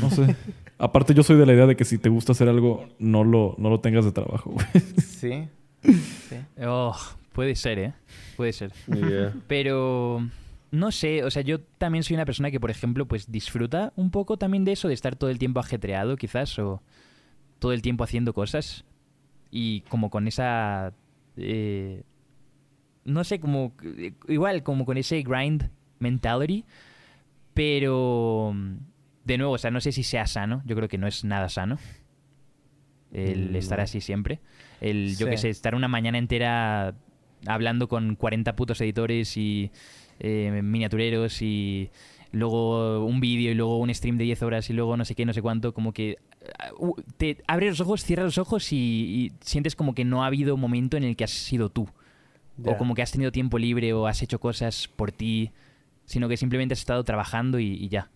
no 0.00 0.10
sé. 0.10 0.34
Aparte, 0.78 1.14
yo 1.14 1.22
soy 1.22 1.36
de 1.36 1.46
la 1.46 1.52
idea 1.54 1.66
de 1.66 1.76
que 1.76 1.84
si 1.84 1.98
te 1.98 2.08
gusta 2.08 2.32
hacer 2.32 2.48
algo, 2.48 2.86
no 2.98 3.24
lo, 3.24 3.54
no 3.58 3.68
lo 3.70 3.80
tengas 3.80 4.04
de 4.04 4.12
trabajo, 4.12 4.50
güey. 4.52 4.66
Sí. 4.98 5.48
Sí. 5.82 6.36
Oh, 6.64 6.96
puede 7.32 7.54
ser, 7.54 7.78
¿eh? 7.78 7.92
Puede 8.36 8.52
ser. 8.52 8.72
Yeah. 8.86 9.34
Pero 9.46 10.28
no 10.70 10.90
sé, 10.92 11.24
o 11.24 11.30
sea, 11.30 11.42
yo 11.42 11.60
también 11.60 12.04
soy 12.04 12.14
una 12.14 12.24
persona 12.26 12.50
que, 12.50 12.60
por 12.60 12.70
ejemplo, 12.70 13.06
pues 13.06 13.30
disfruta 13.30 13.92
un 13.96 14.10
poco 14.10 14.36
también 14.36 14.64
de 14.64 14.72
eso, 14.72 14.88
de 14.88 14.94
estar 14.94 15.16
todo 15.16 15.30
el 15.30 15.38
tiempo 15.38 15.60
ajetreado, 15.60 16.16
quizás, 16.16 16.58
o 16.58 16.82
todo 17.58 17.72
el 17.72 17.82
tiempo 17.82 18.04
haciendo 18.04 18.32
cosas. 18.34 18.84
Y 19.50 19.80
como 19.82 20.10
con 20.10 20.28
esa. 20.28 20.92
eh, 21.36 22.02
no 23.04 23.24
sé, 23.24 23.40
como. 23.40 23.72
Igual, 24.28 24.62
como 24.62 24.84
con 24.84 24.98
ese 24.98 25.22
grind 25.22 25.70
mentality. 25.98 26.64
Pero. 27.54 28.54
De 29.24 29.36
nuevo, 29.38 29.52
o 29.54 29.58
sea, 29.58 29.70
no 29.70 29.80
sé 29.80 29.92
si 29.92 30.02
sea 30.02 30.26
sano. 30.26 30.62
Yo 30.64 30.74
creo 30.76 30.88
que 30.88 30.98
no 30.98 31.06
es 31.06 31.24
nada 31.24 31.48
sano. 31.48 31.78
El 33.12 33.50
Mm, 33.52 33.56
estar 33.56 33.80
así 33.80 34.00
siempre. 34.00 34.40
El, 34.80 35.16
yo 35.16 35.26
Sí. 35.26 35.30
que 35.32 35.38
sé, 35.38 35.50
estar 35.50 35.74
una 35.74 35.88
mañana 35.88 36.18
entera 36.18 36.94
hablando 37.46 37.88
con 37.88 38.16
40 38.16 38.54
putos 38.56 38.80
editores 38.80 39.36
y 39.36 39.70
eh, 40.20 40.60
miniatureros 40.62 41.40
y 41.42 41.90
luego 42.32 43.04
un 43.06 43.20
vídeo 43.20 43.50
y 43.50 43.54
luego 43.54 43.78
un 43.78 43.92
stream 43.94 44.18
de 44.18 44.24
10 44.24 44.42
horas 44.42 44.68
y 44.70 44.72
luego 44.72 44.96
no 44.96 45.04
sé 45.04 45.14
qué, 45.14 45.24
no 45.24 45.32
sé 45.32 45.40
cuánto, 45.40 45.72
como 45.72 45.92
que 45.92 46.18
uh, 46.78 46.94
te 47.16 47.38
abres 47.46 47.70
los 47.70 47.80
ojos, 47.80 48.04
cierras 48.04 48.24
los 48.26 48.38
ojos 48.38 48.72
y, 48.72 48.76
y 48.76 49.32
sientes 49.40 49.74
como 49.76 49.94
que 49.94 50.04
no 50.04 50.22
ha 50.24 50.26
habido 50.26 50.56
momento 50.56 50.96
en 50.96 51.04
el 51.04 51.16
que 51.16 51.24
has 51.24 51.30
sido 51.30 51.70
tú. 51.70 51.88
O 52.64 52.76
como 52.76 52.96
que 52.96 53.02
has 53.02 53.12
tenido 53.12 53.30
tiempo 53.30 53.56
libre 53.56 53.92
o 53.92 54.08
has 54.08 54.20
hecho 54.20 54.40
cosas 54.40 54.88
por 54.88 55.12
ti, 55.12 55.52
sino 56.06 56.28
que 56.28 56.36
simplemente 56.36 56.72
has 56.72 56.80
estado 56.80 57.04
trabajando 57.04 57.60
y, 57.60 57.66
y 57.74 57.88
ya. 57.88 58.10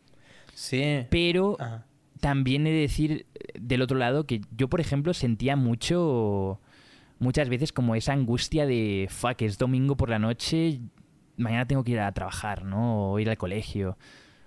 Sí. 0.53 1.07
Pero 1.11 1.57
Ajá. 1.61 1.87
También 2.23 2.69
he 2.69 2.71
de 2.71 2.79
decir 2.79 3.27
eh, 3.35 3.59
del 3.61 3.83
otro 3.83 3.99
lado 3.99 4.27
que 4.27 4.43
yo, 4.57 4.69
por 4.69 4.81
ejemplo, 4.81 5.13
sentía 5.13 5.57
mucho, 5.57 6.61
muchas 7.19 7.49
veces 7.49 7.73
como 7.73 7.97
esa 7.97 8.13
angustia 8.13 8.65
de, 8.65 9.09
fuck, 9.11 9.43
es 9.43 9.59
domingo 9.59 9.97
por 9.97 10.09
la 10.09 10.21
noche, 10.21 10.79
mañana 11.37 11.67
tengo 11.67 11.83
que 11.83 11.91
ir 11.91 11.99
a 11.99 12.13
trabajar, 12.13 12.65
¿no? 12.65 13.11
O 13.11 13.19
ir 13.19 13.29
al 13.29 13.37
colegio, 13.37 13.99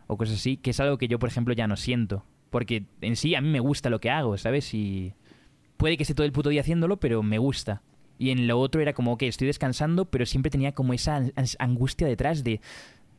o 0.08 0.16
cosas 0.16 0.36
así, 0.36 0.56
que 0.56 0.70
es 0.70 0.80
algo 0.80 0.98
que 0.98 1.10
yo, 1.10 1.20
por 1.20 1.28
ejemplo, 1.28 1.54
ya 1.54 1.68
no 1.68 1.76
siento. 1.76 2.24
Porque 2.50 2.86
en 3.02 3.18
sí 3.18 3.36
a 3.36 3.42
mí 3.42 3.50
me 3.50 3.60
gusta 3.60 3.90
lo 3.90 4.00
que 4.00 4.10
hago, 4.10 4.38
¿sabes? 4.38 4.74
Y 4.74 5.14
puede 5.76 5.98
que 5.98 6.04
esté 6.04 6.16
todo 6.16 6.26
el 6.26 6.32
puto 6.32 6.48
día 6.48 6.62
haciéndolo, 6.62 6.98
pero 7.02 7.24
me 7.24 7.40
gusta. 7.40 7.82
Y 8.18 8.30
en 8.30 8.48
lo 8.48 8.58
otro 8.58 8.80
era 8.80 8.94
como, 8.94 9.18
que 9.18 9.28
estoy 9.28 9.48
descansando, 9.48 10.06
pero 10.06 10.26
siempre 10.26 10.50
tenía 10.50 10.72
como 10.72 10.94
esa 10.94 11.22
angustia 11.60 12.08
detrás 12.08 12.46
de, 12.46 12.62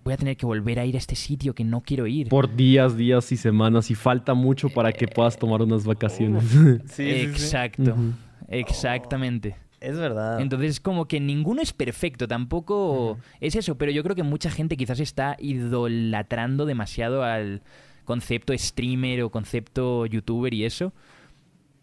voy 0.06 0.14
a 0.14 0.16
tener 0.16 0.36
que 0.36 0.46
volver 0.46 0.78
a 0.78 0.84
ir 0.86 0.94
a 0.94 0.98
este 0.98 1.16
sitio 1.16 1.52
que 1.52 1.64
no 1.64 1.80
quiero 1.82 2.06
ir. 2.06 2.28
Por 2.28 2.54
días, 2.54 2.96
días 2.96 3.30
y 3.32 3.36
semanas. 3.36 3.90
Y 3.90 3.96
falta 3.96 4.34
mucho 4.34 4.68
para 4.70 4.92
que 4.92 5.08
puedas 5.08 5.36
tomar 5.36 5.60
unas 5.62 5.84
vacaciones. 5.84 6.44
Sí, 6.86 6.86
sí, 6.86 7.12
sí. 7.12 7.22
Exacto, 7.24 7.82
Ujú. 7.92 8.12
exactamente. 8.48 9.56
Es 9.80 9.98
verdad. 9.98 10.40
Entonces, 10.40 10.80
como 10.80 11.06
que 11.06 11.20
ninguno 11.20 11.60
es 11.60 11.72
perfecto, 11.72 12.26
tampoco 12.28 13.18
es 13.40 13.56
eso, 13.56 13.76
pero 13.76 13.90
yo 13.92 14.02
creo 14.02 14.14
que 14.16 14.22
mucha 14.22 14.50
gente 14.50 14.76
quizás 14.76 15.00
está 15.00 15.36
idolatrando 15.38 16.64
demasiado 16.66 17.22
al 17.22 17.62
concepto 18.04 18.56
streamer 18.56 19.22
o 19.22 19.30
concepto 19.30 20.06
youtuber 20.06 20.54
y 20.54 20.64
eso, 20.64 20.92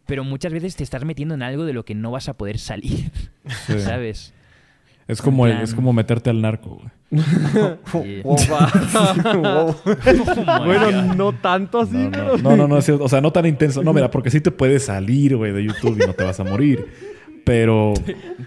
pero 0.05 0.23
muchas 0.23 0.53
veces 0.53 0.75
te 0.75 0.83
estás 0.83 1.03
metiendo 1.05 1.35
en 1.35 1.43
algo 1.43 1.65
de 1.65 1.73
lo 1.73 1.85
que 1.85 1.93
no 1.95 2.09
vas 2.11 2.29
a 2.29 2.33
poder 2.37 2.57
salir, 2.57 3.11
Sí. 3.67 3.73
¿sabes? 3.79 4.33
Es 5.07 5.21
como, 5.21 5.45
el- 5.47 5.61
es 5.61 5.73
como 5.73 5.91
meterte 5.93 6.29
al 6.29 6.41
narco, 6.41 6.79
güey. 6.79 6.89
Wow. 8.23 8.37
Oh 10.45 10.65
bueno, 10.65 11.13
no 11.15 11.33
tanto 11.33 11.79
así, 11.81 11.95
No, 11.97 12.11
pero... 12.11 12.37
no, 12.37 12.49
no, 12.51 12.55
no, 12.55 12.67
no, 12.75 12.81
sí, 12.81 12.91
o 12.91 13.07
sea, 13.09 13.21
no 13.21 13.31
tan 13.31 13.45
intenso. 13.45 13.83
No, 13.83 13.93
mira, 13.93 14.09
porque 14.09 14.29
sí 14.31 14.41
te 14.41 14.51
puedes 14.51 14.85
salir, 14.85 15.35
güey, 15.37 15.51
de 15.51 15.63
YouTube 15.63 16.01
y 16.01 16.07
no 16.07 16.13
te 16.13 16.23
vas 16.23 16.39
a 16.39 16.43
morir. 16.43 16.87
Pero, 17.45 17.93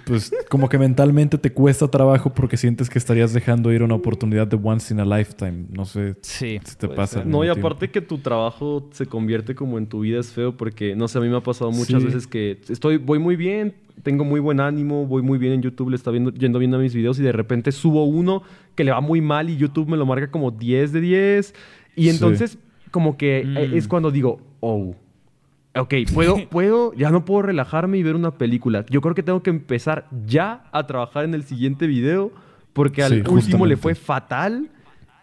pues, 0.06 0.32
como 0.48 0.68
que 0.70 0.78
mentalmente 0.78 1.36
te 1.36 1.52
cuesta 1.52 1.86
trabajo 1.88 2.32
porque 2.32 2.56
sientes 2.56 2.88
que 2.88 2.98
estarías 2.98 3.32
dejando 3.34 3.70
ir 3.72 3.82
una 3.82 3.94
oportunidad 3.94 4.46
de 4.46 4.58
once 4.62 4.94
in 4.94 5.00
a 5.00 5.04
lifetime. 5.04 5.66
No 5.70 5.84
sé 5.84 6.14
Sí. 6.22 6.58
si 6.64 6.76
te 6.76 6.88
pasa. 6.88 7.22
No, 7.24 7.44
y 7.44 7.48
aparte 7.48 7.90
que 7.90 8.00
tu 8.00 8.18
trabajo 8.18 8.88
se 8.92 9.04
convierte 9.06 9.54
como 9.54 9.76
en 9.76 9.86
tu 9.86 10.00
vida 10.00 10.18
es 10.20 10.30
feo 10.32 10.56
porque, 10.56 10.96
no 10.96 11.08
sé, 11.08 11.18
a 11.18 11.20
mí 11.20 11.28
me 11.28 11.36
ha 11.36 11.42
pasado 11.42 11.70
muchas 11.70 12.00
Sí. 12.00 12.06
veces 12.06 12.26
que 12.26 12.58
estoy, 12.68 12.96
voy 12.96 13.18
muy 13.18 13.36
bien, 13.36 13.74
tengo 14.02 14.24
muy 14.24 14.40
buen 14.40 14.60
ánimo, 14.60 15.06
voy 15.06 15.22
muy 15.22 15.38
bien 15.38 15.52
en 15.52 15.62
YouTube, 15.62 15.90
le 15.90 15.96
está 15.96 16.10
viendo, 16.10 16.30
yendo 16.32 16.58
viendo 16.58 16.78
mis 16.78 16.94
videos 16.94 17.18
y 17.18 17.22
de 17.22 17.32
repente 17.32 17.72
subo 17.72 18.04
uno 18.04 18.42
que 18.74 18.84
le 18.84 18.92
va 18.92 19.00
muy 19.02 19.20
mal 19.20 19.50
y 19.50 19.56
YouTube 19.58 19.88
me 19.88 19.96
lo 19.98 20.06
marca 20.06 20.30
como 20.30 20.50
10 20.50 20.92
de 20.92 21.00
10. 21.00 21.54
Y 21.96 22.04
Sí. 22.04 22.08
entonces, 22.10 22.58
como 22.90 23.16
que 23.18 23.40
eh, 23.40 23.68
Mm. 23.72 23.76
es 23.76 23.88
cuando 23.88 24.10
digo, 24.10 24.40
oh. 24.60 24.94
Ok, 25.78 25.94
puedo, 26.14 26.36
puedo, 26.50 26.92
ya 26.94 27.10
no 27.10 27.24
puedo 27.24 27.42
relajarme 27.42 27.98
y 27.98 28.02
ver 28.02 28.14
una 28.16 28.32
película. 28.32 28.84
Yo 28.90 29.00
creo 29.00 29.14
que 29.14 29.22
tengo 29.22 29.42
que 29.42 29.50
empezar 29.50 30.06
ya 30.26 30.64
a 30.72 30.86
trabajar 30.86 31.24
en 31.24 31.34
el 31.34 31.42
siguiente 31.44 31.86
video 31.86 32.32
porque 32.72 33.02
al 33.02 33.10
Sí, 33.12 33.16
último 33.18 33.34
justamente. 33.36 33.68
le 33.68 33.76
fue 33.76 33.94
fatal 33.94 34.68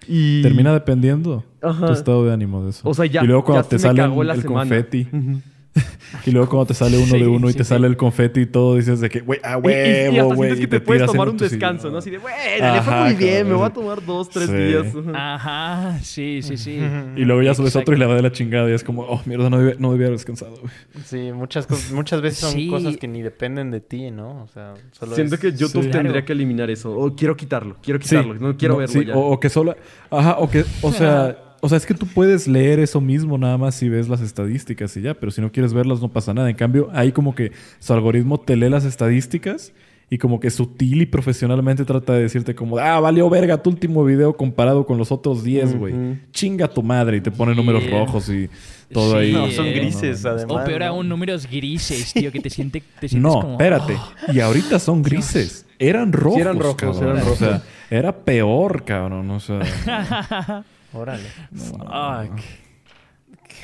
y... 0.08 0.42
Termina 0.42 0.74
dependiendo 0.74 1.44
Ajá. 1.62 1.86
tu 1.88 1.94
estado 1.94 2.26
de 2.26 2.34
ánimo 2.34 2.64
de 2.64 2.72
eso. 2.72 2.88
O 2.90 2.94
sea, 2.94 3.06
ya, 3.06 3.24
y 3.24 3.28
luego 3.28 3.44
cuando 3.44 3.64
ya 3.64 3.70
te 3.70 3.80
se 3.80 3.88
me 3.88 3.96
sale 3.96 4.16
la 4.26 4.34
el 4.34 4.42
semana. 4.42 4.60
confeti. 4.62 5.08
Ujú. 5.12 5.42
Y 6.26 6.32
luego 6.32 6.48
cuando 6.48 6.68
te 6.68 6.74
sale 6.76 6.98
uno 6.98 7.08
Sí, 7.14 7.20
de 7.20 7.28
uno 7.28 7.50
y 7.50 7.54
sí, 7.54 7.58
te 7.58 7.64
sí. 7.64 7.70
sale 7.70 7.88
el 7.88 7.98
confeti 7.98 8.42
y 8.42 8.46
todo, 8.46 8.76
dices 8.76 9.00
de 9.02 9.10
que, 9.10 9.22
güey, 9.22 9.40
a 9.44 9.54
Y- 9.58 9.68
y- 9.68 10.16
y, 10.16 10.20
huevo, 10.20 10.32
hasta 10.32 10.36
güey. 10.36 10.50
sientes 10.50 10.58
que 10.60 10.64
y 10.64 10.68
te, 10.68 10.80
puedes 10.86 11.06
tomar 11.08 11.28
un 11.30 11.38
descanso, 11.38 11.90
¿no? 11.90 11.98
Así 11.98 12.12
de, 12.12 12.20
güey, 12.20 12.34
le 12.62 12.82
fue 12.84 12.96
muy 13.04 13.14
bien, 13.16 13.48
me 13.50 13.56
voy 13.56 13.66
a 13.66 13.70
tomar 13.72 14.06
dos, 14.06 14.30
tres 14.30 14.48
Sí. 14.50 14.56
días. 14.56 14.86
Ajá, 15.16 16.00
sí, 16.04 16.42
sí, 16.44 16.58
sí. 16.58 16.80
Y 17.18 17.26
luego 17.26 17.42
ya 17.42 17.54
subes 17.56 17.70
Exacto. 17.72 17.92
otro 17.92 17.96
y 17.96 18.00
le 18.00 18.06
va 18.06 18.16
de 18.16 18.22
la 18.22 18.32
chingada 18.32 18.70
y 18.70 18.74
es 18.74 18.84
como, 18.84 19.02
oh, 19.04 19.22
mierda, 19.26 19.50
no 19.50 19.58
debía, 19.58 19.76
no 19.80 19.92
debía 19.92 20.08
haber 20.08 20.18
descansado, 20.20 20.56
güey. 20.62 20.72
Sí, 21.06 21.32
muchas, 21.34 21.66
cosas, 21.66 21.92
muchas 21.92 22.22
veces 22.22 22.40
son 22.40 22.52
Sí. 22.52 22.68
cosas 22.70 22.96
que 22.98 23.08
ni 23.08 23.22
dependen 23.24 23.72
de 23.72 23.82
ti, 23.82 24.12
¿no? 24.12 24.44
O 24.44 24.48
sea, 24.48 24.76
solo 24.92 25.16
Siento 25.16 25.36
es- 25.36 25.42
que 25.42 25.52
YouTube 25.52 25.84
Sí. 25.84 25.90
tendría 25.90 26.12
Claro. 26.12 26.26
que 26.26 26.34
eliminar 26.34 26.70
eso. 26.70 26.96
O 26.96 27.16
quiero 27.16 27.36
quitarlo, 27.36 27.78
quiero 27.82 28.00
quitarlo. 28.00 28.36
no 28.36 28.56
quiero 28.56 28.76
no, 28.76 28.80
verlo 28.82 28.94
sí, 29.02 29.06
ya. 29.08 29.16
O, 29.16 29.32
o 29.32 29.40
que 29.40 29.50
solo. 29.50 29.76
Ajá, 30.12 30.36
o 30.38 30.50
que. 30.50 30.64
O 30.82 30.92
sea. 30.92 31.38
O 31.66 31.70
sea, 31.70 31.78
es 31.78 31.86
que 31.86 31.94
tú 31.94 32.06
puedes 32.08 32.46
leer 32.48 32.80
eso 32.80 33.00
mismo 33.00 33.38
nada 33.38 33.58
más 33.58 33.76
si 33.76 33.88
ves 33.88 34.10
las 34.10 34.20
estadísticas 34.20 34.98
y 34.98 35.02
ya, 35.02 35.14
pero 35.14 35.32
si 35.32 35.40
no 35.40 35.50
quieres 35.50 35.74
verlas 35.74 36.02
no 36.02 36.10
pasa 36.10 36.34
nada. 36.34 36.50
En 36.50 36.58
cambio, 36.58 36.90
ahí 36.94 37.14
como 37.14 37.34
que 37.36 37.54
su 37.80 37.94
algoritmo 37.94 38.38
te 38.40 38.58
lee 38.58 38.70
las 38.70 38.84
estadísticas 38.84 39.72
y 40.10 40.18
como 40.18 40.42
que 40.42 40.50
sutil 40.50 41.02
y 41.02 41.06
profesionalmente 41.06 41.86
trata 41.86 42.14
de 42.14 42.24
decirte 42.24 42.54
como, 42.54 42.78
ah, 42.80 43.00
valió 43.00 43.30
verga 43.30 43.64
tu 43.64 43.70
último 43.70 44.04
video 44.04 44.36
comparado 44.36 44.86
con 44.86 44.98
los 44.98 45.12
otros 45.14 45.42
10, 45.44 45.78
güey. 45.80 45.94
Ujú. 45.94 46.18
Chinga 46.32 46.68
tu 46.68 46.84
madre 46.84 47.18
y 47.18 47.22
te 47.22 47.32
pone 47.32 47.56
números 47.56 47.90
rojos 47.90 48.28
y 48.30 48.50
todo 48.92 49.12
Sí. 49.14 49.18
ahí. 49.18 49.32
No, 49.32 49.50
son 49.50 49.68
grises, 49.72 50.22
no, 50.24 50.30
no, 50.32 50.36
no. 50.36 50.42
además. 50.44 50.64
O 50.64 50.66
peor 50.68 50.80
¿no? 50.82 50.86
aún, 50.88 51.08
números 51.10 51.50
grises, 51.50 52.12
tío, 52.14 52.30
que 52.32 52.42
te, 52.42 52.50
siente, 52.50 52.84
te 53.00 53.08
sientes 53.08 53.22
No, 53.32 53.40
como... 53.40 53.54
espérate. 53.54 53.96
"Oh". 53.96 54.34
Y 54.34 54.42
ahorita 54.42 54.80
son 54.80 55.02
grises. 55.02 55.66
Eran 55.80 56.12
rojos. 56.12 56.40
eran 56.42 56.60
rojos, 56.60 56.76
cabrón. 56.76 57.18
eran 57.18 57.28
O 57.32 57.36
sea, 57.36 57.48
rojos. 57.52 57.64
era 57.90 58.16
peor, 58.18 58.84
cabrón. 58.84 59.30
O 59.32 59.40
sea, 59.40 59.60
Órale. 60.94 61.24
Fuck. 61.56 62.40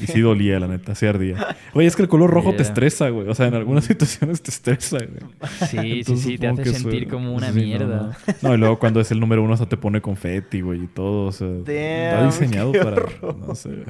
y 0.01 0.07
sí 0.07 0.21
dolía, 0.21 0.59
la 0.59 0.67
neta. 0.67 0.95
Sí 0.95 1.05
ardía. 1.05 1.55
Oye, 1.73 1.87
es 1.87 1.95
que 1.95 2.01
el 2.01 2.07
color 2.07 2.29
rojo 2.29 2.53
te 2.55 2.63
estresa, 2.63 3.09
güey. 3.09 3.27
O 3.27 3.35
sea, 3.35 3.47
en 3.47 3.53
algunas 3.55 3.85
situaciones 3.85 4.41
te 4.41 4.51
estresa, 4.51 4.97
güey. 4.97 5.19
Sí, 5.59 5.65
sí, 5.67 5.77
Entonces, 5.99 6.25
sí, 6.25 6.37
te 6.37 6.47
hace 6.47 6.63
que 6.63 6.69
sentir 6.73 7.03
eso- 7.03 7.11
como 7.11 7.33
una 7.33 7.51
sí, 7.51 7.59
mierda. 7.61 8.17
No, 8.41 8.49
No, 8.49 8.55
y 8.55 8.57
luego 8.57 8.79
cuando 8.79 8.99
es 8.99 9.11
el 9.11 9.19
número 9.19 9.43
uno 9.43 9.53
hasta 9.53 9.67
te 9.67 9.77
pone 9.77 10.01
confeti, 10.01 10.61
güey, 10.61 10.83
y 10.83 10.87
todo. 10.87 11.27
O 11.27 11.31
sea, 11.31 11.47
está 11.47 12.25
diseñado 12.25 12.71
para... 12.71 12.91
horror. 12.91 13.37
No 13.37 13.55
sé, 13.55 13.69
güey. 13.69 13.85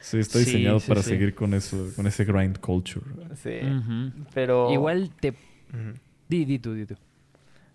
Sí, 0.00 0.18
está 0.18 0.38
diseñado 0.38 0.80
sí, 0.80 0.88
para 0.88 1.02
sí. 1.02 1.10
seguir 1.10 1.34
con 1.34 1.54
eso, 1.54 1.88
con 1.96 2.06
ese 2.06 2.24
grind 2.26 2.58
culture. 2.58 3.06
Sí. 3.42 3.58
Pero. 4.34 4.70
Igual 4.70 5.10
te... 5.18 5.32
Di, 6.28 6.44
di 6.44 6.58
tú, 6.58 6.74
di 6.74 6.84
tú. 6.86 6.94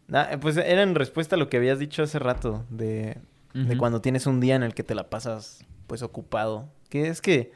Nah, 0.08 0.38
pues 0.40 0.58
era 0.58 0.82
en 0.84 0.96
respuesta 0.96 1.36
a 1.36 1.40
lo 1.40 1.50
que 1.50 1.58
habías 1.58 1.80
dicho 1.80 2.02
hace 2.04 2.18
rato, 2.20 2.66
de, 2.70 3.18
de 3.54 3.78
cuando 3.78 4.00
tienes 4.02 4.28
un 4.28 4.40
día 4.40 4.56
en 4.56 4.64
el 4.64 4.74
que 4.74 4.84
te 4.84 4.96
la 4.96 5.10
pasas 5.10 5.66
pues 5.88 6.02
ocupado. 6.04 6.70
Que 6.90 7.08
es 7.08 7.22
que 7.22 7.52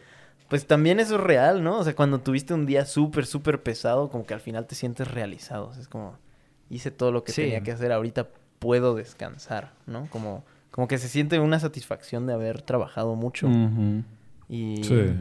pues 0.49 0.67
también 0.67 0.99
eso 0.99 1.15
es 1.15 1.21
real, 1.21 1.63
¿no? 1.63 1.79
O 1.79 1.83
sea, 1.83 1.95
cuando 1.95 2.19
tuviste 2.19 2.53
un 2.53 2.65
día 2.65 2.85
súper, 2.85 3.25
súper 3.25 3.63
pesado, 3.63 4.09
como 4.09 4.25
que 4.25 4.33
al 4.33 4.39
final 4.39 4.67
te 4.67 4.75
sientes 4.75 5.09
realizado. 5.09 5.67
O 5.69 5.73
sea, 5.73 5.81
es 5.81 5.87
como, 5.87 6.17
hice 6.69 6.91
todo 6.91 7.11
lo 7.11 7.23
que 7.23 7.31
Sí. 7.31 7.41
tenía 7.43 7.61
que 7.61 7.71
hacer, 7.71 7.91
ahorita 7.91 8.27
puedo 8.59 8.93
descansar, 8.95 9.73
¿no? 9.87 10.07
Como, 10.11 10.43
como 10.71 10.87
que 10.87 10.97
se 10.99 11.07
siente 11.07 11.39
una 11.39 11.59
satisfacción 11.59 12.27
de 12.27 12.33
haber 12.33 12.61
trabajado 12.61 13.15
mucho. 13.15 13.47
Y 14.49 14.83
Sí. 14.83 15.13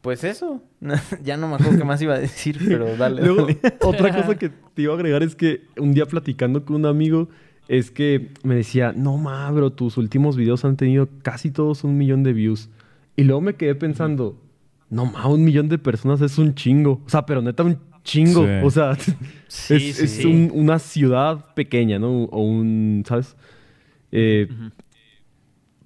Pues 0.00 0.24
eso, 0.24 0.60
ya 1.22 1.36
no 1.36 1.46
me 1.48 1.54
acuerdo 1.54 1.78
qué 1.78 1.84
más 1.84 2.00
iba 2.02 2.14
a 2.14 2.18
decir, 2.18 2.58
pero 2.66 2.96
dale. 2.96 3.22
Luego, 3.24 3.46
dale. 3.46 3.60
otra 3.82 4.12
cosa 4.14 4.34
que 4.38 4.48
te 4.48 4.82
iba 4.82 4.92
a 4.92 4.96
agregar 4.96 5.22
es 5.22 5.36
que 5.36 5.62
un 5.78 5.92
día 5.94 6.06
platicando 6.06 6.64
con 6.64 6.76
un 6.76 6.86
amigo, 6.86 7.28
es 7.68 7.90
que 7.90 8.30
me 8.42 8.54
decía, 8.56 8.92
no 8.96 9.16
ma, 9.16 9.50
bro, 9.50 9.70
tus 9.70 9.96
últimos 9.96 10.36
videos 10.36 10.64
han 10.64 10.76
tenido 10.76 11.08
casi 11.22 11.50
todos 11.50 11.84
un 11.84 11.96
millón 11.96 12.22
de 12.22 12.32
views. 12.32 12.68
Y 13.16 13.24
luego 13.24 13.40
me 13.40 13.54
quedé 13.54 13.74
pensando, 13.74 14.40
no 14.90 15.06
ma, 15.06 15.26
un 15.28 15.44
millón 15.44 15.68
de 15.68 15.78
personas 15.78 16.20
es 16.20 16.38
un 16.38 16.54
chingo. 16.54 17.00
O 17.06 17.08
sea, 17.08 17.24
pero 17.26 17.40
neta, 17.42 17.62
un 17.62 17.78
chingo. 18.04 18.44
Sí. 18.44 18.50
O 18.64 18.70
sea, 18.70 18.94
Sí, 18.96 19.74
es, 19.76 19.96
sí, 19.96 20.04
es 20.04 20.10
sí. 20.10 20.26
un- 20.26 20.50
una 20.54 20.78
ciudad 20.78 21.54
pequeña, 21.54 21.98
¿no? 21.98 22.24
O 22.24 22.42
un, 22.42 23.04
¿sabes? 23.06 23.36
Eh, 24.10 24.48
Ujú. 24.50 24.70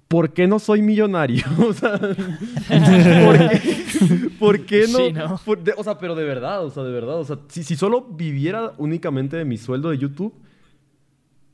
¿Por 0.07 0.31
qué 0.31 0.47
no 0.47 0.57
soy 0.59 0.81
millonario? 0.81 1.43
O 1.59 1.73
sea, 1.73 1.99
¿por 1.99 3.37
qué, 3.49 4.29
por 4.39 4.65
qué 4.65 4.85
no? 4.89 4.97
Sí, 4.97 5.13
¿no? 5.13 5.39
por- 5.45 5.61
de- 5.63 5.73
o 5.75 5.83
sea, 5.83 5.97
pero 5.97 6.15
de 6.15 6.23
verdad, 6.23 6.63
o 6.65 6.69
sea, 6.69 6.83
de 6.83 6.91
verdad. 6.91 7.19
O 7.19 7.25
sea, 7.25 7.39
si, 7.49 7.63
si 7.63 7.75
solo 7.75 8.01
viviera 8.03 8.73
únicamente 8.77 9.35
de 9.37 9.45
mi 9.45 9.57
sueldo 9.57 9.89
de 9.89 9.97
YouTube, 9.97 10.33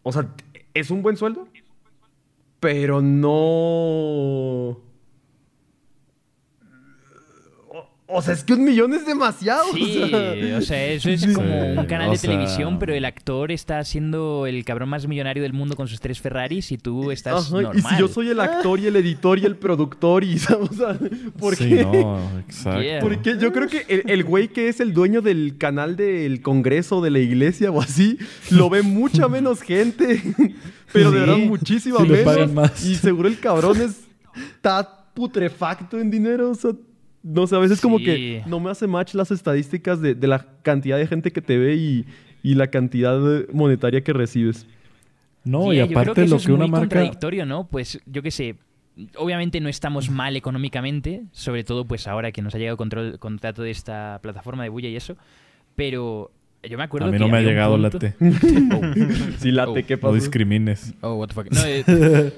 o 0.03 0.11
sea, 0.11 0.33
es 0.73 0.91
un 0.91 1.01
buen 1.01 1.17
sueldo, 1.17 1.47
pero 2.59 3.01
no... 3.01 4.79
O, 8.13 8.21
sea, 8.21 8.33
es 8.33 8.43
que 8.43 8.53
un 8.53 8.63
millón 8.63 8.93
es 8.93 9.05
demasiado. 9.05 9.63
o 9.71 9.73
Sí, 9.75 9.93
sea. 10.09 10.57
o 10.57 10.61
sea, 10.61 10.85
eso 10.87 11.09
es 11.09 11.21
Sí. 11.21 11.33
como 11.33 11.47
Sí, 11.47 11.77
un 11.77 11.85
canal 11.85 12.09
o 12.09 12.11
de 12.11 12.17
sea- 12.17 12.29
televisión, 12.31 12.79
pero 12.79 12.93
el 12.93 13.05
actor 13.05 13.51
está 13.51 13.83
siendo 13.83 14.45
el 14.47 14.63
cabrón 14.65 14.89
más 14.89 15.07
millonario 15.07 15.43
del 15.43 15.53
mundo 15.53 15.75
con 15.75 15.87
sus 15.87 15.99
tres 15.99 16.19
Ferraris 16.21 16.71
y 16.71 16.77
tú 16.77 17.11
estás 17.11 17.47
Ajá, 17.47 17.61
normal. 17.61 17.77
Y 17.77 17.81
si 17.81 17.97
yo 17.99 18.07
soy 18.07 18.29
el 18.29 18.39
actor 18.39 18.79
y 18.79 18.87
el 18.87 18.95
editor 18.95 19.39
y 19.39 19.45
el 19.45 19.55
productor 19.55 20.23
y, 20.23 20.35
o 20.59 20.73
sea, 20.73 20.97
¿por 21.39 21.55
Sí, 21.55 21.69
qué? 21.69 21.83
no, 21.83 22.19
exacto. 22.47 22.81
Yeah. 22.81 22.99
Porque 23.01 23.37
yo 23.39 23.51
creo 23.51 23.67
que 23.67 23.85
el, 23.87 24.03
el 24.09 24.23
güey 24.23 24.47
que 24.49 24.67
es 24.69 24.79
el 24.79 24.93
dueño 24.93 25.21
del 25.21 25.57
canal 25.57 25.95
del 25.95 26.41
Congreso, 26.41 27.01
de 27.01 27.09
la 27.11 27.19
iglesia 27.19 27.71
o 27.71 27.81
así, 27.81 28.17
lo 28.51 28.69
ve 28.69 28.81
mucha 28.83 29.27
menos 29.27 29.61
gente. 29.61 30.21
Pero 30.93 31.09
de 31.11 31.19
Sí. 31.19 31.25
verdad 31.25 31.37
muchísima 31.47 31.97
Sí, 31.97 32.03
le 32.07 32.17
menos. 32.19 32.25
pagan 32.33 32.53
más. 32.53 32.85
Y 32.85 32.95
seguro 32.95 33.27
el 33.27 33.39
cabrón 33.39 33.81
es, 33.81 34.01
está 34.55 35.05
putrefacto 35.15 35.99
en 35.99 36.11
dinero. 36.11 36.51
O 36.51 36.55
sea, 36.55 36.71
no 37.23 37.47
sé, 37.47 37.55
a 37.55 37.59
veces 37.59 37.81
como 37.81 37.97
que 37.97 38.43
no 38.45 38.59
me 38.59 38.69
hace 38.69 38.85
match 38.85 39.13
las 39.15 39.31
estadísticas 39.31 40.01
de, 40.01 40.13
de 40.13 40.27
la 40.27 40.45
cantidad 40.61 40.97
de 40.97 41.07
gente 41.07 41.31
que 41.31 41.41
te 41.41 41.57
ve 41.57 41.75
y, 41.75 42.05
y 42.43 42.55
la 42.55 42.67
cantidad 42.67 43.19
monetaria 43.51 44.03
que 44.03 44.13
recibes. 44.13 44.67
No, 45.45 45.73
Yeah, 45.73 45.73
y 45.73 45.77
yo 45.77 45.87
creo 45.87 45.99
aparte 45.99 46.21
que 46.21 46.25
eso 46.25 46.35
lo 46.35 46.37
es 46.37 46.45
que 46.45 46.51
una 46.51 46.65
muy 46.65 46.71
marca... 46.71 46.81
contradictorio, 46.81 47.45
¿no? 47.45 47.67
Pues 47.67 47.99
yo 48.05 48.21
qué 48.21 48.31
sé, 48.31 48.55
obviamente 49.17 49.59
no 49.59 49.69
estamos 49.69 50.09
mal 50.09 50.35
económicamente, 50.35 51.23
sobre 51.31 51.63
todo 51.63 51.85
pues 51.85 52.07
ahora 52.07 52.31
que 52.31 52.41
nos 52.41 52.53
ha 52.55 52.57
llegado 52.57 52.77
control, 52.77 53.19
contrato 53.19 53.63
de 53.63 53.71
esta 53.71 54.19
plataforma 54.21 54.63
de 54.63 54.69
Bulla 54.69 54.89
y 54.89 54.95
eso, 54.95 55.17
pero 55.75 56.31
yo 56.69 56.77
me 56.77 56.83
acuerdo 56.83 57.07
A 57.07 57.11
mí 57.11 57.17
que 57.17 57.23
no 57.23 57.27
me 57.29 57.37
ha 57.37 57.41
llegado 57.41 57.77
punto- 57.77 57.99
late. 57.99 58.15
Sí, 59.39 59.51
late, 59.51 59.71
Oh, 59.71 59.73
¿qué 59.87 59.95
No 59.95 60.01
pasó? 60.01 60.13
discrimines. 60.15 60.93
Oh, 61.01 61.15
what 61.15 61.27
the 61.27 61.33
fuck. 61.33 61.51
No, 61.51 61.59
eh, 61.65 61.83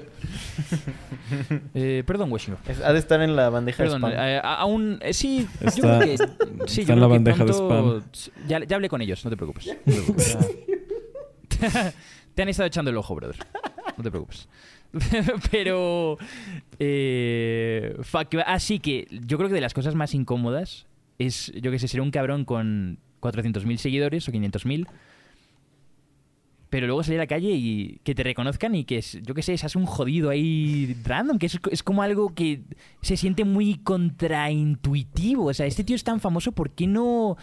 eh, 1.74 2.02
perdón, 2.06 2.32
Washington. 2.32 2.62
Ha 2.84 2.92
de 2.92 2.98
estar 2.98 3.20
en 3.22 3.36
la 3.36 3.50
bandeja 3.50 3.82
Perdón, 3.84 4.02
de 4.02 4.08
spam. 4.08 4.26
eh, 4.26 4.40
aún 4.42 4.98
eh, 5.02 5.12
sí, 5.12 5.46
yo 5.60 5.66
Está- 5.68 5.98
creo 6.00 6.00
que 6.00 6.16
sí, 6.68 6.80
está 6.80 6.92
yo 6.92 6.94
en 6.94 7.00
la 7.00 7.06
creo 7.06 7.08
bandeja 7.08 7.44
de 7.44 7.52
pronto- 7.52 8.02
Ya, 8.48 8.64
ya 8.64 8.76
hablé 8.76 8.88
con 8.88 9.00
ellos, 9.02 9.24
no 9.24 9.30
te 9.30 9.36
preocupes. 9.36 9.66
no 9.66 9.74
te 9.74 9.92
preocupes. 9.92 10.38
te 12.34 12.42
han 12.42 12.48
estado 12.48 12.66
echando 12.66 12.90
el 12.90 12.96
ojo, 12.96 13.14
brother. 13.14 13.36
No 13.96 14.02
te 14.02 14.10
preocupes. 14.10 14.48
Pero 15.50 16.16
eh, 16.78 17.96
fuck, 18.02 18.34
así 18.46 18.78
que 18.78 19.06
yo 19.10 19.36
creo 19.36 19.48
que 19.48 19.54
de 19.54 19.60
las 19.60 19.74
cosas 19.74 19.94
más 19.94 20.14
incómodas 20.14 20.86
es, 21.18 21.52
yo 21.60 21.70
que 21.70 21.78
sé, 21.78 21.88
ser 21.88 22.00
un 22.00 22.10
cabrón 22.10 22.44
con 22.44 22.98
400.000 23.32 23.76
seguidores 23.78 24.28
o 24.28 24.32
500.000 24.32 24.86
pero 26.68 26.88
luego 26.88 27.02
salir 27.04 27.20
a 27.20 27.22
la 27.22 27.26
calle 27.28 27.52
y 27.52 28.00
que 28.02 28.14
te 28.14 28.24
reconozcan 28.24 28.74
y 28.74 28.84
que, 28.84 28.98
es- 28.98 29.20
yo 29.22 29.34
qué 29.34 29.42
sé, 29.42 29.56
seas 29.56 29.76
un 29.76 29.86
jodido 29.86 30.30
ahí 30.30 30.96
random, 31.04 31.38
que 31.38 31.46
es, 31.46 31.58
es 31.70 31.82
como 31.82 32.02
algo 32.02 32.34
que 32.34 32.60
se 33.02 33.16
siente 33.16 33.44
muy 33.44 33.76
contraintuitivo. 33.76 35.44
O 35.46 35.54
sea, 35.54 35.64
este 35.66 35.84
tío 35.84 35.94
es 35.96 36.02
tan 36.04 36.20
famoso, 36.20 36.50
¿por 36.52 36.70
qué 36.70 36.86
no 36.88 37.36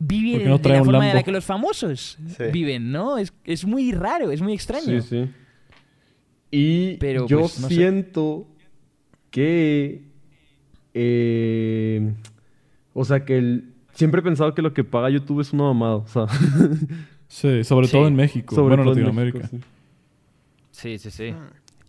vive 0.00 0.32
¿Por 0.32 0.42
qué 0.42 0.48
no 0.48 0.58
de 0.58 0.68
la 0.70 0.78
un 0.80 0.84
forma 0.84 1.06
de 1.06 1.14
la 1.14 1.22
que 1.22 1.30
los 1.30 1.44
famosos 1.44 2.18
Sí. 2.36 2.44
viven, 2.52 2.90
no? 2.90 3.16
Es, 3.16 3.32
es 3.44 3.64
muy 3.64 3.92
raro, 3.92 4.32
es 4.32 4.42
muy 4.42 4.52
extraño. 4.54 5.00
Sí, 5.00 5.08
sí. 5.08 5.30
Y 6.50 6.96
Pero, 6.96 7.26
yo 7.28 7.40
pues, 7.42 7.60
no 7.60 7.68
sé. 7.68 7.74
siento 7.76 8.48
que. 9.30 10.02
eh, 10.94 12.12
o 12.92 13.04
sea, 13.04 13.24
que 13.24 13.38
el- 13.38 13.71
siempre 14.02 14.20
he 14.20 14.24
pensado 14.24 14.52
que 14.54 14.62
lo 14.62 14.74
que 14.74 14.82
paga 14.84 15.08
YouTube 15.10 15.40
es 15.40 15.52
una 15.52 15.62
mamada. 15.64 15.94
O 15.96 16.06
sea, 16.08 16.26
Sí, 17.28 17.64
sobre 17.64 17.86
Sí. 17.86 17.92
todo 17.92 18.08
en 18.08 18.14
México. 18.16 18.54
sobre 18.54 18.76
bueno, 18.76 18.82
en 18.82 18.88
Latinoamérica. 18.90 19.38
México, 19.38 19.58
sí. 20.72 20.98
Sí, 20.98 20.98
sí, 20.98 21.10
sí. 21.10 21.34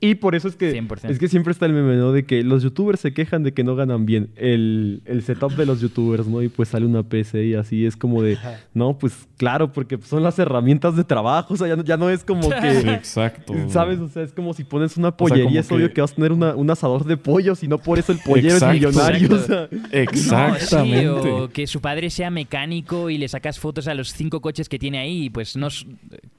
Y 0.06 0.16
por 0.16 0.36
eso 0.36 0.50
es 0.50 0.56
que 0.58 0.74
100%. 0.74 1.10
es 1.10 1.18
que 1.18 1.28
siempre 1.30 1.52
está 1.52 1.66
el 1.66 1.72
meme, 1.72 1.96
¿no? 1.96 2.12
De 2.12 2.26
que 2.26 2.44
los 2.44 2.62
youtubers 2.62 3.00
se 3.00 3.14
quejan 3.14 3.42
de 3.44 3.54
que 3.54 3.64
no 3.64 3.76
ganan 3.78 4.06
bien 4.06 4.32
el, 4.36 5.02
el 5.06 5.24
setup 5.24 5.54
de 5.54 5.66
los 5.66 5.80
youtubers, 5.80 6.28
¿no? 6.28 6.42
Y 6.42 6.50
pues 6.50 6.68
sale 6.70 6.86
una 6.86 7.04
PC 7.04 7.46
y 7.46 7.54
así 7.54 7.86
es 7.86 7.96
como 7.96 8.22
de, 8.22 8.38
no, 8.74 8.98
pues 8.98 9.28
claro, 9.38 9.72
porque 9.72 9.98
son 10.04 10.22
las 10.22 10.38
herramientas 10.40 10.98
de 10.98 11.06
trabajo, 11.06 11.54
o 11.54 11.58
sea, 11.58 11.68
ya 11.70 11.76
no, 11.78 11.84
ya 11.86 11.96
no 11.96 12.10
es 12.10 12.24
como 12.26 12.44
Sí, 12.44 12.50
que, 12.62 12.80
exacto. 12.94 13.54
¿sabes? 13.70 14.00
O 14.00 14.10
sea, 14.10 14.24
es 14.24 14.34
como 14.34 14.54
si 14.54 14.66
pones 14.66 14.98
una 14.98 15.10
sea, 15.10 15.18
pollería, 15.18 15.46
como 15.46 15.60
es 15.60 15.72
obvio 15.72 15.88
que- 15.88 15.94
que 15.94 16.02
vas 16.02 16.12
a 16.12 16.16
tener 16.16 16.32
una- 16.34 16.54
un 16.56 16.70
asador 16.70 17.06
de 17.06 17.16
pollos 17.16 17.64
y 17.64 17.68
no 17.70 17.78
por 17.78 17.98
eso 17.98 18.12
el 18.12 18.20
pollero 18.20 18.56
Exacto. 18.56 18.76
es 18.76 18.82
millonario, 18.96 19.36
o 19.36 19.40
sea. 19.40 19.70
Exactamente. 19.92 21.06
No, 21.06 21.24
sí, 21.24 21.30
o 21.30 21.50
que 21.50 21.68
su 21.68 21.82
padre 21.82 22.10
sea 22.10 22.30
mecánico 22.30 23.10
y 23.10 23.18
le 23.18 23.28
sacas 23.28 23.60
fotos 23.60 23.88
a 23.88 23.94
los 23.94 24.12
cinco 24.14 24.42
coches 24.42 24.68
que 24.70 24.80
tiene 24.80 25.00
ahí 25.00 25.26
y 25.26 25.30
pues 25.30 25.56
no... 25.56 25.68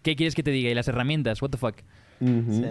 ¿Qué 0.03 0.17
quieres 0.17 0.35
que 0.35 0.43
te 0.43 0.51
diga? 0.51 0.71
Y 0.71 0.75
las 0.75 0.89
herramientas, 0.89 1.41
what 1.41 1.51
the 1.51 1.57
fuck. 1.59 1.77
Ujú. 2.21 2.53
Sí. 2.63 2.65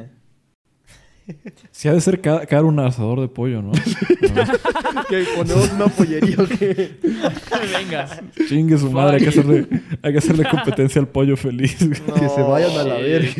Sí 1.71 1.87
ha 1.87 1.93
de 1.93 2.01
ser 2.01 2.21
ca- 2.21 2.45
caro 2.45 2.67
un 2.67 2.79
asador 2.79 3.21
de 3.21 3.27
pollo, 3.27 3.61
¿no? 3.61 3.71
Que 5.09 5.23
ponemos 5.35 5.71
una 5.73 5.87
pollería 5.87 6.35
o 6.37 6.45
qué. 6.47 6.97
Venga. 7.77 8.07
Chingue 8.47 8.77
su 8.77 8.91
madre, 8.91 9.17
hay 9.17 9.23
que 9.23 9.29
hacerle, 9.29 9.67
hay 10.01 10.11
que 10.11 10.17
hacerle 10.17 10.45
competencia 10.49 11.01
al 11.01 11.07
pollo 11.07 11.35
feliz. 11.37 11.75
Que 11.77 12.29
se 12.29 12.41
vayan 12.41 12.71
a 12.77 12.83
la 12.83 12.95
verga. 12.95 13.31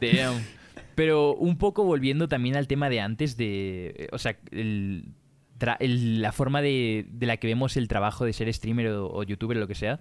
Damn. 0.00 0.42
Pero 0.94 1.34
un 1.34 1.56
poco 1.56 1.84
volviendo 1.84 2.28
también 2.28 2.56
al 2.56 2.66
tema 2.68 2.88
de 2.90 3.00
antes 3.00 3.36
de... 3.36 4.08
O 4.12 4.18
sea, 4.18 4.36
el 4.50 5.06
tra- 5.58 5.76
el- 5.80 6.20
la 6.20 6.32
forma 6.32 6.60
de, 6.60 7.06
de 7.10 7.26
la 7.26 7.36
que 7.38 7.46
vemos 7.46 7.76
el 7.76 7.88
trabajo 7.88 8.24
de 8.24 8.32
ser 8.32 8.52
streamer 8.52 8.88
o, 8.88 9.06
o 9.10 9.22
youtuber 9.22 9.56
o 9.56 9.60
lo 9.60 9.66
que 9.68 9.74
sea, 9.74 10.00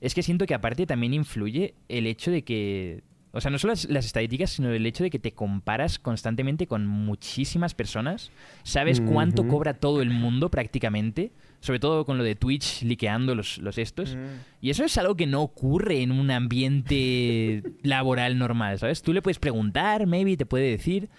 es 0.00 0.14
que 0.14 0.22
siento 0.22 0.46
que 0.46 0.54
aparte 0.54 0.86
también 0.86 1.12
influye 1.14 1.74
el 1.88 2.06
hecho 2.06 2.30
de 2.30 2.42
que... 2.42 3.02
O 3.32 3.40
sea, 3.40 3.50
no 3.50 3.58
solo 3.58 3.72
las, 3.72 3.84
las 3.88 4.06
estadísticas, 4.06 4.50
sino 4.50 4.70
el 4.70 4.84
hecho 4.86 5.04
de 5.04 5.10
que 5.10 5.18
te 5.18 5.32
comparas 5.32 5.98
constantemente 5.98 6.66
con 6.66 6.86
muchísimas 6.86 7.74
personas. 7.74 8.30
Sabes 8.62 9.00
cuánto 9.00 9.46
cobra 9.46 9.74
todo 9.74 10.02
el 10.02 10.10
mundo 10.10 10.50
prácticamente. 10.50 11.32
Sobre 11.60 11.78
todo 11.78 12.06
con 12.06 12.16
lo 12.16 12.24
de 12.24 12.36
Twitch 12.36 12.82
liqueando 12.82 13.34
los, 13.34 13.58
los 13.58 13.76
estos. 13.76 14.16
Y 14.62 14.70
eso 14.70 14.82
es 14.82 14.96
algo 14.96 15.14
que 15.14 15.26
no 15.26 15.42
ocurre 15.42 16.00
en 16.00 16.10
un 16.10 16.30
ambiente 16.30 17.62
laboral 17.82 18.38
normal, 18.38 18.78
¿sabes? 18.78 19.02
Tú 19.02 19.12
le 19.12 19.20
puedes 19.20 19.38
preguntar, 19.38 20.06
maybe, 20.06 20.38
te 20.38 20.46
puede 20.46 20.70
decir, 20.70 21.10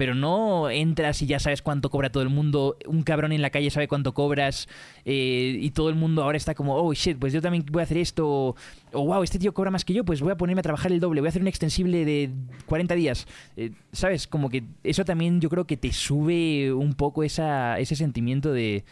pero 0.00 0.14
no 0.14 0.70
entras 0.70 1.20
y 1.20 1.26
ya 1.26 1.38
sabes 1.38 1.60
cuánto 1.60 1.90
cobra 1.90 2.10
todo 2.10 2.22
el 2.22 2.30
mundo. 2.30 2.78
Un 2.86 3.02
cabrón 3.02 3.32
en 3.32 3.42
la 3.42 3.50
calle 3.50 3.68
sabe 3.68 3.86
cuánto 3.86 4.14
cobras 4.14 4.66
eh, 5.04 5.58
y 5.60 5.72
todo 5.72 5.90
el 5.90 5.94
mundo 5.94 6.22
ahora 6.22 6.38
está 6.38 6.54
como, 6.54 6.74
oh 6.74 6.94
shit, 6.94 7.18
pues 7.18 7.34
yo 7.34 7.42
también 7.42 7.66
voy 7.70 7.80
a 7.80 7.82
hacer 7.82 7.98
esto. 7.98 8.26
O, 8.26 8.56
o, 8.92 9.04
wow, 9.04 9.22
este 9.22 9.38
tío 9.38 9.52
cobra 9.52 9.70
más 9.70 9.84
que 9.84 9.92
yo, 9.92 10.02
pues 10.02 10.22
voy 10.22 10.32
a 10.32 10.38
ponerme 10.38 10.60
a 10.60 10.62
trabajar 10.62 10.90
el 10.90 11.00
doble, 11.00 11.20
voy 11.20 11.28
a 11.28 11.28
hacer 11.28 11.42
un 11.42 11.48
extensible 11.48 12.06
de 12.06 12.30
40 12.64 12.94
días. 12.94 13.26
Eh, 13.58 13.72
¿Sabes? 13.92 14.26
Como 14.26 14.48
que 14.48 14.64
eso 14.84 15.04
también 15.04 15.38
yo 15.42 15.50
creo 15.50 15.66
que 15.66 15.76
te 15.76 15.92
sube 15.92 16.72
un 16.72 16.94
poco 16.94 17.22
esa, 17.22 17.78
ese 17.78 17.94
sentimiento 17.94 18.54
de, 18.54 18.84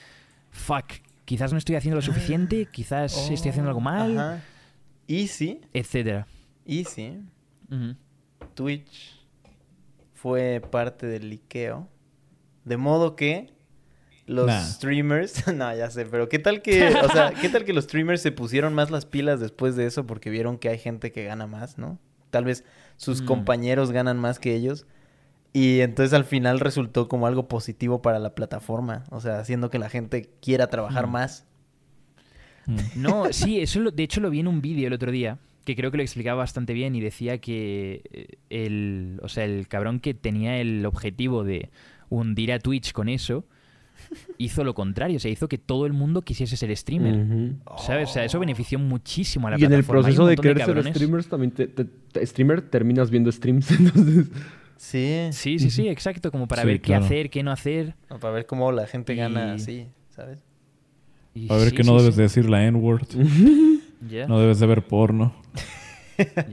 fuck, 0.50 0.92
quizás 1.24 1.52
no 1.52 1.58
estoy 1.58 1.76
haciendo 1.76 1.96
lo 1.96 2.02
suficiente, 2.02 2.68
quizás 2.70 3.30
estoy 3.30 3.48
haciendo 3.48 3.70
algo 3.70 3.80
mal, 3.80 4.18
Ajá. 4.18 4.44
Y 5.06 5.28
sí, 5.28 5.62
etcétera. 5.72 6.26
y 6.66 6.84
sí, 6.84 7.14
Ujú. 7.70 7.94
Twitch 8.54 9.17
fue 10.20 10.60
parte 10.70 11.06
del 11.06 11.30
liqueo. 11.30 11.88
De 12.64 12.76
modo 12.76 13.14
que 13.16 13.52
los 14.26 14.46
Nah. 14.46 14.60
streamers, 14.62 15.46
no, 15.54 15.74
ya 15.76 15.90
sé, 15.90 16.04
pero 16.06 16.28
qué 16.28 16.38
tal 16.38 16.60
que, 16.60 16.86
o 16.88 17.08
sea, 17.10 17.32
qué 17.40 17.48
tal 17.48 17.64
que 17.64 17.72
los 17.72 17.84
streamers 17.84 18.20
se 18.20 18.32
pusieron 18.32 18.74
más 18.74 18.90
las 18.90 19.06
pilas 19.06 19.40
después 19.40 19.76
de 19.76 19.86
eso 19.86 20.06
porque 20.06 20.28
vieron 20.30 20.58
que 20.58 20.68
hay 20.68 20.78
gente 20.78 21.12
que 21.12 21.24
gana 21.24 21.46
más, 21.46 21.78
¿no? 21.78 21.98
Tal 22.30 22.44
vez 22.44 22.64
sus 22.96 23.22
Mm. 23.22 23.26
compañeros 23.26 23.90
ganan 23.92 24.18
más 24.18 24.38
que 24.38 24.54
ellos. 24.54 24.86
Y 25.54 25.80
entonces 25.80 26.12
al 26.12 26.24
final 26.24 26.60
resultó 26.60 27.08
como 27.08 27.26
algo 27.26 27.48
positivo 27.48 28.02
para 28.02 28.18
la 28.18 28.34
plataforma. 28.34 29.04
O 29.10 29.20
sea, 29.20 29.38
haciendo 29.40 29.70
que 29.70 29.78
la 29.78 29.88
gente 29.88 30.28
quiera 30.42 30.66
trabajar 30.66 31.06
Mm. 31.06 31.10
más. 31.12 31.46
No, 32.94 33.32
sí, 33.32 33.60
eso 33.60 33.80
lo- 33.80 33.90
de 33.90 34.02
hecho 34.02 34.20
lo 34.20 34.28
vi 34.28 34.40
en 34.40 34.48
un 34.48 34.60
vídeo 34.60 34.88
el 34.88 34.92
otro 34.92 35.10
día, 35.10 35.38
que 35.68 35.76
creo 35.76 35.90
que 35.90 35.98
lo 35.98 36.02
explicaba 36.02 36.38
bastante 36.38 36.72
bien 36.72 36.96
y 36.96 37.00
decía 37.00 37.38
que 37.38 38.02
eh, 38.10 38.26
el, 38.50 39.20
o 39.22 39.28
sea, 39.28 39.44
el 39.44 39.68
cabrón 39.68 40.00
que 40.00 40.14
tenía 40.14 40.58
el 40.60 40.84
objetivo 40.86 41.44
de 41.44 41.70
hundir 42.08 42.52
a 42.52 42.58
Twitch 42.58 42.92
con 42.92 43.08
eso, 43.08 43.44
hizo 44.38 44.64
lo 44.64 44.74
contrario, 44.74 45.18
o 45.18 45.20
sea, 45.20 45.30
hizo 45.30 45.48
que 45.48 45.58
todo 45.58 45.84
el 45.86 45.92
mundo 45.92 46.22
quisiese 46.22 46.56
ser 46.56 46.74
streamer. 46.76 47.54
¿Sabes? 47.78 48.08
O 48.08 48.12
sea, 48.14 48.24
eso 48.24 48.38
benefició 48.40 48.78
muchísimo 48.78 49.48
a 49.48 49.50
la 49.52 49.58
Y 49.58 49.64
en 49.64 49.72
el 49.72 49.84
plataforma. 49.84 50.08
Hay 50.08 50.12
un 50.12 50.16
proceso 50.16 50.26
de 50.26 50.36
querer 50.36 50.64
ser 50.84 50.94
streamers, 50.94 51.28
también 51.28 51.50
te- 51.50 51.66
te- 51.68 51.84
te- 51.84 52.26
streamer 52.26 52.62
terminas 52.62 53.10
viendo 53.10 53.30
streams. 53.30 53.70
Entonces, 53.78 54.30
Sí. 54.76 55.28
Sí, 55.32 55.58
sí, 55.58 55.70
sí, 55.70 55.88
exacto, 55.88 56.30
como 56.30 56.46
para 56.46 56.62
Sí, 56.62 56.68
ver 56.68 56.80
qué 56.80 56.94
hacer, 56.94 57.30
qué 57.30 57.42
no 57.42 57.50
hacer. 57.50 57.96
No, 58.08 58.18
Para 58.20 58.32
ver 58.34 58.46
cómo 58.46 58.70
la 58.72 58.86
gente 58.86 59.14
gana 59.16 59.48
Y- 59.52 59.56
así, 59.56 59.86
¿sabes? 60.10 60.44
Y 61.34 61.52
A 61.52 61.56
ver 61.56 61.70
sí, 61.70 61.76
que 61.76 61.82
no 61.82 61.92
sí. 61.98 62.02
debes 62.04 62.16
de 62.16 62.22
decir 62.22 62.48
la 62.48 62.64
N-word. 62.64 63.06
No 64.26 64.38
debes 64.40 64.58
de 64.60 64.66
ver 64.66 64.86
porno. 64.86 65.32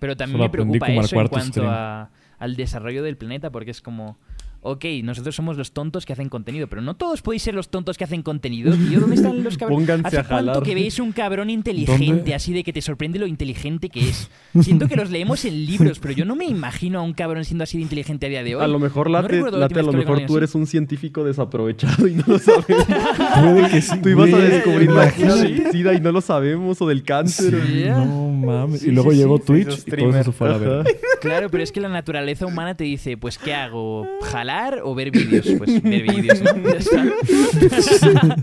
Pero 0.00 0.16
también 0.16 0.36
Solo 0.38 0.44
me 0.44 0.50
preocupa 0.50 0.86
eso 0.88 1.20
en 1.20 1.28
cuanto 1.28 1.70
a- 1.70 2.10
al 2.38 2.56
desarrollo 2.56 3.02
del 3.02 3.16
planeta, 3.16 3.50
porque 3.50 3.70
es 3.70 3.80
como, 3.80 4.18
ok, 4.64 4.84
nosotros 5.02 5.34
somos 5.34 5.56
los 5.56 5.72
tontos 5.72 6.06
que 6.06 6.12
hacen 6.12 6.28
contenido, 6.28 6.68
pero 6.68 6.82
no 6.82 6.94
todos 6.94 7.20
podéis 7.20 7.42
ser 7.42 7.54
los 7.54 7.68
tontos 7.68 7.98
que 7.98 8.04
hacen 8.04 8.22
contenido, 8.22 8.72
tío. 8.72 9.00
¿Dónde 9.00 9.16
están 9.16 9.42
los 9.42 9.58
cabrones? 9.58 9.88
Pónganse 9.88 10.06
¿Hace 10.06 10.18
a 10.20 10.24
cuánto 10.24 10.62
que 10.62 10.74
veis 10.74 10.98
un 11.00 11.10
cabrón 11.12 11.50
inteligente, 11.50 12.06
¿Dónde? 12.06 12.34
así 12.34 12.52
de 12.52 12.62
que 12.62 12.72
te 12.72 12.80
sorprende 12.80 13.18
lo 13.18 13.26
inteligente 13.26 13.88
que 13.88 14.08
es? 14.08 14.30
Siento 14.60 14.86
que 14.86 14.94
los 14.96 15.10
leemos 15.10 15.44
en 15.44 15.66
libros, 15.66 15.98
pero 15.98 16.14
yo 16.14 16.24
no 16.24 16.36
me 16.36 16.44
imagino 16.44 17.00
a 17.00 17.02
un 17.02 17.12
cabrón 17.12 17.44
siendo 17.44 17.64
así 17.64 17.76
de 17.76 17.82
inteligente 17.82 18.26
a 18.26 18.28
día 18.28 18.44
de 18.44 18.54
hoy. 18.54 18.62
a 18.64 18.68
lo 18.68 18.78
mejor, 18.78 19.10
No 19.10 19.20
Late, 19.20 19.40
la 19.40 19.50
Late, 19.50 19.80
a 19.80 19.82
lo 19.82 19.92
mejor 19.92 20.26
tú 20.26 20.36
eres 20.38 20.54
un 20.54 20.66
científico 20.66 21.24
desaprovechado 21.24 22.06
y 22.06 22.14
no 22.14 22.24
lo 22.28 22.38
sabes. 22.38 22.64
Puede 22.66 23.68
que 23.68 23.82
sí. 23.82 23.98
tú 24.00 24.08
ibas 24.10 24.32
a 24.32 24.38
descubrir 24.38 24.90
la 24.92 25.10
cura 25.10 25.26
Imagínate. 25.26 25.62
del 25.64 25.72
SIDA 25.72 25.94
y 25.94 26.00
no 26.00 26.12
lo 26.12 26.20
sabemos, 26.20 26.80
o 26.80 26.86
del 26.86 27.02
cáncer. 27.02 27.60
Sí. 27.66 27.84
No 27.88 28.28
mames. 28.30 28.80
Sí, 28.80 28.88
y 28.88 28.92
luego 28.92 29.10
sí, 29.10 29.16
llegó 29.16 29.38
sí. 29.38 29.44
Twitch 29.44 29.88
y 29.88 29.90
todo 29.90 30.16
eso 30.16 30.30
fue 30.32 30.48
a 30.48 30.52
la 30.52 30.58
verga. 30.58 30.84
Claro, 31.20 31.50
pero 31.50 31.62
es 31.64 31.72
que 31.72 31.80
la 31.80 31.88
naturaleza 31.88 32.46
humana 32.46 32.76
te 32.76 32.84
dice, 32.84 33.16
pues 33.16 33.38
¿qué 33.38 33.54
hago? 33.54 34.06
¿Jalar 34.22 34.51
o 34.84 34.94
ver 34.94 35.10
vídeos? 35.10 35.46
Pues 35.58 35.82
ver 35.82 36.02
vídeos, 36.02 36.40
¿no? 36.42 36.52
Ya 36.62 36.76
está. 36.78 38.36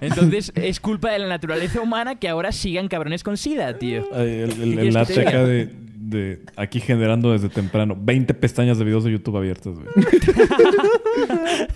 Entonces 0.00 0.52
es 0.54 0.80
culpa 0.80 1.10
de 1.10 1.18
la 1.20 1.28
naturaleza 1.28 1.80
humana 1.80 2.14
que 2.18 2.28
ahora 2.28 2.52
sigan 2.52 2.88
cabrones 2.88 3.22
con 3.22 3.36
sida, 3.36 3.78
tío. 3.78 4.04
Ay, 4.14 4.28
El, 4.28 4.50
el, 4.50 4.54
¿Qué 4.54 4.62
el 4.62 4.74
quieres 4.74 4.84
que 4.84 4.90
te 4.90 4.90
late 4.92 5.12
diga? 5.18 5.28
acá 5.30 5.44
de, 5.44 5.68
de 5.96 6.42
aquí 6.56 6.80
generando 6.80 7.32
desde 7.32 7.48
temprano 7.48 7.96
20 8.00 8.34
pestañas 8.34 8.78
de 8.78 8.84
videos 8.84 9.04
de 9.04 9.12
YouTube 9.12 9.36
abiertas, 9.36 9.74
güey. 9.74 9.86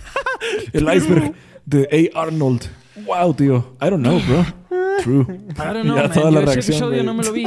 el 0.73 0.83
iceberg 0.95 1.33
de 1.65 2.09
A. 2.15 2.21
Arnold. 2.23 2.63
Wow, 3.05 3.33
tío. 3.33 3.75
I 3.81 3.89
don't 3.89 4.01
know, 4.03 4.19
bro. 4.27 4.45
True. 5.03 5.21
I 5.21 5.73
don't 5.73 5.83
know, 5.83 5.95
Ya 5.95 6.03
man. 6.03 6.11
toda 6.11 6.31
Yo 6.31 6.31
la 6.31 6.39
ese 6.39 6.45
reacción, 6.53 6.75
episodio 6.75 7.03
güey. 7.03 7.05
no 7.05 7.13
me 7.13 7.23
lo 7.23 7.31
vi. 7.31 7.45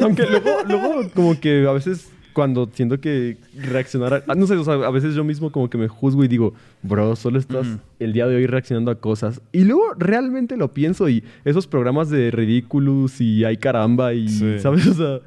Aunque 0.00 0.22
luego, 0.26 0.50
luego 0.68 1.10
como 1.14 1.38
que 1.40 1.66
a 1.68 1.72
veces 1.72 2.08
cuando 2.32 2.68
siento 2.72 3.00
que 3.00 3.36
reaccionar 3.56 4.14
a, 4.14 4.24
ah, 4.26 4.34
no 4.34 4.46
sé, 4.46 4.54
o 4.56 4.64
sea, 4.64 4.74
a 4.74 4.90
veces 4.90 5.14
yo 5.14 5.24
mismo 5.24 5.50
como 5.52 5.68
que 5.70 5.78
me 5.78 5.88
juzgo 5.88 6.24
y 6.24 6.28
digo, 6.28 6.54
bro, 6.82 7.14
solo 7.16 7.38
estás 7.38 7.66
el 7.98 8.12
día 8.12 8.26
de 8.26 8.36
hoy 8.36 8.46
reaccionando 8.46 8.90
a 8.90 8.96
cosas. 8.96 9.40
Y 9.52 9.64
luego 9.64 9.94
realmente 9.98 10.56
lo 10.56 10.72
pienso 10.72 11.08
y 11.08 11.22
esos 11.44 11.66
programas 11.66 12.10
de 12.10 12.30
Ridiculous 12.30 13.20
y 13.20 13.44
Ay 13.44 13.56
Caramba 13.56 14.14
y, 14.14 14.28
Sí. 14.28 14.58
¿sabes? 14.58 14.86
O 14.86 14.94
sea, 14.94 15.20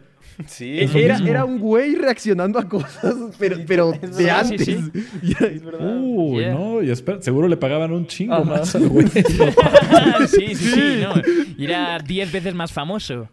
Sí, 0.48 0.80
era, 0.80 1.46
un 1.46 1.60
güey 1.60 1.96
reaccionando 1.96 2.60
a 2.60 2.68
cosas, 2.68 3.16
pero, 3.40 3.58
pero 3.66 3.92
de 3.94 4.14
sí, 4.14 4.30
antes. 4.30 4.66
sí. 4.66 4.78
Y 5.22 5.32
era- 5.32 5.48
es 5.48 5.64
verdad. 5.64 5.98
Uy, 6.02 6.42
Yeah. 6.44 6.54
no, 6.54 6.82
y 6.84 6.90
espera, 6.92 7.22
seguro 7.22 7.48
le 7.48 7.58
pagaban 7.58 7.92
un 7.94 8.06
chingo 8.08 8.34
Ajá. 8.34 8.44
más 8.44 8.76
al 8.76 8.90
güey. 8.90 9.08
sí, 10.28 10.56
sí, 10.56 10.56
sí, 10.56 11.00
no. 11.02 11.14
Y 11.58 11.66
era 11.66 12.00
10 12.00 12.32
veces 12.32 12.54
más 12.54 12.72
famoso. 12.74 13.30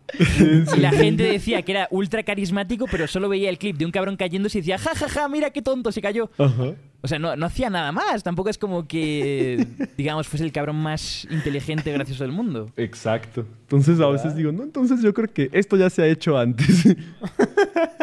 Y 0.77 0.81
la 0.81 0.91
gente 0.93 1.25
decía 1.25 1.63
que 1.63 1.73
era 1.73 1.89
ultra 1.91 2.23
carismático, 2.23 2.87
pero 2.91 3.07
solo 3.09 3.29
veía 3.29 3.49
el 3.51 3.59
clip 3.59 3.77
de 3.77 3.85
un 3.87 3.91
cabrón 3.91 4.17
cayéndose 4.17 4.59
y 4.59 4.61
decía, 4.61 4.79
ja, 4.79 4.95
ja, 4.95 5.09
ja, 5.09 5.29
mira 5.29 5.51
qué 5.51 5.63
tonto, 5.63 5.91
se 5.93 6.01
cayó. 6.01 6.31
Ajá. 6.39 6.75
O 7.05 7.09
sea, 7.09 7.19
no, 7.19 7.35
no 7.37 7.47
hacía 7.47 7.69
nada 7.69 7.91
más. 7.93 8.23
Tampoco 8.23 8.49
es 8.49 8.59
como 8.59 8.87
que, 8.87 9.67
digamos, 9.99 10.29
fuese 10.29 10.45
el 10.45 10.53
cabrón 10.53 10.77
más 10.77 11.27
inteligente 11.31 11.91
y 11.91 11.93
gracioso 11.93 12.23
del 12.25 12.33
mundo. 12.33 12.71
Exacto. 12.77 13.45
Entonces 13.63 13.99
a 14.01 14.07
veces 14.09 14.37
digo, 14.37 14.53
no, 14.53 14.63
entonces 14.63 15.03
yo 15.03 15.13
creo 15.13 15.29
que 15.33 15.51
esto 15.53 15.77
ya 15.77 15.91
se 15.91 16.03
ha 16.03 16.07
hecho 16.07 16.39
antes. 16.39 16.85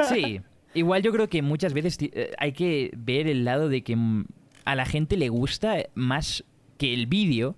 Sí. 0.09 0.41
Igual 0.73 1.01
yo 1.01 1.11
creo 1.11 1.27
que 1.29 1.41
muchas 1.41 1.73
veces 1.73 1.97
eh, 1.99 2.31
hay 2.37 2.51
que 2.53 2.91
ver 2.95 3.27
el 3.27 3.43
lado 3.43 3.69
de 3.69 3.83
que 3.83 3.95
mm, 3.95 4.25
a 4.65 4.75
la 4.75 4.85
gente 4.85 5.17
le 5.17 5.29
gusta 5.29 5.77
más 5.95 6.43
que 6.77 6.93
el 6.93 7.07
vídeo 7.07 7.55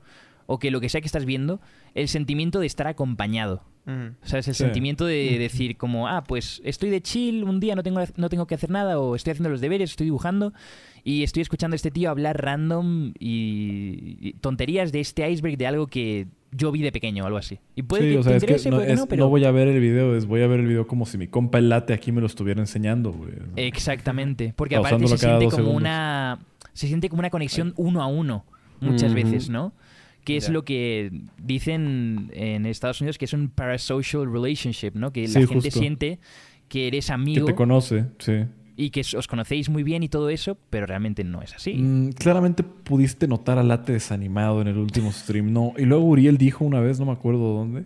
o 0.48 0.60
que 0.60 0.72
lo 0.72 0.82
que 0.82 0.90
sea 0.90 1.02
que 1.02 1.08
estás 1.08 1.26
viendo, 1.26 1.62
el 1.94 2.08
sentimiento 2.08 2.60
de 2.60 2.68
estar 2.68 2.88
acompañado. 2.88 3.64
Ujú. 3.86 4.16
¿Sabes? 4.24 4.48
El 4.48 4.56
Sí. 4.56 4.64
sentimiento 4.64 5.06
de 5.06 5.38
decir 5.40 5.78
como, 5.78 6.08
ah, 6.08 6.24
pues 6.24 6.62
estoy 6.64 6.90
de 6.90 7.02
chill 7.02 7.44
un 7.44 7.60
día, 7.60 7.76
no 7.76 7.84
tengo, 7.84 8.02
no 8.16 8.30
tengo 8.30 8.48
que 8.48 8.56
hacer 8.56 8.70
nada, 8.70 9.00
o 9.00 9.16
estoy 9.16 9.32
haciendo 9.32 9.50
los 9.50 9.62
deberes, 9.62 9.92
estoy 9.92 10.06
dibujando, 10.06 10.54
y 11.04 11.24
estoy 11.24 11.42
escuchando 11.42 11.74
a 11.74 11.78
este 11.78 11.92
tío 11.92 12.10
hablar 12.10 12.42
random 12.44 13.14
y, 13.20 14.18
y 14.20 14.34
tonterías 14.42 14.92
de 14.92 15.00
este 15.00 15.30
iceberg 15.30 15.58
de 15.58 15.68
algo 15.68 15.88
que 15.88 16.28
yo 16.54 16.72
vi 16.72 16.82
de 16.82 16.92
pequeño 16.92 17.24
o 17.24 17.28
algo 17.28 17.38
así. 17.38 17.60
Y 17.76 17.84
puede 17.84 18.04
sí, 18.04 18.10
que 18.12 18.18
o 18.20 18.24
sea, 18.24 18.38
te 18.38 18.54
es 18.56 18.64
que 18.64 18.70
no, 18.70 18.76
puede 18.78 18.88
que 18.88 18.94
es- 18.94 19.00
no, 19.00 19.08
pero... 19.08 19.24
no 19.24 19.30
voy 19.30 19.46
a 19.46 19.52
ver 19.52 19.68
el 19.70 19.80
video, 19.80 20.16
es 20.16 20.26
voy 20.26 20.42
a 20.42 20.48
ver 20.48 20.60
el 20.60 20.68
video 20.68 20.86
como 20.86 21.06
si 21.06 21.18
mi 21.18 21.28
compa 21.28 21.58
el 21.60 21.70
late 21.70 21.94
aquí 21.94 22.12
me 22.12 22.20
lo 22.22 22.28
estuviera 22.28 22.60
enseñando, 22.60 23.12
güey. 23.14 23.32
Exactamente, 23.56 24.54
porque 24.56 24.76
aparte 24.76 25.08
se 25.08 25.18
siente 25.18 25.46
como 25.46 25.56
segundos. 25.58 25.76
una 25.82 26.40
se 26.74 26.88
siente 26.88 27.10
como 27.10 27.20
una 27.22 27.30
conexión 27.30 27.74
uno 27.78 28.02
a 28.02 28.08
uno 28.08 28.46
muchas 28.80 29.14
veces, 29.14 29.50
¿no? 29.50 29.74
Que 30.24 30.38
es 30.38 30.48
Ya. 30.48 30.54
lo 30.54 30.64
que 30.66 31.12
dicen 31.42 32.30
en 32.34 32.66
Estados 32.66 33.02
Unidos 33.02 33.18
que 33.18 33.26
es 33.26 33.34
un 33.34 33.50
parasocial 33.50 34.32
relationship, 34.32 34.92
¿no? 34.94 35.12
Que 35.12 35.28
la 35.28 35.40
gente 35.40 35.54
justo. 35.56 35.72
siente 35.80 36.20
que 36.68 36.88
eres 36.88 37.08
Que 37.08 37.14
amigo 37.14 37.46
te 37.46 37.56
conoce, 37.56 38.06
sí. 38.20 38.34
Y 38.82 38.90
que 38.90 39.02
os 39.16 39.28
conocéis 39.28 39.70
muy 39.70 39.84
bien 39.84 40.04
y 40.04 40.10
todo 40.10 40.30
eso, 40.30 40.58
pero 40.70 40.86
realmente 40.86 41.24
no 41.24 41.42
es 41.42 41.54
así. 41.54 41.74
Mm, 41.76 42.12
claramente 42.14 42.64
pudiste 42.64 43.28
notar 43.28 43.58
a 43.60 43.64
Late 43.64 43.94
desanimado 43.94 44.62
en 44.62 44.68
el 44.68 44.78
último 44.78 45.12
stream, 45.12 45.54
¿no? 45.54 45.74
Y 45.78 45.84
luego 45.86 46.04
Uriel 46.06 46.38
dijo 46.38 46.66
una 46.66 46.80
vez, 46.80 47.00
no 47.00 47.06
me 47.06 47.12
acuerdo 47.12 47.54
dónde. 47.54 47.84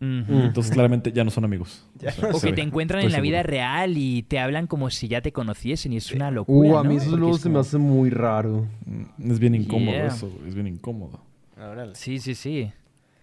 Entonces 0.00 0.72
claramente 0.72 1.12
ya 1.12 1.24
no 1.24 1.30
son 1.30 1.44
amigos. 1.44 1.84
Sea, 1.98 2.12
O 2.32 2.40
que 2.40 2.50
ve. 2.50 2.52
te 2.54 2.62
encuentran 2.62 3.00
Estoy 3.00 3.08
en 3.08 3.12
la 3.12 3.20
vida 3.20 3.42
real 3.42 3.96
y 3.96 4.22
te 4.22 4.38
hablan 4.38 4.66
como 4.66 4.90
si 4.90 5.08
ya 5.08 5.20
te 5.20 5.32
conociesen 5.32 5.92
y 5.92 5.96
es 5.96 6.12
una 6.12 6.30
locura. 6.30 6.68
Uh, 6.70 6.78
a 6.78 6.84
mí 6.84 6.96
¿no? 6.96 7.02
eso 7.02 7.16
luego 7.16 7.34
es 7.36 7.42
se 7.42 7.48
me 7.48 7.54
como- 7.54 7.60
hace 7.60 7.78
muy 7.78 8.10
raro. 8.10 8.66
Mm, 8.86 9.30
Es 9.32 9.38
bien 9.38 9.54
incómodo 9.54 9.92
Yeah. 9.96 10.06
eso, 10.06 10.30
es 10.46 10.54
bien 10.54 10.66
incómodo. 10.66 11.20
Órale. 11.58 11.94
Sí, 11.94 12.18
sí, 12.18 12.34
sí. 12.34 12.70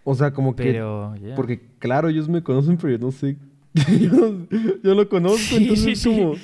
O 0.04 0.16
sea, 0.16 0.32
como 0.32 0.56
que... 0.56 0.64
Pero. 0.64 1.16
ya. 1.18 1.36
Porque 1.36 1.62
claro, 1.80 2.10
ellos 2.10 2.28
me 2.28 2.42
conocen, 2.44 2.78
pero 2.78 2.98
yo 2.98 3.06
no 3.06 3.12
sé. 3.12 3.38
yo, 4.02 4.12
no- 4.12 4.48
yo 4.84 4.96
lo 4.96 5.08
conozco, 5.10 5.38
Sí, 5.38 5.64
entonces 5.64 5.86
sí, 5.86 5.92
es 5.92 6.00
sí. 6.02 6.42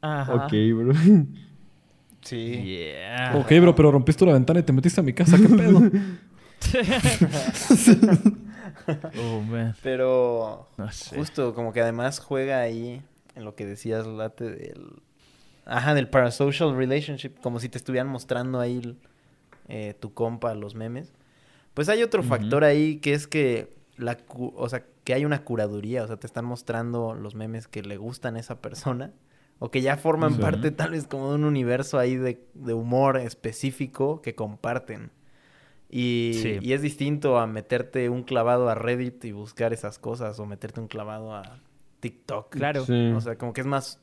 Ajá. 0.00 0.34
Ok, 0.46 0.52
bro. 0.76 0.92
Sí. 2.22 2.62
Yeah. 2.62 3.36
Ok, 3.36 3.52
bro, 3.60 3.74
pero 3.74 3.90
rompiste 3.92 4.24
la 4.26 4.32
ventana 4.32 4.60
y 4.60 4.62
te 4.62 4.72
metiste 4.72 5.00
a 5.00 5.04
mi 5.04 5.12
casa, 5.12 5.36
¿qué 5.36 5.48
pedo? 5.48 5.80
oh, 9.20 9.40
man. 9.42 9.74
Pero 9.82 10.68
No 10.76 10.90
sé. 10.90 11.16
justo 11.16 11.54
como 11.54 11.72
que 11.72 11.80
además 11.80 12.18
juega 12.20 12.60
ahí 12.60 13.02
en 13.34 13.44
lo 13.44 13.54
que 13.54 13.66
decías, 13.66 14.06
Late, 14.06 14.44
del... 14.50 15.02
Ajá, 15.64 15.94
del 15.94 16.08
parasocial 16.08 16.74
relationship, 16.76 17.32
como 17.42 17.60
si 17.60 17.68
te 17.68 17.76
estuvieran 17.78 18.08
mostrando 18.08 18.58
ahí 18.58 18.96
eh, 19.68 19.94
tu 20.00 20.14
compa 20.14 20.54
los 20.54 20.74
memes. 20.74 21.12
Pues 21.74 21.88
hay 21.90 22.02
otro 22.02 22.22
factor 22.22 22.64
ahí 22.64 22.96
que 22.96 23.12
es 23.12 23.26
que 23.26 23.76
la 23.96 24.16
cu- 24.16 24.54
o 24.56 24.68
sea, 24.68 24.82
que 25.04 25.12
hay 25.14 25.24
una 25.26 25.44
curaduría, 25.44 26.02
o 26.02 26.06
sea, 26.06 26.16
te 26.16 26.26
están 26.26 26.46
mostrando 26.46 27.14
los 27.14 27.34
memes 27.34 27.68
que 27.68 27.82
le 27.82 27.98
gustan 27.98 28.36
a 28.36 28.40
esa 28.40 28.60
persona 28.60 29.12
o 29.58 29.70
que 29.70 29.80
ya 29.82 29.96
forman 29.96 30.34
Sí. 30.34 30.40
parte 30.40 30.70
tal 30.70 30.92
vez 30.92 31.06
como 31.06 31.30
de 31.30 31.34
un 31.36 31.44
universo 31.44 31.98
ahí 31.98 32.16
de, 32.16 32.46
de 32.54 32.74
humor 32.74 33.16
específico 33.18 34.20
que 34.22 34.34
comparten. 34.34 35.10
Y, 35.90 36.32
Sí. 36.42 36.58
y 36.60 36.72
es 36.74 36.82
distinto 36.82 37.38
a 37.38 37.46
meterte 37.46 38.08
un 38.10 38.22
clavado 38.22 38.68
a 38.68 38.74
Reddit 38.74 39.24
y 39.24 39.32
buscar 39.32 39.72
esas 39.72 39.98
cosas 39.98 40.38
o 40.38 40.44
meterte 40.46 40.80
un 40.80 40.88
clavado 40.88 41.34
a 41.34 41.60
TikTok. 42.00 42.50
Claro. 42.50 42.84
Sí. 42.84 43.10
O 43.16 43.20
sea, 43.20 43.36
como 43.36 43.52
que 43.52 43.62
es 43.62 43.66
más 43.66 44.00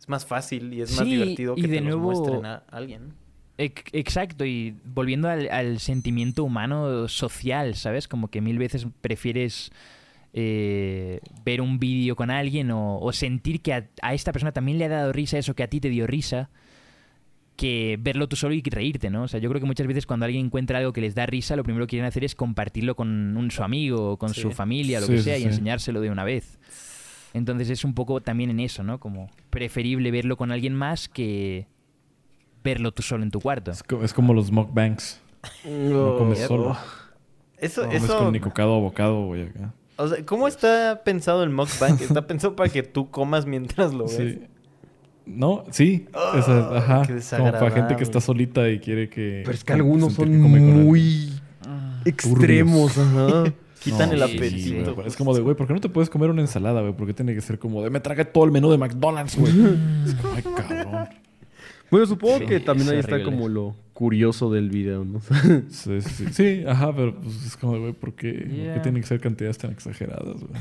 es 0.00 0.08
más 0.08 0.26
fácil 0.26 0.74
y 0.74 0.82
es 0.82 0.90
más 0.96 1.04
Sí, 1.06 1.12
divertido 1.12 1.54
y 1.56 1.62
que 1.62 1.68
de 1.68 1.76
te 1.76 1.80
los 1.80 1.94
nuevo- 1.94 2.10
muestren 2.10 2.44
a 2.44 2.64
alguien. 2.72 3.14
Ex- 3.56 3.84
Exacto, 3.92 4.44
y 4.44 4.76
volviendo 4.84 5.28
al, 5.28 5.48
al 5.50 5.78
sentimiento 5.78 6.42
humano 6.42 7.06
social, 7.06 7.76
¿sabes? 7.76 8.08
Como 8.08 8.26
que 8.28 8.40
mil 8.40 8.58
veces 8.58 8.86
prefieres 9.00 9.70
eh, 10.34 11.20
ver 11.44 11.60
un 11.60 11.78
vídeo 11.78 12.16
con 12.16 12.30
alguien 12.30 12.70
o, 12.70 12.98
o 12.98 13.12
sentir 13.12 13.60
que 13.60 13.74
a, 13.74 13.88
a 14.02 14.14
esta 14.14 14.32
persona 14.32 14.52
también 14.52 14.78
le 14.78 14.86
ha 14.86 14.88
dado 14.88 15.12
risa 15.12 15.38
eso 15.38 15.54
que 15.54 15.62
a 15.62 15.68
ti 15.68 15.80
te 15.80 15.88
dio 15.90 16.06
risa, 16.06 16.48
que 17.56 17.98
verlo 18.00 18.28
tú 18.28 18.36
solo 18.36 18.54
y 18.54 18.62
reírte, 18.62 19.10
¿no? 19.10 19.24
O 19.24 19.28
sea, 19.28 19.38
yo 19.38 19.48
creo 19.50 19.60
que 19.60 19.66
muchas 19.66 19.86
veces 19.86 20.06
cuando 20.06 20.24
alguien 20.26 20.46
encuentra 20.46 20.78
algo 20.78 20.92
que 20.92 21.00
les 21.02 21.14
da 21.14 21.26
risa, 21.26 21.54
lo 21.54 21.62
primero 21.64 21.86
que 21.86 21.90
quieren 21.90 22.06
hacer 22.06 22.24
es 22.24 22.34
compartirlo 22.34 22.96
con 22.96 23.36
un, 23.36 23.50
su 23.50 23.62
amigo 23.62 24.12
o 24.12 24.16
con 24.16 24.32
Sí. 24.32 24.40
su 24.40 24.50
familia, 24.52 25.00
lo 25.00 25.06
Sí, 25.06 25.12
que 25.12 25.18
sí, 25.18 25.24
sea, 25.24 25.36
y 25.38 25.42
sí. 25.42 25.46
enseñárselo 25.48 26.00
de 26.00 26.10
una 26.10 26.24
vez. 26.24 26.58
Entonces 27.34 27.68
es 27.70 27.84
un 27.84 27.94
poco 27.94 28.20
también 28.20 28.50
en 28.50 28.60
eso, 28.60 28.82
¿no? 28.82 28.98
Como 29.00 29.30
preferible 29.50 30.10
verlo 30.10 30.36
con 30.36 30.50
alguien 30.50 30.74
más 30.74 31.08
que 31.08 31.66
verlo 32.64 32.92
tú 32.92 33.02
solo 33.02 33.22
en 33.22 33.30
tu 33.30 33.40
cuarto. 33.40 33.70
Es, 33.70 33.82
co- 33.82 34.02
es 34.02 34.12
como 34.14 34.32
los 34.34 34.50
mukbangs. 34.50 35.20
No 35.64 36.16
comes 36.16 36.40
solo. 36.40 36.76
Eso, 37.58 37.82
Comes 37.84 38.02
eso, 38.04 38.18
con 38.18 38.32
ni 38.32 38.40
cocado 38.40 38.76
o 38.76 38.80
bocado, 38.80 39.26
güey, 39.26 39.42
acá. 39.48 39.72
O 40.02 40.08
sea, 40.08 40.24
¿cómo 40.26 40.48
está 40.48 41.02
pensado 41.04 41.42
el 41.42 41.50
mukbang? 41.50 41.98
Está 42.00 42.26
pensado 42.26 42.54
para 42.56 42.68
que 42.70 42.82
tú 42.82 43.10
comas 43.10 43.46
mientras 43.46 43.92
lo 43.94 44.04
ves. 44.04 44.16
Sí. 44.16 44.40
No, 45.24 45.64
sí. 45.70 46.06
Oh, 46.14 46.36
Esa- 46.36 46.76
ajá. 46.76 47.02
qué 47.06 47.18
Como 47.36 47.52
para 47.52 47.70
gente 47.70 47.96
que 47.96 48.02
está 48.02 48.20
solita 48.20 48.68
y 48.68 48.80
quiere 48.80 49.08
que. 49.08 49.42
Pero 49.44 49.54
es 49.54 49.64
que 49.64 49.72
algunos 49.72 50.14
son 50.14 50.28
que 50.30 50.36
muy 50.36 51.32
extremos, 52.04 52.98
ajá. 52.98 53.44
Quitan 53.82 54.10
No, 54.10 54.14
el 54.14 54.22
apetito. 54.22 54.50
sí, 54.50 54.92
güey, 54.94 55.08
Es 55.08 55.16
como 55.16 55.34
de, 55.34 55.40
güey, 55.40 55.56
¿por 55.56 55.66
qué 55.66 55.72
no 55.74 55.80
te 55.80 55.88
puedes 55.88 56.08
comer 56.08 56.30
una 56.30 56.40
ensalada, 56.40 56.80
güey? 56.82 56.92
¿Por 56.92 57.04
qué 57.06 57.14
tiene 57.14 57.34
que 57.34 57.40
ser 57.40 57.58
como 57.58 57.82
de, 57.82 57.90
me 57.90 57.98
tragué 57.98 58.24
todo 58.24 58.44
el 58.44 58.52
menú 58.52 58.70
de 58.70 58.78
McDonald's, 58.78 59.36
güey? 59.36 59.52
es 60.06 60.14
como, 60.14 60.34
ay, 60.34 60.42
cabrón. 60.42 61.08
Bueno, 61.92 62.06
supongo 62.06 62.38
Sí, 62.38 62.46
que 62.46 62.58
también 62.58 62.88
es 62.88 62.92
ahí 62.94 62.98
está 63.00 63.22
como 63.22 63.48
lo 63.50 63.76
curioso 63.92 64.50
del 64.50 64.70
video, 64.70 65.04
¿no? 65.04 65.20
Sí, 65.68 66.00
sí, 66.00 66.10
sí. 66.10 66.26
Sí, 66.32 66.64
ajá, 66.66 66.92
pero 66.96 67.14
pues 67.20 67.44
es 67.46 67.56
como, 67.56 67.74
de, 67.74 67.78
güey, 67.80 67.92
¿por 67.92 68.14
qué, 68.14 68.32
por 68.32 68.48
qué 68.48 68.56
Yeah. 68.56 68.80
tienen 68.82 69.02
que 69.02 69.08
ser 69.08 69.20
cantidades 69.20 69.58
tan 69.58 69.72
exageradas, 69.72 70.40
güey? 70.40 70.60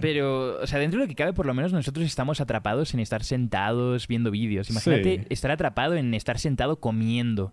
Pero, 0.00 0.60
o 0.62 0.66
sea, 0.68 0.78
dentro 0.78 1.00
de 1.00 1.06
lo 1.06 1.08
que 1.08 1.16
cabe, 1.16 1.32
por 1.32 1.46
lo 1.46 1.52
menos 1.52 1.72
nosotros 1.72 2.06
estamos 2.06 2.40
atrapados 2.40 2.94
en 2.94 3.00
estar 3.00 3.24
sentados 3.24 4.06
viendo 4.06 4.30
vídeos. 4.30 4.70
Imagínate 4.70 5.18
Sí. 5.18 5.26
estar 5.30 5.50
atrapado 5.50 5.96
en 5.96 6.14
estar 6.14 6.38
sentado 6.38 6.78
comiendo. 6.78 7.52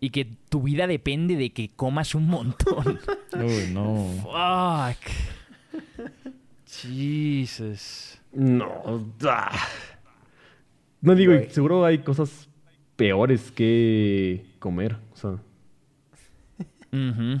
Y 0.00 0.08
que 0.10 0.24
tu 0.48 0.62
vida 0.62 0.86
depende 0.86 1.36
de 1.36 1.52
que 1.52 1.70
comas 1.76 2.14
un 2.14 2.26
montón. 2.28 2.98
Uy, 3.36 3.72
no. 3.74 4.06
Fuck. 4.22 5.12
Jesus. 6.66 8.18
No. 8.32 9.06
ah. 9.26 9.50
No 11.02 11.14
digo, 11.14 11.34
seguro 11.50 11.84
hay 11.84 11.98
cosas 11.98 12.48
peores 12.96 13.50
que 13.50 14.44
comer. 14.58 14.96
O 15.12 15.16
sea. 15.16 15.36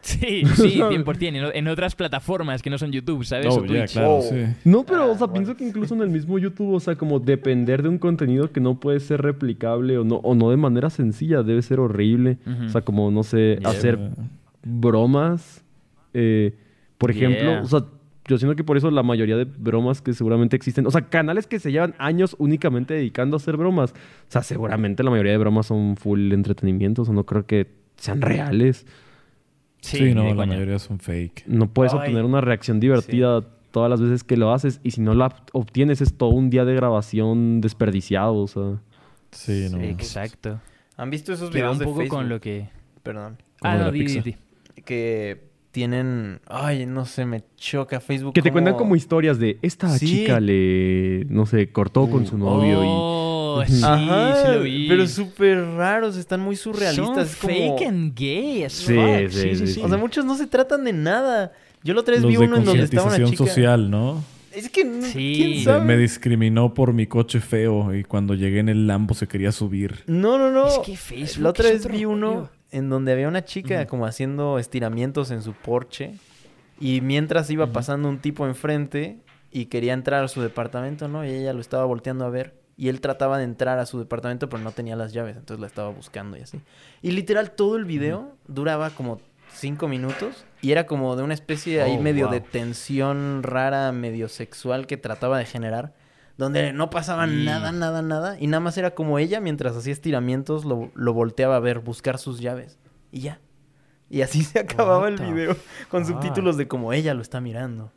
Sí, 0.00 0.42
sí, 0.56 0.80
100%. 0.80 1.22
En, 1.28 1.36
en 1.36 1.68
otras 1.68 1.94
plataformas 1.94 2.60
que 2.60 2.68
no 2.70 2.76
son 2.76 2.90
YouTube, 2.90 3.24
¿sabes? 3.24 3.46
No, 3.46 3.52
o 3.54 3.62
Twitch. 3.62 3.92
claro, 3.92 4.16
Oh. 4.16 4.22
sí. 4.22 4.34
No, 4.64 4.84
pero, 4.84 5.02
Ah, 5.04 5.06
o 5.06 5.16
sea, 5.16 5.28
bueno. 5.28 5.32
pienso 5.34 5.56
que 5.56 5.64
incluso 5.64 5.94
en 5.94 6.00
el 6.02 6.08
mismo 6.10 6.38
YouTube, 6.40 6.74
o 6.74 6.80
sea, 6.80 6.96
como 6.96 7.20
depender 7.20 7.84
de 7.84 7.88
un 7.88 7.98
contenido 7.98 8.50
que 8.50 8.58
no 8.60 8.80
puede 8.80 8.98
ser 8.98 9.22
replicable 9.22 9.98
o 9.98 10.04
no, 10.04 10.16
o 10.16 10.34
no 10.34 10.50
de 10.50 10.56
manera 10.56 10.90
sencilla, 10.90 11.44
debe 11.44 11.62
ser 11.62 11.78
horrible. 11.78 12.38
O 12.66 12.68
sea, 12.70 12.80
como, 12.80 13.12
no 13.12 13.22
sé, 13.22 13.58
Yeah. 13.60 13.70
hacer 13.70 13.98
bromas. 14.64 15.62
eh, 16.14 16.56
por 16.98 17.10
ejemplo, 17.12 17.50
Yeah. 17.50 17.62
o 17.62 17.66
sea, 17.66 17.84
yo 18.26 18.38
siento 18.38 18.54
que 18.56 18.64
por 18.64 18.76
eso 18.76 18.90
la 18.90 19.02
mayoría 19.02 19.36
de 19.36 19.44
bromas 19.44 20.00
que 20.00 20.12
seguramente 20.12 20.56
existen, 20.56 20.86
o 20.86 20.90
sea, 20.90 21.08
canales 21.08 21.46
que 21.46 21.58
se 21.58 21.72
llevan 21.72 21.94
años 21.98 22.36
únicamente 22.38 22.94
dedicando 22.94 23.36
a 23.36 23.38
hacer 23.38 23.56
bromas, 23.56 23.92
o 23.92 23.96
sea, 24.28 24.42
seguramente 24.42 25.02
la 25.02 25.10
mayoría 25.10 25.32
de 25.32 25.38
bromas 25.38 25.66
son 25.66 25.96
full 25.96 26.32
entretenimiento, 26.32 27.02
o 27.02 27.04
sea, 27.04 27.14
no 27.14 27.24
creo 27.24 27.46
que 27.46 27.68
sean 27.96 28.20
reales. 28.20 28.86
Sí, 29.80 29.96
Sí, 29.98 30.14
no, 30.14 30.22
la 30.28 30.34
coña. 30.36 30.46
mayoría 30.54 30.78
son 30.78 31.00
fake. 31.00 31.44
No 31.48 31.68
puedes 31.68 31.92
Ay. 31.92 31.98
obtener 31.98 32.24
una 32.24 32.40
reacción 32.40 32.78
divertida 32.78 33.40
todas 33.72 33.90
las 33.90 34.00
veces 34.00 34.22
que 34.22 34.36
lo 34.36 34.52
haces 34.52 34.80
y 34.84 34.92
si 34.92 35.00
no 35.00 35.14
la 35.14 35.34
obtienes 35.52 36.00
es 36.00 36.14
todo 36.16 36.30
un 36.30 36.50
día 36.50 36.64
de 36.64 36.74
grabación 36.74 37.60
desperdiciado, 37.60 38.34
o 38.36 38.46
sea. 38.46 38.80
Sí, 39.32 39.66
no. 39.72 39.80
Exacto. 39.80 40.60
¿Han 40.96 41.10
visto 41.10 41.32
esos 41.32 41.50
videos 41.52 41.72
un 41.72 41.78
de 41.80 41.84
poco 41.86 41.96
Facebook? 41.98 42.16
con 42.16 42.28
lo 42.28 42.40
que... 42.40 42.68
Perdón. 43.02 43.38
Ah, 43.62 43.76
de 43.78 43.84
no, 43.84 43.90
di. 43.90 44.36
Que 44.84 45.48
tienen... 45.72 46.40
Ay, 46.46 46.86
no 46.86 47.04
sé, 47.06 47.24
me 47.26 47.42
choca 47.56 47.98
Facebook. 48.00 48.34
Que 48.34 48.42
te 48.42 48.52
cuentan 48.52 48.74
como 48.74 48.94
historias 48.94 49.38
de 49.38 49.58
esta 49.62 49.88
Sí. 49.98 50.06
chica 50.06 50.38
le, 50.38 51.24
no 51.28 51.46
sé, 51.46 51.72
cortó 51.72 52.08
con 52.08 52.26
su 52.26 52.38
novio 52.38 52.78
Oh, 52.84 53.62
y... 53.66 53.70
sí, 53.70 53.82
Ajá, 53.84 54.42
sí 54.46 54.52
lo 54.52 54.62
vi. 54.62 54.88
pero 54.88 55.06
súper 55.08 55.58
raros, 55.76 56.16
están 56.16 56.40
muy 56.40 56.56
Son 56.56 56.74
surrealistas. 56.74 57.30
es 57.32 57.36
como- 57.36 57.52
fake 57.76 57.88
and 57.88 58.14
gay 58.14 58.64
as 58.64 58.72
Sí, 58.74 58.94
fuck. 58.94 59.30
sí, 59.30 59.54
sí, 59.56 59.66
sí. 59.66 59.80
O 59.82 59.88
sea, 59.88 59.96
muchos 59.98 60.24
no 60.24 60.36
se 60.36 60.46
tratan 60.46 60.84
de 60.84 60.92
nada. 60.92 61.52
Yo 61.82 61.94
la 61.94 62.00
otra 62.00 62.12
vez 62.14 62.22
Los 62.22 62.30
vi 62.30 62.36
uno 62.36 62.56
en 62.58 62.64
donde 62.64 62.84
estaba 62.84 63.08
una 63.14 63.24
chica... 63.24 63.36
social, 63.36 63.90
¿no? 63.90 64.22
Es 64.52 64.68
que, 64.68 64.84
Sí. 65.04 65.64
me 65.84 65.96
discriminó 65.96 66.74
por 66.74 66.92
mi 66.92 67.06
coche 67.06 67.40
feo 67.40 67.94
y 67.94 68.04
cuando 68.04 68.34
llegué 68.34 68.58
en 68.60 68.68
el 68.68 68.86
Lambo 68.86 69.14
se 69.14 69.26
quería 69.26 69.50
subir. 69.50 70.00
No, 70.06 70.36
no, 70.36 70.50
no. 70.50 70.66
Es 70.68 70.78
que 70.80 70.94
Facebook 70.96 71.42
La 71.44 71.48
otra 71.50 71.70
vez 71.70 71.88
vi 71.90 72.04
uno. 72.04 72.50
En 72.72 72.88
donde 72.88 73.12
había 73.12 73.28
una 73.28 73.44
chica 73.44 73.86
como 73.86 74.06
haciendo 74.06 74.58
estiramientos 74.58 75.30
en 75.30 75.42
su 75.42 75.52
porche 75.52 76.14
y 76.80 77.00
mientras 77.00 77.48
iba 77.50 77.66
pasando 77.68 78.08
un 78.08 78.18
tipo 78.18 78.46
enfrente 78.46 79.18
y 79.50 79.66
quería 79.66 79.92
entrar 79.92 80.24
a 80.24 80.28
su 80.28 80.40
departamento, 80.42 81.06
¿no? 81.08 81.24
Y 81.24 81.28
ella 81.30 81.52
lo 81.52 81.60
estaba 81.60 81.84
volteando 81.84 82.24
a 82.24 82.30
ver 82.30 82.54
y 82.76 82.88
él 82.88 83.00
trataba 83.00 83.38
de 83.38 83.44
entrar 83.44 83.78
a 83.78 83.86
su 83.86 83.98
departamento 83.98 84.48
pero 84.48 84.62
no 84.62 84.72
tenía 84.72 84.96
las 84.96 85.12
llaves, 85.12 85.36
entonces 85.36 85.60
la 85.60 85.66
estaba 85.66 85.90
buscando 85.90 86.36
y 86.36 86.40
así. 86.40 86.60
Y 87.02 87.12
literal 87.12 87.52
todo 87.52 87.76
el 87.76 87.84
video 87.84 88.34
duraba 88.48 88.90
como 88.90 89.20
cinco 89.54 89.86
minutos 89.86 90.46
y 90.62 90.72
era 90.72 90.86
como 90.86 91.14
de 91.14 91.22
una 91.22 91.34
especie 91.34 91.82
ahí 91.82 91.96
Oh, 91.98 92.02
medio 92.02 92.26
wow. 92.26 92.34
de 92.34 92.40
tensión 92.40 93.42
rara, 93.42 93.92
medio 93.92 94.28
sexual 94.28 94.86
que 94.86 94.96
trataba 94.96 95.38
de 95.38 95.44
generar. 95.44 95.92
Donde 96.42 96.72
no 96.72 96.90
pasaba 96.90 97.26
Y- 97.28 97.44
nada, 97.44 97.70
nada, 97.70 98.02
nada. 98.02 98.36
Y 98.40 98.48
nada 98.48 98.60
más 98.60 98.76
era 98.76 98.90
como 98.96 99.18
ella, 99.20 99.40
mientras 99.40 99.76
hacía 99.76 99.92
estiramientos, 99.92 100.64
lo, 100.64 100.90
lo 100.94 101.12
volteaba 101.12 101.54
a 101.56 101.60
ver, 101.60 101.78
buscar 101.78 102.18
sus 102.18 102.40
llaves. 102.40 102.78
Y 103.12 103.20
ya. 103.20 103.40
Y 104.10 104.22
así 104.22 104.42
se 104.42 104.58
acababa 104.58 105.08
el 105.08 105.20
What 105.20 105.28
video. 105.32 105.56
Con 105.88 106.04
subtítulos 106.04 106.56
de 106.56 106.66
como 106.66 106.92
ella 106.92 107.14
lo 107.14 107.22
está 107.22 107.40
mirando. 107.40 107.92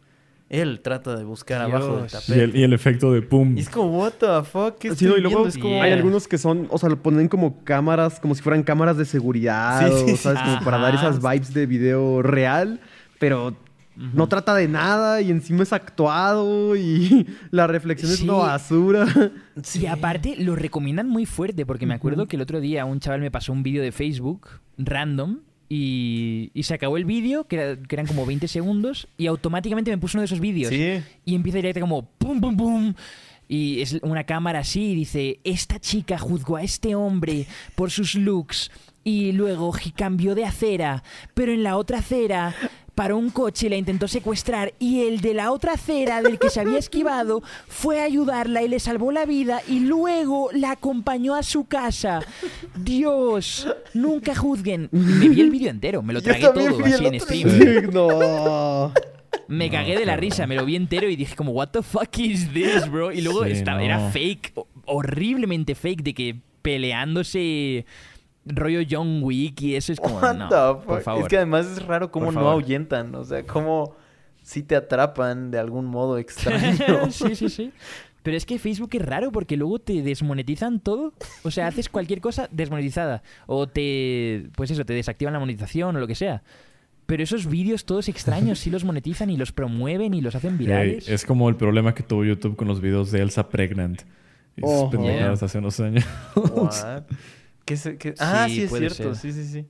Él 0.48 0.82
trata 0.84 1.16
de 1.16 1.24
buscar 1.24 1.60
abajo 1.64 1.98
del. 1.98 2.06
Y 2.06 2.10
tapete. 2.10 2.44
el, 2.44 2.56
y 2.56 2.64
el 2.64 2.74
efecto 2.74 3.12
de 3.12 3.24
pum. 3.24 3.58
Y 3.58 3.62
es 3.62 3.70
como, 3.70 3.98
what 4.00 4.14
the 4.20 4.28
fuck, 4.44 4.78
¿qué 4.78 4.90
Sí, 4.90 5.06
estoy 5.06 5.08
no, 5.08 5.18
y 5.18 5.22
luego 5.22 5.38
viendo? 5.38 5.50
Es 5.50 5.58
como... 5.58 5.82
hay 5.82 5.92
algunos 5.92 6.28
que 6.28 6.38
son, 6.38 6.68
o 6.70 6.78
sea, 6.78 6.88
lo 6.90 7.02
ponen 7.02 7.28
como 7.28 7.64
cámaras, 7.64 8.20
como 8.20 8.36
si 8.36 8.44
fueran 8.44 8.62
cámaras 8.62 8.96
de 8.96 9.06
seguridad, 9.06 9.88
Sí, 9.88 10.06
sí, 10.06 10.14
o, 10.14 10.18
¿sabes? 10.18 10.40
sí. 10.40 10.46
Como 10.54 10.64
para 10.64 10.78
dar 10.78 10.94
Ajá. 10.94 11.10
esas 11.10 11.20
vibes 11.20 11.52
de 11.54 11.66
video 11.66 12.22
real, 12.22 12.80
pero 13.18 13.58
no 13.96 14.28
trata 14.28 14.54
de 14.56 14.68
nada 14.68 15.22
y 15.22 15.32
encima 15.32 15.64
es 15.64 15.72
actuado 15.74 16.76
y 16.76 17.28
la 17.52 17.68
reflexión 17.68 18.12
es 18.12 18.18
Sí. 18.20 18.24
una 18.26 18.34
basura. 18.34 19.06
Y 19.82 19.86
aparte 19.86 20.36
lo 20.38 20.56
recomiendan 20.56 21.08
muy 21.08 21.26
fuerte, 21.26 21.66
porque 21.66 21.86
me 21.86 21.94
acuerdo 21.94 22.28
que 22.28 22.36
el 22.36 22.42
otro 22.42 22.60
día 22.60 22.84
un 22.86 23.00
chaval 23.00 23.22
me 23.22 23.32
pasó 23.32 23.54
un 23.54 23.64
vídeo 23.64 23.82
de 23.82 23.92
Facebook 23.94 24.48
random 24.78 25.40
y, 25.70 26.52
y 26.54 26.64
se 26.64 26.74
acabó 26.74 26.98
el 26.98 27.06
vídeo, 27.06 27.48
que, 27.48 27.56
era- 27.56 27.76
que 27.82 27.96
eran 27.96 28.06
como 28.06 28.26
20 28.26 28.48
segundos, 28.48 29.08
y 29.18 29.28
automáticamente 29.28 29.92
me 29.92 29.98
puso 29.98 30.18
uno 30.18 30.22
de 30.22 30.26
esos 30.26 30.40
vídeos. 30.40 30.70
Sí. 30.70 31.02
Y 31.26 31.36
empieza 31.36 31.58
directo 31.58 31.80
como 31.82 32.06
pum, 32.06 32.40
pum, 32.42 32.56
pum. 32.58 32.94
Y 33.48 33.82
es 33.82 33.98
una 34.02 34.24
cámara 34.26 34.60
así 34.60 34.92
y 34.92 34.96
dice, 34.96 35.40
esta 35.44 35.80
chica 35.80 36.18
juzgó 36.18 36.58
a 36.58 36.64
este 36.64 36.96
hombre 36.96 37.46
por 37.76 37.92
sus 37.92 38.16
looks 38.16 38.72
y 39.04 39.32
luego 39.34 39.72
cambió 39.96 40.34
de 40.36 40.46
acera, 40.46 41.04
pero 41.36 41.52
en 41.54 41.62
la 41.64 41.78
otra 41.78 42.00
acera 42.00 42.56
paró 42.96 43.18
un 43.18 43.30
coche 43.30 43.68
y 43.68 43.70
la 43.70 43.76
intentó 43.76 44.08
secuestrar 44.08 44.74
y 44.80 45.02
el 45.02 45.20
de 45.22 45.34
la 45.34 45.52
otra 45.52 45.74
acera 45.74 46.22
del 46.22 46.40
que 46.40 46.50
se 46.50 46.62
había 46.62 46.80
esquivado 46.80 47.44
fue 47.68 48.00
a 48.02 48.06
ayudarla 48.06 48.64
y 48.64 48.70
le 48.70 48.80
salvó 48.80 49.12
la 49.12 49.26
vida 49.26 49.62
y 49.68 49.82
luego 49.82 50.50
la 50.54 50.72
acompañó 50.72 51.36
a 51.36 51.44
su 51.44 51.66
casa. 51.66 52.22
Dios, 52.76 53.68
nunca 53.94 54.36
juzguen. 54.36 54.90
Me 54.92 55.30
vi 55.30 55.42
el 55.42 55.50
vídeo 55.52 55.70
entero, 55.70 56.02
me 56.02 56.14
lo 56.14 56.22
tragué 56.22 56.42
todo 56.48 56.86
así 56.86 57.06
en 57.06 57.20
stream. 57.20 57.90
no. 57.94 58.94
Me 59.48 59.70
cagué 59.70 59.96
de 60.00 60.06
la 60.08 60.16
risa, 60.16 60.48
me 60.48 60.56
lo 60.56 60.66
vi 60.66 60.76
entero 60.76 61.08
y 61.08 61.16
dije 61.16 61.36
como, 61.36 61.52
what 61.52 61.68
the 61.68 61.84
fuck 61.84 62.18
is 62.18 62.52
this, 62.52 62.90
bro? 62.90 63.12
Y 63.12 63.22
luego 63.22 63.44
Sí, 63.44 63.52
estaba, 63.52 63.78
no. 63.78 63.84
era 63.86 64.10
fake, 64.10 64.54
ho- 64.56 64.68
horriblemente 64.86 65.76
fake, 65.76 66.02
de 66.02 66.14
que 66.16 66.36
peleándose 66.64 67.86
rollo 68.46 68.82
John 68.90 69.22
Wick 69.24 69.62
y 69.64 69.76
eso 69.76 69.92
es 69.94 70.00
como, 70.00 70.16
What 70.20 70.36
no, 70.36 70.48
the 70.50 70.86
por 70.86 70.96
fuck? 70.98 71.04
favor. 71.04 71.22
Es 71.24 71.28
que 71.30 71.38
además 71.38 71.66
es 71.68 71.86
raro 71.86 72.12
cómo 72.12 72.26
Por 72.28 72.36
no 72.36 72.50
ahuyentan. 72.50 73.14
O 73.16 73.24
sea, 73.24 73.44
cómo 73.46 73.96
sí 74.42 74.62
te 74.64 74.76
atrapan 74.76 75.52
de 75.52 75.58
algún 75.60 75.86
modo 75.86 76.18
extraño. 76.20 76.78
sí, 77.12 77.36
sí, 77.36 77.50
sí. 77.50 77.72
Pero 78.24 78.38
es 78.38 78.46
que 78.48 78.58
Facebook 78.58 78.90
es 78.94 79.06
raro 79.06 79.32
porque 79.32 79.56
luego 79.56 79.78
te 79.78 80.02
desmonetizan 80.02 80.80
todo. 80.80 81.14
O 81.44 81.52
sea, 81.52 81.68
haces 81.68 81.90
cualquier 81.90 82.22
cosa 82.22 82.50
desmonetizada. 82.52 83.22
O 83.46 83.68
te, 83.68 84.48
pues 84.56 84.72
eso, 84.72 84.84
te 84.84 84.94
desactivan 84.94 85.34
la 85.34 85.40
monetización 85.40 85.96
o 85.96 86.00
lo 86.00 86.08
que 86.08 86.16
sea. 86.16 86.42
Pero 87.06 87.22
esos 87.22 87.46
vídeos 87.46 87.86
todos 87.86 88.10
extraños 88.10 88.58
sí 88.58 88.72
los 88.72 88.84
monetizan 88.84 89.30
y 89.30 89.38
los 89.38 89.52
promueven 89.52 90.16
y 90.16 90.22
los 90.22 90.34
hacen 90.34 90.58
virales. 90.58 91.08
es 91.08 91.24
como 91.24 91.50
el 91.50 91.56
problema 91.56 91.94
que 91.94 92.02
tuvo 92.02 92.26
YouTube 92.26 92.56
con 92.56 92.68
los 92.68 92.82
videos 92.82 93.12
de 93.12 93.22
Elsa 93.22 93.48
Pregnant. 93.50 94.02
Y 94.58 94.62
Oh. 94.64 94.90
Yeah. 94.92 95.34
hace 95.34 95.58
unos 95.60 95.80
años. 95.80 96.04
What? 96.36 97.04
¿Qué 97.66 97.78
se- 97.78 97.98
qué- 97.98 98.14
Ah, 98.20 98.46
Sí, 98.48 98.56
sí, 98.56 98.62
es 98.64 98.72
cierto. 98.72 99.16
ser. 99.16 99.16
Sí, 99.16 99.32
sí, 99.44 99.48
sí. 99.52 99.66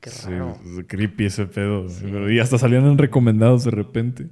Qué 0.00 0.10
Sí, 0.10 0.30
raro. 0.30 0.58
es 0.78 0.84
creepy 0.86 1.26
ese 1.26 1.46
pedo. 1.46 1.86
Pero 2.02 2.30
y 2.32 2.38
hasta 2.40 2.58
salían 2.58 2.86
en 2.86 2.98
recomendados 2.98 3.64
de 3.64 3.70
repente. 3.70 4.26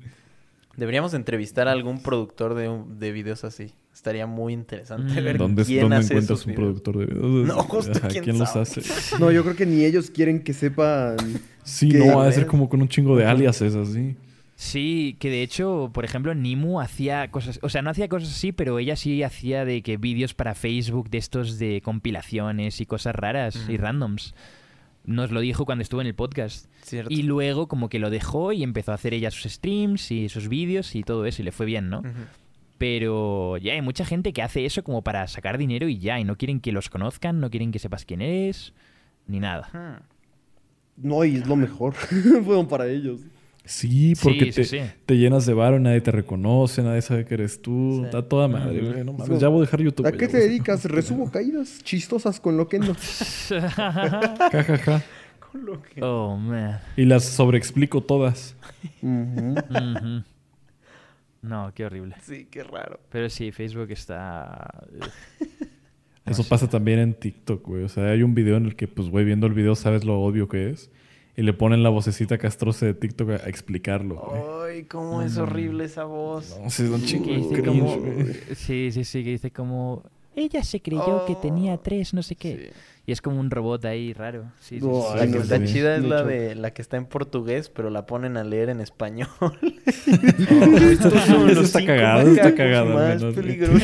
Deberíamos 0.76 1.14
entrevistar 1.14 1.68
a 1.68 1.72
algún 1.72 2.02
productor 2.02 2.54
de, 2.54 2.68
un- 2.68 2.98
de 2.98 3.10
videos 3.12 3.44
así. 3.44 3.72
Estaría 3.94 4.26
muy 4.26 4.52
interesante 4.52 5.20
Mm. 5.20 5.24
ver 5.24 5.38
¿Dónde, 5.38 5.64
quién 5.64 5.80
dónde 5.82 5.96
hace 5.96 6.12
encuentras 6.12 6.38
esos 6.38 6.46
un 6.46 6.52
videos. 6.52 6.66
productor 6.82 6.98
de 6.98 7.06
videos? 7.06 7.46
No, 7.48 7.62
justo, 7.62 7.92
Ajá, 7.98 8.08
¿quién 8.08 8.24
¿Quién 8.24 8.38
los 8.38 8.54
hace? 8.56 8.82
No, 9.18 9.32
yo 9.32 9.42
creo 9.42 9.56
que 9.56 9.64
ni 9.66 9.84
ellos 9.84 10.10
quieren 10.10 10.42
que 10.42 10.52
sepan. 10.52 11.16
Sí, 11.64 11.88
no, 11.88 12.20
A 12.20 12.24
ha 12.24 12.26
de 12.26 12.32
ser 12.32 12.42
ver. 12.42 12.50
como 12.50 12.68
con 12.68 12.82
un 12.82 12.88
chingo 12.88 13.16
de 13.16 13.24
aliases 13.24 13.74
así. 13.74 14.16
Sí, 14.58 15.16
que 15.20 15.28
de 15.28 15.42
hecho, 15.42 15.90
por 15.92 16.06
ejemplo, 16.06 16.34
Nimu 16.34 16.80
hacía 16.80 17.30
cosas, 17.30 17.60
o 17.62 17.68
sea, 17.68 17.82
no 17.82 17.90
hacía 17.90 18.08
cosas 18.08 18.30
así, 18.30 18.52
pero 18.52 18.78
ella 18.78 18.96
sí 18.96 19.22
hacía 19.22 19.66
de 19.66 19.82
que 19.82 19.98
vídeos 19.98 20.32
para 20.32 20.54
Facebook 20.54 21.10
de 21.10 21.18
estos 21.18 21.58
de 21.58 21.82
compilaciones 21.82 22.80
y 22.80 22.86
cosas 22.86 23.14
raras 23.14 23.54
y 23.68 23.74
Ujú. 23.74 23.82
randoms. 23.82 24.34
Nos 25.04 25.30
lo 25.30 25.40
dijo 25.40 25.66
cuando 25.66 25.82
estuvo 25.82 26.00
en 26.00 26.06
el 26.06 26.14
podcast. 26.14 26.70
Cierto. 26.82 27.12
Y 27.12 27.22
luego 27.22 27.68
como 27.68 27.90
que 27.90 27.98
lo 27.98 28.08
dejó 28.08 28.52
y 28.52 28.62
empezó 28.62 28.92
a 28.92 28.94
hacer 28.94 29.12
ella 29.12 29.30
sus 29.30 29.52
streams 29.52 30.10
y 30.10 30.30
sus 30.30 30.48
vídeos 30.48 30.94
y 30.96 31.02
todo 31.02 31.26
eso 31.26 31.42
y 31.42 31.44
le 31.44 31.52
fue 31.52 31.66
bien, 31.66 31.90
¿no? 31.90 32.02
Pero 32.78 33.56
ya 33.58 33.74
hay 33.74 33.82
mucha 33.82 34.04
gente 34.06 34.32
que 34.32 34.42
hace 34.42 34.64
eso 34.64 34.82
como 34.84 35.02
para 35.02 35.26
sacar 35.28 35.58
dinero 35.58 35.86
y 35.88 35.98
ya, 35.98 36.18
y 36.18 36.24
no 36.24 36.36
quieren 36.36 36.60
que 36.60 36.72
los 36.72 36.88
conozcan, 36.88 37.40
no 37.40 37.50
quieren 37.50 37.72
que 37.72 37.78
sepas 37.78 38.04
quién 38.06 38.22
eres, 38.22 38.72
ni 39.26 39.38
nada. 39.38 40.02
No, 40.96 41.24
y 41.26 41.36
es 41.36 41.46
lo 41.46 41.56
mejor. 41.56 41.92
Fueron 42.44 42.66
para 42.66 42.86
ellos. 42.88 43.20
Sí, 43.66 44.14
porque 44.22 44.46
Sí, 44.46 44.52
te, 44.52 44.64
sí, 44.64 44.78
sí. 44.78 44.84
te 45.04 45.18
llenas 45.18 45.44
de 45.44 45.52
varo 45.52 45.76
y 45.76 45.80
nadie 45.80 46.00
te 46.00 46.12
reconoce, 46.12 46.82
nadie 46.82 47.02
sabe 47.02 47.24
que 47.24 47.34
eres 47.34 47.60
tú. 47.60 47.98
Sí. 47.98 48.04
Está 48.04 48.22
toda 48.22 48.46
madre, 48.48 48.80
güey. 48.80 49.04
No 49.04 49.12
mames, 49.12 49.40
ya 49.40 49.48
voy 49.48 49.58
a 49.58 49.60
dejar 49.62 49.82
YouTube. 49.82 50.06
¿A 50.06 50.12
qué 50.12 50.28
te 50.28 50.38
dedicas? 50.38 50.84
Resumo 50.84 51.30
caídas 51.30 51.82
chistosas 51.82 52.40
con 52.40 52.56
lo 52.56 52.68
que 52.68 52.78
no. 52.78 52.94
Ja, 53.48 53.70
ja, 53.70 54.78
ja. 54.78 55.02
oh, 56.00 56.36
man. 56.36 56.78
Y 56.96 57.04
las 57.04 57.24
sobreexplico 57.24 58.02
todas. 58.02 58.56
No, 61.42 61.72
qué 61.74 61.84
horrible. 61.84 62.16
Sí, 62.22 62.46
qué 62.50 62.62
raro. 62.64 63.00
Pero 63.10 63.28
sí, 63.30 63.52
Facebook 63.52 63.90
está... 63.90 64.84
Eso 66.24 66.42
pasa 66.42 66.68
también 66.68 66.98
en 66.98 67.14
TikTok, 67.14 67.64
güey. 67.64 67.84
O 67.84 67.88
sea, 67.88 68.10
hay 68.10 68.22
un 68.24 68.34
video 68.34 68.56
en 68.56 68.66
el 68.66 68.74
que, 68.74 68.88
pues, 68.88 69.08
güey, 69.08 69.24
viendo 69.24 69.46
el 69.46 69.54
video 69.54 69.76
sabes 69.76 70.04
lo 70.04 70.20
obvio 70.20 70.48
que 70.48 70.70
es. 70.70 70.90
Y 71.36 71.42
le 71.42 71.52
ponen 71.52 71.82
la 71.82 71.90
vocecita 71.90 72.38
castrosa 72.38 72.86
de 72.86 72.94
TikTok 72.94 73.30
a, 73.30 73.36
explicarlo, 73.48 74.16
güey. 74.16 74.76
Ay, 74.78 74.84
cómo 74.84 75.20
es 75.20 75.36
horrible 75.36 75.84
esa 75.84 76.04
voz. 76.04 76.58
No, 76.62 76.70
sí, 76.70 76.84
es 76.84 76.90
un 76.90 77.02
chingo 77.04 77.64
como... 77.64 77.98
Sí, 78.54 78.90
sí, 78.90 79.04
sí, 79.04 79.22
que 79.22 79.30
dice 79.30 79.50
como... 79.50 80.02
Ella 80.34 80.62
se 80.62 80.80
creyó 80.80 81.24
que 81.26 81.34
tenía 81.34 81.78
tres, 81.78 82.12
no 82.12 82.22
sé 82.22 82.36
qué. 82.36 82.56
Sí. 82.56 82.80
Y 83.06 83.12
es 83.12 83.22
como 83.22 83.38
un 83.38 83.50
robot 83.50 83.84
ahí 83.84 84.12
raro. 84.12 84.50
Sí, 84.58 84.80
sí, 84.80 84.86
No, 84.86 85.02
sí. 85.12 85.18
La 85.18 85.26
que 85.26 85.32
no, 85.32 85.42
está 85.42 85.64
chida 85.64 85.96
es 85.96 86.02
la 86.02 86.24
de 86.24 86.56
la 86.56 86.72
que 86.72 86.82
está 86.82 86.96
en 86.96 87.06
portugués, 87.06 87.68
pero 87.68 87.88
la 87.88 88.04
ponen 88.04 88.36
a 88.36 88.42
leer 88.42 88.68
en 88.68 88.80
español. 88.80 89.28
Oh, 89.40 90.76
Estos 90.76 91.12
son 91.12 91.48
Eso 91.48 91.60
los 91.60 91.66
está 91.66 91.84
cagado, 91.84 92.22
eso 92.22 92.32
está 92.32 92.54
cagado, 92.54 92.94
Más 92.94 93.22
menos, 93.22 93.36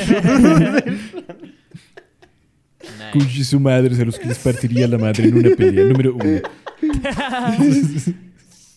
Cuchi 3.12 3.44
su 3.44 3.60
madre 3.60 3.94
se 3.94 4.04
los 4.04 4.18
que 4.18 4.26
les 4.26 4.38
partiría 4.38 4.88
la 4.88 4.98
madre 4.98 5.24
en 5.24 5.36
una 5.36 5.56
pelea. 5.56 5.84
Número 5.84 6.14
uno. 6.14 6.40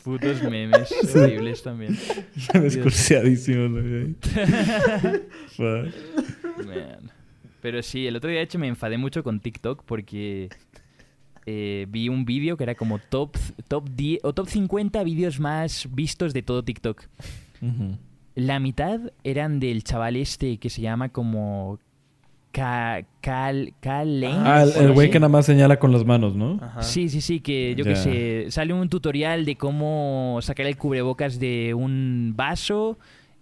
Putos 0.04 0.44
memes 0.44 0.94
horribles 1.16 1.64
también. 1.64 1.96
Fuck. 5.56 5.94
Man. 6.66 7.12
Pero 7.62 7.82
sí, 7.82 8.06
el 8.06 8.16
otro 8.16 8.30
día 8.30 8.40
de 8.40 8.46
hecho 8.46 8.60
me 8.60 8.68
enfadé 8.68 9.00
mucho 9.00 9.24
con 9.24 9.40
TikTok 9.40 9.84
porque 9.86 10.50
eh, 11.48 11.88
vi 11.90 12.10
un 12.10 12.26
vídeo 12.26 12.58
que 12.58 12.64
era 12.64 12.76
como 12.76 13.00
top, 13.00 13.36
top 13.68 13.90
10 13.90 14.20
o 14.24 14.34
top 14.34 14.48
50 14.48 15.04
vídeos 15.04 15.40
más 15.40 15.88
vistos 15.92 16.34
de 16.34 16.44
todo 16.44 16.64
TikTok. 16.64 17.04
La 18.36 18.60
mitad 18.60 19.00
eran 19.24 19.60
del 19.60 19.84
chaval 19.84 20.18
este 20.18 20.58
que 20.58 20.70
se 20.70 20.82
llama 20.82 21.10
como 21.10 21.80
Ka- 22.56 23.04
Cal 23.20 23.74
Cal 23.82 24.22
Lane, 24.22 24.38
Ah, 24.38 24.64
el- 24.78 24.94
güey 24.94 25.10
que 25.10 25.20
nada 25.20 25.28
más 25.28 25.46
señala 25.46 25.78
con 25.78 25.92
las 25.92 26.06
manos, 26.06 26.38
¿no? 26.38 26.58
Ajá. 26.62 26.82
Sí, 26.82 27.10
sí, 27.10 27.20
sí, 27.20 27.42
que 27.42 27.76
yo 27.76 27.84
que 27.84 27.98
sé, 27.98 28.46
sale 28.50 28.72
un 28.74 28.88
tutorial 28.88 29.44
de 29.44 29.58
cómo 29.58 30.40
sacar 30.42 30.66
el 30.66 30.78
cubrebocas 30.78 31.38
de 31.38 31.74
un 31.74 32.32
vaso 32.36 32.98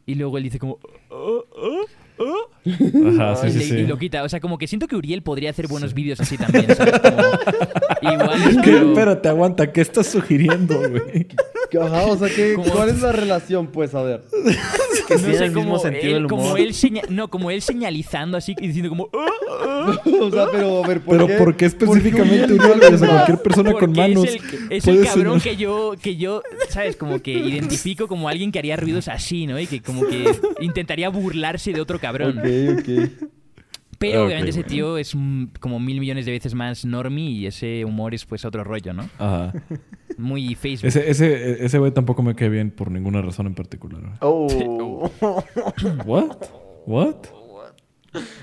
y 0.07 0.15
luego 0.15 0.39
él 0.39 0.45
dice 0.45 0.57
como... 0.57 0.79
"Oh, 1.09 1.43
oh, 1.51 1.85
oh", 2.17 2.49
Ajá, 3.19 3.35
sí, 3.35 3.47
y, 3.47 3.51
sí, 3.51 3.57
le- 3.59 3.65
sí. 3.65 3.75
y 3.75 3.87
lo 3.87 3.97
quita. 3.99 4.23
O 4.23 4.29
sea, 4.29 4.39
como 4.39 4.57
que 4.57 4.65
siento 4.67 4.87
que 4.87 4.95
Uriel 4.95 5.21
podría 5.21 5.51
hacer 5.51 5.67
buenos 5.67 5.93
vídeos 5.93 6.19
así 6.19 6.35
también, 6.37 6.73
¿sabes? 6.75 6.99
Como, 6.99 7.21
igual 8.13 8.39
pero- 8.63 8.89
Espérate, 8.89 9.29
aguanta. 9.29 9.71
¿Qué 9.71 9.81
estás 9.81 10.07
sugiriendo, 10.07 10.75
güey? 10.89 11.27
Ajá, 11.81 12.05
o 12.05 12.17
sea, 12.17 12.29
¿qué, 12.29 12.53
Como- 12.55 12.71
¿cuál 12.71 12.89
es 12.89 13.01
la 13.01 13.11
relación? 13.11 13.67
Pues, 13.67 13.93
a 13.95 14.01
ver. 14.03 14.23
Que 15.07 15.15
no 15.15 15.19
sé, 15.19 15.31
el 15.45 15.51
mismo 15.51 15.63
como 15.71 15.79
sentido 15.79 16.05
él, 16.05 16.13
del 16.13 16.27
como 16.29 16.43
humor. 16.45 16.59
él 16.61 16.73
seña- 16.73 17.01
no, 17.09 17.27
como 17.29 17.51
él 17.51 17.61
señalizando 17.61 18.37
así 18.37 18.55
y 18.57 18.67
diciendo 18.67 18.87
como... 18.89 19.09
"Oh, 19.11 19.25
oh", 19.49 19.91
o 20.27 20.31
sea, 20.31 20.45
pero 20.49 20.81
a 20.81 20.87
ver, 20.87 21.01
¿por 21.01 21.17
Pero 21.17 21.27
qué? 21.27 21.33
¿por 21.33 21.57
qué 21.57 21.65
específicamente 21.65 22.53
Uriel 22.53 22.71
Uriel? 22.77 22.89
no 22.91 22.95
O 22.95 22.97
sea, 22.99 23.09
cualquier 23.09 23.37
persona 23.41 23.71
Porque 23.71 23.85
con 23.85 23.95
manos. 23.97 24.23
Es 24.23 24.35
el, 24.53 24.71
es 24.71 24.87
el 24.87 25.03
cabrón 25.03 25.41
que 25.41 25.57
yo, 25.57 25.95
que 26.01 26.15
yo, 26.15 26.41
¿sabes? 26.69 26.95
Como 26.95 27.21
que 27.21 27.31
identifico 27.33 28.07
como 28.07 28.29
alguien 28.29 28.51
que 28.53 28.59
haría 28.59 28.77
ruidos 28.77 29.09
así, 29.09 29.45
¿no? 29.45 29.59
Y 29.59 29.67
que 29.67 29.81
como 29.81 30.05
que 30.07 30.23
intentaría 30.61 31.09
burlarse 31.09 31.73
de 31.73 31.81
otro 31.81 31.99
cabrón. 31.99 32.39
Ok, 32.39 32.79
ok. 32.79 33.29
Pero 34.11 34.21
Ok, 34.21 34.25
obviamente 34.27 34.49
ese 34.49 34.63
tío 34.63 34.97
es 34.97 35.15
como 35.61 35.79
mil 35.79 35.99
millones 35.99 36.25
de 36.25 36.31
veces 36.33 36.53
más 36.53 36.83
normie 36.83 37.29
y 37.29 37.47
ese 37.47 37.85
humor 37.85 38.13
es 38.13 38.25
pues 38.25 38.43
otro 38.43 38.63
rollo, 38.63 38.93
¿no? 38.93 39.09
Ajá. 39.17 39.53
Muy 40.17 40.55
Facebook. 40.55 40.89
Ese, 40.89 41.09
ese, 41.09 41.63
ese 41.63 41.79
güey 41.79 41.91
tampoco 41.91 42.21
me 42.21 42.35
cae 42.35 42.49
bien 42.49 42.69
por 42.69 42.91
ninguna 42.91 43.21
razón 43.21 43.47
en 43.47 43.55
particular. 43.55 44.01
güey. 44.01 44.13
Oh. 44.19 45.09
¿What? 46.05 46.35
¿What? 46.85 47.15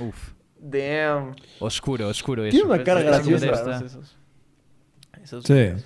Uf. 0.00 0.32
Damn. 0.58 1.34
Oscuro, 1.58 2.08
oscuro 2.08 2.44
eso. 2.44 2.56
Tiene 2.56 2.72
una 2.72 2.82
cara 2.82 3.02
graciosa. 3.02 3.84
Esos. 3.84 4.16
Esos 5.22 5.44
Sí. 5.44 5.84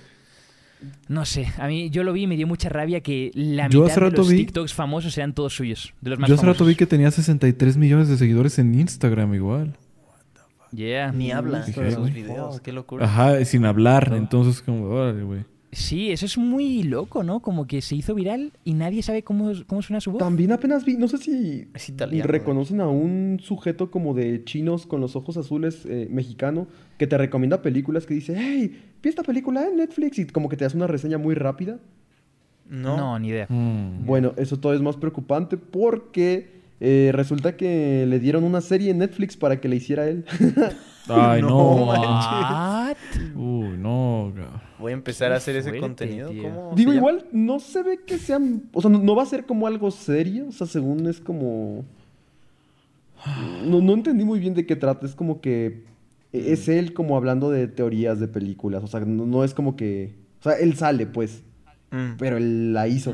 No 1.07 1.25
sé, 1.25 1.47
a 1.57 1.67
mí 1.67 1.89
yo 1.89 2.03
lo 2.03 2.13
vi 2.13 2.23
y 2.23 2.27
me 2.27 2.35
dio 2.35 2.47
mucha 2.47 2.69
rabia 2.69 3.01
que 3.01 3.31
la 3.33 3.67
Yo 3.69 3.83
mitad 3.83 3.95
de 3.95 4.11
los 4.11 4.29
vi- 4.29 4.37
TikToks 4.37 4.73
famosos 4.73 5.17
eran 5.17 5.33
todos 5.33 5.55
suyos. 5.55 5.93
De 6.01 6.11
los 6.11 6.19
más 6.19 6.27
Yo 6.29 6.35
hace 6.35 6.45
rato 6.45 6.65
vi 6.65 6.75
que 6.75 6.85
tenía 6.85 7.09
63 7.11 7.77
millones 7.77 8.07
de 8.09 8.17
seguidores 8.17 8.59
en 8.59 8.73
Instagram 8.79 9.33
igual. 9.33 9.73
Yeah. 10.71 11.11
Ni 11.11 11.31
habla 11.31 11.61
de 11.61 11.73
sus 11.73 12.13
videos. 12.13 12.59
Qué 12.61 12.71
locura. 12.73 13.05
Ajá, 13.05 13.43
sin 13.45 13.65
hablar. 13.65 14.13
Entonces, 14.15 14.61
como, 14.61 14.85
órale, 14.87 15.23
güey. 15.23 15.45
Sí, 15.71 16.09
eso 16.11 16.25
es 16.25 16.37
muy 16.37 16.83
loco, 16.83 17.21
¿no? 17.23 17.41
Como 17.41 17.67
que 17.67 17.81
se 17.81 17.97
hizo 17.97 18.15
viral 18.15 18.53
y 18.63 18.73
nadie 18.75 19.03
sabe 19.03 19.23
cómo, 19.23 19.51
cómo 19.67 19.81
suena 19.81 19.99
su 19.99 20.11
voz. 20.11 20.19
También 20.19 20.53
apenas 20.53 20.85
vi, 20.85 20.95
no 20.95 21.09
sé 21.09 21.17
si 21.17 21.67
Es 21.73 21.89
italiano, 21.89 22.25
reconocen 22.29 22.79
a 22.79 22.87
un 22.87 23.41
sujeto 23.43 23.91
como 23.91 24.13
de 24.13 24.41
chinos 24.45 24.85
con 24.85 25.01
los 25.01 25.17
ojos 25.17 25.35
azules 25.35 25.85
eh, 25.85 26.07
mexicano 26.09 26.67
que 26.97 27.07
te 27.07 27.17
recomienda 27.17 27.61
películas 27.61 28.05
que 28.05 28.13
dice, 28.13 28.35
hey, 28.37 28.81
vi 29.05 29.09
esta 29.09 29.23
película 29.23 29.67
en 29.67 29.77
Netflix 29.77 30.17
y 30.17 30.25
como 30.25 30.49
que 30.49 30.57
te 30.57 30.65
hace 30.65 30.75
una 30.75 30.87
reseña 30.87 31.19
muy 31.19 31.35
rápida. 31.35 31.77
No. 32.67 32.97
No, 32.97 33.19
ni 33.19 33.29
idea. 33.29 33.45
Mm. 33.47 34.03
Bueno, 34.05 34.33
eso 34.35 34.59
todo 34.59 34.73
es 34.73 34.81
más 34.81 34.97
preocupante 34.97 35.57
porque 35.57 36.63
eh, 36.79 37.11
resulta 37.13 37.55
que 37.55 38.05
le 38.07 38.19
dieron 38.19 38.43
una 38.43 38.61
serie 38.61 38.89
en 38.89 38.97
Netflix 38.97 39.37
para 39.37 39.61
que 39.61 39.69
le 39.69 39.75
hiciera 39.75 40.07
él. 40.07 40.25
Ay, 41.07 41.43
no. 41.43 41.49
No, 41.49 41.85
What? 41.85 42.97
Uy, 43.35 43.77
no. 43.77 44.33
Voy 44.79 44.91
a 44.91 44.95
empezar 44.95 45.31
a 45.31 45.35
hacer 45.35 45.55
ese 45.55 45.69
fuerte, 45.69 45.81
contenido. 45.81 46.31
tío. 46.31 46.43
¿Cómo 46.43 46.69
se 46.71 46.75
Digo, 46.75 46.93
igual 46.93 47.27
no 47.31 47.59
se 47.59 47.83
ve 47.83 47.99
que 48.07 48.17
sean, 48.17 48.63
o 48.73 48.81
sea, 48.81 48.89
no, 48.89 48.97
no 48.97 49.15
va 49.15 49.21
a 49.21 49.27
ser 49.27 49.45
como 49.45 49.67
algo 49.67 49.91
serio, 49.91 50.47
o 50.49 50.51
sea, 50.51 50.65
según 50.65 51.07
es 51.07 51.19
como... 51.19 51.85
No, 53.63 53.81
no 53.81 53.93
entendí 53.93 54.23
muy 54.23 54.39
bien 54.39 54.55
de 54.55 54.65
qué 54.65 54.75
trata, 54.75 55.05
es 55.05 55.13
como 55.13 55.41
que 55.41 55.83
es 56.51 56.67
él 56.69 56.93
como 56.93 57.17
hablando 57.17 57.49
de 57.51 57.67
teorías 57.67 58.19
de 58.19 58.27
películas, 58.27 58.83
o 58.83 58.87
sea, 58.87 58.99
no, 59.01 59.25
no 59.25 59.43
es 59.43 59.53
como 59.53 59.75
que... 59.75 60.15
O 60.39 60.43
sea, 60.43 60.53
él 60.59 60.75
sale, 60.75 61.05
pues, 61.07 61.43
Mm. 61.91 62.17
pero 62.17 62.37
él 62.37 62.73
la 62.73 62.87
hizo. 62.87 63.13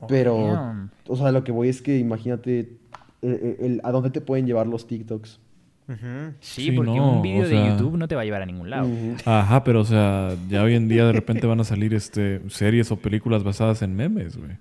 Oh, 0.00 0.06
pero, 0.06 0.52
damn. 0.52 0.90
o 1.08 1.16
sea, 1.16 1.32
lo 1.32 1.42
que 1.42 1.50
voy 1.52 1.68
es 1.68 1.82
que 1.82 1.98
imagínate 1.98 2.78
eh, 3.22 3.56
el- 3.60 3.80
a 3.82 3.90
dónde 3.90 4.10
te 4.10 4.20
pueden 4.20 4.46
llevar 4.46 4.66
los 4.68 4.86
TikToks. 4.86 5.40
Sí, 5.88 5.94
Sí, 6.40 6.72
porque 6.72 6.92
no, 6.96 7.16
un 7.16 7.22
vídeo 7.22 7.40
o 7.40 7.44
de 7.44 7.50
sea- 7.50 7.70
YouTube 7.70 7.96
no 7.96 8.06
te 8.08 8.14
va 8.14 8.22
a 8.22 8.24
llevar 8.24 8.42
a 8.42 8.46
ningún 8.46 8.70
lado. 8.70 8.88
Ajá, 9.24 9.62
pero 9.64 9.80
o 9.80 9.84
sea, 9.84 10.34
ya 10.48 10.62
hoy 10.62 10.74
en 10.74 10.88
día 10.88 11.04
de 11.06 11.12
repente 11.12 11.46
van 11.46 11.60
a 11.60 11.64
salir 11.64 11.94
este 11.94 12.40
series 12.48 12.90
o 12.92 12.96
películas 12.96 13.42
basadas 13.44 13.82
en 13.82 13.94
memes, 13.96 14.36
güey. 14.36 14.52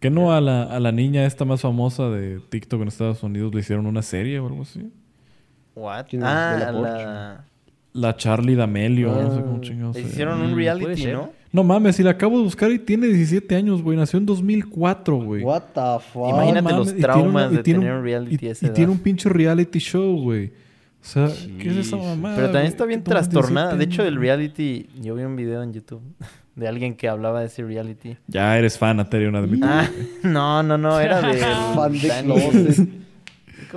¿Que 0.00 0.10
no 0.10 0.32
a 0.32 0.40
la, 0.40 0.64
a 0.64 0.78
la 0.80 0.92
niña 0.92 1.24
esta 1.26 1.44
más 1.44 1.60
famosa 1.62 2.08
de 2.10 2.40
TikTok 2.50 2.82
en 2.82 2.88
Estados 2.88 3.22
Unidos 3.22 3.54
le 3.54 3.60
hicieron 3.60 3.86
una 3.86 4.02
serie 4.02 4.38
o 4.40 4.46
algo 4.46 4.62
así? 4.62 4.90
What? 5.74 6.06
Ah, 6.22 6.54
Bella 6.58 6.72
la... 6.72 7.44
La 7.92 8.16
Charlie 8.16 8.56
D'Amelio, 8.56 9.08
no 9.12 9.30
sé 9.32 9.38
Ah. 9.38 9.42
cómo 9.44 9.60
chingados. 9.60 9.94
Le 9.96 10.02
se 10.02 10.08
hicieron 10.08 10.40
un 10.40 10.52
Mm, 10.52 10.56
reality. 10.56 11.06
¿no? 11.06 11.30
No 11.52 11.62
mames, 11.62 11.94
si 11.94 12.02
la 12.02 12.10
acabo 12.10 12.38
de 12.38 12.42
buscar 12.44 12.72
y 12.72 12.80
tiene 12.80 13.06
17 13.06 13.54
años, 13.54 13.82
güey. 13.82 13.96
Nació 13.96 14.18
en 14.18 14.26
2004, 14.26 15.16
güey. 15.16 15.42
What 15.44 15.62
the 15.74 15.80
fuck? 16.12 16.28
Imagínate 16.30 16.72
los 16.74 16.86
tiene 16.88 17.00
traumas 17.02 17.50
de 17.52 17.58
tiene 17.62 17.78
tener 17.80 17.94
un 17.94 18.02
reality 18.02 18.46
y, 18.46 18.48
esa 18.48 18.66
y 18.66 18.70
tiene 18.70 18.90
edad. 18.90 18.98
un 18.98 18.98
pinche 18.98 19.28
reality 19.28 19.78
show, 19.78 20.20
güey. 20.20 20.46
O 20.48 21.06
sea, 21.06 21.28
¿qué 21.60 21.68
es 21.68 21.76
esa 21.86 21.96
mamada? 21.98 22.34
Pero 22.34 22.46
también 22.48 22.66
está 22.66 22.84
bien 22.86 23.04
trastornada. 23.04 23.76
17 23.76 23.78
De 23.78 23.84
hecho, 23.84 24.02
el 24.08 24.16
reality... 24.20 24.88
Yo 25.00 25.14
vi 25.14 25.22
un 25.22 25.36
video 25.36 25.62
en 25.62 25.72
YouTube 25.72 26.02
de 26.56 26.66
alguien 26.66 26.96
que 26.96 27.08
hablaba 27.08 27.40
de 27.40 27.46
ese 27.46 27.62
reality. 27.62 28.16
Ya 28.26 28.58
eres 28.58 28.76
fan, 28.76 28.98
Aterion, 28.98 29.36
admítelo. 29.36 29.70
Ah, 29.70 29.88
no, 30.24 30.62
no, 30.64 30.76
no. 30.76 30.98
Era 30.98 31.20
de... 31.30 31.34
Fan 31.38 31.92
de 31.92 32.08
closet. 32.24 32.88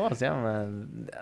¿Cómo 0.03 0.15
se 0.15 0.26
llama? 0.26 0.65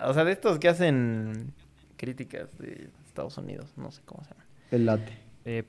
O 0.06 0.14
sea, 0.14 0.24
de 0.24 0.32
estos 0.32 0.58
que 0.58 0.68
hacen 0.68 1.52
críticas 1.96 2.48
de 2.58 2.88
Estados 3.06 3.36
Unidos. 3.38 3.72
No 3.76 3.90
sé 3.90 4.02
cómo 4.04 4.22
se 4.24 4.30
llama. 4.30 4.44
El 4.70 4.86
late. 4.86 5.12
Eh. 5.48 5.62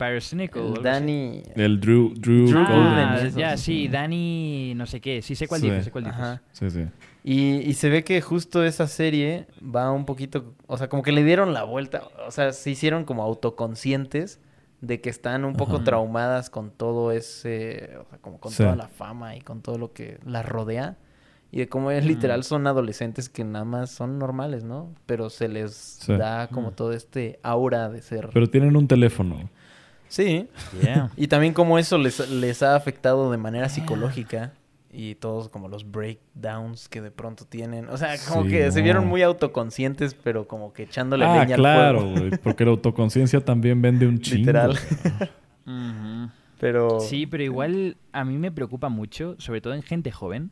Danny... 0.82 1.42
El 1.54 1.78
Drew, 1.80 2.12
Drew, 2.14 2.46
Drew 2.48 2.64
Ah, 2.66 3.20
ya, 3.36 3.56
sí. 3.56 3.82
sí, 3.84 3.88
Dani, 3.88 4.72
no 4.74 4.86
sé 4.86 5.00
qué. 5.00 5.22
Sí 5.22 5.36
sé 5.36 5.46
cuál 5.46 5.60
Sí. 5.60 5.68
dices, 5.70 5.84
sé 5.84 5.90
cuál 5.92 6.04
dices. 6.04 6.18
Ajá. 6.18 6.42
Sí, 6.52 6.68
sí. 6.70 6.86
Y, 7.22 7.56
y 7.58 7.74
se 7.74 7.88
ve 7.88 8.02
que 8.02 8.20
justo 8.20 8.64
esa 8.64 8.88
serie 8.88 9.46
va 9.62 9.92
un 9.92 10.04
poquito, 10.04 10.54
o 10.66 10.76
sea, 10.78 10.88
como 10.88 11.02
que 11.04 11.12
le 11.12 11.22
dieron 11.22 11.52
la 11.52 11.62
vuelta, 11.62 12.02
o 12.26 12.30
sea, 12.32 12.52
se 12.52 12.70
hicieron 12.70 13.04
como 13.04 13.22
autoconscientes 13.22 14.40
de 14.80 15.00
que 15.00 15.10
están 15.10 15.44
un 15.44 15.54
poco 15.54 15.76
Ajá. 15.76 15.84
traumadas 15.84 16.50
con 16.50 16.70
todo 16.70 17.12
ese, 17.12 17.96
o 18.00 18.04
sea, 18.08 18.18
como 18.18 18.38
con 18.40 18.50
Sí. 18.52 18.62
toda 18.64 18.76
la 18.76 18.88
fama 18.88 19.36
y 19.36 19.40
con 19.42 19.60
todo 19.62 19.78
lo 19.78 19.92
que 19.92 20.18
las 20.24 20.44
rodea. 20.46 20.96
Y 21.50 21.58
de 21.60 21.68
cómo 21.68 21.90
es 21.90 22.04
literal 22.04 22.44
son 22.44 22.66
adolescentes 22.66 23.28
que 23.30 23.42
nada 23.42 23.64
más 23.64 23.90
son 23.90 24.18
normales, 24.18 24.64
¿no? 24.64 24.92
Pero 25.06 25.30
se 25.30 25.48
les 25.48 25.72
Sí. 25.74 26.14
da 26.14 26.48
como 26.48 26.72
todo 26.72 26.92
este 26.92 27.38
aura 27.42 27.88
de 27.88 28.02
ser... 28.02 28.28
Pero 28.34 28.50
tienen 28.50 28.76
un 28.76 28.86
teléfono. 28.86 29.48
Sí. 30.08 30.48
Yeah. 30.82 31.10
Y 31.16 31.28
también 31.28 31.54
como 31.54 31.78
eso 31.78 31.96
les, 31.98 32.28
les 32.30 32.62
ha 32.62 32.76
afectado 32.76 33.30
de 33.30 33.38
manera 33.38 33.68
psicológica. 33.70 34.52
Y 34.90 35.16
todos 35.16 35.50
como 35.50 35.68
los 35.68 35.90
breakdowns 35.90 36.88
que 36.88 37.02
de 37.02 37.10
pronto 37.10 37.44
tienen. 37.44 37.88
O 37.90 37.98
sea, 37.98 38.14
como 38.28 38.44
Sí, 38.44 38.50
que 38.50 38.72
se 38.72 38.80
vieron 38.80 39.06
muy 39.06 39.20
autoconscientes, 39.22 40.14
pero 40.14 40.48
como 40.48 40.72
que 40.72 40.84
echándole 40.84 41.26
ah, 41.26 41.40
leña 41.40 41.56
al 41.56 41.60
claro, 41.60 42.00
fuego. 42.00 42.18
güey. 42.18 42.30
Porque 42.42 42.64
la 42.64 42.70
autoconciencia 42.70 43.42
también 43.44 43.82
vende 43.82 44.06
un 44.06 44.18
chingo. 44.20 44.38
Literal. 44.38 44.78
Pero... 46.60 47.00
Sí, 47.00 47.26
pero 47.26 47.42
igual 47.42 47.96
a 48.12 48.24
mí 48.24 48.36
me 48.38 48.50
preocupa 48.50 48.88
mucho, 48.88 49.36
sobre 49.38 49.60
todo 49.60 49.74
en 49.74 49.82
gente 49.82 50.10
joven, 50.10 50.50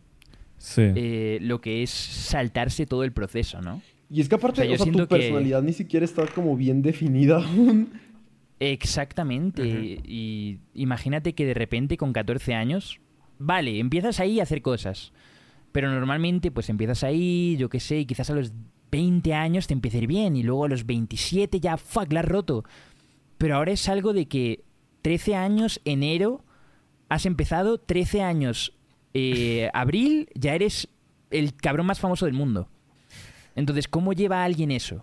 Sí. 0.68 0.82
eh, 0.97 1.38
lo 1.43 1.60
que 1.60 1.84
es 1.84 1.90
saltarse 1.90 2.86
todo 2.86 3.05
el 3.05 3.12
proceso, 3.12 3.60
¿no? 3.60 3.80
Y 4.10 4.20
es 4.20 4.28
que 4.28 4.34
aparte, 4.34 4.62
O 4.62 4.64
sea, 4.64 4.66
yo 4.76 4.82
o 4.82 4.84
sea, 4.84 4.93
tu 4.93 4.98
que- 4.98 5.06
personalidad 5.06 5.62
ni 5.62 5.72
siquiera 5.72 6.05
está 6.05 6.26
como 6.26 6.56
bien 6.56 6.82
definida 6.82 7.36
aún. 7.36 7.93
Exactamente. 8.59 9.62
Y 9.64 10.59
imagínate 10.74 11.34
que 11.34 11.47
de 11.47 11.55
repente 11.55 11.97
con 11.97 12.12
14 12.12 12.55
años, 12.55 13.01
vale, 13.38 13.78
empiezas 13.78 14.18
ahí 14.20 14.40
a 14.40 14.44
hacer 14.44 14.62
cosas. 14.62 15.12
Pero 15.72 15.90
normalmente 15.90 16.51
pues 16.51 16.68
empiezas 16.70 17.05
ahí, 17.05 17.56
yo 17.59 17.68
qué 17.68 17.80
sé, 17.80 17.98
y 18.01 18.06
quizás 18.06 18.30
a 18.30 18.34
los 18.34 18.52
20 18.90 19.34
años 19.34 19.66
te 19.66 19.74
empieza 19.74 19.98
a 19.98 20.01
ir 20.02 20.06
bien 20.06 20.36
y 20.36 20.43
luego 20.43 20.64
a 20.64 20.68
los 20.68 20.86
27 20.86 21.60
ya, 21.60 21.76
fuck, 21.76 22.12
la 22.12 22.20
has 22.20 22.26
roto. 22.26 22.64
Pero 23.38 23.56
ahora 23.56 23.72
es 23.72 23.88
algo 23.88 24.12
de 24.14 24.26
que 24.26 24.64
13 25.02 25.34
años, 25.36 25.80
enero, 25.84 26.44
has 27.09 27.26
empezado, 27.26 27.78
13 27.78 28.22
años, 28.22 28.72
eh, 29.18 29.70
abril, 29.72 30.28
ya 30.34 30.55
eres 30.55 30.88
el 31.30 31.55
cabrón 31.55 31.86
más 31.86 31.98
famoso 31.98 32.26
del 32.26 32.34
mundo. 32.34 32.68
Entonces, 33.55 33.88
¿cómo 33.88 34.12
lleva 34.12 34.43
a 34.43 34.44
alguien 34.44 34.70
eso? 34.70 35.02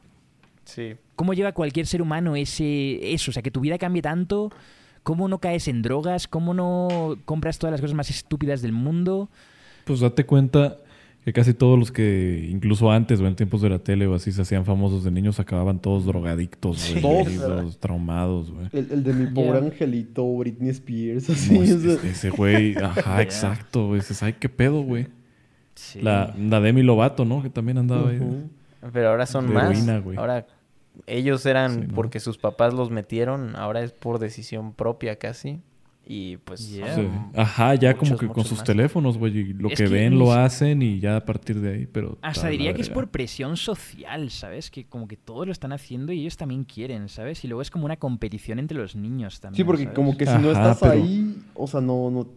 Sí. 0.65 0.95
¿Cómo 1.15 1.33
lleva 1.33 1.51
cualquier 1.53 1.87
ser 1.87 1.99
humano 1.99 2.35
ese 2.35 3.13
eso? 3.13 3.31
O 3.31 3.33
sea, 3.33 3.41
que 3.41 3.49
tu 3.49 3.59
vida 3.59 3.79
cambie 3.79 4.03
tanto. 4.03 4.51
¿Cómo 5.01 5.27
no 5.27 5.39
caes 5.39 5.67
en 5.67 5.81
drogas? 5.81 6.27
¿Cómo 6.27 6.53
no 6.53 7.17
compras 7.25 7.57
todas 7.57 7.71
las 7.71 7.81
cosas 7.81 7.95
más 7.95 8.11
estúpidas 8.11 8.61
del 8.61 8.71
mundo? 8.71 9.29
Pues 9.83 9.99
date 9.99 10.25
cuenta 10.25 10.77
que 11.25 11.31
casi 11.33 11.53
todos 11.53 11.79
los 11.79 11.91
que, 11.91 12.47
incluso 12.51 12.91
antes 12.91 13.19
o 13.21 13.27
en 13.27 13.35
tiempos 13.35 13.61
de 13.61 13.69
la 13.69 13.79
tele 13.79 14.07
o 14.07 14.15
así, 14.15 14.31
se 14.31 14.41
hacían 14.41 14.65
famosos 14.65 15.03
de 15.03 15.11
niños, 15.11 15.39
acababan 15.39 15.79
todos 15.79 16.05
drogadictos, 16.05 16.79
Sí, 16.79 17.01
traumados, 17.79 18.51
güey. 18.51 18.67
El, 18.73 18.91
el 18.91 19.03
de 19.03 19.13
mi 19.13 19.27
pobre 19.27 19.59
angelito, 19.59 20.25
Britney 20.35 20.69
Spears, 20.69 21.29
así. 21.29 21.53
No, 21.57 21.63
ese, 21.63 22.29
güey, 22.29 22.75
ajá, 22.83 23.21
exacto, 23.21 23.87
güey. 23.87 23.99
Dices, 24.01 24.21
ay, 24.23 24.33
qué 24.33 24.49
pedo, 24.49 24.81
güey. 24.81 25.07
Sí. 25.75 26.01
La, 26.01 26.33
la 26.37 26.59
Demi 26.59 26.83
Lovato, 26.83 27.25
¿no? 27.25 27.41
Que 27.41 27.49
también 27.49 27.77
andaba 27.77 28.09
ahí. 28.09 28.17
ujú. 28.19 28.49
Pero 28.91 29.09
ahora 29.09 29.25
son 29.25 29.47
De 29.47 29.53
más. 29.53 29.71
heroína, 29.71 29.99
güey. 29.99 30.17
Ahora 30.17 30.45
ellos 31.07 31.45
eran 31.45 31.73
Sí, 31.73 31.87
¿no? 31.87 31.93
porque 31.95 32.19
sus 32.19 32.37
papás 32.37 32.73
los 32.73 32.91
metieron, 32.91 33.55
ahora 33.55 33.81
es 33.81 33.91
por 33.93 34.19
decisión 34.19 34.73
propia 34.73 35.15
casi. 35.15 35.61
Y 36.05 36.35
pues 36.37 36.69
Yeah. 36.69 36.95
Sí. 36.95 37.07
Ajá, 37.33 37.75
ya 37.75 37.93
como 37.95 38.17
que 38.17 38.27
con 38.27 38.43
sus 38.43 38.57
más. 38.57 38.65
teléfonos, 38.67 39.17
güey. 39.17 39.37
y 39.37 39.53
Lo 39.53 39.69
Es 39.69 39.77
que, 39.77 39.85
que 39.85 39.89
ven 39.89 40.19
lo 40.19 40.33
hacen 40.33 40.81
y 40.81 40.99
ya 40.99 41.15
a 41.15 41.25
partir 41.25 41.61
de 41.61 41.73
ahí, 41.73 41.87
pero... 41.89 42.17
Hasta 42.21 42.49
diría 42.49 42.73
que 42.73 42.81
es 42.81 42.89
por 42.89 43.07
presión 43.09 43.55
social, 43.55 44.29
¿sabes? 44.29 44.69
Que 44.69 44.83
como 44.85 45.07
que 45.07 45.15
todos 45.15 45.45
lo 45.45 45.53
están 45.53 45.71
haciendo 45.71 46.11
y 46.11 46.19
ellos 46.21 46.35
también 46.35 46.65
quieren, 46.65 47.07
¿sabes? 47.07 47.43
Y 47.45 47.47
luego 47.47 47.61
es 47.61 47.71
como 47.71 47.85
una 47.85 47.95
competición 47.95 48.59
entre 48.59 48.77
los 48.77 48.95
niños 48.97 49.39
también. 49.39 49.57
Sí, 49.57 49.63
porque 49.63 49.83
¿sabes? 49.83 49.95
como 49.95 50.17
que 50.17 50.25
si 50.25 50.37
no 50.39 50.51
estás 50.51 50.77
pero- 50.81 50.91
ahí, 50.93 51.37
o 51.53 51.67
sea, 51.67 51.79
no, 51.79 52.11
no, 52.11 52.27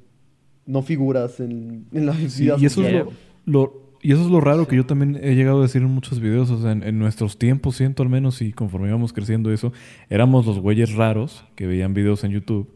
no 0.65 0.83
figuras 0.83 1.41
en, 1.41 1.87
en 1.93 2.07
la 2.07 2.15
Sí, 2.15 2.45
vida 2.45 2.57
y 2.61 2.67
eso 2.67 2.87
es 2.87 3.05
lo- 3.47 3.83
y 4.03 4.13
eso 4.13 4.23
es 4.23 4.31
lo 4.31 4.41
raro 4.41 4.69
que 4.69 4.77
yo 4.77 4.87
también 4.87 5.19
he 5.21 5.35
llegado 5.35 5.59
a 5.59 5.63
decir 5.63 5.83
en 5.83 5.89
muchos 5.91 6.21
videos. 6.21 6.51
O 6.51 6.63
sea, 6.63 6.71
en, 6.71 6.85
en 6.85 7.01
nuestros 7.01 7.37
tiempos, 7.39 7.75
siento 7.77 8.05
al 8.05 8.09
menos, 8.09 8.41
y 8.43 8.53
conforme 8.53 8.87
íbamos 8.87 9.13
creciendo 9.13 9.51
eso, 9.51 9.73
éramos 10.09 10.47
los 10.47 10.61
güeyes 10.61 10.95
raros 10.95 11.45
que 11.57 11.67
veían 11.67 11.93
videos 11.95 12.23
en 12.23 12.31
YouTube 12.31 12.71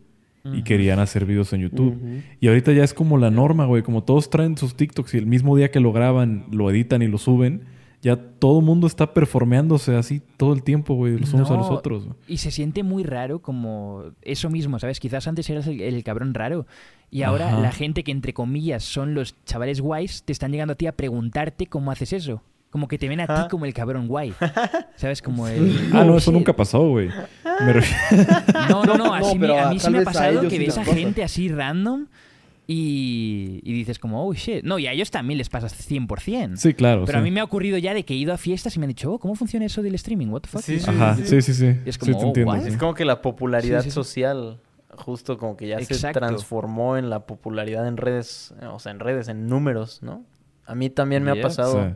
y 0.45 0.63
querían 0.63 0.99
hacer 0.99 1.27
videos 1.27 1.53
en 1.53 1.63
YouTube. 1.63 2.23
Y 2.41 2.49
ahorita 2.49 2.73
ya 2.73 2.85
es 2.85 2.95
como 2.95 3.19
la 3.19 3.31
norma, 3.31 3.67
güey. 3.67 3.83
Como 3.83 4.05
todos 4.05 4.31
traen 4.31 4.57
sus 4.57 4.75
TikToks 4.75 5.15
y 5.15 5.19
el 5.19 5.27
mismo 5.27 5.57
día 5.57 5.71
que 5.71 5.81
lo 5.81 5.93
graban, 5.93 6.47
lo 6.51 6.71
editan 6.71 7.03
y 7.03 7.09
lo 7.09 7.19
suben, 7.19 7.65
ya 8.03 8.17
todo 8.17 8.61
el 8.61 8.65
mundo 8.65 8.87
está 8.87 9.13
performeándose 9.13 9.95
así 9.95 10.23
todo 10.37 10.55
el 10.55 10.63
tiempo, 10.63 10.95
güey, 10.95 11.19
los 11.19 11.35
unos 11.35 11.51
a 11.51 11.55
los 11.57 11.71
otros. 11.71 12.07
Y 12.27 12.39
se 12.39 12.51
siente 12.51 12.83
muy 12.83 13.05
raro 13.05 13.41
como 13.41 14.05
eso 14.23 14.49
mismo, 14.49 14.79
¿sabes? 14.79 15.01
Quizás 15.01 15.29
antes 15.29 15.49
eras 15.51 15.67
el, 15.67 15.81
el 15.81 16.03
cabrón 16.03 16.33
raro 16.33 16.67
y 17.11 17.23
ahora 17.23 17.49
Ajá. 17.49 17.61
la 17.61 17.73
gente 17.73 18.03
que 18.03 18.13
entre 18.13 18.33
comillas 18.33 18.85
son 18.85 19.15
los 19.15 19.35
chavales 19.45 19.81
guays 19.81 20.23
te 20.23 20.33
están 20.33 20.53
llegando 20.53 20.73
a 20.73 20.77
ti 20.77 20.87
a 20.87 20.93
preguntarte 20.93 21.67
cómo 21.67 21.91
haces 21.91 22.13
eso. 22.13 22.43
Como 22.71 22.87
que 22.87 22.99
te 22.99 23.09
ven 23.09 23.19
a 23.21 23.27
ti 23.27 23.49
como 23.51 23.65
el 23.65 23.75
cabrón 23.75 24.07
guay. 24.07 24.33
¿Sabes? 24.97 25.21
Como 25.23 25.49
el... 25.49 25.91
Ah, 25.93 26.05
no, 26.05 26.15
"Oh, 26.15 26.19
eso 26.19 26.31
shit". 26.31 26.39
nunca 26.39 26.55
pasó, 26.55 26.89
güey. 26.89 27.09
No, 28.69 28.85
no, 28.85 28.97
no. 28.97 29.19
No, 29.19 29.35
me- 29.35 29.59
a 29.59 29.69
mí 29.71 29.79
sí 29.79 29.85
tal 29.85 29.93
me 29.93 29.99
ha 30.01 30.05
pasado 30.05 30.41
que 30.43 30.51
sí 30.51 30.59
ves 30.59 30.79
a 30.79 30.85
gente 30.85 31.23
así 31.25 31.49
random 31.49 32.07
y, 32.67 33.61
y 33.65 33.73
dices 33.73 33.99
como, 33.99 34.25
oh, 34.25 34.33
shit. 34.33 34.63
No, 34.63 34.79
y 34.79 34.87
a 34.87 34.93
ellos 34.93 35.11
también 35.11 35.39
les 35.39 35.49
pasa 35.49 35.67
100%. 35.67 36.57
Sí, 36.57 36.73
claro. 36.75 37.05
Pero 37.07 37.19
sí. 37.19 37.21
a 37.21 37.23
mí 37.25 37.31
me 37.33 37.41
ha 37.41 37.45
ocurrido 37.45 37.77
ya 37.79 37.93
de 37.95 38.05
que 38.05 38.15
he 38.15 38.17
ido 38.17 38.33
a 38.33 38.39
fiestas 38.39 38.77
y 38.77 38.79
me 38.79 38.85
han 38.85 38.91
dicho, 38.91 39.13
oh, 39.13 39.19
¿cómo 39.19 39.35
funciona 39.35 39.67
eso 39.67 39.83
del 39.83 39.97
streaming? 39.97 40.29
What 40.29 40.43
the 40.43 40.49
fuck? 40.49 40.63
Sí, 40.63 40.79
sí, 40.79 40.89
Ajá, 40.89 41.17
sí, 41.17 41.27
sí, 41.27 41.43
sí, 41.43 41.55
sí. 41.55 41.77
Y 41.85 41.89
es 41.89 41.97
Sí, 41.97 42.13
como, 42.13 42.19
te 42.19 42.25
oh, 42.25 42.29
entiendo. 42.29 42.61
sí. 42.63 42.69
Es 42.69 42.77
como 42.77 42.95
que 42.95 43.05
la 43.05 43.21
popularidad 43.23 43.81
Sí, 43.81 43.85
sí, 43.85 43.91
sí. 43.91 43.95
social 43.95 44.61
justo 44.97 45.39
como 45.39 45.57
que 45.57 45.67
ya 45.69 45.81
se 45.81 46.13
transformó 46.13 46.97
en 46.97 47.11
la 47.11 47.27
popularidad 47.27 47.87
en 47.89 47.97
redes, 47.97 48.55
o 48.71 48.79
sea, 48.79 48.93
en 48.93 49.01
redes, 49.01 49.27
en 49.29 49.49
números, 49.49 50.01
¿no? 50.03 50.25
A 50.67 50.75
mí 50.77 50.91
también 50.91 51.25
me 51.25 51.33
ha 51.33 51.41
pasado 51.43 51.89
Sí. 51.89 51.95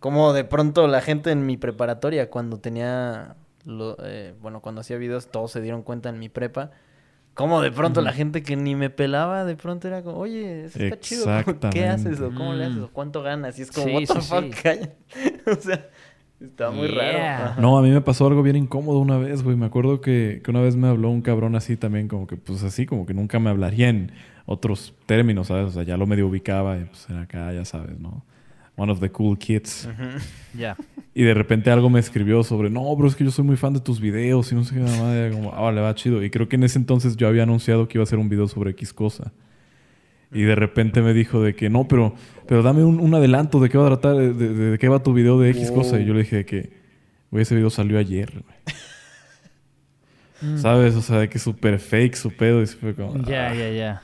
Como 0.00 0.32
de 0.32 0.44
pronto 0.44 0.86
la 0.88 1.00
gente 1.00 1.30
en 1.30 1.46
mi 1.46 1.56
preparatoria 1.56 2.30
cuando 2.30 2.58
tenía, 2.58 3.36
lo- 3.64 3.96
eh, 4.04 4.34
bueno, 4.40 4.60
cuando 4.60 4.80
hacía 4.82 4.96
videos 4.98 5.28
todos 5.30 5.50
se 5.52 5.60
dieron 5.60 5.82
cuenta 5.82 6.08
en 6.08 6.18
mi 6.18 6.28
prepa. 6.28 6.70
Como 7.34 7.60
de 7.60 7.70
pronto 7.70 8.00
la 8.00 8.14
gente 8.14 8.42
que 8.42 8.56
ni 8.56 8.74
me 8.76 8.88
pelaba, 8.88 9.44
de 9.44 9.56
pronto 9.56 9.86
era 9.88 10.02
como, 10.02 10.16
oye, 10.16 10.64
eso 10.64 10.78
está 10.82 10.98
chido, 10.98 11.26
¿cómo- 11.44 11.70
¿qué 11.70 11.86
haces? 11.86 12.18
O 12.20 12.32
cómo 12.34 12.54
le 12.54 12.64
haces, 12.64 12.78
o 12.82 12.88
cuánto 12.88 13.22
ganas. 13.22 13.58
Y 13.58 13.62
es 13.62 13.70
como, 13.70 13.86
Sí, 13.88 13.92
what 13.92 14.04
the 14.06 14.20
sí, 14.22 14.28
fuck, 14.28 14.54
sí. 14.54 15.30
o 15.50 15.54
sea, 15.60 15.86
está 16.40 16.70
muy 16.70 16.88
Yeah. 16.88 16.96
raro. 17.38 17.50
Ajá. 17.50 17.60
No, 17.60 17.76
a 17.76 17.82
mí 17.82 17.90
me 17.90 18.00
pasó 18.00 18.26
algo 18.26 18.42
bien 18.42 18.56
incómodo 18.56 19.00
una 19.00 19.18
vez, 19.18 19.42
güey. 19.42 19.54
Me 19.54 19.66
acuerdo 19.66 20.00
que, 20.00 20.40
que 20.42 20.50
una 20.50 20.62
vez 20.62 20.76
me 20.76 20.88
habló 20.88 21.10
un 21.10 21.20
cabrón 21.20 21.56
así 21.56 21.76
también, 21.76 22.08
como 22.08 22.26
que, 22.26 22.36
pues 22.38 22.62
así, 22.62 22.86
como 22.86 23.04
que 23.04 23.12
nunca 23.12 23.38
me 23.38 23.50
hablaría 23.50 23.90
en 23.90 24.12
otros 24.46 24.94
términos, 25.04 25.48
¿sabes? 25.48 25.66
O 25.66 25.70
sea, 25.72 25.82
ya 25.82 25.98
lo 25.98 26.06
medio 26.06 26.26
ubicaba 26.28 26.78
y 26.78 26.84
pues 26.84 27.06
era 27.10 27.20
acá, 27.22 27.52
ya 27.52 27.66
sabes, 27.66 27.98
¿no? 28.00 28.24
One 28.76 28.92
of 28.92 29.00
the 29.00 29.10
cool 29.10 29.38
kids. 29.38 29.88
Ya. 30.54 30.76
Y 31.14 31.22
de 31.22 31.32
repente 31.32 31.70
algo 31.70 31.88
me 31.88 31.98
escribió 31.98 32.42
sobre, 32.44 32.68
no, 32.68 32.94
bro, 32.94 33.08
es 33.08 33.16
que 33.16 33.24
yo 33.24 33.30
soy 33.30 33.44
muy 33.44 33.56
fan 33.56 33.72
de 33.72 33.80
tus 33.80 34.00
videos 34.00 34.52
y 34.52 34.54
no 34.54 34.64
sé 34.64 34.74
qué 34.74 34.80
nada 34.80 35.02
más. 35.02 35.34
Como, 35.34 35.54
ah, 35.54 35.72
le 35.72 35.80
va 35.80 35.94
chido. 35.94 36.22
Y 36.22 36.28
creo 36.30 36.46
que 36.48 36.56
en 36.56 36.64
ese 36.64 36.78
entonces 36.78 37.16
yo 37.16 37.26
había 37.26 37.44
anunciado 37.44 37.88
que 37.88 37.96
iba 37.96 38.02
a 38.02 38.04
hacer 38.04 38.18
un 38.18 38.28
video 38.28 38.46
sobre 38.48 38.70
X 38.72 38.92
cosa. 38.92 39.32
Y 40.32 40.42
de 40.42 40.54
repente 40.56 41.00
me 41.00 41.14
dijo 41.14 41.40
de 41.40 41.54
que, 41.54 41.70
no, 41.70 41.88
pero, 41.88 42.14
pero 42.46 42.62
dame 42.62 42.84
un, 42.84 43.00
un 43.00 43.14
adelanto 43.14 43.60
de 43.60 43.70
qué 43.70 43.78
va 43.78 43.86
a 43.86 43.98
tratar, 43.98 44.16
de, 44.16 44.34
de- 44.34 44.54
de 44.72 44.78
qué 44.78 44.88
va 44.88 45.02
tu 45.02 45.14
video 45.14 45.40
de 45.40 45.50
X 45.50 45.68
Wow. 45.70 45.78
cosa. 45.78 45.98
Y 46.00 46.04
yo 46.04 46.12
le 46.12 46.20
dije 46.20 46.36
de 46.36 46.44
que, 46.44 46.70
güey, 47.30 47.42
ese 47.42 47.54
video 47.54 47.70
salió 47.70 47.98
ayer, 47.98 48.30
güey. 48.32 48.44
¿Sabes? 50.58 50.94
O 50.96 51.00
sea, 51.00 51.20
de 51.20 51.30
que 51.30 51.38
súper 51.38 51.78
fake 51.78 52.14
su 52.14 52.30
pedo. 52.30 52.60
Y 52.60 52.66
se 52.66 52.76
fue 52.76 52.94
como, 52.94 53.16
Ya, 53.24 53.48
ah. 53.48 53.54
ya, 53.54 53.70
ya. 53.70 54.02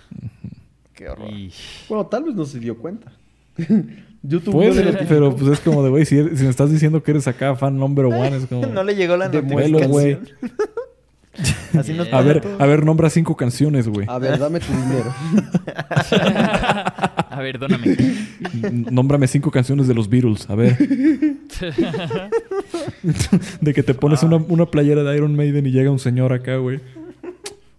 Qué 0.95 1.11
horror. 1.11 1.29
Y- 1.31 1.53
Bueno, 1.91 2.07
tal 2.07 2.25
vez 2.25 2.35
no 2.35 2.47
se 2.47 2.59
dio 2.59 2.79
cuenta. 2.79 3.13
YouTube 4.23 4.53
Puede, 4.53 4.69
no 4.71 4.75
le 4.77 4.85
notificó. 4.85 5.09
pero 5.09 5.37
pues 5.37 5.53
es 5.53 5.61
como 5.61 5.83
de, 5.83 5.91
güey, 5.91 6.05
si, 6.05 6.15
me 6.17 6.49
estás 6.49 6.71
diciendo 6.71 7.03
que 7.03 7.11
eres 7.11 7.27
acá 7.27 7.57
fan 7.57 7.77
number 7.79 8.05
one, 8.07 8.37
es 8.37 8.47
como... 8.47 8.67
No 8.73 8.85
le 8.85 8.95
llegó 8.95 9.17
la 9.17 9.29
notificación. 9.29 9.91
güey. 9.91 10.19
Así 11.79 11.95
nos 11.95 12.13
A 12.13 12.21
ver, 12.21 12.43
todo. 12.43 12.57
a 12.63 12.67
ver, 12.67 12.85
nombra 12.85 13.09
cinco 13.09 13.35
canciones, 13.37 13.89
güey. 13.89 14.07
A 14.09 14.19
ver, 14.19 14.39
dame 14.39 14.61
tu 14.61 14.71
dinero. 14.71 15.15
A 17.33 17.39
ver, 17.41 17.59
dóname. 17.59 17.97
N- 18.63 18.87
Nómbrame 18.91 19.27
cinco 19.27 19.51
canciones 19.51 19.89
de 19.89 19.95
los 19.95 20.11
Beatles, 20.11 20.51
a 20.51 20.55
ver. 20.55 20.77
de 23.61 23.73
que 23.75 23.83
te 23.83 23.95
pones 23.95 24.23
una, 24.23 24.37
una 24.37 24.67
playera 24.67 25.03
de 25.03 25.17
Iron 25.17 25.35
Maiden 25.35 25.65
y 25.67 25.71
llega 25.71 25.91
un 25.91 25.99
señor 25.99 26.35
acá, 26.35 26.57
güey. 26.57 26.81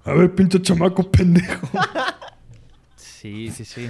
A 0.05 0.13
ver, 0.13 0.33
pinche 0.33 0.59
chamaco 0.61 1.09
pendejo. 1.11 1.67
Sí, 2.95 3.49
sí, 3.51 3.63
sí. 3.65 3.89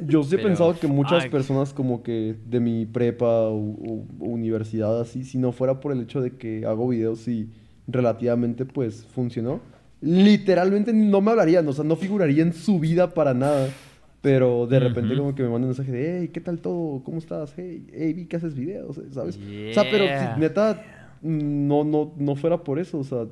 Yo 0.00 0.22
sí 0.22 0.34
he 0.34 0.38
Pero, 0.38 0.48
pensado 0.48 0.78
que 0.78 0.86
muchas 0.86 1.26
personas 1.26 1.72
como 1.72 2.02
que 2.02 2.34
de 2.48 2.60
mi 2.60 2.86
prepa 2.86 3.26
o, 3.48 3.56
o- 3.56 4.06
o 4.20 4.24
universidad 4.24 5.00
así, 5.00 5.24
si 5.24 5.38
no 5.38 5.52
fuera 5.52 5.80
por 5.80 5.92
el 5.92 6.00
hecho 6.00 6.20
de 6.20 6.36
que 6.36 6.64
hago 6.66 6.88
videos 6.88 7.26
y 7.28 7.50
relativamente 7.86 8.64
pues 8.64 9.04
funcionó, 9.06 9.60
literalmente 10.00 10.92
no 10.92 11.20
me 11.20 11.30
hablarían, 11.30 11.66
o 11.68 11.72
sea, 11.72 11.84
no 11.84 11.96
figuraría 11.96 12.42
en 12.42 12.52
su 12.52 12.78
vida 12.78 13.14
para 13.14 13.34
nada. 13.34 13.74
Pero 14.20 14.68
de 14.68 14.78
repente 14.78 15.16
como 15.16 15.34
que 15.34 15.42
me 15.42 15.48
mandan 15.48 15.64
un 15.64 15.68
mensaje 15.76 15.90
de, 15.90 16.20
hey, 16.20 16.28
¿qué 16.32 16.40
tal 16.40 16.60
todo? 16.60 17.02
¿Cómo 17.02 17.18
estás? 17.18 17.52
Hey, 17.56 17.88
hey, 17.92 18.12
vi 18.12 18.26
que 18.26 18.36
haces 18.36 18.54
videos, 18.54 18.96
eh", 18.98 19.08
¿sabes? 19.10 19.36
O 19.68 19.72
sea, 19.72 19.88
pero 19.88 20.12
si 20.16 20.28
neta 20.36 20.86
no, 21.22 21.82
no, 21.84 22.12
no 22.16 22.36
fuera 22.36 22.62
por 22.62 22.78
eso, 22.78 22.98
o 22.98 23.04
sea... 23.04 23.26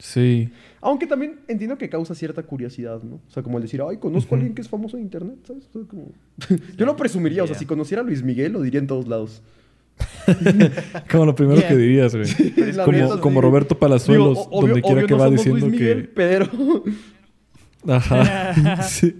Sí. 0.00 0.48
Aunque 0.80 1.06
también 1.06 1.40
entiendo 1.46 1.76
que 1.78 1.88
causa 1.88 2.14
cierta 2.14 2.42
curiosidad, 2.42 3.02
¿no? 3.02 3.16
O 3.16 3.30
sea, 3.30 3.42
como 3.42 3.58
el 3.58 3.62
decir, 3.62 3.80
ay, 3.88 3.98
conozco 3.98 4.34
a 4.34 4.38
alguien 4.38 4.54
que 4.54 4.62
es 4.62 4.68
famoso 4.68 4.96
en 4.96 5.02
internet, 5.04 5.36
¿sabes? 5.46 5.68
O 5.68 5.72
sea, 5.78 5.82
como... 5.88 6.08
Yo 6.76 6.86
lo 6.86 6.96
presumiría, 6.96 7.44
o 7.44 7.46
sea, 7.46 7.54
si 7.56 7.66
conociera 7.66 8.00
a 8.02 8.04
Luis 8.04 8.22
Miguel, 8.22 8.52
lo 8.52 8.62
diría 8.62 8.80
en 8.80 8.86
todos 8.86 9.06
lados. 9.06 9.42
Como 11.10 11.26
lo 11.26 11.34
primero 11.34 11.60
Yeah. 11.60 11.68
que 11.68 11.76
dirías, 11.76 12.14
güey. 12.16 12.74
Como, 12.84 13.20
como 13.20 13.40
Roberto 13.42 13.78
Palazuelos, 13.78 14.38
Digo, 14.38 14.40
o- 14.50 14.58
obvio- 14.62 14.66
donde 14.68 14.80
quiera 14.82 14.96
obvio 14.96 15.06
que 15.06 15.12
no 15.14 15.18
va 15.18 15.24
somos 15.26 15.38
diciendo 15.40 15.66
Luis 15.66 15.72
Miguel, 15.80 16.02
que... 16.02 16.08
pero... 16.14 16.48
Ajá. 17.86 18.82
sí. 18.88 19.14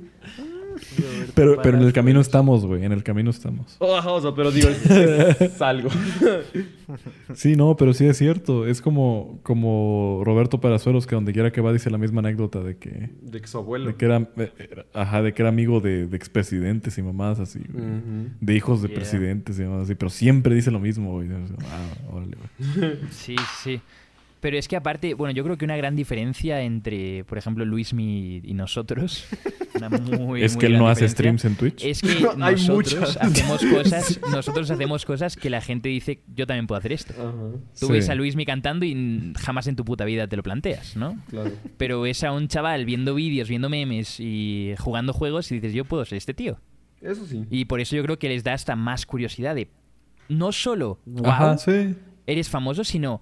Pero, 1.34 1.60
pero 1.62 1.78
en 1.78 1.84
el 1.84 1.92
camino 1.92 2.20
estamos, 2.20 2.66
güey. 2.66 2.84
En 2.84 2.92
el 2.92 3.02
camino 3.02 3.30
estamos. 3.30 3.76
Ajá, 3.80 4.10
o 4.12 4.20
sea, 4.20 4.34
pero 4.34 4.50
digo, 4.50 4.68
es, 4.68 4.84
es- 4.90 5.40
es 5.40 5.62
algo. 5.62 5.88
Sí, 7.34 7.54
no, 7.56 7.76
pero 7.76 7.94
sí 7.94 8.06
es 8.06 8.16
cierto. 8.18 8.66
Es 8.66 8.80
como, 8.80 9.38
como 9.42 10.22
Roberto 10.24 10.60
Palazuelos, 10.60 11.06
que 11.06 11.14
donde 11.14 11.32
quiera 11.32 11.52
que 11.52 11.60
va 11.60 11.72
dice 11.72 11.90
la 11.90 11.98
misma 11.98 12.20
anécdota 12.20 12.60
de 12.60 12.76
que, 12.76 13.10
De 13.22 13.40
que 13.40 13.46
su 13.46 13.58
abuelo. 13.58 13.86
de 13.86 13.94
que 13.94 14.04
era, 14.04 14.28
eh, 14.36 14.52
era- 14.58 14.86
ajá, 14.94 15.22
de 15.22 15.32
que 15.32 15.42
era 15.42 15.48
amigo 15.48 15.80
de, 15.80 16.06
de 16.06 16.16
expresidentes 16.16 16.98
y 16.98 17.02
mamás 17.02 17.38
así, 17.40 17.60
güey. 17.72 17.84
De 18.40 18.54
hijos 18.54 18.82
de 18.82 18.88
Yeah. 18.88 18.96
presidentes 18.96 19.58
y 19.58 19.62
mamás 19.62 19.84
así. 19.84 19.94
Pero 19.94 20.10
siempre 20.10 20.54
dice 20.54 20.70
lo 20.70 20.80
mismo, 20.80 21.12
güey. 21.12 21.28
Ah, 21.30 22.10
órale, 22.12 22.36
güey. 22.36 22.90
Sí, 23.10 23.36
sí. 23.62 23.80
Pero 24.40 24.56
es 24.56 24.68
que 24.68 24.76
aparte, 24.76 25.12
bueno, 25.12 25.32
yo 25.34 25.44
creo 25.44 25.58
que 25.58 25.66
una 25.66 25.76
gran 25.76 25.94
diferencia 25.96 26.62
entre, 26.62 27.24
por 27.24 27.36
ejemplo, 27.36 27.64
Luismi 27.66 28.40
y 28.42 28.54
nosotros, 28.54 29.26
una 29.74 29.90
muy, 29.90 30.42
es 30.42 30.54
muy 30.54 30.60
que 30.60 30.66
él 30.66 30.78
no 30.78 30.88
hace 30.88 31.06
streams 31.08 31.44
en 31.44 31.56
Twitch. 31.56 31.84
Es 31.84 32.00
que 32.00 32.08
Hay 32.40 32.54
nosotros 32.54 32.94
muchas. 32.94 33.16
hacemos 33.18 33.64
cosas, 33.70 34.20
nosotros 34.32 34.70
hacemos 34.70 35.04
cosas 35.04 35.36
que 35.36 35.50
la 35.50 35.60
gente 35.60 35.90
dice, 35.90 36.22
yo 36.34 36.46
también 36.46 36.66
puedo 36.66 36.78
hacer 36.78 36.92
esto. 36.92 37.12
Ajá, 37.12 37.32
Tú 37.78 37.86
Sí. 37.86 37.92
ves 37.92 38.08
a 38.08 38.14
Luismi 38.14 38.46
cantando 38.46 38.86
y 38.86 39.32
jamás 39.38 39.66
en 39.66 39.76
tu 39.76 39.84
puta 39.84 40.06
vida 40.06 40.26
te 40.26 40.36
lo 40.36 40.42
planteas, 40.42 40.96
¿no? 40.96 41.18
claro. 41.28 41.50
Pero 41.76 42.00
ves 42.00 42.24
a 42.24 42.32
un 42.32 42.48
chaval 42.48 42.86
viendo 42.86 43.14
vídeos, 43.14 43.48
viendo 43.48 43.68
memes 43.68 44.20
y 44.20 44.72
jugando 44.78 45.12
juegos 45.12 45.52
y 45.52 45.56
dices, 45.56 45.74
yo 45.74 45.84
puedo 45.84 46.04
ser 46.06 46.16
este 46.16 46.32
tío. 46.32 46.58
Eso 47.02 47.26
sí. 47.26 47.44
Y 47.50 47.66
por 47.66 47.80
eso 47.80 47.94
yo 47.94 48.02
creo 48.04 48.18
que 48.18 48.28
les 48.30 48.42
da 48.42 48.54
hasta 48.54 48.74
más 48.74 49.04
curiosidad 49.04 49.54
de 49.54 49.68
no 50.30 50.50
solo, 50.52 50.98
wow, 51.04 51.26
Ajá, 51.26 51.58
sí. 51.58 51.94
eres 52.26 52.48
famoso, 52.48 52.84
sino 52.84 53.20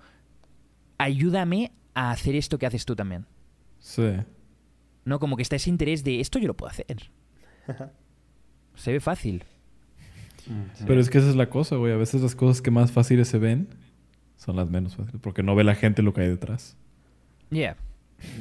ayúdame 0.98 1.72
a 1.94 2.10
hacer 2.10 2.34
esto 2.34 2.58
que 2.58 2.66
haces 2.66 2.84
tú 2.84 2.94
también. 2.96 3.26
Sí. 3.78 4.10
No, 5.04 5.18
como 5.18 5.36
que 5.36 5.42
está 5.42 5.56
ese 5.56 5.70
interés 5.70 6.04
de 6.04 6.20
esto 6.20 6.38
yo 6.38 6.46
lo 6.48 6.54
puedo 6.56 6.70
hacer. 6.70 7.10
Se 8.74 8.92
ve 8.92 9.00
fácil. 9.00 9.44
Pero 10.86 11.00
es 11.00 11.10
que 11.10 11.18
esa 11.18 11.28
es 11.28 11.36
la 11.36 11.50
cosa, 11.50 11.76
güey. 11.76 11.92
A 11.92 11.96
veces 11.96 12.22
las 12.22 12.34
cosas 12.34 12.62
que 12.62 12.70
más 12.70 12.90
fáciles 12.92 13.28
se 13.28 13.38
ven 13.38 13.68
son 14.36 14.56
las 14.56 14.70
menos 14.70 14.96
fáciles. 14.96 15.20
Porque 15.20 15.42
no 15.42 15.54
ve 15.54 15.64
la 15.64 15.74
gente 15.74 16.02
lo 16.02 16.14
que 16.14 16.22
hay 16.22 16.28
detrás. 16.28 16.76
Yeah. 17.50 17.76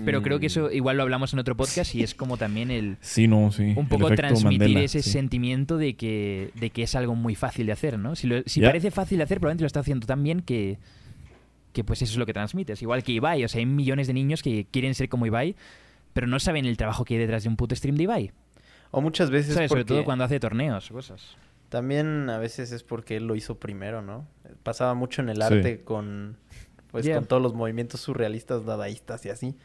Pero 0.05 0.21
creo 0.23 0.39
que 0.39 0.45
Mm. 0.45 0.47
eso 0.47 0.71
igual 0.71 0.97
lo 0.97 1.03
hablamos 1.03 1.33
en 1.33 1.39
otro 1.39 1.55
podcast 1.57 1.93
y 1.95 2.03
es 2.03 2.15
como 2.15 2.37
también 2.37 2.71
el 2.71 2.97
Sí, 3.01 3.27
no, 3.27 3.51
sí. 3.51 3.73
un 3.75 3.87
poco 3.87 4.09
transmitir 4.15 4.59
Mandela, 4.59 4.81
ese 4.81 5.01
sí. 5.03 5.09
sentimiento 5.11 5.77
de 5.77 5.95
que, 5.95 6.51
de 6.55 6.69
que 6.71 6.83
es 6.83 6.95
algo 6.95 7.13
muy 7.15 7.35
fácil 7.35 7.65
de 7.67 7.73
hacer, 7.73 7.99
¿no? 7.99 8.15
Si, 8.15 8.25
lo- 8.27 8.41
si 8.45 8.61
parece 8.61 8.89
fácil 8.89 9.17
de 9.19 9.25
hacer, 9.25 9.39
probablemente 9.39 9.63
lo 9.63 9.67
está 9.67 9.81
haciendo 9.81 10.07
tan 10.07 10.23
bien 10.23 10.39
que, 10.41 10.79
que 11.77 11.83
pues 11.83 12.01
eso 12.01 12.13
es 12.13 12.17
lo 12.17 12.25
que 12.25 12.33
transmites. 12.33 12.81
Igual 12.81 13.03
que 13.03 13.11
Ibai, 13.11 13.45
o 13.45 13.47
sea, 13.47 13.59
hay 13.59 13.67
millones 13.67 14.07
de 14.07 14.13
niños 14.13 14.41
que 14.41 14.65
quieren 14.71 14.95
ser 14.95 15.09
como 15.09 15.27
Ibai, 15.27 15.55
pero 16.13 16.25
no 16.25 16.39
saben 16.39 16.65
el 16.65 16.75
trabajo 16.75 17.05
que 17.05 17.13
hay 17.13 17.19
detrás 17.19 17.43
de 17.43 17.49
un 17.49 17.55
puto 17.55 17.75
stream 17.75 17.95
de 17.97 18.03
Ibai. 18.03 18.31
O 18.89 18.99
muchas 19.01 19.29
veces 19.29 19.53
¿Sabes? 19.53 19.69
Sobre 19.69 19.85
todo 19.85 20.03
cuando 20.03 20.23
hace 20.23 20.39
torneos 20.39 20.89
cosas. 20.89 21.37
también 21.69 22.29
a 22.31 22.37
veces 22.39 22.71
es 22.71 22.81
porque 22.83 23.17
él 23.17 23.27
lo 23.27 23.35
hizo 23.35 23.59
primero, 23.59 24.01
¿no? 24.01 24.25
Pasaba 24.63 24.95
mucho 24.95 25.21
en 25.21 25.29
el 25.29 25.37
Sí. 25.37 25.43
arte 25.43 25.81
con 25.83 26.37
pues 26.89 27.05
Yeah. 27.05 27.17
con 27.17 27.25
todos 27.25 27.41
los 27.43 27.53
movimientos 27.53 27.99
surrealistas, 27.99 28.65
dadaístas 28.65 29.23
y 29.25 29.29
así, 29.29 29.55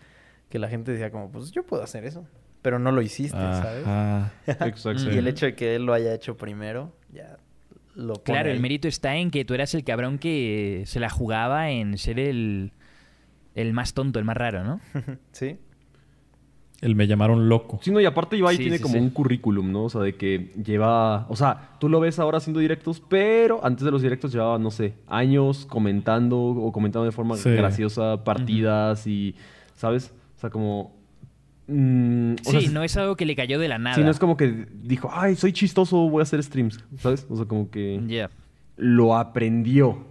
que 0.50 0.58
la 0.58 0.68
gente 0.68 0.90
decía 0.92 1.10
como, 1.10 1.30
pues 1.30 1.50
yo 1.52 1.62
puedo 1.64 1.82
hacer 1.82 2.04
eso, 2.04 2.26
pero 2.60 2.78
no 2.78 2.92
lo 2.92 3.00
hiciste, 3.00 3.38
¿sabes? 3.38 3.86
Exacto. 4.46 5.10
Y 5.10 5.16
el 5.16 5.28
hecho 5.28 5.46
de 5.46 5.54
que 5.54 5.76
él 5.76 5.86
lo 5.86 5.94
haya 5.94 6.12
hecho 6.12 6.36
primero, 6.36 6.92
ya 7.12 7.38
lo 7.94 8.14
pone 8.14 8.24
Claro, 8.24 8.50
el 8.50 8.60
mérito 8.60 8.88
está 8.88 9.16
en 9.16 9.30
que 9.30 9.44
tú 9.44 9.54
eras 9.54 9.74
el 9.74 9.84
cabrón 9.84 10.18
que 10.18 10.82
se 10.86 11.00
la 11.00 11.10
jugaba 11.10 11.70
en 11.70 11.98
ser 11.98 12.18
el, 12.18 12.72
el 13.54 13.72
más 13.72 13.94
tonto, 13.94 14.18
el 14.18 14.24
más 14.24 14.36
raro, 14.36 14.64
¿no? 14.64 14.80
sí. 15.32 15.56
El 16.80 16.96
me 16.96 17.06
llamaron 17.06 17.48
loco. 17.48 17.78
Sí, 17.80 17.92
no, 17.92 18.00
y 18.00 18.06
aparte 18.06 18.36
Ibai 18.36 18.56
Sí, 18.56 18.62
tiene 18.64 18.78
sí, 18.78 18.82
como 18.82 18.94
sí. 18.94 19.00
un 19.00 19.10
currículum, 19.10 19.70
¿no? 19.70 19.84
O 19.84 19.88
sea, 19.88 20.00
de 20.00 20.16
que 20.16 20.50
lleva... 20.64 21.28
O 21.28 21.36
sea, 21.36 21.76
tú 21.78 21.88
lo 21.88 22.00
ves 22.00 22.18
ahora 22.18 22.38
haciendo 22.38 22.58
directos, 22.58 23.00
pero 23.08 23.64
antes 23.64 23.84
de 23.84 23.92
los 23.92 24.02
directos 24.02 24.32
llevaba, 24.32 24.58
no 24.58 24.72
sé, 24.72 24.94
años 25.06 25.64
comentando 25.64 26.40
o 26.40 26.72
comentando 26.72 27.04
de 27.04 27.12
forma 27.12 27.36
Sí. 27.36 27.50
graciosa 27.50 28.24
partidas 28.24 29.06
y, 29.06 29.36
¿sabes? 29.74 30.12
O 30.36 30.40
sea, 30.40 30.50
como... 30.50 31.00
mm, 31.68 32.34
o 32.46 32.50
Sí, 32.50 32.60
sea, 32.62 32.70
no 32.70 32.82
es 32.82 32.96
algo 32.96 33.16
que 33.16 33.24
le 33.24 33.34
cayó 33.36 33.58
de 33.58 33.68
la 33.68 33.78
nada. 33.78 33.96
Sí, 33.96 34.02
no 34.02 34.10
es 34.10 34.18
como 34.18 34.36
que 34.36 34.66
dijo, 34.82 35.10
ay, 35.12 35.36
soy 35.36 35.52
chistoso, 35.52 36.08
voy 36.08 36.20
a 36.20 36.22
hacer 36.24 36.42
streams, 36.42 36.82
¿sabes? 36.98 37.26
O 37.30 37.36
sea, 37.36 37.46
como 37.46 37.70
que 37.70 38.00
Yeah. 38.06 38.30
lo 38.76 39.16
aprendió. 39.16 40.10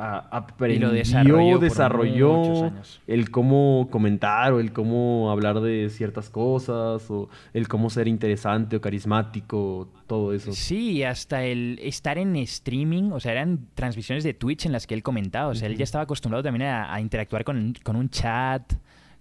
A- 0.00 0.28
aprendió, 0.30 0.90
desarrolló 0.92 1.58
desarrolló, 1.58 2.64
años. 2.66 3.00
el 3.08 3.32
cómo 3.32 3.88
comentar 3.90 4.52
o 4.52 4.60
el 4.60 4.72
cómo 4.72 5.28
hablar 5.32 5.58
de 5.60 5.90
ciertas 5.90 6.30
cosas 6.30 7.10
o 7.10 7.28
el 7.52 7.66
cómo 7.66 7.90
ser 7.90 8.06
interesante 8.06 8.76
o 8.76 8.80
carismático, 8.80 9.88
todo 10.06 10.32
eso. 10.32 10.52
Sí, 10.52 11.02
hasta 11.02 11.42
el 11.44 11.80
estar 11.82 12.16
en 12.16 12.36
streaming, 12.36 13.10
o 13.10 13.18
sea, 13.18 13.32
eran 13.32 13.66
transmisiones 13.74 14.22
de 14.22 14.34
Twitch 14.34 14.66
en 14.66 14.72
las 14.72 14.86
que 14.86 14.94
él 14.94 15.02
comentaba, 15.02 15.48
o 15.48 15.54
sea, 15.56 15.66
él 15.66 15.76
ya 15.76 15.82
estaba 15.82 16.04
acostumbrado 16.04 16.44
también 16.44 16.68
a, 16.70 16.94
a 16.94 17.00
interactuar 17.00 17.42
con, 17.42 17.74
con 17.82 17.96
un 17.96 18.08
chat, 18.08 18.72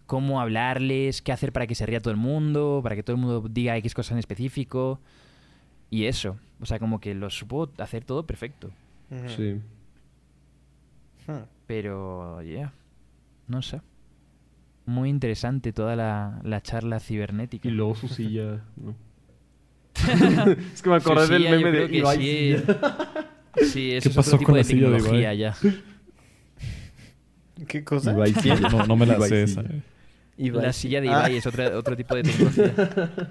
cómo 0.07 0.41
hablarles, 0.41 1.21
qué 1.21 1.31
hacer 1.31 1.51
para 1.53 1.67
que 1.67 1.75
se 1.75 1.85
ría 1.85 2.01
todo 2.01 2.11
el 2.11 2.17
mundo, 2.17 2.79
para 2.81 2.95
que 2.95 3.03
todo 3.03 3.15
el 3.15 3.21
mundo 3.21 3.47
diga 3.49 3.77
X 3.77 3.93
cosas 3.93 4.13
en 4.13 4.17
específico, 4.19 4.99
y 5.89 6.05
eso, 6.05 6.37
o 6.59 6.65
sea, 6.65 6.79
como 6.79 6.99
que 6.99 7.13
lo 7.13 7.29
supo 7.29 7.69
hacer 7.77 8.03
todo 8.03 8.25
perfecto. 8.25 8.71
Sí. 9.35 9.61
Hmm. 11.27 11.43
pero, 11.65 12.41
yeah, 12.41 12.73
no 13.47 13.61
sé. 13.61 13.81
Muy 14.85 15.09
interesante 15.09 15.73
toda 15.73 15.95
la, 15.97 16.39
la 16.43 16.61
charla 16.61 16.99
cibernética. 17.01 17.67
Y 17.67 17.71
luego 17.71 17.95
su 17.95 18.07
silla, 18.09 18.63
¿no? 18.77 18.95
es 20.73 20.81
que 20.81 20.89
me 20.89 20.99
Su 21.01 21.11
acordé 21.11 21.27
del 21.27 21.43
silla, 21.43 21.51
meme 21.51 21.71
de 21.71 21.97
Ibai 21.97 22.17
sí. 22.17 22.57
silla. 22.57 22.63
Sí, 23.59 23.91
eso 23.91 24.09
¿Qué 24.09 24.09
es 24.09 24.15
pasó 24.15 24.35
otro 24.35 24.37
tipo 24.37 24.51
con 24.51 24.55
de 24.55 24.59
la 24.59 24.63
silla 24.63 24.89
de 24.89 24.97
tecnología 24.97 25.33
Ibai? 25.33 25.37
ya. 25.37 25.57
¿Qué 27.67 27.83
cosa? 27.83 28.11
Ibai. 28.13 28.33
No, 28.71 28.85
no 28.85 28.95
me 28.95 29.05
la 29.05 29.15
Ibai 29.15 29.29
sé 29.29 29.43
esa. 29.43 29.63
Ibai. 30.37 30.61
La 30.65 30.73
silla 30.73 31.01
de 31.01 31.09
Ah, 31.09 31.19
Ibai 31.21 31.37
es 31.37 31.47
otra, 31.47 31.75
otro 31.77 31.95
tipo 31.97 32.13
de 32.15 32.23
tecnología. 32.23 32.73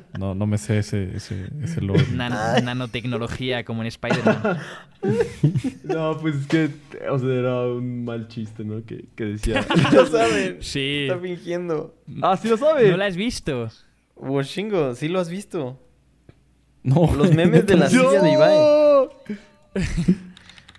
No, 0.18 0.34
no 0.34 0.46
me 0.46 0.58
sé 0.58 0.78
ese, 0.78 1.16
ese, 1.16 1.48
ese 1.62 1.80
lore. 1.80 2.04
Nan- 2.12 2.64
nanotecnología, 2.64 3.64
como 3.64 3.82
en 3.82 3.88
Spider-Man. 3.88 4.58
No, 5.84 6.18
pues 6.20 6.34
es 6.36 6.46
que, 6.48 6.70
o 7.08 7.18
sea, 7.18 7.28
era 7.32 7.60
un 7.68 8.04
mal 8.04 8.26
chiste, 8.28 8.64
¿no? 8.64 8.84
Que, 8.84 9.04
que 9.14 9.24
decía... 9.24 9.64
no 9.92 10.06
saben. 10.06 10.56
Sí. 10.60 11.06
Está 11.08 11.20
fingiendo. 11.20 11.94
ah, 12.22 12.36
sí 12.36 12.48
lo 12.48 12.56
sabe. 12.56 12.90
¿No 12.90 12.96
la 12.96 13.06
has 13.06 13.16
visto? 13.16 13.68
Washingo, 14.16 14.94
sí 14.96 15.06
lo 15.08 15.20
has 15.20 15.28
visto. 15.28 15.78
No. 16.82 17.14
Los 17.14 17.32
memes 17.34 17.66
de 17.66 17.76
la 17.76 17.88
silla 17.88 18.20
de 18.22 18.32
Ibai. 18.32 18.58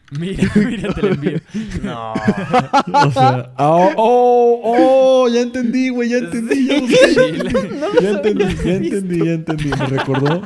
Mira, 0.20 0.50
mira, 0.56 0.94
te 0.94 1.02
lo 1.02 1.08
envío. 1.10 1.40
No. 1.84 2.14
O 3.08 3.12
sea, 3.12 3.52
oh, 3.58 3.92
oh, 3.98 4.62
oh, 4.64 5.28
ya 5.30 5.42
entendí, 5.42 5.90
güey, 5.90 6.10
ya 6.10 6.18
entendí, 6.20 6.66
ya, 6.68 6.80
lo 6.80 6.88
sé. 6.88 7.14
Sí, 7.14 7.38
la- 7.38 7.90
ya 8.02 8.10
entendí, 8.12 8.46
ya 8.64 8.74
entendí, 8.74 9.26
ya 9.26 9.32
entendí. 9.34 9.70
Me 9.70 9.86
recordó. 9.86 10.42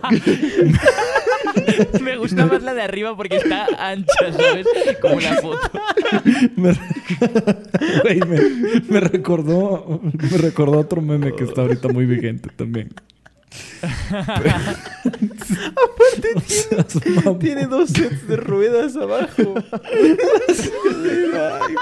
me 2.02 2.18
gusta 2.18 2.46
más 2.48 2.64
la 2.64 2.74
de 2.74 2.82
arriba 2.82 3.16
porque 3.16 3.38
está 3.38 3.68
ancha, 3.78 4.34
¿sabes? 4.36 4.66
Como 5.02 5.20
la 5.20 5.36
foto. 5.36 5.72
Me, 6.56 6.74
güey, 8.04 8.20
me, 8.22 8.40
me 8.90 9.00
recordó, 9.00 10.02
me 10.04 10.38
recordó 10.38 10.80
otro 10.80 11.02
meme 11.02 11.36
que 11.36 11.44
está 11.44 11.62
ahorita 11.62 11.88
muy 11.90 12.06
vigente 12.06 12.50
también. 12.56 12.90
Aparte 15.72 16.34
tiene, 16.48 17.36
Tiene 17.40 17.66
dos 17.66 17.90
sets 17.90 18.28
de 18.28 18.38
ruedas 18.38 18.96
abajo. 18.96 19.56
Ay, 19.84 21.76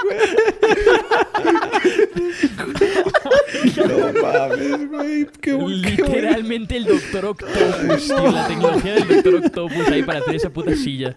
No 3.76 4.22
mames, 4.22 4.88
güey. 4.88 5.26
Qué, 5.40 5.54
bu- 5.54 5.80
qué 5.96 6.02
bueno. 6.02 6.14
Literalmente 6.14 6.76
el 6.76 6.84
Doctor 6.84 7.24
Octopus, 7.26 8.06
tío. 8.06 8.30
La 8.32 8.46
tecnología 8.48 8.94
del 8.94 9.08
Doctor 9.08 9.34
Octopus 9.36 9.88
ahí 9.88 10.02
para 10.02 10.20
hacer 10.20 10.34
esa 10.36 10.50
puta 10.50 10.74
silla. 10.76 11.16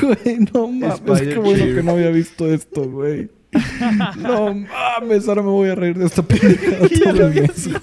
Güey, 0.00 0.38
no 0.52 0.68
mames. 0.68 0.94
Spider 0.96 1.28
Qué 1.34 1.38
bueno 1.38 1.64
que 1.74 1.82
no 1.82 1.92
había 1.92 2.10
visto 2.10 2.52
esto, 2.52 2.82
güey. 2.84 3.30
No 4.16 4.54
mames, 4.54 5.28
ahora 5.28 5.42
me 5.42 5.48
voy 5.48 5.70
a 5.70 5.74
reír 5.74 5.96
de 5.96 6.06
esta 6.06 6.22
película 6.22 6.78
todo 6.88 7.26
el 7.28 7.34
mes, 7.34 7.68
güey. 7.68 7.80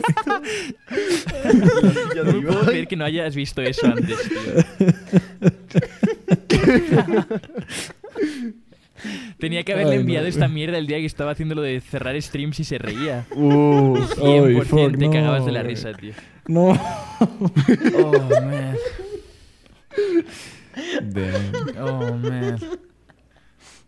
No 2.15 2.33
me 2.33 2.41
puedo 2.41 2.65
creer 2.65 2.87
que 2.87 2.95
no 2.95 3.05
hayas 3.05 3.35
visto 3.35 3.61
eso 3.61 3.87
antes, 3.87 4.17
tío. 4.29 4.39
Tenía 9.39 9.63
que 9.63 9.73
haberle 9.73 9.91
Ay, 9.93 9.97
no, 9.97 10.01
enviado 10.01 10.27
esta 10.27 10.47
mierda 10.47 10.77
el 10.77 10.87
día 10.87 10.97
que 10.97 11.05
estaba 11.05 11.31
haciendo 11.31 11.55
lo 11.55 11.61
de 11.61 11.81
cerrar 11.81 12.19
streams 12.21 12.59
y 12.59 12.63
se 12.63 12.77
reía. 12.77 13.25
Uh, 13.31 13.97
100% 13.97 14.45
Ay, 14.47 14.61
fuck, 14.61 14.97
te 14.97 15.05
no, 15.05 15.11
cagabas 15.11 15.45
de 15.45 15.51
la 15.51 15.63
risa, 15.63 15.93
tío. 15.93 16.13
No. 16.47 16.69
Oh, 17.97 18.11
man. 18.41 18.75
Damn. 21.01 21.77
Oh, 21.79 22.13
man. 22.15 22.59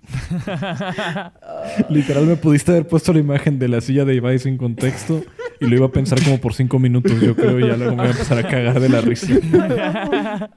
Literal 1.89 2.25
me 2.25 2.35
pudiste 2.35 2.71
haber 2.71 2.88
puesto 2.88 3.13
la 3.13 3.19
imagen 3.19 3.59
de 3.59 3.67
la 3.67 3.81
silla 3.81 4.05
de 4.05 4.15
Ibai 4.15 4.39
sin 4.39 4.57
contexto 4.57 5.23
y 5.59 5.67
lo 5.67 5.75
iba 5.75 5.85
a 5.88 5.91
pensar 5.91 6.23
como 6.23 6.39
por 6.39 6.53
cinco 6.53 6.79
minutos, 6.79 7.19
yo 7.21 7.35
creo, 7.35 7.59
y 7.59 7.67
ya 7.67 7.75
luego 7.77 7.95
me 7.95 8.03
iba 8.03 8.11
a 8.11 8.11
empezar 8.11 8.38
a 8.38 8.43
cagar 8.47 8.79
de 8.79 8.89
la 8.89 9.01
risa. 9.01 9.27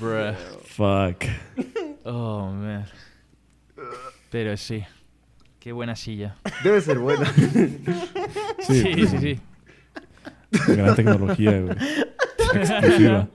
Bruh. 0.00 0.34
Fuck. 0.64 1.24
Oh, 2.04 2.50
man. 2.50 2.84
Pero 4.30 4.56
sí. 4.56 4.82
Qué 5.60 5.72
buena 5.72 5.96
silla. 5.96 6.36
debe 6.62 6.80
ser 6.80 6.98
buena. 6.98 7.26
Sí, 8.60 8.82
Sí, 8.82 9.06
sí, 9.06 9.18
sí. 9.18 9.40
Gran 10.68 10.94
tecnología, 10.94 11.58
güey. 11.60 11.76
Exclusiva. 12.54 13.28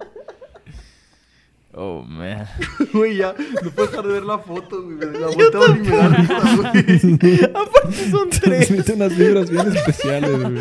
Oh, 1.74 2.02
man. 2.04 2.48
Güey, 2.94 3.18
ya, 3.18 3.36
no 3.64 3.70
puedo 3.72 3.88
dejar 3.90 4.08
de 4.08 4.14
ver 4.14 4.24
la 4.24 4.40
foto, 4.40 4.82
güey. 4.82 4.98
La 5.20 5.28
volteo 5.28 5.76
y 5.76 5.80
me 5.80 5.90
da 5.96 6.08
risa, 6.10 6.56
güey. 6.56 7.40
Son 8.12 8.30
Transmite 8.30 8.94
unas 8.94 9.16
vibras 9.18 9.50
bien 9.52 9.68
especiales, 9.76 10.32
güey. 10.41 10.58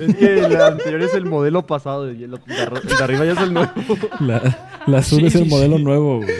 Es 0.00 0.14
que 0.16 0.38
el 0.44 0.60
anterior 0.60 1.02
es 1.02 1.14
el 1.14 1.24
modelo 1.26 1.66
pasado 1.66 2.12
y 2.12 2.22
el 2.24 2.30
de 2.30 2.36
arri- 2.38 2.80
el 2.82 2.96
de 2.96 3.04
arriba 3.04 3.24
ya 3.24 3.32
es 3.32 3.38
el 3.40 3.54
nuevo. 3.54 3.72
La, 4.20 4.80
la 4.86 4.98
azul 4.98 5.20
Sí, 5.20 5.26
es 5.26 5.34
el 5.34 5.44
sí, 5.44 5.48
modelo 5.50 5.76
sí. 5.78 5.82
nuevo, 5.84 6.20
güey. 6.20 6.30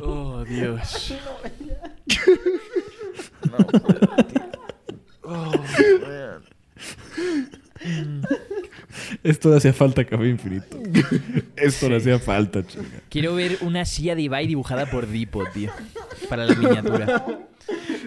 Oh, 0.00 0.44
Dios. 0.44 1.14
Esto 9.22 9.50
le 9.50 9.56
hacía 9.56 9.72
falta 9.72 10.04
Café 10.04 10.28
Infinito. 10.28 10.78
Esto 11.56 11.88
le 11.88 11.96
hacía 11.96 12.18
falta, 12.18 12.66
chica. 12.66 12.84
Quiero 13.08 13.34
ver 13.34 13.58
una 13.60 13.84
silla 13.84 14.14
de 14.14 14.22
Ibai 14.22 14.46
dibujada 14.46 14.86
por 14.86 15.08
Dipo, 15.08 15.44
tío. 15.52 15.70
Para 16.28 16.46
la 16.46 16.54
miniatura. 16.54 17.24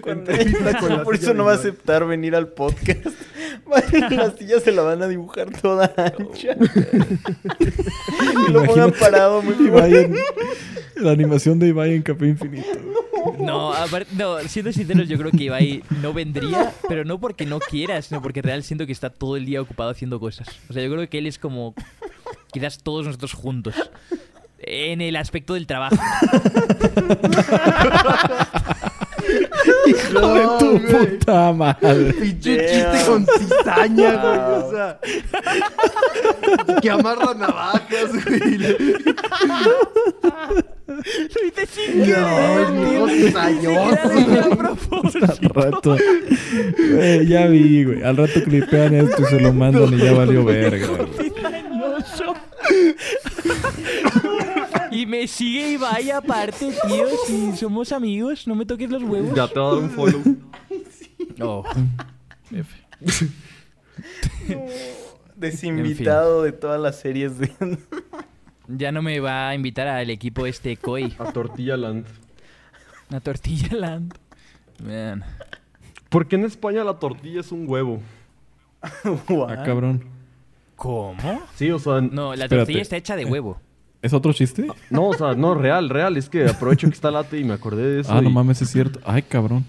Con 0.00 0.24
la 0.24 1.04
Por 1.04 1.14
eso 1.14 1.34
no 1.34 1.44
va 1.44 1.52
a 1.52 1.54
aceptar 1.54 2.04
venir 2.06 2.34
al 2.34 2.48
podcast. 2.48 3.06
La 4.10 4.30
silla 4.36 4.60
se 4.60 4.72
la 4.72 4.82
van 4.82 5.02
a 5.02 5.08
dibujar 5.08 5.50
toda 5.50 5.92
ancha. 5.96 6.56
Y 8.48 8.50
lo 8.52 8.64
pongan 8.64 8.92
parado 8.92 9.40
muy 9.40 9.54
Ibai 9.66 9.94
en- 9.94 10.16
la 10.96 11.12
animación 11.12 11.58
de 11.58 11.68
Ibai 11.68 11.94
en 11.94 12.02
Café 12.02 12.26
Infinito. 12.26 12.68
No, 13.38 13.72
aparte, 13.72 14.14
no, 14.16 14.38
siendo 14.40 14.72
sinceros, 14.72 15.08
yo 15.08 15.18
creo 15.18 15.30
que 15.30 15.44
Ibai 15.44 15.82
no 16.00 16.12
vendría, 16.12 16.72
pero 16.88 17.04
no 17.04 17.18
porque 17.18 17.46
no 17.46 17.60
quiera, 17.60 18.00
sino 18.02 18.22
porque 18.22 18.42
real 18.42 18.62
siento 18.62 18.86
que 18.86 18.92
está 18.92 19.10
todo 19.10 19.36
el 19.36 19.46
día 19.46 19.60
ocupado 19.60 19.90
haciendo 19.90 20.20
cosas. 20.20 20.48
O 20.68 20.72
sea, 20.72 20.82
yo 20.82 20.92
creo 20.92 21.08
que 21.08 21.18
él 21.18 21.26
es 21.26 21.38
como 21.38 21.74
quizás 22.52 22.78
todos 22.78 23.06
nosotros 23.06 23.32
juntos. 23.32 23.74
En 24.58 25.00
el 25.00 25.16
aspecto 25.16 25.54
del 25.54 25.66
trabajo. 25.66 25.96
¡Hijo 29.86 30.34
de 30.34 30.42
tu 30.58 30.70
güey. 30.78 31.18
puta 31.18 31.52
madre! 31.52 32.12
Pinche 32.14 32.66
chiste 32.66 32.98
con 33.06 33.26
cizaña, 33.26 34.12
güey. 34.16 34.38
Wow. 34.38 34.66
O 34.66 34.70
sea, 34.72 34.98
que 36.80 36.90
amarra 36.90 37.34
navajas, 37.34 38.10
güey. 38.24 38.58
Lo 40.86 41.46
hice 41.46 41.66
sin 41.66 41.98
No, 41.98 42.72
viejo 42.72 43.08
cizañoso. 43.08 44.08
Al 45.22 45.48
rato. 45.54 45.96
Güey, 46.92 47.26
ya 47.26 47.46
vi, 47.46 47.84
güey. 47.84 48.02
Al 48.02 48.16
rato 48.16 48.42
clipean 48.44 48.94
esto 48.94 49.22
y 49.22 49.24
se 49.26 49.40
lo 49.40 49.52
mandan 49.52 49.94
y 49.94 49.98
ya 49.98 50.12
valió 50.12 50.44
verga, 50.44 50.86
güey. 50.86 51.08
Cizañoso. 51.30 52.34
Y 55.02 55.06
me 55.06 55.26
sigue 55.26 55.72
Ibai 55.72 56.12
aparte, 56.12 56.70
tío. 56.86 57.06
Si 57.26 57.56
somos 57.56 57.90
amigos, 57.90 58.46
no 58.46 58.54
me 58.54 58.64
toques 58.64 58.88
los 58.88 59.02
huevos. 59.02 59.34
Ya 59.34 59.48
te 59.48 59.58
va 59.58 59.70
a 59.70 59.74
dar 59.74 59.82
un 59.82 59.90
follow. 59.90 60.22
Oh. 61.40 61.64
Desinvitado 65.34 66.42
de 66.42 66.52
todas 66.52 66.80
las 66.80 67.00
series 67.00 67.38
de... 67.38 67.50
Ya 68.68 68.92
no 68.92 69.02
me 69.02 69.18
va 69.18 69.48
a 69.48 69.54
invitar 69.54 69.88
al 69.88 70.10
equipo 70.10 70.46
este 70.46 70.76
Koi. 70.76 71.14
A 71.18 71.32
Tortilla 71.32 71.76
Land. 71.76 72.06
Una 73.10 73.20
tortilla 73.20 73.74
land. 73.76 74.14
Man. 74.84 75.24
¿Por 76.10 76.28
qué 76.28 76.36
en 76.36 76.44
España 76.44 76.84
la 76.84 76.98
tortilla 76.98 77.40
es 77.40 77.50
un 77.50 77.68
huevo? 77.68 78.00
Ah, 79.48 79.62
cabrón. 79.64 80.04
¿Cómo? 80.76 81.42
Sí, 81.56 81.70
o 81.70 81.78
sea, 81.78 82.00
no, 82.00 82.08
No, 82.12 82.34
la 82.36 82.44
Espérate. 82.44 82.56
tortilla 82.56 82.82
está 82.82 82.96
hecha 82.96 83.16
de 83.16 83.24
huevo. 83.24 83.60
¿Es 84.02 84.12
otro 84.12 84.32
chiste? 84.32 84.66
o 84.90 85.14
sea, 85.14 85.34
no, 85.34 85.54
real, 85.54 85.88
real. 85.88 86.16
Es 86.16 86.28
que 86.28 86.46
aprovecho 86.48 86.88
que 86.88 86.94
está 86.94 87.10
late 87.10 87.38
y 87.38 87.44
me 87.44 87.54
acordé 87.54 87.82
de 87.86 88.00
eso. 88.00 88.12
Ah, 88.12 88.20
no 88.20 88.30
mames, 88.30 88.60
es 88.60 88.68
cierto. 88.68 88.98
Ay, 89.04 89.22
cabrón. 89.22 89.64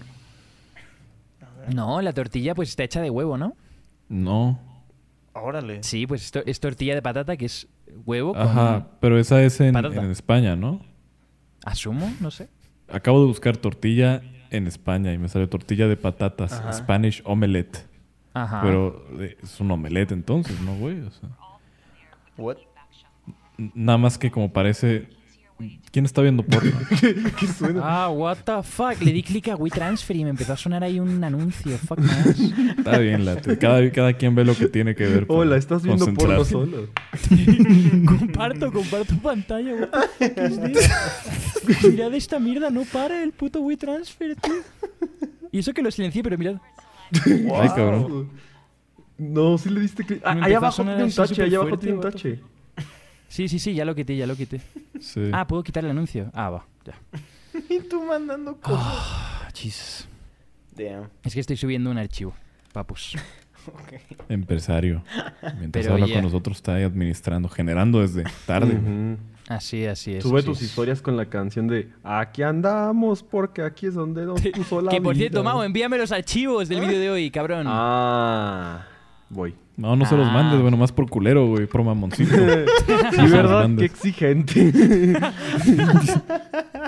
No, 1.72 2.02
la 2.02 2.12
tortilla 2.12 2.54
pues 2.54 2.70
está 2.70 2.82
hecha 2.82 3.00
de 3.00 3.10
huevo, 3.10 3.38
¿no? 3.38 3.56
No. 4.08 4.58
Órale. 5.32 5.82
Sí, 5.82 6.06
pues 6.06 6.32
es 6.46 6.60
tortilla 6.60 6.94
de 6.94 7.02
patata 7.02 7.36
que 7.36 7.46
es 7.46 7.68
huevo 8.04 8.34
con... 8.34 8.42
Ajá, 8.42 8.88
pero 9.00 9.18
esa 9.18 9.42
es 9.42 9.60
en, 9.60 9.76
España, 10.10 10.56
¿no? 10.56 10.80
Asumo, 11.64 12.12
no 12.20 12.30
sé. 12.30 12.48
Acabo 12.88 13.20
de 13.20 13.26
buscar 13.26 13.56
tortilla 13.56 14.20
en 14.50 14.66
España 14.66 15.12
y 15.12 15.18
me 15.18 15.28
salió 15.28 15.48
tortilla 15.48 15.88
de 15.88 15.96
patatas. 15.96 16.52
Ajá. 16.52 16.72
Spanish 16.72 17.22
omelette. 17.24 17.86
Ajá. 18.34 18.60
Pero 18.62 19.06
eh, 19.20 19.36
es 19.42 19.60
un 19.60 19.70
omelette 19.70 20.12
entonces, 20.12 20.60
¿no, 20.60 20.76
güey? 20.76 21.00
O 21.00 21.10
sea, 21.10 21.30
What? 22.36 22.56
Nada 23.58 23.98
más 23.98 24.18
que 24.18 24.30
como 24.30 24.52
parece... 24.52 25.08
¿Quién 25.92 26.04
está 26.04 26.20
viendo 26.20 26.42
porno? 26.42 26.72
¿Qué 27.38 27.46
suena? 27.46 27.80
Ah, 27.84 28.08
what 28.10 28.38
the 28.44 28.62
fuck. 28.64 29.00
Le 29.00 29.12
di 29.12 29.22
clic 29.22 29.46
a 29.48 29.54
WeTransfer 29.54 30.16
y 30.16 30.24
me 30.24 30.30
empezó 30.30 30.54
a 30.54 30.56
sonar 30.56 30.82
ahí 30.82 30.98
un 30.98 31.22
anuncio. 31.22 31.78
Fuck 31.78 32.00
ass. 32.00 32.40
Está 32.76 32.98
bien, 32.98 33.24
late. 33.24 33.56
Cada, 33.56 33.88
cada 33.92 34.12
quien 34.14 34.34
ve 34.34 34.44
lo 34.44 34.56
que 34.56 34.66
tiene 34.66 34.96
que 34.96 35.06
ver. 35.06 35.24
Hola, 35.28 35.56
estás 35.56 35.84
viendo 35.84 36.12
porno 36.12 36.44
solo. 36.44 36.88
comparto, 38.04 38.72
comparto 38.72 39.16
pantalla. 39.22 39.74
What 39.74 39.90
the 40.18 40.28
fuck 40.30 40.50
is 40.50 40.60
this? 40.72 41.84
Mirad 41.92 42.14
esta 42.14 42.40
mierda, 42.40 42.70
no 42.70 42.82
para 42.82 43.22
el 43.22 43.30
puto 43.30 43.60
WeTransfer, 43.60 44.34
tío. 44.34 44.54
Y 45.52 45.60
eso 45.60 45.72
que 45.72 45.82
lo 45.82 45.92
silencié, 45.92 46.24
pero 46.24 46.36
mirad. 46.36 46.56
Ay, 47.24 47.68
cabrón. 47.68 48.30
No, 49.16 49.56
sí 49.56 49.70
le 49.70 49.80
diste 49.80 50.04
clic. 50.04 50.20
Ah, 50.24 50.34
Me 50.34 50.46
ahí 50.46 50.52
empezó 50.54 50.82
a 50.82 50.84
abajo 50.84 50.84
tiene 50.84 51.04
un 51.04 51.12
tache, 51.12 51.42
ahí 51.42 51.50
súper 51.50 51.54
abajo 51.54 51.78
tiene 51.78 51.94
un 51.94 52.00
tache. 52.00 52.40
Sí, 53.34 53.48
sí, 53.48 53.58
sí, 53.58 53.74
ya 53.74 53.84
lo 53.84 53.96
quité, 53.96 54.16
ya 54.16 54.28
lo 54.28 54.36
quité. 54.36 54.60
Sí. 55.00 55.28
Ah, 55.32 55.44
¿puedo 55.44 55.64
quitar 55.64 55.84
el 55.84 55.90
anuncio? 55.90 56.30
Ah, 56.32 56.50
va, 56.50 56.66
ya. 56.84 56.94
Y 57.68 57.80
tú 57.80 58.00
mandando 58.04 58.56
cosas. 58.60 58.80
Ah, 58.86 59.48
Jesus. 59.52 60.06
Damn. 60.76 61.08
Es 61.24 61.34
que 61.34 61.40
estoy 61.40 61.56
subiendo 61.56 61.90
un 61.90 61.98
archivo, 61.98 62.32
papus. 62.72 63.16
Empresario. 64.28 65.02
Mientras 65.58 65.82
Pero 65.84 65.94
habla 65.94 66.06
ya. 66.06 66.14
con 66.14 66.22
nosotros, 66.24 66.58
está 66.58 66.74
ahí 66.76 66.84
administrando, 66.84 67.48
generando 67.48 68.00
desde 68.02 68.22
tarde. 68.46 68.78
Así, 69.48 69.84
así 69.84 70.14
es. 70.14 70.22
Sube 70.22 70.38
así 70.38 70.46
tus 70.46 70.58
es. 70.62 70.68
historias 70.68 71.02
con 71.02 71.16
la 71.16 71.26
canción 71.26 71.66
de 71.66 71.90
Aquí 72.04 72.42
andamos 72.44 73.24
porque 73.24 73.62
aquí 73.62 73.86
es 73.86 73.94
donde 73.94 74.26
nos 74.26 74.40
puso 74.54 74.80
la 74.80 74.92
Que 74.92 75.00
por 75.00 75.14
vida". 75.14 75.22
cierto, 75.22 75.42
Mau, 75.42 75.60
envíame 75.64 75.98
los 75.98 76.12
archivos 76.12 76.68
del 76.68 76.80
vídeo 76.82 77.00
de 77.00 77.10
hoy, 77.10 77.30
cabrón. 77.32 77.66
Ah, 77.68 78.86
voy. 79.34 79.54
No, 79.76 79.96
no 79.96 80.06
se 80.06 80.16
los 80.16 80.26
Ah. 80.28 80.32
mandes, 80.32 80.60
bueno, 80.62 80.76
más 80.76 80.92
por 80.92 81.08
culero, 81.10 81.48
güey, 81.48 81.66
por 81.66 81.82
mamoncito. 81.82 82.34
Sí, 83.10 83.26
¿verdad? 83.28 83.68
Qué 83.76 83.84
exigente. 83.84 84.72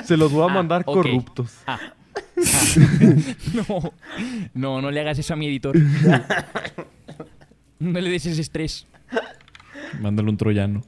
Se 0.05 0.17
los 0.17 0.31
voy 0.33 0.43
a 0.49 0.51
Ah, 0.53 0.55
mandar 0.55 0.83
ok. 0.87 0.95
corruptos. 0.95 1.59
Ah. 1.67 1.79
no, 3.55 3.93
no, 4.55 4.81
no 4.83 4.91
le 4.91 5.01
hagas 5.01 5.19
eso 5.19 5.35
a 5.35 5.37
mi 5.37 5.47
editor. 5.47 5.77
no 7.79 8.01
le 8.01 8.11
des 8.11 8.27
ese 8.27 8.41
estrés. 8.41 8.87
Mándale 10.01 10.31
un 10.31 10.37
troyano. 10.37 10.83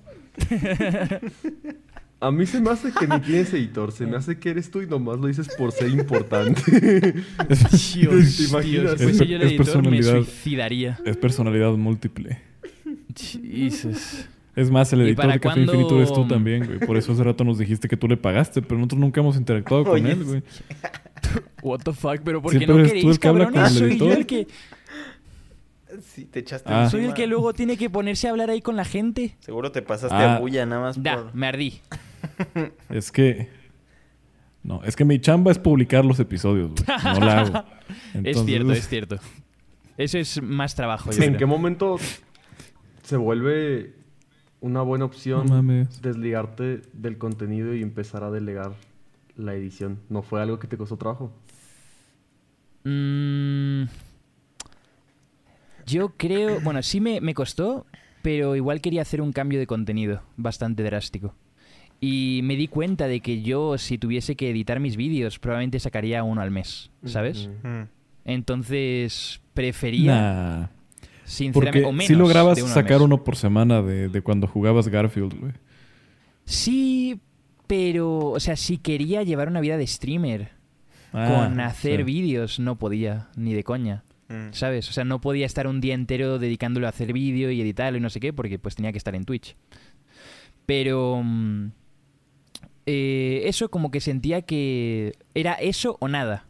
A 2.20 2.30
mí 2.32 2.46
se 2.46 2.60
me 2.60 2.70
hace 2.70 2.90
que 2.92 3.06
ni 3.06 3.20
tienes 3.26 3.52
editor. 3.54 3.92
Se 3.92 4.04
me 4.06 4.16
hace 4.16 4.38
que 4.38 4.50
eres 4.50 4.70
tú 4.70 4.82
y 4.82 4.86
nomás 4.86 5.18
lo 5.18 5.28
dices 5.28 5.48
por 5.56 5.70
ser 5.72 5.88
importante. 5.90 6.62
Dios, 7.94 8.36
¿Te 8.36 8.42
imaginas? 8.44 8.64
Dios. 8.64 8.92
Es 8.94 9.02
Fuese 9.02 9.18
per- 9.18 9.28
yo 9.28 9.36
el 9.36 9.42
es 9.42 9.48
editor, 9.48 9.52
me 9.52 9.56
personalidad. 9.56 10.14
suicidaría. 10.24 10.98
Es 11.04 11.16
personalidad 11.16 11.72
múltiple. 11.72 12.40
Jesus. 13.16 14.26
Es 14.56 14.70
más, 14.72 14.92
el 14.92 15.00
¿Y 15.02 15.04
editor 15.04 15.32
de 15.32 15.38
Café 15.40 15.60
Infinito 15.60 15.96
eres 15.98 16.12
tú 16.12 16.26
también, 16.26 16.66
güey. 16.66 16.78
Por 16.80 16.96
eso 16.96 17.12
hace 17.12 17.22
rato 17.22 17.44
nos 17.44 17.58
dijiste 17.58 17.86
que 17.86 17.96
tú 17.96 18.08
le 18.08 18.16
pagaste, 18.16 18.60
pero 18.62 18.76
nosotros 18.78 19.00
nunca 19.00 19.20
hemos 19.20 19.36
interactuado 19.36 19.84
con 19.84 19.92
Oye, 19.94 20.10
él, 20.12 20.24
güey. 20.24 20.42
What 21.62 21.80
the 21.84 21.92
fuck, 21.92 22.20
pero 22.24 22.42
¿por 22.42 22.50
qué 22.50 22.58
Siempre 22.58 22.74
no 22.74 22.80
eres 22.80 22.90
tú 22.92 22.96
queréis, 22.96 23.14
el 23.14 23.20
que 23.20 23.28
habla 23.28 23.50
con 23.50 23.60
el 23.62 23.68
Soy 23.70 23.78
yo 23.80 23.86
editor. 23.86 24.12
el 24.18 24.26
que, 24.26 24.46
Sí, 26.14 26.24
te 26.26 26.40
echaste 26.40 26.68
Ah. 26.72 26.88
soy 26.90 27.04
el 27.06 27.14
que 27.14 27.26
luego 27.26 27.54
tiene 27.54 27.76
que 27.76 27.88
ponerse 27.88 28.26
a 28.28 28.30
hablar 28.30 28.50
ahí 28.50 28.60
con 28.60 28.76
la 28.76 28.84
gente. 28.84 29.36
Seguro 29.40 29.72
te 29.72 29.80
pasaste 29.82 30.14
Ah. 30.14 30.36
a 30.36 30.38
bulla 30.40 30.66
nada 30.66 30.82
más 30.82 31.02
Da, 31.02 31.16
por... 31.24 31.34
me 31.34 31.46
ardí. 31.46 31.80
Es 32.90 33.12
que... 33.12 33.48
No, 34.62 34.82
es 34.84 34.96
que 34.96 35.04
mi 35.04 35.20
chamba 35.20 35.50
es 35.50 35.58
publicar 35.58 36.04
los 36.04 36.18
episodios, 36.20 36.72
güey. 36.72 36.98
No 37.04 37.20
la 37.20 37.40
hago. 37.40 37.64
es 38.24 38.44
cierto, 38.44 38.72
es 38.72 38.88
cierto. 38.88 39.18
Eso 39.96 40.18
es 40.18 40.42
más 40.42 40.74
trabajo. 40.74 41.10
yo 41.10 41.22
¿En 41.22 41.30
creo. 41.30 41.38
qué 41.38 41.46
momento 41.46 41.96
se 43.02 43.16
vuelve 43.16 43.94
una 44.60 44.82
buena 44.82 45.04
opción 45.04 45.46
No 45.46 45.88
desligarte 46.02 46.82
del 46.92 47.18
contenido 47.18 47.74
y 47.74 47.82
empezar 47.82 48.24
a 48.24 48.30
delegar 48.30 48.74
la 49.36 49.54
edición? 49.54 50.00
¿No 50.08 50.22
fue 50.22 50.42
algo 50.42 50.58
que 50.58 50.66
te 50.66 50.76
costó 50.76 50.96
trabajo? 50.96 51.32
Mm, 52.84 53.84
yo 55.86 56.10
creo, 56.16 56.60
bueno, 56.60 56.82
sí 56.82 57.00
me, 57.00 57.20
me 57.20 57.34
costó, 57.34 57.86
pero 58.22 58.56
igual 58.56 58.80
quería 58.80 59.02
hacer 59.02 59.22
un 59.22 59.32
cambio 59.32 59.58
de 59.58 59.66
contenido 59.66 60.22
bastante 60.36 60.82
drástico. 60.82 61.34
Y 62.00 62.40
me 62.44 62.54
di 62.56 62.68
cuenta 62.68 63.08
de 63.08 63.20
que 63.20 63.42
yo, 63.42 63.76
si 63.76 63.98
tuviese 63.98 64.36
que 64.36 64.50
editar 64.50 64.78
mis 64.78 64.96
vídeos, 64.96 65.38
probablemente 65.38 65.80
sacaría 65.80 66.22
uno 66.22 66.40
al 66.40 66.50
mes, 66.52 66.90
¿sabes? 67.04 67.50
Entonces, 68.24 69.40
prefería, 69.54 70.14
Nah. 70.14 70.66
sinceramente, 71.24 71.80
Porque 71.80 71.88
o 71.88 71.92
menos. 71.92 72.06
si 72.06 72.14
lograbas 72.14 72.56
de 72.56 72.62
uno 72.62 72.72
sacar 72.74 73.02
uno 73.02 73.24
por 73.24 73.36
semana 73.36 73.82
de, 73.82 74.08
de 74.08 74.22
cuando 74.22 74.46
jugabas 74.46 74.88
Garfield, 74.88 75.38
güey. 75.40 75.52
Sí, 76.44 77.20
pero, 77.66 78.28
o 78.30 78.40
sea, 78.40 78.54
si 78.56 78.78
quería 78.78 79.22
llevar 79.22 79.48
una 79.48 79.60
vida 79.60 79.76
de 79.76 79.86
streamer 79.86 80.50
Ah, 81.12 81.26
con 81.48 81.58
hacer 81.60 82.00
sí. 82.00 82.04
vídeos, 82.04 82.60
no 82.60 82.76
podía, 82.78 83.28
ni 83.34 83.54
de 83.54 83.64
coña. 83.64 84.04
Mm. 84.28 84.52
¿Sabes? 84.52 84.90
O 84.90 84.92
sea, 84.92 85.04
no 85.04 85.22
podía 85.22 85.46
estar 85.46 85.66
un 85.66 85.80
día 85.80 85.94
entero 85.94 86.38
dedicándolo 86.38 86.86
a 86.86 86.90
hacer 86.90 87.14
vídeo 87.14 87.50
y 87.50 87.62
editarlo 87.62 87.96
y 87.96 88.00
no 88.02 88.10
sé 88.10 88.20
qué, 88.20 88.34
porque 88.34 88.58
pues 88.58 88.76
tenía 88.76 88.92
que 88.92 88.98
estar 88.98 89.14
en 89.14 89.24
Twitch. 89.24 89.56
Pero 90.66 91.22
mm, 91.24 91.70
eh, 92.90 93.42
eso 93.44 93.70
como 93.70 93.90
que 93.90 94.00
sentía 94.00 94.40
que 94.40 95.12
era 95.34 95.52
eso 95.52 95.98
o 96.00 96.08
nada. 96.08 96.46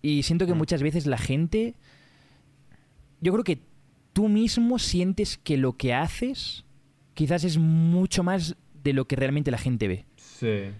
Y 0.00 0.22
siento 0.22 0.46
que 0.46 0.54
Mm. 0.54 0.58
muchas 0.58 0.80
veces 0.80 1.06
la 1.06 1.18
gente... 1.18 1.74
Yo 3.20 3.32
creo 3.32 3.42
que 3.42 3.58
tú 4.12 4.28
mismo 4.28 4.78
sientes 4.78 5.38
que 5.38 5.56
lo 5.56 5.72
que 5.76 5.92
haces 5.92 6.64
quizás 7.14 7.42
es 7.42 7.58
mucho 7.58 8.22
más 8.22 8.54
de 8.84 8.92
lo 8.92 9.06
que 9.08 9.16
realmente 9.16 9.50
la 9.50 9.58
gente 9.58 9.88
ve. 9.88 10.04
Sí. 10.16 10.70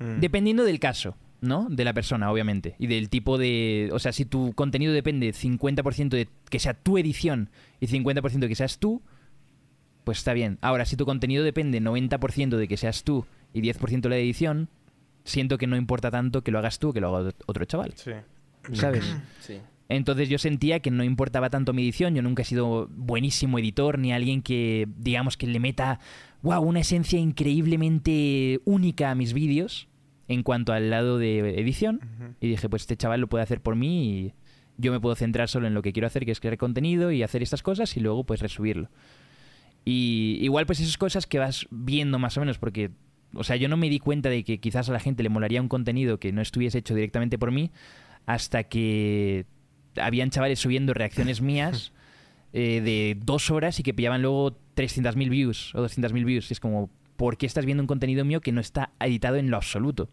Mm. 0.00 0.20
Dependiendo 0.20 0.64
del 0.64 0.80
caso, 0.80 1.16
¿no? 1.40 1.68
De 1.70 1.84
la 1.84 1.94
persona, 1.94 2.30
obviamente. 2.30 2.74
Y 2.78 2.88
del 2.88 3.08
tipo 3.08 3.38
de... 3.38 3.88
O 3.92 3.98
sea, 3.98 4.12
si 4.12 4.26
tu 4.26 4.52
contenido 4.52 4.92
depende 4.92 5.32
50% 5.32 6.10
de 6.10 6.28
que 6.50 6.58
sea 6.58 6.74
tu 6.74 6.98
edición 6.98 7.48
y 7.80 7.86
50% 7.86 8.40
de 8.40 8.48
que 8.48 8.54
seas 8.54 8.78
tú, 8.78 9.00
pues 10.04 10.18
está 10.18 10.34
bien. 10.34 10.58
Ahora, 10.60 10.84
si 10.84 10.96
tu 10.96 11.06
contenido 11.06 11.42
depende 11.42 11.80
90% 11.80 12.56
de 12.58 12.68
que 12.68 12.76
seas 12.76 13.02
tú 13.04 13.24
y 13.52 13.60
10% 13.60 14.08
la 14.08 14.16
edición, 14.16 14.68
siento 15.24 15.58
que 15.58 15.66
no 15.66 15.76
importa 15.76 16.10
tanto 16.10 16.42
que 16.42 16.50
lo 16.50 16.58
hagas 16.58 16.78
tú 16.78 16.92
que 16.92 17.00
lo 17.00 17.16
haga 17.16 17.32
otro 17.46 17.64
chaval. 17.64 17.92
Sí. 17.96 18.12
¿Sabes? 18.72 19.16
Sí. 19.40 19.58
Entonces 19.88 20.28
yo 20.28 20.38
sentía 20.38 20.80
que 20.80 20.92
no 20.92 21.02
importaba 21.02 21.50
tanto 21.50 21.72
mi 21.72 21.82
edición, 21.82 22.14
yo 22.14 22.22
nunca 22.22 22.42
he 22.42 22.44
sido 22.44 22.88
buenísimo 22.94 23.58
editor, 23.58 23.98
ni 23.98 24.12
alguien 24.12 24.40
que, 24.40 24.86
digamos, 24.98 25.36
que 25.36 25.48
le 25.48 25.58
meta, 25.58 25.98
wow, 26.42 26.62
una 26.62 26.80
esencia 26.80 27.18
increíblemente 27.18 28.60
única 28.64 29.10
a 29.10 29.16
mis 29.16 29.32
vídeos 29.32 29.88
en 30.28 30.44
cuanto 30.44 30.72
al 30.72 30.90
lado 30.90 31.18
de 31.18 31.40
edición. 31.60 32.36
Y 32.40 32.48
dije, 32.48 32.68
pues 32.68 32.82
este 32.82 32.96
chaval 32.96 33.20
lo 33.20 33.28
puede 33.28 33.42
hacer 33.42 33.60
por 33.60 33.74
mí 33.74 34.04
y 34.04 34.34
yo 34.76 34.92
me 34.92 35.00
puedo 35.00 35.16
centrar 35.16 35.48
solo 35.48 35.66
en 35.66 35.74
lo 35.74 35.82
que 35.82 35.92
quiero 35.92 36.06
hacer, 36.06 36.24
que 36.24 36.30
es 36.30 36.38
crear 36.38 36.56
contenido 36.56 37.10
y 37.10 37.24
hacer 37.24 37.42
estas 37.42 37.64
cosas 37.64 37.96
y 37.96 38.00
luego 38.00 38.22
pues 38.22 38.40
resubirlo. 38.40 38.90
Y 39.84 40.38
igual 40.40 40.66
pues 40.66 40.78
esas 40.78 40.98
cosas 40.98 41.26
que 41.26 41.40
vas 41.40 41.66
viendo 41.70 42.20
más 42.20 42.36
o 42.36 42.40
menos, 42.40 42.58
porque, 42.58 42.92
o 43.34 43.44
sea, 43.44 43.56
yo 43.56 43.68
no 43.68 43.76
me 43.76 43.88
di 43.88 43.98
cuenta 43.98 44.28
de 44.28 44.44
que 44.44 44.58
quizás 44.58 44.88
a 44.88 44.92
la 44.92 45.00
gente 45.00 45.22
le 45.22 45.28
molaría 45.28 45.60
un 45.60 45.68
contenido 45.68 46.18
que 46.18 46.32
no 46.32 46.40
estuviese 46.40 46.78
hecho 46.78 46.94
directamente 46.94 47.38
por 47.38 47.52
mí 47.52 47.70
hasta 48.26 48.64
que 48.64 49.46
habían 49.96 50.30
chavales 50.30 50.58
subiendo 50.58 50.94
reacciones 50.94 51.40
mías 51.42 51.92
eh, 52.52 52.80
de 52.80 53.16
dos 53.24 53.50
horas 53.50 53.78
y 53.78 53.82
que 53.82 53.94
pillaban 53.94 54.22
luego 54.22 54.56
300.000 54.76 55.30
views 55.30 55.74
o 55.74 55.84
200.000 55.84 56.24
views. 56.24 56.50
Y 56.50 56.54
es 56.54 56.60
como, 56.60 56.90
¿por 57.16 57.36
qué 57.36 57.46
estás 57.46 57.64
viendo 57.64 57.82
un 57.82 57.86
contenido 57.86 58.24
mío 58.24 58.40
que 58.40 58.52
no 58.52 58.60
está 58.60 58.92
editado 59.00 59.36
en 59.36 59.50
lo 59.50 59.56
absoluto? 59.56 60.08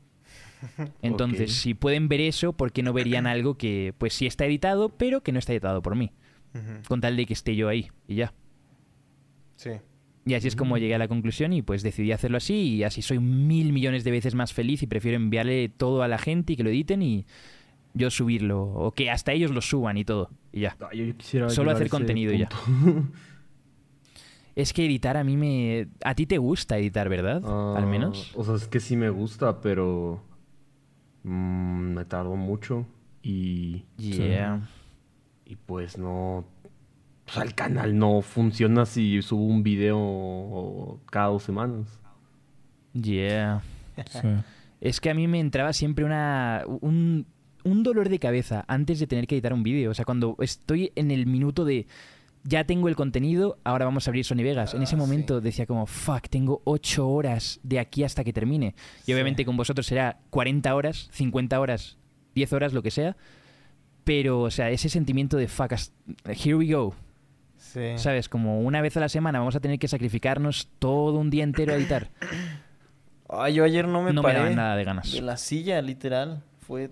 Entonces, 1.01 1.53
si 1.53 1.73
pueden 1.73 2.07
ver 2.09 2.21
eso, 2.21 2.53
¿por 2.53 2.71
qué 2.71 2.83
no 2.83 2.93
verían 2.93 3.27
algo 3.27 3.57
que, 3.57 3.93
pues 3.97 4.13
sí 4.13 4.25
está 4.27 4.45
editado, 4.45 4.89
pero 4.89 5.21
que 5.21 5.31
no 5.31 5.39
está 5.39 5.53
editado 5.53 5.81
por 5.81 5.95
mí? 5.95 6.11
Con 6.87 7.01
tal 7.01 7.15
de 7.15 7.27
que 7.27 7.33
esté 7.33 7.55
yo 7.55 7.69
ahí 7.69 7.91
y 8.07 8.15
ya. 8.15 8.33
Sí. 9.57 9.71
Y 10.27 10.33
así 10.33 10.47
es 10.49 10.55
como 10.55 10.77
llegué 10.77 10.93
a 10.95 10.97
la 10.97 11.07
conclusión 11.07 11.53
y 11.53 11.61
pues 11.61 11.83
decidí 11.83 12.11
hacerlo 12.11 12.37
así 12.37 12.75
y 12.75 12.83
así 12.83 13.01
soy 13.01 13.19
mil 13.19 13.71
millones 13.71 14.03
de 14.03 14.11
veces 14.11 14.35
más 14.35 14.51
feliz 14.53 14.83
y 14.83 14.87
prefiero 14.87 15.15
enviarle 15.15 15.69
todo 15.69 16.03
a 16.03 16.07
la 16.07 16.17
gente 16.17 16.53
y 16.53 16.55
que 16.57 16.63
lo 16.63 16.69
editen 16.69 17.01
y 17.01 17.25
yo 17.93 18.11
subirlo 18.11 18.61
o 18.63 18.91
que 18.91 19.09
hasta 19.09 19.31
ellos 19.31 19.51
lo 19.51 19.61
suban 19.61 19.97
y 19.97 20.03
todo 20.05 20.29
y 20.51 20.61
ya. 20.61 20.75
Ah, 20.81 20.89
yo 20.93 21.05
Solo 21.49 21.71
hacer 21.71 21.89
contenido 21.89 22.33
y 22.33 22.39
ya. 22.39 22.49
Es 24.55 24.73
que 24.73 24.85
editar 24.85 25.17
a 25.17 25.23
mí 25.23 25.37
me... 25.37 25.87
A 26.03 26.15
ti 26.15 26.25
te 26.25 26.39
gusta 26.39 26.79
editar, 26.79 27.09
¿verdad? 27.09 27.43
Al 27.77 27.83
Ah, 27.83 27.85
menos. 27.85 28.31
O 28.35 28.43
sea, 28.43 28.55
es 28.55 28.67
que 28.67 28.79
sí 28.79 28.95
me 28.97 29.11
gusta, 29.11 29.61
pero 29.61 30.19
mm, 31.23 31.93
me 31.93 32.05
tardo 32.05 32.35
mucho 32.35 32.87
y, 33.21 33.83
Yeah. 33.97 34.67
y 35.45 35.57
pues 35.57 35.99
no... 35.99 36.43
O 37.27 37.31
sea, 37.31 37.43
el 37.43 37.53
canal 37.55 37.97
no 37.97 38.21
funciona 38.21 38.85
si 38.85 39.21
subo 39.21 39.43
un 39.45 39.61
video 39.63 40.99
cada 41.11 41.27
dos 41.27 41.43
semanas. 41.43 41.99
Yeah. 42.93 43.61
Sí. 44.09 44.19
Es 44.79 45.01
que 45.01 45.09
a 45.09 45.15
mí 45.15 45.27
me 45.27 45.39
entraba 45.39 45.73
siempre 45.73 46.05
una... 46.05 46.61
Un, 46.81 47.25
un 47.63 47.81
dolor 47.81 48.09
de 48.09 48.19
cabeza 48.19 48.63
antes 48.67 48.99
de 48.99 49.07
tener 49.07 49.25
que 49.25 49.33
editar 49.33 49.51
un 49.51 49.63
vídeo. 49.63 49.89
O 49.89 49.93
sea, 49.95 50.05
cuando 50.05 50.35
estoy 50.39 50.91
en 50.95 51.09
el 51.09 51.25
minuto 51.25 51.65
de... 51.65 51.87
Ya 52.43 52.63
tengo 52.63 52.87
el 52.87 52.95
contenido, 52.95 53.57
ahora 53.63 53.85
vamos 53.85 54.07
a 54.07 54.11
abrir 54.11 54.23
Sony 54.23 54.43
Vegas. 54.43 54.75
En 54.75 54.83
ese 54.83 54.93
Ah, 54.93 54.99
momento 54.99 55.41
decía 55.41 55.65
como, 55.65 55.87
fuck, 55.87 56.29
tengo 56.29 56.61
8 56.65 57.09
horas 57.09 57.59
de 57.63 57.79
aquí 57.79 58.03
hasta 58.03 58.23
que 58.23 58.31
termine. 58.33 58.75
Y 59.01 59.05
Sí. 59.07 59.13
obviamente 59.13 59.45
con 59.45 59.57
vosotros 59.57 59.87
será 59.87 60.19
40 60.29 60.73
horas, 60.75 61.09
50 61.11 61.59
horas, 61.59 61.97
10 62.35 62.53
horas, 62.53 62.71
lo 62.73 62.83
que 62.83 62.91
sea. 62.91 63.17
Pero, 64.03 64.41
o 64.41 64.51
sea, 64.51 64.69
ese 64.69 64.89
sentimiento 64.89 65.37
de 65.37 65.47
fuck, 65.47 65.73
here 66.27 66.53
we 66.55 66.71
go. 66.71 66.93
Sí. 67.67 67.97
¿Sabes? 67.97 68.29
Como 68.29 68.61
una 68.61 68.81
vez 68.81 68.95
a 68.97 68.99
la 68.99 69.09
semana 69.09 69.39
vamos 69.39 69.55
a 69.55 69.59
tener 69.59 69.77
que 69.77 69.87
sacrificarnos 69.87 70.69
todo 70.79 71.19
un 71.19 71.29
día 71.29 71.43
entero 71.43 71.73
a 71.73 71.75
editar. 71.75 72.09
Ay, 73.29 73.55
yo 73.55 73.63
ayer 73.65 73.87
no 73.87 74.01
me 74.01 74.13
no 74.13 74.21
me 74.21 74.27
paré 74.27 74.39
daban 74.39 74.55
nada 74.55 74.75
de 74.75 74.83
ganas. 74.85 75.11
de 75.11 75.21
la 75.21 75.37
silla, 75.37 75.81
literal. 75.81 76.43
Fue... 76.65 76.89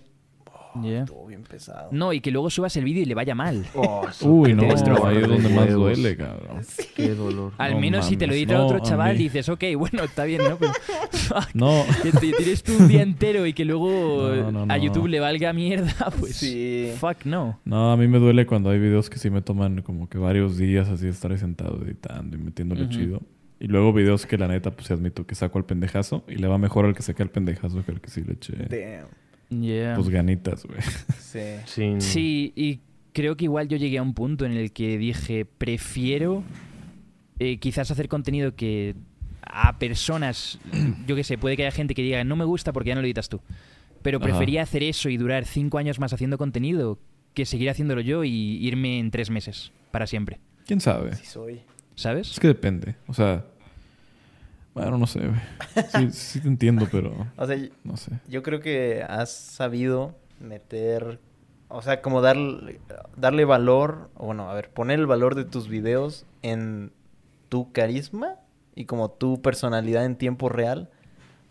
oh, 0.75 0.83
Yeah. 0.83 1.03
Estuvo 1.03 1.25
bien 1.27 1.43
pesado. 1.43 1.89
No, 1.91 2.11
y 2.13 2.19
que 2.21 2.31
luego 2.31 2.49
subas 2.49 2.75
el 2.77 2.83
vídeo 2.83 3.01
y 3.01 3.05
le 3.05 3.15
vaya 3.15 3.33
mal. 3.35 3.65
Oh, 3.75 4.05
eso 4.09 4.29
Uy, 4.29 4.53
no, 4.53 4.63
ahí 4.63 5.17
es 5.17 5.27
donde 5.27 5.49
más 5.49 5.71
duele, 5.73 6.17
cabrón. 6.17 6.61
Qué 6.95 7.09
dolor. 7.15 7.53
Al 7.57 7.73
No 7.73 7.79
menos 7.79 8.05
si 8.05 8.17
te 8.17 8.27
lo 8.27 8.33
edita 8.33 8.55
no, 8.55 8.65
otro 8.65 8.79
chaval, 8.79 9.13
mí. 9.17 9.23
dices, 9.23 9.47
ok, 9.49 9.63
bueno, 9.77 10.03
está 10.03 10.25
bien, 10.25 10.41
¿no? 10.47 10.57
Pero, 10.57 10.73
fuck, 11.11 11.53
No, 11.53 11.83
que 12.03 12.11
te 12.11 12.19
tienes 12.33 12.63
tú 12.63 12.73
un 12.77 12.87
día 12.87 13.01
entero 13.01 13.45
y 13.45 13.53
que 13.53 13.65
luego 13.65 14.29
No, 14.35 14.51
no, 14.51 14.61
a 14.63 14.77
no. 14.77 14.83
YouTube 14.83 15.07
le 15.07 15.19
valga 15.19 15.53
mierda, 15.53 15.93
pues 16.19 16.35
Sí. 16.35 16.91
fuck 16.99 17.25
no. 17.25 17.59
no, 17.65 17.91
a 17.91 17.97
mí 17.97 18.07
me 18.07 18.19
duele 18.19 18.45
cuando 18.45 18.69
hay 18.69 18.79
videos 18.79 19.09
que 19.09 19.17
sí 19.17 19.29
me 19.29 19.41
toman 19.41 19.81
como 19.81 20.09
que 20.09 20.17
varios 20.17 20.57
días 20.57 20.89
así 20.89 21.05
de 21.05 21.11
estar 21.11 21.31
ahí 21.31 21.37
sentado 21.37 21.81
editando 21.83 22.35
y 22.37 22.39
metiéndole 22.39 22.83
Ujú. 22.83 22.91
chido. 22.91 23.21
Y 23.57 23.67
luego 23.67 23.93
videos 23.93 24.25
que 24.25 24.37
la 24.37 24.49
neta, 24.49 24.71
pues 24.71 24.91
admito 24.91 25.25
que 25.25 25.33
saco 25.33 25.57
al 25.57 25.65
pendejazo 25.65 26.23
y 26.27 26.35
le 26.35 26.47
va 26.47 26.57
mejor 26.57 26.85
al 26.85 26.93
que 26.93 27.01
saque 27.01 27.23
al 27.23 27.29
pendejazo 27.29 27.83
que 27.85 27.91
al 27.93 28.01
que 28.01 28.09
sí 28.09 28.21
le 28.21 28.33
eche 28.33 28.53
Damn. 28.53 29.07
Yeah. 29.49 29.95
pues 29.95 30.09
ganitas, 30.09 30.65
güey. 30.65 30.79
Sí. 31.19 31.39
Sin- 31.65 32.01
Sí, 32.01 32.53
y 32.55 32.79
creo 33.13 33.35
que 33.37 33.45
igual 33.45 33.67
yo 33.67 33.77
llegué 33.77 33.97
a 33.97 34.01
un 34.01 34.13
punto 34.13 34.45
en 34.45 34.53
el 34.53 34.71
que 34.71 34.97
dije, 34.97 35.45
prefiero 35.45 36.43
eh, 37.39 37.57
quizás 37.59 37.91
hacer 37.91 38.07
contenido 38.07 38.55
que 38.55 38.95
a 39.41 39.77
personas, 39.77 40.59
yo 41.07 41.15
qué 41.15 41.23
sé, 41.23 41.37
puede 41.37 41.55
que 41.57 41.63
haya 41.63 41.71
gente 41.75 41.93
que 41.93 42.01
diga, 42.01 42.23
no 42.23 42.35
me 42.35 42.45
gusta 42.45 42.73
porque 42.73 42.89
ya 42.89 42.95
no 42.95 43.01
lo 43.01 43.07
editas 43.07 43.29
tú. 43.29 43.41
Pero 44.01 44.17
Ajá. 44.17 44.25
prefería 44.25 44.63
hacer 44.63 44.83
eso 44.83 45.09
y 45.09 45.17
durar 45.17 45.45
cinco 45.45 45.77
años 45.77 45.99
más 45.99 46.13
haciendo 46.13 46.37
contenido 46.37 46.99
que 47.33 47.45
seguir 47.45 47.69
haciéndolo 47.69 48.01
yo 48.01 48.23
y 48.23 48.31
irme 48.65 48.99
en 48.99 49.11
tres 49.11 49.29
meses, 49.29 49.71
para 49.91 50.07
siempre. 50.07 50.39
¿Quién 50.65 50.79
sabe? 50.81 51.15
Sí 51.15 51.25
soy. 51.25 51.61
¿Sabes? 51.95 52.31
Es 52.31 52.39
que 52.39 52.47
depende. 52.47 52.95
O 53.07 53.13
sea, 53.13 53.45
bueno, 54.75 54.97
no 54.97 55.07
sé, 55.07 55.19
güey. 55.19 55.39
Sí, 55.89 56.11
sí 56.11 56.39
te 56.41 56.47
entiendo, 56.47 56.87
pero 56.91 57.15
O 57.37 57.47
sea, 57.47 57.57
no 57.83 57.97
sé. 57.97 58.19
yo 58.27 58.43
creo 58.43 58.59
que 58.59 59.03
has 59.07 59.31
sabido 59.31 60.13
meter... 60.39 61.19
O 61.67 61.81
sea, 61.81 62.01
como 62.01 62.21
darle, 62.21 62.79
darle 63.17 63.45
valor... 63.45 64.11
o 64.15 64.27
Bueno, 64.27 64.51
a 64.51 64.53
ver, 64.53 64.69
poner 64.69 64.99
el 64.99 65.07
valor 65.07 65.33
de 65.33 65.45
tus 65.45 65.67
videos 65.67 66.25
en 66.43 66.91
tu 67.49 67.71
carisma 67.71 68.35
y 68.75 68.85
como 68.85 69.09
tu 69.09 69.41
personalidad 69.41 70.05
en 70.05 70.15
tiempo 70.15 70.49
real 70.49 70.89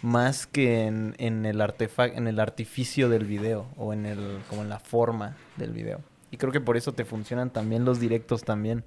más 0.03 0.47
que 0.47 0.85
en, 0.85 1.15
en 1.17 1.47
el 1.47 1.63
artefact, 1.63 2.19
en 2.19 2.29
el 2.29 2.39
artificio 2.39 3.09
del 3.09 3.25
video 3.25 3.67
o 3.79 3.95
en 3.95 4.05
el 4.05 4.39
como 4.51 4.63
en 4.63 4.69
la 4.69 4.79
forma 4.79 5.35
del 5.57 5.73
video. 5.73 6.01
Y 6.31 6.37
creo 6.37 6.53
que 6.53 6.61
por 6.61 6.77
eso 6.77 6.93
te 6.93 7.05
funcionan 7.07 7.51
también 7.51 7.87
los 7.87 8.01
directos 8.01 8.45
también. 8.45 8.85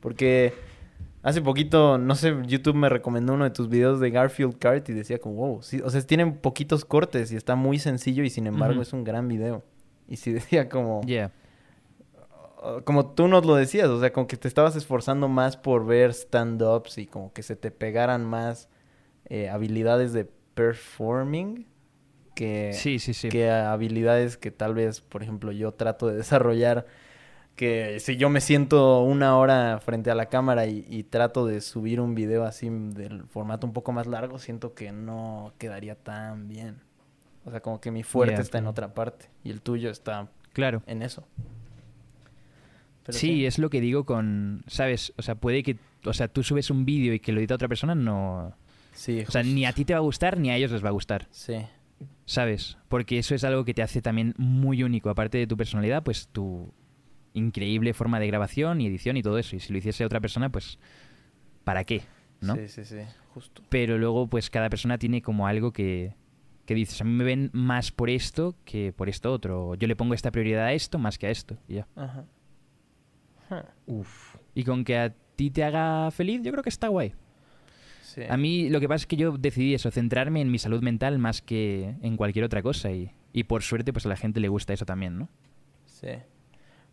Porque 0.00 0.54
hace 1.22 1.42
poquito, 1.42 1.98
no 1.98 2.14
sé, 2.14 2.34
YouTube 2.46 2.74
me 2.76 2.88
recomendó 2.88 3.34
uno 3.34 3.44
de 3.44 3.50
tus 3.50 3.68
videos 3.68 4.00
de 4.00 4.10
Garfield 4.10 4.58
Kart 4.58 4.88
y 4.88 4.92
decía 4.92 5.18
como, 5.18 5.34
wow, 5.36 5.62
sí, 5.62 5.80
o 5.84 5.90
sea, 5.90 6.00
tienen 6.02 6.38
poquitos 6.38 6.84
cortes 6.84 7.30
y 7.32 7.36
está 7.36 7.54
muy 7.56 7.78
sencillo 7.78 8.22
y 8.24 8.30
sin 8.30 8.46
embargo 8.46 8.82
es 8.82 8.92
un 8.92 9.04
gran 9.04 9.28
video. 9.28 9.62
Y 10.08 10.16
sí 10.16 10.32
decía 10.32 10.68
como, 10.68 11.02
Yeah. 11.06 11.30
uh, 12.62 12.82
como 12.84 13.06
tú 13.12 13.28
nos 13.28 13.44
lo 13.44 13.54
decías, 13.54 13.88
o 13.88 14.00
sea, 14.00 14.12
como 14.12 14.26
que 14.26 14.36
te 14.36 14.48
estabas 14.48 14.76
esforzando 14.76 15.28
más 15.28 15.56
por 15.56 15.86
ver 15.86 16.10
stand-ups 16.10 16.98
y 16.98 17.06
como 17.06 17.32
que 17.32 17.42
se 17.42 17.56
te 17.56 17.70
pegaran 17.70 18.24
más 18.24 18.68
eh, 19.26 19.48
habilidades 19.48 20.12
de 20.12 20.28
performing 20.54 21.66
que, 22.34 22.72
Sí, 22.74 22.98
sí, 22.98 23.12
sí. 23.14 23.28
que 23.28 23.50
habilidades 23.50 24.36
que 24.36 24.50
tal 24.50 24.74
vez, 24.74 25.00
por 25.00 25.22
ejemplo, 25.22 25.52
yo 25.52 25.72
trato 25.72 26.06
de 26.08 26.16
desarrollar. 26.16 26.86
Que 27.60 28.00
si 28.00 28.16
yo 28.16 28.30
me 28.30 28.40
siento 28.40 29.02
una 29.02 29.36
hora 29.36 29.80
frente 29.80 30.10
a 30.10 30.14
la 30.14 30.30
cámara 30.30 30.64
y, 30.66 30.86
y 30.88 31.02
trato 31.02 31.44
de 31.44 31.60
subir 31.60 32.00
un 32.00 32.14
video 32.14 32.44
así 32.44 32.70
del 32.70 33.24
formato 33.24 33.66
un 33.66 33.74
poco 33.74 33.92
más 33.92 34.06
largo, 34.06 34.38
siento 34.38 34.72
que 34.72 34.92
no 34.92 35.52
quedaría 35.58 35.94
tan 35.94 36.48
bien. 36.48 36.76
O 37.44 37.50
sea, 37.50 37.60
como 37.60 37.78
que 37.78 37.90
mi 37.90 38.02
fuerte 38.02 38.32
Yeah. 38.36 38.40
está 38.42 38.56
en 38.58 38.66
otra 38.66 38.94
parte 38.94 39.26
y 39.44 39.50
el 39.50 39.60
tuyo 39.60 39.90
está 39.90 40.28
Claro. 40.54 40.82
en 40.86 41.02
eso. 41.02 41.26
Pero 43.04 43.18
Sí, 43.18 43.44
es 43.44 43.58
lo 43.58 43.68
que 43.68 43.82
digo 43.82 44.04
con, 44.06 44.62
¿sabes? 44.66 45.12
O 45.18 45.22
sea, 45.22 45.34
puede 45.34 45.62
que, 45.62 45.76
o 46.06 46.14
sea, 46.14 46.28
tú 46.28 46.42
subes 46.42 46.70
un 46.70 46.86
vídeo 46.86 47.12
y 47.12 47.20
que 47.20 47.32
lo 47.32 47.40
edita 47.40 47.56
otra 47.56 47.68
persona, 47.68 47.94
no... 47.94 48.54
Sí, 48.92 49.22
O 49.28 49.30
sea, 49.30 49.42
ni 49.42 49.66
a 49.66 49.72
ti 49.72 49.84
te 49.84 49.92
va 49.92 49.98
a 49.98 50.02
gustar 50.02 50.38
ni 50.38 50.50
a 50.50 50.56
ellos 50.56 50.70
les 50.72 50.82
va 50.82 50.88
a 50.88 50.92
gustar, 50.92 51.28
Sí. 51.30 51.56
¿sabes? 52.24 52.78
Porque 52.88 53.18
eso 53.18 53.34
es 53.34 53.44
algo 53.44 53.64
que 53.66 53.74
te 53.74 53.82
hace 53.82 54.00
también 54.00 54.34
muy 54.38 54.82
único, 54.82 55.10
aparte 55.10 55.36
de 55.36 55.46
tu 55.46 55.56
personalidad, 55.58 56.02
pues 56.02 56.28
tu 56.28 56.72
increíble 57.32 57.94
forma 57.94 58.20
de 58.20 58.26
grabación 58.26 58.80
y 58.80 58.86
edición 58.86 59.16
y 59.16 59.22
todo 59.22 59.38
eso. 59.38 59.56
Y 59.56 59.60
si 59.60 59.72
lo 59.72 59.78
hiciese 59.78 60.04
otra 60.04 60.20
persona, 60.20 60.50
pues, 60.50 60.78
¿para 61.64 61.84
qué? 61.84 62.02
¿no? 62.40 62.56
Sí, 62.56 62.68
sí, 62.68 62.84
sí, 62.84 62.96
justo. 63.34 63.62
Pero 63.68 63.98
luego, 63.98 64.26
pues 64.26 64.50
cada 64.50 64.70
persona 64.70 64.98
tiene 64.98 65.22
como 65.22 65.46
algo 65.46 65.72
que, 65.72 66.14
que 66.66 66.74
dices, 66.74 67.00
a 67.00 67.04
mí 67.04 67.12
me 67.12 67.24
ven 67.24 67.50
más 67.52 67.92
por 67.92 68.10
esto 68.10 68.56
que 68.64 68.92
por 68.92 69.08
esto 69.08 69.32
otro. 69.32 69.74
Yo 69.74 69.86
le 69.86 69.96
pongo 69.96 70.14
esta 70.14 70.30
prioridad 70.30 70.64
a 70.64 70.72
esto 70.72 70.98
más 70.98 71.18
que 71.18 71.26
a 71.26 71.30
esto. 71.30 71.56
Y 71.68 71.74
ya. 71.74 71.88
Ajá. 71.96 72.24
Huh. 73.50 73.98
Uf. 73.98 74.36
Y 74.54 74.64
con 74.64 74.84
que 74.84 74.98
a 74.98 75.14
ti 75.36 75.50
te 75.50 75.64
haga 75.64 76.10
feliz, 76.10 76.40
yo 76.42 76.52
creo 76.52 76.62
que 76.62 76.70
está 76.70 76.88
guay. 76.88 77.14
Sí. 78.02 78.22
A 78.28 78.36
mí 78.36 78.68
lo 78.68 78.80
que 78.80 78.88
pasa 78.88 79.02
es 79.02 79.06
que 79.06 79.16
yo 79.16 79.36
decidí 79.36 79.74
eso, 79.74 79.90
centrarme 79.90 80.40
en 80.40 80.50
mi 80.50 80.58
salud 80.58 80.82
mental 80.82 81.18
más 81.18 81.42
que 81.42 81.94
en 82.02 82.16
cualquier 82.16 82.44
otra 82.44 82.62
cosa. 82.62 82.90
Y, 82.90 83.12
y 83.32 83.44
por 83.44 83.62
suerte, 83.62 83.92
pues 83.92 84.06
a 84.06 84.08
la 84.08 84.16
gente 84.16 84.40
le 84.40 84.48
gusta 84.48 84.72
eso 84.72 84.84
también, 84.84 85.18
¿no? 85.18 85.28
Sí. 85.86 86.08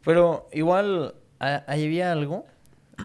Pero 0.07 0.47
igual, 0.53 1.15
¿ha- 1.41 1.65
¿había 1.67 2.13
algo, 2.13 2.45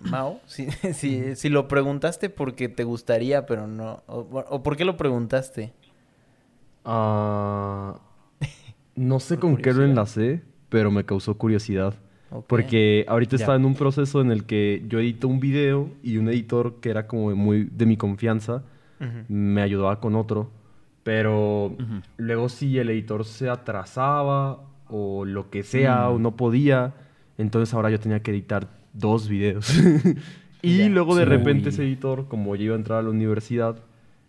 Mao? 0.09 0.39
Si, 0.47 0.70
si, 0.95 1.35
si 1.35 1.49
lo 1.49 1.66
preguntaste 1.66 2.31
porque 2.31 2.69
te 2.69 2.85
gustaría, 2.85 3.45
pero 3.45 3.66
no. 3.66 4.05
O, 4.07 4.20
o 4.49 4.62
por 4.62 4.77
qué 4.77 4.85
lo 4.85 4.97
preguntaste? 4.97 5.73
Ah, 6.85 7.99
no 8.95 9.19
sé 9.20 9.37
con 9.41 9.57
qué 9.57 9.73
lo 9.73 9.85
enlacé, 9.85 10.43
pero 10.69 10.91
me 10.93 11.05
causó 11.05 11.37
curiosidad. 11.37 11.95
Porque 12.47 13.05
ahorita 13.09 13.33
Ya. 13.37 13.43
estaba 13.43 13.57
en 13.57 13.65
un 13.66 13.74
proceso 13.74 14.20
en 14.20 14.31
el 14.31 14.45
que 14.47 14.85
yo 14.89 15.01
edito 15.01 15.27
un 15.29 15.39
video 15.41 15.91
y 16.03 16.16
un 16.19 16.29
editor 16.29 16.81
que 16.81 16.89
era 16.91 17.07
como 17.07 17.35
muy 17.37 17.65
de 17.65 17.85
mi 17.85 17.97
confianza 17.97 18.62
me 19.29 19.61
ayudaba 19.62 19.99
con 20.01 20.15
otro. 20.15 20.51
Pero 21.03 21.77
luego 22.16 22.49
si 22.49 22.79
el 22.79 22.89
editor 22.91 23.24
se 23.24 23.51
atrasaba 23.51 24.61
o 24.93 25.24
lo 25.24 25.51
que 25.51 25.62
sea 25.64 26.09
Mm. 26.09 26.14
o 26.14 26.19
no 26.19 26.36
podía, 26.36 26.94
entonces 27.39 27.73
ahora 27.74 27.90
yo 27.90 27.98
tenía 27.98 28.23
que 28.23 28.31
editar 28.31 28.69
dos 28.93 29.28
videos. 29.28 29.66
y 30.62 30.78
Ya. 30.78 30.89
luego 30.89 31.16
de 31.16 31.24
Sí. 31.24 31.28
repente 31.31 31.70
ese 31.70 31.82
editor, 31.82 32.28
como 32.28 32.55
yo 32.56 32.64
iba 32.64 32.74
a 32.74 32.78
entrar 32.78 32.98
a 32.98 33.02
la 33.02 33.10
universidad, 33.10 33.77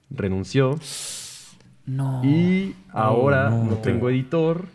renunció. 0.10 0.80
No. 1.86 2.24
Y 2.24 2.76
ahora 2.92 3.50
no. 3.50 3.66
no, 3.66 3.76
tengo 3.78 4.10
editor. 4.10 4.66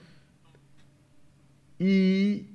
Y 1.78 2.46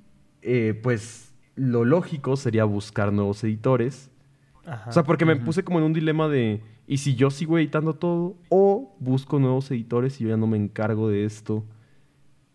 eh, 0.42 0.80
pues 0.84 1.34
lo 1.56 1.86
lógico 1.86 2.36
sería 2.36 2.66
buscar 2.66 3.14
nuevos 3.14 3.44
editores. 3.44 4.10
Ajá. 4.66 4.90
O 4.90 4.94
sea, 4.94 5.04
porque 5.04 5.26
me 5.26 5.36
puse 5.36 5.64
como 5.64 5.80
en 5.80 5.86
un 5.86 5.94
dilema 5.94 6.28
de, 6.28 6.62
¿y 6.88 6.98
si 6.98 7.16
yo 7.16 7.30
sigo 7.32 7.58
editando 7.58 7.94
todo? 7.96 8.36
O 8.50 8.96
busco 9.00 9.40
nuevos 9.40 9.70
editores 9.72 10.20
y 10.20 10.24
yo 10.26 10.30
ya 10.30 10.38
no 10.38 10.48
me 10.48 10.58
encargo 10.58 11.10
de 11.10 11.26
esto. 11.26 11.64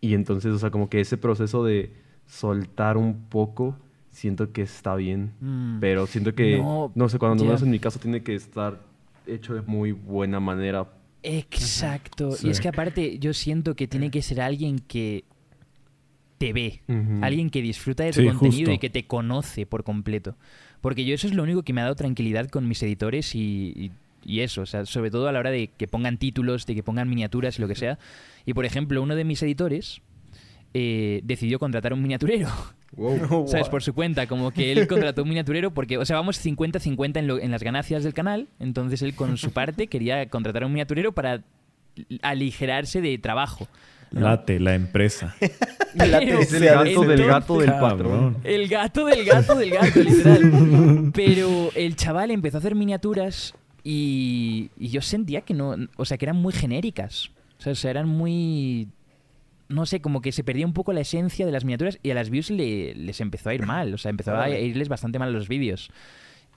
Y 0.00 0.14
entonces, 0.14 0.52
o 0.52 0.58
sea, 0.58 0.70
como 0.70 0.88
que 0.88 1.00
ese 1.00 1.16
proceso 1.16 1.64
de 1.64 1.92
soltar 2.26 2.96
un 2.96 3.24
poco, 3.28 3.76
siento 4.10 4.52
que 4.52 4.62
está 4.62 4.94
bien. 4.96 5.32
Mm. 5.40 5.80
Pero 5.80 6.06
siento 6.06 6.34
que, 6.34 6.58
No, 6.58 6.92
no, 6.94 7.08
sé, 7.08 7.18
cuando 7.18 7.42
ya. 7.44 7.48
menos 7.48 7.62
en 7.62 7.70
mi 7.70 7.78
caso 7.78 7.98
tiene 7.98 8.22
que 8.22 8.34
estar 8.34 8.80
hecho 9.26 9.54
de 9.54 9.62
muy 9.62 9.92
buena 9.92 10.40
manera. 10.40 10.86
Exacto. 11.22 12.32
Sí. 12.32 12.46
Y 12.46 12.50
es 12.50 12.60
que 12.60 12.68
aparte 12.68 13.18
yo 13.18 13.32
siento 13.34 13.74
que 13.74 13.88
tiene 13.88 14.10
que 14.10 14.22
ser 14.22 14.40
alguien 14.40 14.78
que 14.78 15.24
te 16.38 16.52
ve, 16.52 16.82
alguien 17.20 17.50
que 17.50 17.60
disfruta 17.60 18.04
de 18.04 18.12
tu 18.12 18.20
Sí, 18.20 18.26
contenido 18.28 18.58
justo. 18.66 18.72
y 18.72 18.78
que 18.78 18.90
te 18.90 19.06
conoce 19.06 19.66
por 19.66 19.82
completo. 19.82 20.36
Porque 20.80 21.04
yo 21.04 21.12
eso 21.14 21.26
es 21.26 21.34
lo 21.34 21.42
único 21.42 21.64
que 21.64 21.72
me 21.72 21.80
ha 21.80 21.84
dado 21.84 21.96
tranquilidad 21.96 22.48
con 22.48 22.68
mis 22.68 22.80
editores 22.84 23.34
y, 23.34 23.72
y- 23.74 23.90
y 24.24 24.40
eso, 24.40 24.62
o 24.62 24.66
sea, 24.66 24.84
sobre 24.86 25.10
todo 25.10 25.28
a 25.28 25.32
la 25.32 25.38
hora 25.38 25.50
de 25.50 25.68
que 25.68 25.88
pongan 25.88 26.18
títulos, 26.18 26.66
de 26.66 26.74
que 26.74 26.82
pongan 26.82 27.08
miniaturas 27.08 27.58
y 27.58 27.62
lo 27.62 27.68
que 27.68 27.74
sea. 27.74 27.98
Y 28.46 28.54
por 28.54 28.64
ejemplo, 28.64 29.02
uno 29.02 29.14
de 29.16 29.24
mis 29.24 29.42
editores 29.42 30.00
eh, 30.74 31.20
decidió 31.24 31.58
contratar 31.58 31.92
un 31.92 32.02
miniaturero. 32.02 32.48
¿Sabes? 33.46 33.68
Por 33.70 33.82
su 33.82 33.92
cuenta, 33.94 34.26
como 34.26 34.50
que 34.50 34.72
él 34.72 34.86
contrató 34.86 35.22
un 35.22 35.28
miniaturero 35.28 35.72
porque, 35.72 35.98
o 35.98 36.04
sea, 36.04 36.16
vamos 36.16 36.44
50-50 36.44 37.18
en, 37.18 37.44
en 37.44 37.50
las 37.50 37.62
ganancias 37.62 38.02
del 38.04 38.14
canal, 38.14 38.48
entonces 38.60 39.02
él 39.02 39.14
con 39.14 39.36
su 39.36 39.50
parte 39.50 39.86
quería 39.88 40.26
contratar 40.28 40.62
a 40.62 40.66
un 40.66 40.72
miniaturero 40.72 41.12
para 41.12 41.42
aligerarse 42.22 43.00
de 43.00 43.18
trabajo. 43.18 43.68
¿no? 44.10 44.20
Late, 44.22 44.58
la 44.58 44.74
empresa. 44.74 45.34
Pero- 45.98 46.38
Es 46.38 46.52
el 46.52 46.64
gato 46.64 46.82
del 46.84 46.88
entonces- 47.20 47.26
gato 47.26 47.58
del 47.58 47.70
patrón. 47.72 48.36
El 48.44 48.68
gato 48.68 49.06
del 49.06 49.24
gato 49.24 49.54
del 49.56 49.70
gato, 49.70 50.00
literal. 50.02 51.10
Pero 51.14 51.70
el 51.74 51.96
chaval 51.96 52.30
empezó 52.30 52.56
a 52.56 52.60
hacer 52.60 52.74
miniaturas 52.74 53.54
y, 53.90 54.70
y 54.76 54.88
yo 54.88 55.00
sentía 55.00 55.40
que 55.40 55.54
no, 55.54 55.74
o 55.96 56.04
sea, 56.04 56.18
que 56.18 56.26
eran 56.26 56.36
muy 56.36 56.52
genéricas. 56.52 57.30
O 57.66 57.74
sea, 57.74 57.90
eran 57.90 58.06
muy... 58.06 58.88
No 59.70 59.86
sé, 59.86 60.00
como 60.00 60.20
que 60.20 60.30
se 60.32 60.44
perdía 60.44 60.66
un 60.66 60.74
poco 60.74 60.92
la 60.92 61.00
esencia 61.00 61.46
de 61.46 61.52
las 61.52 61.64
miniaturas 61.64 61.98
y 62.02 62.10
a 62.10 62.14
las 62.14 62.28
views 62.28 62.50
le- 62.50 62.94
les 62.94 63.20
empezó 63.22 63.48
a 63.48 63.54
ir 63.54 63.64
mal. 63.66 63.92
O 63.94 63.98
sea, 63.98 64.10
empezó 64.10 64.36
a 64.36 64.50
irles 64.50 64.88
bastante 64.90 65.18
mal 65.18 65.28
a 65.28 65.32
los 65.32 65.48
vídeos. 65.48 65.90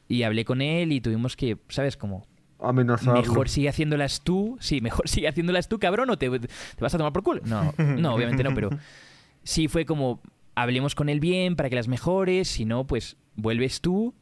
Y 0.10 0.24
hablé 0.24 0.44
con 0.44 0.62
él 0.62 0.92
y 0.92 1.00
tuvimos 1.00 1.38
que, 1.38 1.58
¿sabes? 1.70 1.96
Como, 1.96 2.26
Amenazarlo. 2.60 3.22
mejor 3.22 3.48
sigue 3.48 3.70
haciéndolas 3.70 4.22
tú. 4.24 4.58
Sí, 4.60 4.82
mejor 4.82 5.08
sigue 5.10 5.28
haciéndolas 5.30 5.70
tú, 5.70 5.80
cabrón, 5.80 6.10
o 6.10 6.18
te, 6.18 6.30
te 6.38 6.48
vas 6.82 6.94
a 6.94 6.98
tomar 6.98 7.14
por 7.14 7.24
culo. 7.24 7.42
No, 7.46 7.74
no, 7.78 8.14
obviamente 8.16 8.44
no, 8.44 8.54
pero 8.54 8.70
sí 9.44 9.68
fue 9.70 9.86
como, 9.86 10.22
hablemos 10.56 10.96
con 10.96 11.08
él 11.08 11.22
bien 11.22 11.56
para 11.56 11.70
que 11.70 11.76
las 11.78 11.88
mejores, 11.88 12.50
si 12.50 12.66
no, 12.66 12.86
pues 12.88 13.16
vuelves 13.38 13.80
tú 13.80 14.14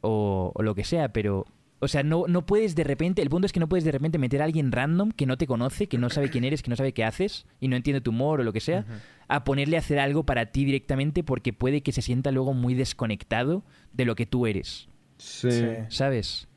o, 0.00 0.50
o 0.52 0.62
lo 0.64 0.74
que 0.74 0.82
sea, 0.84 1.12
pero... 1.12 1.46
O 1.78 1.88
sea, 1.88 2.02
no, 2.02 2.24
no 2.26 2.46
puedes 2.46 2.74
de 2.74 2.84
repente, 2.84 3.20
el 3.20 3.28
punto 3.28 3.46
es 3.46 3.52
que 3.52 3.60
no 3.60 3.68
puedes 3.68 3.84
de 3.84 3.92
repente 3.92 4.18
meter 4.18 4.40
a 4.40 4.46
alguien 4.46 4.72
random 4.72 5.10
que 5.10 5.26
no 5.26 5.36
te 5.36 5.46
conoce, 5.46 5.88
que 5.88 5.98
no 5.98 6.08
sabe 6.08 6.30
quién 6.30 6.44
eres, 6.44 6.62
que 6.62 6.70
no 6.70 6.76
sabe 6.76 6.92
qué 6.92 7.04
haces 7.04 7.46
y 7.60 7.68
no 7.68 7.76
entiende 7.76 8.00
tu 8.00 8.10
humor 8.10 8.40
o 8.40 8.44
lo 8.44 8.52
que 8.52 8.60
sea, 8.60 8.86
a 9.28 9.44
ponerle 9.44 9.76
a 9.76 9.80
hacer 9.80 9.98
algo 9.98 10.24
para 10.24 10.46
ti 10.46 10.64
directamente 10.64 11.22
porque 11.22 11.52
puede 11.52 11.82
que 11.82 11.92
se 11.92 12.00
sienta 12.00 12.30
luego 12.30 12.54
muy 12.54 12.74
desconectado 12.74 13.62
de 13.92 14.06
lo 14.06 14.14
que 14.14 14.24
tú 14.24 14.46
eres. 14.46 14.88
Sí. 15.18 15.50
Sí. 15.50 15.66
¿sabes? 15.88 16.48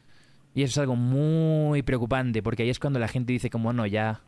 Y 0.53 0.63
eso 0.63 0.71
es 0.71 0.77
algo 0.79 0.95
muy 0.95 1.83
preocupante, 1.83 2.41
porque 2.41 2.63
ahí 2.63 2.69
es 2.69 2.79
cuando 2.79 2.99
la 2.99 3.07
gente 3.07 3.33
dice 3.33 3.49
como, 3.49 3.71
no, 3.73 3.85
ya 3.85 4.21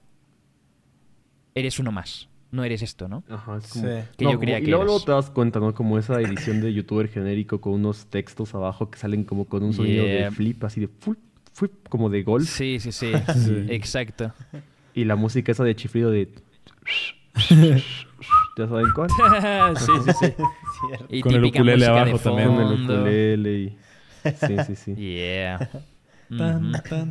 eres 1.55 1.79
uno 1.79 1.91
más, 1.91 2.29
no 2.51 2.63
eres 2.63 2.81
esto, 2.81 3.07
¿no? 3.07 3.23
Ajá, 3.29 3.57
es 3.57 3.67
como... 3.71 3.87
Sí. 3.87 3.93
Que 4.17 4.25
yo 4.25 4.39
creía 4.39 4.59
y 4.59 4.63
que 4.63 4.69
luego, 4.71 4.83
eras. 4.83 4.91
luego 4.93 5.05
te 5.05 5.11
das 5.11 5.29
cuenta, 5.29 5.59
¿no? 5.59 5.73
Como 5.73 5.97
esa 5.97 6.19
edición 6.21 6.61
de 6.61 6.73
youtuber 6.73 7.07
genérico 7.07 7.61
con 7.61 7.73
unos 7.73 8.05
textos 8.07 8.53
abajo 8.53 8.89
que 8.91 8.99
salen 8.99 9.23
como 9.23 9.45
con 9.45 9.63
un 9.63 9.73
sonido 9.73 10.05
Yeah. 10.05 10.25
de 10.25 10.31
flip, 10.31 10.63
así 10.63 10.81
de 10.81 10.87
full, 10.87 11.15
flip, 11.53 11.71
como 11.89 12.09
de 12.09 12.23
golf. 12.23 12.49
Sí, 12.49 12.79
sí, 12.79 12.91
sí, 12.91 13.11
Sí. 13.33 13.65
exacto. 13.69 14.33
Y 14.93 15.05
la 15.05 15.15
música 15.15 15.51
esa 15.51 15.63
de 15.63 15.75
chiflido 15.75 16.11
de... 16.11 16.29
¿Ya 18.57 18.67
saben 18.67 18.85
cuál? 18.93 19.09
sí, 19.77 19.91
sí, 20.05 20.11
sí. 20.19 20.33
Y 21.09 21.21
Con 21.21 21.33
el 21.33 21.41
típica 21.41 21.59
ukulele 21.61 21.77
música 21.77 21.93
de 21.93 21.99
abajo 21.99 22.19
también. 22.19 22.47
Con 22.49 22.61
el 22.61 22.83
ukulele 22.83 23.59
y... 23.59 23.77
Sí, 24.23 24.55
sí, 24.67 24.75
sí. 24.75 24.95
Yeah. 24.95 25.69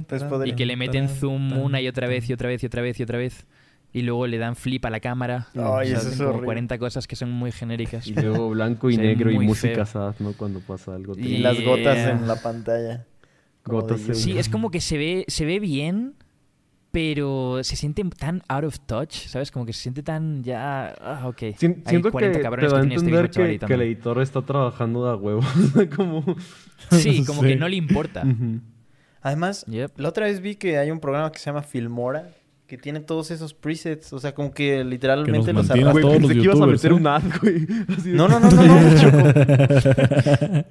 Pues 0.09 0.23
Y 0.47 0.53
que 0.53 0.65
le 0.67 0.77
meten 0.77 1.07
tan, 1.07 1.17
zoom 1.17 1.51
tan, 1.51 1.61
una 1.61 1.81
y 1.81 1.89
otra 1.89 2.07
vez 2.07 2.29
y 2.31 2.33
otra 2.33 2.49
vez 2.49 2.63
y 2.63 2.67
otra 2.67 2.83
vez 2.83 2.99
y 3.01 3.03
otra 3.03 3.19
vez. 3.19 3.47
Y 3.93 4.03
luego 4.03 4.27
le 4.29 4.39
dan 4.39 4.55
flip 4.55 4.85
a 4.85 4.91
la 4.91 5.01
cámara. 5.01 5.49
Ay, 5.55 5.61
O 5.61 5.85
sea, 5.85 5.99
eso 5.99 6.09
es 6.11 6.17
como 6.19 6.29
horrible. 6.31 6.45
40 6.47 6.79
cosas 6.79 7.07
que 7.09 7.17
son 7.17 7.31
muy 7.33 7.51
genéricas. 7.51 8.07
Y 8.07 8.15
luego 8.15 8.51
blanco 8.51 8.89
y 8.91 8.97
negro 8.99 9.31
y 9.33 9.35
muy 9.37 9.47
música 9.47 9.85
feo. 9.85 10.13
sad, 10.13 10.15
¿no? 10.21 10.33
Cuando 10.35 10.61
pasa 10.61 10.95
algo. 10.95 11.15
Y 11.19 11.39
las 11.39 11.61
gotas 11.65 11.99
en 11.99 12.29
la 12.29 12.37
pantalla. 12.37 13.05
Gotas 13.65 14.03
de 14.03 14.09
de- 14.09 14.15
Sí, 14.15 14.39
es 14.39 14.49
como 14.49 14.71
que 14.71 14.81
se 14.81 14.97
ve, 14.97 15.25
se 15.29 15.45
ve 15.45 15.59
bien, 15.59 16.15
pero 16.93 17.59
se 17.63 17.77
siente 17.77 18.03
tan 18.17 18.43
out 18.49 18.65
of 18.65 18.79
touch, 18.81 19.13
¿sabes? 19.27 19.51
Como 19.51 19.67
que 19.67 19.73
se 19.73 19.83
siente 19.83 20.03
tan 20.03 20.43
ya... 20.43 20.95
Ah, 21.01 21.23
ok. 21.29 21.43
Hay 21.43 21.55
siento 21.59 22.11
40 22.11 22.19
que 22.33 22.39
te 22.39 22.43
cabrones 22.43 22.73
da 22.73 22.79
a 22.79 22.83
que 22.83 22.89
tienen 22.89 23.25
este 23.25 23.59
que, 23.61 23.67
que 23.67 23.75
el 23.75 23.83
editor 23.83 24.21
está 24.23 24.43
trabajando 24.43 25.05
de 25.09 25.15
huevo. 25.17 25.41
como... 25.97 26.25
Sí, 26.91 27.25
como 27.27 27.43
que 27.43 27.57
no 27.57 27.69
le 27.69 27.77
importa. 27.77 28.25
Además, 29.23 29.65
Yep. 29.67 29.99
la 29.99 30.09
otra 30.09 30.27
vez 30.27 30.41
vi 30.41 30.55
que 30.57 30.79
hay 30.79 30.91
un 30.91 30.99
programa 31.01 31.31
que 31.31 31.39
se 31.39 31.47
llama 31.47 31.63
Filmora 31.63 32.31
que 32.71 32.79
tiene 32.79 33.01
todos 33.01 33.33
esos 33.33 33.53
presets. 33.53 34.13
O 34.13 34.21
sea, 34.21 34.33
como 34.33 34.55
que 34.55 34.85
literalmente 34.85 35.53
los 35.53 35.67
mantiene 35.67 35.89
a 35.89 35.91
arrastra. 35.91 36.03
Todos 36.09 36.21
los 36.23 36.29
pensé 36.31 36.35
que 36.41 36.45
ibas 36.47 36.61
a 36.61 36.67
meter 36.67 36.91
¿eh? 36.93 36.95
un 36.95 37.07
ad, 37.09 37.23
güey. 37.43 37.67
Así 37.99 38.13
No, 38.13 38.29
no, 38.29 38.39
no, 38.39 38.49
no, 38.49 38.63
no. 38.63 38.71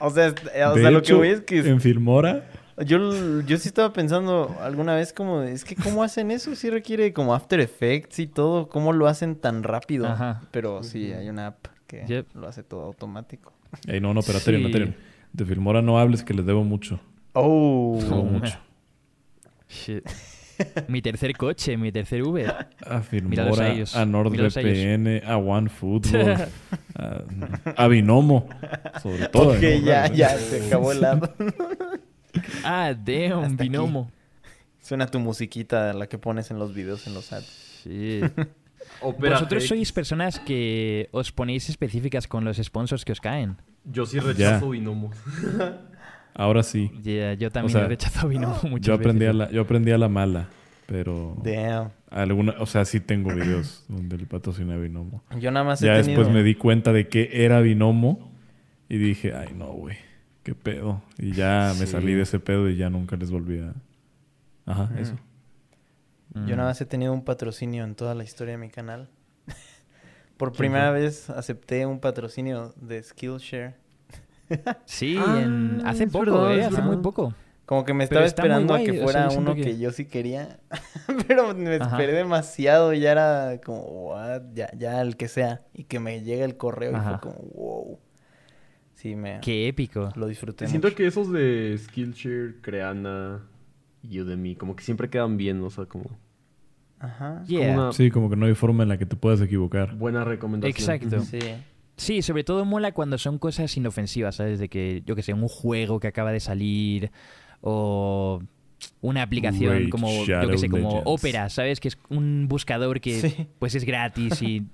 o 0.00 0.10
sea, 0.10 0.26
est- 0.26 0.38
o 0.66 0.74
De 0.74 0.80
sea 0.80 0.90
lo 0.90 1.02
que 1.02 1.14
voy 1.14 1.28
es 1.28 1.40
que 1.42 1.58
En 1.60 1.80
Filmora, 1.80 2.48
yo, 2.84 3.40
yo 3.42 3.56
sí 3.58 3.68
estaba 3.68 3.92
pensando 3.92 4.56
alguna 4.60 4.96
vez 4.96 5.12
como, 5.12 5.42
es 5.42 5.64
que 5.64 5.76
¿cómo 5.76 6.02
hacen 6.02 6.32
eso? 6.32 6.54
Sí 6.56 6.68
requiere 6.68 7.12
como 7.12 7.32
After 7.32 7.60
Effects 7.60 8.18
y 8.18 8.26
todo. 8.26 8.68
¿Cómo 8.68 8.92
lo 8.92 9.06
hacen 9.06 9.36
tan 9.36 9.62
rápido? 9.62 10.06
Ajá. 10.06 10.42
Pero 10.50 10.82
sí, 10.82 11.12
hay 11.12 11.28
una 11.28 11.46
app 11.48 11.66
que 11.86 12.04
Yep. 12.08 12.34
lo 12.34 12.48
hace 12.48 12.64
todo 12.64 12.82
automático. 12.82 13.52
Ey, 13.86 14.00
no, 14.00 14.12
no, 14.12 14.20
pero 14.22 14.38
Aterion, 14.38 14.62
Sí. 14.64 14.68
Aterion. 14.70 14.96
De 15.32 15.44
Filmora 15.44 15.80
no 15.80 15.98
hables 16.00 16.24
que 16.24 16.34
les 16.34 16.44
debo 16.44 16.64
mucho. 16.64 16.98
Oh. 17.34 17.94
Les 18.00 18.08
debo 18.10 18.24
mucho. 18.24 18.58
Shit. 19.68 20.04
mi 20.88 21.02
tercer 21.02 21.36
coche, 21.36 21.76
mi 21.76 21.92
tercer 21.92 22.22
Uber. 22.22 22.68
A 22.84 23.00
Filmora, 23.00 23.72
ellos. 23.72 23.94
a 23.96 24.02
a. 24.02 24.06
NordVPN, 24.06 25.22
a 25.26 25.36
OneFootball, 25.36 26.48
a, 26.94 27.22
a 27.76 27.88
Binomo. 27.88 28.48
Sobre 29.02 29.28
todo. 29.28 29.50
Ok, 29.50 29.62
¿no? 29.62 29.86
ya, 29.86 30.06
ya, 30.12 30.36
se 30.38 30.66
acabó 30.66 30.92
el 30.92 31.04
ad. 31.04 31.22
ah, 32.64 32.94
damn, 32.94 33.44
Hasta 33.44 33.54
aquí. 33.54 33.68
binomo. 33.68 34.10
Suena 34.80 35.06
tu 35.06 35.18
musiquita, 35.18 35.92
la 35.92 36.06
que 36.06 36.18
pones 36.18 36.50
en 36.50 36.58
los 36.58 36.72
videos, 36.72 37.06
en 37.06 37.14
los 37.14 37.32
ads. 37.32 37.80
Sí. 37.82 38.20
Opera 39.00 39.34
Vosotros 39.34 39.66
sois 39.66 39.92
personas 39.92 40.38
que 40.38 41.08
os 41.10 41.32
ponéis 41.32 41.68
específicas 41.68 42.28
con 42.28 42.44
los 42.44 42.56
sponsors 42.56 43.04
que 43.04 43.12
os 43.12 43.20
caen. 43.20 43.56
Yo 43.84 44.06
sí 44.06 44.20
rechazo 44.20 44.70
Binomo. 44.70 45.10
Ahora 46.38 46.62
sí. 46.62 46.90
Yeah, 47.02 47.32
yo 47.34 47.50
también 47.50 47.72
sea, 47.72 47.86
he 47.86 47.88
rechazado 47.88 48.28
binomo 48.28 48.58
muchas 48.64 48.86
Yo 48.86 48.94
aprendí, 48.94 49.24
a 49.24 49.32
la, 49.32 49.50
yo 49.50 49.62
aprendí 49.62 49.90
a 49.90 49.98
la 49.98 50.08
mala. 50.08 50.48
Pero 50.86 51.36
Damn. 51.42 51.90
alguna, 52.10 52.54
o 52.60 52.66
sea, 52.66 52.84
sí 52.84 53.00
tengo 53.00 53.34
videos 53.34 53.84
donde 53.88 54.18
le 54.18 54.26
patrocina 54.26 54.74
a 54.74 54.76
Binomo. 54.76 55.22
Yo 55.40 55.50
nada 55.50 55.64
más 55.64 55.82
he 55.82 55.86
Ya 55.86 55.94
tenido... 56.00 56.20
después 56.20 56.32
me 56.34 56.42
di 56.44 56.54
cuenta 56.54 56.92
de 56.92 57.08
que 57.08 57.28
era 57.44 57.60
Binomo 57.60 58.30
y 58.88 58.98
dije, 58.98 59.34
ay 59.34 59.48
no, 59.56 59.66
güey, 59.72 59.96
qué 60.44 60.54
pedo. 60.54 61.02
Y 61.18 61.32
ya 61.32 61.72
me 61.78 61.86
salí 61.86 62.12
de 62.14 62.22
ese 62.22 62.38
pedo 62.38 62.68
y 62.70 62.76
ya 62.76 62.88
nunca 62.90 63.16
les 63.16 63.30
volví 63.32 63.58
a... 63.60 63.74
Ajá, 64.66 64.90
Mm. 64.94 64.98
eso. 64.98 65.14
Mm. 66.34 66.46
Yo 66.46 66.56
nada 66.56 66.68
más 66.68 66.80
he 66.80 66.86
tenido 66.86 67.12
un 67.12 67.24
patrocinio 67.24 67.82
en 67.82 67.94
toda 67.96 68.14
la 68.14 68.22
historia 68.22 68.52
de 68.52 68.58
mi 68.58 68.68
canal. 68.68 69.08
Por 70.36 70.52
primera 70.52 70.90
vez 70.92 71.30
acepté 71.30 71.84
un 71.86 71.98
patrocinio 71.98 72.74
de 72.80 73.02
Skillshare. 73.02 73.74
Sí, 74.84 75.16
Ah, 75.18 75.40
en- 75.42 75.82
hace 75.84 76.06
poco, 76.06 76.24
verdad, 76.42 76.58
¿eh? 76.58 76.64
Hace 76.64 76.82
muy 76.82 76.98
poco. 76.98 77.32
Como 77.64 77.84
que 77.84 77.94
me 77.94 78.04
estaba 78.04 78.24
esperando 78.24 78.74
a 78.74 78.78
que 78.78 78.90
o 78.92 78.94
sea, 78.94 79.02
fuera 79.04 79.28
yo 79.30 79.38
uno 79.40 79.54
que... 79.56 79.62
que- 79.62 79.78
yo 79.78 79.90
sí 79.90 80.04
quería. 80.04 80.60
Pero 81.26 81.52
me 81.54 81.76
Ajá. 81.76 81.84
esperé 81.96 82.12
demasiado 82.12 82.94
y 82.94 83.00
ya 83.00 83.10
era 83.12 83.60
como, 83.64 83.80
what, 84.10 84.42
ya, 84.54 84.70
ya 84.78 85.00
el 85.00 85.16
que 85.16 85.26
sea. 85.28 85.62
Y 85.74 85.84
que 85.84 85.98
me 85.98 86.22
llega 86.22 86.44
el 86.44 86.56
correo 86.56 86.92
y 86.92 87.00
fue 87.00 87.18
como, 87.20 87.34
wow. 87.54 87.98
Sí, 88.94 89.14
me 89.16 89.40
Qué 89.42 89.66
épico. 89.68 90.10
lo 90.14 90.26
disfruté 90.26 90.66
Siento 90.68 90.88
mucho. 90.88 90.96
que 90.96 91.06
esos 91.06 91.30
de 91.32 91.76
Skillshare, 91.78 92.60
Creana 92.62 93.42
y 94.02 94.20
Udemy, 94.20 94.54
como 94.54 94.74
que 94.76 94.84
siempre 94.84 95.10
quedan 95.10 95.36
bien, 95.36 95.60
o 95.62 95.68
sea, 95.70 95.86
como 95.86 96.04
Ajá. 97.00 97.42
Yeah. 97.46 97.72
una 97.74 97.92
Sí, 97.92 98.10
como 98.10 98.30
que 98.30 98.36
no 98.36 98.46
hay 98.46 98.54
forma 98.54 98.84
en 98.84 98.88
la 98.90 98.96
que 98.96 99.04
te 99.06 99.16
puedas 99.16 99.40
equivocar. 99.40 99.94
buena 99.96 100.24
recomendación. 100.24 100.70
Exacto. 101.00 101.20
Sí. 101.22 101.40
Sí, 101.96 102.20
sobre 102.22 102.44
todo 102.44 102.64
mola 102.64 102.92
cuando 102.92 103.16
son 103.18 103.38
cosas 103.38 103.74
inofensivas, 103.76 104.36
¿sabes? 104.36 104.58
De 104.58 104.68
que, 104.68 105.02
yo 105.06 105.16
que 105.16 105.22
sé, 105.22 105.32
un 105.32 105.48
juego 105.48 105.98
que 105.98 106.08
acaba 106.08 106.30
de 106.32 106.40
salir 106.40 107.10
o 107.62 108.42
una 109.00 109.22
aplicación 109.22 109.88
como, 109.88 110.24
yo 110.26 110.48
que 110.50 110.58
sé, 110.58 110.68
como 110.68 110.88
Legends. 110.88 111.02
Opera, 111.06 111.48
¿sabes? 111.48 111.80
Que 111.80 111.88
es 111.88 111.98
un 112.10 112.46
buscador 112.48 113.00
que 113.00 113.20
Sí. 113.20 113.46
pues 113.58 113.74
es 113.74 113.84
gratis 113.84 114.42
y 114.42 114.64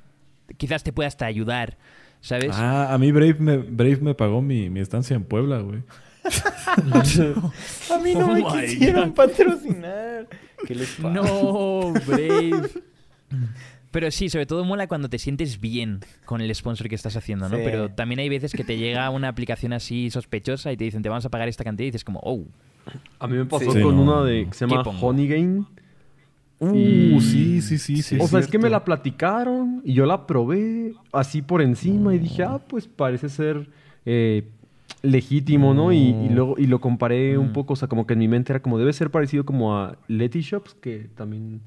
quizás 0.57 0.83
te 0.83 0.93
pueda 0.93 1.07
hasta 1.07 1.27
ayudar, 1.27 1.79
¿sabes? 2.21 2.51
Ah, 2.55 2.93
a 2.93 2.99
mí 2.99 3.13
Brave 3.13 3.37
me, 3.39 3.57
Brave 3.59 3.99
me 3.99 4.15
pagó 4.15 4.43
mi, 4.43 4.69
mi 4.69 4.81
estancia 4.81 5.15
en 5.15 5.23
Puebla, 5.25 5.59
güey. 5.61 5.83
A 7.91 7.99
mí 7.99 8.15
no 8.15 8.27
Oh 8.27 8.35
me 8.35 8.45
quisieron 8.67 9.13
patrocinar. 9.13 10.29
¿Qué 10.67 10.75
les 10.75 10.91
pasa? 10.93 11.11
No, 11.11 11.93
Brave. 12.07 12.71
Pero 13.93 14.11
sí, 14.11 14.29
sobre 14.29 14.47
todo 14.47 14.65
mola 14.65 14.87
cuando 14.89 15.09
te 15.09 15.19
sientes 15.19 15.61
bien 15.61 16.01
con 16.25 16.41
el 16.41 16.53
sponsor 16.55 16.89
que 16.89 16.95
estás 16.97 17.15
haciendo, 17.17 17.49
¿no? 17.49 17.57
Sí. 17.57 17.63
Pero 17.65 17.91
también 17.91 18.19
hay 18.21 18.29
veces 18.29 18.53
que 18.53 18.65
te 18.65 18.77
llega 18.79 19.09
una 19.11 19.29
aplicación 19.29 19.73
así 19.73 20.11
sospechosa 20.11 20.73
y 20.73 20.77
te 20.77 20.85
dicen, 20.85 21.03
te 21.03 21.09
vamos 21.09 21.25
a 21.25 21.29
pagar 21.29 21.49
esta 21.49 21.63
cantidad 21.63 21.85
y 21.87 21.91
dices 21.91 22.03
como, 22.05 22.21
oh, 22.25 22.45
A 23.21 23.29
mí 23.29 23.37
me 23.37 23.45
pasó 23.47 23.71
Sí, 23.73 23.81
con 23.83 23.95
no, 23.97 24.03
una 24.03 24.25
de 24.25 24.47
que 24.49 24.55
se 24.55 24.65
¿Qué 24.67 24.71
llama 24.71 24.83
pongo? 24.83 25.07
Honeygain. 25.07 25.67
Uh, 26.59 26.75
Y- 26.75 27.21
sí, 27.21 27.61
sí, 27.63 27.79
sí, 27.79 28.03
sí. 28.03 28.19
o 28.21 28.27
sea, 28.29 28.39
es 28.41 28.47
que 28.47 28.59
me 28.59 28.71
la 28.71 28.85
platicaron 28.85 29.83
y 29.85 29.95
yo 29.95 30.07
la 30.07 30.27
probé 30.27 30.95
así 31.13 31.43
por 31.43 31.61
encima 31.61 32.15
y 32.15 32.19
dije, 32.19 32.45
ah, 32.45 32.61
pues 32.67 32.87
parece 32.89 33.29
ser 33.29 33.69
eh, 34.07 34.49
legítimo, 35.03 35.75
¿no? 35.75 35.93
Y, 35.93 35.99
y 35.99 36.29
luego 36.29 36.55
y 36.59 36.67
lo 36.67 36.81
comparé 36.81 37.37
un 37.37 37.49
Mm. 37.49 37.53
poco, 37.53 37.73
o 37.73 37.77
sea, 37.77 37.89
como 37.89 38.07
que 38.07 38.13
en 38.15 38.21
mi 38.21 38.29
mente 38.29 38.53
era 38.53 38.61
como 38.63 38.79
debe 38.79 38.93
ser 38.93 39.11
parecido 39.11 39.45
como 39.45 39.77
a 39.77 39.99
Letty 40.09 40.41
Shops, 40.41 40.75
que 40.75 41.09
también 41.17 41.61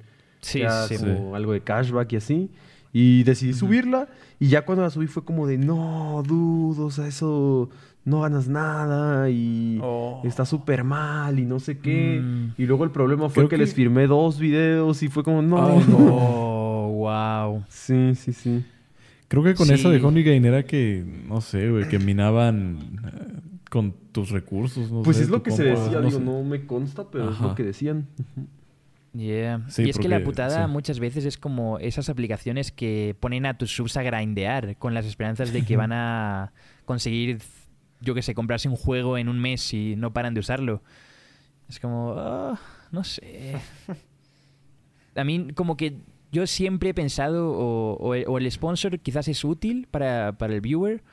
sí, 0.45 0.61
sí. 0.89 0.95
como 0.97 1.35
algo 1.35 1.53
de 1.53 1.61
cashback 1.61 2.13
y 2.13 2.15
así. 2.17 2.49
Y 2.93 3.23
decidí 3.23 3.53
subirla 3.53 4.07
y 4.39 4.47
ya 4.47 4.63
cuando 4.65 4.83
la 4.83 4.89
subí 4.89 5.07
fue 5.07 5.23
como 5.25 5.47
de, 5.47 5.57
no, 5.57 6.23
dude, 6.25 6.81
o 6.81 6.89
sea, 6.91 7.07
eso 7.07 7.69
no 8.05 8.21
ganas 8.21 8.47
nada 8.47 9.29
y 9.29 9.79
Oh. 9.81 10.21
está 10.23 10.45
súper 10.45 10.83
mal 10.85 11.37
y 11.39 11.45
no 11.45 11.59
sé 11.59 11.79
qué. 11.79 12.21
Mm. 12.23 12.53
Y 12.57 12.65
luego 12.65 12.83
el 12.85 12.91
problema 12.91 13.27
fue 13.29 13.43
que, 13.45 13.49
que- 13.51 13.57
les 13.57 13.73
firmé 13.73 14.07
dos 14.07 14.39
videos 14.39 15.03
y 15.03 15.09
fue 15.09 15.23
como, 15.23 15.41
no. 15.41 15.65
Ay, 15.65 15.83
no. 15.89 15.97
Oh, 15.99 16.87
wow. 17.53 17.63
Sí, 17.67 18.15
sí, 18.15 18.31
sí. 18.31 18.63
Creo 19.27 19.43
que 19.43 19.55
con 19.55 19.65
Sí. 19.67 19.73
esa 19.73 19.89
de 19.89 20.01
Honeygain 20.01 20.45
era 20.45 20.63
que, 20.63 21.03
no 21.27 21.41
sé, 21.41 21.69
güey, 21.71 21.89
que 21.89 21.97
minaban 21.99 22.77
eh, 23.05 23.39
con 23.71 23.93
tus 24.13 24.29
recursos. 24.29 24.89
No 24.91 25.01
Pues 25.01 25.17
sé, 25.17 25.23
es 25.23 25.29
lo 25.29 25.41
que 25.43 25.49
se 25.51 25.63
decía, 25.63 25.99
no 25.99 26.05
digo, 26.07 26.19
sé. 26.19 26.23
no 26.23 26.43
me 26.43 26.65
consta, 26.65 27.05
pero 27.11 27.31
es 27.31 27.39
lo 27.41 27.55
que 27.55 27.63
decían. 27.63 28.05
Yeah. 29.15 29.61
Sí, 29.69 29.83
y 29.83 29.89
es 29.89 29.97
que 29.97 30.09
la 30.09 30.21
putada 30.23 30.65
sí. 30.65 30.71
muchas 30.71 30.99
veces 30.99 31.23
es 31.25 31.37
como 31.37 31.79
esas 31.79 32.09
aplicaciones 32.09 32.71
que 32.71 33.15
ponen 33.19 33.45
a 33.45 33.57
tus 33.57 33.73
subs 33.73 33.95
a 33.97 34.03
grindear 34.03 34.75
con 34.77 34.93
las 34.93 35.05
esperanzas 35.05 35.53
de 35.53 35.63
que 35.63 35.77
van 35.77 35.93
a 35.93 36.51
conseguir, 36.83 37.37
yo 38.01 38.13
que 38.13 38.21
sé, 38.21 38.33
comprarse 38.35 38.67
un 38.67 38.75
juego 38.75 39.17
en 39.17 39.29
un 39.29 39.39
mes 39.39 39.73
y 39.73 39.95
no 39.95 40.11
paran 40.11 40.33
de 40.33 40.41
usarlo. 40.41 40.81
Es 41.69 41.79
como, 41.79 42.13
ah, 42.17 42.59
no 42.91 43.03
sé. 43.03 43.55
A 45.15 45.23
mí 45.23 45.47
como 45.55 45.77
que 45.77 45.99
yo 46.31 46.45
siempre 46.45 46.89
he 46.89 46.93
pensado 46.93 47.51
o, 47.51 47.93
o 47.95 48.15
el- 48.15 48.25
o 48.27 48.37
el 48.37 48.51
sponsor 48.51 48.99
quizás 48.99 49.27
es 49.29 49.43
útil 49.45 49.87
para, 49.89 50.33
para 50.37 50.53
el 50.53 50.59
viewer 50.61 51.03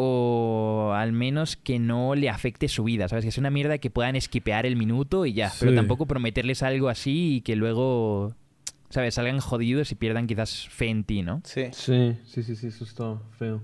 o 0.00 0.92
al 0.94 1.10
menos 1.10 1.56
que 1.56 1.80
no 1.80 2.14
le 2.14 2.30
afecte 2.30 2.68
su 2.68 2.84
vida, 2.84 3.08
¿sabes? 3.08 3.24
Que 3.24 3.30
es 3.30 3.38
una 3.38 3.50
mierda 3.50 3.78
que 3.78 3.90
puedan 3.90 4.14
esquipear 4.14 4.64
el 4.64 4.76
minuto 4.76 5.26
y 5.26 5.32
ya, 5.32 5.52
pero 5.58 5.74
tampoco 5.74 6.06
prometerles 6.06 6.62
algo 6.62 6.88
así 6.88 7.36
y 7.36 7.40
que 7.40 7.56
luego, 7.56 8.32
¿sabes? 8.90 9.14
Salgan 9.14 9.40
jodidos 9.40 9.90
y 9.90 9.96
pierdan 9.96 10.28
quizás 10.28 10.68
fe 10.68 10.86
en 10.88 11.02
ti, 11.02 11.22
¿no? 11.22 11.42
Sí. 11.44 11.64
Sí, 11.72 12.16
sí, 12.24 12.44
sí, 12.44 12.54
sí, 12.54 12.68
eso 12.68 12.84
está 12.84 13.18
feo. 13.38 13.60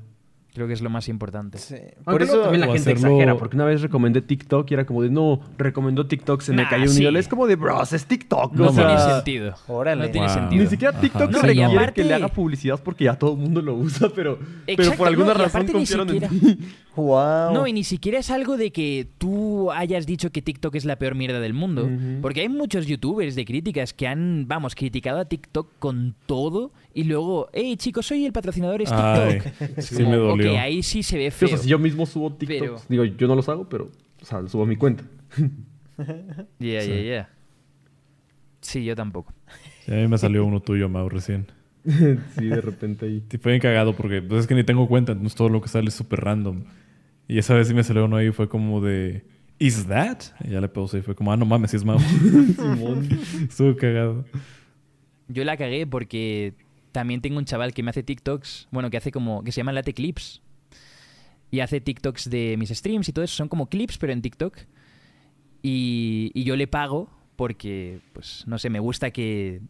Creo 0.54 0.68
que 0.68 0.72
es 0.72 0.80
lo 0.82 0.88
más 0.88 1.08
importante. 1.08 1.58
Sí. 1.58 1.74
Por 2.04 2.22
eso... 2.22 2.40
también 2.42 2.60
la 2.60 2.66
gente 2.68 2.92
hacerlo- 2.92 3.08
exagera, 3.08 3.36
porque 3.36 3.56
una 3.56 3.64
vez 3.64 3.82
recomendé 3.82 4.22
TikTok 4.22 4.70
y 4.70 4.74
era 4.74 4.86
como 4.86 5.02
de, 5.02 5.10
no, 5.10 5.40
recomendó 5.58 6.06
TikTok, 6.06 6.42
se 6.42 6.52
me 6.52 6.62
Nah, 6.62 6.68
cayó 6.70 6.84
un 6.84 6.88
sí. 6.90 7.02
ídolo. 7.02 7.18
Es 7.18 7.26
como 7.26 7.48
de, 7.48 7.56
bros, 7.56 7.92
es 7.92 8.06
TikTok. 8.06 8.52
No 8.54 8.68
o 8.68 8.72
sea, 8.72 8.86
tiene 8.86 9.12
sentido. 9.14 9.54
Órale. 9.66 10.06
No 10.06 10.10
tiene 10.12 10.26
Wow. 10.28 10.34
sentido. 10.36 10.62
Ni 10.62 10.68
siquiera 10.70 11.00
TikTok 11.00 11.22
Ajá. 11.22 11.30
No, 11.32 11.42
requiere 11.42 11.74
aparte- 11.74 11.92
que 11.94 12.04
le 12.04 12.14
haga 12.14 12.28
publicidad 12.28 12.80
porque 12.84 13.02
ya 13.04 13.18
todo 13.18 13.32
el 13.32 13.38
mundo 13.38 13.60
lo 13.62 13.74
usa, 13.74 14.08
pero, 14.14 14.38
pero 14.64 14.92
por 14.92 15.08
alguna 15.08 15.34
no, 15.34 15.40
razón 15.42 15.66
confiaron 15.66 16.08
en 16.10 16.20
ti. 16.28 16.58
Wow. 16.96 17.52
No, 17.52 17.66
y 17.66 17.72
ni 17.72 17.82
siquiera 17.82 18.18
es 18.20 18.30
algo 18.30 18.56
de 18.56 18.70
que 18.70 19.08
tú 19.18 19.72
hayas 19.72 20.06
dicho 20.06 20.30
que 20.30 20.42
TikTok 20.42 20.74
es 20.76 20.84
la 20.84 20.96
peor 20.96 21.14
mierda 21.16 21.40
del 21.40 21.52
mundo. 21.52 21.88
Porque 22.22 22.42
hay 22.42 22.48
muchos 22.48 22.86
youtubers 22.86 23.34
de 23.34 23.44
críticas 23.44 23.92
que 23.92 24.06
han, 24.06 24.46
vamos, 24.46 24.74
criticado 24.76 25.18
a 25.18 25.24
TikTok 25.24 25.68
con 25.80 26.14
todo 26.26 26.70
y 26.94 27.04
luego, 27.04 27.48
hey 27.52 27.76
chicos, 27.76 28.06
soy 28.06 28.24
el 28.24 28.32
patrocinador 28.32 28.80
es 28.82 28.92
Ay, 28.92 29.40
TikTok. 29.40 29.52
Es 29.78 29.86
sí 29.86 29.96
como, 29.96 30.10
me 30.10 30.16
dolió. 30.16 30.52
Ok, 30.52 30.58
ahí 30.58 30.82
sí 30.84 31.02
se 31.02 31.18
ve 31.18 31.30
Sí, 31.32 31.44
o 31.44 31.48
feo. 31.48 31.48
sea, 31.48 31.58
si 31.58 31.68
yo 31.68 31.78
mismo 31.80 32.06
subo 32.06 32.32
TikTok, 32.32 32.58
Pero- 32.60 32.80
digo, 32.88 33.04
yo 33.04 33.26
no 33.26 33.34
los 33.34 33.48
hago, 33.48 33.68
pero, 33.68 33.90
o 34.22 34.24
sea, 34.24 34.40
los 34.40 34.52
subo 34.52 34.62
a 34.62 34.66
mi 34.66 34.76
cuenta. 34.76 35.04
Yeah, 36.58 36.80
Sí. 36.82 36.88
yeah, 36.88 37.02
yeah. 37.02 37.28
Sí, 38.60 38.84
yo 38.84 38.96
tampoco. 38.96 39.32
Sí, 39.84 39.92
a 39.92 39.96
mí 39.96 40.08
me 40.08 40.18
salió 40.18 40.44
uno 40.46 40.60
tuyo, 40.60 40.88
Mau, 40.88 41.08
recién. 41.08 41.46
sí, 41.84 42.46
de 42.46 42.60
repente 42.60 43.06
ahí. 43.06 43.22
Sí, 43.30 43.38
fue 43.38 43.52
bien 43.52 43.60
cagado 43.60 43.94
porque 43.94 44.22
pues, 44.22 44.40
es 44.42 44.46
que 44.46 44.54
ni 44.54 44.64
tengo 44.64 44.88
cuenta, 44.88 45.12
entonces 45.12 45.36
todo 45.36 45.48
lo 45.50 45.60
que 45.60 45.68
sale 45.68 45.88
es 45.88 45.94
súper 45.94 46.20
random. 46.20 46.62
Y 47.28 47.38
esa 47.38 47.54
vez 47.54 47.68
sí 47.68 47.74
me 47.74 47.82
salió 47.82 48.04
uno 48.04 48.16
ahí 48.16 48.28
y 48.28 48.32
fue 48.32 48.48
como 48.48 48.80
de... 48.80 49.24
¿Is 49.58 49.86
that? 49.86 50.18
Y 50.44 50.50
ya 50.50 50.60
le 50.60 50.68
pausé 50.68 50.98
y 50.98 51.02
fue 51.02 51.14
como, 51.14 51.32
ah, 51.32 51.36
no 51.36 51.46
mames, 51.46 51.70
sí 51.70 51.76
es 51.76 51.84
Mao. 51.84 51.98
Estuvo 53.48 53.76
cagado. 53.76 54.24
Yo 55.28 55.44
la 55.44 55.56
cagué 55.56 55.86
porque 55.86 56.54
también 56.92 57.20
tengo 57.20 57.38
un 57.38 57.44
chaval 57.44 57.72
que 57.72 57.82
me 57.82 57.90
hace 57.90 58.02
TikToks, 58.02 58.68
bueno, 58.70 58.90
que 58.90 58.96
hace 58.96 59.10
como, 59.10 59.42
que 59.42 59.52
se 59.52 59.58
llama 59.58 59.72
Late 59.72 59.94
Clips. 59.94 60.42
Y 61.50 61.60
hace 61.60 61.80
TikToks 61.80 62.30
de 62.30 62.56
mis 62.58 62.70
streams 62.70 63.08
y 63.08 63.12
todo 63.12 63.24
eso. 63.24 63.36
Son 63.36 63.48
como 63.48 63.68
clips, 63.68 63.96
pero 63.96 64.12
en 64.12 64.22
TikTok. 64.22 64.58
Y, 65.62 66.32
y 66.34 66.44
yo 66.44 66.56
le 66.56 66.66
pago 66.66 67.08
porque, 67.36 68.00
pues, 68.12 68.44
no 68.46 68.58
sé, 68.58 68.70
me 68.70 68.80
gusta 68.80 69.12
que, 69.12 69.60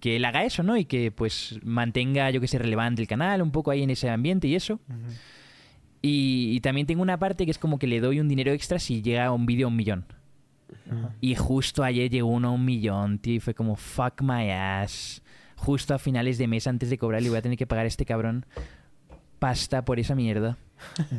que 0.00 0.16
él 0.16 0.24
haga 0.26 0.44
eso, 0.44 0.62
¿no? 0.62 0.76
Y 0.76 0.84
que, 0.84 1.10
pues, 1.10 1.58
mantenga, 1.64 2.30
yo 2.30 2.40
que 2.40 2.46
sé, 2.46 2.58
relevante 2.58 3.00
el 3.00 3.08
canal, 3.08 3.40
un 3.42 3.50
poco 3.50 3.70
ahí 3.70 3.82
en 3.82 3.90
ese 3.90 4.10
ambiente 4.10 4.48
y 4.48 4.54
eso. 4.54 4.80
Y, 6.06 6.50
y 6.54 6.60
también 6.60 6.86
tengo 6.86 7.00
una 7.00 7.18
parte 7.18 7.46
que 7.46 7.50
es 7.50 7.56
como 7.58 7.78
que 7.78 7.86
le 7.86 7.98
doy 8.00 8.20
un 8.20 8.28
dinero 8.28 8.52
extra 8.52 8.78
si 8.78 9.00
llega 9.00 9.32
un 9.32 9.46
vídeo 9.46 9.66
a 9.66 9.70
un 9.70 9.76
millón. 9.76 10.04
Y 11.20 11.34
justo 11.34 11.82
ayer 11.82 12.10
llegó 12.10 12.28
uno 12.28 12.48
a 12.48 12.50
un 12.52 12.64
millón, 12.64 13.18
tío, 13.18 13.34
y 13.36 13.40
fue 13.40 13.54
como, 13.54 13.74
fuck 13.76 14.20
my 14.20 14.50
ass. 14.50 15.22
Justo 15.56 15.94
a 15.94 15.98
finales 15.98 16.36
de 16.36 16.46
mes, 16.46 16.66
antes 16.66 16.90
de 16.90 16.98
cobrar, 16.98 17.22
le 17.22 17.30
voy 17.30 17.38
a 17.38 17.42
tener 17.42 17.56
que 17.56 17.66
pagar 17.66 17.84
a 17.86 17.88
este 17.88 18.04
cabrón 18.04 18.44
pasta 19.38 19.84
por 19.84 19.98
esa 19.98 20.14
mierda. 20.14 20.58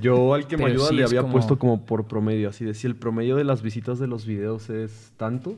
Yo 0.01 0.33
al 0.33 0.45
que 0.47 0.57
me 0.57 0.65
ayuda 0.65 0.87
sí 0.89 0.95
le 0.95 1.03
había 1.03 1.21
como- 1.21 1.33
puesto 1.33 1.57
como 1.57 1.85
por 1.85 2.05
promedio, 2.07 2.49
así 2.49 2.63
de 2.65 2.73
si 2.73 2.85
el 2.87 2.95
promedio 2.95 3.35
de 3.37 3.43
las 3.43 3.61
visitas 3.61 3.97
de 3.99 4.07
los 4.07 4.25
videos 4.25 4.69
es 4.69 5.13
tanto, 5.17 5.57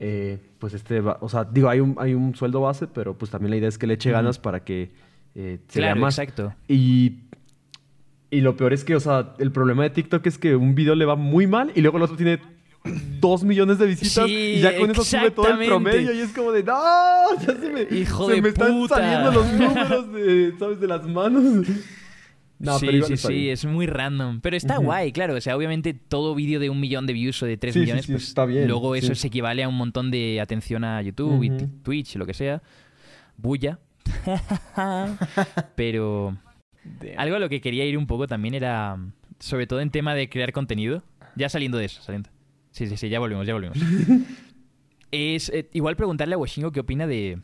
eh, 0.00 0.38
pues 0.58 0.74
este 0.74 1.00
va, 1.00 1.18
o 1.20 1.28
sea, 1.28 1.44
digo, 1.44 1.68
hay 1.68 1.80
un, 1.80 1.96
hay 1.98 2.14
un 2.14 2.34
sueldo 2.34 2.60
base, 2.62 2.86
pero 2.88 3.16
pues 3.16 3.30
también 3.30 3.50
la 3.50 3.56
idea 3.56 3.68
es 3.68 3.78
que 3.78 3.86
le 3.86 3.94
eche 3.94 4.10
ganas 4.10 4.38
para 4.38 4.64
que 4.64 4.90
eh, 5.34 5.58
se 5.68 5.80
vea 5.80 5.90
Claro, 5.90 6.00
más. 6.00 6.18
exacto. 6.18 6.54
Y, 6.68 7.18
y 8.30 8.40
lo 8.40 8.56
peor 8.56 8.72
es 8.72 8.84
que, 8.84 8.94
o 8.96 9.00
sea, 9.00 9.34
el 9.38 9.52
problema 9.52 9.82
de 9.84 9.90
TikTok 9.90 10.26
es 10.26 10.38
que 10.38 10.54
un 10.56 10.74
video 10.74 10.94
le 10.94 11.04
va 11.04 11.16
muy 11.16 11.46
mal 11.46 11.72
y 11.74 11.80
luego 11.80 11.96
el 11.98 12.02
otro 12.04 12.16
tiene 12.16 12.38
dos 13.20 13.42
millones 13.44 13.78
de 13.78 13.86
visitas 13.86 14.26
Sí, 14.26 14.54
y 14.56 14.60
ya 14.60 14.76
con 14.78 14.90
eso 14.90 15.04
sube 15.04 15.30
todo 15.30 15.48
el 15.48 15.66
promedio 15.66 16.12
y 16.14 16.20
es 16.20 16.30
como 16.32 16.52
de, 16.52 16.62
no, 16.62 16.74
ya 17.40 17.46
se 17.58 17.68
me, 17.70 17.82
Hijo 17.98 18.28
se 18.28 18.34
de 18.36 18.42
me 18.42 18.48
están 18.50 18.72
puta". 18.72 18.94
saliendo 18.96 19.32
los 19.32 19.52
números 19.52 20.12
de, 20.12 20.54
¿sabes? 20.58 20.80
de 20.80 20.86
las 20.86 21.06
manos. 21.06 21.66
No, 22.60 22.76
sí, 22.80 22.86
pero 22.90 23.06
sí, 23.06 23.16
sí, 23.16 23.50
es 23.50 23.64
muy 23.64 23.86
random. 23.86 24.40
Pero 24.40 24.56
está 24.56 24.78
guay, 24.78 25.12
claro. 25.12 25.34
O 25.36 25.40
sea, 25.40 25.56
obviamente 25.56 25.94
todo 25.94 26.34
vídeo 26.34 26.58
de 26.58 26.68
un 26.70 26.80
millón 26.80 27.06
de 27.06 27.12
views 27.12 27.40
o 27.44 27.46
de 27.46 27.56
tres 27.56 27.72
Sí, 27.74 27.78
millones, 27.78 28.06
sí, 28.06 28.10
pues 28.10 28.24
está 28.26 28.46
bien, 28.46 28.66
luego 28.66 28.96
eso 28.96 29.14
se 29.14 29.28
equivale 29.28 29.62
a 29.62 29.68
un 29.68 29.76
montón 29.76 30.10
de 30.10 30.40
atención 30.40 30.82
a 30.82 31.00
YouTube 31.00 31.40
y 31.44 31.50
Ujú. 31.50 31.56
t- 31.58 31.68
Twitch 31.84 32.16
y 32.16 32.18
lo 32.18 32.26
que 32.26 32.34
sea. 32.34 32.60
Bulla. 33.36 33.78
Pero 35.76 36.36
algo 37.16 37.36
a 37.36 37.38
lo 37.38 37.48
que 37.48 37.60
quería 37.60 37.84
ir 37.84 37.96
un 37.98 38.06
poco 38.06 38.26
también 38.26 38.54
era, 38.54 38.96
sobre 39.38 39.66
todo 39.66 39.80
en 39.80 39.90
tema 39.90 40.14
de 40.14 40.28
crear 40.28 40.52
contenido. 40.52 41.02
Ya 41.36 41.48
saliendo 41.48 41.78
de 41.78 41.84
eso, 41.86 42.02
saliendo. 42.02 42.30
Sí, 42.70 42.86
sí, 42.86 42.96
sí, 42.96 43.08
ya 43.08 43.18
volvemos, 43.20 43.46
ya 43.46 43.54
volvemos. 43.54 43.78
es 45.10 45.48
eh, 45.50 45.68
igual 45.72 45.96
preguntarle 45.96 46.34
a 46.34 46.38
Washingo 46.38 46.70
qué 46.72 46.80
opina 46.80 47.06
de 47.06 47.40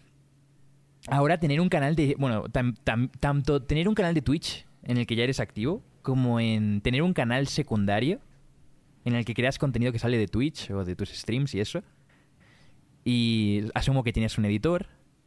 ahora 1.09 1.39
tener 1.39 1.61
un 1.61 1.69
canal 1.69 1.97
de, 1.97 2.15
bueno, 2.19 2.45
tam- 2.45 2.77
tam- 2.85 3.11
tanto 3.21 3.63
tener 3.63 3.89
un 3.89 3.95
canal 3.95 4.15
de 4.15 4.23
Twitch 4.23 4.67
en 4.83 4.97
el 4.99 5.07
que 5.07 5.17
ya 5.17 5.25
eres 5.25 5.41
activo, 5.41 5.83
como 6.03 6.41
en 6.41 6.81
tener 6.83 7.03
un 7.03 7.13
canal 7.15 7.47
secundario 7.49 8.21
en 9.05 9.15
el 9.15 9.25
que 9.25 9.35
creas 9.35 9.59
contenido 9.59 9.93
que 9.93 9.99
sale 9.99 10.19
de 10.19 10.29
Twitch 10.29 10.71
o 10.71 10.85
de 10.85 10.97
tus 10.97 11.11
streams 11.11 11.55
y 11.55 11.61
eso. 11.61 11.83
Y 13.05 13.65
asumo 13.75 14.03
que 14.03 14.13
tienes 14.13 14.39
un 14.39 14.45
editor 14.47 14.87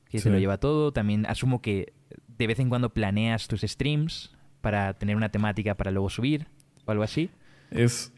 que 0.09 0.17
Sí. 0.19 0.23
te 0.25 0.29
lo 0.31 0.39
lleva 0.39 0.57
todo. 0.57 0.91
También 0.91 1.25
asumo 1.27 1.61
que 1.61 1.93
de 2.37 2.47
vez 2.47 2.59
en 2.59 2.69
cuando 2.69 2.89
planeas 2.89 3.47
tus 3.47 3.61
streams 3.61 4.31
para 4.61 4.93
tener 4.93 5.15
una 5.15 5.29
temática 5.29 5.75
para 5.75 5.91
luego 5.91 6.09
subir 6.09 6.47
o 6.85 6.91
algo 6.91 7.03
así. 7.03 7.29
Es, 7.71 8.11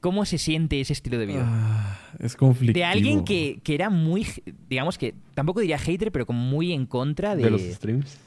¿Cómo 0.00 0.24
se 0.26 0.36
siente 0.38 0.80
ese 0.80 0.92
estilo 0.92 1.18
de 1.18 1.26
vida? 1.26 1.42
ah, 1.46 1.98
es 2.18 2.36
conflictivo. 2.36 2.78
de 2.78 2.84
alguien 2.84 3.24
que, 3.24 3.60
que 3.64 3.74
era 3.74 3.88
muy, 3.90 4.26
digamos 4.68 4.98
que, 4.98 5.14
tampoco 5.34 5.60
diría 5.60 5.78
hater, 5.78 6.12
pero 6.12 6.26
como 6.26 6.40
muy 6.40 6.72
en 6.72 6.84
contra 6.86 7.34
de, 7.36 7.44
de 7.44 7.50
los 7.50 7.62
streams. 7.62 8.18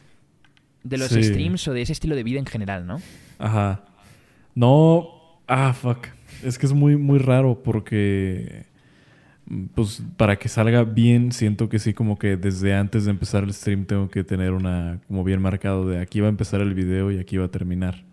de 0.83 0.97
los 0.97 1.09
Sí. 1.09 1.23
streams 1.23 1.67
o 1.67 1.73
de 1.73 1.81
ese 1.83 1.93
estilo 1.93 2.15
de 2.15 2.23
vida 2.23 2.39
en 2.39 2.45
general, 2.47 2.87
¿no? 2.87 2.99
Ajá. 3.37 3.83
No. 4.55 5.09
Ah, 5.47 5.73
fuck. 5.73 6.07
Es 6.43 6.57
que 6.57 6.65
es 6.65 6.73
muy, 6.73 6.97
muy 6.97 7.19
raro 7.19 7.61
porque. 7.61 8.65
Pues 9.76 10.03
para 10.18 10.36
que 10.38 10.49
salga 10.49 10.84
bien, 10.84 11.32
siento 11.32 11.69
que 11.69 11.80
sí, 11.80 11.94
como 11.94 12.19
que 12.19 12.36
desde 12.36 12.74
antes 12.76 13.06
de 13.06 13.11
empezar 13.11 13.44
el 13.44 13.53
stream 13.53 13.86
tengo 13.86 14.10
que 14.10 14.24
tener 14.24 14.52
una. 14.52 14.99
Como 15.07 15.24
bien 15.24 15.41
marcado 15.41 15.88
de 15.88 15.99
aquí 16.02 16.19
va 16.19 16.28
a 16.28 16.30
empezar 16.30 16.60
el 16.61 16.74
video 16.74 17.11
y 17.11 17.18
aquí 17.19 17.38
va 17.38 17.45
a 17.45 17.52
terminar. 17.52 18.03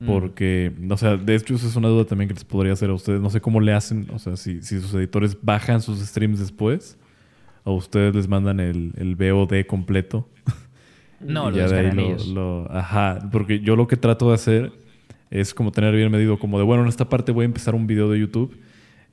Mm. 0.00 0.06
Porque, 0.06 0.72
o 0.90 0.96
sea, 0.98 1.16
de 1.16 1.34
hecho, 1.34 1.54
esa 1.54 1.66
es 1.66 1.76
una 1.76 1.88
duda 1.88 2.04
también 2.04 2.28
que 2.28 2.34
les 2.34 2.44
podría 2.44 2.74
hacer 2.74 2.90
a 2.90 2.94
ustedes. 2.94 3.20
No 3.22 3.30
sé 3.30 3.40
cómo 3.40 3.60
le 3.60 3.72
hacen, 3.72 4.06
o 4.12 4.18
sea, 4.18 4.36
si, 4.36 4.60
si 4.60 4.80
sus 4.80 4.92
editores 4.94 5.38
bajan 5.40 5.80
sus 5.80 5.98
streams 6.00 6.38
después 6.40 6.98
o 7.62 7.74
ustedes 7.74 8.14
les 8.14 8.28
mandan 8.28 8.60
el, 8.60 8.92
el 8.96 9.16
VOD 9.16 9.64
completo. 9.66 10.28
No, 11.20 11.48
Y 11.48 11.52
lo 11.52 11.56
ya 11.56 11.68
de 11.68 11.78
ahí 11.78 12.16
lo- 12.34 12.70
ajá, 12.70 13.30
porque 13.32 13.60
yo 13.60 13.76
lo 13.76 13.86
que 13.86 13.96
trato 13.96 14.28
de 14.28 14.34
hacer 14.34 14.72
es 15.30 15.54
como 15.54 15.72
tener 15.72 15.94
bien 15.94 16.10
medido, 16.12 16.38
como 16.38 16.58
de, 16.58 16.64
bueno, 16.64 16.82
en 16.82 16.88
esta 16.90 17.08
parte 17.08 17.32
voy 17.32 17.44
a 17.44 17.46
empezar 17.46 17.74
un 17.74 17.86
video 17.86 18.10
de 18.10 18.18
YouTube 18.20 18.54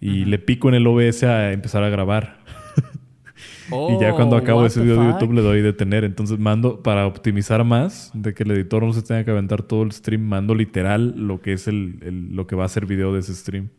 y 0.02 0.26
le 0.26 0.40
pico 0.40 0.68
en 0.68 0.76
el 0.76 0.86
OBS 0.88 1.24
a 1.24 1.54
empezar 1.54 1.84
a 1.84 1.90
grabar. 1.90 2.40
y 3.70 4.00
ya 4.02 4.14
cuando 4.14 4.36
Oh, 4.36 4.40
acabo 4.40 4.60
what 4.62 4.68
ese 4.68 4.82
video 4.82 5.00
de? 5.02 5.12
YouTube 5.12 5.34
le 5.34 5.42
doy 5.42 5.62
detener. 5.62 6.04
Entonces 6.04 6.38
mando, 6.40 6.82
para 6.82 7.06
optimizar 7.08 7.64
más, 7.64 8.12
de 8.14 8.34
que 8.34 8.44
el 8.44 8.52
editor 8.52 8.84
no 8.84 8.92
se 8.94 9.02
tenga 9.04 9.24
que 9.24 9.32
aventar 9.32 9.62
todo 9.64 9.84
el 9.84 9.92
stream, 9.92 10.22
mando 10.24 10.56
literal 10.56 11.14
lo 11.16 11.40
que 11.42 11.54
es 11.54 11.68
el, 11.68 12.00
el- 12.02 12.36
lo 12.36 12.48
que 12.48 12.56
va 12.56 12.66
a 12.66 12.68
ser 12.70 12.86
video 12.86 13.14
de 13.14 13.20
ese 13.22 13.34
stream. 13.36 13.70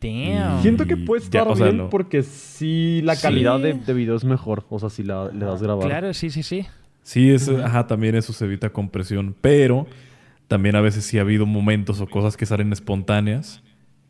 Damn. 0.00 0.60
Siento 0.62 0.86
que 0.86 0.96
puede 0.96 1.20
ya, 1.22 1.40
estar 1.40 1.48
o 1.48 1.56
sea, 1.56 1.66
bien 1.66 1.78
lo- 1.78 1.90
porque 1.90 2.22
sí 2.22 3.00
la 3.04 3.14
Sí. 3.16 3.22
calidad 3.22 3.58
de, 3.60 3.74
de 3.74 3.94
video 3.94 4.16
es 4.16 4.24
mejor. 4.24 4.64
O 4.68 4.78
sea, 4.78 4.90
si 4.90 5.02
la, 5.02 5.30
le 5.32 5.44
das 5.44 5.62
grabar. 5.62 5.86
Claro, 5.86 6.12
sí, 6.14 6.30
sí, 6.30 6.42
sí. 6.42 6.66
Sí, 7.02 7.30
es, 7.30 7.48
ajá, 7.48 7.86
también 7.86 8.14
eso 8.16 8.32
se 8.32 8.44
evita 8.44 8.70
compresión, 8.70 9.34
pero 9.40 9.86
también 10.48 10.74
a 10.76 10.80
veces 10.80 11.04
sí 11.04 11.18
ha 11.18 11.22
habido 11.22 11.46
momentos 11.46 12.00
o 12.00 12.06
cosas 12.08 12.36
que 12.36 12.46
salen 12.46 12.72
espontáneas 12.72 13.62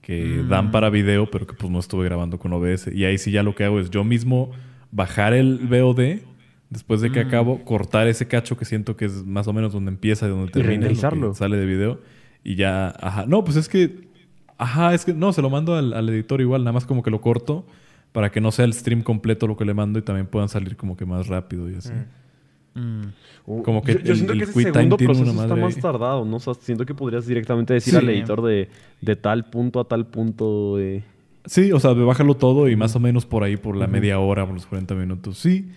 que 0.06 0.42
Mm. 0.44 0.48
dan 0.48 0.70
para 0.70 0.88
video, 0.88 1.28
pero 1.28 1.48
que 1.48 1.54
pues 1.54 1.68
no 1.68 1.80
estuve 1.80 2.04
grabando 2.04 2.38
con 2.38 2.52
OBS. 2.52 2.92
Y 2.94 3.04
ahí 3.04 3.18
sí 3.18 3.32
ya 3.32 3.42
lo 3.42 3.56
que 3.56 3.64
hago 3.64 3.80
es 3.80 3.90
yo 3.90 4.04
mismo 4.04 4.52
bajar 4.92 5.32
el 5.34 5.58
VOD, 5.68 6.20
después 6.70 7.00
de 7.00 7.10
que 7.10 7.24
Mm. 7.24 7.26
acabo, 7.26 7.64
cortar 7.64 8.06
ese 8.06 8.28
cacho 8.28 8.56
que 8.56 8.64
siento 8.64 8.96
que 8.96 9.06
es 9.06 9.24
más 9.26 9.48
o 9.48 9.52
menos 9.52 9.72
donde 9.72 9.90
empieza 9.90 10.26
y 10.26 10.30
donde 10.30 10.52
termina, 10.52 10.72
renderizarlo. 10.86 11.34
sale 11.34 11.56
de 11.56 11.66
video, 11.66 12.00
y 12.44 12.54
ya, 12.54 12.90
ajá. 13.00 13.26
No, 13.26 13.42
pues 13.42 13.56
es 13.56 13.68
que, 13.68 14.06
ajá, 14.58 14.94
es 14.94 15.04
que 15.04 15.12
no, 15.12 15.32
se 15.32 15.42
lo 15.42 15.50
mando 15.50 15.74
al, 15.74 15.92
al 15.92 16.08
editor 16.08 16.40
igual, 16.40 16.62
nada 16.62 16.72
más 16.72 16.86
como 16.86 17.02
que 17.02 17.10
lo 17.10 17.20
corto 17.20 17.66
para 18.12 18.30
que 18.30 18.40
no 18.40 18.52
sea 18.52 18.64
el 18.64 18.74
stream 18.74 19.02
completo 19.02 19.48
lo 19.48 19.56
que 19.56 19.64
le 19.64 19.74
mando 19.74 19.98
y 19.98 20.02
también 20.02 20.26
puedan 20.28 20.48
salir 20.48 20.76
como 20.76 20.96
que 20.96 21.04
más 21.04 21.26
rápido 21.26 21.68
y 21.68 21.74
así. 21.74 21.92
Mm. 21.92 22.04
Uh, 23.46 23.62
Como 23.62 23.82
que 23.82 23.94
yo, 23.94 24.00
yo 24.00 24.10
el- 24.12 24.16
siento 24.16 24.32
el 24.32 24.38
que 24.40 24.44
ese 24.44 24.52
time 24.72 24.72
segundo 24.74 24.96
proceso 24.98 25.42
está 25.42 25.56
más 25.56 25.76
tardado, 25.76 26.24
¿no? 26.24 26.36
O 26.36 26.40
sea, 26.40 26.54
siento 26.54 26.84
que 26.84 26.94
podrías 26.94 27.26
directamente 27.26 27.74
decir 27.74 27.92
Sí. 27.92 27.98
al 27.98 28.08
editor 28.10 28.42
de, 28.42 28.68
de 29.00 29.16
tal 29.16 29.48
punto 29.50 29.80
a 29.80 29.84
tal 29.84 30.06
punto 30.06 30.76
de... 30.76 31.02
Sí, 31.46 31.70
o 31.72 31.78
sea, 31.80 31.92
bájalo 31.92 32.34
todo 32.34 32.68
y 32.68 32.74
más 32.76 32.96
o 32.96 33.00
menos 33.00 33.24
por 33.24 33.44
ahí, 33.44 33.56
por 33.56 33.76
la 33.76 33.86
media 33.86 34.18
hora, 34.18 34.44
por 34.44 34.54
los 34.54 34.66
40 34.66 34.94
minutos. 34.96 35.38
Sí, 35.38 35.68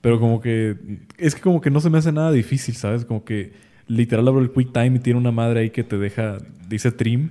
pero 0.00 0.18
como 0.18 0.40
que... 0.40 0.76
Es 1.18 1.34
que 1.34 1.40
como 1.42 1.60
que 1.60 1.70
no 1.70 1.80
se 1.80 1.90
me 1.90 1.98
hace 1.98 2.12
nada 2.12 2.32
difícil, 2.32 2.74
¿sabes? 2.74 3.04
Como 3.04 3.24
que 3.24 3.52
literal 3.86 4.26
abro 4.26 4.40
el 4.40 4.50
QuickTime 4.50 4.96
y 4.96 4.98
tiene 5.00 5.18
una 5.20 5.30
madre 5.30 5.60
ahí 5.60 5.70
que 5.70 5.84
te 5.84 5.98
deja... 5.98 6.38
Dice 6.68 6.90
trim 6.92 7.30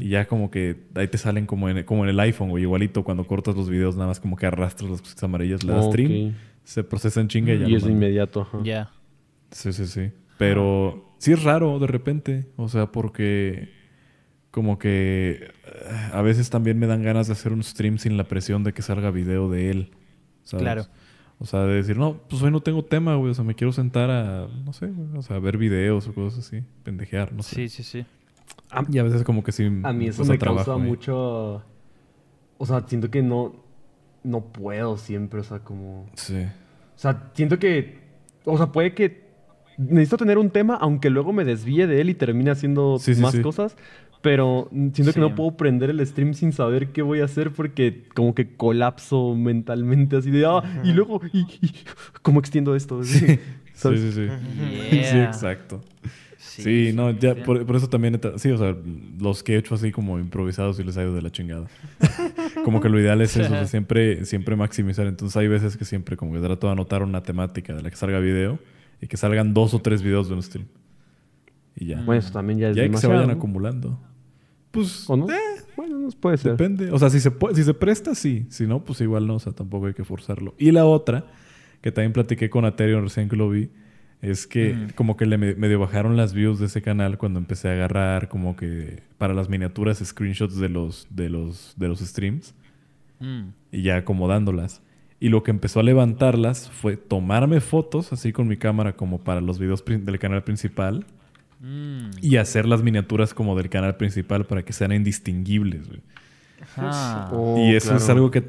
y 0.00 0.08
ya 0.08 0.26
como 0.26 0.50
que 0.50 0.74
ahí 0.96 1.06
te 1.06 1.16
salen 1.16 1.46
como 1.46 1.68
en, 1.68 1.84
como 1.84 2.02
en 2.02 2.10
el 2.10 2.18
iPhone, 2.18 2.50
o 2.50 2.58
igualito 2.58 3.04
cuando 3.04 3.24
cortas 3.24 3.54
los 3.54 3.70
videos, 3.70 3.94
nada 3.94 4.08
más 4.08 4.18
como 4.18 4.34
que 4.34 4.46
arrastras 4.46 4.90
las 4.90 5.00
cositas 5.00 5.22
amarillas, 5.22 5.62
le 5.62 5.72
das 5.72 5.90
trim, 5.90 6.34
se 6.64 6.82
procesa 6.82 7.20
en 7.20 7.28
chinga 7.28 7.54
y 7.54 7.60
ya 7.60 7.68
Y 7.68 7.74
es 7.74 7.84
de 7.84 7.92
inmediato. 7.92 8.48
Ya. 8.62 8.90
Sí, 9.50 9.72
sí, 9.72 9.86
sí. 9.86 10.10
Pero 10.38 11.14
sí 11.18 11.32
es 11.32 11.42
raro 11.42 11.78
de 11.78 11.86
repente. 11.86 12.46
O 12.56 12.68
sea, 12.68 12.90
porque 12.90 13.70
como 14.50 14.78
que 14.78 15.50
eh, 15.66 16.10
a 16.12 16.22
veces 16.22 16.50
también 16.50 16.78
me 16.78 16.86
dan 16.86 17.02
ganas 17.02 17.26
de 17.26 17.34
hacer 17.34 17.52
un 17.52 17.62
stream 17.62 17.98
sin 17.98 18.16
la 18.16 18.24
presión 18.24 18.64
de 18.64 18.72
que 18.72 18.82
salga 18.82 19.10
video 19.10 19.50
de 19.50 19.70
él. 19.70 19.90
¿sabes? 20.42 20.62
Claro. 20.62 20.86
O 21.38 21.46
sea, 21.46 21.60
de 21.64 21.74
decir, 21.74 21.98
no, 21.98 22.18
pues 22.28 22.40
hoy 22.42 22.50
no 22.50 22.60
tengo 22.60 22.84
tema, 22.84 23.16
güey. 23.16 23.32
O 23.32 23.34
sea, 23.34 23.44
me 23.44 23.54
quiero 23.54 23.72
sentar 23.72 24.10
a, 24.10 24.46
no 24.64 24.72
sé, 24.72 24.86
güey, 24.86 25.18
o 25.18 25.22
sea, 25.22 25.36
a 25.36 25.40
ver 25.40 25.58
videos 25.58 26.06
o 26.06 26.14
cosas 26.14 26.46
así. 26.46 26.62
Pendejear, 26.84 27.32
no 27.32 27.42
sé. 27.42 27.56
Sí, 27.56 27.68
sí, 27.68 27.82
sí. 27.82 28.06
Y 28.90 28.98
a 28.98 29.02
veces 29.02 29.22
como 29.24 29.42
que 29.42 29.52
sí 29.52 29.64
a 29.82 29.92
mí 29.92 30.06
eso 30.06 30.24
me 30.24 30.38
causa 30.38 30.64
trabajo 30.64 30.82
ahí. 30.82 30.88
mucho... 30.88 31.62
O 32.56 32.66
sea, 32.66 32.84
siento 32.86 33.10
que 33.10 33.22
no, 33.22 33.63
no 34.24 34.40
puedo 34.46 34.96
siempre, 34.96 35.40
o 35.40 35.44
sea, 35.44 35.60
como... 35.60 36.06
Sí. 36.14 36.34
O 36.36 36.98
sea, 36.98 37.30
siento 37.34 37.58
que... 37.58 37.98
O 38.44 38.56
sea, 38.56 38.72
puede 38.72 38.94
que... 38.94 39.22
Necesito 39.78 40.16
tener 40.18 40.38
un 40.38 40.50
tema, 40.50 40.74
aunque 40.76 41.10
luego 41.10 41.32
me 41.32 41.44
desvíe 41.44 41.86
de 41.86 42.00
él 42.00 42.10
y 42.10 42.14
termine 42.14 42.50
haciendo 42.50 42.98
Sí, 42.98 43.14
sí, 43.14 43.20
más 43.20 43.32
sí. 43.32 43.42
cosas. 43.42 43.76
Pero 44.22 44.68
siento 44.70 45.04
Sí. 45.04 45.12
que 45.12 45.20
no 45.20 45.34
puedo 45.34 45.56
prender 45.56 45.90
el 45.90 46.04
stream 46.06 46.32
sin 46.34 46.52
saber 46.52 46.88
qué 46.92 47.02
voy 47.02 47.20
a 47.20 47.26
hacer 47.26 47.50
porque 47.52 48.04
como 48.14 48.34
que 48.34 48.56
colapso 48.56 49.34
mentalmente 49.34 50.16
así 50.16 50.30
de... 50.30 50.46
Ah, 50.46 50.62
y 50.84 50.92
luego... 50.92 51.20
Y, 51.32 51.40
y- 51.40 51.74
¿Cómo 52.22 52.40
extiendo 52.40 52.74
esto? 52.74 53.02
Sí, 53.04 53.38
¿Sabes? 53.74 54.00
sí, 54.00 54.12
sí. 54.12 54.26
Yeah. 54.92 55.04
Sí, 55.10 55.18
exacto. 55.18 55.82
Sí, 56.38 56.92
no, 56.94 57.10
ya 57.10 57.34
por, 57.34 57.66
por 57.66 57.74
eso 57.76 57.88
también, 57.88 58.20
sí, 58.36 58.50
o 58.52 58.58
sea, 58.58 58.76
los 59.18 59.42
que 59.42 59.54
he 59.54 59.58
hecho 59.58 59.74
así 59.74 59.90
como 59.90 60.18
improvisados 60.20 60.78
y 60.78 60.84
les 60.84 60.96
ha 60.96 61.02
ido 61.02 61.12
de 61.14 61.22
la 61.22 61.30
chingada. 61.32 61.66
como 62.64 62.80
que 62.80 62.88
lo 62.88 62.98
ideal 62.98 63.20
es 63.20 63.36
eso, 63.36 63.46
o 63.46 63.48
sea, 63.56 63.66
siempre, 63.68 64.24
siempre 64.24 64.56
maximizar. 64.56 65.06
Entonces 65.06 65.36
hay 65.36 65.46
veces 65.48 65.76
que 65.76 65.84
siempre 65.84 66.16
como 66.16 66.32
que 66.32 66.40
trato 66.40 66.66
de 66.66 66.72
anotar 66.72 67.02
una 67.02 67.22
temática 67.22 67.74
de 67.74 67.82
la 67.82 67.90
que 67.90 67.96
salga 67.96 68.18
video 68.18 68.58
y 69.00 69.06
que 69.06 69.16
salgan 69.16 69.54
dos 69.54 69.74
o 69.74 69.80
tres 69.80 70.02
videos 70.02 70.28
de 70.28 70.34
un 70.34 70.42
stream. 70.42 70.66
Y 71.76 71.86
ya. 71.86 72.02
Bueno, 72.02 72.20
eso 72.20 72.32
también 72.32 72.58
ya 72.58 72.70
es 72.70 72.76
ya 72.76 72.88
que 72.88 72.96
se 72.96 73.06
vayan 73.06 73.26
¿no? 73.26 73.32
acumulando. 73.34 74.00
Pues 74.70 75.08
¿O 75.08 75.16
no? 75.16 75.26
Bueno, 75.76 75.98
no 75.98 76.08
puede 76.20 76.36
ser. 76.36 76.52
Depende. 76.52 76.90
O 76.90 76.98
sea, 76.98 77.10
si 77.10 77.20
se, 77.20 77.30
puede- 77.30 77.54
si 77.54 77.62
se 77.64 77.74
presta, 77.74 78.14
sí. 78.14 78.46
Si 78.48 78.66
no, 78.66 78.84
pues 78.84 79.00
igual 79.00 79.26
no. 79.26 79.36
O 79.36 79.38
sea, 79.38 79.52
tampoco 79.52 79.86
hay 79.86 79.94
que 79.94 80.04
forzarlo. 80.04 80.54
Y 80.58 80.70
la 80.72 80.84
otra, 80.84 81.26
que 81.80 81.92
también 81.92 82.12
platiqué 82.12 82.48
con 82.50 82.64
Aterion 82.64 83.02
recién 83.02 83.28
que 83.28 83.36
lo 83.36 83.48
vi, 83.50 83.70
es 84.30 84.46
que 84.46 84.88
como 84.94 85.16
que 85.16 85.26
le 85.26 85.38
me- 85.38 85.54
medio 85.54 85.78
bajaron 85.78 86.16
las 86.16 86.32
views 86.34 86.58
de 86.58 86.66
ese 86.66 86.82
canal 86.82 87.18
cuando 87.18 87.38
empecé 87.38 87.68
a 87.68 87.72
agarrar 87.72 88.28
como 88.28 88.56
que 88.56 89.02
para 89.18 89.34
las 89.34 89.48
miniaturas 89.48 89.98
screenshots 90.04 90.56
de 90.58 90.68
los, 90.68 91.06
de 91.10 91.28
los, 91.30 91.74
de 91.76 91.88
los 91.88 92.00
streams 92.00 92.54
Mm. 93.20 93.50
y 93.70 93.82
ya 93.82 93.96
acomodándolas. 93.96 94.82
Y 95.20 95.28
lo 95.28 95.42
que 95.44 95.50
empezó 95.52 95.80
a 95.80 95.82
levantarlas 95.84 96.68
fue 96.70 96.96
tomarme 96.96 97.60
fotos 97.60 98.12
así 98.12 98.32
con 98.32 98.48
mi 98.48 98.56
cámara 98.56 98.94
como 98.96 99.18
para 99.22 99.40
los 99.40 99.58
videos 99.58 99.84
del 99.84 100.18
canal 100.18 100.42
principal 100.42 101.06
Mm. 101.60 102.10
y 102.20 102.36
hacer 102.36 102.66
las 102.66 102.82
miniaturas 102.82 103.32
como 103.32 103.56
del 103.56 103.70
canal 103.70 103.96
principal 103.96 104.44
para 104.46 104.62
que 104.64 104.72
sean 104.72 104.92
indistinguibles. 104.92 105.86
güey. 105.88 106.00
Ah. 106.76 107.30
Oh, 107.32 107.56
y 107.58 107.74
eso 107.74 107.94
es 107.94 108.04
claro. 108.04 108.14
algo 108.14 108.30
que, 108.30 108.42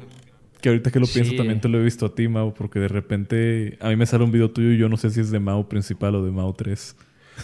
que 0.60 0.68
ahorita 0.70 0.90
que 0.90 1.00
lo 1.00 1.06
pienso 1.06 1.34
también 1.36 1.60
te 1.60 1.68
lo 1.68 1.78
he 1.80 1.84
visto 1.84 2.06
a 2.06 2.14
ti, 2.14 2.28
Mau, 2.28 2.52
porque 2.54 2.78
de 2.78 2.88
repente 2.88 3.78
a 3.80 3.88
mí 3.88 3.96
me 3.96 4.06
sale 4.06 4.24
un 4.24 4.32
video 4.32 4.50
tuyo 4.50 4.70
y 4.72 4.78
yo 4.78 4.88
no 4.88 4.96
sé 4.96 5.10
si 5.10 5.20
es 5.20 5.30
de 5.30 5.38
Mau 5.40 5.68
principal 5.68 6.14
o 6.14 6.24
de 6.24 6.30
Mau 6.30 6.52
3. 6.52 6.96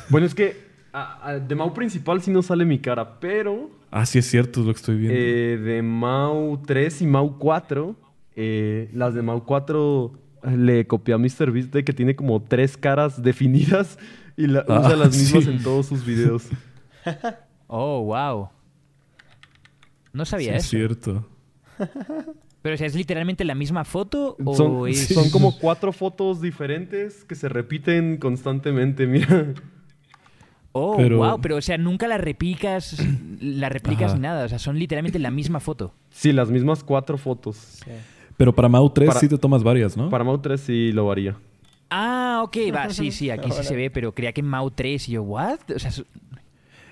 Bueno, 0.08 0.26
es 0.26 0.34
que 0.34 0.56
a- 0.92 1.28
a- 1.28 1.38
de 1.38 1.54
Mau 1.54 1.72
principal 1.74 2.20
sí 2.22 2.30
no 2.30 2.42
sale 2.42 2.64
mi 2.64 2.78
cara, 2.78 3.20
pero 3.20 3.70
Ah, 3.90 4.06
sí 4.06 4.18
es 4.18 4.26
cierto, 4.26 4.60
es 4.60 4.66
lo 4.66 4.72
que 4.72 4.78
estoy 4.78 4.96
viendo. 4.96 5.14
eh, 5.18 5.58
de 5.58 5.82
Mau 5.82 6.62
3 6.66 7.02
y 7.02 7.06
Mau 7.06 7.38
4, 7.38 7.94
eh, 8.34 8.88
las 8.94 9.14
de 9.14 9.22
Mau 9.22 9.44
4 9.44 10.12
le 10.56 10.86
copié 10.86 11.14
a 11.14 11.18
MrBeast 11.18 11.72
de 11.72 11.84
que 11.84 11.92
tiene 11.92 12.16
como 12.16 12.42
tres 12.42 12.76
caras 12.76 13.22
definidas 13.22 13.98
y 14.36 14.46
la- 14.46 14.64
Ah, 14.68 14.80
usa 14.80 14.96
las 14.96 15.10
mismas 15.16 15.44
sí. 15.44 15.50
en 15.50 15.62
todos 15.62 15.86
sus 15.86 16.04
videos. 16.06 16.48
Oh, 17.68 18.02
wow. 18.04 18.48
No 20.12 20.24
sí 20.24 20.30
sabía 20.30 20.56
es 20.56 20.64
eso. 20.64 20.70
cierto. 20.70 21.26
Pero, 22.62 22.74
o 22.76 22.78
sea, 22.78 22.86
¿es 22.86 22.94
literalmente 22.94 23.44
la 23.44 23.54
misma 23.56 23.84
foto 23.84 24.36
o 24.44 24.54
Son, 24.54 24.88
es...? 24.88 25.08
son 25.08 25.30
como 25.30 25.58
cuatro 25.58 25.92
fotos 25.92 26.40
diferentes 26.40 27.24
que 27.24 27.34
se 27.34 27.48
repiten 27.48 28.16
constantemente, 28.18 29.06
mira. 29.06 29.52
Oh, 30.72 30.96
Pero- 30.96 31.18
wow. 31.18 31.40
Pero, 31.40 31.56
o 31.56 31.60
sea, 31.60 31.76
nunca 31.76 32.08
la 32.08 32.18
replicas, 32.18 32.96
la 33.40 33.68
replicas 33.68 34.06
Ajá. 34.12 34.14
ni 34.14 34.20
nada. 34.20 34.44
O 34.44 34.48
sea, 34.48 34.58
son 34.58 34.78
literalmente 34.78 35.18
la 35.18 35.30
misma 35.30 35.60
foto. 35.60 35.92
Sí, 36.10 36.32
las 36.32 36.50
mismas 36.50 36.82
cuatro 36.82 37.18
fotos. 37.18 37.80
Pero 38.36 38.54
para 38.54 38.68
Mau 38.68 38.88
3 38.88 39.08
Para- 39.08 39.20
sí 39.20 39.28
te 39.28 39.36
tomas 39.38 39.62
varias, 39.62 39.96
¿no? 39.96 40.08
Para 40.08 40.24
Mau 40.24 40.38
3 40.38 40.60
sí 40.60 40.92
lo 40.92 41.06
varía. 41.06 41.36
Ah, 41.90 42.40
ok, 42.44 42.56
va. 42.74 42.88
Sí, 42.88 43.10
sí, 43.10 43.28
aquí 43.30 43.50
sí 43.50 43.62
se 43.64 43.76
ve, 43.76 43.90
pero 43.90 44.14
creía 44.14 44.32
que 44.32 44.40
en 44.40 44.46
Mau 44.46 44.70
3 44.70 45.08
y 45.10 45.12
yo, 45.12 45.22
¿what? 45.24 45.58
O 45.74 45.78
sea, 45.78 45.90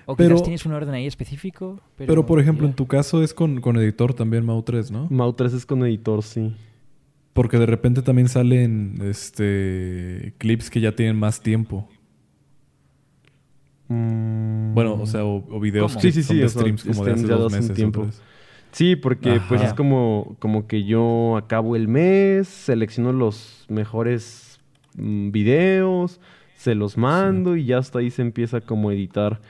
o 0.05 0.15
Pero- 0.15 0.35
quizás 0.35 0.43
tienes 0.43 0.65
un 0.65 0.73
orden 0.73 0.93
ahí 0.93 1.05
específico. 1.07 1.79
Pero, 1.97 2.07
Pero, 2.07 2.25
por 2.25 2.39
ejemplo, 2.39 2.67
en 2.67 2.73
tu 2.73 2.87
caso 2.87 3.23
es 3.23 3.33
con, 3.33 3.61
con 3.61 3.77
editor 3.77 4.13
también 4.13 4.45
Mau 4.45 4.61
3, 4.63 4.91
¿no? 4.91 5.07
Mau 5.09 5.33
3 5.33 5.53
es 5.53 5.65
con 5.65 5.83
editor, 5.85 6.23
sí. 6.23 6.53
Porque 7.33 7.57
de 7.57 7.65
repente 7.65 8.01
también 8.01 8.27
salen 8.27 8.99
este 9.03 10.33
clips 10.37 10.69
que 10.69 10.81
ya 10.81 10.93
tienen 10.93 11.17
más 11.17 11.41
tiempo. 11.41 11.87
Mm. 13.87 14.73
Bueno, 14.73 14.93
o 15.01 15.05
sea, 15.05 15.25
o, 15.25 15.43
o 15.49 15.59
videos 15.59 15.95
que 15.95 16.01
Sí, 16.01 16.11
sí, 16.11 16.23
son 16.23 16.35
sí, 16.37 16.41
de 16.41 16.49
streams 16.49 16.83
como 16.83 17.05
de 17.05 17.11
hace 17.13 17.27
dos 17.27 17.51
meses. 17.51 17.73
tiempo. 17.73 18.07
Sí, 18.71 18.95
porque 18.95 19.41
pues 19.49 19.61
es 19.61 19.73
como, 19.73 20.37
como 20.39 20.65
que 20.65 20.85
yo 20.85 21.35
acabo 21.35 21.75
el 21.75 21.89
mes, 21.89 22.47
selecciono 22.47 23.11
los 23.11 23.65
mejores 23.67 24.61
mm, 24.95 25.31
videos, 25.31 26.21
se 26.55 26.73
los 26.73 26.97
mando 26.97 27.57
y 27.57 27.65
ya 27.65 27.79
hasta 27.79 27.99
ahí 27.99 28.09
se 28.11 28.21
empieza 28.21 28.61
como 28.61 28.89
a 28.89 28.93
editar. 28.93 29.41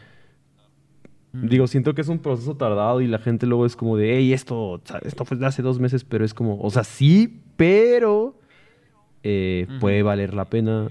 Mm. 1.34 1.48
Digo, 1.48 1.68
siento 1.68 1.94
que 1.96 2.02
es 2.02 2.08
un 2.10 2.20
proceso 2.20 2.56
tardado 2.58 3.00
y 3.02 3.08
la 3.08 3.18
gente 3.20 3.46
luego 3.46 3.66
es 3.66 3.76
como 3.76 3.96
de, 3.98 4.18
hey, 4.18 4.34
esto, 4.34 4.82
esto 5.04 5.24
fue 5.26 5.38
de 5.38 5.46
hace 5.46 5.62
dos 5.62 5.80
meses, 5.80 6.04
pero 6.04 6.26
es 6.26 6.34
como, 6.34 6.60
o 6.60 6.70
sea, 6.70 6.84
sí, 6.84 7.42
pero 7.56 8.38
eh, 9.24 9.68
puede 9.80 10.04
valer 10.04 10.34
la 10.34 10.46
pena 10.46 10.90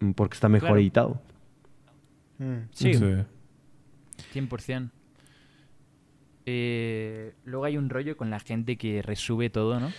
mm, 0.00 0.12
porque 0.12 0.34
está 0.34 0.48
mejor 0.48 0.68
Claro. 0.70 0.80
editado. 0.80 1.20
Mm. 2.38 2.54
Sí, 2.72 2.94
Sí. 2.94 3.04
100%. 4.32 4.90
Eh, 6.46 7.32
luego 7.44 7.64
hay 7.64 7.76
un 7.76 7.88
rollo 7.88 8.16
con 8.16 8.30
la 8.30 8.38
gente 8.38 8.76
que 8.76 9.02
resube 9.02 9.50
todo, 9.50 9.80
¿no? 9.80 9.90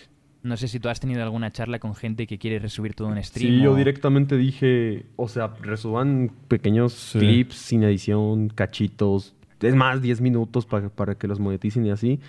No 0.44 0.58
sé 0.58 0.68
si 0.68 0.80
tú 0.80 0.90
has 0.90 1.00
tenido 1.00 1.24
alguna 1.24 1.52
charla 1.52 1.80
con 1.80 1.96
gente 1.96 2.28
que 2.28 2.38
quiere 2.38 2.60
resubir 2.60 2.94
todo 2.94 3.08
un 3.08 3.22
stream. 3.24 3.56
Sí, 3.58 3.62
yo 3.64 3.76
directamente 3.76 4.38
dije, 4.38 5.06
o 5.16 5.28
sea, 5.28 5.48
resuban 5.62 6.32
pequeños 6.48 6.94
Sí. 6.94 7.18
clips 7.20 7.56
sin 7.56 7.82
edición, 7.84 8.50
cachitos, 8.50 9.34
es 9.62 9.76
más, 9.76 10.02
10 10.02 10.22
minutos 10.22 10.66
pa- 10.66 10.90
para 10.90 11.16
que 11.16 11.28
los 11.28 11.40
moneticen 11.40 11.86
y 11.86 11.92
así, 11.92 12.20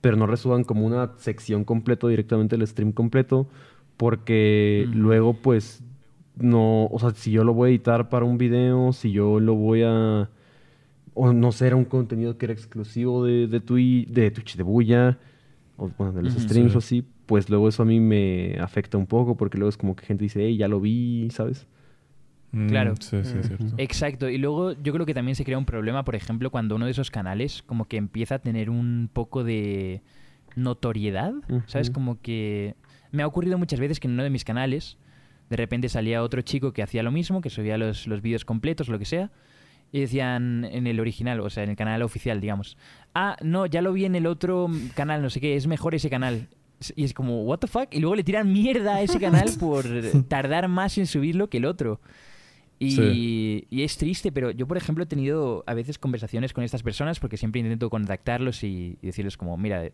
pero 0.00 0.16
no 0.16 0.26
resuban 0.26 0.64
como 0.64 0.86
una 0.86 1.12
sección 1.18 1.64
completa 1.64 2.08
directamente 2.08 2.56
el 2.56 2.66
stream 2.66 2.92
completo, 2.92 3.48
porque 3.96 4.88
luego 4.92 5.34
pues 5.34 5.82
no, 6.36 6.86
o 6.86 6.98
sea, 6.98 7.10
si 7.10 7.30
yo 7.32 7.44
lo 7.44 7.54
voy 7.54 7.68
a 7.68 7.70
editar 7.72 8.08
para 8.08 8.24
un 8.24 8.38
video, 8.38 8.92
si 8.92 9.12
yo 9.12 9.38
lo 9.40 9.54
voy 9.54 9.82
a, 9.84 10.30
o 11.14 11.32
no 11.32 11.52
sé, 11.52 11.66
era 11.68 11.76
un 11.76 11.84
contenido 11.84 12.38
que 12.38 12.46
era 12.46 12.52
exclusivo 12.54 13.24
de, 13.24 13.46
de, 13.46 13.60
Twi- 13.64 14.06
de 14.08 14.30
Twitch 14.30 14.56
de 14.56 14.62
Bulla, 14.62 15.18
o 15.76 15.90
bueno, 15.98 16.12
de 16.12 16.22
los 16.22 16.34
streams 16.34 16.72
Sí. 16.72 16.76
o 16.76 16.78
así, 16.78 17.04
pues 17.26 17.50
luego 17.50 17.68
eso 17.68 17.82
a 17.82 17.86
mí 17.86 18.00
me 18.00 18.56
afecta 18.60 18.98
un 18.98 19.06
poco, 19.06 19.36
porque 19.36 19.58
luego 19.58 19.70
es 19.70 19.76
como 19.76 19.96
que 19.96 20.06
gente 20.06 20.24
dice, 20.24 20.40
hey, 20.44 20.56
ya 20.56 20.68
lo 20.68 20.80
vi, 20.80 21.28
¿sabes? 21.30 21.66
Mm, 22.52 22.68
Claro. 22.68 22.94
Sí, 23.00 23.18
sí, 23.24 23.34
es 23.40 23.46
cierto. 23.48 23.64
Exacto, 23.78 24.28
y 24.28 24.38
luego 24.38 24.72
yo 24.82 24.92
creo 24.92 25.06
que 25.06 25.14
también 25.14 25.34
se 25.36 25.44
crea 25.44 25.58
un 25.58 25.64
problema, 25.64 26.04
por 26.04 26.14
ejemplo, 26.14 26.50
cuando 26.50 26.76
uno 26.76 26.84
de 26.84 26.90
esos 26.92 27.10
canales 27.10 27.62
como 27.64 27.86
que 27.86 27.96
empieza 27.96 28.36
a 28.36 28.38
tener 28.38 28.68
un 28.70 29.08
poco 29.12 29.42
de 29.42 30.02
notoriedad, 30.54 31.32
¿sabes? 31.66 31.90
Como 31.90 32.20
que 32.20 32.74
me 33.10 33.22
ha 33.22 33.26
ocurrido 33.26 33.58
muchas 33.58 33.80
veces 33.80 34.00
que 34.00 34.06
en 34.08 34.14
uno 34.14 34.22
de 34.22 34.30
mis 34.30 34.44
canales 34.44 34.98
de 35.50 35.56
repente 35.56 35.88
salía 35.88 36.22
otro 36.22 36.40
chico 36.42 36.72
que 36.72 36.82
hacía 36.82 37.02
lo 37.02 37.10
mismo, 37.10 37.40
que 37.40 37.50
subía 37.50 37.76
los, 37.78 38.06
los 38.06 38.22
vídeos 38.22 38.44
completos, 38.44 38.88
lo 38.88 38.98
que 38.98 39.04
sea, 39.04 39.30
y 39.90 40.00
decían 40.00 40.64
en 40.64 40.86
el 40.86 41.00
original, 41.00 41.40
o 41.40 41.50
sea, 41.50 41.62
en 41.64 41.70
el 41.70 41.76
canal 41.76 42.02
oficial, 42.02 42.40
digamos, 42.40 42.76
ah, 43.14 43.36
no, 43.42 43.66
ya 43.66 43.82
lo 43.82 43.92
vi 43.92 44.04
en 44.06 44.14
el 44.14 44.26
otro 44.26 44.68
canal, 44.94 45.20
no 45.22 45.28
sé 45.30 45.40
qué, 45.40 45.56
es 45.56 45.66
mejor 45.66 45.94
ese 45.94 46.08
canal. 46.10 46.48
Y 46.96 47.04
es 47.04 47.14
como, 47.14 47.44
¿what 47.44 47.58
the 47.58 47.66
fuck? 47.66 47.88
Y 47.94 48.00
luego 48.00 48.16
le 48.16 48.24
tiran 48.24 48.50
mierda 48.52 48.96
a 48.96 49.02
ese 49.02 49.20
canal 49.20 49.48
por 49.60 49.84
tardar 50.28 50.68
más 50.68 50.96
en 50.98 51.06
subirlo 51.06 51.48
que 51.48 51.58
el 51.58 51.64
otro. 51.66 52.00
Y, 52.86 53.82
es 53.82 53.96
triste, 53.96 54.32
pero 54.32 54.50
yo, 54.50 54.66
por 54.66 54.76
ejemplo, 54.76 55.04
he 55.04 55.06
tenido 55.06 55.64
a 55.66 55.74
veces 55.74 55.98
conversaciones 55.98 56.52
con 56.52 56.64
estas 56.64 56.82
personas 56.82 57.20
porque 57.20 57.36
siempre 57.36 57.60
intento 57.60 57.90
contactarlos 57.90 58.64
y, 58.64 58.98
y 59.00 59.06
decirles 59.06 59.36
como, 59.36 59.56
mira, 59.56 59.90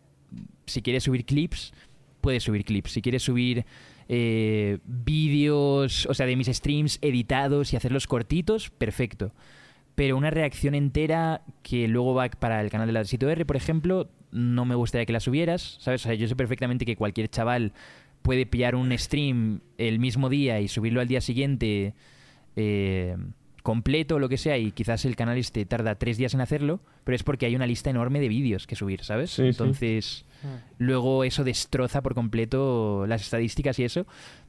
si 0.65 0.81
quieres 0.81 1.03
subir 1.03 1.25
clips, 1.25 1.73
puedes 2.21 2.43
subir 2.43 2.65
clips. 2.65 2.91
Si 2.91 3.01
quieres 3.01 3.23
subir 3.23 3.65
eh, 4.07 4.79
vídeos, 4.85 6.05
o 6.07 6.13
sea, 6.13 6.25
de 6.25 6.35
mis 6.35 6.47
streams 6.47 6.99
editados 7.01 7.73
y 7.73 7.77
hacerlos 7.77 8.07
cortitos, 8.07 8.69
perfecto. 8.69 9.31
Pero 9.95 10.17
una 10.17 10.29
reacción 10.29 10.75
entera 10.75 11.41
que 11.61 11.87
luego 11.87 12.13
va 12.13 12.29
para 12.29 12.61
el 12.61 12.69
canal 12.69 12.87
de 12.87 12.93
la 12.93 13.03
Sito 13.03 13.29
R, 13.29 13.45
por 13.45 13.55
ejemplo, 13.55 14.09
no 14.31 14.65
me 14.65 14.75
gustaría 14.75 15.05
que 15.05 15.13
la 15.13 15.19
subieras, 15.19 15.77
¿sabes? 15.79 16.01
O 16.01 16.07
sea, 16.07 16.13
yo 16.13 16.27
sé 16.27 16.35
perfectamente 16.35 16.85
que 16.85 16.95
cualquier 16.95 17.29
chaval 17.29 17.73
puede 18.21 18.45
pillar 18.45 18.75
un 18.75 18.97
stream 18.97 19.61
el 19.77 19.99
mismo 19.99 20.29
día 20.29 20.59
y 20.59 20.67
subirlo 20.67 21.01
al 21.01 21.07
día 21.07 21.21
siguiente 21.21 21.93
eh, 22.61 23.15
completo 23.63 24.15
o 24.15 24.19
lo 24.19 24.29
que 24.29 24.37
sea 24.37 24.57
y 24.57 24.71
quizás 24.71 25.05
el 25.05 25.15
canal 25.15 25.37
este 25.37 25.65
tarda 25.65 25.95
tres 25.95 26.17
días 26.17 26.33
en 26.33 26.41
hacerlo, 26.41 26.81
pero 27.03 27.15
es 27.15 27.23
porque 27.23 27.45
hay 27.45 27.55
una 27.55 27.67
lista 27.67 27.89
enorme 27.89 28.19
de 28.19 28.27
vídeos 28.27 28.67
que 28.67 28.75
subir, 28.75 29.03
¿sabes? 29.03 29.31
Sí, 29.31 29.43
sí. 29.43 29.47
Entonces, 29.47 30.25
luego 30.77 31.23
eso 31.23 31.43
destroza 31.43 32.01
por 32.01 32.15
completo 32.15 33.05
las 33.07 33.21
estadísticas 33.21 33.79
y 33.79 33.83
eso. 33.83 34.05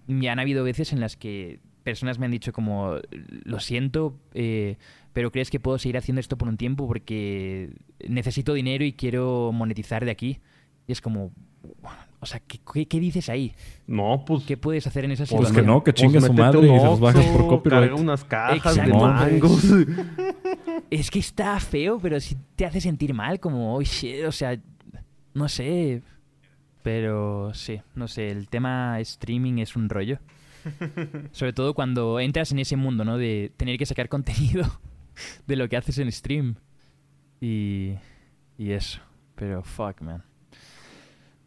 Y 0.08 0.26
han 0.26 0.38
habido 0.38 0.64
veces 0.64 0.92
en 0.92 1.00
las 1.00 1.16
que 1.16 1.60
personas 1.84 2.18
me 2.18 2.26
han 2.26 2.32
dicho 2.32 2.52
como, 2.52 2.96
lo 3.44 3.60
siento, 3.60 4.16
eh, 4.34 4.76
pero 5.12 5.30
crees 5.30 5.50
que 5.50 5.60
puedo 5.60 5.78
seguir 5.78 5.98
haciendo 5.98 6.20
esto 6.20 6.36
por 6.36 6.48
un 6.48 6.56
tiempo 6.56 6.86
porque 6.86 7.70
necesito 8.08 8.54
dinero 8.54 8.84
y 8.84 8.92
quiero 8.92 9.50
monetizar 9.52 10.04
de 10.04 10.10
aquí. 10.10 10.40
Y 10.86 10.92
es 10.92 11.00
como, 11.00 11.32
o 12.20 12.26
sea, 12.26 12.40
¿qué, 12.40 12.60
qué, 12.72 12.86
qué 12.86 13.00
dices 13.00 13.28
ahí? 13.28 13.54
No, 13.86 14.24
pues... 14.26 14.44
¿Qué 14.44 14.56
puedes 14.56 14.86
hacer 14.86 15.04
en 15.04 15.12
esa 15.12 15.22
Pues 15.22 15.30
situación? 15.30 15.54
que 15.56 15.62
no, 15.62 15.82
que 15.82 15.92
chingue 15.94 16.18
pues 16.18 16.26
su 16.26 16.32
madre 16.34 16.60
y 16.60 16.78
se 16.78 16.84
los 16.84 17.00
bajas 17.00 17.26
por 17.26 17.46
copyright. 17.48 17.88
carga 17.88 18.00
unas 18.00 18.24
cajas 18.24 18.76
de 18.76 18.92
mangos. 18.92 19.64
Es 20.90 21.08
que 21.08 21.20
está 21.20 21.58
feo, 21.60 22.00
pero 22.00 22.18
sí 22.18 22.36
te 22.56 22.66
hace 22.66 22.80
sentir 22.80 23.14
mal, 23.14 23.38
como, 23.38 23.76
oh 23.76 23.82
shit, 23.82 24.24
o 24.24 24.32
sea, 24.32 24.58
no 25.34 25.48
sé. 25.48 26.02
Pero 26.82 27.54
sí, 27.54 27.80
no 27.94 28.08
sé, 28.08 28.28
el 28.30 28.48
tema 28.48 28.98
streaming 28.98 29.58
es 29.58 29.76
un 29.76 29.88
rollo. 29.88 30.18
Sobre 31.32 31.52
todo 31.52 31.74
cuando 31.74 32.18
entras 32.18 32.50
en 32.50 32.58
ese 32.58 32.74
mundo, 32.74 33.04
¿no? 33.04 33.18
De 33.18 33.52
tener 33.56 33.78
que 33.78 33.86
sacar 33.86 34.08
contenido. 34.08 34.64
de 35.46 35.56
lo 35.56 35.68
que 35.68 35.76
haces 35.76 35.98
en 35.98 36.10
stream. 36.10 36.56
Y, 37.40 37.94
y 38.58 38.72
eso. 38.72 39.00
Pero 39.36 39.62
fuck, 39.62 40.00
man. 40.00 40.24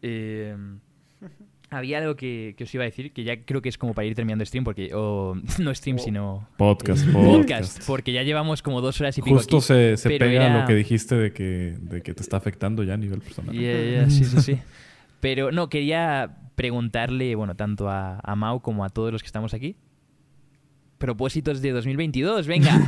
Eh, 0.06 0.54
había 1.70 1.98
algo 1.98 2.14
que, 2.14 2.54
que 2.56 2.64
os 2.64 2.74
iba 2.74 2.84
a 2.84 2.86
decir, 2.86 3.12
que 3.12 3.24
ya 3.24 3.42
creo 3.44 3.60
que 3.62 3.68
es 3.68 3.78
como 3.78 3.94
para 3.94 4.06
ir 4.06 4.14
terminando 4.14 4.44
stream, 4.44 4.62
porque... 4.64 4.90
O, 4.94 5.34
no 5.58 5.74
stream, 5.74 5.98
sino 5.98 6.46
Podcast, 6.56 7.04
podcast. 7.06 7.12
podcast. 7.36 7.86
Porque 7.86 8.12
ya 8.12 8.22
llevamos 8.22 8.62
como 8.62 8.80
dos 8.80 9.00
horas 9.00 9.16
y 9.18 9.22
pico 9.22 9.36
Justo 9.36 9.56
aquí. 9.56 9.66
se, 9.66 9.96
se 9.96 10.08
pega 10.10 10.46
era- 10.46 10.60
lo 10.60 10.66
que 10.66 10.74
dijiste 10.74 11.16
de 11.16 11.32
que, 11.32 11.74
de 11.80 12.02
que 12.02 12.14
te 12.14 12.22
está 12.22 12.36
afectando 12.36 12.82
ya 12.84 12.94
a 12.94 12.96
nivel 12.98 13.20
personal. 13.20 13.54
Yeah, 13.56 13.82
yeah, 13.82 14.10
sí, 14.10 14.24
sí, 14.24 14.40
sí. 14.40 14.58
Pero 15.20 15.50
no, 15.50 15.68
quería 15.70 16.36
preguntarle, 16.54 17.34
bueno, 17.34 17.56
tanto 17.56 17.88
a, 17.88 18.20
a 18.22 18.36
Mau 18.36 18.60
como 18.60 18.84
a 18.84 18.90
todos 18.90 19.10
los 19.10 19.22
que 19.22 19.26
estamos 19.26 19.54
aquí. 19.54 19.74
Propósitos 20.98 21.60
de 21.60 21.72
2022, 21.72 22.46
venga. 22.46 22.78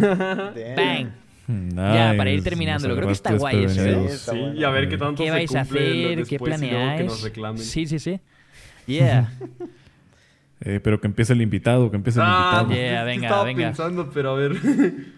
Bang. 0.77 1.09
Ya, 1.49 2.15
para 2.17 2.31
ir 2.31 2.37
Nice, 2.37 2.51
terminándolo. 2.51 2.95
nos 2.95 2.97
Creo 2.97 3.09
que 3.09 3.13
está 3.13 3.35
guay 3.35 3.65
eso, 3.65 3.81
¿eh? 3.85 4.09
Sí, 4.09 4.31
bueno. 4.37 4.55
y 4.55 4.65
a 4.65 4.71
ver 4.71 4.89
qué 4.89 4.99
tanto 4.99 5.23
¿Qué 5.23 5.27
se 5.27 5.31
vais 5.31 5.51
a 5.55 5.55
lo 5.55 5.61
hacer? 5.63 6.25
¿Qué 6.27 6.39
planeáis? 6.39 7.25
que. 7.33 7.59
Sí, 7.59 7.87
sí, 7.87 7.99
sí. 7.99 8.21
Yeah. 8.87 9.33
Eh, 10.61 10.81
pero 10.83 11.01
que 11.01 11.07
empiece 11.07 11.33
el 11.33 11.43
invitado, 11.43 11.91
que 11.91 11.97
empiece 11.97 12.19
el 12.21 12.27
Ah, 12.27 12.65
invitado. 12.65 12.69
Yeah, 12.71 13.01
sí 13.01 13.07
venga, 13.07 13.27
estaba 13.27 13.45
venga. 13.45 13.67
pensando, 13.69 14.11
pero 14.13 14.31
a 14.31 14.35
ver. 14.37 14.53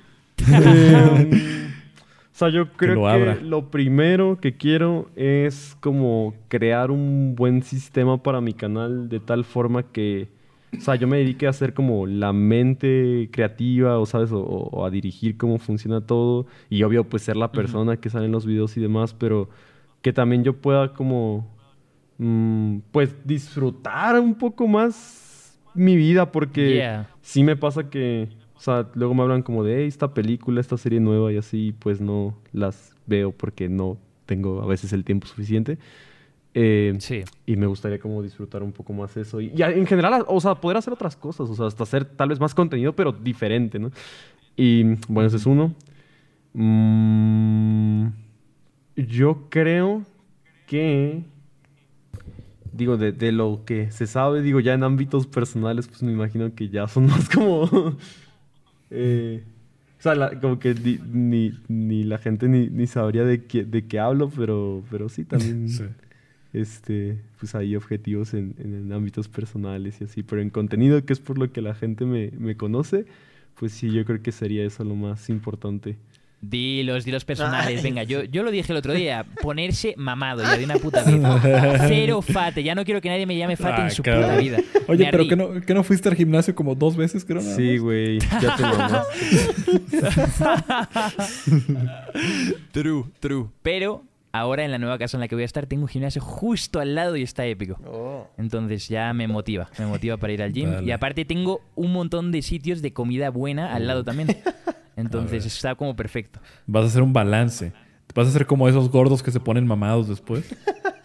O 2.35 2.39
sea, 2.39 2.51
yo 2.51 2.71
creo 2.73 2.95
lo 2.95 3.35
que 3.35 3.41
lo 3.43 3.71
primero 3.71 4.39
que 4.41 4.57
quiero 4.57 5.11
es 5.17 5.77
como 5.81 6.35
crear 6.49 6.91
un 6.93 7.35
buen 7.35 7.63
sistema 7.65 8.23
para 8.23 8.41
mi 8.41 8.55
canal 8.55 9.09
de 9.09 9.19
tal 9.19 9.45
forma 9.45 9.83
que, 9.83 10.29
o 10.77 10.81
sea, 10.81 10.95
yo 10.97 11.07
me 11.09 11.19
dedique 11.19 11.47
a 11.47 11.51
hacer 11.51 11.74
como 11.74 12.07
la 12.07 12.32
mente 12.32 13.28
creativa 13.32 13.99
o, 13.99 14.07
¿sabes? 14.07 14.31
O, 14.32 14.40
o 14.40 14.85
a 14.85 14.90
dirigir 14.90 15.36
cómo 15.36 15.59
funciona 15.59 16.01
todo 16.01 16.47
y 16.70 16.82
obvio 16.82 17.05
pues 17.05 17.23
ser 17.23 17.36
la 17.36 17.51
persona 17.53 17.97
que 17.97 18.11
sale 18.11 18.27
en 18.27 18.32
los 18.32 18.47
videos 18.47 18.77
y 18.77 18.81
demás, 18.81 19.15
pero 19.15 19.49
que 20.03 20.12
también 20.12 20.45
yo 20.45 20.55
pueda 20.61 20.93
como, 20.95 21.47
mm, 22.19 22.78
pues 22.93 23.15
disfrutar 23.24 24.20
un 24.20 24.35
poco 24.35 24.66
más 24.69 25.59
mi 25.74 25.97
vida 25.97 26.31
porque 26.32 26.77
Yeah. 26.77 27.11
sí 27.23 27.43
me 27.43 27.57
pasa 27.57 27.89
que, 27.90 28.28
o 28.57 28.61
sea, 28.61 28.89
luego 28.95 29.15
me 29.15 29.23
hablan 29.23 29.43
como 29.43 29.65
de, 29.65 29.78
"Hey, 29.82 29.86
esta 29.89 30.12
película, 30.15 30.61
esta 30.61 30.77
serie 30.77 31.01
nueva 31.01 31.32
y 31.32 31.36
así, 31.36 31.74
pues 31.78 32.01
no 32.01 32.35
las 32.53 32.95
veo 33.07 33.32
porque 33.32 33.69
no 33.69 33.97
tengo 34.27 34.61
a 34.62 34.66
veces 34.66 34.93
el 34.93 35.05
tiempo 35.05 35.27
suficiente. 35.27 35.78
Eh, 36.60 36.94
Sí. 36.98 37.22
y 37.47 37.55
me 37.56 37.66
gustaría 37.66 38.01
como 38.01 38.20
disfrutar 38.20 38.64
un 38.64 38.72
poco 38.72 38.93
más 38.93 39.16
eso. 39.16 39.40
Y, 39.40 39.52
y 39.55 39.62
en 39.62 39.86
general, 39.86 40.24
o 40.26 40.40
sea, 40.40 40.56
poder 40.56 40.76
hacer 40.76 40.93
otras 40.93 41.14
cosas, 41.14 41.48
o 41.51 41.55
sea, 41.55 41.66
hasta 41.66 41.85
hacer 41.85 42.05
tal 42.05 42.30
vez 42.30 42.40
más 42.40 42.52
contenido, 42.55 42.94
pero 42.94 43.12
diferente, 43.12 43.78
¿no? 43.78 43.93
Y 44.56 44.82
bueno, 45.09 45.28
ese 45.28 45.36
es 45.36 45.47
uno. 45.47 45.72
Mm, 46.55 48.09
yo 48.97 49.47
creo 49.51 50.02
que, 50.66 51.22
digo, 52.72 52.97
de, 52.97 53.12
de 53.12 53.30
lo 53.32 53.62
que 53.64 53.90
se 53.93 54.06
sabe, 54.09 54.43
digo, 54.43 54.59
ya 54.60 54.74
en 54.74 54.82
ámbitos 54.82 55.26
personales, 55.28 55.86
pues 55.86 56.02
me 56.02 56.10
imagino 56.12 56.52
que 56.55 56.68
ya 56.68 56.89
son 56.89 57.06
más 57.09 57.28
como... 57.28 57.97
eh, 58.90 59.44
o 59.98 60.02
sea, 60.02 60.14
la- 60.14 60.39
como 60.40 60.59
que 60.59 60.74
ni, 60.74 60.98
ni, 61.12 61.52
ni 61.68 62.05
la 62.05 62.18
gente 62.18 62.48
ni, 62.48 62.68
ni 62.68 62.86
sabría 62.86 63.24
de 63.24 63.44
qué, 63.44 63.64
de 63.64 63.86
qué 63.86 63.98
hablo, 63.98 64.30
pero, 64.36 64.82
pero 64.90 65.09
sí, 65.09 65.24
también 65.24 65.68
Sí. 65.68 65.85
Este, 66.53 67.19
pues 67.39 67.55
hay 67.55 67.77
objetivos 67.77 68.35
en, 68.35 68.55
en- 68.59 68.75
en 68.75 68.93
ámbitos 68.93 69.29
personales 69.29 70.01
y 70.01 70.05
así, 70.05 70.23
pero 70.23 70.43
en 70.43 70.51
contenido, 70.51 71.05
que 71.05 71.12
es 71.12 71.20
por 71.20 71.39
lo 71.39 71.53
que 71.53 71.62
la 71.62 71.75
gente 71.75 72.05
me, 72.05 72.31
me 72.39 72.57
conoce, 72.57 73.07
pues 73.55 73.73
sí, 73.73 73.91
yo 73.93 74.05
creo 74.05 74.23
que 74.23 74.33
sería 74.33 74.65
eso 74.65 74.85
lo 74.85 74.95
más 74.95 75.29
importante. 75.31 75.97
Dilos, 76.41 77.05
dilos 77.05 77.25
personales. 77.25 77.83
Venga, 77.83 78.05
yo, 78.05 78.23
yo 78.23 78.45
lo 78.45 78.53
dije 78.53 78.70
el 78.73 78.79
otro 78.79 78.93
día. 78.93 79.27
Ponerse 79.43 79.95
mamado 79.97 80.45
ya 80.45 80.57
de 80.57 80.65
una 80.66 80.77
puta 80.77 81.03
vez. 81.05 81.20
Cero 81.89 82.23
fate. 82.23 82.62
Ya 82.62 82.77
no 82.77 82.85
quiero 82.85 83.01
que 83.01 83.09
nadie 83.09 83.27
me 83.27 83.37
llame 83.37 83.57
fate 83.57 83.81
en 83.81 83.87
Ay, 83.89 83.91
su 83.91 84.05
cabrón. 84.05 84.31
puta 84.31 84.37
vida. 84.41 84.59
Oye, 84.87 85.07
Me 85.07 85.11
pero 85.11 85.27
que 85.27 85.35
no, 85.35 85.61
que 85.61 85.75
no 85.75 85.83
fuiste 85.83 86.09
al 86.09 86.15
gimnasio 86.15 86.55
como 86.55 86.77
dos 86.77 86.97
veces, 86.97 87.25
creo. 87.25 87.41
Sí, 87.41 87.79
güey, 87.79 88.20
ya 88.20 88.55
te. 88.57 88.62
True, 92.73 93.05
true. 93.20 93.49
Pero 93.62 94.03
ahora 94.33 94.65
en 94.65 94.71
la 94.71 94.79
nueva 94.79 94.99
casa 94.99 95.17
en 95.17 95.21
la 95.21 95.29
que 95.29 95.35
voy 95.35 95.43
a 95.43 95.47
estar 95.47 95.67
tengo 95.67 95.83
un 95.83 95.89
gimnasio 95.89 96.21
justo 96.23 96.81
al 96.81 96.95
lado 96.95 97.17
y 97.17 97.23
está 97.23 97.47
épico. 97.47 97.79
Oh. 97.87 98.27
Entonces 98.37 98.89
ya 98.89 99.13
me 99.13 99.27
motiva, 99.29 99.69
me 99.79 99.87
motiva 99.87 100.17
para 100.17 100.33
ir 100.33 100.43
al 100.43 100.53
gym. 100.53 100.71
Dale. 100.71 100.87
Y 100.87 100.91
aparte 100.91 101.25
tengo 101.25 101.61
un 101.75 101.93
montón 101.93 102.33
de 102.33 102.43
sitios 102.43 102.83
de 102.83 102.93
comida 102.93 103.31
buena 103.31 103.75
al 103.75 103.87
lado 103.87 104.05
también. 104.05 104.37
Entonces 104.97 105.47
está 105.47 105.75
como 105.75 105.95
perfecto. 105.95 106.41
Vas 106.67 106.85
a 106.85 106.87
hacer 106.89 107.03
un 107.03 107.13
balance. 107.13 107.73
Vas 108.15 108.27
a 108.29 108.31
ser 108.33 108.47
como 108.47 108.69
esos 108.69 108.91
gordos 108.91 109.23
que 109.23 109.31
se 109.31 109.39
ponen 109.39 109.67
mamados 109.67 110.09
después. 110.09 110.53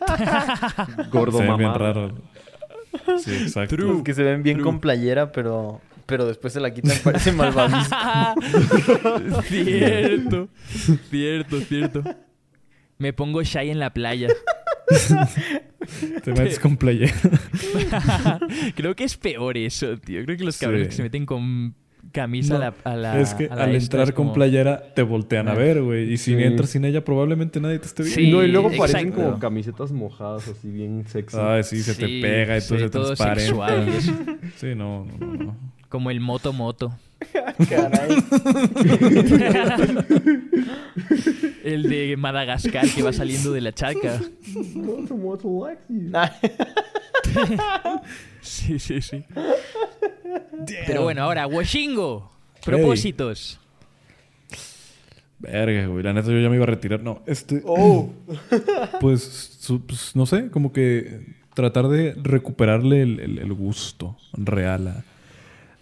Gordo 1.12 1.38
se 1.38 1.44
ven 1.44 1.58
bien 1.58 1.74
raro. 1.74 2.16
Sí, 3.20 3.34
exacto. 3.34 3.76
Los 3.78 4.04
que 4.04 4.14
se 4.14 4.24
ven 4.24 4.44
bien 4.44 4.58
True. 4.58 4.66
con 4.66 4.80
playera, 4.80 5.32
pero, 5.32 5.82
pero 6.06 6.26
después 6.26 6.54
se 6.54 6.60
la 6.60 6.74
quitan, 6.74 6.98
parece 7.04 7.32
malvavisco. 7.34 7.96
cierto, 9.44 10.48
cierto, 11.10 11.60
cierto. 11.62 12.04
Me 12.98 13.14
pongo 13.14 13.42
shy 13.44 13.70
en 13.70 13.80
la 13.80 13.92
playa. 13.92 14.28
Te 16.24 16.32
metes 16.32 16.60
con 16.60 16.78
playera. 16.78 17.14
Creo 18.76 18.96
que 18.96 19.04
es 19.04 19.18
peor 19.18 19.58
eso, 19.58 19.98
tío. 19.98 20.24
Creo 20.24 20.38
que 20.38 20.44
los 20.44 20.56
Sí. 20.56 20.66
cabrones 20.66 20.88
que 20.90 20.94
se 20.96 21.04
meten 21.04 21.26
con 21.26 21.76
camisa 22.12 22.54
No, 22.54 22.60
a 22.60 22.60
la, 22.60 22.74
a 22.84 22.96
la- 22.96 23.20
es 23.22 23.34
que 23.34 23.46
a 23.48 23.56
la 23.56 23.64
al 23.64 23.76
entrar 23.76 24.04
es 24.10 24.14
con 24.14 24.26
como- 24.26 24.34
playera 24.34 24.94
te 24.94 25.02
voltean 25.02 25.48
a 25.48 25.54
Ah. 25.54 25.56
ver, 25.56 25.82
güey. 25.82 26.14
Y 26.14 26.18
si 26.18 26.36
Sí. 26.36 26.44
entras 26.44 26.70
sin 26.70 26.86
ella, 26.86 27.04
probablemente 27.04 27.60
nadie 27.60 27.80
te 27.80 27.88
esté 27.88 28.04
viendo. 28.04 28.22
Sí, 28.22 28.32
no, 28.32 28.44
y 28.44 28.50
luego 28.50 28.70
parecen 28.78 29.08
exacto. 29.08 29.24
como 29.26 29.40
camisetas 29.40 29.92
mojadas, 29.92 30.48
así 30.48 30.70
bien 30.70 31.06
sexy. 31.08 31.38
Ay, 31.40 31.64
sí, 31.64 31.82
se 31.82 31.96
te 31.96 32.06
pega 32.22 32.58
y 32.58 32.62
todo 32.62 32.78
sí, 32.78 32.84
se 32.84 32.90
todo 32.90 33.06
transparenta. 33.16 33.42
sexual. 33.42 34.40
Sí, 34.58 34.68
no, 34.76 35.06
no, 35.06 35.18
no, 35.26 35.34
no. 35.46 35.58
Como 35.90 36.12
el 36.12 36.20
moto 36.20 36.54
moto. 36.54 36.94
Caray. 37.70 38.10
El 41.64 41.84
de 41.84 42.16
Madagascar 42.18 42.88
que 42.90 43.02
va 43.02 43.14
saliendo 43.14 43.52
de 43.54 43.62
la 43.62 43.72
charca. 43.74 44.20
Ay, 46.14 46.30
Sí, 48.42 48.78
sí, 48.80 49.02
sí. 49.02 49.24
Pero 50.88 51.04
bueno, 51.04 51.24
ahora, 51.24 51.48
Washingo. 51.48 52.32
Propósitos. 52.64 53.60
Verga, 55.40 55.88
güey. 55.88 56.04
La 56.04 56.14
neta, 56.14 56.28
yo 56.30 56.40
ya 56.40 56.50
me 56.50 56.56
iba 56.56 56.64
a 56.64 56.68
retirar. 56.68 57.02
No, 57.02 57.22
este. 57.26 57.62
Oh. 57.66 58.10
Pues, 59.02 59.60
pues, 59.88 60.16
no 60.16 60.26
sé, 60.26 60.50
como 60.50 60.72
que 60.72 61.26
tratar 61.54 61.88
de 61.88 62.14
recuperarle 62.22 63.02
el, 63.02 63.20
el- 63.20 63.38
el 63.40 63.54
gusto 63.54 64.18
real 64.34 64.88
a, 64.88 65.04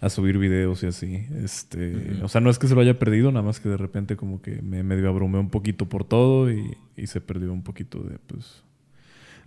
a 0.02 0.10
subir 0.10 0.36
videos 0.36 0.82
y 0.82 0.86
así. 0.86 1.26
Este, 1.42 2.18
O 2.24 2.28
sea, 2.28 2.40
no 2.40 2.50
es 2.50 2.58
que 2.58 2.66
se 2.66 2.74
lo 2.74 2.80
haya 2.80 2.98
perdido, 2.98 3.30
nada 3.30 3.46
más 3.46 3.60
que 3.60 3.68
de 3.68 3.76
repente 3.76 4.16
como 4.16 4.42
que 4.42 4.60
me 4.60 4.82
medio 4.82 5.08
abrumé 5.08 5.38
un 5.38 5.48
poquito 5.48 5.88
por 5.88 6.04
todo 6.04 6.50
y, 6.50 6.76
y 6.96 7.06
se 7.06 7.20
perdió 7.20 7.52
un 7.52 7.62
poquito 7.62 8.00
de, 8.00 8.18
pues... 8.18 8.64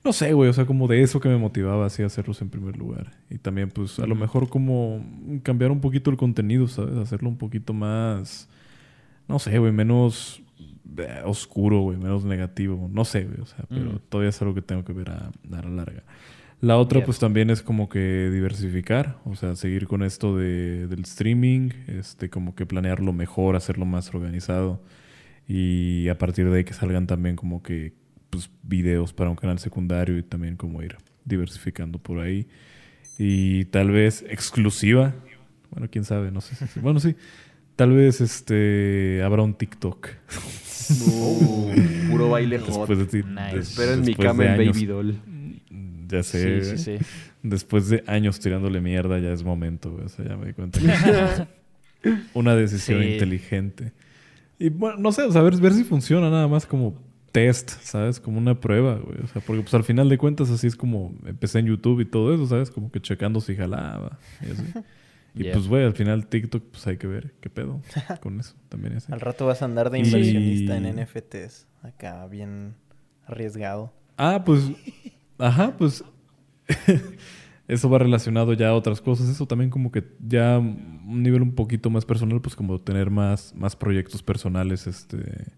No 0.05 0.13
sé, 0.13 0.31
güey, 0.33 0.49
o 0.49 0.53
sea, 0.53 0.65
como 0.65 0.87
de 0.87 1.01
eso 1.01 1.19
que 1.19 1.27
me 1.27 1.37
motivaba 1.37 1.87
así 1.87 2.03
a 2.03 2.05
hacerlos 2.05 2.41
en 2.41 2.49
primer 2.49 2.77
lugar. 2.77 3.11
Y 3.29 3.37
también, 3.37 3.69
pues, 3.69 3.99
a 3.99 4.05
lo 4.05 4.15
mejor 4.15 4.47
como 4.47 5.03
cambiar 5.43 5.71
un 5.71 5.81
poquito 5.81 6.09
el 6.09 6.15
contenido, 6.15 6.67
¿sabes? 6.67 6.95
Hacerlo 6.95 7.27
un 7.27 7.37
poquito 7.37 7.73
más... 7.73 8.47
No 9.27 9.39
sé, 9.39 9.57
güey, 9.59 9.73
menos 9.73 10.41
eh, 10.97 11.21
oscuro, 11.25 11.81
güey, 11.81 11.97
menos 11.97 12.23
negativo. 12.23 12.87
No 12.93 13.03
sé, 13.03 13.25
güey, 13.25 13.41
o 13.41 13.45
sea, 13.45 13.65
pero 13.67 13.99
todavía 14.07 14.29
es 14.29 14.41
algo 14.41 14.53
que 14.53 14.61
tengo 14.61 14.85
que 14.85 14.93
ver 14.93 15.09
a, 15.09 15.31
a 15.51 15.61
la 15.63 15.69
larga. 15.69 16.03
La 16.61 16.77
otra, 16.77 16.99
Yeah. 16.99 17.05
pues 17.05 17.19
también 17.19 17.49
es 17.49 17.61
como 17.61 17.89
que 17.89 18.29
diversificar, 18.31 19.19
o 19.25 19.35
sea, 19.35 19.55
seguir 19.55 19.87
con 19.87 20.01
esto 20.03 20.35
de, 20.37 20.87
del 20.87 21.01
streaming, 21.01 21.69
este, 21.87 22.29
como 22.29 22.55
que 22.55 22.65
planearlo 22.65 23.13
mejor, 23.13 23.55
hacerlo 23.55 23.85
más 23.85 24.13
organizado 24.13 24.81
y 25.47 26.07
a 26.07 26.17
partir 26.17 26.49
de 26.49 26.57
ahí 26.57 26.63
que 26.63 26.73
salgan 26.73 27.05
también 27.07 27.35
como 27.35 27.61
que 27.61 27.93
pues, 28.31 28.49
videos 28.63 29.13
para 29.13 29.29
un 29.29 29.35
canal 29.35 29.59
secundario 29.59 30.17
y 30.17 30.23
también 30.23 30.55
como 30.55 30.81
ir 30.81 30.95
diversificando 31.25 31.99
por 31.99 32.19
ahí. 32.19 32.47
Y 33.19 33.65
tal 33.65 33.91
vez 33.91 34.25
exclusiva, 34.29 35.13
bueno, 35.71 35.87
quién 35.91 36.03
sabe, 36.03 36.31
no 36.31 36.41
sé. 36.41 36.55
si- 36.67 36.79
Bueno, 36.79 36.99
sí, 36.99 37.15
tal 37.75 37.91
vez 37.91 38.21
este 38.21 39.21
habrá 39.23 39.43
un 39.43 39.53
TikTok. 39.53 40.07
Uh, 41.07 41.71
puro 42.09 42.29
baile 42.29 42.59
hot. 42.59 42.67
Después 42.87 42.99
de, 42.99 43.05
ti- 43.05 43.27
Nice. 43.27 43.55
des- 43.57 43.69
Espero 43.69 43.93
en 43.93 44.01
mi 44.01 44.15
cama 44.15 44.45
en 44.45 44.61
años- 44.61 44.75
Baby 44.75 44.85
Doll. 44.85 45.15
Ya 46.17 46.23
sé. 46.23 46.61
Sí, 46.63 46.77
sí, 46.77 46.97
sí. 46.97 47.05
Después 47.43 47.89
de 47.89 48.03
años 48.07 48.39
tirándole 48.39 48.81
mierda, 48.81 49.19
ya 49.19 49.31
es 49.31 49.43
momento, 49.43 49.91
güey. 49.91 50.05
O 50.05 50.09
sea, 50.09 50.25
ya 50.27 50.37
me 50.37 50.47
di 50.47 50.53
cuenta 50.53 50.79
que 50.79 52.17
una 52.33 52.55
decisión 52.55 53.01
Sí. 53.01 53.13
inteligente. 53.13 53.91
Y 54.57 54.69
bueno, 54.69 54.97
no 54.97 55.11
sé, 55.11 55.23
o 55.23 55.31
sea, 55.31 55.41
ver, 55.41 55.55
ver 55.57 55.73
si 55.73 55.83
funciona 55.83 56.29
nada 56.29 56.47
más 56.47 56.65
como 56.65 56.95
test, 57.31 57.69
¿sabes? 57.81 58.19
Como 58.21 58.37
una 58.37 58.59
prueba, 58.59 58.95
güey. 58.95 59.19
O 59.21 59.27
sea, 59.27 59.41
porque 59.41 59.61
pues 59.63 59.73
al 59.73 59.83
final 59.83 60.07
de 60.07 60.17
cuentas 60.17 60.49
así 60.49 60.67
es 60.67 60.75
como 60.75 61.13
empecé 61.25 61.59
en 61.59 61.65
YouTube 61.65 61.99
y 61.99 62.05
todo 62.05 62.33
eso, 62.33 62.47
¿sabes? 62.47 62.71
Como 62.71 62.91
que 62.91 63.01
checando 63.01 63.41
si 63.41 63.55
jalaba 63.55 64.17
y 64.41 64.51
así. 64.51 64.63
Y 65.37 65.43
Yeah. 65.43 65.53
pues, 65.53 65.67
güey, 65.67 65.83
al 65.83 65.91
final 65.93 66.27
TikTok, 66.27 66.63
pues 66.71 66.87
hay 66.87 66.95
que 66.95 67.07
ver 67.07 67.33
qué 67.41 67.49
pedo 67.49 67.81
con 68.21 68.39
eso. 68.39 68.55
También 68.69 68.93
es. 68.95 69.09
Al 69.09 69.19
rato 69.19 69.45
vas 69.45 69.61
a 69.61 69.65
andar 69.65 69.89
de 69.89 69.99
Y- 69.99 70.03
inversionista 70.05 70.77
en 70.77 70.85
NFTs. 70.97 71.67
Acá, 71.83 72.25
bien 72.27 72.75
arriesgado. 73.25 73.91
Ah, 74.17 74.43
pues. 74.45 74.61
Ajá, 75.37 75.75
pues. 75.77 76.03
eso 77.67 77.89
va 77.89 77.99
relacionado 77.99 78.53
ya 78.53 78.69
a 78.69 78.75
otras 78.75 79.01
cosas. 79.01 79.29
Eso 79.29 79.45
también, 79.47 79.69
como 79.69 79.91
que 79.91 80.03
ya 80.19 80.59
un 80.59 81.23
nivel 81.23 81.41
un 81.41 81.55
poquito 81.55 81.89
más 81.89 82.05
personal, 82.05 82.41
pues 82.41 82.55
como 82.55 82.79
tener 82.79 83.09
más, 83.09 83.53
más 83.55 83.75
proyectos 83.75 84.23
personales, 84.23 84.87
este. 84.87 85.51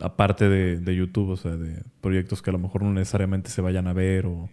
Aparte 0.00 0.48
de, 0.48 0.78
de 0.78 0.96
YouTube, 0.96 1.30
o 1.30 1.36
sea, 1.36 1.56
de 1.56 1.82
proyectos 2.00 2.40
que 2.40 2.50
a 2.50 2.54
lo 2.54 2.58
mejor 2.58 2.82
no 2.82 2.92
necesariamente 2.92 3.50
se 3.50 3.60
vayan 3.60 3.86
a 3.86 3.92
ver 3.92 4.24
o, 4.24 4.48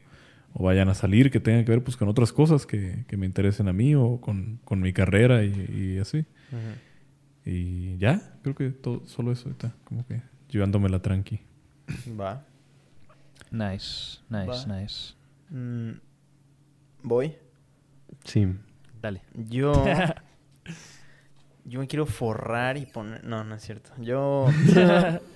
o 0.54 0.64
vayan 0.64 0.90
a 0.90 0.94
salir, 0.94 1.32
que 1.32 1.40
tengan 1.40 1.64
que 1.66 1.72
ver 1.72 1.84
pues 1.84 1.96
con 1.96 2.10
otras 2.10 2.34
cosas 2.34 2.66
que, 2.66 3.06
que 3.08 3.18
me 3.18 3.26
interesen 3.26 3.70
a 3.70 3.74
mí 3.74 3.96
o 3.96 4.20
con, 4.20 4.60
con 4.66 4.82
mi 4.82 4.92
carrera 4.92 5.44
y, 5.44 5.96
y 5.96 6.00
así. 6.00 6.26
Y 7.46 7.98
ya, 7.98 8.38
creo 8.42 8.56
que 8.56 8.70
todo, 8.72 9.06
solo 9.06 9.32
eso 9.32 9.50
está, 9.50 9.74
como 9.84 10.06
que 10.06 10.22
llevándomela 10.50 11.02
tranqui. 11.02 11.40
Va. 12.20 12.46
Nice, 13.52 14.20
nice, 14.30 14.68
Va. 14.68 14.80
nice. 14.80 15.14
Mm, 15.50 15.92
Voy. 17.04 17.36
Sí. 18.24 18.48
Dale. 19.02 19.22
Yo. 19.34 19.86
yo 21.66 21.80
me 21.80 21.88
quiero 21.88 22.06
forrar 22.06 22.78
y 22.78 22.86
poner. 22.86 23.24
No, 23.24 23.44
no 23.44 23.56
es 23.56 23.62
cierto. 23.64 23.92
Yo. 24.00 24.48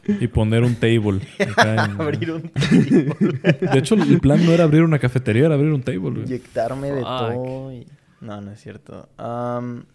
Y 0.08 0.28
poner 0.28 0.64
un 0.64 0.76
table. 0.76 1.22
en- 1.38 1.50
abrir 2.02 2.32
un. 2.32 2.52
De 2.52 3.78
hecho, 3.80 3.96
el 3.96 4.20
plan 4.20 4.44
no 4.46 4.52
era 4.52 4.64
abrir 4.64 4.82
una 4.84 4.98
cafetería, 5.00 5.46
era 5.46 5.56
abrir 5.56 5.72
un 5.72 5.84
table. 5.84 6.00
güey. 6.10 6.24
Inyectarme 6.24 6.92
de 6.92 7.02
todo. 7.02 7.72
y- 7.72 7.88
No, 8.22 8.42
no 8.42 8.52
es 8.52 8.60
cierto. 8.60 9.08
Am, 9.18 9.86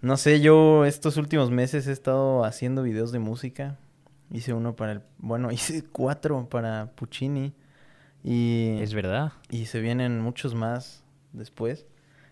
no 0.00 0.16
sé, 0.16 0.40
yo 0.40 0.84
estos 0.84 1.16
últimos 1.16 1.50
meses 1.50 1.88
he 1.88 1.92
estado 1.92 2.44
haciendo 2.44 2.82
videos 2.84 3.10
de 3.10 3.18
música. 3.18 3.76
Hice 4.30 4.52
uno 4.52 4.76
para 4.76 4.92
el. 4.92 5.02
Bueno, 5.18 5.50
hice 5.52 5.84
cuatro 5.84 6.48
para 6.48 6.92
Puccini. 6.94 7.54
Y. 8.22 8.78
Es 8.80 8.94
verdad. 8.94 9.32
Y 9.50 9.66
se 9.66 9.80
vienen 9.80 10.20
muchos 10.20 10.54
más 10.54 11.04
después. 11.32 11.86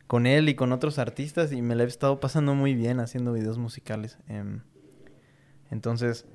Con 0.06 0.26
él 0.26 0.48
y 0.48 0.54
con 0.54 0.72
otros 0.72 0.98
artistas. 0.98 1.52
Y 1.52 1.62
me 1.62 1.74
la 1.74 1.84
he 1.84 1.86
estado 1.86 2.20
pasando 2.20 2.54
muy 2.54 2.74
bien 2.74 3.00
haciendo 3.00 3.32
videos 3.32 3.58
musicales. 3.58 4.18
Em, 4.28 4.60
entonces, 5.70 6.26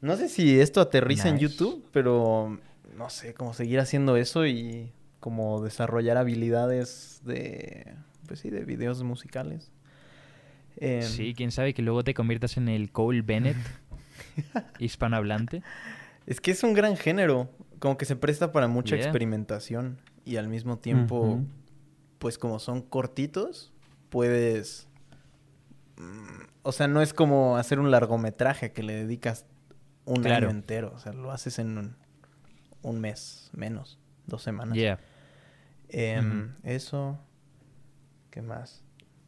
no 0.00 0.16
sé 0.16 0.28
si 0.28 0.60
esto 0.60 0.80
aterriza 0.80 1.28
en. 1.28 1.38
YouTube, 1.38 1.84
pero 1.92 2.58
no 2.96 3.10
sé, 3.10 3.34
cómo 3.34 3.54
seguir 3.54 3.80
haciendo 3.80 4.16
eso 4.16 4.46
y 4.46 4.92
como 5.20 5.62
desarrollar 5.62 6.16
habilidades 6.16 7.20
de, 7.24 7.94
pues 8.26 8.40
sí, 8.40 8.50
de 8.50 8.64
videos 8.64 9.02
musicales. 9.02 9.70
Em, 10.76 11.02
Sí, 11.02 11.34
quién 11.34 11.52
sabe 11.52 11.74
que 11.74 11.82
luego 11.82 12.02
te 12.02 12.14
conviertas 12.14 12.56
en 12.56 12.68
el 12.68 12.90
Cole 12.90 13.22
Bennett 13.22 13.56
hispanohablante. 14.78 15.62
Es 16.26 16.40
que 16.40 16.50
es 16.52 16.62
un 16.62 16.72
gran 16.74 16.96
género, 16.96 17.50
como 17.78 17.96
que 17.96 18.04
se 18.04 18.16
presta 18.16 18.52
para 18.52 18.68
mucha 18.68 18.96
Yeah. 18.96 19.04
experimentación 19.06 19.98
y 20.24 20.36
al 20.36 20.48
mismo 20.48 20.78
tiempo, 20.78 21.40
pues 22.18 22.38
como 22.38 22.58
son 22.60 22.80
cortitos, 22.82 23.72
puedes... 24.08 24.86
mm, 25.96 26.44
O 26.62 26.70
sea, 26.72 26.86
no 26.86 27.02
es 27.02 27.12
como 27.12 27.56
hacer 27.56 27.80
un 27.80 27.90
largometraje 27.90 28.72
que 28.72 28.82
le 28.84 28.94
dedicas 28.94 29.46
un 30.04 30.22
Claro. 30.22 30.48
año 30.48 30.56
entero, 30.56 30.92
o 30.94 30.98
sea, 31.00 31.12
lo 31.12 31.32
haces 31.32 31.58
en 31.58 31.76
un, 31.78 31.96
un 32.82 33.00
mes, 33.00 33.50
menos, 33.52 33.98
dos 34.26 34.42
semanas. 34.42 34.74
Yeah. 34.76 34.98
Em. 35.88 36.54
Eso. 36.62 37.18
¿Qué 38.30 38.42
más? 38.42 38.82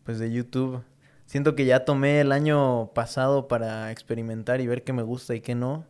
Pues 0.05 0.19
de 0.19 0.33
YouTube. 0.33 0.83
Siento 1.27 1.55
que 1.55 1.65
ya 1.65 1.85
tomé 1.85 2.21
el 2.21 2.33
año 2.33 2.91
pasado 2.95 3.49
para 3.49 3.91
experimentar 3.91 4.61
y 4.61 4.67
ver 4.67 4.85
qué 4.85 4.93
me 4.93 5.03
gusta 5.03 5.35
y 5.35 5.41
qué 5.41 5.55
no. 5.55 5.85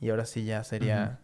Y 0.00 0.10
ahora 0.10 0.24
sí 0.24 0.44
ya 0.44 0.64
sería, 0.64 1.20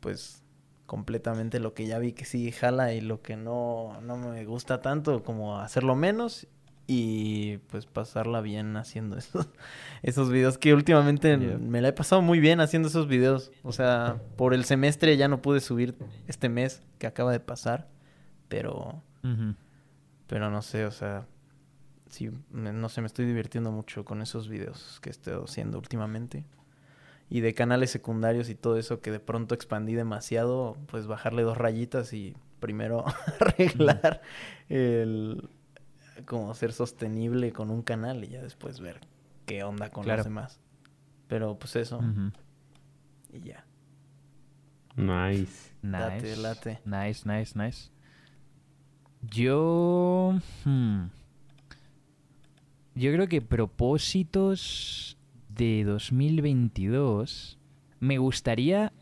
pues, 0.00 0.42
completamente 0.86 1.60
lo 1.60 1.74
que 1.74 1.86
ya 1.86 1.98
vi 1.98 2.12
que 2.12 2.24
sí 2.24 2.50
jala 2.50 2.94
y 2.94 3.02
lo 3.02 3.20
que 3.20 3.36
no, 3.36 4.00
no 4.00 4.16
me 4.16 4.44
gusta 4.46 4.80
tanto, 4.80 5.22
como 5.22 5.58
hacerlo 5.60 5.94
menos 5.94 6.46
y 6.86 7.58
pues 7.68 7.84
pasarla 7.84 8.40
bien 8.40 8.74
haciendo 8.78 9.18
esos, 9.18 9.50
esos 10.02 10.30
videos 10.30 10.56
que 10.56 10.72
últimamente 10.72 11.36
Yeah. 11.36 11.58
me 11.58 11.82
la 11.82 11.88
he 11.88 11.92
pasado 11.92 12.22
muy 12.22 12.40
bien 12.40 12.60
haciendo 12.60 12.88
esos 12.88 13.06
videos. 13.06 13.52
O 13.62 13.72
sea, 13.72 14.18
por 14.36 14.54
el 14.54 14.64
semestre 14.64 15.14
ya 15.18 15.28
no 15.28 15.42
pude 15.42 15.60
subir 15.60 15.94
este 16.26 16.48
mes 16.48 16.82
que 16.98 17.06
acaba 17.06 17.30
de 17.32 17.40
pasar, 17.40 17.86
pero, 18.48 19.02
Ujú. 19.22 19.54
pero 20.26 20.50
no 20.50 20.62
sé, 20.62 20.86
o 20.86 20.90
sea, 20.90 21.26
sí, 22.08 22.30
no 22.50 22.88
sé, 22.88 23.00
me 23.00 23.06
estoy 23.06 23.26
divirtiendo 23.26 23.70
mucho 23.72 24.04
con 24.04 24.22
esos 24.22 24.48
videos 24.48 24.98
que 25.00 25.10
he 25.10 25.12
estado 25.12 25.44
haciendo 25.44 25.78
últimamente. 25.78 26.44
Y 27.30 27.40
de 27.40 27.52
canales 27.54 27.90
secundarios 27.90 28.48
y 28.48 28.54
todo 28.54 28.78
eso 28.78 29.00
que 29.00 29.10
de 29.10 29.20
pronto 29.20 29.54
expandí 29.54 29.94
demasiado, 29.94 30.76
pues 30.86 31.06
bajarle 31.06 31.42
dos 31.42 31.58
rayitas 31.58 32.12
y 32.14 32.34
primero 32.60 33.04
arreglar 33.40 34.22
el 34.68 35.48
como 36.24 36.52
ser 36.54 36.72
sostenible 36.72 37.52
con 37.52 37.70
un 37.70 37.82
canal 37.82 38.24
y 38.24 38.28
ya 38.28 38.42
después 38.42 38.80
ver 38.80 39.00
qué 39.46 39.62
onda 39.62 39.90
con 39.90 40.04
Claro. 40.04 40.18
los 40.18 40.24
demás. 40.26 40.58
Pero 41.28 41.58
pues 41.58 41.76
eso, 41.76 42.00
y 43.32 43.40
ya. 43.40 43.64
Nice. 44.96 45.74
Nice. 45.82 45.82
Late, 45.82 46.36
late. 46.38 46.80
Nice, 46.86 47.28
nice, 47.28 47.56
nice. 47.58 47.90
Yo. 49.22 50.38
hmm, 50.64 51.06
Yo 52.98 53.12
creo 53.12 53.28
que 53.28 53.40
propósitos 53.40 55.16
de 55.48 55.84
2022. 55.84 57.56
Me 58.00 58.18
gustaría 58.18 58.92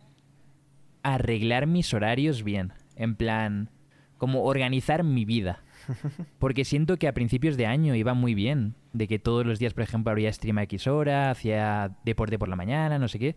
arreglar 1.03 1.67
mis 1.67 1.95
horarios 1.95 2.43
bien. 2.43 2.75
En 2.95 3.15
plan, 3.15 3.71
como 4.19 4.45
organizar 4.45 5.03
mi 5.03 5.25
vida. 5.25 5.63
Porque 6.39 6.67
siento 6.67 6.99
que 6.99 7.09
a 7.09 7.15
principios 7.15 7.57
de 7.57 7.65
año 7.65 7.95
iba 7.95 8.13
muy 8.13 8.35
bien. 8.35 8.75
De 8.93 9.09
que 9.09 9.19
todos 9.19 9.47
los 9.47 9.59
días, 9.59 9.73
por 9.73 9.85
ejemplo, 9.85 10.11
habría 10.11 10.31
stream 10.31 10.59
a 10.59 10.65
X 10.65 10.89
hora, 10.89 11.31
hacía 11.31 11.97
deporte 12.05 12.39
por 12.39 12.51
la 12.51 12.57
mañana, 12.57 12.99
no 12.99 13.09
sé 13.09 13.19
qué. 13.19 13.35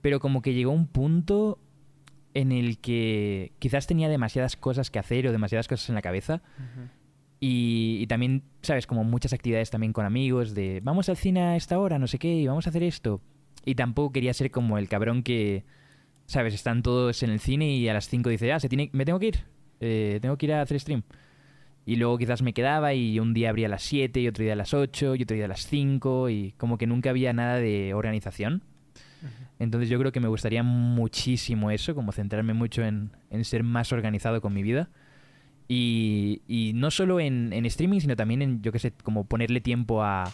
Pero 0.00 0.18
como 0.18 0.40
que 0.40 0.54
llegó 0.54 0.70
un 0.70 0.86
punto 0.86 1.58
en 2.32 2.52
el 2.52 2.78
que 2.78 3.52
quizás 3.58 3.86
tenía 3.86 4.08
demasiadas 4.08 4.56
cosas 4.56 4.90
que 4.90 4.98
hacer 4.98 5.26
o 5.26 5.32
demasiadas 5.32 5.68
cosas 5.68 5.90
en 5.90 5.94
la 5.94 6.00
cabeza. 6.00 6.40
Y, 7.40 7.98
y 8.00 8.06
también, 8.06 8.42
¿sabes? 8.60 8.86
Como 8.86 9.02
muchas 9.02 9.32
actividades 9.32 9.70
también 9.70 9.94
con 9.94 10.04
amigos 10.04 10.54
de 10.54 10.80
vamos 10.82 11.08
al 11.08 11.16
cine 11.16 11.40
a 11.40 11.56
esta 11.56 11.78
hora, 11.78 11.98
no 11.98 12.06
sé 12.06 12.18
qué, 12.18 12.32
y 12.32 12.46
vamos 12.46 12.66
a 12.66 12.70
hacer 12.70 12.82
esto. 12.82 13.22
Y 13.64 13.74
tampoco 13.74 14.12
quería 14.12 14.34
ser 14.34 14.50
como 14.50 14.78
el 14.78 14.88
cabrón 14.88 15.22
que, 15.22 15.64
¿sabes? 16.26 16.54
Están 16.54 16.82
todos 16.82 17.22
en 17.22 17.30
el 17.30 17.40
cine 17.40 17.70
y 17.72 17.88
a 17.88 17.94
las 17.94 18.08
5 18.08 18.30
dice, 18.30 18.52
ah, 18.52 18.60
se 18.60 18.68
tiene, 18.68 18.90
me 18.92 19.04
tengo 19.04 19.18
que 19.18 19.26
ir, 19.26 19.44
eh, 19.80 20.18
tengo 20.22 20.36
que 20.36 20.46
ir 20.46 20.52
a 20.52 20.62
hacer 20.62 20.78
stream. 20.78 21.02
Y 21.86 21.96
luego 21.96 22.18
quizás 22.18 22.42
me 22.42 22.52
quedaba 22.52 22.94
y 22.94 23.18
un 23.18 23.34
día 23.34 23.50
abría 23.50 23.66
a 23.66 23.70
las 23.70 23.82
7 23.82 24.20
y 24.20 24.28
otro 24.28 24.44
día 24.44 24.52
a 24.52 24.56
las 24.56 24.74
8 24.74 25.16
y 25.16 25.22
otro 25.22 25.34
día 25.34 25.46
a 25.46 25.48
las 25.48 25.66
5 25.66 26.28
y 26.30 26.52
como 26.52 26.78
que 26.78 26.86
nunca 26.86 27.10
había 27.10 27.32
nada 27.32 27.56
de 27.56 27.94
organización. 27.94 28.62
Entonces 29.58 29.90
yo 29.90 29.98
creo 29.98 30.12
que 30.12 30.20
me 30.20 30.28
gustaría 30.28 30.62
muchísimo 30.62 31.70
eso, 31.70 31.94
como 31.94 32.12
centrarme 32.12 32.54
mucho 32.54 32.82
en, 32.82 33.10
en 33.28 33.44
ser 33.44 33.62
más 33.62 33.92
organizado 33.92 34.40
con 34.40 34.54
mi 34.54 34.62
vida. 34.62 34.88
Y, 35.72 36.42
y 36.48 36.72
no 36.74 36.90
solo 36.90 37.20
en, 37.20 37.52
en 37.52 37.64
streaming, 37.64 38.00
sino 38.00 38.16
también 38.16 38.42
en, 38.42 38.60
yo 38.60 38.72
qué 38.72 38.80
sé, 38.80 38.90
como 38.90 39.22
ponerle 39.22 39.60
tiempo 39.60 40.02
a 40.02 40.24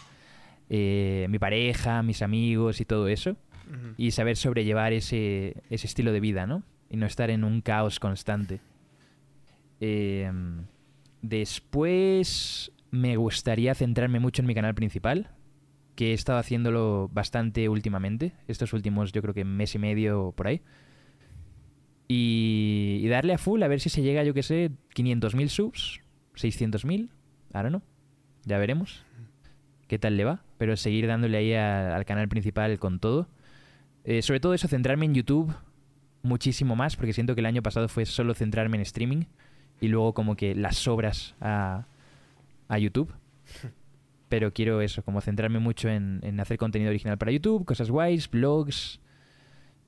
eh, 0.71 1.27
mi 1.29 1.39
pareja, 1.39 2.03
mis 2.03 2.23
amigos 2.23 2.81
y 2.81 2.87
todo 2.87 3.07
eso. 3.07 3.37
Y 3.99 4.13
saber 4.13 4.37
sobrellevar 4.37 4.95
ese, 4.95 5.63
ese 5.69 5.87
estilo 5.87 6.13
de 6.13 6.21
vida, 6.21 6.47
¿no? 6.47 6.63
Y 6.89 6.97
no 6.97 7.05
estar 7.05 7.29
en 7.29 7.45
un 7.45 7.61
caos 7.61 8.01
constante. 8.01 8.61
Eh, 9.81 10.33
después 11.21 12.73
me 12.91 13.17
gustaría 13.17 13.75
centrarme 13.75 14.21
mucho 14.21 14.41
en 14.41 14.47
mi 14.47 14.55
canal 14.55 14.75
principal, 14.75 15.33
que 15.97 16.13
he 16.13 16.15
estado 16.15 16.39
haciéndolo 16.39 17.11
bastante 17.13 17.69
últimamente, 17.69 18.33
estos 18.49 18.73
últimos 18.73 19.13
yo 19.13 19.21
creo 19.21 19.35
que 19.35 19.45
mes 19.45 19.75
y 19.75 19.79
medio 19.79 20.33
por 20.35 20.47
ahí. 20.47 20.63
Y, 22.09 23.01
y 23.03 23.09
darle 23.09 23.33
a 23.35 23.39
full 23.39 23.63
a 23.63 23.69
ver 23.69 23.81
si 23.81 23.89
se 23.89 24.03
llega, 24.03 24.23
yo 24.23 24.33
que 24.35 24.43
sé, 24.43 24.71
500.000 24.95 25.49
subs, 25.49 26.01
600.000, 26.35 27.09
ahora 27.53 27.71
no, 27.71 27.83
ya 28.45 28.59
veremos 28.59 29.05
qué 29.89 29.99
tal 29.99 30.17
le 30.17 30.25
va, 30.25 30.43
pero 30.59 30.77
seguir 30.77 31.07
dándole 31.07 31.37
ahí 31.39 31.53
a- 31.55 31.95
al 31.97 32.05
canal 32.05 32.29
principal 32.29 32.79
con 32.79 32.99
todo. 33.01 33.29
Eh, 34.05 34.23
sobre 34.23 34.41
todo 34.41 34.55
eso, 34.55 34.69
centrarme 34.69 35.07
en 35.07 35.15
YouTube 35.15 35.53
muchísimo 36.23 36.75
más, 36.77 36.97
porque 36.97 37.13
siento 37.13 37.35
que 37.35 37.41
el 37.41 37.47
año 37.47 37.63
pasado 37.63 37.89
fue 37.89 38.05
solo 38.07 38.35
centrarme 38.35 38.77
en 38.77 38.83
streaming 38.83 39.23
y 39.81 39.89
luego 39.89 40.13
como 40.15 40.37
que 40.37 40.55
las 40.55 40.77
sobras 40.77 41.35
a, 41.41 41.87
a 42.69 42.79
YouTube. 42.79 43.13
Pero 44.29 44.53
quiero 44.53 44.81
eso, 44.81 45.03
como 45.05 45.21
centrarme 45.21 45.61
mucho 45.61 45.89
en, 45.89 46.19
en 46.25 46.41
hacer 46.41 46.59
contenido 46.59 46.91
original 46.91 47.17
para 47.19 47.31
YouTube, 47.31 47.65
cosas 47.65 47.91
guays, 47.91 48.29
blogs 48.29 49.01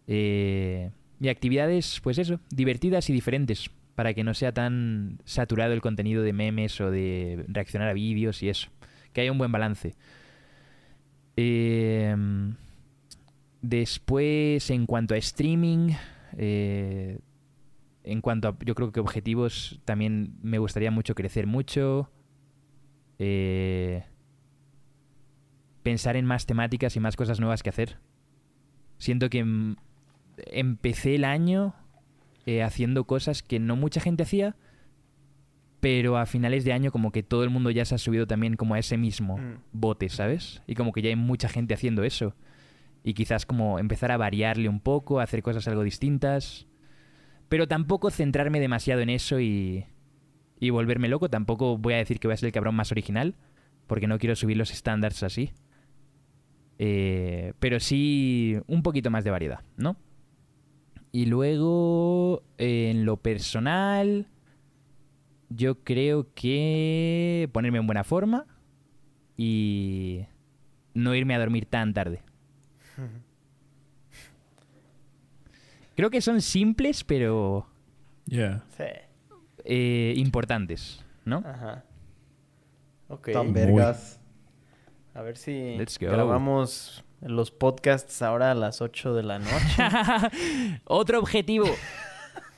eh, 0.07 0.91
y 1.21 1.29
actividades, 1.29 2.01
pues 2.03 2.19
eso, 2.19 2.41
divertidas 2.51 3.11
y 3.11 3.13
diferentes. 3.13 3.71
para 3.95 4.15
que 4.15 4.23
no 4.23 4.33
sea 4.33 4.53
tan 4.53 5.19
saturado 5.25 5.73
el 5.73 5.81
contenido 5.81 6.23
de 6.23 6.33
memes 6.33 6.81
o 6.81 6.89
de 6.89 7.45
reaccionar 7.49 7.89
a 7.89 7.93
vídeos 7.95 8.45
y 8.45 8.49
eso. 8.49 8.69
Que 9.13 9.23
haya 9.23 9.33
un 9.33 9.39
buen 9.39 9.51
balance. 9.51 9.97
Eh, 11.37 12.15
después, 13.61 14.71
en 14.71 14.87
cuanto 14.87 15.15
a 15.15 15.17
streaming, 15.17 15.95
eh, 16.37 17.19
en 18.05 18.21
cuanto 18.21 18.47
a, 18.47 18.57
yo 18.65 18.77
creo 18.77 18.93
que 18.93 19.01
objetivos, 19.01 19.81
también 19.85 20.37
me 20.43 20.59
gustaría 20.59 20.93
mucho 20.93 21.17
crecer 21.17 21.49
mucho. 21.49 22.09
Eh, 23.19 24.05
pensar 25.83 26.17
en 26.17 26.25
más 26.25 26.47
temáticas 26.47 26.95
y 26.95 27.01
más 27.01 27.17
cosas 27.17 27.41
nuevas 27.41 27.65
que 27.65 27.71
hacer. 27.71 27.99
Siento 28.99 29.29
que 29.29 29.75
empecé 30.47 31.15
el 31.17 31.25
año 31.25 31.75
eh, 32.47 32.63
haciendo 32.63 33.05
cosas 33.05 33.43
que 33.43 33.59
no 33.59 33.77
mucha 33.77 34.01
gente 34.01 34.23
hacía, 34.23 34.57
pero 35.81 36.17
a 36.19 36.27
finales 36.27 36.65
de 36.65 36.73
año 36.73 36.91
como 36.91 37.13
que 37.13 37.23
todo 37.23 37.45
el 37.45 37.51
mundo 37.51 37.71
ya 37.71 37.85
se 37.85 37.95
ha 37.95 37.99
subido 37.99 38.27
también 38.27 38.57
como 38.57 38.75
a 38.75 38.79
ese 38.79 38.97
mismo 38.97 39.37
Mm. 39.39 39.59
bote, 39.73 40.09
¿sabes? 40.09 40.63
Y 40.67 40.75
como 40.75 40.93
que 40.93 41.03
ya 41.03 41.09
hay 41.11 41.17
mucha 41.17 41.49
gente 41.49 41.75
haciendo 41.75 42.03
eso. 42.03 42.35
Y 43.05 43.15
quizás 43.15 43.47
como 43.47 43.79
empezar 43.79 44.11
a 44.11 44.17
variarle 44.17 44.69
un 44.69 44.81
poco, 44.81 45.21
a 45.21 45.23
hacer 45.23 45.43
cosas 45.43 45.69
algo 45.69 45.83
distintas. 45.85 46.67
Pero 47.49 47.69
tampoco 47.69 48.11
centrarme 48.11 48.61
demasiado 48.61 49.01
en 49.03 49.09
eso 49.11 49.41
y, 49.41 49.87
y 50.59 50.71
volverme 50.71 51.09
loco. 51.09 51.31
Tampoco 51.31 51.79
voy 51.79 51.95
a 51.95 51.99
decir 51.99 52.19
que 52.19 52.27
voy 52.27 52.35
a 52.35 52.37
ser 52.39 52.49
el 52.49 52.53
cabrón 52.53 52.75
más 52.75 52.91
original, 52.91 53.37
porque 53.87 54.07
no 54.09 54.19
quiero 54.19 54.35
subir 54.37 54.57
los 54.57 54.73
estándares 54.73 55.23
así. 55.23 55.53
Eh, 56.79 57.55
pero 57.59 57.81
sí 57.81 58.57
un 58.67 58.83
poquito 58.83 59.11
más 59.11 59.25
de 59.25 59.31
variedad, 59.31 59.61
¿no? 59.77 59.97
Y 61.13 61.27
luego, 61.27 62.43
eh, 62.59 62.91
en 62.91 63.05
lo 63.05 63.17
personal, 63.17 64.27
yo 65.49 65.83
creo 65.83 66.27
que 66.35 67.49
ponerme 67.53 67.79
en 67.79 67.87
buena 67.87 68.05
forma 68.05 68.47
y 69.37 70.27
no 70.95 71.15
irme 71.15 71.35
a 71.35 71.39
dormir 71.39 71.65
tan 71.67 71.95
tarde. 71.95 72.21
Creo 75.97 76.11
que 76.11 76.21
son 76.21 76.41
simples, 76.41 77.03
pero 77.05 77.67
Yeah. 78.27 78.63
Sí. 78.77 78.85
eh, 79.65 80.13
importantes, 80.17 81.05
¿no? 81.25 81.39
Ajá. 81.39 81.85
Ok. 83.09 83.31
Tan 83.33 83.47
Muy. 83.47 83.55
vergas. 83.55 84.21
A 85.15 85.23
ver 85.23 85.37
si 85.37 85.77
Let's 85.77 85.99
go. 85.99 86.07
grabamos 86.07 87.03
los 87.21 87.51
podcasts 87.51 88.23
ahora 88.23 88.51
a 88.53 88.55
las 88.55 88.81
8 88.81 89.15
de 89.15 89.23
la 89.23 89.39
noche. 89.39 89.83
Otro 90.85 91.19
objetivo. 91.19 91.67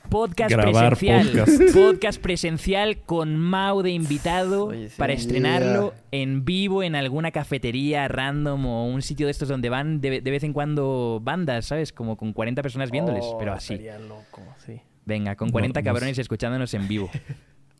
Podcast 0.09 0.51
Grabar 0.51 0.97
presencial. 0.97 1.45
podcast. 1.45 1.73
Podcast 1.73 2.21
presencial 2.21 2.97
con 2.97 3.37
Mau 3.37 3.81
de 3.81 3.91
invitado 3.91 4.65
Oye, 4.65 4.89
sí. 4.89 4.95
para 4.97 5.13
estrenarlo 5.13 5.93
Yeah. 6.11 6.21
en 6.23 6.43
vivo 6.43 6.83
en 6.83 6.95
alguna 6.95 7.31
cafetería 7.31 8.07
random 8.09 8.65
o 8.65 8.85
un 8.87 9.01
sitio 9.03 9.27
de 9.27 9.31
estos 9.31 9.47
donde 9.47 9.69
van 9.69 10.01
de, 10.01 10.19
de 10.19 10.31
vez 10.31 10.43
en 10.43 10.51
cuando 10.53 11.21
bandas, 11.23 11.65
¿sabes? 11.67 11.93
Como 11.93 12.17
con 12.17 12.33
40 12.33 12.61
personas 12.61 12.91
viéndoles, 12.91 13.23
Oh, 13.25 13.37
pero 13.37 13.53
así. 13.53 13.75
Estaría 13.75 13.99
loco, 13.99 14.41
sí. 14.65 14.81
Venga, 15.05 15.35
con 15.35 15.47
No, 15.47 15.51
40 15.53 15.79
no 15.79 15.83
cabrones 15.85 16.17
escuchándonos 16.17 16.73
en 16.73 16.87
vivo. 16.89 17.09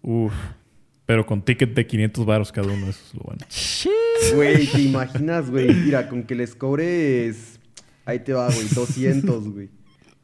Uf. 0.01 0.33
Pero 1.05 1.25
con 1.25 1.41
ticket 1.43 1.73
de 1.73 1.85
500 1.85 2.25
baros 2.25 2.51
cada 2.51 2.71
uno, 2.71 2.87
eso 2.87 2.99
es 3.05 3.13
lo 3.13 3.21
bueno. 3.23 3.45
Güey, 4.35 4.67
¿te 4.67 4.81
imaginas, 4.81 5.49
güey? 5.49 5.73
Mira, 5.73 6.07
con 6.07 6.23
que 6.23 6.35
les 6.35 6.55
cobres... 6.55 7.59
Ahí 8.05 8.19
te 8.19 8.33
va, 8.33 8.47
güey, 8.47 8.67
200, 8.67 9.49
güey. 9.49 9.69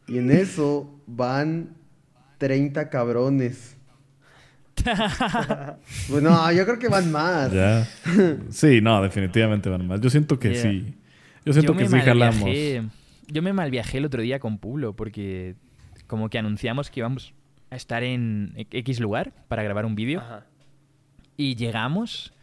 Y 0.08 0.18
en 0.18 0.32
eso 0.32 1.02
van 1.06 1.76
30 2.38 2.90
cabrones. 2.90 3.76
Pues 6.10 6.24
no, 6.24 6.52
yo 6.52 6.66
creo 6.66 6.80
que 6.80 6.88
van 6.88 7.12
más. 7.12 7.52
Ya. 7.52 7.88
Sí, 8.50 8.80
no, 8.82 9.02
definitivamente 9.02 9.70
van 9.70 9.86
más. 9.88 10.00
Yo 10.02 10.10
siento 10.10 10.40
que 10.40 10.54
Yeah. 10.54 10.62
sí. 10.62 10.96
Yo 11.46 11.54
siento 11.54 11.76
que 11.76 11.88
sí 11.88 12.00
jalamos. 12.00 12.50
Yo 13.28 13.42
me 13.42 13.54
malviajé 13.54 13.98
el 13.98 14.06
otro 14.06 14.22
día 14.22 14.40
con 14.40 14.58
Pueblo 14.58 14.96
porque 14.96 15.56
como 16.06 16.30
que 16.30 16.38
anunciamos 16.38 16.90
que 16.90 17.02
íbamos 17.02 17.34
a 17.70 17.76
estar 17.76 18.04
en 18.04 18.54
X 18.56 19.00
lugar 19.00 19.34
para 19.48 19.64
grabar 19.64 19.86
un 19.86 19.96
vídeo. 19.96 20.20
Ajá. 20.20 20.46
Y 21.38 21.56
llegamos 21.56 22.34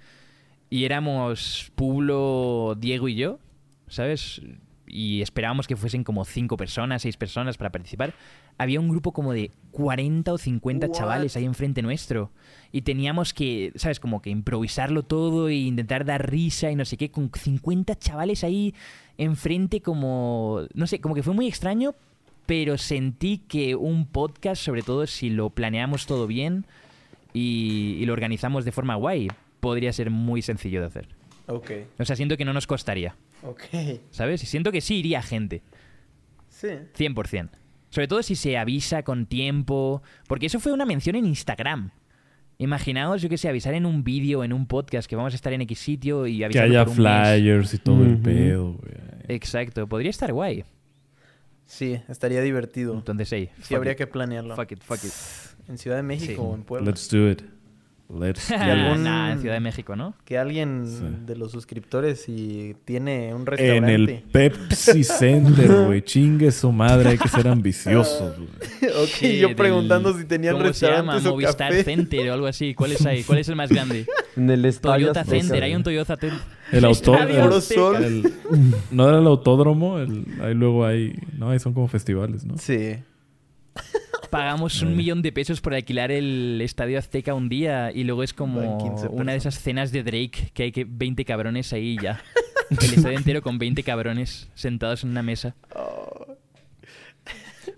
y 0.71 0.85
éramos 0.85 1.71
Pueblo, 1.75 2.77
Diego 2.79 3.09
y 3.09 3.16
yo, 3.16 3.39
¿sabes? 3.89 4.41
Y 4.87 5.23
esperábamos 5.23 5.66
que 5.66 5.77
fuesen 5.77 6.05
como 6.05 6.25
cinco 6.25 6.57
personas, 6.57 7.03
seis 7.03 7.16
personas 7.16 7.57
para 7.57 7.71
participar. 7.71 8.15
Había 8.59 8.81
un 8.81 8.89
grupo 8.89 9.12
como 9.12 9.33
de 9.33 9.51
40 9.73 10.33
o 10.33 10.39
50 10.39 10.87
What? 10.87 10.95
chavales 10.95 11.37
ahí 11.37 11.45
enfrente 11.45 11.83
nuestro. 11.83 12.31
Y 12.71 12.83
teníamos 12.83 13.35
que, 13.35 13.73
¿sabes? 13.75 13.99
Como 13.99 14.23
que 14.23 14.31
improvisarlo 14.31 15.03
todo 15.03 15.49
e 15.49 15.55
intentar 15.55 16.05
dar 16.05 16.31
risa 16.31 16.71
y 16.71 16.77
no 16.77 16.85
sé 16.85 16.97
qué, 16.97 17.11
con 17.11 17.31
50 17.33 17.99
chavales 17.99 18.45
ahí 18.45 18.75
enfrente 19.19 19.81
como... 19.81 20.62
No 20.75 20.87
sé, 20.87 21.01
como 21.01 21.15
que 21.15 21.23
fue 21.23 21.35
muy 21.35 21.49
extraño, 21.49 21.95
pero 22.47 22.79
sentí 22.79 23.39
que 23.39 23.75
un 23.75 24.07
podcast, 24.07 24.62
sobre 24.62 24.83
todo 24.83 25.07
si 25.07 25.31
lo 25.31 25.51
planeamos 25.51 26.07
todo 26.07 26.27
bien, 26.27 26.66
y, 27.35 27.98
y 28.01 28.06
lo 28.06 28.15
organizamos 28.15 28.65
de 28.65 28.73
forma 28.73 28.94
guay, 28.94 29.28
podría 29.61 29.93
ser 29.93 30.09
muy 30.11 30.40
sencillo 30.40 30.81
de 30.81 30.86
hacer. 30.86 31.09
Ok. 31.47 31.70
O 31.98 32.05
sea, 32.06 32.16
siento 32.16 32.39
que 32.39 32.47
no 32.47 32.55
nos 32.55 32.66
costaría, 32.66 33.16
Ok. 33.43 33.61
¿sabes? 34.11 34.43
Y 34.43 34.47
siento 34.47 34.73
que 34.73 34.81
sí 34.81 34.96
iría 34.96 35.21
gente, 35.21 35.61
Sí. 36.48 36.69
100%. 36.96 37.51
Sobre 37.90 38.09
todo 38.09 38.22
si 38.22 38.35
se 38.35 38.56
avisa 38.56 39.03
con 39.03 39.27
tiempo, 39.27 40.03
porque 40.27 40.46
eso 40.46 40.59
fue 40.61 40.72
una 40.72 40.87
mención 40.87 41.16
en 41.16 41.27
Instagram. 41.27 41.90
Imaginaos, 42.59 43.21
yo 43.21 43.29
que 43.29 43.37
sé, 43.37 43.48
avisar 43.48 43.74
en 43.74 43.85
un 43.85 44.04
vídeo, 44.04 44.43
en 44.45 44.53
un 44.53 44.66
podcast, 44.66 45.09
que 45.09 45.16
vamos 45.16 45.32
a 45.32 45.37
estar 45.37 45.53
en 45.53 45.61
X 45.63 45.79
sitio 45.79 46.27
y 46.27 46.38
Que 46.38 46.45
avisar 46.46 46.64
haya 46.64 46.85
por 46.85 46.96
un 46.96 47.03
mes. 47.04 47.29
flyers 47.29 47.74
y 47.74 47.79
todo 47.79 48.03
el 48.04 48.16
pedo, 48.19 48.72
güey. 48.74 48.95
Exacto, 49.29 49.87
podría 49.88 50.11
estar 50.11 50.32
guay. 50.32 50.64
Sí, 51.66 52.01
estaría 52.09 52.40
divertido. 52.43 52.95
Entonces, 52.95 53.32
hey, 53.32 53.51
Sí, 53.63 53.74
habría 53.74 53.93
it. 53.93 53.98
que 53.98 54.06
planearlo. 54.06 54.54
Fuck 54.54 54.72
it, 54.72 54.82
fuck 54.82 54.98
it. 55.04 55.13
En 55.68 55.78
Ciudad 55.78 55.96
de 55.96 56.02
México 56.02 56.32
Sí. 56.43 56.48
o 56.51 56.54
en 56.54 56.62
Puebla. 56.62 56.86
Let's 56.90 57.09
do 57.10 57.30
it. 57.30 57.43
Let's 58.06 58.48
do 58.51 58.54
it. 58.54 58.60
algún- 58.60 59.02
Nah, 59.02 59.32
en 59.32 59.40
Ciudad 59.40 59.54
de 59.54 59.60
México, 59.60 59.96
¿no? 59.96 60.14
Que 60.26 60.36
alguien 60.36 60.84
Sí. 60.86 61.02
de 61.24 61.36
los 61.36 61.52
suscriptores 61.52 62.20
si 62.20 62.76
tiene 62.84 63.32
un 63.34 63.40
En 63.40 63.46
restaurante. 63.46 63.94
el 63.94 64.22
Pepsi 64.30 65.04
Center, 65.04 65.66
güey. 65.86 66.02
Chingue 66.02 66.52
su 66.52 66.70
madre, 66.70 67.10
hay 67.10 67.18
que 67.18 67.28
ser 67.28 67.48
ambiciosos, 67.48 68.36
güey. 68.36 68.93
ok, 68.93 69.09
Sí, 69.09 69.38
yo 69.38 69.48
del- 69.48 69.56
preguntando 69.56 70.16
si 70.16 70.26
tenían 70.26 70.59
¿Cómo 70.59 70.70
se 70.74 70.86
llama? 70.86 71.18
Movistar 71.18 71.70
café. 71.70 71.82
Center 71.82 72.28
o 72.28 72.34
algo 72.34 72.46
así. 72.46 72.74
¿Cuál 72.74 72.93
es 72.93 73.06
ahí? 73.06 73.22
¿Cuál 73.24 73.38
es 73.38 73.48
el 73.48 73.56
más 73.56 73.70
grande? 73.70 74.06
En 74.36 74.51
el 74.51 74.64
estadio 74.66 75.06
Toyota 75.06 75.20
Azteca, 75.22 75.40
Center. 75.43 75.62
Hay 75.62 75.74
un 75.74 75.82
Toyota 75.82 76.16
Center. 76.16 76.38
El 76.72 76.84
el- 76.84 78.32
no 78.90 79.09
era 79.09 79.18
el 79.18 79.26
autódromo, 79.26 79.98
el- 79.98 80.26
ahí 80.43 80.54
luego 80.54 80.84
hay. 80.84 81.14
No, 81.38 81.51
ahí 81.51 81.59
son 81.59 81.72
como 81.72 81.88
festivales, 81.88 82.44
¿no? 82.44 82.59
Sí. 82.59 82.96
Pagamos 84.35 84.82
un 84.82 84.96
millón 84.96 85.22
de 85.22 85.30
pesos 85.30 85.61
por 85.61 85.74
alquilar 85.74 86.11
el 86.11 86.61
Estadio 86.61 86.98
Azteca 86.98 87.35
un 87.35 87.48
día 87.48 87.93
y 87.95 88.03
luego 88.03 88.24
es 88.24 88.35
como 88.35 88.79
Van 88.79 88.79
15 88.79 89.09
una 89.11 89.30
de 89.30 89.38
esas 89.38 89.61
cenas 89.61 89.93
de 89.93 90.03
Drake 90.03 90.51
que 90.53 90.64
hay 90.64 90.72
que 90.72 90.85
20 90.85 91.24
cabrones 91.24 91.72
ahí 91.72 91.96
ya. 92.03 92.21
El 92.71 92.95
estadio 92.95 93.16
entero 93.16 93.43
con 93.43 93.59
20 93.59 93.85
cabrones 93.85 94.51
sentados 94.56 95.04
en 95.04 95.11
una 95.11 95.22
mesa. 95.22 95.54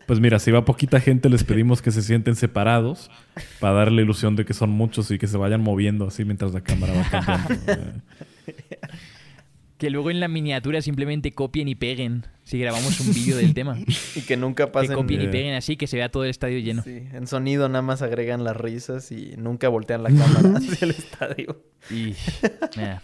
Pues 0.06 0.18
mira, 0.18 0.38
si 0.38 0.50
va 0.50 0.64
poquita 0.64 0.98
gente, 0.98 1.28
les 1.28 1.44
pedimos 1.44 1.82
que 1.82 1.90
se 1.90 2.00
sienten 2.00 2.36
separados 2.36 3.10
para 3.60 3.74
darle 3.74 3.96
la 3.96 4.02
ilusión 4.02 4.34
de 4.34 4.46
que 4.46 4.54
son 4.54 4.70
muchos 4.70 5.10
y 5.10 5.18
que 5.18 5.26
se 5.26 5.36
vayan 5.36 5.60
moviendo 5.60 6.06
así 6.06 6.24
mientras 6.24 6.54
la 6.54 6.62
cámara 6.62 6.94
va 6.94 7.04
cambiando. 7.10 8.00
Que 9.78 9.90
luego 9.90 10.10
en 10.10 10.20
la 10.20 10.28
miniatura 10.28 10.80
simplemente 10.80 11.32
copien 11.32 11.68
y 11.68 11.74
peguen 11.74 12.24
si 12.44 12.58
grabamos 12.58 12.98
un 13.00 13.12
vídeo 13.12 13.36
del 13.36 13.52
tema. 13.52 13.76
Y 14.16 14.20
que 14.22 14.36
nunca 14.36 14.66
Que 14.66 14.72
pasen. 14.72 14.94
copien 14.94 15.20
y 15.20 15.26
peguen 15.28 15.54
así 15.54 15.76
que 15.76 15.86
se 15.86 15.96
vea 15.98 16.08
todo 16.10 16.24
el 16.24 16.30
estadio 16.30 16.58
lleno. 16.60 16.82
Sí, 16.82 17.02
en 17.12 17.26
sonido 17.26 17.68
nada 17.68 17.82
más 17.82 18.00
agregan 18.02 18.42
las 18.44 18.56
risas 18.56 19.12
y 19.12 19.34
nunca 19.36 19.68
voltean 19.68 20.02
la 20.02 20.08
cámara 20.10 20.40
hacia 20.58 20.84
el 20.86 20.90
estadio. 20.92 21.62
Y, 21.90 22.14
man. 22.76 23.00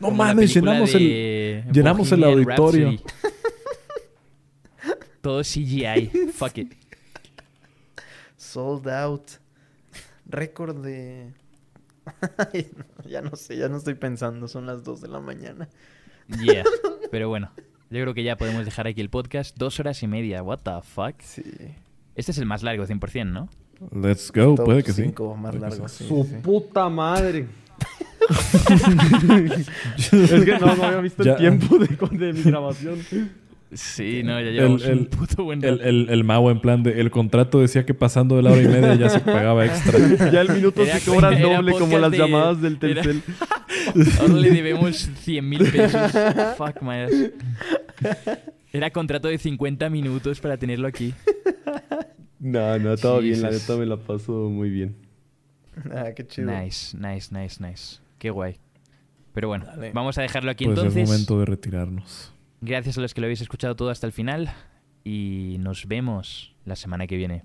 No 0.00 0.08
Como 0.08 0.16
mames, 0.16 0.52
llenamos 0.54 0.94
el, 0.94 1.64
llenamos 1.72 2.10
el 2.12 2.24
auditorio. 2.24 2.90
Rhapsody. 2.90 3.00
Todo 5.20 5.42
CGI. 5.42 6.10
Fuck 6.32 6.58
it. 6.58 6.72
Sold 8.36 8.88
out. 8.88 9.22
Récord 10.26 10.82
de. 10.82 11.32
Ya 13.08 13.22
no 13.22 13.34
sé, 13.36 13.56
ya 13.56 13.68
no 13.68 13.76
estoy 13.76 13.94
pensando. 13.94 14.48
Son 14.48 14.66
las 14.66 14.84
2 14.84 15.00
de 15.00 15.08
la 15.08 15.20
mañana. 15.20 15.68
Yeah. 16.42 16.64
Pero 17.10 17.28
bueno, 17.28 17.50
yo 17.90 18.00
creo 18.02 18.14
que 18.14 18.22
ya 18.22 18.36
podemos 18.36 18.64
dejar 18.64 18.86
aquí 18.86 19.00
el 19.00 19.10
podcast. 19.10 19.56
Dos 19.58 19.80
horas 19.80 20.02
y 20.02 20.06
media. 20.06 20.42
What 20.42 20.58
the 20.64 20.80
fuck? 20.82 21.20
Sí. 21.20 21.42
Este 22.14 22.32
es 22.32 22.38
el 22.38 22.46
más 22.46 22.62
largo, 22.62 22.84
100%, 22.86 23.26
¿no? 23.26 23.48
Let's 23.92 24.30
go, 24.30 24.54
Top 24.56 24.66
puede 24.66 24.82
que 24.82 24.92
sí. 24.92 25.04
cinco 25.04 25.34
más 25.36 25.56
Puede 25.56 25.70
largo, 25.70 25.88
sí. 25.88 26.04
sí, 26.04 26.08
Su 26.08 26.24
sí. 26.24 26.34
puta 26.42 26.88
madre. 26.88 27.46
es 30.12 30.44
que 30.44 30.58
no, 30.60 30.76
no 30.76 30.82
había 30.84 31.00
visto 31.00 31.22
Ya. 31.24 31.32
el 31.32 31.38
tiempo 31.38 31.78
de, 31.78 32.18
de 32.18 32.32
mi 32.34 32.42
grabación. 32.42 32.98
Sí, 33.72 34.22
no, 34.24 34.40
ya 34.40 34.50
llevamos 34.50 34.84
el- 34.84 34.98
un 34.98 35.06
puto 35.06 35.44
buen 35.44 35.64
El, 35.64 35.78
rato. 35.78 35.88
el, 35.88 36.08
el 36.10 36.24
mago 36.24 36.50
en 36.50 36.60
plan 36.60 36.82
de... 36.82 37.00
El 37.00 37.10
contrato 37.12 37.60
decía 37.60 37.86
que 37.86 37.94
pasando 37.94 38.34
de 38.36 38.42
la 38.42 38.50
hora 38.50 38.62
y 38.62 38.66
media 38.68 38.94
ya 38.96 39.08
se 39.10 39.20
pagaba 39.20 39.64
extra. 39.64 39.96
Ya 40.32 40.40
el 40.40 40.50
minuto 40.50 40.82
Era- 40.82 40.98
se 40.98 41.08
cobra 41.10 41.36
era 41.38 41.56
doble 41.56 41.72
como 41.72 41.96
las 41.98 42.10
de- 42.10 42.18
llamadas 42.18 42.60
del 42.60 42.78
era- 42.82 43.02
Telcel. 43.02 43.22
Ahora 44.20 44.34
le 44.34 44.50
debemos 44.50 44.96
100 44.96 45.48
mil 45.48 45.70
pesos. 45.70 46.10
Fuck 46.58 46.82
my 46.82 46.94
ass. 46.96 47.30
Era 48.72 48.90
contrato 48.90 49.28
de 49.28 49.38
50 49.38 49.88
minutos 49.90 50.40
para 50.40 50.56
tenerlo 50.56 50.88
aquí. 50.88 51.14
No, 52.38 52.78
no, 52.78 52.96
todo 52.96 53.20
bien, 53.20 53.40
la 53.42 53.48
Jesus. 53.48 53.68
neta 53.68 53.78
me 53.80 53.86
la 53.86 53.96
paso 53.98 54.32
muy 54.50 54.70
bien. 54.70 54.96
Ah, 55.94 56.06
qué 56.16 56.26
chido. 56.26 56.50
Nice, 56.50 56.96
nice, 56.96 57.32
nice, 57.34 57.62
nice. 57.64 57.98
Qué 58.18 58.30
guay. 58.30 58.56
Pero 59.32 59.48
bueno, 59.48 59.64
Dale. 59.66 59.92
vamos 59.92 60.18
a 60.18 60.22
dejarlo 60.22 60.50
aquí 60.50 60.64
Pues 60.64 60.78
es 60.78 60.84
entonces. 60.84 61.08
momento 61.08 61.38
de 61.38 61.46
retirarnos. 61.46 62.32
Gracias 62.60 62.98
a 62.98 63.00
los 63.00 63.14
que 63.14 63.20
lo 63.20 63.26
habéis 63.26 63.40
escuchado 63.40 63.74
todo 63.74 63.90
hasta 63.90 64.06
el 64.06 64.12
final. 64.12 64.50
Y 65.02 65.56
nos 65.60 65.86
vemos 65.86 66.54
la 66.64 66.76
semana 66.76 67.06
que 67.06 67.16
viene. 67.16 67.40